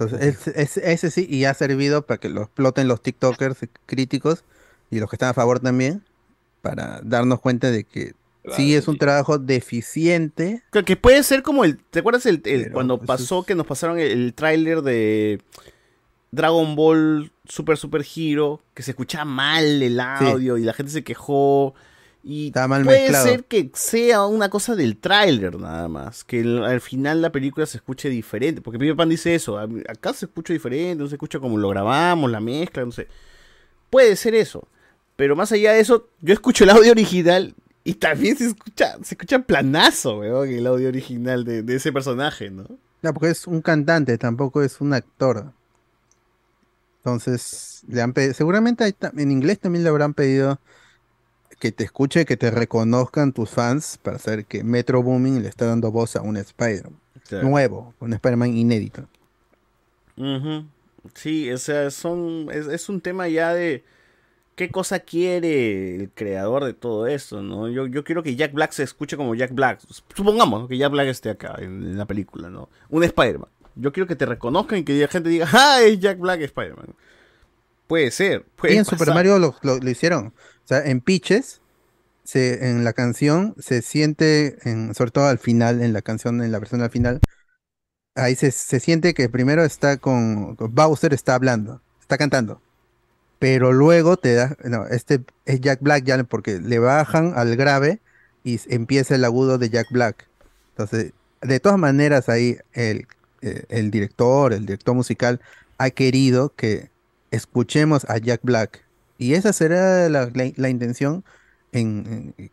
Entonces, 0.00 0.20
es- 0.46 0.48
es- 0.48 0.76
ese 0.78 1.10
sí, 1.10 1.26
y 1.28 1.44
ha 1.44 1.54
servido 1.54 2.06
para 2.06 2.18
que 2.18 2.28
lo 2.28 2.42
exploten 2.42 2.88
los 2.88 3.02
TikTokers 3.02 3.58
críticos 3.86 4.44
y 4.90 5.00
los 5.00 5.08
que 5.10 5.16
están 5.16 5.30
a 5.30 5.34
favor 5.34 5.60
también, 5.60 6.02
para 6.62 7.00
darnos 7.02 7.40
cuenta 7.40 7.70
de 7.70 7.84
que 7.84 8.12
sí 8.56 8.74
es 8.74 8.88
un 8.88 8.98
trabajo 8.98 9.38
deficiente. 9.38 10.62
Que, 10.72 10.84
que 10.84 10.96
puede 10.96 11.22
ser 11.22 11.42
como 11.42 11.64
el. 11.64 11.78
¿Te 11.78 12.00
acuerdas 12.00 12.26
el, 12.26 12.42
cuando 12.72 12.98
pasó 12.98 13.42
que 13.44 13.54
nos 13.54 13.66
pasaron 13.66 13.98
el, 13.98 14.10
el 14.10 14.34
tráiler 14.34 14.82
de 14.82 15.40
Dragon 16.30 16.74
Ball 16.76 17.32
Super 17.46 17.76
Super 17.76 18.04
Hero? 18.14 18.60
Que 18.74 18.82
se 18.82 18.90
escuchaba 18.92 19.24
mal 19.24 19.82
el 19.82 19.98
audio 20.00 20.58
y 20.58 20.62
la 20.64 20.72
gente 20.74 20.92
se 20.92 21.04
quejó. 21.04 21.74
Y 22.26 22.50
mal 22.68 22.84
puede 22.84 23.00
mezclado. 23.02 23.26
ser 23.26 23.44
que 23.44 23.70
sea 23.74 24.24
una 24.24 24.48
cosa 24.48 24.74
del 24.74 24.96
tráiler 24.96 25.58
nada 25.60 25.88
más. 25.88 26.24
Que 26.24 26.40
el- 26.40 26.64
al 26.64 26.80
final 26.80 27.20
la 27.20 27.30
película 27.30 27.66
se 27.66 27.76
escuche 27.76 28.08
diferente. 28.08 28.62
Porque 28.62 28.78
Pipe 28.78 28.94
Pan 28.94 29.10
dice 29.10 29.34
eso. 29.34 29.58
"A- 29.58 29.68
Acá 29.88 30.14
se 30.14 30.24
escucha 30.24 30.52
diferente, 30.54 31.02
no 31.02 31.08
se 31.08 31.16
escucha 31.16 31.38
como 31.38 31.58
lo 31.58 31.68
grabamos, 31.68 32.30
la 32.30 32.40
mezcla, 32.40 32.82
no 32.84 32.92
sé. 32.92 33.08
Puede 33.90 34.16
ser 34.16 34.34
eso. 34.34 34.66
Pero 35.16 35.36
más 35.36 35.52
allá 35.52 35.72
de 35.74 35.80
eso, 35.80 36.08
yo 36.22 36.32
escucho 36.32 36.64
el 36.64 36.70
audio 36.70 36.92
original 36.92 37.54
y 37.84 37.94
también 37.94 38.36
se 38.38 38.46
escucha, 38.46 38.96
se 39.02 39.14
escucha 39.14 39.38
planazo, 39.40 40.18
weón, 40.20 40.48
el 40.48 40.66
audio 40.66 40.88
original 40.88 41.44
de, 41.44 41.62
de 41.62 41.76
ese 41.76 41.92
personaje, 41.92 42.50
¿no? 42.50 42.64
No, 43.02 43.12
porque 43.12 43.28
es 43.30 43.46
un 43.46 43.60
cantante, 43.60 44.16
tampoco 44.16 44.62
es 44.62 44.80
un 44.80 44.94
actor. 44.94 45.52
Entonces, 47.00 47.82
le 47.86 48.00
han 48.00 48.12
pedido, 48.14 48.32
seguramente 48.34 48.82
hay 48.84 48.94
en 49.18 49.30
inglés 49.30 49.58
también 49.60 49.84
le 49.84 49.90
habrán 49.90 50.14
pedido 50.14 50.58
que 51.58 51.72
te 51.72 51.84
escuche, 51.84 52.24
que 52.24 52.36
te 52.36 52.50
reconozcan 52.50 53.32
tus 53.32 53.50
fans 53.50 53.98
para 54.02 54.18
saber 54.18 54.44
que 54.44 54.62
Metro 54.64 55.02
Booming 55.02 55.42
le 55.42 55.48
está 55.48 55.66
dando 55.66 55.90
voz 55.92 56.16
a 56.16 56.22
un 56.22 56.36
Spider-Man 56.36 56.98
Claro. 57.28 57.48
nuevo, 57.48 57.94
un 58.00 58.12
Spider-Man 58.12 58.56
inédito. 58.56 59.06
Sí, 61.14 61.50
o 61.52 61.58
sea, 61.58 61.90
son, 61.90 62.48
es, 62.52 62.66
es 62.66 62.88
un 62.88 63.00
tema 63.00 63.28
ya 63.28 63.52
de 63.52 63.84
qué 64.56 64.70
cosa 64.70 65.00
quiere 65.00 65.96
el 65.96 66.10
creador 66.10 66.64
de 66.64 66.72
todo 66.72 67.06
esto, 67.06 67.42
¿no? 67.42 67.68
Yo, 67.68 67.86
yo 67.86 68.04
quiero 68.04 68.22
que 68.22 68.36
Jack 68.36 68.52
Black 68.52 68.72
se 68.72 68.82
escuche 68.84 69.16
como 69.16 69.34
Jack 69.34 69.52
Black. 69.52 69.80
Supongamos 70.14 70.68
que 70.68 70.78
Jack 70.78 70.92
Black 70.92 71.08
esté 71.08 71.30
acá 71.30 71.56
en, 71.58 71.82
en 71.82 71.98
la 71.98 72.06
película, 72.06 72.48
¿no? 72.48 72.68
Un 72.90 73.04
Spider-Man. 73.04 73.48
Yo 73.76 73.92
quiero 73.92 74.06
que 74.06 74.16
te 74.16 74.24
reconozcan 74.24 74.78
y 74.78 74.84
que 74.84 74.94
la 74.98 75.08
gente 75.08 75.28
diga, 75.28 75.48
¡ah, 75.52 75.80
es 75.82 75.98
Jack 75.98 76.18
Black 76.18 76.40
Spider-Man! 76.40 76.94
Puede 77.86 78.10
ser, 78.10 78.44
puede 78.56 78.74
y 78.74 78.76
en 78.78 78.84
pasar. 78.84 78.98
Super 78.98 79.14
Mario 79.14 79.38
lo, 79.38 79.54
lo- 79.62 79.78
lo 79.78 79.90
hicieron. 79.90 80.32
O 80.64 80.68
sea, 80.68 80.84
en 80.84 81.00
Pitches, 81.00 81.60
se, 82.24 82.70
en 82.70 82.84
la 82.84 82.92
canción, 82.92 83.54
se 83.58 83.82
siente, 83.82 84.56
en, 84.68 84.94
sobre 84.94 85.10
todo 85.10 85.26
al 85.26 85.38
final, 85.38 85.82
en 85.82 85.92
la 85.92 86.02
canción, 86.02 86.42
en 86.42 86.52
la 86.52 86.58
versión 86.58 86.82
al 86.82 86.90
final, 86.90 87.20
ahí 88.14 88.34
se, 88.34 88.50
se 88.50 88.80
siente 88.80 89.14
que 89.14 89.28
primero 89.28 89.64
está 89.64 89.98
con, 89.98 90.56
con 90.56 90.74
Bowser 90.74 91.12
está 91.14 91.34
hablando, 91.34 91.82
está 92.00 92.18
cantando. 92.18 92.60
Pero 93.38 93.72
luego 93.72 94.16
te 94.16 94.34
da, 94.34 94.56
no, 94.64 94.86
este 94.86 95.20
es 95.44 95.60
Jack 95.60 95.80
Black 95.82 96.04
ya 96.04 96.22
porque 96.24 96.60
le 96.60 96.78
bajan 96.78 97.34
al 97.36 97.56
grave 97.56 98.00
y 98.42 98.60
empieza 98.68 99.16
el 99.16 99.24
agudo 99.24 99.58
de 99.58 99.70
Jack 99.70 99.88
Black. 99.90 100.26
Entonces, 100.70 101.12
de 101.42 101.60
todas 101.60 101.78
maneras 101.78 102.28
ahí 102.28 102.56
el, 102.72 103.06
eh, 103.42 103.64
el 103.68 103.90
director, 103.90 104.52
el 104.52 104.64
director 104.66 104.94
musical 104.94 105.40
ha 105.78 105.90
querido 105.90 106.54
que 106.54 106.90
escuchemos 107.30 108.06
a 108.08 108.18
Jack 108.18 108.40
Black. 108.42 108.83
Y 109.24 109.32
esa 109.32 109.54
será 109.54 110.10
la, 110.10 110.68
intención 110.68 111.24
en, 111.72 112.34
en, 112.36 112.50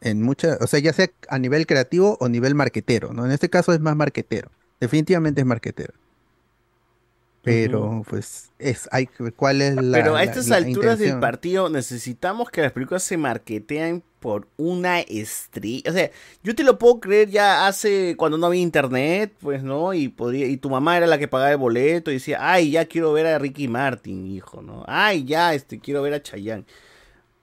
en 0.00 0.22
muchas, 0.22 0.56
o 0.60 0.68
sea, 0.68 0.78
ya 0.78 0.92
sea 0.92 1.08
a 1.28 1.40
nivel 1.40 1.66
creativo 1.66 2.16
o 2.20 2.28
nivel 2.28 2.54
marquetero, 2.54 3.12
¿no? 3.12 3.26
En 3.26 3.32
este 3.32 3.50
caso 3.50 3.72
es 3.72 3.80
más 3.80 3.96
marquetero. 3.96 4.52
Definitivamente 4.78 5.40
es 5.40 5.46
marquetero. 5.48 5.94
Pero, 7.42 8.04
pues, 8.08 8.50
es, 8.60 8.88
hay, 8.92 9.08
¿cuál 9.34 9.62
es 9.62 9.74
la 9.74 9.98
Pero 9.98 10.14
a 10.14 10.22
estas 10.22 10.48
la 10.48 10.56
alturas 10.56 11.00
del 11.00 11.18
partido 11.18 11.68
necesitamos 11.68 12.50
que 12.50 12.62
las 12.62 12.70
películas 12.70 13.02
se 13.02 13.16
marquetean 13.16 14.04
por 14.20 14.46
una 14.56 15.00
estrella. 15.00 15.90
O 15.90 15.92
sea, 15.92 16.10
yo 16.44 16.54
te 16.54 16.62
lo 16.62 16.78
puedo 16.78 17.00
creer 17.00 17.28
ya 17.28 17.66
hace 17.66 18.14
cuando 18.16 18.38
no 18.38 18.46
había 18.46 18.60
internet, 18.60 19.34
pues, 19.40 19.64
¿no? 19.64 19.92
Y 19.92 20.08
podría, 20.08 20.46
y 20.46 20.56
tu 20.56 20.70
mamá 20.70 20.96
era 20.96 21.08
la 21.08 21.18
que 21.18 21.26
pagaba 21.26 21.50
el 21.50 21.56
boleto 21.56 22.12
y 22.12 22.14
decía, 22.14 22.38
ay, 22.40 22.70
ya 22.70 22.84
quiero 22.84 23.12
ver 23.12 23.26
a 23.26 23.38
Ricky 23.40 23.66
Martin, 23.66 24.24
hijo, 24.28 24.62
¿no? 24.62 24.84
Ay, 24.86 25.24
ya, 25.24 25.52
este, 25.52 25.80
quiero 25.80 26.00
ver 26.02 26.14
a 26.14 26.22
Chayanne. 26.22 26.64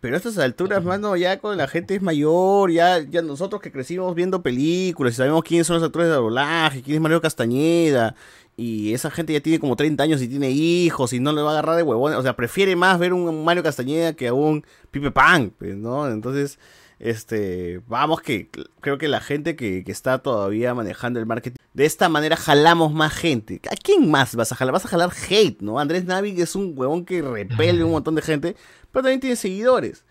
Pero 0.01 0.15
a 0.15 0.17
estas 0.17 0.37
alturas, 0.37 0.83
mano, 0.83 1.17
ya 1.17 1.39
cuando 1.39 1.57
la 1.57 1.67
gente 1.67 1.95
es 1.95 2.01
mayor, 2.01 2.71
ya, 2.71 2.99
ya 2.99 3.21
nosotros 3.21 3.61
que 3.61 3.71
crecimos 3.71 4.15
viendo 4.15 4.41
películas 4.41 5.13
y 5.13 5.17
sabemos 5.17 5.43
quiénes 5.43 5.67
son 5.67 5.75
los 5.75 5.83
actores 5.83 6.07
de 6.07 6.15
doblaje, 6.15 6.81
quién 6.81 6.95
es 6.95 7.01
Mario 7.01 7.19
Castañeda, 7.19 8.15
y 8.55 8.93
esa 8.93 9.11
gente 9.11 9.33
ya 9.33 9.41
tiene 9.41 9.59
como 9.59 9.75
30 9.75 10.01
años 10.01 10.21
y 10.21 10.29
tiene 10.29 10.51
hijos 10.51 11.11
y 11.11 11.19
no 11.19 11.33
le 11.33 11.41
va 11.41 11.49
a 11.49 11.51
agarrar 11.51 11.75
de 11.75 11.83
huevones, 11.83 12.17
o 12.17 12.21
sea, 12.21 12.35
prefiere 12.37 12.77
más 12.77 12.97
ver 12.97 13.11
un 13.11 13.43
Mario 13.43 13.61
Castañeda 13.61 14.13
que 14.13 14.29
a 14.29 14.33
un 14.33 14.65
Pipe 14.91 15.11
Pan, 15.11 15.51
pues, 15.57 15.75
¿no? 15.75 16.07
Entonces, 16.09 16.59
este, 16.99 17.81
vamos 17.87 18.21
que 18.21 18.49
creo 18.81 18.97
que 18.97 19.07
la 19.07 19.21
gente 19.21 19.55
que, 19.55 19.83
que 19.85 19.91
está 19.91 20.19
todavía 20.19 20.73
manejando 20.73 21.19
el 21.19 21.25
marketing, 21.25 21.57
de 21.73 21.85
esta 21.85 22.09
manera 22.09 22.35
jalamos 22.35 22.93
más 22.93 23.13
gente. 23.13 23.61
¿A 23.71 23.75
quién 23.75 24.09
más 24.11 24.35
vas 24.35 24.51
a 24.51 24.55
jalar? 24.55 24.73
Vas 24.73 24.85
a 24.85 24.89
jalar 24.89 25.11
hate, 25.29 25.61
¿no? 25.61 25.79
Andrés 25.79 26.05
Navi 26.05 26.39
es 26.41 26.55
un 26.55 26.73
huevón 26.75 27.05
que 27.05 27.21
repele 27.21 27.83
un 27.83 27.91
montón 27.93 28.15
de 28.15 28.21
gente, 28.21 28.55
pero 28.91 29.03
también 29.03 29.19
tiene 29.21 29.35
seguidores. 29.35 30.03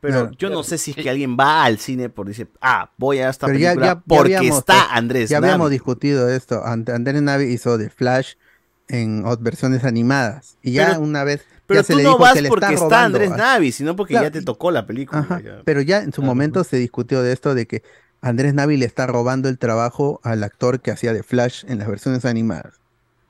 Pero 0.00 0.30
yo 0.38 0.48
no 0.48 0.62
sé 0.62 0.78
si 0.78 0.92
es 0.92 0.96
que 0.96 1.10
alguien 1.10 1.36
va 1.36 1.64
al 1.64 1.78
cine 1.78 2.08
por 2.08 2.28
decir, 2.28 2.48
ah, 2.60 2.92
voy 2.98 3.18
a 3.18 3.30
esta 3.30 3.48
película 3.48 3.74
ya- 3.74 3.94
ya 3.94 4.00
porque 4.00 4.36
habíamos- 4.36 4.60
está 4.60 4.94
Andrés 4.94 5.28
Ya 5.28 5.38
habíamos 5.38 5.70
discutido 5.70 6.28
esto. 6.30 6.64
And- 6.64 6.88
Andrés 6.88 7.20
Navi 7.20 7.46
hizo 7.46 7.76
de 7.78 7.90
Flash 7.90 8.34
en 8.86 9.24
versiones 9.40 9.82
animadas. 9.82 10.56
Y 10.62 10.70
ya 10.74 10.90
Pero- 10.90 11.00
una 11.00 11.24
vez 11.24 11.44
Pero 11.68 11.80
ya 11.80 11.84
se 11.84 11.92
tú 11.92 11.98
le 11.98 12.02
no 12.04 12.08
dijo 12.10 12.18
vas 12.22 12.32
se 12.32 12.42
le 12.42 12.48
porque 12.48 12.74
está 12.74 13.04
Andrés 13.04 13.30
Navi, 13.30 13.70
sino 13.72 13.94
porque 13.94 14.14
Claro, 14.14 14.26
ya 14.26 14.30
te 14.32 14.42
tocó 14.42 14.70
la 14.72 14.86
película. 14.86 15.20
Ajá, 15.20 15.40
ya. 15.40 15.62
Pero 15.64 15.80
ya 15.82 15.98
en 16.02 16.12
su 16.12 16.22
momento 16.22 16.64
se 16.64 16.78
discutió 16.78 17.22
de 17.22 17.32
esto 17.32 17.54
de 17.54 17.66
que 17.66 17.82
Andrés 18.20 18.52
Navi 18.54 18.76
le 18.78 18.86
está 18.86 19.06
robando 19.06 19.48
el 19.48 19.58
trabajo 19.58 20.18
al 20.24 20.42
actor 20.42 20.80
que 20.80 20.90
hacía 20.90 21.12
de 21.12 21.22
Flash 21.22 21.64
en 21.68 21.78
las 21.78 21.86
versiones 21.86 22.24
animadas. 22.24 22.80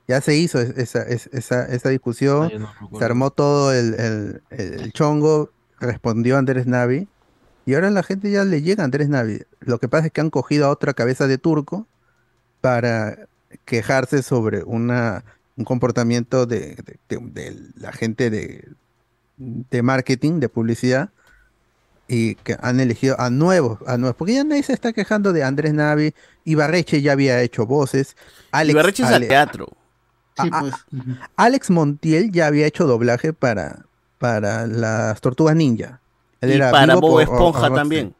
Ya 0.07 0.21
se 0.21 0.35
hizo 0.35 0.59
es- 0.59 0.71
esa, 0.77 1.03
es- 1.03 1.29
esa, 1.33 1.65
esa 1.65 1.89
discusión, 1.89 2.49
Ah, 2.51 2.57
no 2.89 2.97
se 2.97 3.05
armó 3.05 3.29
todo 3.29 3.71
el, 3.73 3.93
el- 3.93 4.41
el 4.49 4.91
chongo, 4.93 5.51
respondió 5.79 6.37
Andrés 6.37 6.65
Navi, 6.65 7.07
y 7.65 7.75
ahora 7.75 7.91
la 7.91 8.01
gente 8.01 8.31
ya 8.31 8.43
le 8.45 8.61
llega 8.63 8.81
a 8.81 8.85
Andrés 8.85 9.09
Navi. 9.09 9.41
Lo 9.59 9.77
que 9.79 9.87
pasa 9.87 10.07
es 10.07 10.11
que 10.13 10.21
han 10.21 10.31
cogido 10.31 10.65
a 10.65 10.69
otra 10.69 10.93
cabeza 10.93 11.27
de 11.27 11.37
turco 11.37 11.87
para 12.61 13.27
quejarse 13.65 14.23
sobre 14.23 14.63
una, 14.63 15.23
un 15.59 15.65
comportamiento 15.65 16.45
de, 16.45 16.75
de- 16.75 16.99
de- 17.09 17.19
de 17.31 17.57
la 17.75 17.91
gente 17.91 18.29
de, 18.29 18.67
de 19.37 19.81
marketing, 19.83 20.39
de 20.39 20.47
publicidad, 20.49 21.09
y 22.07 22.35
que 22.35 22.57
han 22.61 22.79
elegido 22.79 23.19
a 23.19 23.29
nuevos, 23.29 23.79
a 23.85 23.97
nuevos, 23.97 24.15
porque 24.15 24.33
ya 24.33 24.43
nadie 24.43 24.63
se 24.63 24.73
está 24.73 24.93
quejando 24.93 25.31
de 25.33 25.43
Andrés 25.43 25.73
Navi, 25.73 26.15
Ibarreche 26.45 27.01
ya 27.01 27.11
había 27.11 27.41
hecho 27.41 27.65
voces, 27.67 28.15
Alex, 28.51 28.73
Ibarreche 28.73 29.03
es 29.03 29.09
al 29.09 29.15
Ale- 29.15 29.27
teatro. 29.27 29.67
a- 30.37 30.43
a- 30.59 30.85
Alex 31.35 31.69
Montiel 31.69 32.31
ya 32.31 32.47
había 32.47 32.65
hecho 32.65 32.87
doblaje 32.87 33.33
para, 33.33 33.85
para 34.17 34.65
las 34.65 35.19
Tortugas 35.21 35.55
Ninja. 35.57 35.99
Él 36.41 36.51
Y 36.51 36.53
era 36.53 36.71
para 36.71 36.95
Bob 36.95 37.01
por- 37.11 37.21
Esponja 37.21 37.69
también. 37.73 38.15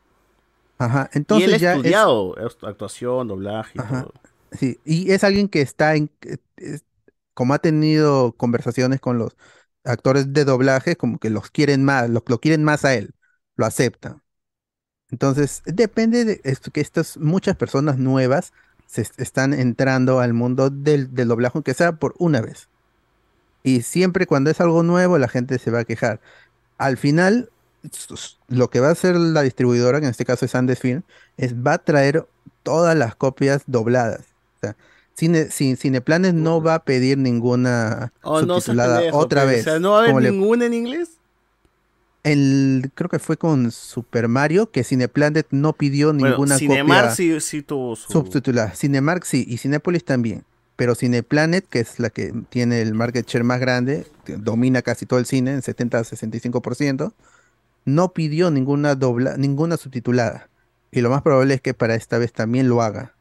Ajá, 0.78 1.10
y 1.14 1.18
entonces 1.20 1.48
él 1.48 1.54
ha 1.56 1.58
ya 1.58 1.72
es- 1.72 1.78
estudiado 1.78 2.36
actuación, 2.64 3.28
doblaje 3.30 3.72
y 3.76 3.80
Ajá. 3.80 4.02
todo. 4.04 4.14
Sí, 4.52 4.78
y 4.84 5.12
es 5.12 5.24
alguien 5.24 5.48
que 5.48 5.62
está 5.62 5.96
en, 5.96 6.10
es- 6.58 6.84
como 7.40 7.54
ha 7.54 7.60
tenido 7.60 8.34
conversaciones 8.36 9.00
con 9.00 9.18
los 9.18 9.38
actores 9.86 10.34
de 10.34 10.44
doblaje, 10.44 10.98
como 10.98 11.20
que 11.20 11.30
los 11.30 11.50
quieren 11.52 11.86
más, 11.86 12.10
lo, 12.10 12.22
quieren 12.42 12.66
más 12.66 12.84
a 12.84 12.96
él, 12.96 13.14
lo 13.56 13.66
aceptan. 13.66 14.22
Entonces, 15.12 15.64
depende 15.66 16.26
de 16.26 16.42
esto, 16.44 16.72
que 16.72 16.82
estas 16.82 17.18
muchas 17.18 17.56
personas 17.58 17.98
nuevas 18.00 18.54
se 18.88 19.04
est- 19.04 19.20
están 19.22 19.54
entrando 19.54 20.20
al 20.22 20.34
mundo 20.34 20.70
del, 20.70 21.14
doblaje, 21.14 21.54
aunque 21.58 21.74
sea 21.76 21.94
por 21.94 22.16
una 22.20 22.42
vez. 22.42 22.70
Y 23.64 23.82
siempre 23.84 24.28
cuando 24.28 24.50
es 24.52 24.62
algo 24.62 24.84
nuevo, 24.84 25.18
la 25.18 25.28
gente 25.30 25.60
se 25.60 25.72
va 25.72 25.80
a 25.80 25.86
quejar. 25.86 26.22
Al 26.78 26.98
final, 26.98 27.52
lo 28.48 28.70
que 28.70 28.80
va 28.80 28.90
a 28.90 28.92
hacer 28.92 29.16
la 29.16 29.42
distribuidora, 29.42 30.00
que 30.00 30.06
en 30.06 30.12
este 30.12 30.26
caso 30.26 30.46
es 30.46 30.56
Andes 30.56 30.80
Film, 30.80 31.04
es 31.38 31.56
va 31.56 31.74
a 31.74 31.78
traer 31.84 32.28
todas 32.64 32.96
las 32.98 33.16
copias 33.16 33.64
dobladas. 33.68 34.22
O 34.58 34.60
sea, 34.62 34.78
Cine, 35.20 35.46
Cineplanes 35.76 36.34
no 36.34 36.62
va 36.62 36.76
a 36.76 36.84
pedir 36.86 37.18
ninguna 37.18 38.14
Oh, 38.24 38.42
no 38.42 38.56
subtitulada 38.56 38.98
pendejo, 39.00 39.18
otra 39.18 39.42
pe. 39.42 39.48
vez. 39.48 39.62
O 39.62 39.64
sea, 39.72 39.80
no 39.80 39.92
va 39.92 40.00
a 40.00 40.04
haber 40.10 40.24
le- 40.24 40.32
ninguna 40.32 40.66
en 40.66 40.74
inglés. 40.74 41.10
el, 42.24 42.92
creo 42.96 43.10
que 43.10 43.20
fue 43.20 43.38
con 43.38 43.72
Super 43.72 44.28
Mario, 44.28 44.72
que 44.72 44.84
Cineplanet 44.84 45.48
no 45.52 45.74
pidió 45.74 46.14
Bueno, 46.14 46.30
ninguna 46.30 46.58
Cinemark 46.58 47.10
copia 47.12 47.16
sí, 47.16 47.40
sí 47.40 47.62
tuvo 47.62 47.96
su. 47.96 48.12
subtitulada. 48.12 48.74
Cinemark 48.76 49.24
sí, 49.24 49.46
y 49.48 49.58
Cinépolis 49.58 50.04
también. 50.04 50.44
Pero 50.76 50.96
Cineplanet, 50.96 51.68
que 51.68 51.80
es 51.80 52.00
la 52.00 52.10
que 52.10 52.34
tiene 52.50 52.82
el 52.82 52.94
market 52.94 53.26
share 53.28 53.44
más 53.44 53.60
grande, 53.60 54.08
domina 54.26 54.82
casi 54.82 55.06
todo 55.06 55.20
el 55.20 55.26
cine, 55.26 55.52
en 55.54 55.62
70-65%, 55.62 57.14
no 57.86 58.14
pidió 58.14 58.52
ninguna 58.52 58.96
dobla, 58.96 59.36
ninguna 59.38 59.78
subtitulada. 59.78 60.50
Y 60.92 61.02
lo 61.02 61.10
más 61.10 61.22
probable 61.22 61.54
es 61.56 61.62
que 61.62 61.74
para 61.74 61.96
esta 61.96 62.18
vez 62.18 62.32
también 62.34 62.70
lo 62.70 62.82
haga. 62.82 63.14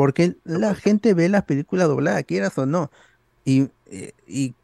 Porque 0.00 0.36
la 0.44 0.74
gente 0.74 1.14
ve 1.14 1.28
las 1.28 1.44
películas 1.44 1.88
dobladas, 1.88 2.24
quieras 2.24 2.56
o 2.58 2.66
no. 2.66 2.90
Y, 3.44 3.70
eh, 3.86 4.14
y, 4.26 4.56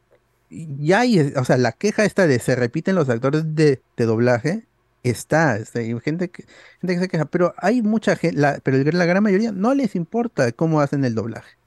y 0.49 0.67
ya 0.87 1.01
hay, 1.01 1.19
o 1.35 1.45
sea, 1.45 1.57
la 1.57 1.73
queja 1.73 2.05
esta 2.05 2.27
de 2.27 2.39
se 2.39 2.55
repiten 2.55 2.95
los 2.95 3.09
actores 3.09 3.55
de, 3.55 3.81
de 3.97 4.05
doblaje, 4.05 4.67
está, 5.03 5.59
hay 5.75 5.99
gente 6.01 6.29
que, 6.31 6.45
gente 6.81 6.95
que 6.95 6.99
se 7.01 7.07
queja, 7.09 7.25
pero 7.25 7.53
hay 7.57 7.81
mucha 7.81 8.15
gente, 8.15 8.39
la, 8.39 8.59
pero 8.63 8.77
la 8.91 9.05
gran 9.05 9.23
mayoría 9.23 9.51
no 9.51 9.73
les 9.73 9.95
importa 9.95 10.51
cómo 10.53 10.81
hacen 10.81 11.05
el 11.05 11.15
doblaje. 11.15 11.57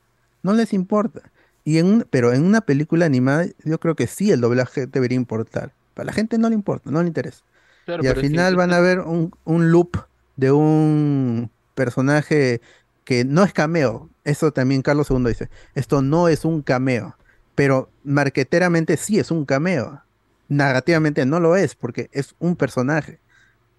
No 0.42 0.52
les 0.54 0.72
importa. 0.72 1.32
Y 1.64 1.78
en 1.78 1.86
un- 1.86 2.06
pero 2.10 2.32
en 2.32 2.44
una 2.44 2.62
película 2.62 3.06
animada, 3.06 3.46
yo 3.64 3.78
creo 3.80 3.94
que 3.96 4.06
sí 4.06 4.30
el 4.32 4.40
doblaje 4.40 4.86
debería 4.86 5.16
importar. 5.16 5.74
Para 5.94 6.06
la 6.06 6.12
gente 6.12 6.38
no 6.38 6.48
le 6.48 6.54
importa, 6.54 6.90
no 6.90 7.02
le 7.02 7.08
interesa. 7.08 7.44
Claro, 7.84 8.02
y 8.02 8.06
al 8.06 8.16
final 8.16 8.56
van 8.56 8.72
a 8.72 8.80
ver 8.80 9.00
un, 9.00 9.32
un 9.44 9.70
loop 9.72 9.96
de 10.36 10.52
un 10.52 11.50
personaje 11.74 12.60
que 13.10 13.24
no 13.24 13.42
es 13.42 13.52
cameo. 13.52 14.08
Eso 14.22 14.52
también 14.52 14.82
Carlos 14.82 15.10
II 15.10 15.24
dice. 15.26 15.50
Esto 15.74 16.00
no 16.00 16.28
es 16.28 16.44
un 16.44 16.62
cameo. 16.62 17.16
Pero 17.56 17.90
marqueteramente 18.04 18.96
sí 18.96 19.18
es 19.18 19.32
un 19.32 19.44
cameo. 19.44 20.00
Narrativamente 20.46 21.26
no 21.26 21.40
lo 21.40 21.56
es, 21.56 21.74
porque 21.74 22.08
es 22.12 22.36
un 22.38 22.54
personaje. 22.54 23.18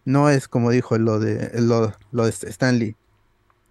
No 0.03 0.29
es 0.29 0.49
como 0.49 0.69
dijo 0.69 0.97
lo 0.97 1.21
de 1.21 1.49
lo, 1.61 1.93
de 2.25 2.29
Stan 2.29 2.77
Lee. 2.77 2.97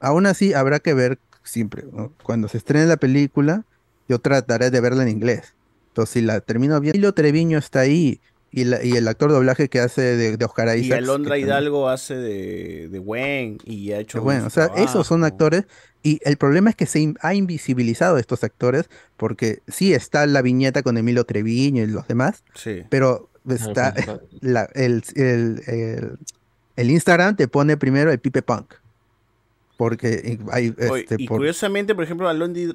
Aún 0.01 0.25
así, 0.25 0.55
habrá 0.55 0.81
que 0.81 0.95
ver 0.95 1.19
siempre. 1.43 1.85
Cuando 2.23 2.49
se 2.49 2.57
estrene 2.57 2.87
la 2.87 2.97
película, 2.97 3.67
yo 4.09 4.19
trataré 4.19 4.71
de 4.71 4.81
verla 4.81 5.03
en 5.03 5.11
inglés. 5.11 5.53
Entonces, 5.89 6.15
si 6.15 6.23
la 6.23 6.41
termino 6.41 6.81
bien, 6.81 6.95
Emilio 6.95 7.13
Treviño 7.13 7.59
está 7.59 7.81
ahí. 7.81 8.23
Y, 8.53 8.65
la- 8.65 8.83
y 8.85 8.93
el 8.97 9.07
actor 9.07 9.29
de 9.31 9.37
doblaje 9.37 9.69
que 9.69 9.79
hace 9.79 10.03
de, 10.03 10.37
de 10.37 10.45
Oscar 10.45 10.77
Y 10.77 10.81
Isaacs. 10.87 11.03
Alondra 11.05 11.31
también- 11.31 11.47
Hidalgo 11.49 11.89
hace 11.89 12.17
de, 12.17 12.89
de 12.89 12.99
Gwen 12.99 13.59
y 13.65 13.93
ha 13.93 14.01
hecho. 14.01 14.21
bueno, 14.23 14.47
o 14.47 14.51
sea, 14.51 14.67
trabajo. 14.67 14.85
esos 14.89 15.07
son 15.07 15.23
actores. 15.25 15.65
Y 16.03 16.19
el 16.25 16.37
problema 16.37 16.71
es 16.71 16.77
que 16.77 16.87
se 16.87 16.99
in- 17.01 17.17
ha 17.21 17.35
invisibilizado 17.35 18.17
a 18.17 18.21
estos 18.21 18.43
actores. 18.43 18.89
Porque 19.17 19.61
sí 19.69 19.93
está 19.95 20.27
la 20.27 20.43
viñeta 20.43 20.83
con 20.83 20.97
Emilio 20.97 21.25
Treviño 21.25 21.83
y 21.85 21.87
los 21.87 22.09
demás. 22.09 22.43
Sí. 22.55 22.83
Pero 22.91 23.29
está 23.49 23.93
principal. 23.93 24.23
la- 24.41 24.69
el, 24.75 25.03
el- 25.15 25.63
el- 25.67 26.19
el 26.77 26.91
Instagram 26.91 27.37
te 27.37 27.47
pone 27.49 27.77
primero 27.77 28.11
el 28.11 28.19
Pipe 28.19 28.43
Punk. 28.43 28.75
Porque 29.77 30.39
hay 30.53 30.75
Oye, 30.91 31.03
este, 31.03 31.17
y 31.19 31.27
por- 31.27 31.39
curiosamente, 31.39 31.95
por 31.95 32.05
ejemplo, 32.05 32.29
Alondi. 32.29 32.75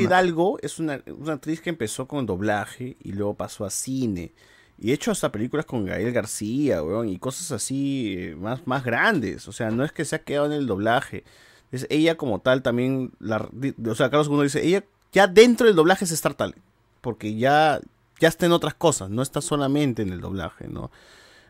Hidalgo 0.00 0.58
es 0.62 0.78
una, 0.80 1.00
una 1.18 1.34
actriz 1.34 1.60
que 1.60 1.70
empezó 1.70 2.08
con 2.08 2.26
doblaje 2.26 2.96
y 3.04 3.12
luego 3.12 3.34
pasó 3.34 3.64
a 3.64 3.70
cine. 3.70 4.32
Y 4.80 4.90
ha 4.90 4.94
hecho 4.94 5.10
hasta 5.10 5.30
películas 5.30 5.66
con 5.66 5.84
Gael 5.84 6.10
García, 6.12 6.82
weón, 6.82 7.08
y 7.10 7.18
cosas 7.18 7.52
así 7.52 8.16
eh, 8.18 8.34
más, 8.34 8.66
más 8.66 8.82
grandes. 8.82 9.46
O 9.46 9.52
sea, 9.52 9.70
no 9.70 9.84
es 9.84 9.92
que 9.92 10.06
se 10.06 10.16
ha 10.16 10.22
quedado 10.22 10.46
en 10.46 10.52
el 10.52 10.66
doblaje. 10.66 11.22
Es 11.70 11.86
ella 11.90 12.16
como 12.16 12.40
tal 12.40 12.62
también, 12.62 13.12
la, 13.20 13.48
o 13.86 13.94
sea, 13.94 14.10
Carlos 14.10 14.28
II 14.28 14.42
dice, 14.42 14.66
ella 14.66 14.82
ya 15.12 15.26
dentro 15.26 15.66
del 15.66 15.76
doblaje 15.76 16.04
es 16.06 16.12
Star 16.12 16.34
Talent. 16.34 16.62
Porque 17.02 17.34
ya, 17.36 17.80
ya 18.20 18.28
está 18.28 18.46
en 18.46 18.52
otras 18.52 18.74
cosas, 18.74 19.10
no 19.10 19.22
está 19.22 19.42
solamente 19.42 20.02
en 20.02 20.12
el 20.12 20.20
doblaje, 20.20 20.66
¿no? 20.66 20.90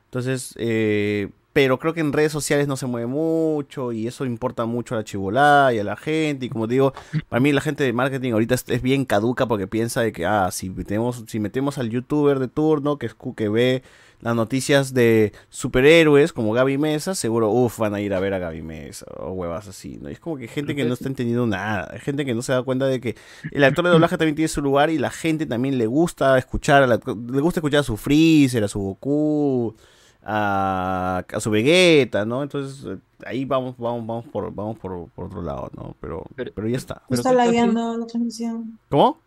Entonces, 0.07 0.55
eh, 0.59 1.31
pero 1.53 1.79
creo 1.79 1.95
que 1.95 2.01
en 2.01 2.13
redes 2.13 2.31
sociales 2.33 2.69
no 2.69 2.77
se 2.77 2.87
mueve 2.87 3.07
mucho 3.09 3.93
y 3.93 4.07
eso 4.07 4.25
importa 4.25 4.67
mucho 4.67 4.95
a 4.95 4.99
la 4.99 5.05
chivolada 5.05 5.73
y 5.75 5.79
a 5.81 5.85
la 5.85 5.97
gente. 5.97 6.47
Y 6.47 6.49
como 6.49 6.67
digo, 6.67 6.93
para 7.29 7.41
mí 7.41 7.53
la 7.53 7.61
gente 7.61 7.83
de 7.85 7.93
marketing 7.93 8.33
ahorita 8.33 8.55
es, 8.55 8.65
es 8.69 8.83
bien 8.83 9.05
caduca 9.05 9.47
porque 9.47 9.67
piensa 9.67 10.01
de 10.01 10.13
que, 10.13 10.27
ah, 10.27 10.51
si 10.53 10.71
metemos, 10.71 11.25
si 11.27 11.41
metemos 11.41 11.79
al 11.79 11.91
youtuber 11.91 12.39
de 12.39 12.49
turno 12.49 12.99
que, 12.99 13.11
escu- 13.11 13.35
que 13.35 13.49
ve 13.49 13.83
las 14.21 14.37
noticias 14.37 14.93
de 14.93 15.33
superhéroes 15.49 16.33
como 16.35 16.53
Gaby 16.53 16.77
Mesa, 16.79 17.15
seguro, 17.15 17.49
uff, 17.51 17.79
van 17.79 17.95
a 17.95 18.01
ir 18.01 18.13
a 18.13 18.21
ver 18.21 18.35
a 18.35 18.39
Gaby 18.39 18.61
Mesa 18.63 19.07
o 19.19 19.33
huevas 19.33 19.67
así, 19.67 19.99
¿no? 20.01 20.11
Y 20.11 20.13
es 20.13 20.21
como 20.21 20.37
que 20.37 20.47
gente 20.47 20.77
que 20.77 20.85
no 20.85 20.93
está 20.95 21.09
entendiendo 21.09 21.47
nada, 21.47 21.99
gente 22.01 22.25
que 22.27 22.35
no 22.35 22.43
se 22.43 22.53
da 22.53 22.63
cuenta 22.63 22.87
de 22.87 23.01
que 23.01 23.17
el 23.51 23.65
actor 23.65 23.85
de 23.87 23.91
doblaje 23.93 24.19
también 24.19 24.37
tiene 24.37 24.49
su 24.49 24.61
lugar 24.61 24.91
y 24.91 24.99
la 24.99 25.11
gente 25.11 25.47
también 25.47 25.79
le 25.79 25.87
gusta 25.87 26.37
escuchar, 26.39 26.83
al 26.83 26.93
actor- 26.93 27.17
le 27.31 27.41
gusta 27.41 27.61
escuchar 27.61 27.81
a 27.81 27.83
su 27.83 27.97
Freezer, 27.97 28.63
a 28.65 28.69
su 28.69 28.79
Goku, 28.81 29.75
a, 30.23 31.25
a 31.33 31.41
su 31.41 31.51
Vegeta, 31.51 32.25
¿no? 32.25 32.43
Entonces 32.43 32.85
eh, 32.85 32.99
ahí 33.27 33.45
vamos, 33.45 33.77
vamos, 33.79 34.07
vamos 34.07 34.25
por, 34.27 34.55
vamos 34.55 34.79
por, 34.79 35.09
por 35.11 35.27
otro 35.27 35.43
lado, 35.43 35.71
¿no? 35.75 35.97
Pero, 36.01 36.25
pero, 36.35 36.69
ya 36.69 36.77
está. 36.77 37.03
Se 37.09 37.17
está 37.17 37.33
lagueando 37.33 37.97
la 37.97 38.07
transmisión. 38.07 38.79
¿Cómo? 38.89 39.19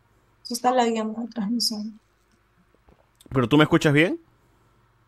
Se 0.44 0.54
está 0.54 0.72
lagueando 0.72 1.20
la 1.20 1.28
transmisión. 1.28 2.00
¿Pero 3.30 3.50
tú 3.50 3.58
me 3.58 3.64
escuchas 3.64 3.94
bien? 3.94 4.20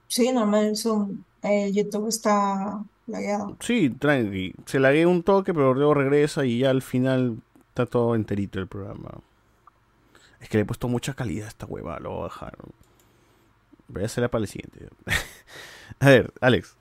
Sí, 0.08 0.32
normal, 0.32 0.76
Zoom. 0.76 1.24
El 1.42 1.74
YouTube 1.74 2.08
está 2.08 2.84
lagueado. 3.08 3.56
Sí, 3.60 3.90
tranqui. 3.90 4.54
Se 4.66 4.80
lagué 4.80 5.06
un 5.06 5.22
toque, 5.24 5.54
pero 5.54 5.74
luego 5.74 5.94
regresa 5.94 6.46
y 6.46 6.60
ya 6.60 6.72
al 6.72 6.82
final 6.82 7.38
está 7.70 7.86
todo 7.86 8.16
enterito 8.16 8.60
el 8.60 8.68
programa. 8.68 9.20
Es 10.40 10.50
que 10.50 10.58
le 10.58 10.64
he 10.64 10.66
puesto 10.66 10.88
mucha 10.88 11.14
calidad 11.14 11.46
a 11.46 11.50
esta 11.50 11.66
hueva, 11.66 12.00
lo 12.00 12.12
voy 12.12 12.22
a 12.22 12.24
dejar. 12.26 12.58
Voy 13.88 14.04
a 14.04 14.06
hacerla 14.06 14.30
para 14.30 14.44
el 14.44 14.48
siguiente. 14.48 14.88
a 16.00 16.10
ver, 16.10 16.34
Alex. 16.42 16.78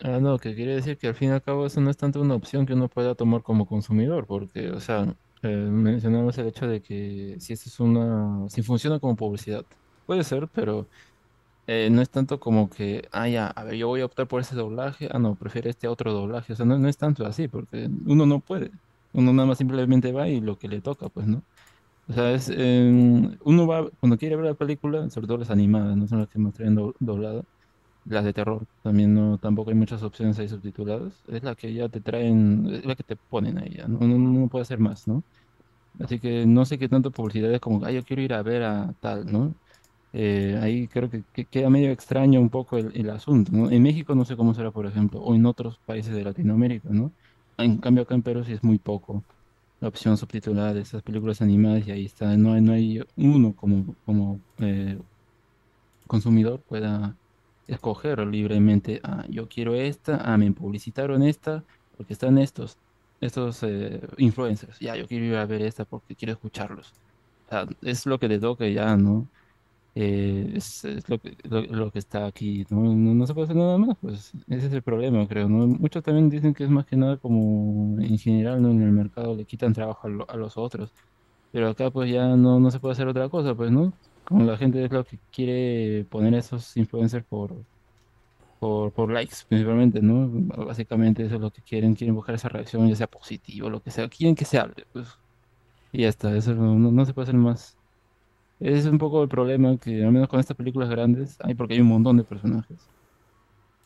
Ah, 0.00 0.18
no, 0.20 0.38
que 0.38 0.54
quiere 0.54 0.74
decir 0.74 0.98
que 0.98 1.08
al 1.08 1.14
fin 1.14 1.30
y 1.30 1.32
al 1.32 1.42
cabo 1.42 1.66
eso 1.66 1.80
no 1.80 1.90
es 1.90 1.96
tanto 1.96 2.20
una 2.20 2.34
opción 2.34 2.66
que 2.66 2.74
uno 2.74 2.88
pueda 2.88 3.14
tomar 3.14 3.42
como 3.42 3.66
consumidor, 3.66 4.26
porque, 4.26 4.70
o 4.70 4.80
sea, 4.80 5.14
eh, 5.42 5.48
mencionamos 5.48 6.36
el 6.38 6.48
hecho 6.48 6.66
de 6.66 6.82
que 6.82 7.36
si 7.38 7.52
esto 7.52 7.68
es 7.68 7.80
una, 7.80 8.48
si 8.50 8.62
funciona 8.62 8.98
como 8.98 9.16
publicidad, 9.16 9.64
puede 10.06 10.24
ser, 10.24 10.48
pero 10.48 10.86
eh, 11.66 11.88
no 11.90 12.02
es 12.02 12.10
tanto 12.10 12.40
como 12.40 12.68
que, 12.70 13.08
ah, 13.12 13.28
ya, 13.28 13.46
a 13.48 13.64
ver, 13.64 13.76
yo 13.76 13.88
voy 13.88 14.02
a 14.02 14.06
optar 14.06 14.26
por 14.28 14.40
ese 14.42 14.54
doblaje, 14.56 15.08
ah, 15.12 15.18
no, 15.18 15.34
prefiero 15.36 15.70
este 15.70 15.88
otro 15.88 16.12
doblaje, 16.12 16.52
o 16.52 16.56
sea, 16.56 16.66
no, 16.66 16.78
no 16.78 16.88
es 16.88 16.98
tanto 16.98 17.26
así, 17.26 17.48
porque 17.48 17.88
uno 18.06 18.26
no 18.26 18.40
puede, 18.40 18.70
uno 19.14 19.32
nada 19.32 19.46
más 19.48 19.58
simplemente 19.58 20.12
va 20.12 20.28
y 20.28 20.40
lo 20.40 20.58
que 20.58 20.68
le 20.68 20.80
toca, 20.82 21.08
pues, 21.08 21.26
¿no? 21.26 21.42
O 22.06 22.12
sea, 22.12 22.32
es, 22.32 22.50
eh, 22.54 22.90
uno 23.44 23.66
va, 23.66 23.90
cuando 23.98 24.18
quiere 24.18 24.36
ver 24.36 24.44
la 24.46 24.54
película, 24.54 25.08
sobre 25.10 25.26
todo 25.26 25.38
las 25.38 25.50
animadas, 25.50 25.96
no 25.96 26.06
son 26.06 26.18
las 26.20 26.28
que 26.28 26.38
más 26.38 26.52
traen 26.54 26.74
do- 26.74 26.94
las 28.04 28.24
de 28.24 28.32
terror, 28.34 28.66
también 28.82 29.14
no, 29.14 29.38
tampoco 29.38 29.70
hay 29.70 29.76
muchas 29.76 30.02
opciones 30.02 30.38
ahí 30.38 30.48
subtituladas, 30.48 31.22
es 31.28 31.42
la 31.42 31.54
que 31.54 31.72
ya 31.72 31.88
te 31.88 32.00
traen, 32.00 32.66
es 32.68 32.84
la 32.84 32.94
que 32.96 33.04
te 33.04 33.16
ponen 33.16 33.58
ahí, 33.58 33.76
no, 33.88 33.98
no, 34.00 34.48
puede 34.48 34.62
hacer 34.62 34.78
más, 34.78 35.06
¿no? 35.08 35.24
Así 36.00 36.20
que 36.20 36.46
no 36.46 36.64
sé 36.66 36.78
qué 36.78 36.88
tanto 36.88 37.12
publicidad 37.12 37.52
es 37.54 37.60
como, 37.60 37.84
ah, 37.84 37.92
yo 37.92 38.04
quiero 38.04 38.22
ir 38.22 38.34
a 38.34 38.42
ver 38.42 38.64
a 38.64 38.94
tal, 39.00 39.26
¿no? 39.32 39.56
Eh, 40.12 40.58
ahí 40.62 40.88
creo 40.88 41.10
que, 41.10 41.24
que 41.32 41.46
queda 41.46 41.70
medio 41.70 41.90
extraño 41.92 42.40
un 42.40 42.50
poco 42.50 42.78
el, 42.78 42.96
el 42.96 43.10
asunto, 43.10 43.52
¿no? 43.52 43.70
En 43.70 43.82
México 43.82 44.14
no 44.16 44.24
sé 44.26 44.36
cómo 44.36 44.54
será, 44.54 44.72
por 44.72 44.86
ejemplo, 44.86 45.20
o 45.22 45.34
en 45.34 45.46
otros 45.46 45.80
países 45.84 46.14
de 46.14 46.24
Latinoamérica, 46.24 46.90
¿no? 46.90 47.14
En 47.58 47.78
cambio 47.80 48.04
acá 48.04 48.14
en 48.16 48.22
Perú 48.24 48.44
sí 48.44 48.52
es 48.54 48.64
muy 48.64 48.78
poco 48.78 49.26
la 49.84 49.88
opción 49.88 50.16
subtitulada 50.16 50.72
de 50.72 50.80
esas 50.80 51.02
películas 51.02 51.42
animadas 51.42 51.86
y 51.86 51.90
ahí 51.90 52.06
está, 52.06 52.34
no 52.38 52.54
hay, 52.54 52.62
no 52.62 52.72
hay 52.72 53.02
uno 53.18 53.54
como, 53.54 53.94
como 54.06 54.40
eh, 54.58 54.98
consumidor 56.06 56.58
pueda 56.60 57.14
escoger 57.68 58.18
libremente, 58.20 59.00
ah, 59.04 59.26
yo 59.28 59.46
quiero 59.46 59.74
esta, 59.74 60.22
ah, 60.24 60.38
me 60.38 60.50
publicitaron 60.52 61.22
esta, 61.22 61.62
porque 61.98 62.14
están 62.14 62.38
estos, 62.38 62.78
estos 63.20 63.62
eh, 63.62 64.00
influencers, 64.16 64.78
ya, 64.78 64.96
yo 64.96 65.06
quiero 65.06 65.26
ir 65.26 65.36
a 65.36 65.44
ver 65.44 65.60
esta 65.60 65.84
porque 65.84 66.14
quiero 66.14 66.32
escucharlos. 66.32 66.94
Es 67.82 68.06
lo 68.06 68.18
que 68.18 68.28
le 68.28 68.38
toca 68.38 68.66
ya, 68.66 68.96
¿no? 68.96 69.28
Eh, 69.96 70.52
es, 70.56 70.82
lo 71.08 71.18
lo, 71.44 71.62
lo 71.62 71.90
que 71.92 71.98
está 72.00 72.26
aquí. 72.26 72.64
¿no? 72.70 72.80
No, 72.94 73.26
se 73.26 73.34
puede 73.34 73.44
hacer 73.44 73.56
nada 73.56 73.78
más, 73.78 73.96
pues 74.00 74.32
ese 74.48 74.66
es 74.66 74.72
el 74.72 74.82
problema, 74.82 75.26
creo. 75.28 75.48
Muchos 75.48 76.02
también 76.02 76.28
dicen 76.30 76.52
que 76.54 76.64
es 76.64 76.70
más 76.70 76.84
que 76.86 76.96
nada 76.96 77.16
como 77.18 78.00
en 78.00 78.18
general, 78.18 78.60
¿no? 78.62 78.70
En 78.70 78.82
el 78.82 78.90
mercado 78.92 79.36
le 79.36 79.46
quitan 79.46 79.72
trabajo 79.72 80.06
a, 80.08 80.10
lo- 80.10 80.30
a 80.30 80.36
los 80.36 80.56
otros. 80.56 80.92
Pero 81.52 81.68
acá 81.70 81.90
pues 81.90 82.10
ya 82.10 82.36
no, 82.36 82.60
no 82.60 82.70
se 82.70 82.80
puede 82.80 82.92
hacer 82.94 83.08
otra 83.08 83.28
cosa, 83.28 83.54
pues, 83.54 83.70
¿no? 83.70 83.96
Como 84.24 84.44
la 84.44 84.56
gente 84.58 84.84
es 84.84 84.90
lo 84.92 85.04
que 85.04 85.20
quiere 85.30 86.04
poner 86.06 86.34
esos 86.34 86.76
influencers 86.76 87.24
por, 87.26 87.64
por, 88.58 88.92
por 88.92 89.10
likes, 89.12 89.36
principalmente, 89.48 90.00
¿no? 90.02 90.28
Básicamente 90.66 91.24
eso 91.26 91.36
es 91.36 91.40
lo 91.40 91.50
que 91.52 91.62
quieren, 91.62 91.94
quieren 91.94 92.14
buscar 92.14 92.34
esa 92.36 92.48
reacción, 92.48 92.88
ya 92.88 92.96
sea 92.96 93.06
positivo, 93.08 93.70
lo 93.70 93.82
que 93.82 93.90
sea, 93.90 94.08
quieren 94.08 94.34
que 94.34 94.44
se 94.44 94.58
hable, 94.58 94.86
pues. 94.92 95.08
Y 95.92 96.02
ya 96.02 96.08
está, 96.10 96.36
eso 96.36 96.54
no- 96.54 96.92
no 96.92 97.06
se 97.06 97.14
puede 97.14 97.24
hacer 97.24 97.36
más. 97.36 97.78
Ese 98.60 98.78
es 98.78 98.86
un 98.86 98.98
poco 98.98 99.22
el 99.22 99.28
problema 99.28 99.76
que, 99.78 100.04
al 100.04 100.12
menos 100.12 100.28
con 100.28 100.40
estas 100.40 100.56
películas 100.56 100.88
grandes, 100.88 101.38
hay 101.42 101.54
porque 101.54 101.74
hay 101.74 101.80
un 101.80 101.88
montón 101.88 102.16
de 102.16 102.24
personajes. 102.24 102.88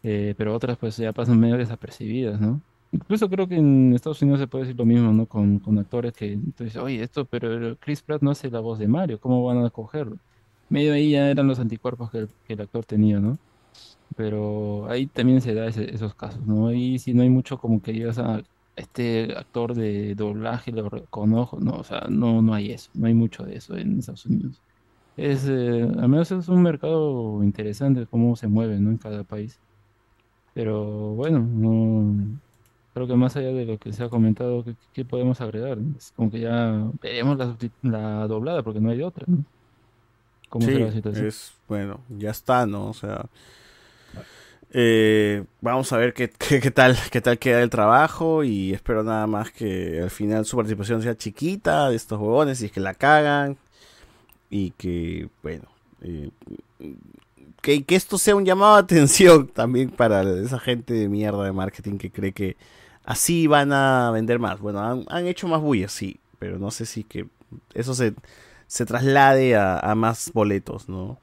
Eh, 0.02 0.34
pero 0.36 0.54
otras 0.54 0.76
pues 0.78 0.96
ya 0.96 1.12
pasan 1.12 1.40
medio 1.40 1.56
desapercibidas, 1.56 2.40
¿no? 2.40 2.60
Incluso 2.92 3.28
creo 3.28 3.46
que 3.46 3.56
en 3.56 3.92
Estados 3.94 4.22
Unidos 4.22 4.40
se 4.40 4.46
puede 4.46 4.64
decir 4.64 4.78
lo 4.78 4.86
mismo, 4.86 5.12
¿no? 5.12 5.26
Con, 5.26 5.58
con 5.58 5.78
actores 5.78 6.12
que 6.14 6.38
tú 6.56 6.64
oye, 6.80 7.02
esto, 7.02 7.24
pero 7.24 7.76
Chris 7.78 8.02
Pratt 8.02 8.22
no 8.22 8.30
hace 8.30 8.50
la 8.50 8.60
voz 8.60 8.78
de 8.78 8.88
Mario, 8.88 9.20
¿cómo 9.20 9.44
van 9.44 9.64
a 9.64 9.70
cogerlo? 9.70 10.16
Medio 10.70 10.92
ahí 10.94 11.12
ya 11.12 11.30
eran 11.30 11.46
los 11.48 11.58
anticuerpos 11.58 12.10
que 12.10 12.28
el, 12.48 12.60
actor 12.60 12.84
tenía, 12.84 13.20
¿no? 13.20 13.38
Pero 14.16 14.88
ahí 14.90 15.06
también 15.06 15.40
se 15.40 15.54
da 15.54 15.66
esos 15.68 16.14
casos, 16.14 16.46
¿no? 16.46 16.68
Ahí 16.68 16.98
sí 16.98 17.14
no 17.14 17.22
hay 17.22 17.30
mucho 17.30 17.58
como 17.58 17.82
que 17.82 17.92
digas 17.92 18.18
a 18.18 18.42
este 18.78 19.34
actor 19.36 19.74
de 19.74 20.14
doblaje 20.14 20.72
lo 20.72 20.88
reconozco, 20.88 21.60
no, 21.60 21.72
o 21.78 21.84
sea, 21.84 22.06
no, 22.10 22.42
no 22.42 22.54
hay 22.54 22.72
eso, 22.72 22.90
no 22.94 23.06
hay 23.08 23.14
mucho 23.14 23.44
de 23.44 23.56
eso 23.56 23.76
en 23.76 23.98
Estados 23.98 24.26
Unidos. 24.26 24.62
Es, 25.16 25.46
eh, 25.48 25.82
al 25.82 26.08
menos 26.08 26.30
es 26.32 26.48
un 26.48 26.62
mercado 26.62 27.42
interesante 27.44 28.06
cómo 28.06 28.36
se 28.36 28.48
mueve, 28.48 28.78
¿no? 28.80 28.90
En 28.90 28.98
cada 28.98 29.24
país. 29.24 29.60
Pero 30.54 31.14
bueno, 31.14 31.40
no, 31.40 32.40
creo 32.94 33.06
que 33.08 33.14
más 33.16 33.36
allá 33.36 33.48
de 33.52 33.66
lo 33.66 33.78
que 33.78 33.92
se 33.92 34.04
ha 34.04 34.08
comentado, 34.10 34.64
¿qué, 34.64 34.76
qué 34.92 35.04
podemos 35.04 35.40
agregar? 35.40 35.78
Es 35.96 36.12
como 36.16 36.30
que 36.30 36.40
ya 36.40 36.90
veremos 37.02 37.38
la 37.82 38.26
doblada 38.28 38.62
porque 38.62 38.80
no 38.80 38.90
hay 38.90 39.02
otra, 39.02 39.24
¿no? 39.28 39.44
¿Cómo 40.48 40.66
Sí, 40.66 40.70
será 40.70 40.86
la 40.86 40.92
situación? 40.92 41.28
es 41.28 41.54
bueno, 41.68 42.00
ya 42.08 42.30
está, 42.30 42.66
¿no? 42.66 42.88
O 42.88 42.94
sea, 42.94 43.26
eh, 44.70 45.44
vamos 45.60 45.92
a 45.92 45.96
ver 45.96 46.12
qué, 46.14 46.30
qué, 46.30 46.70
tal, 46.70 46.96
qué 47.10 47.20
tal 47.20 47.38
queda 47.38 47.62
el 47.62 47.70
trabajo 47.70 48.44
y 48.44 48.72
espero 48.72 49.02
nada 49.02 49.26
más 49.26 49.50
que 49.50 50.00
al 50.02 50.10
final 50.10 50.44
su 50.44 50.56
participación 50.56 51.02
sea 51.02 51.16
chiquita 51.16 51.88
de 51.90 51.96
estos 51.96 52.20
huevones 52.20 52.62
y 52.62 52.70
que 52.70 52.80
la 52.80 52.94
cagan 52.94 53.56
y 54.50 54.70
que, 54.72 55.28
bueno, 55.42 55.64
eh, 56.02 56.30
que, 57.60 57.84
que 57.84 57.96
esto 57.96 58.18
sea 58.18 58.36
un 58.36 58.44
llamado 58.44 58.76
de 58.76 58.82
atención 58.82 59.48
también 59.48 59.90
para 59.90 60.22
esa 60.22 60.58
gente 60.58 60.94
de 60.94 61.08
mierda 61.08 61.44
de 61.44 61.52
marketing 61.52 61.98
que 61.98 62.10
cree 62.10 62.32
que 62.32 62.56
así 63.04 63.46
van 63.46 63.72
a 63.72 64.10
vender 64.12 64.38
más. 64.38 64.60
Bueno, 64.60 64.80
han, 64.80 65.04
han 65.08 65.26
hecho 65.26 65.48
más 65.48 65.60
bulla, 65.60 65.88
sí, 65.88 66.20
pero 66.38 66.58
no 66.58 66.70
sé 66.70 66.86
si 66.86 67.04
que 67.04 67.26
eso 67.74 67.94
se, 67.94 68.14
se 68.66 68.84
traslade 68.86 69.56
a, 69.56 69.78
a 69.78 69.94
más 69.94 70.30
boletos, 70.32 70.88
¿no? 70.88 71.18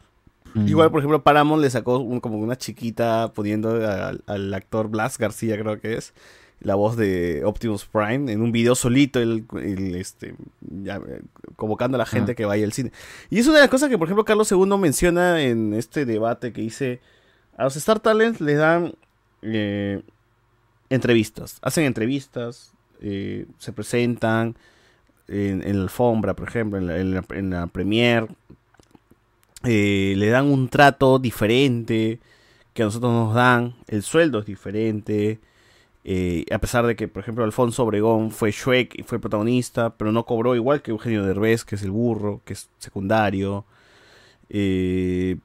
Mm. 0.56 0.68
Igual, 0.68 0.90
por 0.90 1.00
ejemplo, 1.02 1.22
Paramount 1.22 1.62
le 1.62 1.70
sacó 1.70 2.00
un- 2.00 2.20
como 2.20 2.38
una 2.40 2.58
chiquita 2.58 3.32
poniendo 3.36 3.70
al, 3.88 4.24
al 4.26 4.54
actor 4.54 4.88
Blas 4.90 5.18
García, 5.18 5.58
creo 5.60 5.80
que 5.80 5.96
es, 5.98 6.14
la 6.62 6.76
voz 6.76 6.96
de 6.96 7.44
Optimus 7.46 7.86
Prime 7.86 8.32
en 8.32 8.42
un 8.42 8.52
video 8.54 8.74
solito, 8.76 9.20
el, 9.20 9.46
el, 9.62 9.96
este, 9.96 10.34
ya, 10.62 11.00
convocando 11.58 11.96
a 11.96 12.00
la 12.00 12.06
gente 12.06 12.32
Ah. 12.32 12.36
que 12.36 12.46
vaya 12.46 12.66
al 12.66 12.72
cine. 12.74 12.92
Y 13.30 13.40
es 13.40 13.46
una 13.48 13.56
de 13.58 13.62
las 13.64 13.70
cosas 13.70 13.90
que, 13.90 13.98
por 13.98 14.08
ejemplo, 14.08 14.24
Carlos 14.26 14.50
II 14.52 14.78
menciona 14.80 15.42
en 15.42 15.74
este 15.74 16.06
debate 16.06 16.54
que 16.54 16.62
dice, 16.62 17.02
a 17.58 17.66
los 17.66 17.76
Star 17.76 18.00
Talents 18.00 18.40
les 18.42 18.58
dan 18.58 18.94
eh, 19.42 20.02
entrevistas, 20.90 21.58
hacen 21.62 21.84
entrevistas, 21.86 22.74
eh, 23.02 23.46
se 23.58 23.74
presentan 23.74 24.56
en, 25.28 25.62
en 25.68 25.78
la 25.78 25.84
alfombra, 25.84 26.36
por 26.36 26.48
ejemplo, 26.48 26.78
en 26.80 26.88
la, 26.88 26.98
en 26.98 27.14
la, 27.14 27.26
en 27.32 27.50
la 27.50 27.68
premiere, 27.68 28.28
eh, 29.66 30.14
le 30.18 30.30
dan 30.30 30.46
un 30.46 30.70
trato 30.70 31.20
diferente 31.20 32.20
que 32.74 32.84
a 32.84 32.86
nosotros 32.86 33.12
nos 33.12 33.34
dan, 33.34 33.76
el 33.88 34.04
sueldo 34.04 34.40
es 34.40 34.46
diferente, 34.46 35.40
eh, 36.04 36.46
a 36.52 36.60
pesar 36.60 36.86
de 36.86 36.96
que, 36.96 37.08
por 37.08 37.24
ejemplo, 37.24 37.44
Alfonso 37.44 37.84
Obregón 37.84 38.32
fue 38.32 38.52
Shrek 38.52 39.00
y 39.00 39.04
fue 39.04 39.20
protagonista, 39.20 39.96
pero 39.98 40.12
no 40.12 40.26
cobró 40.26 40.56
igual 40.56 40.82
que 40.82 40.92
Eugenio 40.92 41.26
Derbez, 41.26 41.66
que 41.66 41.76
es 41.76 41.84
el 41.84 41.92
burro, 41.92 42.42
que 42.46 42.54
es 42.54 42.70
secundario. 42.78 43.66
Eh, 44.50 45.38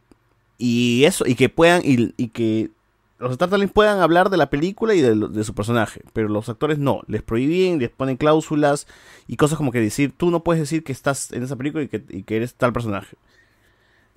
y 0.59 1.05
eso, 1.05 1.25
y 1.27 1.35
que 1.37 1.49
puedan, 1.49 1.83
y, 1.85 2.29
que 2.29 2.71
los 3.19 3.33
Star 3.33 3.49
Talents 3.49 3.73
puedan 3.73 4.01
hablar 4.01 4.29
de 4.29 4.37
la 4.37 4.51
película 4.51 4.95
y 4.95 5.01
de, 5.01 5.45
su 5.45 5.55
personaje, 5.55 6.03
pero 6.13 6.29
los 6.29 6.49
actores 6.49 6.79
no, 6.79 7.03
les 7.07 7.23
prohíben, 7.23 7.79
les 7.79 7.91
ponen 7.91 8.17
cláusulas 8.17 8.87
y 9.29 9.37
cosas 9.37 9.57
como 9.57 9.73
que 9.73 9.81
decir, 9.81 10.13
tú 10.17 10.31
no 10.31 10.43
puedes 10.45 10.61
decir 10.61 10.85
que 10.85 10.93
estás 10.93 11.33
en 11.33 11.43
esa 11.45 11.57
película 11.57 11.85
y 11.85 12.23
que 12.25 12.37
eres 12.37 12.55
tal 12.55 12.73
personaje. 12.73 13.17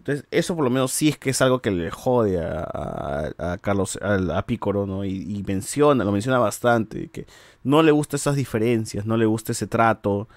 Entonces, 0.03 0.25
eso 0.31 0.53
por 0.53 0.65
lo 0.65 0.69
menos 0.69 0.91
sí 0.91 1.07
es 1.07 1.17
que 1.17 1.29
es 1.29 1.41
algo 1.41 1.61
que 1.61 1.71
le 1.71 1.89
jode 1.89 2.37
a, 2.37 3.57
Carlos, 3.61 3.97
a, 4.01 4.37
a 4.37 4.45
Pícoro, 4.45 4.85
¿no? 4.85 5.05
Y, 5.05 5.11
y 5.11 5.43
menciona, 5.47 6.03
lo 6.03 6.11
menciona 6.11 6.39
bastante, 6.39 7.07
que 7.07 7.25
no 7.63 7.81
le 7.81 7.93
gustan 7.93 8.17
esas 8.17 8.35
diferencias, 8.35 9.05
no 9.05 9.15
le 9.15 9.25
gusta 9.25 9.53
ese 9.53 9.65
trato, 9.65 10.27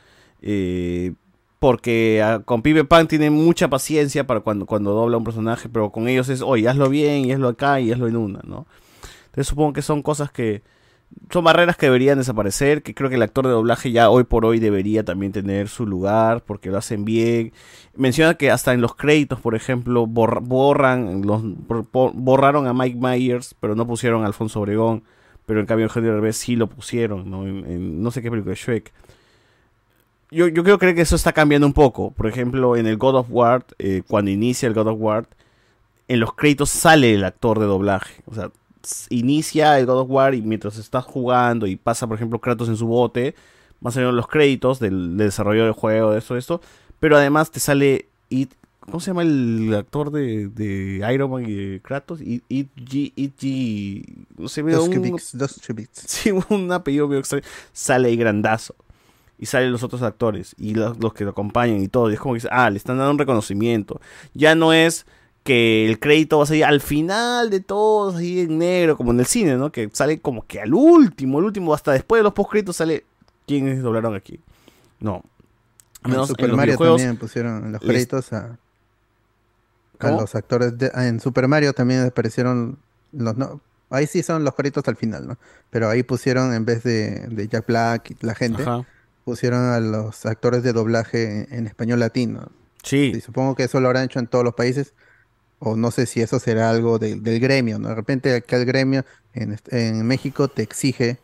eh, 0.41 1.15
porque 1.59 2.23
ah, 2.23 2.43
con 2.45 2.63
Pibe 2.63 2.85
Pan 2.85 3.09
tiene 3.09 3.29
mucha 3.31 3.67
paciencia 3.69 4.25
para 4.25 4.39
cuando, 4.39 4.67
cuando 4.67 4.93
dobla 4.93 5.17
un 5.17 5.25
personaje, 5.25 5.69
pero 5.69 5.91
con 5.91 6.07
ellos 6.07 6.29
es, 6.29 6.43
oye, 6.43 6.69
hazlo 6.69 6.89
bien, 6.89 7.25
y 7.25 7.33
hazlo 7.33 7.49
acá, 7.49 7.81
y 7.81 7.91
hazlo 7.91 8.07
en 8.07 8.17
una, 8.17 8.43
¿no? 8.45 8.69
Entonces 9.25 9.49
supongo 9.49 9.73
que 9.73 9.83
son 9.83 10.01
cosas 10.01 10.31
que, 10.31 10.63
son 11.31 11.45
barreras 11.45 11.77
que 11.77 11.87
deberían 11.87 12.19
desaparecer, 12.19 12.83
que 12.83 12.95
creo 12.95 13.09
que 13.09 13.17
el 13.17 13.23
actor 13.23 13.47
de 13.47 13.53
doblaje 13.53 13.91
ya 13.93 14.11
hoy 14.11 14.25
por 14.25 14.45
hoy 14.45 14.59
debería 14.61 15.05
también 15.05 15.33
tener 15.33 15.69
su 15.69 15.87
lugar, 15.87 16.43
porque 16.45 16.71
lo 16.71 16.79
hacen 16.79 17.05
bien. 17.05 17.53
Menciona 17.97 18.35
que 18.35 18.51
hasta 18.51 18.73
en 18.73 18.81
los 18.81 18.95
créditos, 18.95 19.41
por 19.41 19.55
ejemplo, 19.55 20.07
borra- 20.07 20.41
borran, 20.41 21.23
borraron 21.25 22.67
a 22.67 22.75
Mike 22.75 22.99
Myers, 23.01 23.55
pero 23.61 23.75
no 23.75 23.87
pusieron 23.87 24.23
a 24.23 24.27
Alfonso 24.27 24.61
Obregón, 24.61 25.03
pero 25.47 25.61
en 25.61 25.67
cambio 25.67 25.85
Eugenio 25.87 26.13
Derbez 26.13 26.37
sí 26.37 26.57
lo 26.57 26.67
pusieron, 26.67 27.31
¿no? 27.31 27.45
No 27.45 28.11
sé 28.11 28.23
qué 28.23 28.31
película 28.31 28.55
de 28.55 28.61
Shrek. 28.61 28.93
Yo, 30.31 30.49
yo 30.49 30.65
creo, 30.65 30.79
creo 30.79 30.95
que 30.95 31.03
eso 31.03 31.15
está 31.15 31.33
cambiando 31.33 31.67
un 31.69 31.73
poco. 31.73 32.11
Por 32.11 32.27
ejemplo, 32.27 32.77
en 32.77 32.87
el 32.87 32.97
God 32.97 33.15
of 33.17 33.27
War, 33.31 33.65
eh, 33.79 34.03
cuando 34.09 34.31
inicia 34.31 34.67
el 34.67 34.75
God 34.75 34.89
of 34.89 34.99
War, 35.01 35.29
en 36.09 36.21
los 36.21 36.35
créditos 36.35 36.69
sale 36.71 37.15
el 37.15 37.25
actor 37.25 37.61
de 37.61 37.67
doblaje. 37.67 38.23
O 38.27 38.35
sea, 38.35 38.51
inicia 39.11 39.79
el 39.79 39.87
God 39.87 40.01
of 40.01 40.11
War 40.11 40.35
y 40.35 40.43
mientras 40.43 40.79
estás 40.79 41.05
jugando 41.05 41.67
y 41.67 41.77
pasa, 41.77 42.07
por 42.07 42.17
ejemplo, 42.17 42.39
Kratos 42.41 42.69
en 42.69 42.77
su 42.77 42.87
bote, 42.87 43.35
van 43.81 43.93
saliendo 43.93 44.15
los 44.15 44.29
créditos 44.29 44.79
del, 44.79 45.17
del 45.17 45.29
desarrollo 45.29 45.65
del 45.65 45.73
juego, 45.73 46.13
de 46.13 46.19
esto, 46.19 46.37
esto. 46.37 46.61
Pero 47.01 47.17
además 47.17 47.51
te 47.51 47.61
sale 47.61 48.07
It, 48.29 48.53
¿cómo 48.81 49.01
se 49.01 49.11
llama 49.11 49.23
el 49.23 49.75
actor 49.75 50.11
de, 50.11 50.49
de 50.49 51.13
Iron 51.13 51.31
Man 51.31 51.45
y 51.47 51.55
de 51.55 51.81
Kratos? 51.81 52.21
It, 52.21 52.45
It 52.49 52.69
G, 52.77 53.13
It 53.15 53.39
G, 53.39 54.05
no 54.37 54.49
sé, 54.49 54.63
Dos 54.63 54.89
un, 54.89 54.95
Chubits, 54.95 55.37
dos 55.37 55.61
Chubits. 55.61 56.03
Sí, 56.07 56.31
un 56.49 56.73
apellido 56.73 57.09
medio 57.09 57.21
extraño. 57.21 57.45
Sale 57.73 58.09
ahí 58.09 58.17
grandazo. 58.17 58.75
Y 59.39 59.45
salen 59.47 59.71
los 59.71 59.83
otros 59.83 60.01
actores 60.01 60.55
y 60.57 60.75
los, 60.75 60.99
los 60.99 61.13
que 61.13 61.25
lo 61.25 61.31
acompañan 61.31 61.83
y 61.83 61.89
todo. 61.89 62.11
Y 62.11 62.15
es 62.15 62.21
como 62.21 62.33
que 62.33 62.39
dice, 62.39 62.49
ah, 62.51 62.71
le 62.71 62.79
están 62.79 62.97
dando 62.97 63.13
un 63.13 63.19
reconocimiento. 63.19 64.01
Ya 64.33 64.55
no 64.55 64.73
es 64.73 65.05
que 65.47 65.87
el 65.87 65.99
crédito 65.99 66.37
va 66.39 66.45
a 66.45 66.47
salir 66.47 66.65
al 66.67 66.81
final 66.83 67.49
de 67.49 67.61
todos, 67.61 68.17
ahí 68.17 68.41
en 68.41 68.59
negro, 68.59 68.97
como 68.99 69.13
en 69.13 69.21
el 69.21 69.27
cine, 69.27 69.57
¿no? 69.57 69.73
Que 69.73 69.89
sale 69.93 70.21
como 70.21 70.47
que 70.47 70.61
al 70.61 70.75
último, 70.75 71.39
el 71.39 71.47
último, 71.47 71.73
hasta 71.73 71.93
después 71.93 72.19
de 72.19 72.25
los 72.25 72.35
postcréditos 72.35 72.77
sale 72.77 73.07
quiénes 73.47 73.81
doblaron 73.83 74.15
aquí. 74.15 74.41
No. 75.01 75.23
Al 76.03 76.11
En 76.11 76.11
menos 76.11 76.29
Super 76.29 76.45
en 76.45 76.51
los 76.51 76.57
Mario 76.59 76.77
también 76.77 77.17
pusieron 77.17 77.73
los 77.73 77.83
les- 77.83 77.91
créditos 77.91 78.33
a, 78.35 78.59
a 80.01 80.11
los 80.11 80.35
actores 80.35 80.77
de, 80.77 80.91
ah, 80.95 81.07
en 81.07 81.21
Super 81.21 81.49
Mario 81.49 81.73
también 81.73 82.05
aparecieron 82.05 82.79
los 83.13 83.37
no, 83.37 83.61
ahí 83.89 84.07
sí 84.07 84.23
son 84.23 84.45
los 84.45 84.55
créditos 84.55 84.87
al 84.89 84.97
final, 84.97 85.27
¿no? 85.27 85.39
Pero 85.71 85.89
ahí 85.89 86.03
pusieron 86.03 86.53
en 86.53 86.65
vez 86.65 86.83
de, 86.83 87.27
de 87.29 87.49
Jack 87.49 87.67
Black 87.67 88.11
y 88.11 88.27
la 88.27 88.35
gente, 88.35 88.63
Ajá. 88.63 88.85
pusieron 89.25 89.61
a 89.71 89.81
los 89.81 90.27
actores 90.27 90.63
de 90.63 90.73
doblaje 90.73 91.47
en, 91.49 91.55
en 91.55 91.67
español 91.67 92.01
latino. 92.01 92.49
Sí. 92.83 93.13
Y 93.17 93.21
supongo 93.21 93.55
que 93.55 93.65
eso 93.65 93.81
lo 93.81 93.87
habrán 93.89 94.05
hecho 94.05 94.19
en 94.19 94.27
todos 94.27 94.45
los 94.45 94.55
países. 94.55 94.93
O 95.69 95.75
no 95.75 95.91
sé 95.91 96.07
si 96.07 96.21
eso 96.21 96.39
será 96.39 96.71
algo 96.71 97.01
del- 97.01 97.25
del 97.25 97.41
gremio, 97.41 97.81
¿no? 97.81 97.89
De 97.89 97.95
repente 97.97 98.33
acá 98.35 98.57
el 98.57 98.67
gremio 98.67 99.05
en, 99.35 99.59
en 99.71 100.07
México 100.07 100.47
te 100.47 100.63
exige 100.63 101.19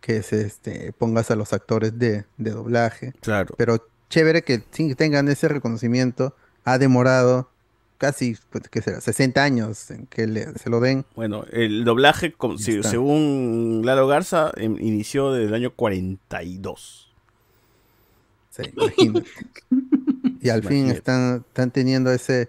que 0.00 0.22
se 0.22 0.40
este, 0.46 0.92
pongas 0.96 1.30
a 1.30 1.36
los 1.36 1.52
actores 1.52 1.98
de, 1.98 2.24
de 2.38 2.50
doblaje. 2.50 3.12
Claro. 3.20 3.54
Pero 3.58 3.86
chévere 4.08 4.40
que 4.42 4.58
tengan 4.96 5.28
ese 5.28 5.48
reconocimiento. 5.48 6.34
Ha 6.64 6.78
demorado 6.78 7.50
casi, 7.98 8.38
pues, 8.50 8.68
¿qué 8.70 8.80
será? 8.80 9.02
60 9.02 9.42
años 9.42 9.90
en 9.90 10.06
que 10.06 10.26
le- 10.26 10.54
se 10.58 10.70
lo 10.70 10.80
den. 10.80 11.04
Bueno, 11.14 11.44
el 11.52 11.84
doblaje, 11.84 12.32
como- 12.32 12.56
si- 12.56 12.76
está. 12.76 12.88
según 12.90 13.82
Lalo 13.84 14.06
Garza, 14.06 14.50
em- 14.56 14.78
inició 14.80 15.30
desde 15.32 15.48
el 15.48 15.54
año 15.54 15.72
42. 15.74 17.12
Sí, 18.50 18.62
imagínate. 18.74 19.28
Y 20.40 20.48
al 20.48 20.62
fin 20.62 20.88
están, 20.90 21.44
están 21.46 21.70
teniendo 21.70 22.10
ese, 22.12 22.48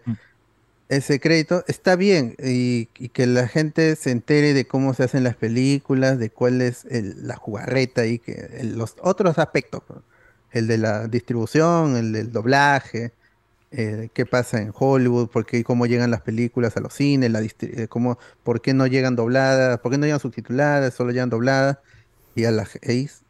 ese 0.96 1.20
crédito, 1.20 1.64
está 1.68 1.96
bien 1.96 2.36
y, 2.40 2.88
que 3.14 3.28
la 3.28 3.48
gente 3.48 3.96
se 3.96 4.12
entere 4.12 4.54
de 4.54 4.68
cómo 4.68 4.94
se 4.94 5.04
hacen 5.04 5.24
las 5.24 5.36
películas, 5.36 6.20
de 6.20 6.32
cuál 6.32 6.62
es 6.62 6.86
el- 6.86 7.28
la 7.28 7.36
jugarreta 7.38 8.06
y 8.06 8.20
que 8.20 8.62
los 8.64 8.96
otros 9.02 9.38
aspectos, 9.40 9.84
el 10.52 10.68
de 10.68 10.78
la 10.78 11.08
distribución, 11.08 11.96
el 11.98 12.12
del 12.14 12.32
doblaje, 12.32 13.14
eh, 13.72 14.10
qué 14.14 14.26
pasa 14.26 14.62
en 14.62 14.72
Hollywood, 14.74 15.30
por 15.30 15.46
qué 15.46 15.64
cómo 15.64 15.86
llegan 15.88 16.12
las 16.12 16.22
películas 16.22 16.78
a 16.78 16.82
los 16.82 16.94
cines, 16.94 17.32
la 17.32 17.42
eh, 17.44 17.88
cómo, 17.90 18.18
por 18.44 18.62
qué 18.62 18.74
no 18.74 18.88
llegan 18.88 19.16
dobladas, 19.16 19.80
por 19.80 19.92
qué 19.92 19.98
no 19.98 20.06
llegan 20.06 20.20
subtituladas, 20.22 20.94
solo 20.94 21.12
llegan 21.12 21.30
dobladas 21.30 21.80
y 22.36 22.46
a 22.46 22.52
la 22.52 22.66
ge- 22.66 22.80
y 22.94 23.06
s- 23.06 23.24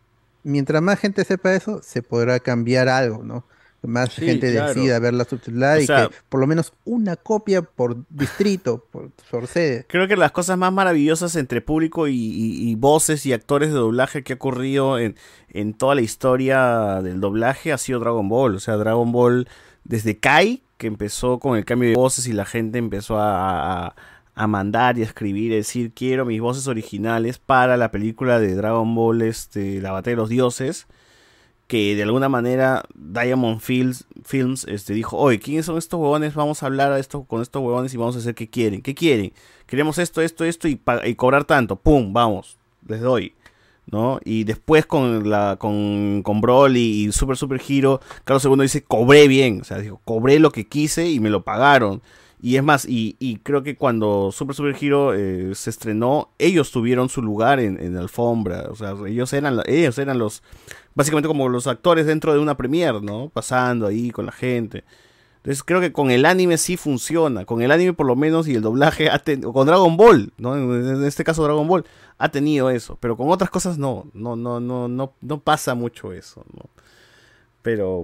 mientras 0.43 0.81
más 0.81 0.99
gente 0.99 1.23
sepa 1.25 1.55
eso, 1.55 1.81
se 1.83 2.01
podrá 2.03 2.39
cambiar 2.39 2.89
algo, 2.89 3.23
¿no? 3.23 3.47
Más 3.87 4.13
Sí, 4.13 4.25
gente 4.25 4.51
claro. 4.51 4.73
decida 4.73 4.99
verla 4.99 5.25
subtitulada 5.25 5.75
O 5.77 5.79
y 5.79 5.85
sea- 5.85 6.07
que 6.07 6.15
por 6.29 6.39
lo 6.39 6.47
menos 6.47 6.73
una 6.85 7.15
copia 7.15 7.61
por 7.61 7.97
distrito, 8.09 8.85
por, 8.91 9.11
por 9.29 9.47
sede. 9.47 9.85
Creo 9.87 10.07
que 10.07 10.15
las 10.17 10.31
cosas 10.31 10.57
más 10.57 10.71
maravillosas 10.73 11.35
entre 11.35 11.61
público 11.61 12.07
y, 12.07 12.13
y- 12.15 12.69
y 12.69 12.75
voces 12.75 13.25
y 13.25 13.33
actores 13.33 13.69
de 13.69 13.75
doblaje 13.75 14.23
que 14.23 14.33
ha 14.33 14.35
ocurrido 14.35 14.97
en, 14.99 15.15
en 15.49 15.73
toda 15.73 15.95
la 15.95 16.01
historia 16.01 17.01
del 17.01 17.19
doblaje 17.21 17.71
ha 17.71 17.77
sido 17.77 17.99
Dragon 17.99 18.27
Ball. 18.29 18.55
O 18.55 18.59
sea, 18.59 18.75
Dragon 18.77 19.11
Ball 19.11 19.47
desde 19.83 20.17
Kai, 20.17 20.63
que 20.77 20.87
empezó 20.87 21.39
con 21.39 21.57
el 21.57 21.63
cambio 21.65 21.89
de 21.89 21.95
voces 21.95 22.27
y 22.27 22.33
la 22.33 22.45
gente 22.45 22.77
empezó 22.79 23.17
a, 23.19 23.85
a- 23.87 23.95
a 24.37 24.47
mandar 24.47 24.97
y 24.97 25.01
a 25.01 25.05
escribir, 25.05 25.53
decir, 25.53 25.93
quiero 25.93 26.25
mis 26.25 26.41
voces 26.41 26.67
originales 26.67 27.37
para 27.37 27.77
la 27.77 27.89
película 27.91 28.37
de 28.37 28.53
Dragon 28.53 28.93
Ball, 28.93 29.21
este, 29.21 29.79
La 29.81 29.93
Batalla 29.93 30.15
de 30.17 30.21
los 30.21 30.29
Dioses 30.29 30.87
que 31.67 31.95
de 31.95 32.03
alguna 32.03 32.29
manera 32.29 32.83
Diamond 32.93 33.59
Films, 33.59 34.05
Films 34.23 34.65
este, 34.69 34.93
dijo, 34.93 35.17
oye, 35.17 35.39
¿quiénes 35.39 35.65
son 35.65 35.77
estos 35.77 35.99
huevones? 35.99 36.35
Vamos 36.35 36.61
a 36.61 36.67
hablar 36.67 36.91
a 36.91 36.99
esto, 36.99 37.23
con 37.23 37.41
estos 37.41 37.61
huevones 37.61 37.93
y 37.93 37.97
vamos 37.97 38.15
a 38.15 38.19
hacer 38.19 38.35
qué 38.35 38.49
quieren. 38.49 38.81
¿Qué 38.81 38.93
quieren? 38.93 39.33
Queremos 39.65 39.97
esto, 39.97 40.21
esto, 40.21 40.45
esto 40.45 40.67
y, 40.67 40.79
y 41.05 41.15
cobrar 41.15 41.45
tanto. 41.45 41.75
¡Pum! 41.75 42.13
Vamos, 42.13 42.57
les 42.87 43.01
doy. 43.01 43.33
¿No? 43.87 44.19
Y 44.25 44.45
después 44.45 44.87
con 44.87 45.29
la 45.29 45.57
con, 45.59 46.23
con 46.23 46.41
Broly 46.41 47.05
y 47.05 47.11
Super 47.11 47.37
Super 47.37 47.61
Hero, 47.67 48.01
Carlos 48.23 48.43
II 48.43 48.61
dice, 48.61 48.83
cobré 48.83 49.27
bien. 49.27 49.61
O 49.61 49.63
sea, 49.63 49.77
dijo, 49.77 50.01
cobré 50.05 50.39
lo 50.39 50.51
que 50.51 50.67
quise 50.67 51.09
y 51.09 51.19
me 51.19 51.29
lo 51.29 51.43
pagaron. 51.43 52.01
Y 52.45 52.57
es 52.57 52.63
más, 52.63 52.85
y, 52.87 53.15
y 53.17 53.37
creo 53.37 53.63
que 53.63 53.75
cuando 53.75 54.31
Super 54.31 54.55
Super 54.55 54.75
Hero 54.79 55.15
eh, 55.15 55.55
se 55.55 55.71
estrenó, 55.71 56.29
ellos 56.37 56.69
tuvieron 56.69 57.09
su 57.09 57.23
lugar 57.23 57.59
en, 57.59 57.81
en 57.81 57.97
alfombra. 57.97 58.67
O 58.69 58.75
sea, 58.75 58.93
ellos 59.07 59.33
eran, 59.33 59.61
ellos 59.65 59.97
eran 59.97 60.19
los, 60.19 60.43
básicamente 60.93 61.27
como 61.27 61.49
los 61.49 61.65
actores 61.65 62.05
dentro 62.05 62.33
de 62.33 62.37
una 62.37 62.55
premiere, 62.55 63.01
¿no? 63.01 63.29
Pasando 63.29 63.87
ahí 63.87 64.11
con 64.11 64.27
la 64.27 64.31
gente. 64.31 64.83
Entonces 65.37 65.63
creo 65.63 65.81
que 65.81 65.91
con 65.91 66.11
el 66.11 66.23
anime 66.23 66.59
sí 66.59 66.77
funciona. 66.77 67.45
Con 67.45 67.63
el 67.63 67.71
anime 67.71 67.93
por 67.93 68.05
lo 68.05 68.15
menos 68.15 68.47
y 68.47 68.53
el 68.53 68.61
doblaje, 68.61 69.09
ha 69.09 69.23
con 69.51 69.65
Dragon 69.65 69.97
Ball, 69.97 70.31
¿no? 70.37 70.55
En 70.55 71.03
este 71.03 71.23
caso 71.23 71.43
Dragon 71.43 71.67
Ball, 71.67 71.83
ha 72.19 72.29
tenido 72.29 72.69
eso. 72.69 72.95
Pero 73.01 73.17
con 73.17 73.31
otras 73.31 73.49
cosas 73.49 73.79
no. 73.79 74.05
No, 74.13 74.35
no, 74.35 74.59
no, 74.59 74.87
no, 74.87 75.13
no 75.19 75.39
pasa 75.39 75.73
mucho 75.73 76.13
eso, 76.13 76.45
¿no? 76.53 76.69
Pero 77.63 78.03